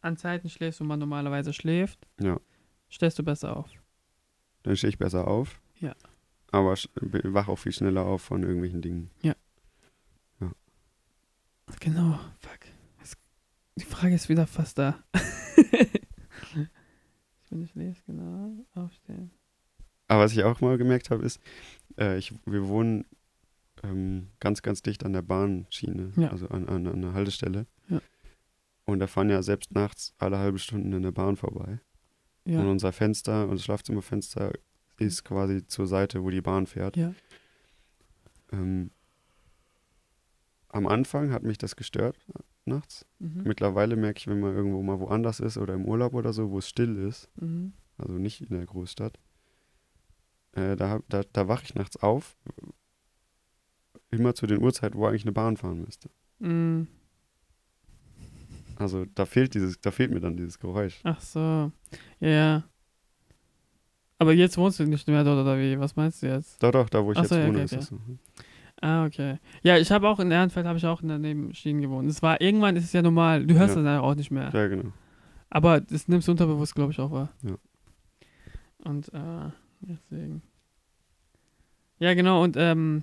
an 0.01 0.17
Zeiten 0.17 0.49
schläfst, 0.49 0.81
wo 0.81 0.85
man 0.85 1.01
normalerweise 1.01 1.53
schläft, 1.53 2.07
Ja. 2.21 2.39
stehst 2.89 3.19
du 3.19 3.25
besser 3.25 3.57
auf. 3.57 3.71
Dann 4.63 4.77
stehe 4.77 4.91
ich 4.91 4.99
besser 4.99 5.27
auf. 5.27 5.61
Ja. 5.81 5.95
Aber 6.53 6.75
wach 7.03 7.49
auch 7.49 7.57
viel 7.57 7.73
schneller 7.73 8.07
auf 8.07 8.23
von 8.23 8.43
irgendwelchen 8.43 8.83
Dingen. 8.83 9.11
Genau, 11.81 12.19
fuck. 12.41 12.59
Die 13.79 13.85
Frage 13.85 14.15
ist 14.15 14.29
wieder 14.29 14.47
fast 14.47 14.79
da. 14.79 15.03
ich 15.13 15.21
bin 17.51 17.69
nicht 17.75 18.07
genau. 18.07 18.53
Aufstehen. 18.75 19.31
Aber 20.09 20.23
was 20.23 20.33
ich 20.33 20.45
auch 20.45 20.61
mal 20.61 20.79
gemerkt 20.79 21.11
habe, 21.11 21.25
ist, 21.25 21.41
äh, 21.99 22.17
ich, 22.17 22.33
wir 22.47 22.69
wohnen 22.69 23.05
ähm, 23.91 24.29
ganz, 24.41 24.63
ganz 24.63 24.83
dicht 24.83 25.05
an 25.05 25.13
der 25.13 25.23
Bahnschiene, 25.23 26.13
Ja. 26.17 26.31
also 26.31 26.49
an, 26.49 26.69
an, 26.69 26.87
an 26.87 26.95
einer 27.05 27.13
Haltestelle. 27.15 27.67
Ja. 27.89 28.01
Und 28.85 28.99
da 29.01 29.07
fahren 29.07 29.31
ja 29.31 29.43
selbst 29.43 29.73
nachts 29.73 30.15
alle 30.19 30.39
halbe 30.39 30.59
Stunden 30.59 30.93
in 30.93 31.03
der 31.03 31.13
Bahn 31.13 31.37
vorbei. 31.37 31.81
Und 32.45 32.53
Ja. 32.53 32.61
unser 32.63 32.93
Fenster, 32.93 33.49
unser 33.49 33.63
Schlafzimmerfenster 33.65 34.53
ist 34.99 35.25
quasi 35.25 35.67
zur 35.67 35.87
Seite, 35.87 36.23
wo 36.23 36.31
die 36.31 36.41
Bahn 36.41 36.67
fährt. 36.67 36.97
Ja. 36.97 37.13
Ähm, 38.53 38.91
am 40.69 40.87
Anfang 40.87 41.33
hat 41.33 41.43
mich 41.43 41.59
das 41.59 41.77
gestört 41.77 42.19
nachts. 42.65 43.07
Mhm. 43.19 43.43
Mittlerweile 43.45 43.97
merke 43.97 44.19
ich, 44.19 44.27
wenn 44.27 44.41
man 44.41 44.55
irgendwo 44.55 44.83
mal 44.83 44.99
woanders 45.01 45.39
ist 45.41 45.57
oder 45.57 45.75
im 45.75 45.85
Urlaub 45.85 46.15
oder 46.15 46.33
so, 46.33 46.51
wo 46.51 46.59
es 46.59 46.69
still 46.69 46.97
ist, 46.97 47.29
Mhm. 47.41 47.73
also 47.99 48.15
nicht 48.15 48.41
in 48.41 48.49
der 48.57 48.67
Großstadt, 48.67 49.19
äh, 50.53 50.75
da, 50.77 51.01
da, 51.09 51.23
da 51.33 51.49
wache 51.49 51.65
ich 51.65 51.75
nachts 51.75 51.97
auf, 51.97 52.37
immer 54.19 54.35
zu 54.35 54.47
den 54.47 54.63
Uhrzeiten, 54.63 54.99
wo 54.99 55.07
eigentlich 55.07 55.25
eine 55.25 55.33
Bahn 55.33 55.57
fahren 55.57 55.83
müsste. 55.85 56.09
Mhm. 56.39 56.87
Also 58.79 59.07
da 59.15 59.25
fehlt 59.25 59.55
dieses, 59.55 59.81
da 59.81 59.91
fehlt 59.91 60.11
mir 60.13 60.21
dann 60.21 60.37
dieses 60.37 60.59
Geräusch. 60.59 61.01
Ach 61.05 61.21
so. 61.21 61.73
Ja, 62.21 62.29
ja. 62.29 62.65
Aber 64.19 64.33
jetzt 64.33 64.57
wohnst 64.59 64.79
du 64.81 64.85
nicht 64.85 65.07
mehr 65.09 65.25
dort, 65.25 65.39
oder 65.41 65.59
wie? 65.59 65.79
Was 65.79 65.97
meinst 65.97 66.23
du 66.23 66.27
jetzt? 66.27 66.63
Doch, 66.63 66.71
doch, 66.71 66.89
da 66.89 67.05
wo 67.05 67.13
ich 67.13 67.19
Ach 67.19 67.23
jetzt 67.23 67.31
so, 67.31 67.37
wohne, 67.37 67.49
okay, 67.49 67.65
ist 67.65 67.73
okay. 67.73 67.81
das 67.81 67.89
so. 67.89 67.99
Ah, 68.83 69.07
okay. 69.07 69.39
Ja, 69.63 69.79
ich 69.79 69.91
habe 69.91 70.09
auch 70.09 70.21
in 70.21 70.31
Ehrenfeld, 70.31 70.67
habe 70.67 70.79
ich 70.79 70.87
auch 70.87 71.01
in 71.03 71.09
der 71.09 71.19
Nebenschienen 71.19 71.81
gewohnt. 71.81 72.09
Es 72.11 72.23
war, 72.23 72.41
irgendwann 72.41 72.77
ist 72.77 72.85
es 72.85 72.93
ja 72.93 73.01
normal. 73.03 73.47
Du 73.47 73.55
hörst 73.55 73.75
Ja. 73.77 73.83
das 73.83 73.91
ja 73.91 74.01
auch 74.01 74.15
nicht 74.15 74.31
mehr. 74.31 74.51
Ja, 74.53 74.67
genau. 74.69 74.93
Aber 75.49 75.81
das 75.81 76.09
nimmst 76.09 76.29
du 76.29 76.33
unterbewusst, 76.33 76.75
glaube 76.75 76.93
ich, 76.93 76.99
auch 77.01 77.11
wahr. 77.11 77.31
Ja. 77.43 77.57
Und, 78.85 79.09
äh, 79.15 79.51
deswegen. 79.81 80.43
Ja, 81.99 82.13
genau, 82.13 82.43
und, 82.43 82.57
ähm, 82.59 83.03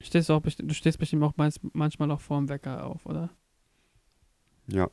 stehst 0.00 0.28
du 0.28 0.34
auch, 0.34 0.42
du 0.42 0.74
stehst 0.74 0.98
bestimmt 0.98 1.22
auch 1.22 1.36
meist, 1.36 1.60
manchmal 1.74 2.10
auch 2.10 2.20
vorm 2.20 2.48
Wecker 2.48 2.84
auf, 2.86 3.04
oder? 3.06 3.30
Ja, 4.66 4.90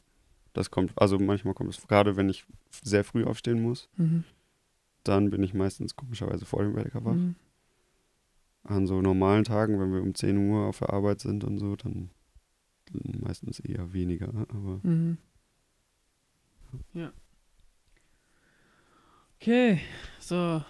das 0.53 0.71
kommt, 0.71 0.93
also 0.99 1.19
manchmal 1.19 1.53
kommt 1.53 1.71
es, 1.71 1.87
gerade 1.87 2.15
wenn 2.15 2.29
ich 2.29 2.45
sehr 2.83 3.03
früh 3.03 3.25
aufstehen 3.25 3.61
muss, 3.61 3.89
Mhm. 3.97 4.23
dann 5.03 5.29
bin 5.29 5.43
ich 5.43 5.53
meistens 5.53 5.95
komischerweise 5.95 6.45
vor 6.45 6.63
dem 6.63 6.75
Wecker 6.75 7.03
wach. 7.05 7.13
Mhm. 7.13 7.35
An 8.63 8.87
so 8.87 9.01
normalen 9.01 9.43
Tagen, 9.43 9.79
wenn 9.79 9.93
wir 9.93 10.01
um 10.01 10.15
10 10.15 10.37
Uhr 10.49 10.65
auf 10.65 10.79
der 10.79 10.89
Arbeit 10.91 11.19
sind 11.19 11.43
und 11.43 11.59
so, 11.59 11.75
dann 11.75 12.09
meistens 13.19 13.59
eher 13.59 13.93
weniger. 13.93 14.29
Aber 14.49 14.79
Mhm. 14.83 15.17
Ja. 16.93 17.13
Okay, 19.39 19.79
so 20.19 20.63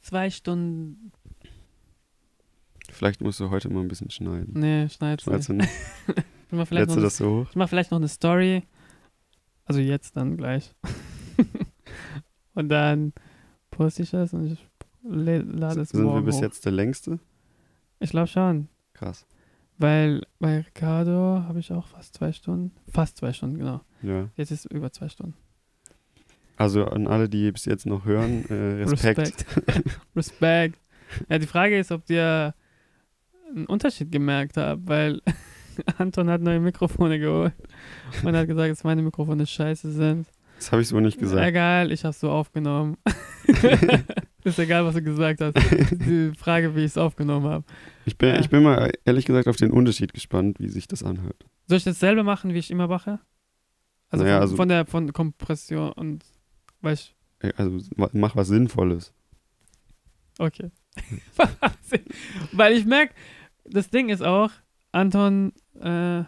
zwei 0.00 0.30
Stunden. 0.30 1.12
Vielleicht 2.92 3.20
musst 3.20 3.40
du 3.40 3.50
heute 3.50 3.68
mal 3.68 3.80
ein 3.80 3.88
bisschen 3.88 4.10
schneiden. 4.10 4.52
Nee, 4.54 4.88
schneid's 4.88 5.24
Schneidest 5.24 5.50
nicht. 5.50 5.68
du, 6.06 6.12
Ich 6.16 6.22
mach 6.52 6.66
vielleicht 6.68 6.88
noch 6.90 6.96
das 7.00 7.16
so 7.16 7.40
hoch? 7.42 7.46
ich 7.50 7.56
mach 7.56 7.68
vielleicht 7.68 7.90
noch 7.90 7.98
eine 7.98 8.08
Story. 8.08 8.62
Also 9.64 9.80
jetzt 9.80 10.16
dann 10.16 10.36
gleich. 10.36 10.74
Und 12.54 12.68
dann 12.68 13.12
poste 13.70 14.02
ich 14.02 14.10
das 14.10 14.34
und 14.34 14.52
ich 14.52 14.68
la- 15.02 15.38
lade 15.38 15.80
es 15.80 15.88
Sind 15.90 16.00
wir 16.02 16.10
morgen 16.10 16.26
bis 16.26 16.36
hoch. 16.36 16.42
jetzt 16.42 16.64
der 16.66 16.72
längste? 16.72 17.18
Ich 18.00 18.10
glaube 18.10 18.26
schon. 18.26 18.68
Krass. 18.92 19.26
Weil 19.78 20.20
bei 20.38 20.58
Ricardo 20.60 21.42
habe 21.48 21.60
ich 21.60 21.72
auch 21.72 21.86
fast 21.86 22.14
zwei 22.14 22.32
Stunden. 22.32 22.72
Fast 22.88 23.16
zwei 23.16 23.32
Stunden, 23.32 23.58
genau. 23.58 23.80
Ja. 24.02 24.28
Jetzt 24.36 24.50
ist 24.50 24.66
es 24.66 24.70
über 24.70 24.92
zwei 24.92 25.08
Stunden. 25.08 25.34
Also 26.58 26.84
an 26.84 27.06
alle, 27.06 27.28
die 27.30 27.50
bis 27.50 27.64
jetzt 27.64 27.86
noch 27.86 28.04
hören, 28.04 28.44
äh, 28.50 28.54
Respekt. 28.82 29.18
Respekt. 29.18 30.00
Respekt. 30.14 30.78
Ja, 31.30 31.38
die 31.38 31.46
Frage 31.46 31.78
ist, 31.78 31.90
ob 31.90 32.08
ihr 32.10 32.54
einen 33.54 33.66
Unterschied 33.66 34.10
gemerkt 34.12 34.56
habt, 34.56 34.86
weil 34.86 35.20
Anton 35.98 36.28
hat 36.30 36.40
neue 36.42 36.60
Mikrofone 36.60 37.18
geholt 37.18 37.54
und 38.24 38.36
hat 38.36 38.46
gesagt, 38.46 38.70
dass 38.70 38.84
meine 38.84 39.02
Mikrofone 39.02 39.46
scheiße 39.46 39.92
sind. 39.92 40.26
Das 40.58 40.70
habe 40.70 40.82
ich 40.82 40.88
so 40.88 41.00
nicht 41.00 41.18
gesagt. 41.18 41.44
Egal, 41.44 41.90
ich 41.90 42.04
habe 42.04 42.14
so 42.14 42.30
aufgenommen. 42.30 42.96
ist 44.44 44.58
egal, 44.58 44.84
was 44.84 44.94
du 44.94 45.02
gesagt 45.02 45.40
hast. 45.40 45.54
Die 45.92 46.32
Frage, 46.38 46.74
wie 46.76 46.80
ich 46.80 46.86
es 46.86 46.98
aufgenommen 46.98 47.46
habe. 47.46 47.64
Ich 48.04 48.16
bin, 48.16 48.30
Ja. 48.34 48.40
ich 48.40 48.48
bin 48.50 48.62
mal 48.62 48.92
ehrlich 49.04 49.24
gesagt 49.24 49.48
auf 49.48 49.56
den 49.56 49.70
Unterschied 49.72 50.12
gespannt, 50.14 50.60
wie 50.60 50.68
sich 50.68 50.86
das 50.86 51.02
anhört. 51.02 51.44
Soll 51.66 51.78
ich 51.78 51.84
dasselbe 51.84 52.22
machen, 52.22 52.54
wie 52.54 52.58
ich 52.58 52.70
immer 52.70 52.86
mache? 52.86 53.18
Also, 54.10 54.24
Naja, 54.24 54.36
von, 54.36 54.42
also- 54.42 54.56
von 54.56 54.68
der 54.68 54.86
von 54.86 55.12
Kompression 55.12 55.92
und 55.92 56.24
weil 56.80 56.94
ich 56.94 57.14
Also 57.56 57.78
mach 57.96 58.36
was 58.36 58.48
Sinnvolles. 58.48 59.12
Okay. 60.38 60.70
Weil 62.52 62.74
ich 62.74 62.84
merke, 62.84 63.14
das 63.64 63.90
Ding 63.90 64.08
ist 64.08 64.22
auch, 64.22 64.50
Anton, 64.92 65.52
äh, 65.80 66.20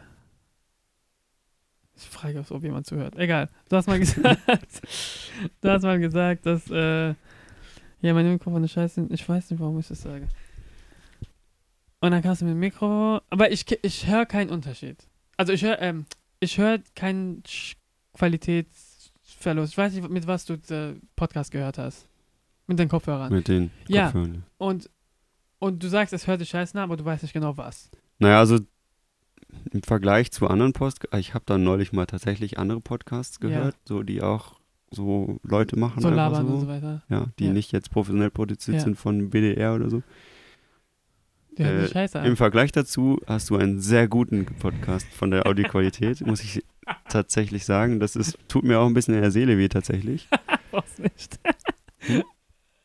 ich 1.96 2.08
frage, 2.10 2.44
ob 2.50 2.62
jemand 2.62 2.86
zuhört. 2.86 3.16
Egal. 3.16 3.48
Du 3.68 3.76
hast 3.76 3.86
mal 3.86 3.98
gesagt, 4.00 4.40
du 5.60 5.68
hast 5.70 5.82
mal 5.82 5.98
gesagt, 5.98 6.46
dass, 6.46 6.68
äh, 6.70 7.08
ja, 8.00 8.12
meine 8.12 8.30
Mikrofone 8.30 8.68
scheiße 8.68 8.96
sind. 8.96 9.12
Ich 9.12 9.26
weiß 9.28 9.50
nicht, 9.50 9.60
warum 9.60 9.78
ich 9.78 9.88
das 9.88 10.02
sage. 10.02 10.28
Und 12.00 12.10
dann 12.10 12.20
kannst 12.22 12.42
du 12.42 12.44
mit 12.46 12.52
dem 12.54 12.60
Mikro, 12.60 13.20
aber 13.30 13.50
ich, 13.50 13.64
ich 13.82 14.06
höre 14.06 14.26
keinen 14.26 14.50
Unterschied. 14.50 15.06
Also 15.36 15.52
ich 15.52 15.62
höre, 15.64 15.80
ähm, 15.80 16.04
ich 16.40 16.58
höre 16.58 16.80
keinen 16.94 17.42
Qualitätsverlust. 18.12 19.72
Ich 19.72 19.78
weiß 19.78 19.94
nicht, 19.94 20.08
mit 20.10 20.26
was 20.26 20.44
du 20.44 20.58
den 20.58 21.00
Podcast 21.16 21.50
gehört 21.50 21.78
hast. 21.78 22.06
Mit 22.66 22.78
den 22.78 22.88
Kopfhörern. 22.88 23.32
Mit 23.32 23.48
den 23.48 23.70
Ja. 23.88 24.04
Kopfhörern. 24.04 24.44
Und, 24.58 24.90
und 25.58 25.82
du 25.82 25.88
sagst, 25.88 26.12
es 26.12 26.26
hört 26.26 26.40
sich 26.40 26.48
scheiße 26.50 26.76
an, 26.76 26.84
aber 26.84 26.96
du 26.96 27.04
weißt 27.04 27.22
nicht 27.22 27.32
genau 27.32 27.56
was. 27.56 27.90
Naja, 28.18 28.38
also 28.38 28.58
im 29.72 29.82
Vergleich 29.82 30.30
zu 30.32 30.48
anderen 30.48 30.72
Podcasts, 30.72 31.18
ich 31.18 31.34
habe 31.34 31.44
da 31.46 31.58
neulich 31.58 31.92
mal 31.92 32.06
tatsächlich 32.06 32.58
andere 32.58 32.80
Podcasts 32.80 33.38
Ja. 33.42 33.48
gehört, 33.48 33.76
so 33.84 34.02
die 34.02 34.22
auch 34.22 34.58
so 34.90 35.38
Leute 35.42 35.76
machen. 35.78 36.00
So 36.00 36.10
labern 36.10 36.46
so. 36.46 36.52
und 36.54 36.60
so 36.60 36.68
weiter. 36.68 37.02
Ja, 37.08 37.26
die 37.38 37.46
Ja. 37.46 37.52
nicht 37.52 37.72
jetzt 37.72 37.90
professionell 37.90 38.30
produziert 38.30 38.76
Ja. 38.78 38.82
sind 38.82 38.96
von 38.96 39.30
BDR 39.30 39.74
oder 39.74 39.90
so. 39.90 40.02
Die 41.56 41.64
hören 41.64 41.84
Äh, 41.84 41.88
scheiße 41.88 42.18
Im 42.18 42.24
an. 42.24 42.36
Vergleich 42.36 42.36
Vergleich 42.36 42.72
dazu 42.72 43.20
hast 43.26 43.48
du 43.50 43.56
einen 43.56 43.80
sehr 43.80 44.08
guten 44.08 44.44
Podcast 44.44 45.06
von 45.12 45.30
der 45.30 45.46
Audioqualität, 45.46 46.20
muss 46.26 46.42
ich 46.42 46.64
tatsächlich 47.08 47.64
sagen. 47.64 48.00
Das 48.00 48.16
ist, 48.16 48.38
tut 48.48 48.64
mir 48.64 48.78
auch 48.80 48.86
ein 48.86 48.94
bisschen 48.94 49.14
in 49.14 49.20
der 49.22 49.30
Seele 49.30 49.56
weh 49.58 49.68
tatsächlich. 49.68 50.28
Brauchst 50.70 50.98
nicht. 50.98 51.38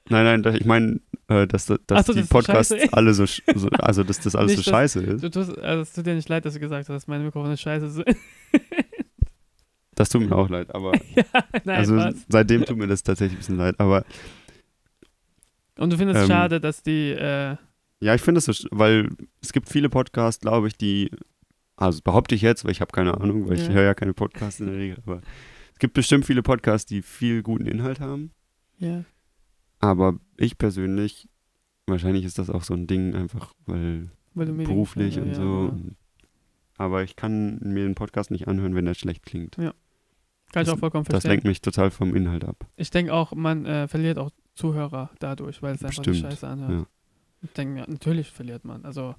Nein, 0.10 0.24
nein, 0.26 0.44
das- 0.44 0.56
ich 0.56 0.66
meine, 0.66 1.00
äh, 1.28 1.46
dass, 1.48 1.66
dass 1.66 2.06
so, 2.06 2.14
die 2.14 2.20
dass 2.20 2.30
so 2.30 2.36
Podcasts 2.36 2.74
scheiße 2.76 2.94
alle 2.94 3.14
so, 3.14 3.26
so, 3.26 3.70
also 3.80 4.04
dass 4.04 4.20
das 4.20 4.36
alles 4.36 4.52
Nicht, 4.52 4.66
so 4.66 4.72
dass- 4.72 4.78
scheiße 4.80 5.02
ist. 5.04 5.24
Du 5.24 5.30
tust, 5.30 5.58
also 5.60 5.82
es 5.84 5.94
tut 5.94 6.06
dir 6.06 6.16
nicht 6.16 6.28
leid, 6.30 6.46
dass 6.46 6.54
du 6.56 6.60
gesagt 6.60 6.90
hast, 6.90 6.96
dass 6.96 7.08
meine 7.08 7.24
Mikrofone 7.24 7.56
scheiße 7.58 7.90
sind. 7.90 8.08
Das 9.96 10.08
tut 10.08 10.22
mir 10.22 10.34
auch 10.34 10.48
leid, 10.50 10.74
aber 10.74 10.94
ja, 11.14 11.24
nein, 11.66 11.76
also 11.78 11.98
was? 11.98 12.16
seitdem 12.30 12.64
tut 12.64 12.78
mir 12.78 12.88
das 12.88 13.04
tatsächlich 13.04 13.36
ein 13.36 13.40
bisschen 13.40 13.58
leid. 13.58 13.76
Aber 13.80 14.06
Und 15.78 15.92
du 15.92 15.98
findest 15.98 16.20
es 16.20 16.24
ähm, 16.24 16.30
schade, 16.30 16.62
dass 16.62 16.84
die, 16.84 17.12
äh, 17.12 17.58
ja, 18.00 18.16
ich 18.16 18.22
finde 18.22 18.38
es 18.40 18.46
so, 18.46 18.54
weil 18.72 19.10
es 19.42 19.52
gibt 19.52 19.68
viele 19.68 19.90
Podcasts, 19.90 20.40
glaube 20.42 20.70
ich, 20.70 20.78
die, 20.78 21.12
also 21.76 22.00
behaupte 22.02 22.34
ich 22.34 22.42
jetzt, 22.42 22.64
weil 22.64 22.72
ich 22.72 22.80
habe 22.80 22.94
keine 22.94 23.20
Ahnung, 23.20 23.50
weil 23.50 23.58
ich 23.60 23.68
Ja. 23.68 23.74
höre 23.74 23.84
ja 23.84 23.94
keine 23.94 24.14
Podcasts 24.14 24.62
in 24.62 24.68
der 24.68 24.76
Regel, 24.78 25.00
aber 25.06 25.20
es 25.74 25.80
gibt 25.80 25.96
bestimmt 25.96 26.26
viele 26.26 26.44
Podcasts, 26.44 26.86
die 26.88 27.02
viel 27.02 27.44
guten 27.44 27.66
Inhalt 27.66 28.00
haben. 28.00 28.32
ja, 28.78 29.04
Aber 29.80 30.20
ich 30.38 30.58
persönlich, 30.58 31.30
wahrscheinlich 31.88 32.26
ist 32.26 32.38
das 32.40 32.50
auch 32.50 32.64
so 32.64 32.74
ein 32.74 32.88
Ding, 32.88 33.16
einfach 33.16 33.54
weil 33.66 34.10
weil 34.34 34.48
Medien- 34.48 34.68
beruflich 34.68 35.16
ja, 35.16 35.22
und 35.22 35.28
ja, 35.30 35.34
so. 35.36 35.42
genau. 35.42 35.70
Und, 35.70 35.96
aber 36.78 37.04
ich 37.04 37.16
kann 37.16 37.60
mir 37.60 37.84
den 37.84 37.96
Podcast 37.96 38.32
nicht 38.32 38.48
anhören, 38.48 38.76
wenn 38.76 38.86
der 38.86 38.94
schlecht 38.94 39.24
klingt. 39.26 39.56
Kann 39.56 39.66
ich 39.68 39.74
das- 40.52 40.70
auch 40.70 40.80
vollkommen 40.80 41.04
Das 41.06 41.12
verstehen. 41.14 41.32
lenkt 41.32 41.46
mich 41.46 41.62
total 41.62 41.92
vom 41.92 42.16
Inhalt 42.16 42.44
ab. 42.46 42.66
Ich 42.76 42.90
denke 42.90 43.14
auch, 43.14 43.34
man 43.34 43.66
äh, 43.66 43.88
verliert 43.88 44.18
auch 44.18 44.32
Zuhörer 44.56 45.10
dadurch, 45.20 45.62
weil 45.62 45.76
es 45.76 45.84
einfach 45.84 46.04
die 46.04 46.10
Bestimmt, 46.12 46.32
Scheiße 46.34 46.48
anhört. 46.48 46.72
ja. 46.72 46.86
Ich 47.42 47.54
denke 47.54 47.74
mir, 47.76 47.86
natürlich 47.90 48.32
verliert 48.32 48.66
man. 48.66 48.84
Also, 48.84 49.16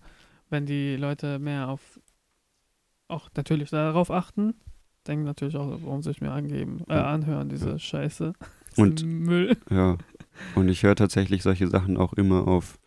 wenn 0.51 0.67
die 0.67 0.97
Leute 0.97 1.39
mehr 1.39 1.69
auf, 1.69 1.99
auch 3.09 3.31
natürlich 3.35 3.71
darauf 3.71 4.11
achten, 4.11 4.55
denken 5.07 5.25
natürlich 5.25 5.57
auch, 5.57 5.79
warum 5.83 6.03
soll 6.03 6.13
ich 6.13 6.21
mir 6.21 6.33
angeben, 6.33 6.83
äh, 6.89 6.95
Ja. 6.95 7.07
anhören, 7.13 7.49
diese 7.49 7.79
Scheiße. 7.79 8.33
Und- 8.77 9.03
Müll. 9.05 9.57
Ja. 9.71 9.97
Und 10.55 10.69
ich 10.69 10.83
höre 10.83 10.95
tatsächlich 10.97 11.43
solche 11.43 11.69
Sachen 11.69 11.97
auch 11.97 12.13
immer 12.15 12.47
auf. 12.49 12.79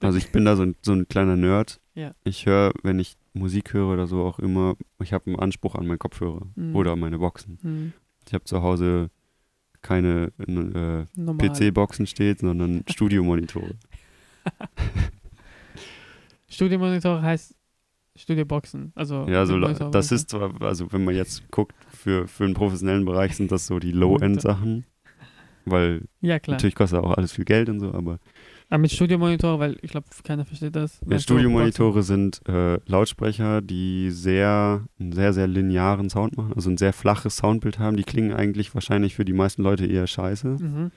Also 0.00 0.16
ich 0.16 0.32
bin 0.32 0.44
da 0.46 0.56
so 0.56 0.62
ein, 0.62 0.74
so 0.80 0.92
ein 0.92 1.06
kleiner 1.06 1.36
Nerd. 1.36 1.80
Ja. 1.94 2.14
Ich 2.24 2.46
höre, 2.46 2.72
wenn 2.82 2.98
ich 2.98 3.16
Musik 3.34 3.74
höre 3.74 3.92
oder 3.92 4.06
so, 4.06 4.22
auch 4.22 4.38
immer, 4.38 4.74
ich 5.02 5.12
habe 5.12 5.26
einen 5.26 5.38
Anspruch 5.38 5.74
an 5.74 5.86
meinen 5.86 5.98
Kopfhörer 5.98 6.46
Mhm. 6.56 6.74
oder 6.74 6.96
meine 6.96 7.18
Boxen. 7.18 7.58
Hm, 7.62 7.92
Ich 8.26 8.32
habe 8.32 8.44
zu 8.44 8.62
Hause 8.62 9.10
keine 9.82 10.32
äh. 10.38 11.04
PC-Boxen 11.36 12.06
steht, 12.06 12.38
sondern 12.38 12.84
Studiomonitore. 12.88 13.74
Studiomonitor 16.48 17.20
heißt 17.22 17.54
Studioboxen. 18.16 18.92
Also, 18.94 19.26
Ja, 19.28 19.44
so, 19.44 19.56
Monitor- 19.56 19.90
das 19.90 20.12
ist 20.12 20.30
zwar, 20.30 20.60
also 20.62 20.92
wenn 20.92 21.04
man 21.04 21.14
jetzt 21.14 21.50
guckt, 21.50 21.74
für, 21.88 22.28
für 22.28 22.44
einen 22.44 22.54
professionellen 22.54 23.04
Bereich 23.04 23.36
sind 23.36 23.50
das 23.50 23.66
so 23.66 23.78
die 23.78 23.92
Low-End-Sachen, 23.92 24.84
weil 25.64 26.02
Ja, 26.20 26.38
natürlich 26.46 26.74
kostet 26.74 27.00
auch 27.00 27.16
alles 27.16 27.32
viel 27.32 27.44
Geld 27.44 27.68
und 27.68 27.80
so, 27.80 27.92
aber 27.92 28.18
Aber 28.70 28.78
mit 28.78 28.92
Studiomonitor, 28.92 29.58
weil 29.58 29.76
ich 29.82 29.90
glaube, 29.90 30.06
keiner 30.24 30.44
versteht 30.44 30.74
das. 30.76 31.00
ja, 31.08 31.18
Studiomonitore 31.18 32.02
sind 32.02 32.40
äh, 32.48 32.78
Lautsprecher, 32.86 33.60
die 33.62 34.10
sehr, 34.10 34.82
einen 34.98 35.12
sehr, 35.12 35.32
sehr 35.32 35.46
linearen 35.46 36.10
Sound 36.10 36.36
machen, 36.36 36.52
also 36.54 36.70
ein 36.70 36.76
sehr 36.78 36.92
flaches 36.92 37.36
Soundbild 37.36 37.78
haben. 37.78 37.96
Die 37.96 38.04
klingen 38.04 38.32
eigentlich 38.32 38.74
wahrscheinlich 38.74 39.14
für 39.14 39.24
die 39.24 39.32
meisten 39.32 39.62
Leute 39.62 39.86
eher 39.86 40.06
scheiße, 40.06 40.56
Mhm. 40.60 40.90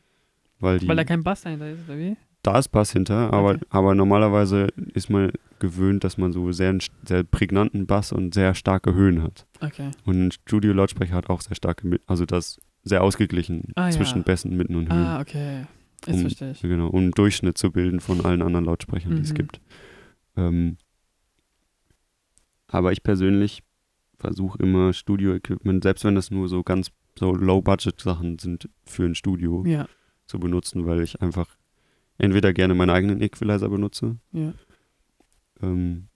weil 0.60 0.80
die, 0.80 0.88
Weil 0.88 0.96
da 0.96 1.04
kein 1.04 1.24
Bass 1.24 1.42
dahinter 1.42 1.70
ist, 1.70 1.88
oder 1.88 1.98
wie? 1.98 2.16
da 2.44 2.58
ist 2.60 2.70
Bass 2.70 2.92
hinter, 2.94 3.34
aber, 3.34 3.52
Okay. 3.52 3.66
aber 3.70 3.94
normalerweise 3.96 4.68
ist 4.94 5.10
man 5.10 5.32
gewöhnt, 5.60 6.04
dass 6.06 6.18
man 6.18 6.32
so 6.32 6.52
sehr, 6.54 6.78
sehr 7.04 7.24
prägnanten 7.24 7.88
Bass 7.88 8.12
und 8.14 8.34
sehr 8.34 8.54
starke 8.56 8.94
Höhen 8.94 9.22
hat. 9.24 9.46
Okay. 9.60 9.92
Und 10.06 10.28
ein 10.28 10.32
Studio-Lautsprecher 10.32 11.16
hat 11.16 11.30
auch 11.30 11.42
sehr 11.42 11.56
starke, 11.56 12.00
also 12.06 12.26
das 12.26 12.60
sehr 12.88 13.04
ausgeglichen 13.04 13.72
Ah, 13.76 13.90
zwischen 13.92 14.20
ja. 14.20 14.24
Bässen, 14.24 14.56
Mitten 14.58 14.76
und 14.76 14.90
Höhen. 14.92 14.98
Ah, 15.06 15.20
okay. 15.22 15.66
Jetzt 16.06 16.16
Um- 16.16 16.22
verstehe 16.22 16.52
ich. 16.52 16.62
Genau, 16.62 16.88
um 16.88 17.00
einen 17.00 17.12
Durchschnitt 17.12 17.58
zu 17.58 17.72
bilden 17.72 18.00
von 18.00 18.24
allen 18.26 18.42
anderen 18.42 18.66
Lautsprechern, 18.66 19.16
die 19.16 19.22
es 19.24 19.32
Mhm. 19.32 19.36
gibt. 19.36 19.62
Ähm, 20.36 20.78
aber 22.68 22.92
ich 22.92 23.04
persönlich 23.04 23.64
versuche 24.18 24.62
immer 24.62 24.94
Studio-Equipment, 24.94 25.84
selbst 25.84 26.04
wenn 26.04 26.16
das 26.16 26.32
nur 26.32 26.48
so 26.50 26.64
ganz 26.64 26.92
so 27.18 27.34
Low-Budget-Sachen 27.34 28.38
sind, 28.40 28.70
für 28.86 29.06
ein 29.06 29.16
Studio 29.16 29.64
Ja, 29.66 29.88
zu 30.28 30.40
benutzen, 30.40 30.86
weil 30.86 31.02
ich 31.02 31.22
einfach 31.22 31.48
entweder 32.20 32.54
gerne 32.54 32.74
meinen 32.76 32.90
eigenen 32.92 33.22
Equalizer 33.22 33.70
benutze 33.70 34.18
ja. 34.32 34.54
ähm, 35.62 36.08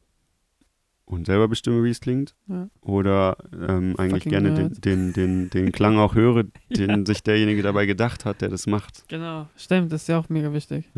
und 1.12 1.26
selber 1.26 1.48
bestimme, 1.48 1.84
wie 1.84 1.90
es 1.90 2.00
klingt, 2.00 2.36
Ja. 2.48 2.70
oder 2.82 3.38
ähm, 3.54 3.96
eigentlich 3.98 4.24
Fucking 4.24 4.32
gerne 4.32 4.54
den, 4.54 4.74
den, 4.82 5.14
den, 5.14 5.50
den 5.50 5.72
Klang 5.72 5.98
auch 5.98 6.16
höre, 6.16 6.44
den 6.70 7.06
sich 7.06 7.24
derjenige 7.24 7.62
dabei 7.62 7.86
gedacht 7.86 8.26
hat, 8.26 8.42
der 8.42 8.50
das 8.50 8.68
macht. 8.68 9.08
Genau. 9.10 9.48
Stimmt, 9.56 9.92
das 9.92 10.04
ist 10.04 10.08
ja 10.08 10.18
auch 10.20 10.30
mega 10.30 10.54
wichtig. 10.54 10.90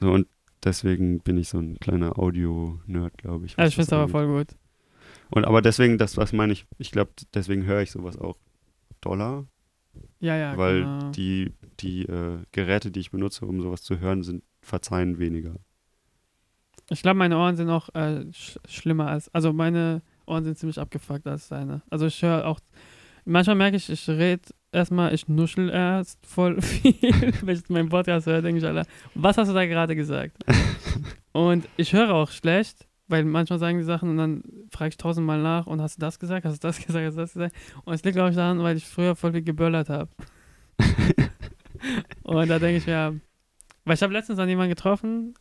So, 0.00 0.10
und 0.12 0.26
deswegen 0.64 1.20
bin 1.20 1.38
ich 1.38 1.48
so 1.48 1.58
ein 1.58 1.78
kleiner 1.78 2.18
Audio-Nerd, 2.18 3.16
glaube 3.18 3.46
ich. 3.46 3.56
Was 3.56 3.68
ich 3.70 3.74
finde 3.76 3.86
es 3.86 3.92
aber 3.92 4.08
voll 4.08 4.26
gut. 4.26 4.56
Und 5.30 5.44
aber 5.44 5.62
deswegen, 5.62 5.98
das, 5.98 6.16
was 6.16 6.32
meine 6.32 6.52
ich, 6.52 6.66
ich 6.78 6.90
glaube, 6.92 7.10
deswegen 7.34 7.64
höre 7.64 7.82
ich 7.82 7.90
sowas 7.90 8.16
auch 8.18 8.36
Dollar, 9.00 9.46
Ja, 10.20 10.36
ja, 10.36 10.56
weil 10.56 10.80
genau. 10.82 11.10
die, 11.10 11.52
die 11.80 12.02
äh, 12.02 12.38
Geräte, 12.52 12.90
die 12.90 13.00
ich 13.00 13.10
benutze, 13.10 13.44
um 13.46 13.60
sowas 13.60 13.82
zu 13.82 13.98
hören, 13.98 14.22
sind 14.22 14.42
verzeihen 14.60 15.18
weniger. 15.18 15.56
Ich 16.90 17.02
glaube, 17.02 17.18
meine 17.18 17.36
Ohren 17.36 17.56
sind 17.56 17.68
auch 17.68 17.88
äh, 17.94 18.24
sch 18.32 18.58
schlimmer 18.68 19.08
als. 19.08 19.32
Also 19.34 19.52
meine 19.52 20.02
Ohren 20.26 20.44
sind 20.44 20.58
ziemlich 20.58 20.78
abgefuckt 20.78 21.26
als 21.26 21.48
deine. 21.48 21.82
Also 21.90 22.06
ich 22.06 22.22
höre 22.22 22.46
auch. 22.46 22.60
Manchmal 23.24 23.56
merke 23.56 23.76
ich, 23.76 23.90
ich 23.90 24.08
rede 24.08 24.42
erstmal, 24.70 25.12
ich 25.12 25.26
nuschel 25.26 25.68
erst 25.68 26.24
voll 26.24 26.60
viel. 26.62 27.32
Wenn 27.42 27.56
ich 27.56 27.68
meinen 27.68 27.88
Podcast 27.88 28.26
höre, 28.26 28.42
denke 28.42 28.58
ich, 28.58 28.66
Alter, 28.66 28.86
was 29.14 29.36
hast 29.36 29.48
du 29.48 29.54
da 29.54 29.66
gerade 29.66 29.96
gesagt? 29.96 30.36
und 31.32 31.68
ich 31.76 31.92
höre 31.92 32.14
auch 32.14 32.30
schlecht, 32.30 32.86
weil 33.08 33.24
manchmal 33.24 33.58
sagen 33.58 33.78
die 33.78 33.84
Sachen 33.84 34.10
und 34.10 34.16
dann 34.16 34.42
frage 34.70 34.90
ich 34.90 34.96
tausendmal 34.96 35.42
nach 35.42 35.66
und 35.66 35.80
hast 35.80 35.96
du 35.96 36.00
das 36.00 36.20
gesagt, 36.20 36.44
hast 36.44 36.62
du 36.62 36.68
das 36.68 36.78
gesagt, 36.86 37.04
hast 37.04 37.16
du 37.16 37.20
das 37.20 37.32
gesagt? 37.32 37.54
Und 37.84 37.94
es 37.94 38.04
liegt, 38.04 38.14
glaube 38.14 38.30
ich, 38.30 38.36
daran, 38.36 38.62
weil 38.62 38.76
ich 38.76 38.86
früher 38.86 39.16
voll 39.16 39.32
viel 39.32 39.42
geböllert 39.42 39.88
habe. 39.88 40.10
Und 42.22 42.48
da 42.48 42.58
denke 42.58 42.78
ich 42.78 42.86
mir, 42.86 43.20
weil 43.84 43.94
ich 43.94 44.02
habe 44.02 44.12
letztens 44.12 44.38
an 44.38 44.48
jemanden 44.48 44.70
getroffen, 44.70 45.34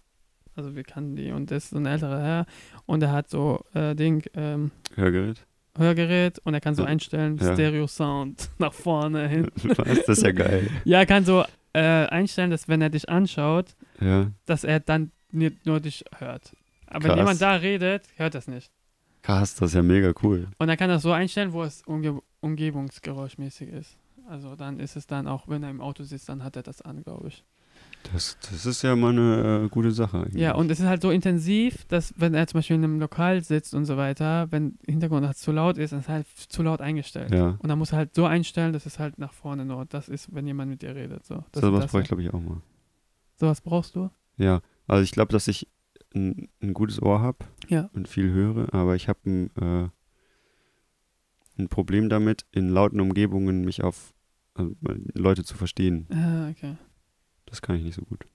also 0.56 0.76
wir 0.76 0.84
kannten 0.84 1.16
die 1.16 1.32
und 1.32 1.52
das 1.52 1.66
ist 1.66 1.70
so 1.72 1.78
ein 1.78 1.86
älterer 1.86 2.22
Herr 2.22 2.46
und 2.86 3.04
er 3.04 3.12
hat 3.12 3.30
so 3.30 3.64
äh, 3.74 3.96
Ding, 3.96 4.24
ähm, 4.34 4.72
Hörgerät? 4.96 5.46
Hörgerät 5.78 6.40
und 6.40 6.54
er 6.54 6.62
kann 6.62 6.76
so 6.76 6.84
einstellen, 6.84 7.38
Ja. 7.38 7.54
Stereo-Sound 7.54 8.50
nach 8.60 8.74
vorne 8.74 9.28
hin. 9.28 9.50
Was? 9.64 10.06
Das 10.06 10.18
ist 10.20 10.24
ja 10.24 10.32
geil. 10.32 10.70
Ja, 10.86 11.00
er 11.00 11.06
kann 11.06 11.26
so 11.26 11.44
äh, 11.74 11.82
einstellen, 12.08 12.50
dass 12.52 12.68
wenn 12.68 12.82
er 12.82 12.90
dich 12.90 13.10
anschaut, 13.10 13.76
Ja. 14.00 14.32
dass 14.46 14.64
er 14.64 14.80
dann 14.80 15.12
nur 15.32 15.80
dich 15.82 16.06
hört. 16.18 16.54
Aber 16.88 17.04
wenn 17.04 17.10
Krass. 17.12 17.18
jemand 17.20 17.42
da 17.42 17.56
redet, 17.56 18.04
hört 18.16 18.36
das 18.36 18.48
nicht. 18.48 18.72
Krass, 19.22 19.56
das 19.56 19.72
ist 19.72 19.76
ja 19.76 19.82
mega 19.84 20.14
cool. 20.24 20.48
Und 20.60 20.70
er 20.70 20.78
kann 20.78 20.88
das 20.90 21.02
so 21.02 21.12
einstellen, 21.12 21.52
wo 21.52 21.64
es 21.64 21.82
umge 21.82 22.22
umgebungsgeräuschmäßig 22.42 23.70
ist. 23.70 23.98
Also 24.30 24.56
dann 24.56 24.80
ist 24.80 24.96
es 24.96 25.08
dann 25.08 25.28
auch, 25.28 25.48
wenn 25.48 25.64
er 25.64 25.70
im 25.70 25.82
Auto 25.82 26.04
sitzt, 26.04 26.30
dann 26.30 26.44
hat 26.44 26.56
er 26.56 26.64
das 26.64 26.82
an, 26.82 27.04
glaube 27.04 27.28
ich. 27.30 27.44
Das, 28.14 28.38
das 28.50 28.66
ist 28.66 28.82
ja 28.82 28.96
mal 28.96 29.10
eine 29.12 29.66
äh, 29.66 29.70
gute 29.70 29.92
Sache 29.92 30.18
eigentlich. 30.20 30.42
Ja, 30.42 30.56
und 30.56 30.70
es 30.70 30.80
ist 30.80 30.86
halt 30.86 31.02
so 31.02 31.12
intensiv, 31.12 31.86
dass 31.86 32.14
wenn 32.18 32.34
er 32.34 32.48
zum 32.48 32.60
Beispiel 32.60 32.76
in 32.76 32.84
einem 32.84 33.00
Lokal 33.00 33.44
sitzt 33.44 33.74
und 33.74 33.86
so 33.86 33.98
weiter, 33.98 34.52
wenn 34.52 34.78
im 34.86 34.94
Hintergrund 34.94 35.26
halt 35.26 35.38
zu 35.38 35.52
laut 35.52 35.78
ist, 35.78 35.92
dann 35.92 36.00
ist 36.02 36.10
halt 36.10 36.28
zu 36.28 36.64
laut 36.64 36.82
eingestellt. 36.82 37.34
Ja. 37.34 37.58
Und 37.60 37.68
dann 37.70 37.80
muss 37.80 37.92
er 37.92 37.98
halt 38.00 38.16
so 38.16 38.26
einstellen, 38.26 38.74
dass 38.74 38.86
es 38.86 39.00
halt 39.00 39.18
nach 39.18 39.34
vorne 39.34 39.66
nur 39.66 39.86
das 39.86 40.10
ist, 40.10 40.34
wenn 40.34 40.46
jemand 40.48 40.70
mit 40.70 40.82
dir 40.82 40.96
redet. 40.96 41.26
So, 41.26 41.44
das 41.52 41.62
so 41.62 41.74
was 41.74 41.88
brauche 41.88 42.02
ich, 42.02 42.08
glaube 42.08 42.24
ich, 42.24 42.34
auch 42.34 42.42
mal. 42.42 42.62
Sowas 43.36 43.62
brauchst 43.62 43.96
du? 43.96 44.10
Ja, 44.38 44.62
also 44.88 45.04
ich 45.04 45.12
glaube, 45.12 45.32
dass 45.32 45.48
ich 45.48 45.68
ein, 46.14 46.50
ein 46.62 46.74
gutes 46.74 47.02
Ohr 47.02 47.22
habe 47.22 47.40
Ja. 47.68 47.90
und 47.94 48.08
viel 48.08 48.32
höre, 48.32 48.74
aber 48.74 48.96
ich 48.96 49.10
habe 49.10 49.20
ein, 49.26 49.50
äh, 49.58 49.90
ein 51.58 51.70
Problem 51.70 52.10
damit, 52.10 52.46
in 52.52 52.70
lauten 52.70 53.00
Umgebungen 53.00 53.66
mich 53.66 53.84
auf 53.84 54.14
also, 54.54 54.74
Leute 55.14 55.44
zu 55.44 55.56
verstehen. 55.56 56.08
Ah, 56.12 56.50
okay. 56.50 56.76
Das 57.46 57.62
kann 57.62 57.76
ich 57.78 57.84
nicht 57.84 57.96
so 57.96 58.02
gut. 58.04 58.26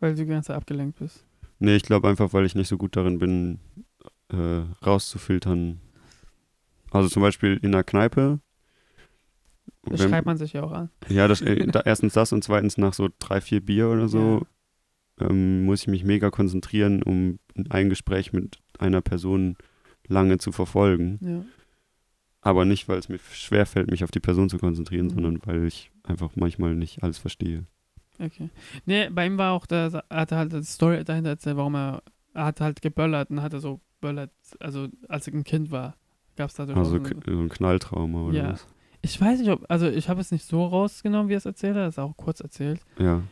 Weil 0.00 0.14
du 0.14 0.22
die 0.22 0.26
ganze 0.28 0.48
Zeit 0.48 0.56
abgelenkt 0.56 0.98
bist. 0.98 1.24
Nee, 1.58 1.76
ich 1.76 1.82
glaube 1.82 2.08
einfach, 2.08 2.32
weil 2.32 2.44
ich 2.46 2.54
nicht 2.54 2.68
so 2.68 2.76
gut 2.76 2.96
darin 2.96 3.18
bin, 3.18 3.58
äh, 4.28 4.62
rauszufiltern. 4.84 5.80
Also 6.90 7.08
zum 7.08 7.22
Beispiel 7.22 7.58
in 7.62 7.74
einer 7.74 7.84
Kneipe. 7.84 8.40
Das 9.84 10.00
wenn- 10.00 10.10
schreibt 10.10 10.26
man 10.26 10.36
sich 10.36 10.52
ja 10.52 10.62
auch 10.62 10.72
an. 10.72 10.90
Ja, 11.08 11.28
das, 11.28 11.40
äh, 11.40 11.66
da, 11.66 11.80
erstens 11.84 12.14
das 12.14 12.32
und 12.32 12.42
zweitens 12.44 12.78
nach 12.78 12.94
so 12.94 13.08
drei, 13.18 13.40
vier 13.40 13.60
Bier 13.60 13.88
oder 13.88 14.08
so 14.08 14.46
ähm, 15.20 15.64
muss 15.64 15.82
ich 15.82 15.88
mich 15.88 16.04
mega 16.04 16.30
konzentrieren, 16.30 17.02
um 17.02 17.38
ein 17.70 17.88
Gespräch 17.90 18.32
mit 18.32 18.58
einer 18.78 19.00
Person 19.02 19.56
lange 20.08 20.38
zu 20.38 20.50
verfolgen. 20.52 21.18
Ja. 21.22 21.44
Aber 22.40 22.64
nicht, 22.64 22.88
weil 22.88 22.98
es 22.98 23.08
mir 23.08 23.18
schwerfällt, 23.18 23.90
mich 23.90 24.02
auf 24.02 24.10
die 24.10 24.18
Person 24.20 24.48
zu 24.48 24.58
konzentrieren, 24.58 25.06
Mhm. 25.06 25.10
sondern 25.10 25.38
weil 25.44 25.64
ich 25.66 25.92
einfach 26.02 26.30
manchmal 26.34 26.74
nicht 26.74 27.02
alles 27.04 27.18
verstehe. 27.18 27.64
Okay. 28.18 28.50
Nee, 28.86 29.08
bei 29.10 29.26
ihm 29.26 29.38
war 29.38 29.52
auch, 29.52 29.66
der, 29.66 30.04
er 30.08 30.20
hatte 30.20 30.36
halt 30.36 30.52
die 30.52 30.62
Story 30.64 31.02
dahinter 31.04 31.30
erzählt, 31.30 31.56
warum 31.56 31.74
er, 31.74 32.02
er 32.34 32.44
hat 32.44 32.60
halt 32.60 32.82
geböllert 32.82 33.30
und 33.30 33.42
hatte 33.42 33.58
so 33.60 33.80
böllert, 34.00 34.30
also 34.60 34.88
als 35.08 35.26
er 35.28 35.34
ein 35.34 35.44
Kind 35.44 35.70
war, 35.70 35.96
gab 36.36 36.50
es 36.50 36.56
dadurch 36.56 36.76
Also 36.76 36.98
so 36.98 37.40
ein 37.40 37.48
Knalltrauma 37.48 38.22
oder 38.26 38.36
Ja. 38.36 38.52
was. 38.52 38.66
Ich 39.00 39.20
weiß 39.20 39.40
nicht, 39.40 39.50
ob, 39.50 39.64
also 39.68 39.88
ich 39.88 40.08
habe 40.08 40.20
es 40.20 40.30
nicht 40.30 40.44
so 40.44 40.64
rausgenommen, 40.64 41.28
wie 41.28 41.34
er 41.34 41.38
es 41.38 41.46
erzählt 41.46 41.74
hat, 41.76 41.82
das 41.86 41.94
ist 41.94 41.98
auch 41.98 42.16
kurz 42.16 42.40
erzählt, 42.40 42.80
Ja, 42.98 43.22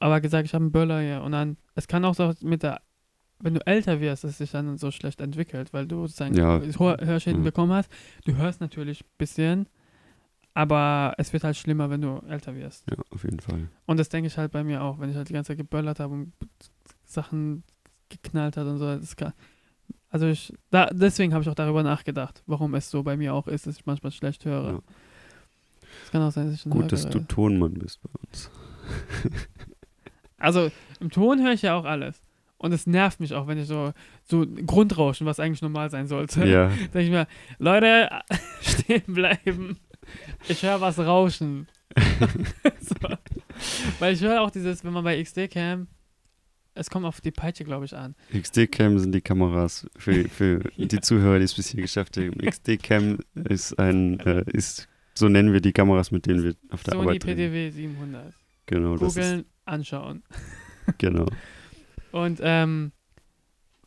aber 0.00 0.20
gesagt, 0.20 0.46
ich 0.46 0.54
habe 0.54 0.64
einen 0.64 0.72
Böller 0.72 1.00
hier 1.00 1.22
und 1.22 1.32
dann, 1.32 1.56
es 1.76 1.86
kann 1.86 2.04
auch 2.04 2.14
so 2.14 2.32
mit 2.40 2.62
der, 2.64 2.80
wenn 3.38 3.54
du 3.54 3.64
älter 3.66 4.00
wirst, 4.00 4.24
dass 4.24 4.32
es 4.32 4.38
sich 4.38 4.50
dann 4.50 4.78
so 4.78 4.90
schlecht 4.90 5.20
entwickelt, 5.20 5.72
weil 5.72 5.86
du 5.86 6.06
sozusagen 6.06 6.34
Ja. 6.34 6.60
Hör 6.60 6.96
Hörschäden 7.00 7.40
Ja. 7.42 7.44
bekommen 7.50 7.72
hast, 7.72 7.90
du 8.24 8.34
hörst 8.36 8.60
natürlich 8.60 9.02
ein 9.04 9.08
bisschen, 9.18 9.68
aber 10.54 11.14
es 11.18 11.32
wird 11.32 11.44
halt 11.44 11.56
schlimmer, 11.56 11.90
wenn 11.90 12.02
du 12.02 12.18
älter 12.28 12.54
wirst. 12.54 12.84
ja, 12.90 12.96
auf 13.10 13.24
jeden 13.24 13.40
Fall. 13.40 13.68
Und 13.86 13.98
das 13.98 14.08
denke 14.08 14.26
ich 14.26 14.36
halt 14.38 14.52
bei 14.52 14.64
mir 14.64 14.82
auch, 14.82 14.98
wenn 14.98 15.10
ich 15.10 15.16
halt 15.16 15.28
die 15.28 15.32
ganze 15.32 15.48
Zeit 15.48 15.58
geböllert 15.58 16.00
habe 16.00 16.14
und 16.14 16.32
Sachen 17.04 17.62
geknallt 18.08 18.56
hat 18.56 18.66
und 18.66 18.78
so. 18.78 19.16
Kann, 19.16 19.32
also 20.10 20.26
ich, 20.26 20.52
da, 20.70 20.86
deswegen 20.86 21.32
habe 21.32 21.42
ich 21.42 21.48
auch 21.48 21.54
darüber 21.54 21.82
nachgedacht, 21.82 22.42
warum 22.46 22.74
es 22.74 22.90
so 22.90 23.02
bei 23.02 23.16
mir 23.16 23.34
auch 23.34 23.48
ist, 23.48 23.66
dass 23.66 23.76
ich 23.76 23.86
manchmal 23.86 24.12
schlecht 24.12 24.44
höre. 24.44 24.72
Ja. 24.72 24.80
Es 26.04 26.10
kann 26.10 26.22
auch 26.22 26.32
sein, 26.32 26.46
dass 26.50 26.54
ich 26.54 26.70
Gut, 26.70 26.92
dass 26.92 27.08
du 27.08 27.20
Tonmann 27.20 27.74
bist 27.74 28.00
bei 28.02 28.10
uns. 28.26 28.50
Also 30.38 30.70
im 30.98 31.10
Ton 31.10 31.40
höre 31.42 31.52
ich 31.52 31.62
ja 31.62 31.76
auch 31.76 31.84
alles. 31.84 32.20
Und 32.58 32.72
es 32.72 32.86
nervt 32.86 33.20
mich 33.20 33.32
auch, 33.34 33.46
wenn 33.46 33.58
ich 33.58 33.66
so, 33.66 33.92
so 34.24 34.44
Grundrauschen, 34.66 35.26
was 35.26 35.40
eigentlich 35.40 35.62
normal 35.62 35.90
sein 35.90 36.06
sollte. 36.06 36.44
Ja, 36.46 36.68
Denke 36.94 37.00
ich 37.00 37.10
mir, 37.10 37.26
Leute, 37.58 38.08
stehen 38.60 39.02
bleiben. 39.06 39.78
Ich 40.48 40.62
höre 40.62 40.80
was 40.80 40.98
rauschen. 40.98 41.68
so. 42.80 42.94
Weil 43.98 44.14
ich 44.14 44.20
höre 44.22 44.40
auch 44.40 44.50
dieses, 44.50 44.84
wenn 44.84 44.92
man 44.92 45.04
bei 45.04 45.22
XD-Cam, 45.22 45.86
es 46.74 46.88
kommt 46.88 47.04
auf 47.04 47.20
die 47.20 47.30
Peitsche, 47.30 47.64
glaube 47.64 47.84
ich, 47.84 47.94
an. 47.94 48.14
XD-Cam 48.32 48.98
sind 48.98 49.12
die 49.12 49.20
Kameras 49.20 49.86
für, 49.96 50.28
für 50.28 50.62
Ja. 50.76 50.86
die 50.86 51.00
Zuhörer, 51.00 51.38
die 51.38 51.44
es 51.44 51.54
bis 51.54 51.68
hier 51.68 51.82
geschafft 51.82 52.16
haben. 52.16 52.38
XD-Cam 52.38 53.18
ist 53.34 53.78
ein, 53.78 54.20
äh, 54.20 54.44
ist, 54.52 54.88
so 55.14 55.28
nennen 55.28 55.52
wir 55.52 55.60
die 55.60 55.72
Kameras, 55.72 56.10
mit 56.10 56.26
denen 56.26 56.42
wir 56.42 56.54
auf 56.70 56.82
der 56.82 56.94
Sony 56.94 57.08
Arbeit. 57.08 57.24
PDW 57.24 57.70
700. 57.70 58.34
Genau, 58.66 58.96
das 58.96 59.08
ist, 59.08 59.14
Googeln, 59.16 59.44
anschauen. 59.66 60.22
genau. 60.98 61.26
Und 62.12 62.40
ähm, 62.42 62.92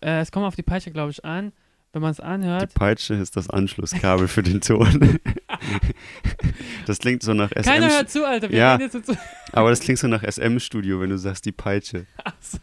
äh, 0.01 0.19
es 0.21 0.31
kommt 0.31 0.45
auf 0.45 0.55
die 0.55 0.63
Peitsche, 0.63 0.91
glaube 0.91 1.11
ich, 1.11 1.25
an. 1.25 1.53
Wenn 1.91 2.01
man 2.01 2.11
es 2.11 2.17
Die 2.17 2.23
anhört, 2.23 2.73
Peitsche 2.73 3.13
ist 3.13 3.37
das 3.37 3.49
Anschlusskabel 3.49 4.27
für 4.27 4.43
den 4.43 4.59
Ton. 4.59 5.17
das 6.85 6.99
klingt 6.99 7.23
so 7.23 7.33
nach 7.33 7.49
keiner 7.51 7.87
SM, 7.89 7.95
hört 7.95 8.09
zu, 8.09 8.25
Alter. 8.27 8.49
Wir 8.49 8.57
Ja. 8.57 8.79
jetzt 8.79 9.05
zu. 9.05 9.17
aber 9.51 9.69
das 9.69 9.79
klingt 9.79 9.99
so 9.99 10.07
nach 10.07 10.23
SM-Studio, 10.23 10.99
wenn 11.01 11.09
du 11.09 11.17
sagst 11.17 11.45
die 11.45 11.51
Peitsche. 11.51 12.05
Ach 12.23 12.35
so. 12.41 12.59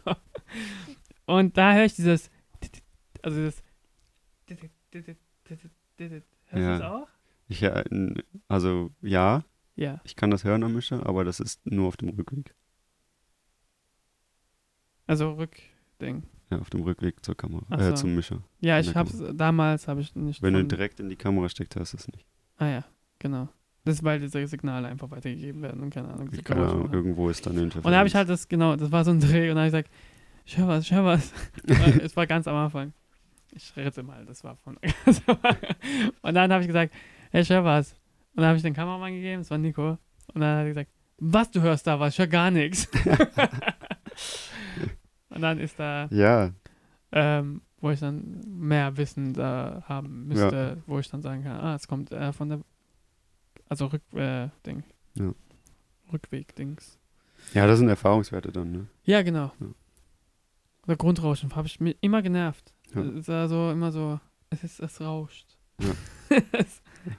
Und 1.25 1.57
da 1.57 1.73
höre 1.73 1.85
ich 1.85 1.95
dieses, 1.95 2.29
also 3.21 3.37
dieses, 3.39 3.55
hörst 4.49 5.65
du 6.51 6.59
Ja. 6.59 6.77
das 6.79 6.81
auch? 6.81 7.07
Ich, 7.47 7.61
äh, 7.63 7.83
also 8.47 8.91
ja, 9.01 9.43
Ja. 9.75 10.01
ich 10.03 10.15
kann 10.15 10.31
das 10.31 10.43
hören 10.43 10.63
am 10.63 10.73
Mischer, 10.73 11.05
aber 11.05 11.23
das 11.23 11.39
ist 11.39 11.65
nur 11.65 11.87
auf 11.87 11.97
dem 11.97 12.09
Rückweg. 12.09 12.53
Also 15.07 15.31
Rückding. 15.33 16.23
Ja, 16.49 16.59
auf 16.59 16.69
dem 16.69 16.81
Rückweg 16.81 17.23
zur 17.25 17.35
Kamera, 17.35 17.65
äh, 17.77 17.89
so. 17.89 17.95
zum 18.03 18.15
Mischer. 18.15 18.41
Ja, 18.61 18.79
ich 18.79 18.95
hab's, 18.95 19.21
damals 19.33 19.87
habe 19.87 20.01
ich 20.01 20.15
nicht. 20.15 20.41
Wenn 20.41 20.53
du 20.53 20.63
direkt 20.63 20.99
in 20.99 21.09
die 21.09 21.15
Kamera 21.15 21.49
steckst, 21.49 21.75
hörst 21.75 21.93
du 21.93 21.97
es 21.97 22.07
nicht. 22.07 22.25
Ah 22.57 22.67
ja, 22.67 22.83
genau. 23.19 23.49
Das 23.85 23.95
ist, 23.95 24.03
weil 24.03 24.19
diese 24.19 24.45
Signale 24.47 24.87
einfach 24.87 25.11
weitergegeben 25.11 25.61
werden 25.61 25.81
und 25.81 25.89
keine 25.89 26.09
Ahnung. 26.09 26.29
Keine 26.43 26.67
Ahnung, 26.67 26.93
irgendwo 26.93 27.29
ist 27.29 27.45
dann 27.45 27.57
eine 27.57 27.63
Und 27.63 27.85
da 27.85 27.97
habe 27.97 28.07
ich 28.07 28.15
halt 28.15 28.29
das, 28.29 28.47
genau, 28.47 28.77
das 28.77 28.91
war 28.91 29.03
so 29.03 29.11
ein 29.11 29.19
Dreh 29.19 29.49
und 29.49 29.55
da 29.55 29.61
habe 29.61 29.67
ich 29.67 29.73
gesagt, 29.73 29.89
ich 30.45 30.57
höre 30.57 30.67
was, 30.67 30.85
ich 30.85 30.93
höre 30.93 31.05
was. 31.05 31.33
Es 32.01 32.15
war 32.15 32.25
ganz 32.25 32.47
am 32.47 32.55
Anfang. 32.55 32.93
Ich 33.51 33.75
rette 33.75 34.03
mal, 34.03 34.25
das 34.25 34.43
war 34.43 34.55
von. 34.57 34.77
und 36.21 36.33
dann 36.33 36.51
habe 36.51 36.61
ich 36.61 36.67
gesagt, 36.67 36.93
hey, 37.31 37.41
ich 37.41 37.49
höre 37.49 37.63
was. 37.63 37.91
Und 38.35 38.41
dann 38.41 38.47
habe 38.47 38.57
ich 38.57 38.63
den 38.63 38.73
Kameramann 38.73 39.13
gegeben, 39.13 39.41
das 39.41 39.51
war 39.51 39.57
Nico. 39.57 39.97
Und 40.33 40.41
dann 40.41 40.57
hat 40.57 40.63
er 40.63 40.69
gesagt, 40.69 40.91
was, 41.17 41.51
du 41.51 41.61
hörst 41.61 41.85
da 41.85 41.99
was? 41.99 42.13
Ich 42.13 42.19
höre 42.19 42.27
gar 42.27 42.51
nichts. 42.51 42.87
und 45.29 45.41
dann 45.41 45.59
ist 45.59 45.77
da, 45.77 46.07
Ja, 46.09 46.51
ähm, 47.11 47.61
wo 47.83 47.91
ich 47.91 47.99
dann 47.99 48.39
mehr 48.47 48.95
Wissen 48.95 49.33
da 49.33 49.83
haben 49.89 50.27
müsste, 50.29 50.81
wo 50.87 50.99
ich 50.99 51.09
dann 51.09 51.21
sagen 51.21 51.43
kann, 51.43 51.59
ah, 51.59 51.75
es 51.75 51.85
kommt 51.85 52.13
äh, 52.13 52.31
von 52.31 52.47
der, 52.47 52.61
also 53.67 53.87
Rück, 53.87 54.01
äh, 54.13 54.47
Ding. 54.65 54.83
Ja. 55.15 55.33
Rückweg-Dings. 56.13 56.97
ja, 57.53 57.67
das 57.67 57.79
sind 57.79 57.89
Erfahrungswerte 57.89 58.53
dann, 58.53 58.71
ne? 58.71 58.87
Ja, 59.03 59.21
genau. 59.21 59.51
Ja. 59.59 59.67
Der 60.87 60.95
Grundrauschen 60.95 61.53
habe 61.57 61.67
ich 61.67 61.81
mir 61.81 61.93
immer 61.99 62.21
genervt. 62.21 62.73
Ja. 62.95 63.01
Es 63.01 63.15
ist 63.15 63.29
also 63.29 63.71
immer 63.71 63.91
so, 63.91 64.17
es 64.49 64.63
ist, 64.63 64.79
es 64.79 65.01
rauscht. 65.01 65.57
Ja. 65.79 66.39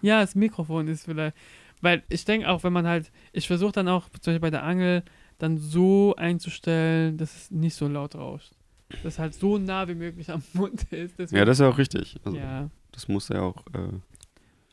Ja, 0.00 0.22
das 0.22 0.34
Mikrofon 0.34 0.88
ist 0.88 1.04
vielleicht, 1.04 1.36
weil 1.82 2.04
ich 2.08 2.24
denke 2.24 2.48
auch, 2.48 2.64
wenn 2.64 2.72
man 2.72 2.86
halt, 2.86 3.12
ich 3.32 3.46
versuche 3.46 3.72
dann 3.72 3.86
auch, 3.86 4.08
zum 4.08 4.32
Beispiel 4.32 4.40
bei 4.40 4.48
der 4.48 4.62
Angel, 4.62 5.02
dann 5.36 5.58
so 5.58 6.16
einzustellen, 6.16 7.18
dass 7.18 7.36
es 7.36 7.50
nicht 7.50 7.74
so 7.74 7.86
laut 7.86 8.14
rauscht. 8.14 8.54
Dass 9.02 9.18
halt 9.18 9.34
so 9.34 9.58
nah 9.58 9.88
wie 9.88 9.94
möglich 9.94 10.30
am 10.30 10.42
Mund 10.52 10.84
ist. 10.92 11.18
Deswegen, 11.18 11.38
Ja, 11.38 11.44
das 11.44 11.56
ist 11.58 11.60
ja 11.62 11.68
auch 11.68 11.78
richtig. 11.78 12.16
Also, 12.24 12.36
ja. 12.38 12.70
Das 12.92 13.08
muss 13.08 13.28
ja 13.28 13.40
auch, 13.40 13.64
äh, 13.72 13.88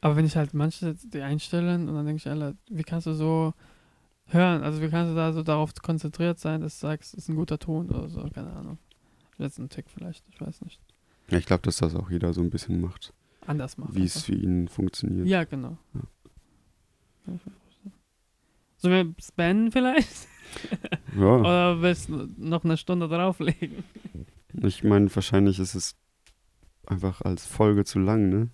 Aber 0.01 0.15
wenn 0.15 0.25
ich 0.25 0.35
halt 0.35 0.53
manche 0.53 0.93
die 0.95 1.21
einstellen 1.21 1.89
und 1.89 1.95
dann 1.95 2.05
denke 2.05 2.17
ich, 2.19 2.27
Alter, 2.29 2.55
wie 2.69 2.83
kannst 2.83 3.07
du 3.07 3.13
so 3.13 3.53
hören? 4.27 4.63
Also 4.63 4.81
wie 4.81 4.89
kannst 4.89 5.11
du 5.11 5.15
da 5.15 5.33
so 5.33 5.43
darauf 5.43 5.73
konzentriert 5.75 6.39
sein, 6.39 6.61
dass 6.61 6.79
du 6.79 6.87
sagst, 6.87 7.13
ist 7.15 7.29
ein 7.29 7.35
guter 7.35 7.57
Ton 7.59 7.89
oder 7.89 8.09
so, 8.09 8.21
keine 8.33 8.51
Ahnung. 8.53 8.77
Jetzt 9.37 9.57
ein 9.59 9.69
Tick 9.69 9.89
vielleicht, 9.89 10.23
ich 10.29 10.39
weiß 10.39 10.61
nicht. 10.61 10.79
ja, 11.29 11.37
ich 11.39 11.45
glaube, 11.45 11.63
dass 11.63 11.77
das 11.77 11.95
auch 11.95 12.09
jeder 12.11 12.31
so 12.33 12.41
ein 12.41 12.49
bisschen 12.51 12.79
macht, 12.79 13.13
Anders 13.47 13.77
machen. 13.77 13.95
wie 13.95 14.03
es 14.03 14.21
für 14.23 14.35
ihn 14.35 14.67
funktioniert. 14.67 15.25
Ja, 15.27 15.43
genau. 15.45 15.77
Ja. 15.93 17.33
Sollen 18.77 19.07
wir 19.15 19.23
spannen 19.23 19.71
vielleicht? 19.71 20.27
Ja, 21.17 21.35
Oder 21.39 21.81
willst 21.81 22.09
du 22.09 22.27
noch 22.37 22.63
eine 22.63 22.77
Stunde 22.77 23.07
drauflegen? 23.07 23.83
ich 24.63 24.83
meine, 24.83 25.13
wahrscheinlich 25.13 25.59
ist 25.59 25.75
es 25.75 25.95
einfach 26.85 27.21
als 27.21 27.45
Folge 27.45 27.85
zu 27.85 27.99
lang, 27.99 28.29
ne? 28.29 28.49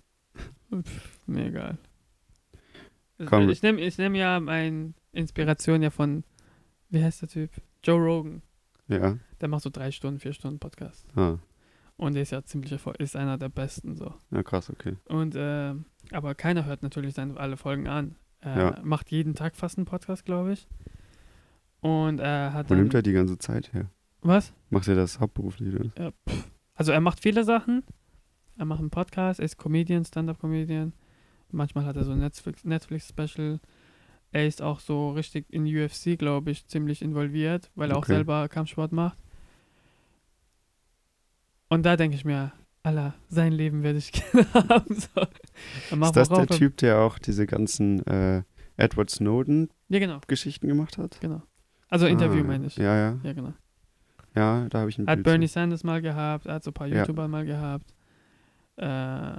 Pff, 0.82 1.18
mir 1.26 1.46
egal. 1.46 1.78
Komm. 3.26 3.48
Ich 3.48 3.62
nehme 3.62 3.80
ich 3.80 3.98
nehm 3.98 4.14
ja 4.14 4.38
meine 4.38 4.94
Inspiration 5.12 5.82
ja 5.82 5.90
von 5.90 6.24
wie 6.90 7.02
heißt 7.02 7.22
der 7.22 7.28
Typ? 7.28 7.50
Joe 7.82 7.98
Rogan. 8.00 8.42
Ja. 8.86 9.18
Der 9.40 9.48
macht 9.48 9.62
so 9.62 9.70
drei 9.70 9.90
Stunden, 9.90 10.20
vier 10.20 10.32
Stunden 10.32 10.58
Podcast. 10.58 11.06
Ah. 11.16 11.38
Und 11.96 12.14
der 12.14 12.22
ist 12.22 12.30
ja 12.30 12.42
ziemlich 12.44 12.70
erfolgreich, 12.72 13.00
ist 13.04 13.16
einer 13.16 13.38
der 13.38 13.48
besten 13.48 13.96
so. 13.96 14.14
Ja, 14.30 14.42
krass, 14.42 14.70
okay. 14.70 14.96
Und, 15.06 15.34
äh, 15.34 15.74
aber 16.12 16.34
keiner 16.34 16.64
hört 16.64 16.82
natürlich 16.82 17.14
seine, 17.14 17.36
alle 17.38 17.56
Folgen 17.56 17.88
an. 17.88 18.14
Er 18.40 18.56
Ja. 18.56 18.80
macht 18.84 19.10
jeden 19.10 19.34
Tag 19.34 19.56
fast 19.56 19.78
einen 19.78 19.84
Podcast, 19.84 20.24
glaube 20.24 20.52
ich. 20.52 20.68
Und 21.80 22.18
er 22.20 22.52
hat 22.52 22.70
Wo 22.70 22.74
nimmt 22.74 22.94
er 22.94 23.02
die 23.02 23.12
ganze 23.12 23.38
Zeit 23.38 23.72
her? 23.72 23.90
Was? 24.22 24.52
Macht 24.70 24.88
er 24.88 24.96
das 24.96 25.20
hauptberuflich? 25.20 25.74
Oder? 25.74 25.90
Ja. 25.98 26.10
Also 26.74 26.92
er 26.92 27.00
macht 27.00 27.20
viele 27.20 27.44
Sachen. 27.44 27.82
Er 28.56 28.64
macht 28.64 28.80
einen 28.80 28.90
Podcast, 28.90 29.38
er 29.38 29.44
ist 29.44 29.56
Comedian, 29.56 30.04
Stand-Up-Comedian. 30.04 30.92
Manchmal 31.52 31.84
hat 31.86 31.96
er 31.96 32.04
so 32.04 32.12
ein 32.12 32.18
Netflix- 32.18 32.64
Netflix-Special. 32.64 33.60
er 34.32 34.46
ist 34.46 34.60
auch 34.60 34.80
so 34.80 35.10
richtig 35.12 35.46
in 35.50 35.64
UFC, 35.64 36.18
glaube 36.18 36.50
ich, 36.50 36.66
ziemlich 36.66 37.00
involviert, 37.00 37.70
weil 37.76 37.90
er 37.90 37.96
auch 37.96 38.02
Okay. 38.02 38.14
selber 38.14 38.48
Kampfsport 38.48 38.92
macht. 38.92 39.16
Und 41.68 41.84
da 41.86 41.96
denke 41.96 42.16
ich 42.16 42.24
mir, 42.24 42.52
Alter, 42.82 43.14
sein 43.28 43.52
Leben 43.52 43.82
werde 43.82 43.98
ich 43.98 44.12
gerne 44.32 44.46
haben. 44.54 44.94
So. 44.94 45.20
Ist 46.02 46.16
das 46.16 46.30
auch 46.30 46.44
der 46.46 46.56
Typ, 46.58 46.76
der 46.78 46.98
auch 47.00 47.18
diese 47.18 47.46
ganzen 47.46 48.04
äh, 48.06 48.42
Edward 48.76 49.10
Snowden-Geschichten 49.10 50.66
Ja, 50.66 50.72
genau, 50.72 50.80
gemacht 50.82 50.98
hat? 50.98 51.18
genau. 51.20 51.42
Also 51.88 52.06
Interview 52.06 52.40
Ah, 52.40 52.46
meine 52.46 52.66
ich. 52.66 52.76
Ja, 52.76 52.94
ja. 52.96 53.18
Ja, 53.22 53.32
genau. 53.32 53.54
Ja, 54.34 54.66
da 54.68 54.80
habe 54.80 54.90
ich 54.90 54.98
ein 54.98 55.06
Hat 55.06 55.16
Bild 55.16 55.24
Bernie 55.24 55.46
zu. 55.48 55.54
Sanders 55.54 55.84
mal 55.84 56.00
gehabt, 56.02 56.46
hat 56.46 56.62
so 56.62 56.70
ein 56.70 56.74
paar 56.74 56.86
Ja. 56.86 57.00
YouTuber 57.00 57.28
mal 57.28 57.44
gehabt. 57.44 57.94
Äh, 58.76 59.32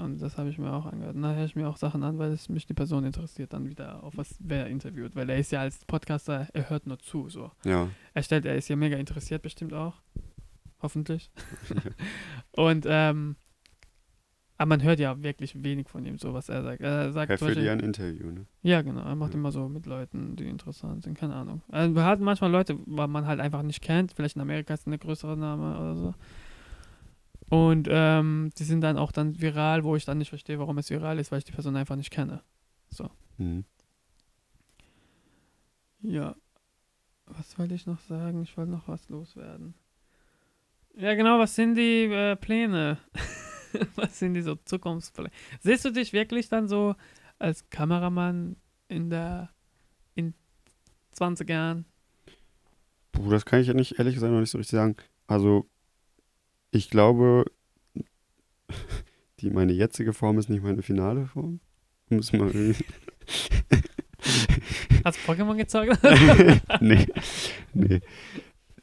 und 0.00 0.18
das 0.22 0.38
habe 0.38 0.48
ich 0.48 0.58
mir 0.58 0.72
auch 0.72 0.86
angehört. 0.86 1.16
Und 1.16 1.22
da 1.22 1.34
höre 1.34 1.44
ich 1.44 1.54
mir 1.56 1.68
auch 1.68 1.76
Sachen 1.76 2.02
an, 2.02 2.18
weil 2.18 2.32
es 2.32 2.48
mich 2.48 2.66
die 2.66 2.74
Person 2.74 3.04
interessiert, 3.04 3.52
dann 3.52 3.68
wieder 3.68 4.02
auf 4.02 4.16
was 4.16 4.36
wer 4.40 4.68
interviewt. 4.68 5.14
Weil 5.14 5.28
er 5.28 5.38
ist 5.38 5.52
ja 5.52 5.60
als 5.60 5.84
Podcaster, 5.84 6.48
er 6.52 6.70
hört 6.70 6.86
nur 6.86 6.98
zu. 6.98 7.28
So. 7.28 7.50
Ja. 7.64 7.88
Er 8.14 8.22
stellt, 8.22 8.46
er 8.46 8.56
ist 8.56 8.68
ja 8.68 8.76
mega 8.76 8.96
interessiert 8.96 9.42
bestimmt 9.42 9.74
auch. 9.74 9.94
Hoffentlich. 10.80 11.30
und 12.52 12.86
ähm, 12.88 13.36
aber 14.58 14.68
man 14.70 14.82
hört 14.82 14.98
ja 15.00 15.22
wirklich 15.22 15.62
wenig 15.62 15.88
von 15.88 16.04
ihm, 16.06 16.18
so 16.18 16.32
was 16.32 16.48
er 16.48 16.62
sagt. 16.62 16.80
Er 16.80 17.12
sagt 17.12 17.30
Er 17.30 17.38
führt 17.38 17.56
ja 17.58 17.72
ein 17.72 17.80
Interview, 17.80 18.30
ne? 18.30 18.46
ja, 18.62 18.80
genau. 18.82 19.02
Er 19.02 19.14
macht 19.14 19.32
Ja. 19.34 19.38
immer 19.38 19.52
so 19.52 19.68
mit 19.68 19.86
Leuten, 19.86 20.34
die 20.36 20.44
interessant 20.48 21.02
sind. 21.04 21.16
Keine 21.18 21.34
Ahnung. 21.34 21.62
Also, 21.68 21.94
wir 21.94 22.04
hatten 22.04 22.24
manchmal 22.24 22.50
Leute, 22.50 22.78
weil 22.86 23.08
man 23.08 23.26
halt 23.26 23.40
einfach 23.40 23.62
nicht 23.62 23.82
kennt. 23.82 24.12
Vielleicht 24.12 24.36
in 24.36 24.42
Amerika 24.42 24.74
ist 24.74 24.86
eine 24.86 24.98
größere 24.98 25.36
Name 25.36 25.78
oder 25.78 25.96
so. 25.96 26.14
Und 27.48 27.86
ähm, 27.90 28.50
die 28.58 28.64
sind 28.64 28.80
dann 28.80 28.96
auch 28.98 29.12
dann 29.12 29.40
viral, 29.40 29.84
wo 29.84 29.94
ich 29.94 30.04
dann 30.04 30.18
nicht 30.18 30.30
verstehe, 30.30 30.58
warum 30.58 30.78
es 30.78 30.90
viral 30.90 31.18
ist, 31.18 31.30
weil 31.30 31.38
ich 31.38 31.44
die 31.44 31.52
Person 31.52 31.76
einfach 31.76 31.96
nicht 31.96 32.10
kenne. 32.10 32.42
Mhm. 33.38 33.64
Ja. 36.00 36.34
Was 37.26 37.58
wollte 37.58 37.74
ich 37.74 37.86
noch 37.86 38.00
sagen? 38.00 38.42
Ich 38.42 38.56
wollte 38.56 38.70
noch 38.72 38.88
was 38.88 39.08
loswerden. 39.08 39.74
Ja, 40.96 41.14
genau. 41.14 41.38
Was 41.38 41.54
sind 41.54 41.74
die 41.74 42.04
äh, 42.04 42.36
Pläne? 42.36 42.98
was 43.96 44.18
sind 44.18 44.34
die 44.34 44.42
so 44.42 44.56
Zukunftspläne? 44.64 45.30
Siehst 45.60 45.84
du 45.84 45.90
dich 45.90 46.12
wirklich 46.12 46.48
dann 46.48 46.68
so 46.68 46.94
als 47.38 47.68
Kameramann 47.70 48.56
in 48.88 49.10
der 49.10 49.50
in 50.14 50.34
20 51.12 51.48
Jahren? 51.48 51.84
Puh, 53.12 53.30
das 53.30 53.44
kann 53.44 53.60
ich 53.60 53.68
ja 53.68 53.74
nicht, 53.74 53.98
ehrlich 53.98 54.14
gesagt, 54.14 54.32
noch 54.32 54.40
nicht 54.40 54.50
so 54.50 54.58
richtig 54.58 54.76
sagen. 54.76 54.96
Also, 55.26 55.66
ich 56.70 56.90
glaube, 56.90 57.44
die, 59.40 59.50
meine 59.50 59.72
jetzige 59.72 60.12
Form 60.12 60.38
ist 60.38 60.48
nicht 60.48 60.62
meine 60.62 60.82
finale 60.82 61.26
Form. 61.26 61.60
Muss 62.08 62.32
mal. 62.32 62.50
Hast 65.04 65.18
du 65.18 65.32
Pokémon 65.32 65.56
gezeugt? 65.56 65.98
nee. 66.80 67.06
Nee. 67.74 68.00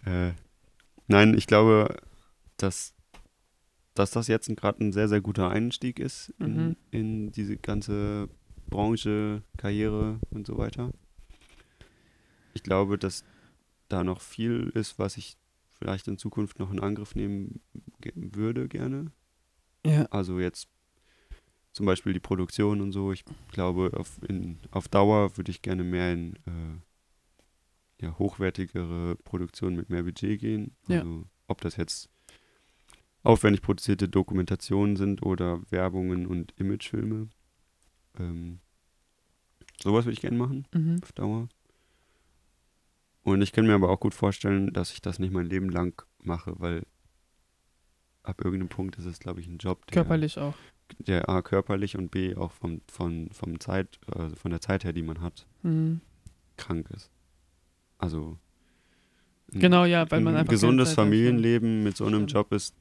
Äh, 0.06 0.32
nein, 1.08 1.38
ich 1.38 1.48
glaube, 1.48 1.96
dass, 2.58 2.94
dass 3.94 4.12
das 4.12 4.28
jetzt 4.28 4.48
gerade 4.56 4.84
ein 4.84 4.92
sehr, 4.92 5.08
sehr 5.08 5.22
guter 5.22 5.50
Einstieg 5.50 6.00
ist 6.00 6.34
in, 6.40 6.56
Mhm. 6.70 6.76
in 6.92 7.32
diese 7.32 7.58
ganze 7.58 8.30
Branche, 8.70 9.44
Karriere 9.58 10.20
und 10.32 10.48
so 10.48 10.58
weiter. 10.58 10.92
Ich 12.54 12.64
glaube, 12.64 12.98
dass 12.98 13.24
da 13.90 14.04
noch 14.04 14.22
viel 14.22 14.72
ist, 14.74 14.98
was 15.00 15.18
ich 15.18 15.38
vielleicht 15.78 16.08
in 16.08 16.18
Zukunft 16.18 16.60
noch 16.60 16.72
in 16.72 16.80
Angriff 16.80 17.16
nehmen 17.16 17.62
würde 18.16 18.68
gerne. 18.68 19.12
ja. 19.86 20.06
Also 20.06 20.40
jetzt 20.40 20.68
zum 21.74 21.86
Beispiel 21.88 22.14
die 22.14 22.20
Produktion 22.20 22.82
und 22.82 22.92
so. 22.92 23.12
Ich 23.12 23.26
glaube, 23.52 23.92
auf, 23.98 24.20
in, 24.28 24.60
auf 24.72 24.88
Dauer 24.88 25.36
würde 25.38 25.50
ich 25.52 25.62
gerne 25.64 25.84
mehr 25.84 26.14
in 26.14 26.36
äh, 26.46 28.04
ja, 28.06 28.18
hochwertigere 28.20 29.16
Produktionen 29.24 29.76
mit 29.76 29.90
mehr 29.90 30.04
Budget 30.04 30.40
gehen. 30.40 30.76
Ja. 30.88 31.00
Also 31.00 31.26
ob 31.48 31.62
das 31.62 31.76
jetzt 31.76 32.10
aufwendig 33.24 33.62
produzierte 33.62 34.08
Dokumentationen 34.10 34.96
sind 34.96 35.24
oder 35.24 35.62
Werbungen 35.72 36.26
und 36.28 36.54
Imagefilme. 36.60 37.30
Ähm, 38.20 38.60
sowas 39.82 40.06
würde 40.06 40.14
ich 40.14 40.22
gerne 40.22 40.38
machen 40.38 40.68
Mhm. 40.74 41.00
auf 41.02 41.12
Dauer. 41.14 41.50
Und 43.24 43.42
ich 43.42 43.54
kann 43.54 43.66
mir 43.66 43.74
aber 43.74 43.90
auch 43.90 44.00
gut 44.00 44.14
vorstellen, 44.14 44.74
dass 44.74 44.92
ich 44.92 45.02
das 45.02 45.18
nicht 45.20 45.32
mein 45.34 45.46
Leben 45.46 45.70
lang 45.70 46.06
mache, 46.22 46.54
weil 46.60 46.84
ab 48.24 48.42
irgendeinem 48.44 48.70
Punkt 48.70 48.98
ist 48.98 49.06
es, 49.06 49.20
glaube 49.20 49.40
ich, 49.40 49.48
ein 49.48 49.58
Job, 49.58 49.86
der, 49.88 49.94
Körperlich 49.94 50.38
auch. 50.38 50.54
der 51.00 51.30
A 51.30 51.42
körperlich 51.42 51.98
und 51.98 52.12
B 52.12 52.36
auch 52.36 52.52
vom, 52.52 52.82
von, 52.92 53.30
vom 53.32 53.60
Zeit, 53.62 54.00
also 54.14 54.36
von 54.36 54.52
der 54.52 54.60
Zeit 54.62 54.84
her, 54.84 54.92
die 54.94 55.02
man 55.04 55.22
hat, 55.22 55.46
Mhm. 55.62 56.02
krank 56.58 56.90
ist. 56.92 57.10
Also 57.98 58.38
ein- 59.54 59.62
Genau, 59.62 59.86
ja, 59.86 60.10
weil 60.12 60.20
man 60.20 60.34
ein 60.34 60.40
einfach 60.42 60.50
keine 60.50 60.56
gesundes. 60.56 60.94
Familienleben 60.94 61.84
mit 61.84 61.96
so 61.96 62.06
einem. 62.06 62.28
Job 62.28 62.52
ist 62.52 62.76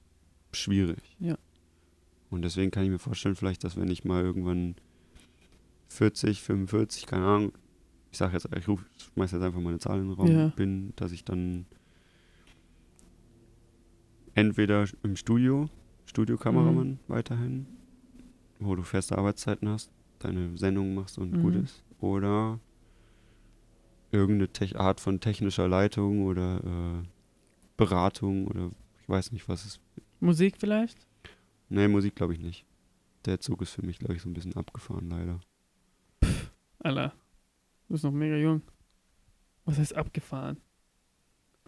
schwierig. 0.52 1.16
Ja. 1.18 1.36
Und 2.30 2.42
deswegen 2.42 2.70
kann 2.70 2.84
ich 2.84 2.90
mir 2.90 2.98
vorstellen, 2.98 3.36
vielleicht, 3.36 3.62
dass 3.64 3.76
wenn 3.76 3.90
ich 3.90 4.04
mal 4.04 4.22
irgendwann 4.22 4.74
40, 5.88 6.40
45, 6.42 7.06
keine 7.06 7.24
Ahnung, 7.26 7.52
ich 8.10 8.18
sage 8.18 8.32
jetzt, 8.34 8.48
ich 8.56 8.68
ruf, 8.68 8.84
schmeiß 9.14 9.32
jetzt 9.32 9.42
einfach 9.42 9.60
mal 9.60 9.70
eine 9.70 9.78
Zahl 9.78 9.98
in 9.98 10.08
den 10.08 10.12
Raum, 10.14 10.30
Ja. 10.30 10.48
bin, 10.56 10.92
dass 10.96 11.12
ich 11.12 11.24
dann 11.24 11.66
entweder 14.34 14.86
im 15.02 15.16
Studio, 15.16 15.68
Studiokameramann 16.06 16.88
Mhm. 16.92 16.98
weiterhin, 17.08 17.66
wo 18.58 18.74
du 18.74 18.82
feste 18.82 19.16
Arbeitszeiten 19.18 19.68
hast, 19.68 19.90
deine 20.18 20.56
Sendungen 20.56 20.94
machst 20.94 21.18
und 21.18 21.40
gut 21.42 21.54
Mhm. 21.54 21.64
ist, 21.64 21.82
oder 22.00 22.58
irgendeine 24.10 24.48
Tech 24.48 24.78
Art 24.78 25.00
von 25.00 25.20
technischer 25.20 25.68
Leitung 25.68 26.24
oder 26.26 26.62
äh, 27.02 27.06
Beratung 27.76 28.46
oder 28.46 28.70
ich 29.00 29.08
weiß 29.08 29.32
nicht, 29.32 29.48
was 29.48 29.64
es. 29.64 29.80
Musik 30.22 30.56
vielleicht? 30.58 30.96
Nee, 31.68 31.88
Musik 31.88 32.14
glaube 32.14 32.32
ich 32.34 32.40
nicht. 32.40 32.64
Der 33.24 33.40
Zug 33.40 33.60
ist 33.62 33.72
für 33.72 33.84
mich, 33.84 33.98
glaube 33.98 34.14
ich, 34.14 34.22
so 34.22 34.28
ein 34.28 34.34
bisschen 34.34 34.56
abgefahren, 34.56 35.10
leider. 35.10 35.40
Alter, 36.78 37.12
du 37.88 37.92
bist 37.94 38.04
noch 38.04 38.12
mega 38.12 38.36
jung. 38.36 38.62
Was 39.64 39.78
heißt 39.78 39.96
abgefahren? 39.96 40.58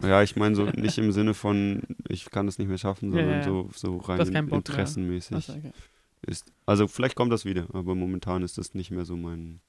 Ja, 0.01 0.21
ich 0.23 0.35
meine 0.35 0.55
so 0.55 0.65
nicht 0.75 0.97
im 0.97 1.11
Sinne 1.11 1.33
von, 1.33 1.83
ich 2.07 2.29
kann 2.29 2.47
es 2.47 2.57
nicht 2.57 2.67
mehr 2.67 2.77
schaffen, 2.77 3.11
sondern 3.11 3.29
ja, 3.29 3.37
ja. 3.37 3.43
so, 3.43 3.69
so 3.73 3.97
rein 3.97 4.27
mehr. 4.29 4.53
interessenmäßig 4.53 5.35
Achso, 5.37 5.53
okay. 5.53 5.71
ist. 6.21 6.51
Also 6.65 6.87
vielleicht 6.87 7.15
kommt 7.15 7.31
das 7.33 7.45
wieder, 7.45 7.67
aber 7.73 7.93
momentan 7.95 8.41
ist 8.43 8.57
das 8.57 8.73
nicht 8.73 8.91
mehr 8.91 9.05
so 9.05 9.15
mein. 9.17 9.59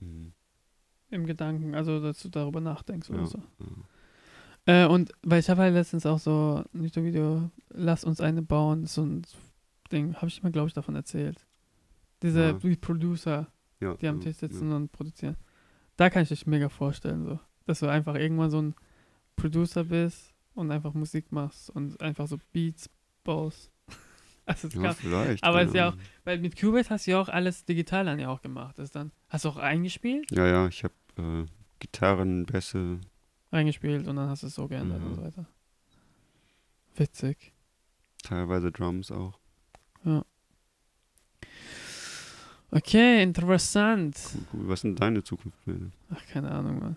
mm, 0.00 0.28
Im 1.10 1.26
Gedanken, 1.26 1.74
also 1.74 2.00
dass 2.00 2.20
du 2.20 2.28
darüber 2.28 2.60
nachdenkst 2.60 3.10
oder 3.10 3.20
Ja, 3.20 3.26
so. 3.26 3.42
Äh, 4.68 4.86
und 4.86 5.12
weil 5.22 5.40
ich 5.40 5.48
habe 5.48 5.62
halt 5.62 5.72
letztens 5.72 6.04
auch 6.04 6.18
so 6.18 6.62
ein 6.74 6.82
YouTube-Video, 6.84 7.50
lass 7.70 8.04
uns 8.04 8.20
eine 8.20 8.42
bauen, 8.42 8.84
so 8.86 9.02
ein 9.02 9.22
Ding, 9.90 10.14
habe 10.16 10.26
ich 10.26 10.42
mir, 10.42 10.50
glaube 10.50 10.68
ich, 10.68 10.74
davon 10.74 10.94
erzählt. 10.94 11.46
Diese 12.22 12.42
Ja. 12.42 12.52
die 12.52 12.76
Producer, 12.76 13.46
Ja, 13.80 13.94
die 13.94 14.08
am 14.08 14.20
Tisch 14.20 14.36
sitzen 14.36 14.72
und 14.72 14.92
produzieren. 14.92 15.36
Da 15.96 16.10
kann 16.10 16.22
ich 16.24 16.28
dich 16.28 16.46
mega 16.46 16.68
vorstellen, 16.68 17.24
so. 17.24 17.38
Dass 17.64 17.80
du 17.80 17.86
einfach 17.86 18.14
irgendwann 18.16 18.50
so 18.50 18.60
ein 18.60 18.74
Producer 19.36 19.84
bist 19.84 20.34
und 20.54 20.70
einfach 20.70 20.92
Musik 20.94 21.32
machst 21.32 21.70
und 21.70 22.00
einfach 22.02 22.26
so 22.26 22.38
Beats 22.52 22.90
baust. 23.24 23.70
Also 24.44 24.68
es 24.68 24.74
Ja, 24.74 24.94
vielleicht. 24.94 25.44
aber 25.44 25.58
keine 25.58 25.68
ist 25.68 25.74
ja 25.76 25.88
auch- 25.90 25.96
weil 26.24 26.38
mit 26.38 26.58
Cubase 26.58 26.88
hast 26.88 27.06
du 27.06 27.10
ja 27.10 27.20
auch 27.20 27.28
alles 27.28 27.66
digital 27.66 28.06
dann 28.06 28.18
ja 28.18 28.28
auch 28.30 28.40
gemacht. 28.40 28.78
Das 28.78 28.84
ist 28.86 28.96
dann, 28.96 29.12
hast 29.28 29.44
du 29.44 29.50
auch 29.50 29.58
eingespielt? 29.58 30.30
Ja, 30.30 30.46
ja, 30.46 30.66
ich 30.68 30.84
habe 30.84 30.94
äh, 31.18 31.44
Gitarren, 31.80 32.46
Bässe, 32.46 32.98
Eingespielt 33.50 34.06
und 34.06 34.16
dann 34.16 34.28
hast 34.28 34.42
du 34.42 34.48
es 34.48 34.54
so 34.54 34.68
geändert 34.68 35.00
Ja. 35.00 35.06
und 35.06 35.14
so 35.14 35.22
weiter. 35.22 35.46
Witzig. 36.96 37.52
teilweise 38.22 38.70
Drums 38.72 39.10
auch. 39.12 39.38
Okay, 42.70 43.22
interessant. 43.22 44.18
Cool, 44.34 44.44
cool. 44.52 44.68
Was 44.68 44.80
sind 44.82 45.00
deine 45.00 45.22
Zukunftspläne? 45.22 45.90
Ach, 46.14 46.26
keine 46.26 46.50
Ahnung, 46.50 46.78
Mann. 46.80 46.96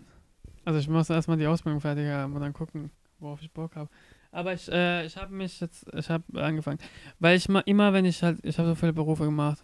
Also 0.65 0.79
ich 0.79 0.87
muss 0.89 1.09
erstmal 1.09 1.37
die 1.37 1.47
Ausbildung 1.47 1.79
fertig 1.79 2.07
haben 2.09 2.33
und 2.33 2.41
dann 2.41 2.53
gucken, 2.53 2.91
worauf 3.19 3.41
ich 3.41 3.51
Bock 3.51 3.75
habe. 3.75 3.89
Aber 4.31 4.53
ich, 4.53 4.69
äh, 4.71 5.05
ich 5.05 5.15
habe 5.17 5.33
mich 5.33 5.59
jetzt, 5.59 5.85
ich 5.93 6.09
habe 6.09 6.41
angefangen. 6.43 6.79
Weil 7.19 7.37
ich 7.37 7.47
mal 7.49 7.61
immer, 7.65 7.93
wenn 7.93 8.05
ich 8.05 8.21
halt, 8.23 8.39
ich 8.43 8.57
habe 8.59 8.67
so 8.69 8.75
viele 8.75 8.93
Berufe 8.93 9.23
gemacht. 9.23 9.63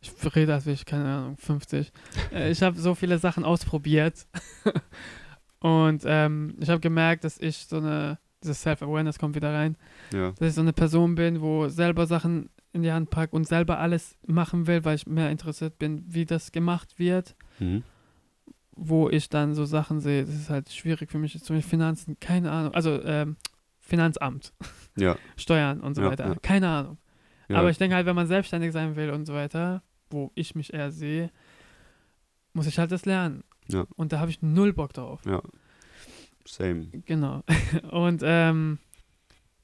Ich 0.00 0.12
rede, 0.36 0.52
als 0.54 0.66
wäre 0.66 0.74
ich, 0.74 0.84
keine 0.84 1.06
Ahnung, 1.06 1.36
50. 1.38 1.90
Äh, 2.32 2.50
ich 2.50 2.62
habe 2.62 2.78
so 2.78 2.94
viele 2.94 3.18
Sachen 3.18 3.42
ausprobiert. 3.44 4.26
Und 5.64 6.02
ähm, 6.04 6.56
ich 6.60 6.68
habe 6.68 6.80
gemerkt, 6.80 7.24
dass 7.24 7.38
ich 7.40 7.56
so 7.56 7.78
eine, 7.78 8.18
dieses 8.42 8.60
Self-Awareness 8.60 9.18
kommt 9.18 9.34
wieder 9.34 9.54
rein, 9.54 9.78
Ja. 10.12 10.32
dass 10.32 10.48
ich 10.50 10.54
so 10.54 10.60
eine 10.60 10.74
Person 10.74 11.14
bin, 11.14 11.40
wo 11.40 11.68
selber 11.68 12.04
Sachen 12.06 12.50
in 12.74 12.82
die 12.82 12.92
Hand 12.92 13.08
packe 13.08 13.34
und 13.34 13.48
selber 13.48 13.78
alles 13.78 14.18
machen 14.26 14.66
will, 14.66 14.84
weil 14.84 14.96
ich 14.96 15.06
mehr 15.06 15.30
interessiert 15.30 15.78
bin, 15.78 16.04
wie 16.06 16.26
das 16.26 16.52
gemacht 16.52 16.98
wird, 16.98 17.34
Mhm. 17.60 17.82
wo 18.76 19.08
ich 19.08 19.30
dann 19.30 19.54
so 19.54 19.64
Sachen 19.64 20.00
sehe. 20.00 20.26
Das 20.26 20.34
ist 20.34 20.50
halt 20.50 20.68
schwierig 20.70 21.10
für 21.10 21.18
mich, 21.18 21.32
zum 21.42 21.56
Beispiel 21.56 21.70
Finanzen, 21.70 22.18
keine 22.20 22.50
Ahnung. 22.50 22.74
Also 22.74 23.02
ähm, 23.02 23.36
Finanzamt, 23.80 24.52
Ja. 24.98 25.16
Steuern 25.38 25.80
und 25.80 25.94
so 25.94 26.02
Ja, 26.02 26.10
weiter, 26.10 26.36
keine 26.42 26.68
Ahnung. 26.68 26.98
Aber 27.48 27.70
ich 27.70 27.78
denke 27.78 27.96
halt, 27.96 28.04
wenn 28.04 28.16
man 28.16 28.26
selbstständig 28.26 28.72
sein 28.72 28.96
will 28.96 29.08
und 29.10 29.24
so 29.24 29.32
weiter, 29.32 29.82
wo 30.10 30.30
ich 30.34 30.54
mich 30.54 30.74
eher 30.74 30.90
sehe, 30.90 31.30
muss 32.52 32.66
ich 32.66 32.78
halt 32.78 32.92
das 32.92 33.06
lernen. 33.06 33.44
Ja. 33.68 33.86
Und 33.96 34.12
da 34.12 34.20
habe 34.20 34.30
ich 34.30 34.42
null 34.42 34.72
Bock 34.72 34.92
drauf. 34.92 35.20
ja. 35.26 35.42
Same. 36.46 36.88
Genau. 37.06 37.42
Und 37.90 38.20
ähm, 38.22 38.78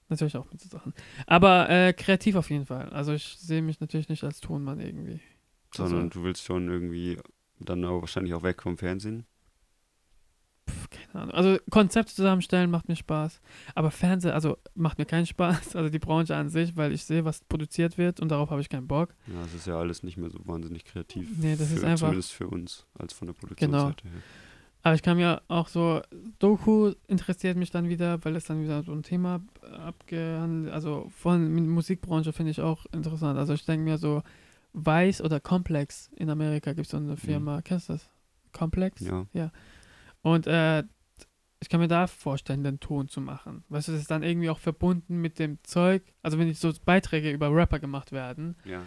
natürlich 0.09 0.37
auch 0.39 0.51
mit 0.51 0.61
so 0.63 0.69
Sachen. 0.71 0.95
Aber 1.27 1.69
äh, 1.69 1.93
kreativ 1.93 2.37
auf 2.37 2.49
jeden 2.49 2.65
Fall. 2.65 2.89
Also 2.89 3.13
ich 3.13 3.37
sehe 3.39 3.61
mich 3.61 3.81
natürlich 3.81 4.09
nicht 4.09 4.25
als 4.25 4.41
Tonmann 4.41 4.81
irgendwie. 4.81 5.21
Sondern 5.75 6.05
Also- 6.05 6.09
du 6.09 6.23
willst 6.25 6.43
schon 6.45 6.69
irgendwie 6.71 7.19
dann 7.59 7.85
auch 7.85 8.01
wahrscheinlich 8.01 8.33
auch 8.33 8.43
weg 8.43 8.63
vom 8.63 8.79
Fernsehen. 8.79 9.27
Keine 11.13 11.23
Ahnung. 11.25 11.35
Also 11.35 11.59
Konzepte 11.71 12.15
zusammenstellen 12.15 12.71
macht 12.71 12.89
mir 12.89 12.97
Spaß. 12.97 13.41
Aber 13.75 13.91
Fernsehen, 13.91 14.33
also 14.33 14.57
macht 14.75 14.99
mir 14.99 15.05
keinen 15.07 15.27
Spaß. 15.35 15.77
Also 15.77 15.89
die 15.91 15.99
Branche 15.99 16.37
an 16.37 16.49
sich, 16.49 16.77
weil 16.77 16.93
ich 16.93 17.05
sehe, 17.05 17.25
was 17.25 17.41
produziert 17.45 17.99
wird 17.99 18.21
und 18.21 18.29
darauf 18.31 18.51
habe 18.51 18.61
ich 18.61 18.69
keinen 18.69 18.87
Bock. 18.89 19.15
Ja, 19.27 19.43
es 19.45 19.55
ist 19.55 19.67
ja 19.67 19.79
alles 19.79 20.03
nicht 20.03 20.17
mehr 20.17 20.31
so 20.31 20.39
wahnsinnig 20.45 20.85
kreativ. 20.85 21.29
Nee, 21.39 21.57
das 21.57 21.69
für, 21.69 21.75
ist 21.77 21.85
einfach- 21.85 22.07
Zumindest 22.09 22.33
für 22.33 22.49
uns, 22.49 22.87
als 22.99 23.13
von 23.13 23.27
der 23.27 23.35
Genau. 23.35 23.41
Produktionsseite 23.41 24.09
her. 24.09 24.21
Aber 24.83 24.95
ich 24.95 25.03
kann 25.03 25.19
mir 25.19 25.43
auch 25.49 25.69
so, 25.69 26.01
Doku 26.39 26.93
interessiert 27.07 27.59
mich 27.59 27.71
dann 27.71 27.91
wieder, 27.91 28.25
weil 28.25 28.35
es 28.37 28.45
dann 28.45 28.63
wieder 28.63 28.83
so 28.83 28.93
ein 28.93 29.03
Thema 29.03 29.41
abgehandelt, 29.91 30.73
also 30.73 31.11
von 31.17 31.55
der 31.55 31.63
Musikbranche 31.65 32.33
finde 32.33 32.51
ich 32.53 32.61
auch 32.61 32.87
interessant. 32.93 33.39
Also 33.39 33.53
ich 33.53 33.65
denke 33.65 33.85
mir 33.85 33.99
so, 33.99 34.23
Weiß 34.73 35.21
oder 35.21 35.41
Complex 35.41 36.11
in 36.17 36.31
Amerika 36.31 36.73
gibt 36.73 36.87
es 36.87 36.93
so 36.93 36.97
eine 36.97 37.17
Firma, 37.17 37.61
kennst 37.61 37.89
du 37.89 37.95
das? 37.95 38.09
Complex? 38.53 39.01
Ja. 39.01 39.51
Und 40.23 40.47
äh, 40.47 40.83
ich 41.63 41.69
kann 41.69 41.81
mir 41.81 41.89
da 41.89 42.07
vorstellen, 42.07 42.65
den 42.65 42.81
Ton 42.81 43.09
zu 43.09 43.21
machen. 43.21 43.65
Weißt 43.69 43.89
du, 43.89 43.93
das 43.93 44.01
ist 44.03 44.11
dann 44.11 44.23
irgendwie 44.23 44.49
auch 44.51 44.59
verbunden 44.59 45.21
mit 45.21 45.39
dem 45.39 45.59
Zeug. 45.63 46.03
Also 46.23 46.39
wenn 46.39 46.49
ich 46.49 46.59
so 46.59 46.73
Beiträge 46.85 47.31
über 47.31 47.55
Rapper 47.55 47.79
gemacht 47.79 48.13
werden, 48.13 48.57
Ja. 48.65 48.81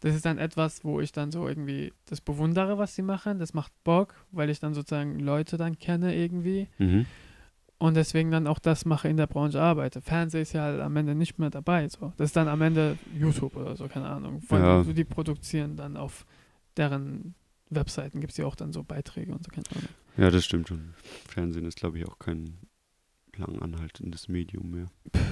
das 0.00 0.14
ist 0.14 0.26
dann 0.26 0.36
etwas, 0.38 0.84
wo 0.84 1.00
ich 1.00 1.12
dann 1.12 1.30
so 1.32 1.48
irgendwie 1.48 1.92
das 2.06 2.20
bewundere, 2.20 2.76
was 2.78 2.94
sie 2.94 3.02
machen. 3.02 3.38
Das 3.38 3.54
macht 3.54 3.72
Bock, 3.84 4.14
weil 4.30 4.50
ich 4.50 4.60
dann 4.60 4.74
sozusagen 4.74 5.18
Leute 5.18 5.56
dann 5.56 5.78
kenne 5.78 6.14
irgendwie. 6.14 6.68
Mhm. 6.78 7.06
Und 7.80 7.94
deswegen 7.94 8.30
dann 8.32 8.46
auch 8.48 8.58
das 8.58 8.84
mache 8.84 9.08
in 9.08 9.16
der 9.16 9.28
Branche 9.28 9.62
arbeite. 9.62 10.00
Fernsehen 10.02 10.42
ist 10.42 10.52
ja 10.52 10.62
halt 10.62 10.80
am 10.80 10.96
Ende 10.96 11.14
nicht 11.14 11.38
mehr 11.38 11.48
dabei. 11.50 11.88
So. 11.88 12.12
Das 12.16 12.26
ist 12.30 12.36
dann 12.36 12.48
am 12.48 12.60
Ende 12.60 12.98
YouTube 13.16 13.54
oder 13.56 13.76
so, 13.76 13.86
keine 13.88 14.08
Ahnung. 14.08 14.42
Weil 14.48 14.60
Ja. 14.62 14.82
die 14.82 15.04
produzieren 15.04 15.76
dann 15.76 15.96
auf 15.96 16.26
deren 16.76 17.34
Webseiten 17.70 18.20
gibt 18.20 18.32
es 18.32 18.36
ja 18.36 18.46
auch 18.46 18.56
dann 18.56 18.72
so 18.72 18.82
Beiträge 18.82 19.32
und 19.32 19.44
so, 19.44 19.50
keine 19.50 19.66
Ahnung. 19.70 19.88
Ja, 20.18 20.30
das 20.30 20.44
stimmt 20.44 20.68
schon. 20.68 20.94
Fernsehen 21.28 21.64
ist, 21.64 21.78
glaube 21.78 21.98
ich, 21.98 22.06
auch 22.06 22.18
kein 22.18 22.58
lang 23.36 23.60
anhaltendes 23.62 24.28
Medium 24.28 24.70
mehr. 24.70 24.86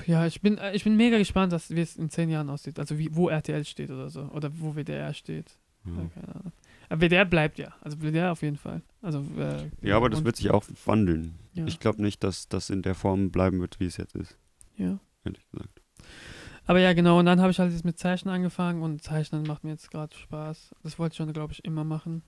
Ja, 0.06 0.26
ich 0.26 0.40
bin, 0.40 0.58
äh, 0.58 0.74
ich 0.74 0.84
bin 0.84 0.96
mega 0.96 1.18
gespannt, 1.18 1.52
dass, 1.52 1.70
wie 1.70 1.80
es 1.80 1.96
in 1.96 2.08
zehn 2.08 2.30
Jahren 2.30 2.48
aussieht. 2.48 2.78
Also 2.78 2.98
wie, 2.98 3.14
wo 3.14 3.28
RTL 3.28 3.64
steht 3.64 3.90
oder 3.90 4.08
so. 4.08 4.22
Oder 4.26 4.50
wo 4.58 4.76
WDR 4.76 5.12
steht. 5.12 5.58
Ja, 5.84 5.92
Ja, 5.92 6.08
keine 6.14 6.34
Ahnung. 6.36 6.52
Aber 6.88 7.00
WDR 7.00 7.24
bleibt 7.24 7.58
ja. 7.58 7.74
Also 7.80 8.00
WDR 8.00 8.30
auf 8.30 8.42
jeden 8.42 8.56
Fall. 8.56 8.82
Also, 9.02 9.24
äh, 9.38 9.68
ja 9.82 9.96
aber 9.96 10.08
das 10.08 10.24
wird 10.24 10.36
sich 10.36 10.50
auch 10.50 10.64
wandeln. 10.84 11.34
Ja. 11.54 11.66
Ich 11.66 11.80
glaube 11.80 12.00
nicht, 12.00 12.22
dass 12.22 12.48
das 12.48 12.70
in 12.70 12.82
der 12.82 12.94
Form 12.94 13.30
bleiben 13.30 13.60
wird, 13.60 13.80
wie 13.80 13.86
es 13.86 13.96
jetzt 13.96 14.14
ist, 14.14 14.38
ja. 14.76 15.00
ehrlich 15.24 15.44
gesagt. 15.50 15.82
Aber 16.66 16.80
ja, 16.80 16.92
genau. 16.92 17.18
Und 17.18 17.26
dann 17.26 17.40
habe 17.40 17.50
ich 17.50 17.58
halt 17.58 17.72
jetzt 17.72 17.84
mit 17.84 17.98
Zeichnen 17.98 18.34
angefangen 18.34 18.82
und 18.82 19.02
Zeichnen 19.02 19.44
macht 19.44 19.64
mir 19.64 19.70
jetzt 19.70 19.90
gerade 19.90 20.16
Spaß. 20.16 20.74
Das 20.82 20.98
wollte 20.98 21.14
ich 21.14 21.16
schon, 21.16 21.32
glaube 21.32 21.52
ich, 21.52 21.64
immer 21.64 21.84
machen. 21.84 22.22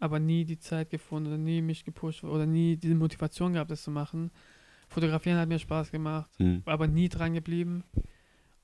Aber 0.00 0.18
nie 0.18 0.44
die 0.44 0.58
Zeit 0.58 0.90
gefunden 0.90 1.28
oder 1.28 1.38
nie 1.38 1.62
mich 1.62 1.84
gepusht 1.84 2.24
oder 2.24 2.46
nie 2.46 2.76
diese 2.76 2.94
Motivation 2.94 3.52
gehabt, 3.54 3.70
das 3.70 3.82
zu 3.84 3.90
machen. 3.90 4.30
Fotografieren 4.88 5.38
hat 5.38 5.48
mir 5.48 5.58
Spaß 5.58 5.90
gemacht, 5.90 6.30
Hm. 6.38 6.62
aber 6.66 6.86
nie 6.86 7.08
dran 7.08 7.32
geblieben 7.34 7.84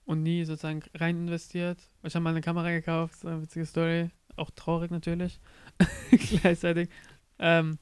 und 0.05 0.23
nie 0.23 0.45
sozusagen 0.45 0.83
rein 0.95 1.17
investiert. 1.17 1.79
Ich 2.03 2.15
habe 2.15 2.23
mal 2.23 2.31
eine 2.31 2.41
Kamera 2.41 2.71
gekauft, 2.71 3.21
so 3.21 3.29
eine 3.29 3.43
witzige 3.43 3.67
Story. 3.67 4.11
Auch 4.37 4.51
traurig 4.51 4.91
natürlich. 4.91 5.41
Gleichzeitig. 6.11 6.89
Ähm, 7.39 7.79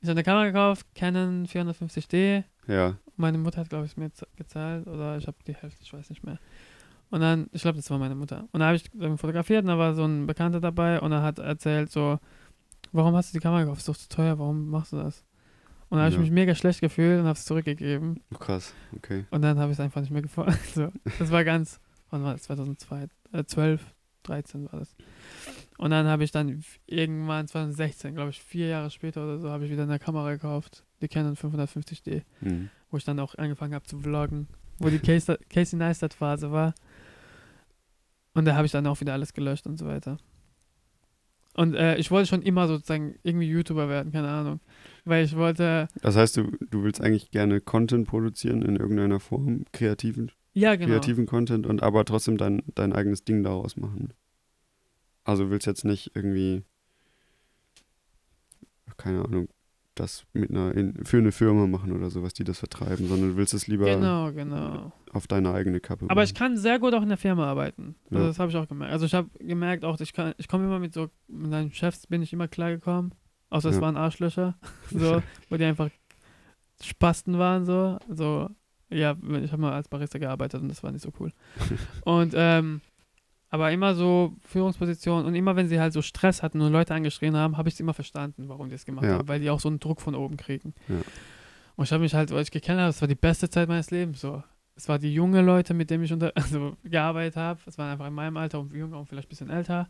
ich 0.00 0.08
habe 0.08 0.12
eine 0.18 0.22
Kamera 0.24 0.46
gekauft, 0.46 0.86
Canon 0.94 1.46
450D. 1.46 2.44
Ja, 2.68 2.96
Meine 3.16 3.38
Mutter 3.38 3.60
hat, 3.60 3.68
glaube 3.70 3.86
ich, 3.86 3.96
mir 3.96 4.10
gezahlt 4.36 4.86
oder 4.86 5.16
ich 5.16 5.26
habe 5.26 5.36
die 5.46 5.54
Hälfte, 5.54 5.82
ich 5.82 5.92
weiß 5.92 6.10
nicht 6.10 6.24
mehr. 6.24 6.38
Und 7.10 7.20
dann, 7.20 7.48
ich 7.52 7.62
glaube, 7.62 7.76
das 7.76 7.88
war 7.90 7.98
meine 7.98 8.16
Mutter. 8.16 8.48
Und 8.52 8.60
dann 8.60 8.64
habe 8.64 8.76
ich 8.76 8.90
fotografiert 9.20 9.62
und 9.62 9.68
da 9.68 9.78
war 9.78 9.94
so 9.94 10.04
ein 10.04 10.26
Bekannter 10.26 10.60
dabei 10.60 11.00
und 11.00 11.12
er 11.12 11.22
hat 11.22 11.38
erzählt 11.38 11.90
so, 11.90 12.18
warum 12.96 13.14
hast 13.14 13.32
du 13.32 13.38
die 13.38 13.42
Kamera 13.42 13.62
gekauft? 13.62 13.80
Ist 13.80 13.88
doch 13.88 13.96
zu 13.96 14.08
teuer, 14.08 14.38
warum 14.38 14.68
machst 14.68 14.92
du 14.92 14.96
das? 14.96 15.24
Und 15.88 15.98
dann 15.98 16.00
habe 16.00 16.08
ich 16.10 16.14
Ja. 16.16 16.20
mich 16.20 16.30
mega 16.32 16.54
schlecht 16.54 16.80
gefühlt 16.80 17.20
und 17.20 17.26
habe 17.26 17.38
es 17.38 17.44
zurückgegeben. 17.44 18.20
oh, 18.34 18.38
krass, 18.38 18.74
okay. 18.96 19.24
Und 19.30 19.42
dann 19.42 19.58
habe 19.58 19.70
ich 19.70 19.76
es 19.78 19.80
einfach 19.80 20.00
nicht 20.00 20.10
mehr 20.10 20.22
gefunden. 20.22 20.52
So, 20.74 20.90
das 21.18 21.30
war 21.30 21.44
ganz, 21.44 21.78
wann 22.10 22.24
war 22.24 22.32
das? 22.32 22.42
2002, 22.44 23.06
äh, 23.32 23.44
12, 23.44 23.94
13 24.24 24.64
war 24.72 24.80
das. 24.80 24.96
Und 25.78 25.90
dann 25.90 26.06
habe 26.08 26.24
ich 26.24 26.32
dann 26.32 26.64
irgendwann 26.86 27.46
2016, 27.46 28.14
glaube 28.14 28.30
ich, 28.30 28.42
vier 28.42 28.66
Jahre 28.68 28.90
später 28.90 29.22
oder 29.22 29.38
so, 29.38 29.50
habe 29.50 29.64
ich 29.66 29.70
wieder 29.70 29.84
eine 29.84 29.98
Kamera 30.00 30.32
gekauft, 30.32 30.84
die 31.02 31.08
Canon 31.08 31.36
550D 31.36 32.22
Hm. 32.40 32.70
wo 32.90 32.96
ich 32.96 33.04
dann 33.04 33.20
auch 33.20 33.34
angefangen 33.36 33.74
habe 33.74 33.84
zu 33.86 33.98
vloggen, 34.00 34.48
wo 34.78 34.88
die 34.88 34.98
Casey, 34.98 35.36
Casey 35.50 35.78
Neistat 35.78 36.14
Phase 36.14 36.50
war. 36.50 36.74
Und 38.34 38.44
da 38.46 38.54
habe 38.56 38.66
ich 38.66 38.72
dann 38.72 38.86
auch 38.86 39.00
wieder 39.00 39.12
alles 39.12 39.32
gelöscht 39.32 39.66
und 39.66 39.78
so 39.78 39.86
weiter. 39.86 40.18
Und 41.56 41.74
äh, 41.74 41.96
ich 41.96 42.10
wollte 42.10 42.28
schon 42.28 42.42
immer 42.42 42.68
sozusagen 42.68 43.16
irgendwie 43.22 43.48
YouTuber 43.48 43.88
werden, 43.88 44.12
keine 44.12 44.28
Ahnung. 44.28 44.60
Weil 45.04 45.24
ich 45.24 45.36
wollte, 45.36 45.88
Das 46.02 46.16
heißt, 46.16 46.36
du, 46.36 46.50
du 46.70 46.82
willst 46.82 47.00
eigentlich 47.00 47.30
gerne 47.30 47.60
Content 47.60 48.06
produzieren 48.06 48.62
in 48.62 48.76
irgendeiner 48.76 49.20
Form, 49.20 49.64
kreativen, 49.72 50.32
ja 50.52 50.74
genau, 50.76 50.92
kreativen 50.92 51.26
Content 51.26 51.66
und 51.66 51.82
aber 51.82 52.04
trotzdem 52.04 52.36
dein, 52.36 52.62
dein 52.74 52.92
eigenes 52.92 53.24
Ding 53.24 53.42
daraus 53.42 53.76
machen. 53.76 54.12
Also 55.24 55.44
du 55.44 55.50
willst 55.50 55.66
jetzt 55.66 55.84
nicht 55.84 56.12
irgendwie, 56.14 56.62
keine 58.96 59.24
Ahnung, 59.24 59.48
das 60.00 60.24
mit 60.32 60.50
einer 60.50 60.74
in, 60.74 61.04
für 61.04 61.18
eine 61.18 61.32
Firma 61.32 61.66
machen 61.66 61.92
oder 61.92 62.10
sowas, 62.10 62.32
die 62.34 62.44
das 62.44 62.58
vertreiben, 62.60 63.08
sondern 63.08 63.30
du 63.30 63.36
willst 63.36 63.54
es 63.54 63.66
lieber 63.66 63.86
genau, 63.86 64.32
genau. 64.32 64.92
auf 65.12 65.26
deine 65.26 65.52
eigene 65.52 65.80
Kappe 65.80 66.06
Aber 66.08 66.22
ich 66.22 66.32
machen. 66.34 66.38
kann 66.38 66.56
sehr 66.56 66.78
gut 66.78 66.94
auch 66.94 67.02
in 67.02 67.08
der 67.08 67.18
Firma 67.18 67.46
arbeiten. 67.46 67.96
Also 68.10 68.22
Ja. 68.22 68.26
Das 68.28 68.38
habe 68.38 68.50
ich 68.50 68.56
auch 68.56 68.68
gemerkt. 68.68 68.92
Also 68.92 69.06
ich 69.06 69.14
habe 69.14 69.28
gemerkt 69.38 69.84
auch, 69.84 69.98
ich 70.00 70.12
kann, 70.12 70.34
ich 70.38 70.48
komme 70.48 70.64
immer 70.64 70.78
mit 70.78 70.94
so, 70.94 71.08
mit 71.28 71.50
meinen 71.50 71.72
Chefs 71.72 72.06
bin 72.06 72.22
ich 72.22 72.32
immer 72.32 72.48
klargekommen. 72.48 73.14
Außer 73.50 73.70
es 73.70 73.76
Ja. 73.76 73.82
waren 73.82 73.96
Arschlöcher. 73.96 74.56
so, 74.90 75.22
wo 75.50 75.56
die 75.56 75.64
einfach 75.64 75.90
Spasten 76.82 77.38
waren, 77.38 77.64
so. 77.64 77.98
So, 78.08 78.48
ja, 78.90 79.16
ich 79.42 79.52
habe 79.52 79.62
mal 79.62 79.72
als 79.72 79.88
Barista 79.88 80.18
gearbeitet 80.18 80.60
und 80.62 80.68
das 80.68 80.82
war 80.82 80.92
nicht 80.92 81.02
so 81.02 81.12
cool. 81.20 81.32
und, 82.04 82.34
ähm, 82.36 82.80
aber 83.48 83.70
immer 83.72 83.94
so 83.94 84.34
Führungsposition 84.42 85.24
und 85.24 85.34
immer 85.34 85.54
wenn 85.56 85.68
sie 85.68 85.78
halt 85.80 85.92
so 85.92 86.02
Stress 86.02 86.42
hatten 86.42 86.60
und 86.60 86.72
Leute 86.72 86.94
angeschrien 86.94 87.36
haben, 87.36 87.56
habe 87.56 87.68
ich 87.68 87.74
es 87.74 87.80
immer 87.80 87.94
verstanden, 87.94 88.48
warum 88.48 88.68
die 88.68 88.74
es 88.74 88.84
gemacht 88.84 89.04
Ja. 89.06 89.12
haben, 89.18 89.28
weil 89.28 89.40
die 89.40 89.50
auch 89.50 89.60
so 89.60 89.68
einen 89.68 89.78
Druck 89.80 90.00
von 90.00 90.14
oben 90.14 90.36
kriegen. 90.36 90.74
Ja. 90.88 90.96
Und 91.76 91.84
ich 91.84 91.92
habe 91.92 92.02
mich 92.02 92.14
halt, 92.14 92.30
weil 92.32 92.42
ich 92.42 92.50
gekannt 92.50 92.80
habe, 92.80 92.88
das 92.88 93.00
war 93.00 93.08
die 93.08 93.14
beste 93.14 93.48
Zeit 93.50 93.68
meines 93.68 93.90
Lebens, 93.90 94.20
so. 94.20 94.42
Es 94.74 94.88
war 94.88 94.98
die 94.98 95.12
junge 95.14 95.40
Leute, 95.42 95.72
mit 95.74 95.88
denen 95.90 96.04
ich 96.04 96.12
unter, 96.12 96.32
also 96.34 96.76
gearbeitet 96.84 97.36
habe. 97.36 97.60
Es 97.66 97.78
waren 97.78 97.90
einfach 97.92 98.06
in 98.06 98.12
meinem 98.14 98.36
Alter 98.36 98.60
und 98.60 98.72
jünger 98.72 98.98
und 98.98 99.06
vielleicht 99.08 99.28
ein 99.28 99.30
bisschen 99.30 99.50
älter. 99.50 99.88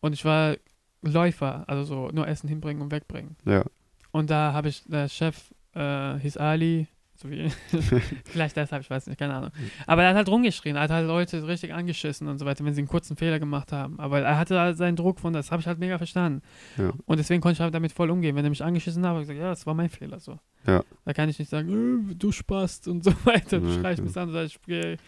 Und 0.00 0.12
ich 0.12 0.24
war 0.24 0.56
Läufer, 1.02 1.64
also 1.68 1.84
so 1.84 2.10
nur 2.12 2.26
Essen 2.26 2.48
hinbringen 2.48 2.82
und 2.82 2.90
wegbringen. 2.90 3.36
Ja, 3.44 3.64
Und 4.12 4.28
da 4.30 4.52
habe 4.52 4.68
ich, 4.68 4.82
der 4.84 5.08
Chef 5.08 5.52
äh, 5.74 6.18
hieß 6.18 6.36
Ali, 6.38 6.88
so 7.18 7.30
wie, 7.30 7.48
vielleicht 8.24 8.56
deshalb, 8.56 8.82
ich 8.82 8.90
weiß 8.90 9.06
nicht, 9.06 9.18
keine 9.18 9.34
Ahnung. 9.34 9.50
Aber 9.86 10.02
er 10.02 10.10
hat 10.10 10.16
halt 10.16 10.28
rumgeschrien, 10.28 10.76
er 10.76 10.82
hat 10.82 10.90
halt 10.90 11.06
Leute 11.06 11.46
richtig 11.46 11.72
angeschissen 11.74 12.28
und 12.28 12.38
so 12.38 12.46
weiter, 12.46 12.64
wenn 12.64 12.74
sie 12.74 12.80
einen 12.80 12.88
kurzen 12.88 13.16
Fehler 13.16 13.38
gemacht 13.38 13.72
haben. 13.72 13.98
Aber 13.98 14.20
er 14.20 14.38
hatte 14.38 14.58
halt 14.58 14.76
seinen 14.76 14.96
Druck 14.96 15.20
von, 15.20 15.32
das 15.32 15.50
habe 15.50 15.60
ich 15.60 15.66
halt 15.66 15.78
mega 15.78 15.98
verstanden. 15.98 16.42
ja, 16.76 16.92
Und 17.06 17.18
deswegen 17.18 17.40
konnte 17.40 17.54
ich 17.54 17.60
halt 17.60 17.74
damit 17.74 17.92
voll 17.92 18.10
umgehen. 18.10 18.36
Wenn 18.36 18.44
er 18.44 18.50
mich 18.50 18.62
angeschissen 18.64 19.02
hat, 19.04 19.10
habe 19.10 19.20
ich 19.22 19.28
gesagt, 19.28 19.40
ja, 19.42 19.50
das 19.50 19.66
war 19.66 19.74
mein 19.74 19.88
Fehler 19.88 20.20
so. 20.20 20.38
Ja. 20.66 20.82
Da 21.04 21.12
kann 21.12 21.28
ich 21.28 21.38
nicht 21.38 21.48
sagen, 21.48 22.10
äh, 22.10 22.14
du 22.14 22.32
spast 22.32 22.88
und 22.88 23.04
so 23.04 23.12
weiter. 23.24 23.60
Du 23.60 23.68
Ja, 23.68 23.80
schreist 23.80 24.02
mich 24.02 24.16
an, 24.16 24.34
ich 24.44 24.58
werde 24.66 24.98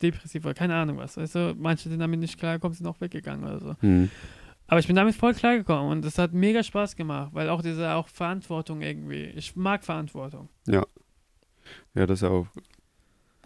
depressiv 0.00 0.44
oder 0.44 0.54
keine 0.54 0.74
Ahnung 0.76 0.98
was. 0.98 1.16
Weißt 1.16 1.34
du, 1.34 1.54
manche 1.58 1.88
sind 1.88 1.98
damit 2.00 2.20
nicht 2.20 2.38
klargekommen, 2.38 2.74
sind 2.76 2.86
auch 2.86 3.00
weggegangen 3.00 3.44
oder 3.44 3.60
so. 3.60 3.74
hm. 3.80 4.10
Aber 4.70 4.80
ich 4.80 4.86
bin 4.86 4.96
damit 4.96 5.14
voll 5.14 5.32
klargekommen 5.32 5.90
und 5.90 6.04
es 6.04 6.18
hat 6.18 6.34
mega 6.34 6.62
Spaß 6.62 6.94
gemacht, 6.94 7.30
weil 7.32 7.48
auch 7.48 7.62
diese 7.62 7.94
auch 7.94 8.06
Verantwortung 8.06 8.82
irgendwie, 8.82 9.24
ich 9.34 9.56
mag 9.56 9.82
Verantwortung. 9.82 10.50
ja, 10.66 10.84
das 11.94 12.10
ist 12.10 12.22
ja 12.22 12.28
auch, 12.30 12.46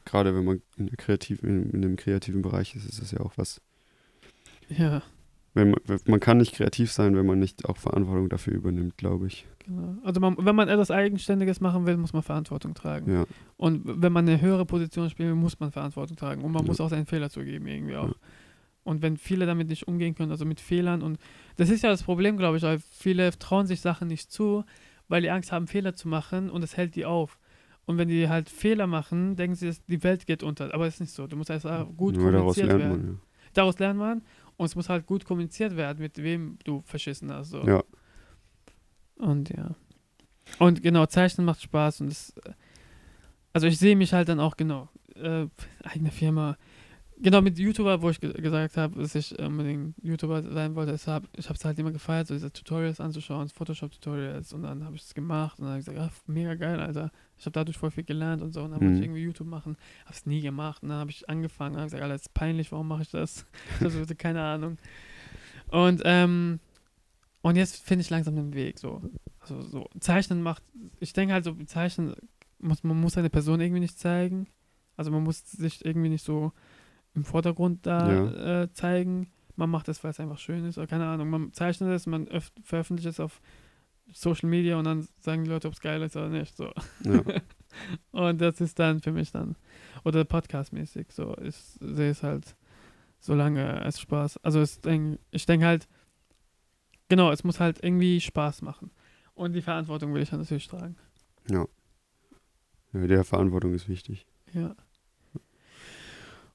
gerade 0.05 0.35
wenn 0.35 0.45
man 0.45 0.63
in, 0.77 0.87
der 0.87 0.97
kreativen, 0.97 1.49
in, 1.49 1.71
in 1.71 1.83
dem 1.83 1.97
kreativen 1.97 2.43
Bereich 2.43 2.75
ist, 2.75 2.85
ist 2.87 3.01
das 3.01 3.11
ja 3.13 3.21
auch 3.21 3.33
was, 3.37 3.61
Ja, 4.69 5.03
Wenn 5.55 5.71
man, 5.73 5.81
man 6.07 6.21
kann 6.21 6.39
nicht 6.39 6.55
kreativ 6.55 6.91
sein, 6.93 7.15
wenn 7.17 7.27
man 7.27 7.39
nicht 7.39 7.67
auch 7.67 7.77
Verantwortung 7.77 8.29
dafür 8.29 8.55
übernimmt, 8.55 8.97
glaube 8.97 9.27
ich. 9.27 9.47
genau. 9.65 9.97
Also 10.03 10.19
man, 10.21 10.37
wenn 10.39 10.57
man 10.57 10.69
etwas 10.69 10.91
Eigenständiges 10.91 11.61
machen 11.61 11.87
will, 11.87 11.97
muss 11.99 12.13
man 12.13 12.23
Verantwortung 12.23 12.75
tragen. 12.75 13.13
Ja, 13.13 13.27
Und 13.57 13.83
wenn 13.85 14.13
man 14.13 14.27
eine 14.29 14.41
höhere 14.41 14.65
Position 14.65 15.11
spielen 15.11 15.29
will, 15.29 15.37
muss 15.37 15.61
man 15.61 15.71
Verantwortung 15.71 16.17
tragen. 16.17 16.43
Und 16.43 16.53
man 16.53 16.63
Ja. 16.63 16.69
muss 16.69 16.81
auch 16.81 16.89
seinen 16.89 17.07
Fehler 17.07 17.29
zugeben, 17.31 17.67
irgendwie 17.67 17.97
auch. 17.97 18.09
Ja. 18.09 18.15
Und 18.85 19.01
wenn 19.03 19.17
viele 19.17 19.47
damit 19.47 19.69
nicht 19.69 19.87
umgehen 19.87 20.15
können, 20.17 20.33
also 20.33 20.45
mit 20.45 20.59
Fehlern 20.59 21.03
und 21.03 21.21
das 21.57 21.71
ist 21.71 21.83
ja 21.85 21.91
das 21.91 22.03
Problem, 22.03 22.37
glaube 22.37 22.57
ich, 22.57 22.65
weil 22.65 22.81
viele 22.81 23.31
trauen 23.39 23.67
sich 23.69 23.81
Sachen 23.81 24.09
nicht 24.09 24.33
zu, 24.33 24.65
weil 25.07 25.23
die 25.23 25.31
Angst 25.31 25.53
haben, 25.53 25.69
Fehler 25.69 25.95
zu 25.95 26.09
machen 26.09 26.51
und 26.51 26.63
das 26.63 26.77
hält 26.77 26.97
die 26.97 27.05
auf. 27.05 27.39
Und 27.85 27.99
wenn 27.99 28.09
die 28.09 28.29
halt 28.29 28.49
Fehler 28.49 28.87
machen, 28.87 29.37
denken 29.37 29.57
sie, 29.57 29.67
dass 29.67 29.85
die 29.85 30.03
Welt 30.03 30.27
geht 30.27 30.43
unter. 30.43 30.73
Aber 30.73 30.87
es 30.87 30.95
ist 30.95 31.01
nicht 31.01 31.13
so. 31.13 31.27
Du 31.27 31.37
musst 31.37 31.51
erst 31.51 31.67
auch 31.67 31.87
gut 31.97 32.17
nur 32.17 32.31
daraus 32.31 32.55
kommuniziert 32.55 32.69
lernt 32.69 32.81
werden. 32.81 33.07
man. 33.07 33.21
Daraus 33.55 33.79
lernt 33.79 33.99
man 33.99 34.23
und 34.57 34.67
es 34.67 34.77
muss 34.77 34.89
halt 34.89 35.07
gut 35.07 35.25
kommuniziert 35.25 35.77
werden, 35.77 35.99
mit 35.99 36.23
wem 36.23 36.59
du 36.65 36.83
verschissen 36.83 37.33
hast. 37.33 37.51
So. 37.51 37.59
Ja. 37.59 37.67
ja. 37.67 37.83
Und 39.17 39.51
ja. 39.51 39.75
Und 40.59 40.83
genau, 40.83 41.07
Zeichnen 41.07 41.45
macht 41.45 41.63
Spaß 41.63 42.03
und 42.03 42.11
das. 42.11 42.35
Also 43.53 43.67
ich 43.67 43.79
sehe 43.79 43.97
mich 43.97 44.13
halt 44.13 44.29
dann 44.29 44.41
auch 44.41 44.57
genau. 44.57 44.89
Äh, 45.15 45.47
eigene 45.83 46.11
Firma. 46.11 46.57
Genau, 47.23 47.41
mit 47.41 47.57
YouTuber, 47.59 48.03
wo 48.03 48.11
ich 48.11 48.21
ge 48.21 48.33
gesagt 48.33 48.77
habe, 48.77 49.01
dass 49.01 49.15
ich 49.15 49.39
unbedingt 49.39 49.95
YouTuber 50.03 50.43
sein 50.43 50.75
wollte, 50.75 50.97
hab, 51.07 51.23
ich 51.37 51.49
habe 51.49 51.57
es 51.57 51.65
halt 51.65 51.79
immer 51.79 51.93
gefeiert, 51.93 52.27
so 52.27 52.35
diese 52.35 52.53
Tutorials 52.53 53.01
anzuschauen, 53.01 53.49
Photoshop-Tutorials 53.49 54.53
und 54.53 54.65
dann 54.65 54.85
habe 54.85 54.97
ich 54.97 55.03
es 55.03 55.15
gemacht 55.15 55.59
und 55.61 55.67
dann 55.67 55.73
habe 55.75 55.81
ich 55.81 55.87
gesagt, 55.87 56.01
ah, 56.13 56.13
mega 56.27 56.55
geil, 56.57 56.81
Alter. 56.81 57.13
Ich 57.39 57.45
habe 57.47 57.53
dadurch 57.53 57.79
voll 57.79 57.93
viel 57.93 58.03
gelernt 58.05 58.43
und 58.43 58.53
so 58.53 58.63
und 58.63 58.73
dann 58.73 58.81
wollte 58.81 58.95
Mhm. 58.95 58.99
ich 58.99 59.05
irgendwie 59.05 59.23
YouTube 59.23 59.47
machen, 59.47 59.77
habe 60.05 60.15
es 60.15 60.27
nie 60.27 60.41
gemacht 60.41 60.83
und 60.83 60.89
dann 60.89 60.99
habe 60.99 61.11
ich 61.11 61.29
angefangen 61.31 61.75
und 61.77 61.81
habe 61.81 61.87
gesagt, 61.87 62.03
Alter, 62.03 62.15
das 62.15 62.23
ist 62.23 62.35
peinlich, 62.35 62.73
warum 62.73 62.89
mache 62.89 63.03
ich 63.03 63.11
das? 63.11 63.47
Ich 63.81 63.95
habe 63.95 64.15
keine 64.17 64.43
Ahnung. 64.43 64.79
Und, 65.69 66.03
ähm, 66.05 66.59
und 67.43 67.57
jetzt 67.57 67.83
finde 67.85 68.03
ich 68.03 68.11
langsam 68.11 68.35
den 68.35 68.53
Weg, 68.55 68.79
so. 68.81 69.01
Also 69.41 69.61
so, 69.63 69.89
Zeichnen 70.01 70.43
macht, 70.43 70.63
ich 71.01 71.13
denke 71.13 71.35
halt 71.35 71.45
so, 71.45 71.55
Zeichnen, 71.67 72.15
muss, 72.59 72.83
man 72.85 73.01
muss 73.01 73.15
seine 73.15 73.31
Person 73.31 73.61
irgendwie 73.61 73.81
nicht 73.81 73.99
zeigen. 73.99 74.47
Also 74.97 75.11
man 75.11 75.23
muss 75.25 75.43
sich 75.51 75.85
irgendwie 75.85 76.09
nicht 76.11 76.25
so 76.25 76.53
im 77.15 77.25
Vordergrund 77.25 77.87
da 77.87 78.63
äh, 78.63 78.73
zeigen. 78.73 79.31
Man 79.57 79.69
macht 79.71 79.89
das, 79.89 80.03
weil 80.03 80.11
es 80.13 80.21
einfach 80.21 80.39
schön 80.39 80.65
ist, 80.65 80.79
oder 80.79 80.87
keine 80.87 81.07
Ahnung. 81.07 81.29
Man 81.31 81.53
zeichnet 81.53 81.91
es, 81.91 82.07
man 82.07 82.27
öff- 82.29 82.53
veröffentlicht 82.63 83.09
es 83.09 83.21
auf 83.21 83.41
Social 84.13 84.49
Media 84.49 84.79
und 84.79 84.85
dann 84.85 85.07
sagen 85.21 85.45
die 85.45 85.51
Leute, 85.51 85.69
ob 85.69 85.75
es 85.75 85.81
geil 85.81 86.01
ist 86.03 86.17
oder 86.17 86.29
nicht. 86.29 86.57
So. 86.57 86.71
Ja. 87.05 87.23
Und 88.11 88.39
das 88.43 88.61
ist 88.61 88.79
dann 88.79 89.01
für 89.01 89.13
mich 89.13 89.31
dann, 89.31 89.57
oder 90.05 90.25
podcastmäßig, 90.25 91.07
so, 91.11 91.35
ich 91.39 91.55
sehe 91.57 92.11
es 92.11 92.23
halt, 92.23 92.55
solange 93.19 93.83
es 93.85 93.99
Spaß, 93.99 94.37
also 94.45 94.61
es 94.61 94.79
ich 95.31 95.47
denke 95.47 95.65
halt, 95.65 95.89
genau, 97.09 97.31
es 97.31 97.45
muss 97.45 97.61
halt 97.61 97.83
irgendwie 97.83 98.21
Spaß 98.21 98.61
machen. 98.61 98.91
Und 99.35 99.55
die 99.55 99.63
Verantwortung 99.63 100.13
will 100.13 100.21
ich 100.21 100.29
dann 100.31 100.41
natürlich 100.41 100.69
tragen. 100.69 100.97
ja. 101.51 101.67
Ja, 102.93 103.07
der 103.07 103.25
Verantwortung 103.25 103.73
ist 103.73 103.89
wichtig. 103.89 104.27
Ja. 104.53 104.77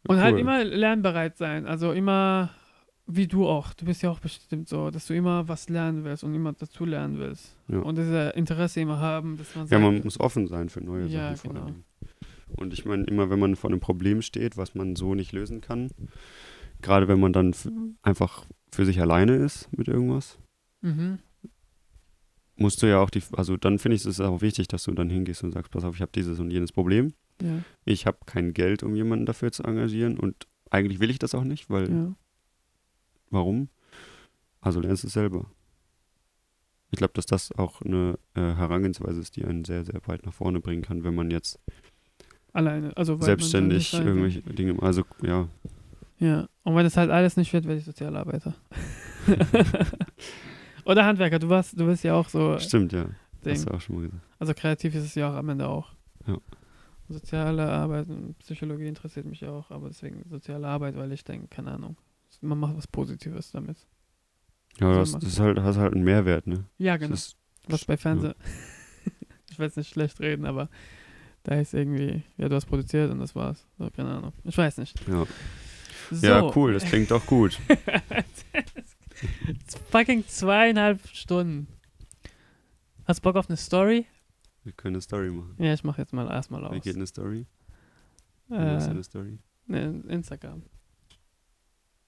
Und 0.07 0.19
halt 0.21 0.33
Cool. 0.35 0.39
immer 0.41 0.63
lernbereit 0.63 1.37
sein, 1.37 1.65
also 1.65 1.91
immer, 1.91 2.49
wie 3.05 3.27
du 3.27 3.47
auch, 3.47 3.73
du 3.73 3.85
bist 3.85 4.01
ja 4.01 4.09
auch 4.09 4.19
bestimmt 4.19 4.67
so, 4.69 4.89
dass 4.89 5.07
du 5.07 5.13
immer 5.13 5.47
was 5.47 5.69
lernen 5.69 6.03
willst 6.03 6.23
und 6.23 6.33
immer 6.35 6.53
dazu 6.53 6.85
lernen 6.85 7.17
willst. 7.19 7.55
Ja. 7.67 7.79
Und 7.79 7.97
dieses 7.97 8.33
Interesse 8.35 8.81
immer 8.81 8.99
haben, 8.99 9.37
dass 9.37 9.55
man 9.55 9.67
Ja, 9.67 9.79
man 9.79 10.01
muss 10.03 10.19
offen 10.19 10.47
sein 10.47 10.69
für 10.69 10.81
neue 10.81 11.07
Ja, 11.07 11.35
Sachen. 11.35 11.37
vor 11.37 11.53
genau. 11.53 11.75
Und 12.55 12.73
ich 12.73 12.85
meine, 12.85 13.03
immer 13.03 13.29
wenn 13.29 13.39
man 13.39 13.55
vor 13.55 13.69
einem 13.69 13.79
Problem 13.81 14.21
steht, 14.21 14.55
was 14.57 14.73
man 14.75 14.95
so 14.95 15.15
nicht 15.15 15.33
lösen 15.33 15.59
kann, 15.61 15.89
gerade 16.81 17.07
wenn 17.07 17.19
man 17.19 17.33
dann 17.33 17.53
einfach 18.01 18.45
für 18.71 18.85
sich 18.85 19.01
alleine 19.01 19.35
ist 19.35 19.69
mit 19.77 19.87
irgendwas, 19.87 20.37
mhm, 20.81 21.19
musst 22.57 22.81
du 22.81 22.87
ja 22.87 22.99
auch 22.99 23.09
die, 23.09 23.21
also 23.33 23.57
dann 23.57 23.79
finde 23.79 23.95
ich 23.95 24.05
es 24.05 24.19
auch 24.19 24.41
wichtig, 24.41 24.67
dass 24.67 24.83
du 24.83 24.91
dann 24.91 25.09
hingehst 25.09 25.43
und 25.43 25.51
sagst, 25.51 25.71
pass 25.71 25.83
auf, 25.83 25.95
ich 25.95 26.01
habe 26.01 26.11
dieses 26.13 26.39
und 26.39 26.51
jenes 26.51 26.71
Problem. 26.71 27.13
ja, 27.41 27.59
Ich 27.85 28.05
habe 28.05 28.17
kein 28.25 28.53
Geld, 28.53 28.83
um 28.83 28.95
jemanden 28.95 29.25
dafür 29.25 29.51
zu 29.51 29.63
engagieren 29.63 30.19
und 30.19 30.47
eigentlich 30.69 30.99
will 30.99 31.09
ich 31.09 31.19
das 31.19 31.35
auch 31.35 31.43
nicht, 31.43 31.69
weil 31.69 31.89
ja. 31.89 32.15
warum? 33.29 33.69
Also 34.59 34.79
lernst 34.79 35.03
du 35.03 35.07
es 35.07 35.13
selber. 35.13 35.49
Ich 36.91 36.97
glaube, 36.97 37.13
dass 37.13 37.25
das 37.25 37.51
auch 37.51 37.81
eine 37.81 38.17
äh, 38.33 38.39
Herangehensweise 38.39 39.19
ist, 39.19 39.35
die 39.35 39.45
einen 39.45 39.65
sehr, 39.65 39.83
sehr 39.85 39.99
weit 40.05 40.25
nach 40.25 40.33
vorne 40.33 40.59
bringen 40.59 40.81
kann, 40.81 41.03
wenn 41.03 41.15
man 41.15 41.31
jetzt 41.31 41.59
Alleine, 42.53 42.95
also 42.95 43.17
selbstständig 43.17 43.93
irgendwelche 43.93 44.41
Dinge, 44.41 44.81
also 44.81 45.03
ja, 45.21 45.47
Ja, 46.17 46.47
und 46.63 46.75
wenn 46.75 46.85
das 46.85 46.97
halt 46.97 47.11
alles 47.11 47.37
nicht 47.37 47.53
wird, 47.53 47.65
werde 47.65 47.79
ich 47.79 47.85
Sozialarbeiter. 47.85 48.55
Oder 50.87 51.05
Handwerker, 51.05 51.37
du 51.37 51.49
warst, 51.49 51.77
du 51.77 51.85
bist 51.85 52.03
ja 52.05 52.13
auch 52.13 52.29
so 52.29 52.57
stimmt, 52.59 52.93
ja. 52.93 53.05
Ding. 53.43 53.55
Hast 53.55 53.67
du 53.67 53.73
auch 53.73 53.81
schon 53.81 53.95
mal 53.97 54.01
gesagt. 54.03 54.23
Also 54.39 54.53
kreativ 54.53 54.95
ist 54.95 55.03
es 55.03 55.15
ja 55.15 55.29
auch 55.29 55.35
am 55.35 55.49
Ende 55.49 55.67
auch. 55.67 55.91
Ja. 56.25 56.37
Soziale 57.09 57.69
Arbeit 57.69 58.07
und 58.09 58.37
Psychologie 58.39 58.87
interessiert 58.87 59.25
mich 59.25 59.45
auch, 59.45 59.69
aber 59.69 59.89
deswegen 59.89 60.23
soziale 60.29 60.65
Arbeit, 60.65 60.95
weil 60.95 61.11
ich 61.11 61.25
denke, 61.25 61.47
keine 61.49 61.71
Ahnung, 61.71 61.97
man 62.41 62.57
macht 62.57 62.77
was 62.77 62.87
Positives 62.87 63.51
damit. 63.51 63.77
Ja, 64.79 64.93
Soll 64.93 64.95
das, 64.95 65.11
das 65.11 65.23
ist 65.23 65.39
halt, 65.39 65.59
hast 65.59 65.77
halt 65.77 65.93
einen 65.93 66.05
Mehrwert, 66.05 66.47
ne? 66.47 66.63
Ja, 66.77 66.95
genau. 66.95 67.13
ist, 67.13 67.35
was 67.67 67.83
bei 67.83 67.97
Fernsehen. 67.97 68.35
ich 69.51 69.59
will 69.59 69.65
jetzt 69.65 69.77
nicht 69.77 69.89
schlecht 69.89 70.21
reden, 70.21 70.45
aber 70.45 70.69
da 71.43 71.55
ist 71.55 71.73
irgendwie, 71.73 72.23
ja, 72.37 72.47
du 72.47 72.55
hast 72.55 72.65
produziert 72.65 73.11
und 73.11 73.19
das 73.19 73.35
war's. 73.35 73.65
So, 73.77 73.89
keine 73.89 74.09
Ahnung. 74.09 74.31
Ich 74.45 74.57
weiß 74.57 74.77
nicht. 74.77 74.95
ja. 75.07 75.25
So. 76.11 76.25
ja, 76.25 76.51
cool, 76.55 76.73
das 76.73 76.85
klingt 76.85 77.11
doch 77.11 77.25
gut. 77.25 77.59
fucking 79.91 80.25
zweieinhalb 80.27 81.05
Stunden. 81.07 81.67
Hast 83.05 83.19
du 83.19 83.23
Bock 83.23 83.35
auf 83.35 83.49
eine 83.49 83.57
Story? 83.57 84.05
Wir 84.63 84.73
können 84.73 84.95
eine 84.95 85.01
Story 85.01 85.29
machen. 85.31 85.55
Ja, 85.59 85.73
ich 85.73 85.83
mache 85.83 86.01
jetzt 86.01 86.13
mal 86.13 86.27
erstmal 86.29 86.61
Wie 86.63 86.77
aus. 86.77 86.83
geht 86.83 86.95
eine 86.95 87.07
Story? 87.07 87.45
Wie 88.49 88.55
Äh, 88.55 88.57
eine 88.57 89.03
Story? 89.03 89.39
ne, 89.67 90.03
Instagram. 90.09 90.63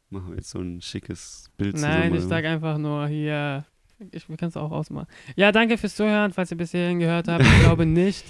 Machen 0.10 0.30
wir 0.30 0.38
jetzt 0.38 0.50
so 0.50 0.60
ein 0.60 0.82
schickes 0.82 1.50
Bild 1.58 1.76
zusammen. 1.76 2.00
Nein, 2.00 2.16
ich 2.16 2.24
sag 2.24 2.44
einfach 2.46 2.78
nur 2.78 3.08
hier. 3.08 3.66
Ich, 4.12 4.26
können 4.28 4.38
es 4.42 4.58
auch 4.58 4.72
ausmachen. 4.72 5.08
Ja, 5.36 5.52
danke 5.52 5.78
fürs 5.78 5.96
Zuhören, 5.96 6.32
falls 6.34 6.50
ihr 6.52 6.58
bis 6.58 6.72
hierhin 6.72 7.00
gehört 7.00 7.28
habt. 7.28 7.44
Ich 7.44 7.60
glaube 7.60 7.86
nicht. 7.86 8.26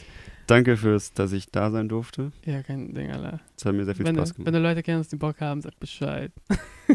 Danke 0.47 0.77
fürs, 0.77 1.13
dass 1.13 1.31
ich 1.31 1.51
da 1.51 1.69
sein 1.69 1.87
durfte. 1.87 2.31
Ja, 2.43 2.63
kein 2.63 2.93
Ding, 2.95 3.11
Alter. 3.11 3.39
Es 3.55 3.65
hat 3.65 3.75
mir 3.75 3.85
sehr 3.85 3.95
viel 3.95 4.05
Wenn, 4.05 4.15
Spaß 4.15 4.29
du, 4.33 4.37
wenn 4.39 4.45
gemacht. 4.45 4.55
du 4.59 4.63
Leute 4.67 4.83
kennst, 4.83 5.11
die 5.11 5.15
Bock 5.15 5.39
haben, 5.41 5.61
sag 5.61 5.79
Bescheid. 5.79 6.31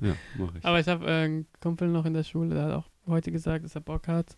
Ja, 0.00 0.14
mach 0.36 0.54
ich. 0.54 0.64
Aber 0.64 0.80
ich 0.80 0.88
habe 0.88 1.06
äh, 1.06 1.24
einen 1.24 1.46
Kumpel 1.60 1.88
noch 1.88 2.04
in 2.04 2.14
der 2.14 2.24
Schule, 2.24 2.54
der 2.54 2.64
hat 2.64 2.72
auch 2.72 2.90
heute 3.06 3.32
gesagt, 3.32 3.64
dass 3.64 3.74
er 3.74 3.80
Bock 3.80 4.08
hat. 4.08 4.36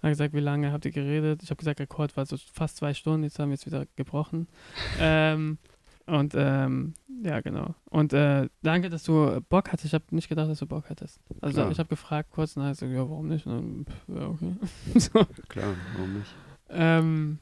Er 0.00 0.08
hat 0.08 0.12
gesagt, 0.12 0.34
wie 0.34 0.40
lange 0.40 0.72
habt 0.72 0.84
ihr 0.84 0.92
geredet? 0.92 1.42
Ich 1.42 1.50
habe 1.50 1.58
gesagt, 1.58 1.80
Rekord 1.80 2.16
war 2.16 2.26
so 2.26 2.36
fast 2.52 2.76
zwei 2.76 2.94
Stunden, 2.94 3.24
jetzt 3.24 3.38
haben 3.38 3.50
wir 3.50 3.54
es 3.54 3.66
wieder 3.66 3.86
gebrochen. 3.96 4.48
ähm, 5.00 5.58
und 6.06 6.34
ähm, 6.36 6.94
ja, 7.22 7.40
genau. 7.40 7.74
Und 7.84 8.12
äh, 8.12 8.48
danke, 8.62 8.88
dass 8.88 9.04
du 9.04 9.40
Bock 9.48 9.70
hattest. 9.70 9.86
Ich 9.86 9.94
habe 9.94 10.04
nicht 10.10 10.28
gedacht, 10.28 10.48
dass 10.50 10.58
du 10.58 10.66
Bock 10.66 10.90
hattest. 10.90 11.20
Also 11.40 11.60
Klar. 11.60 11.70
ich 11.70 11.78
habe 11.78 11.88
gefragt 11.88 12.30
kurz 12.30 12.56
und 12.56 12.62
dann 12.62 12.70
hat 12.70 12.82
er 12.82 12.88
gesagt, 12.88 12.98
ja, 12.98 13.08
warum 13.08 13.28
nicht? 13.28 13.46
Und 13.46 13.52
dann, 13.52 13.86
pff, 13.86 14.08
ja, 14.08 14.26
okay. 14.26 14.54
so. 14.98 15.24
Klar, 15.48 15.74
warum 15.96 16.18
nicht? 16.18 16.34
ähm, 16.70 17.38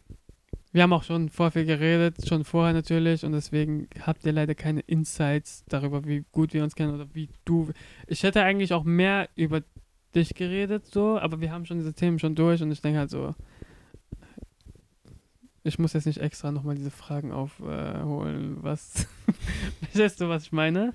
wir 0.73 0.83
haben 0.83 0.93
auch 0.93 1.03
schon 1.03 1.31
vor 1.31 1.51
viel 1.51 1.65
geredet, 1.65 2.27
schon 2.27 2.45
vorher 2.45 2.75
natürlich, 2.75 3.25
und 3.25 3.33
deswegen 3.33 3.89
habt 4.03 4.25
ihr 4.25 4.33
leider 4.33 4.55
keine 4.55 4.81
Insights 4.81 5.65
darüber, 5.69 6.05
wie 6.05 6.25
gut 6.33 6.53
wir 6.53 6.63
uns 6.63 6.75
kennen 6.75 6.95
oder 6.95 7.07
wie 7.15 7.31
du. 7.45 7.71
Ich 8.07 8.23
hätte 8.23 8.43
eigentlich 8.43 8.73
auch 8.75 8.85
mehr 8.85 9.29
über 9.35 9.63
dich 10.15 10.35
geredet, 10.35 10.87
so, 10.87 11.19
aber 11.19 11.41
wir 11.41 11.53
haben 11.53 11.67
schon 11.67 11.79
diese 11.79 11.95
Themen 11.95 12.19
schon 12.19 12.35
durch 12.35 12.63
und 12.63 12.71
ich 12.71 12.81
denke 12.81 12.99
halt 12.99 13.11
so, 13.11 13.35
ich 15.65 15.79
muss 15.79 15.93
jetzt 15.93 16.07
nicht 16.07 16.19
extra 16.19 16.51
nochmal 16.51 16.77
diese 16.77 16.91
Fragen 16.91 17.33
aufholen, 17.33 18.59
was. 18.63 19.07
Verstehst 19.81 20.21
du, 20.21 20.29
was 20.29 20.45
ich 20.45 20.53
meine? 20.53 20.95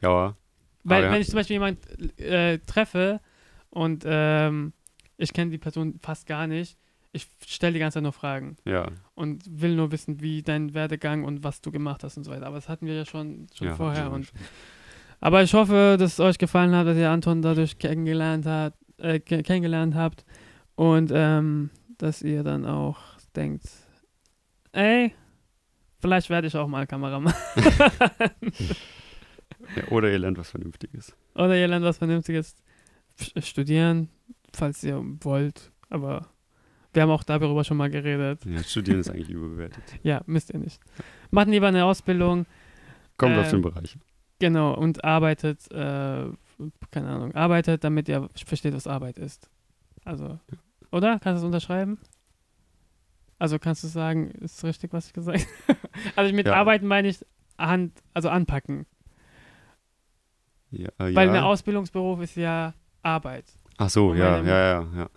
Ja, 0.00 0.36
Weil, 0.84 1.04
ja. 1.04 1.12
wenn 1.12 1.20
ich 1.20 1.28
zum 1.28 1.36
Beispiel 1.36 1.54
jemanden 1.54 2.18
äh, 2.18 2.58
treffe 2.60 3.20
und 3.70 4.04
ähm, 4.06 4.72
ich 5.16 5.32
kenne 5.32 5.50
die 5.50 5.58
Person 5.58 5.98
fast 6.00 6.26
gar 6.26 6.46
nicht, 6.46 6.78
ich 7.16 7.26
stelle 7.46 7.72
die 7.72 7.78
ganze 7.78 7.94
Zeit 7.96 8.02
nur 8.04 8.12
Fragen 8.12 8.56
ja. 8.64 8.86
und 9.14 9.42
will 9.48 9.74
nur 9.74 9.90
wissen, 9.90 10.20
wie 10.20 10.42
dein 10.42 10.74
Werdegang 10.74 11.24
und 11.24 11.42
was 11.42 11.60
du 11.60 11.70
gemacht 11.72 12.04
hast 12.04 12.16
und 12.16 12.24
so 12.24 12.30
weiter. 12.30 12.46
Aber 12.46 12.56
das 12.56 12.68
hatten 12.68 12.86
wir 12.86 12.94
ja 12.94 13.04
schon, 13.04 13.48
schon 13.54 13.68
ja, 13.68 13.74
vorher. 13.74 14.12
Und, 14.12 14.26
schon. 14.26 14.38
aber 15.20 15.42
ich 15.42 15.52
hoffe, 15.54 15.96
dass 15.98 16.12
es 16.14 16.20
euch 16.20 16.38
gefallen 16.38 16.74
hat, 16.74 16.86
dass 16.86 16.96
ihr 16.96 17.10
Anton 17.10 17.42
dadurch 17.42 17.78
kennengelernt, 17.78 18.46
hat, 18.46 18.74
äh, 18.98 19.18
ke- 19.18 19.42
kennengelernt 19.42 19.94
habt 19.94 20.24
und 20.76 21.10
ähm, 21.14 21.70
dass 21.98 22.22
ihr 22.22 22.42
dann 22.44 22.64
auch 22.66 22.98
denkt, 23.34 23.64
ey, 24.72 25.12
vielleicht 26.00 26.30
werde 26.30 26.46
ich 26.46 26.56
auch 26.56 26.68
mal 26.68 26.86
Kameramann. 26.86 27.34
ja, 29.76 29.88
oder 29.90 30.10
ihr 30.10 30.18
lernt 30.18 30.38
was 30.38 30.50
Vernünftiges. 30.50 31.16
Oder 31.34 31.56
ihr 31.56 31.68
lernt 31.68 31.84
was 31.84 31.98
Vernünftiges 31.98 32.54
studieren, 33.38 34.08
falls 34.52 34.84
ihr 34.84 35.02
wollt. 35.20 35.72
Aber 35.88 36.28
wir 36.96 37.02
haben 37.02 37.10
auch 37.10 37.22
darüber 37.22 37.62
schon 37.62 37.76
mal 37.76 37.90
geredet. 37.90 38.44
Ja, 38.44 38.62
Studieren 38.64 38.98
ist 39.00 39.10
eigentlich 39.10 39.30
überbewertet. 39.30 39.84
Ja, 40.02 40.22
müsst 40.26 40.50
ihr 40.52 40.58
nicht. 40.58 40.80
Macht 41.30 41.48
lieber 41.48 41.68
eine 41.68 41.84
Ausbildung. 41.84 42.46
Kommt 43.18 43.36
auf 43.38 43.44
Ähm, 43.46 43.50
den 43.52 43.62
Bereich. 43.62 43.96
Genau, 44.38 44.74
und 44.74 45.04
arbeitet, 45.04 45.70
äh, 45.70 46.26
keine 46.90 47.08
Ahnung, 47.08 47.34
arbeitet, 47.34 47.84
damit 47.84 48.08
ihr 48.08 48.28
versteht, 48.44 48.74
was 48.74 48.86
Arbeit 48.86 49.18
ist. 49.18 49.48
Also, 50.04 50.38
oder? 50.90 51.18
Kannst 51.20 51.36
du 51.36 51.38
es 51.38 51.44
unterschreiben? 51.44 51.98
Also 53.38 53.58
kannst 53.58 53.84
du 53.84 53.88
sagen, 53.88 54.30
ist 54.40 54.64
richtig, 54.64 54.92
was 54.92 55.06
ich 55.08 55.12
gesagt 55.12 55.46
habe? 55.68 55.78
also 56.16 56.34
mit 56.34 56.46
Ja. 56.46 56.54
arbeiten 56.54 56.86
meine 56.86 57.08
ich 57.08 57.24
Hand, 57.58 57.92
also 58.14 58.28
anpacken. 58.28 58.86
Ja, 60.70 60.88
äh, 60.98 61.14
Weil 61.14 61.28
ja. 61.28 61.34
ein 61.34 61.42
Ausbildungsberuf 61.42 62.20
ist 62.22 62.36
ja 62.36 62.74
Arbeit. 63.02 63.44
Ach 63.78 63.88
so, 63.90 64.14
ja, 64.14 64.42
ja, 64.42 64.58
ja, 64.82 64.86
ja. 64.96 65.10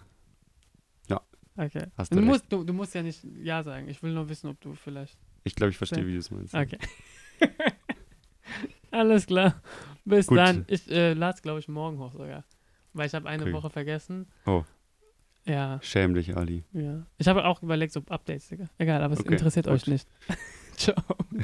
Okay. 1.59 1.88
Hast 1.97 2.13
du, 2.13 2.15
du 2.15 2.21
musst, 2.21 2.45
du, 2.49 2.63
du 2.63 2.71
musst 2.71 2.95
ja 2.95 3.03
nicht 3.03 3.21
Ja 3.43 3.63
sagen. 3.63 3.89
Ich 3.89 4.01
will 4.01 4.13
nur 4.13 4.29
wissen, 4.29 4.47
ob 4.49 4.61
du 4.61 4.75
vielleicht. 4.75 5.17
Ich 5.43 5.55
glaube, 5.55 5.71
ich 5.71 5.77
verstehe, 5.77 6.07
wie 6.07 6.13
du 6.13 6.19
es 6.19 6.31
meinst. 6.31 6.55
Okay. 6.55 6.77
Alles 8.91 9.27
klar. 9.27 9.61
Bis 10.05 10.27
Gut. 10.27 10.38
dann. 10.38 10.63
Ich 10.67 10.89
äh, 10.89 11.13
lade 11.13 11.35
es, 11.35 11.41
glaube 11.41 11.59
ich, 11.59 11.67
morgen 11.67 11.99
hoch 11.99 12.13
sogar. 12.13 12.45
Weil 12.93 13.07
ich 13.07 13.13
habe 13.13 13.27
eine 13.27 13.43
Okay. 13.43 13.53
Woche 13.53 13.69
vergessen. 13.69 14.27
Oh. 14.45 14.63
Ja, 15.45 15.79
Schäm 15.81 16.13
dich, 16.13 16.35
Ali. 16.38 16.63
ja. 16.73 17.05
Ich 17.17 17.27
habe 17.27 17.43
auch 17.45 17.61
überlegt, 17.63 17.91
so 17.91 18.01
Updates, 18.07 18.47
Digga. 18.49 18.69
Egal, 18.77 19.01
aber 19.01 19.13
es 19.15 19.19
Okay, 19.21 19.33
interessiert 19.33 19.67
euch 19.67 19.83
gut. 19.83 19.93
nicht. 19.93 20.07
Ciao. 20.77 20.95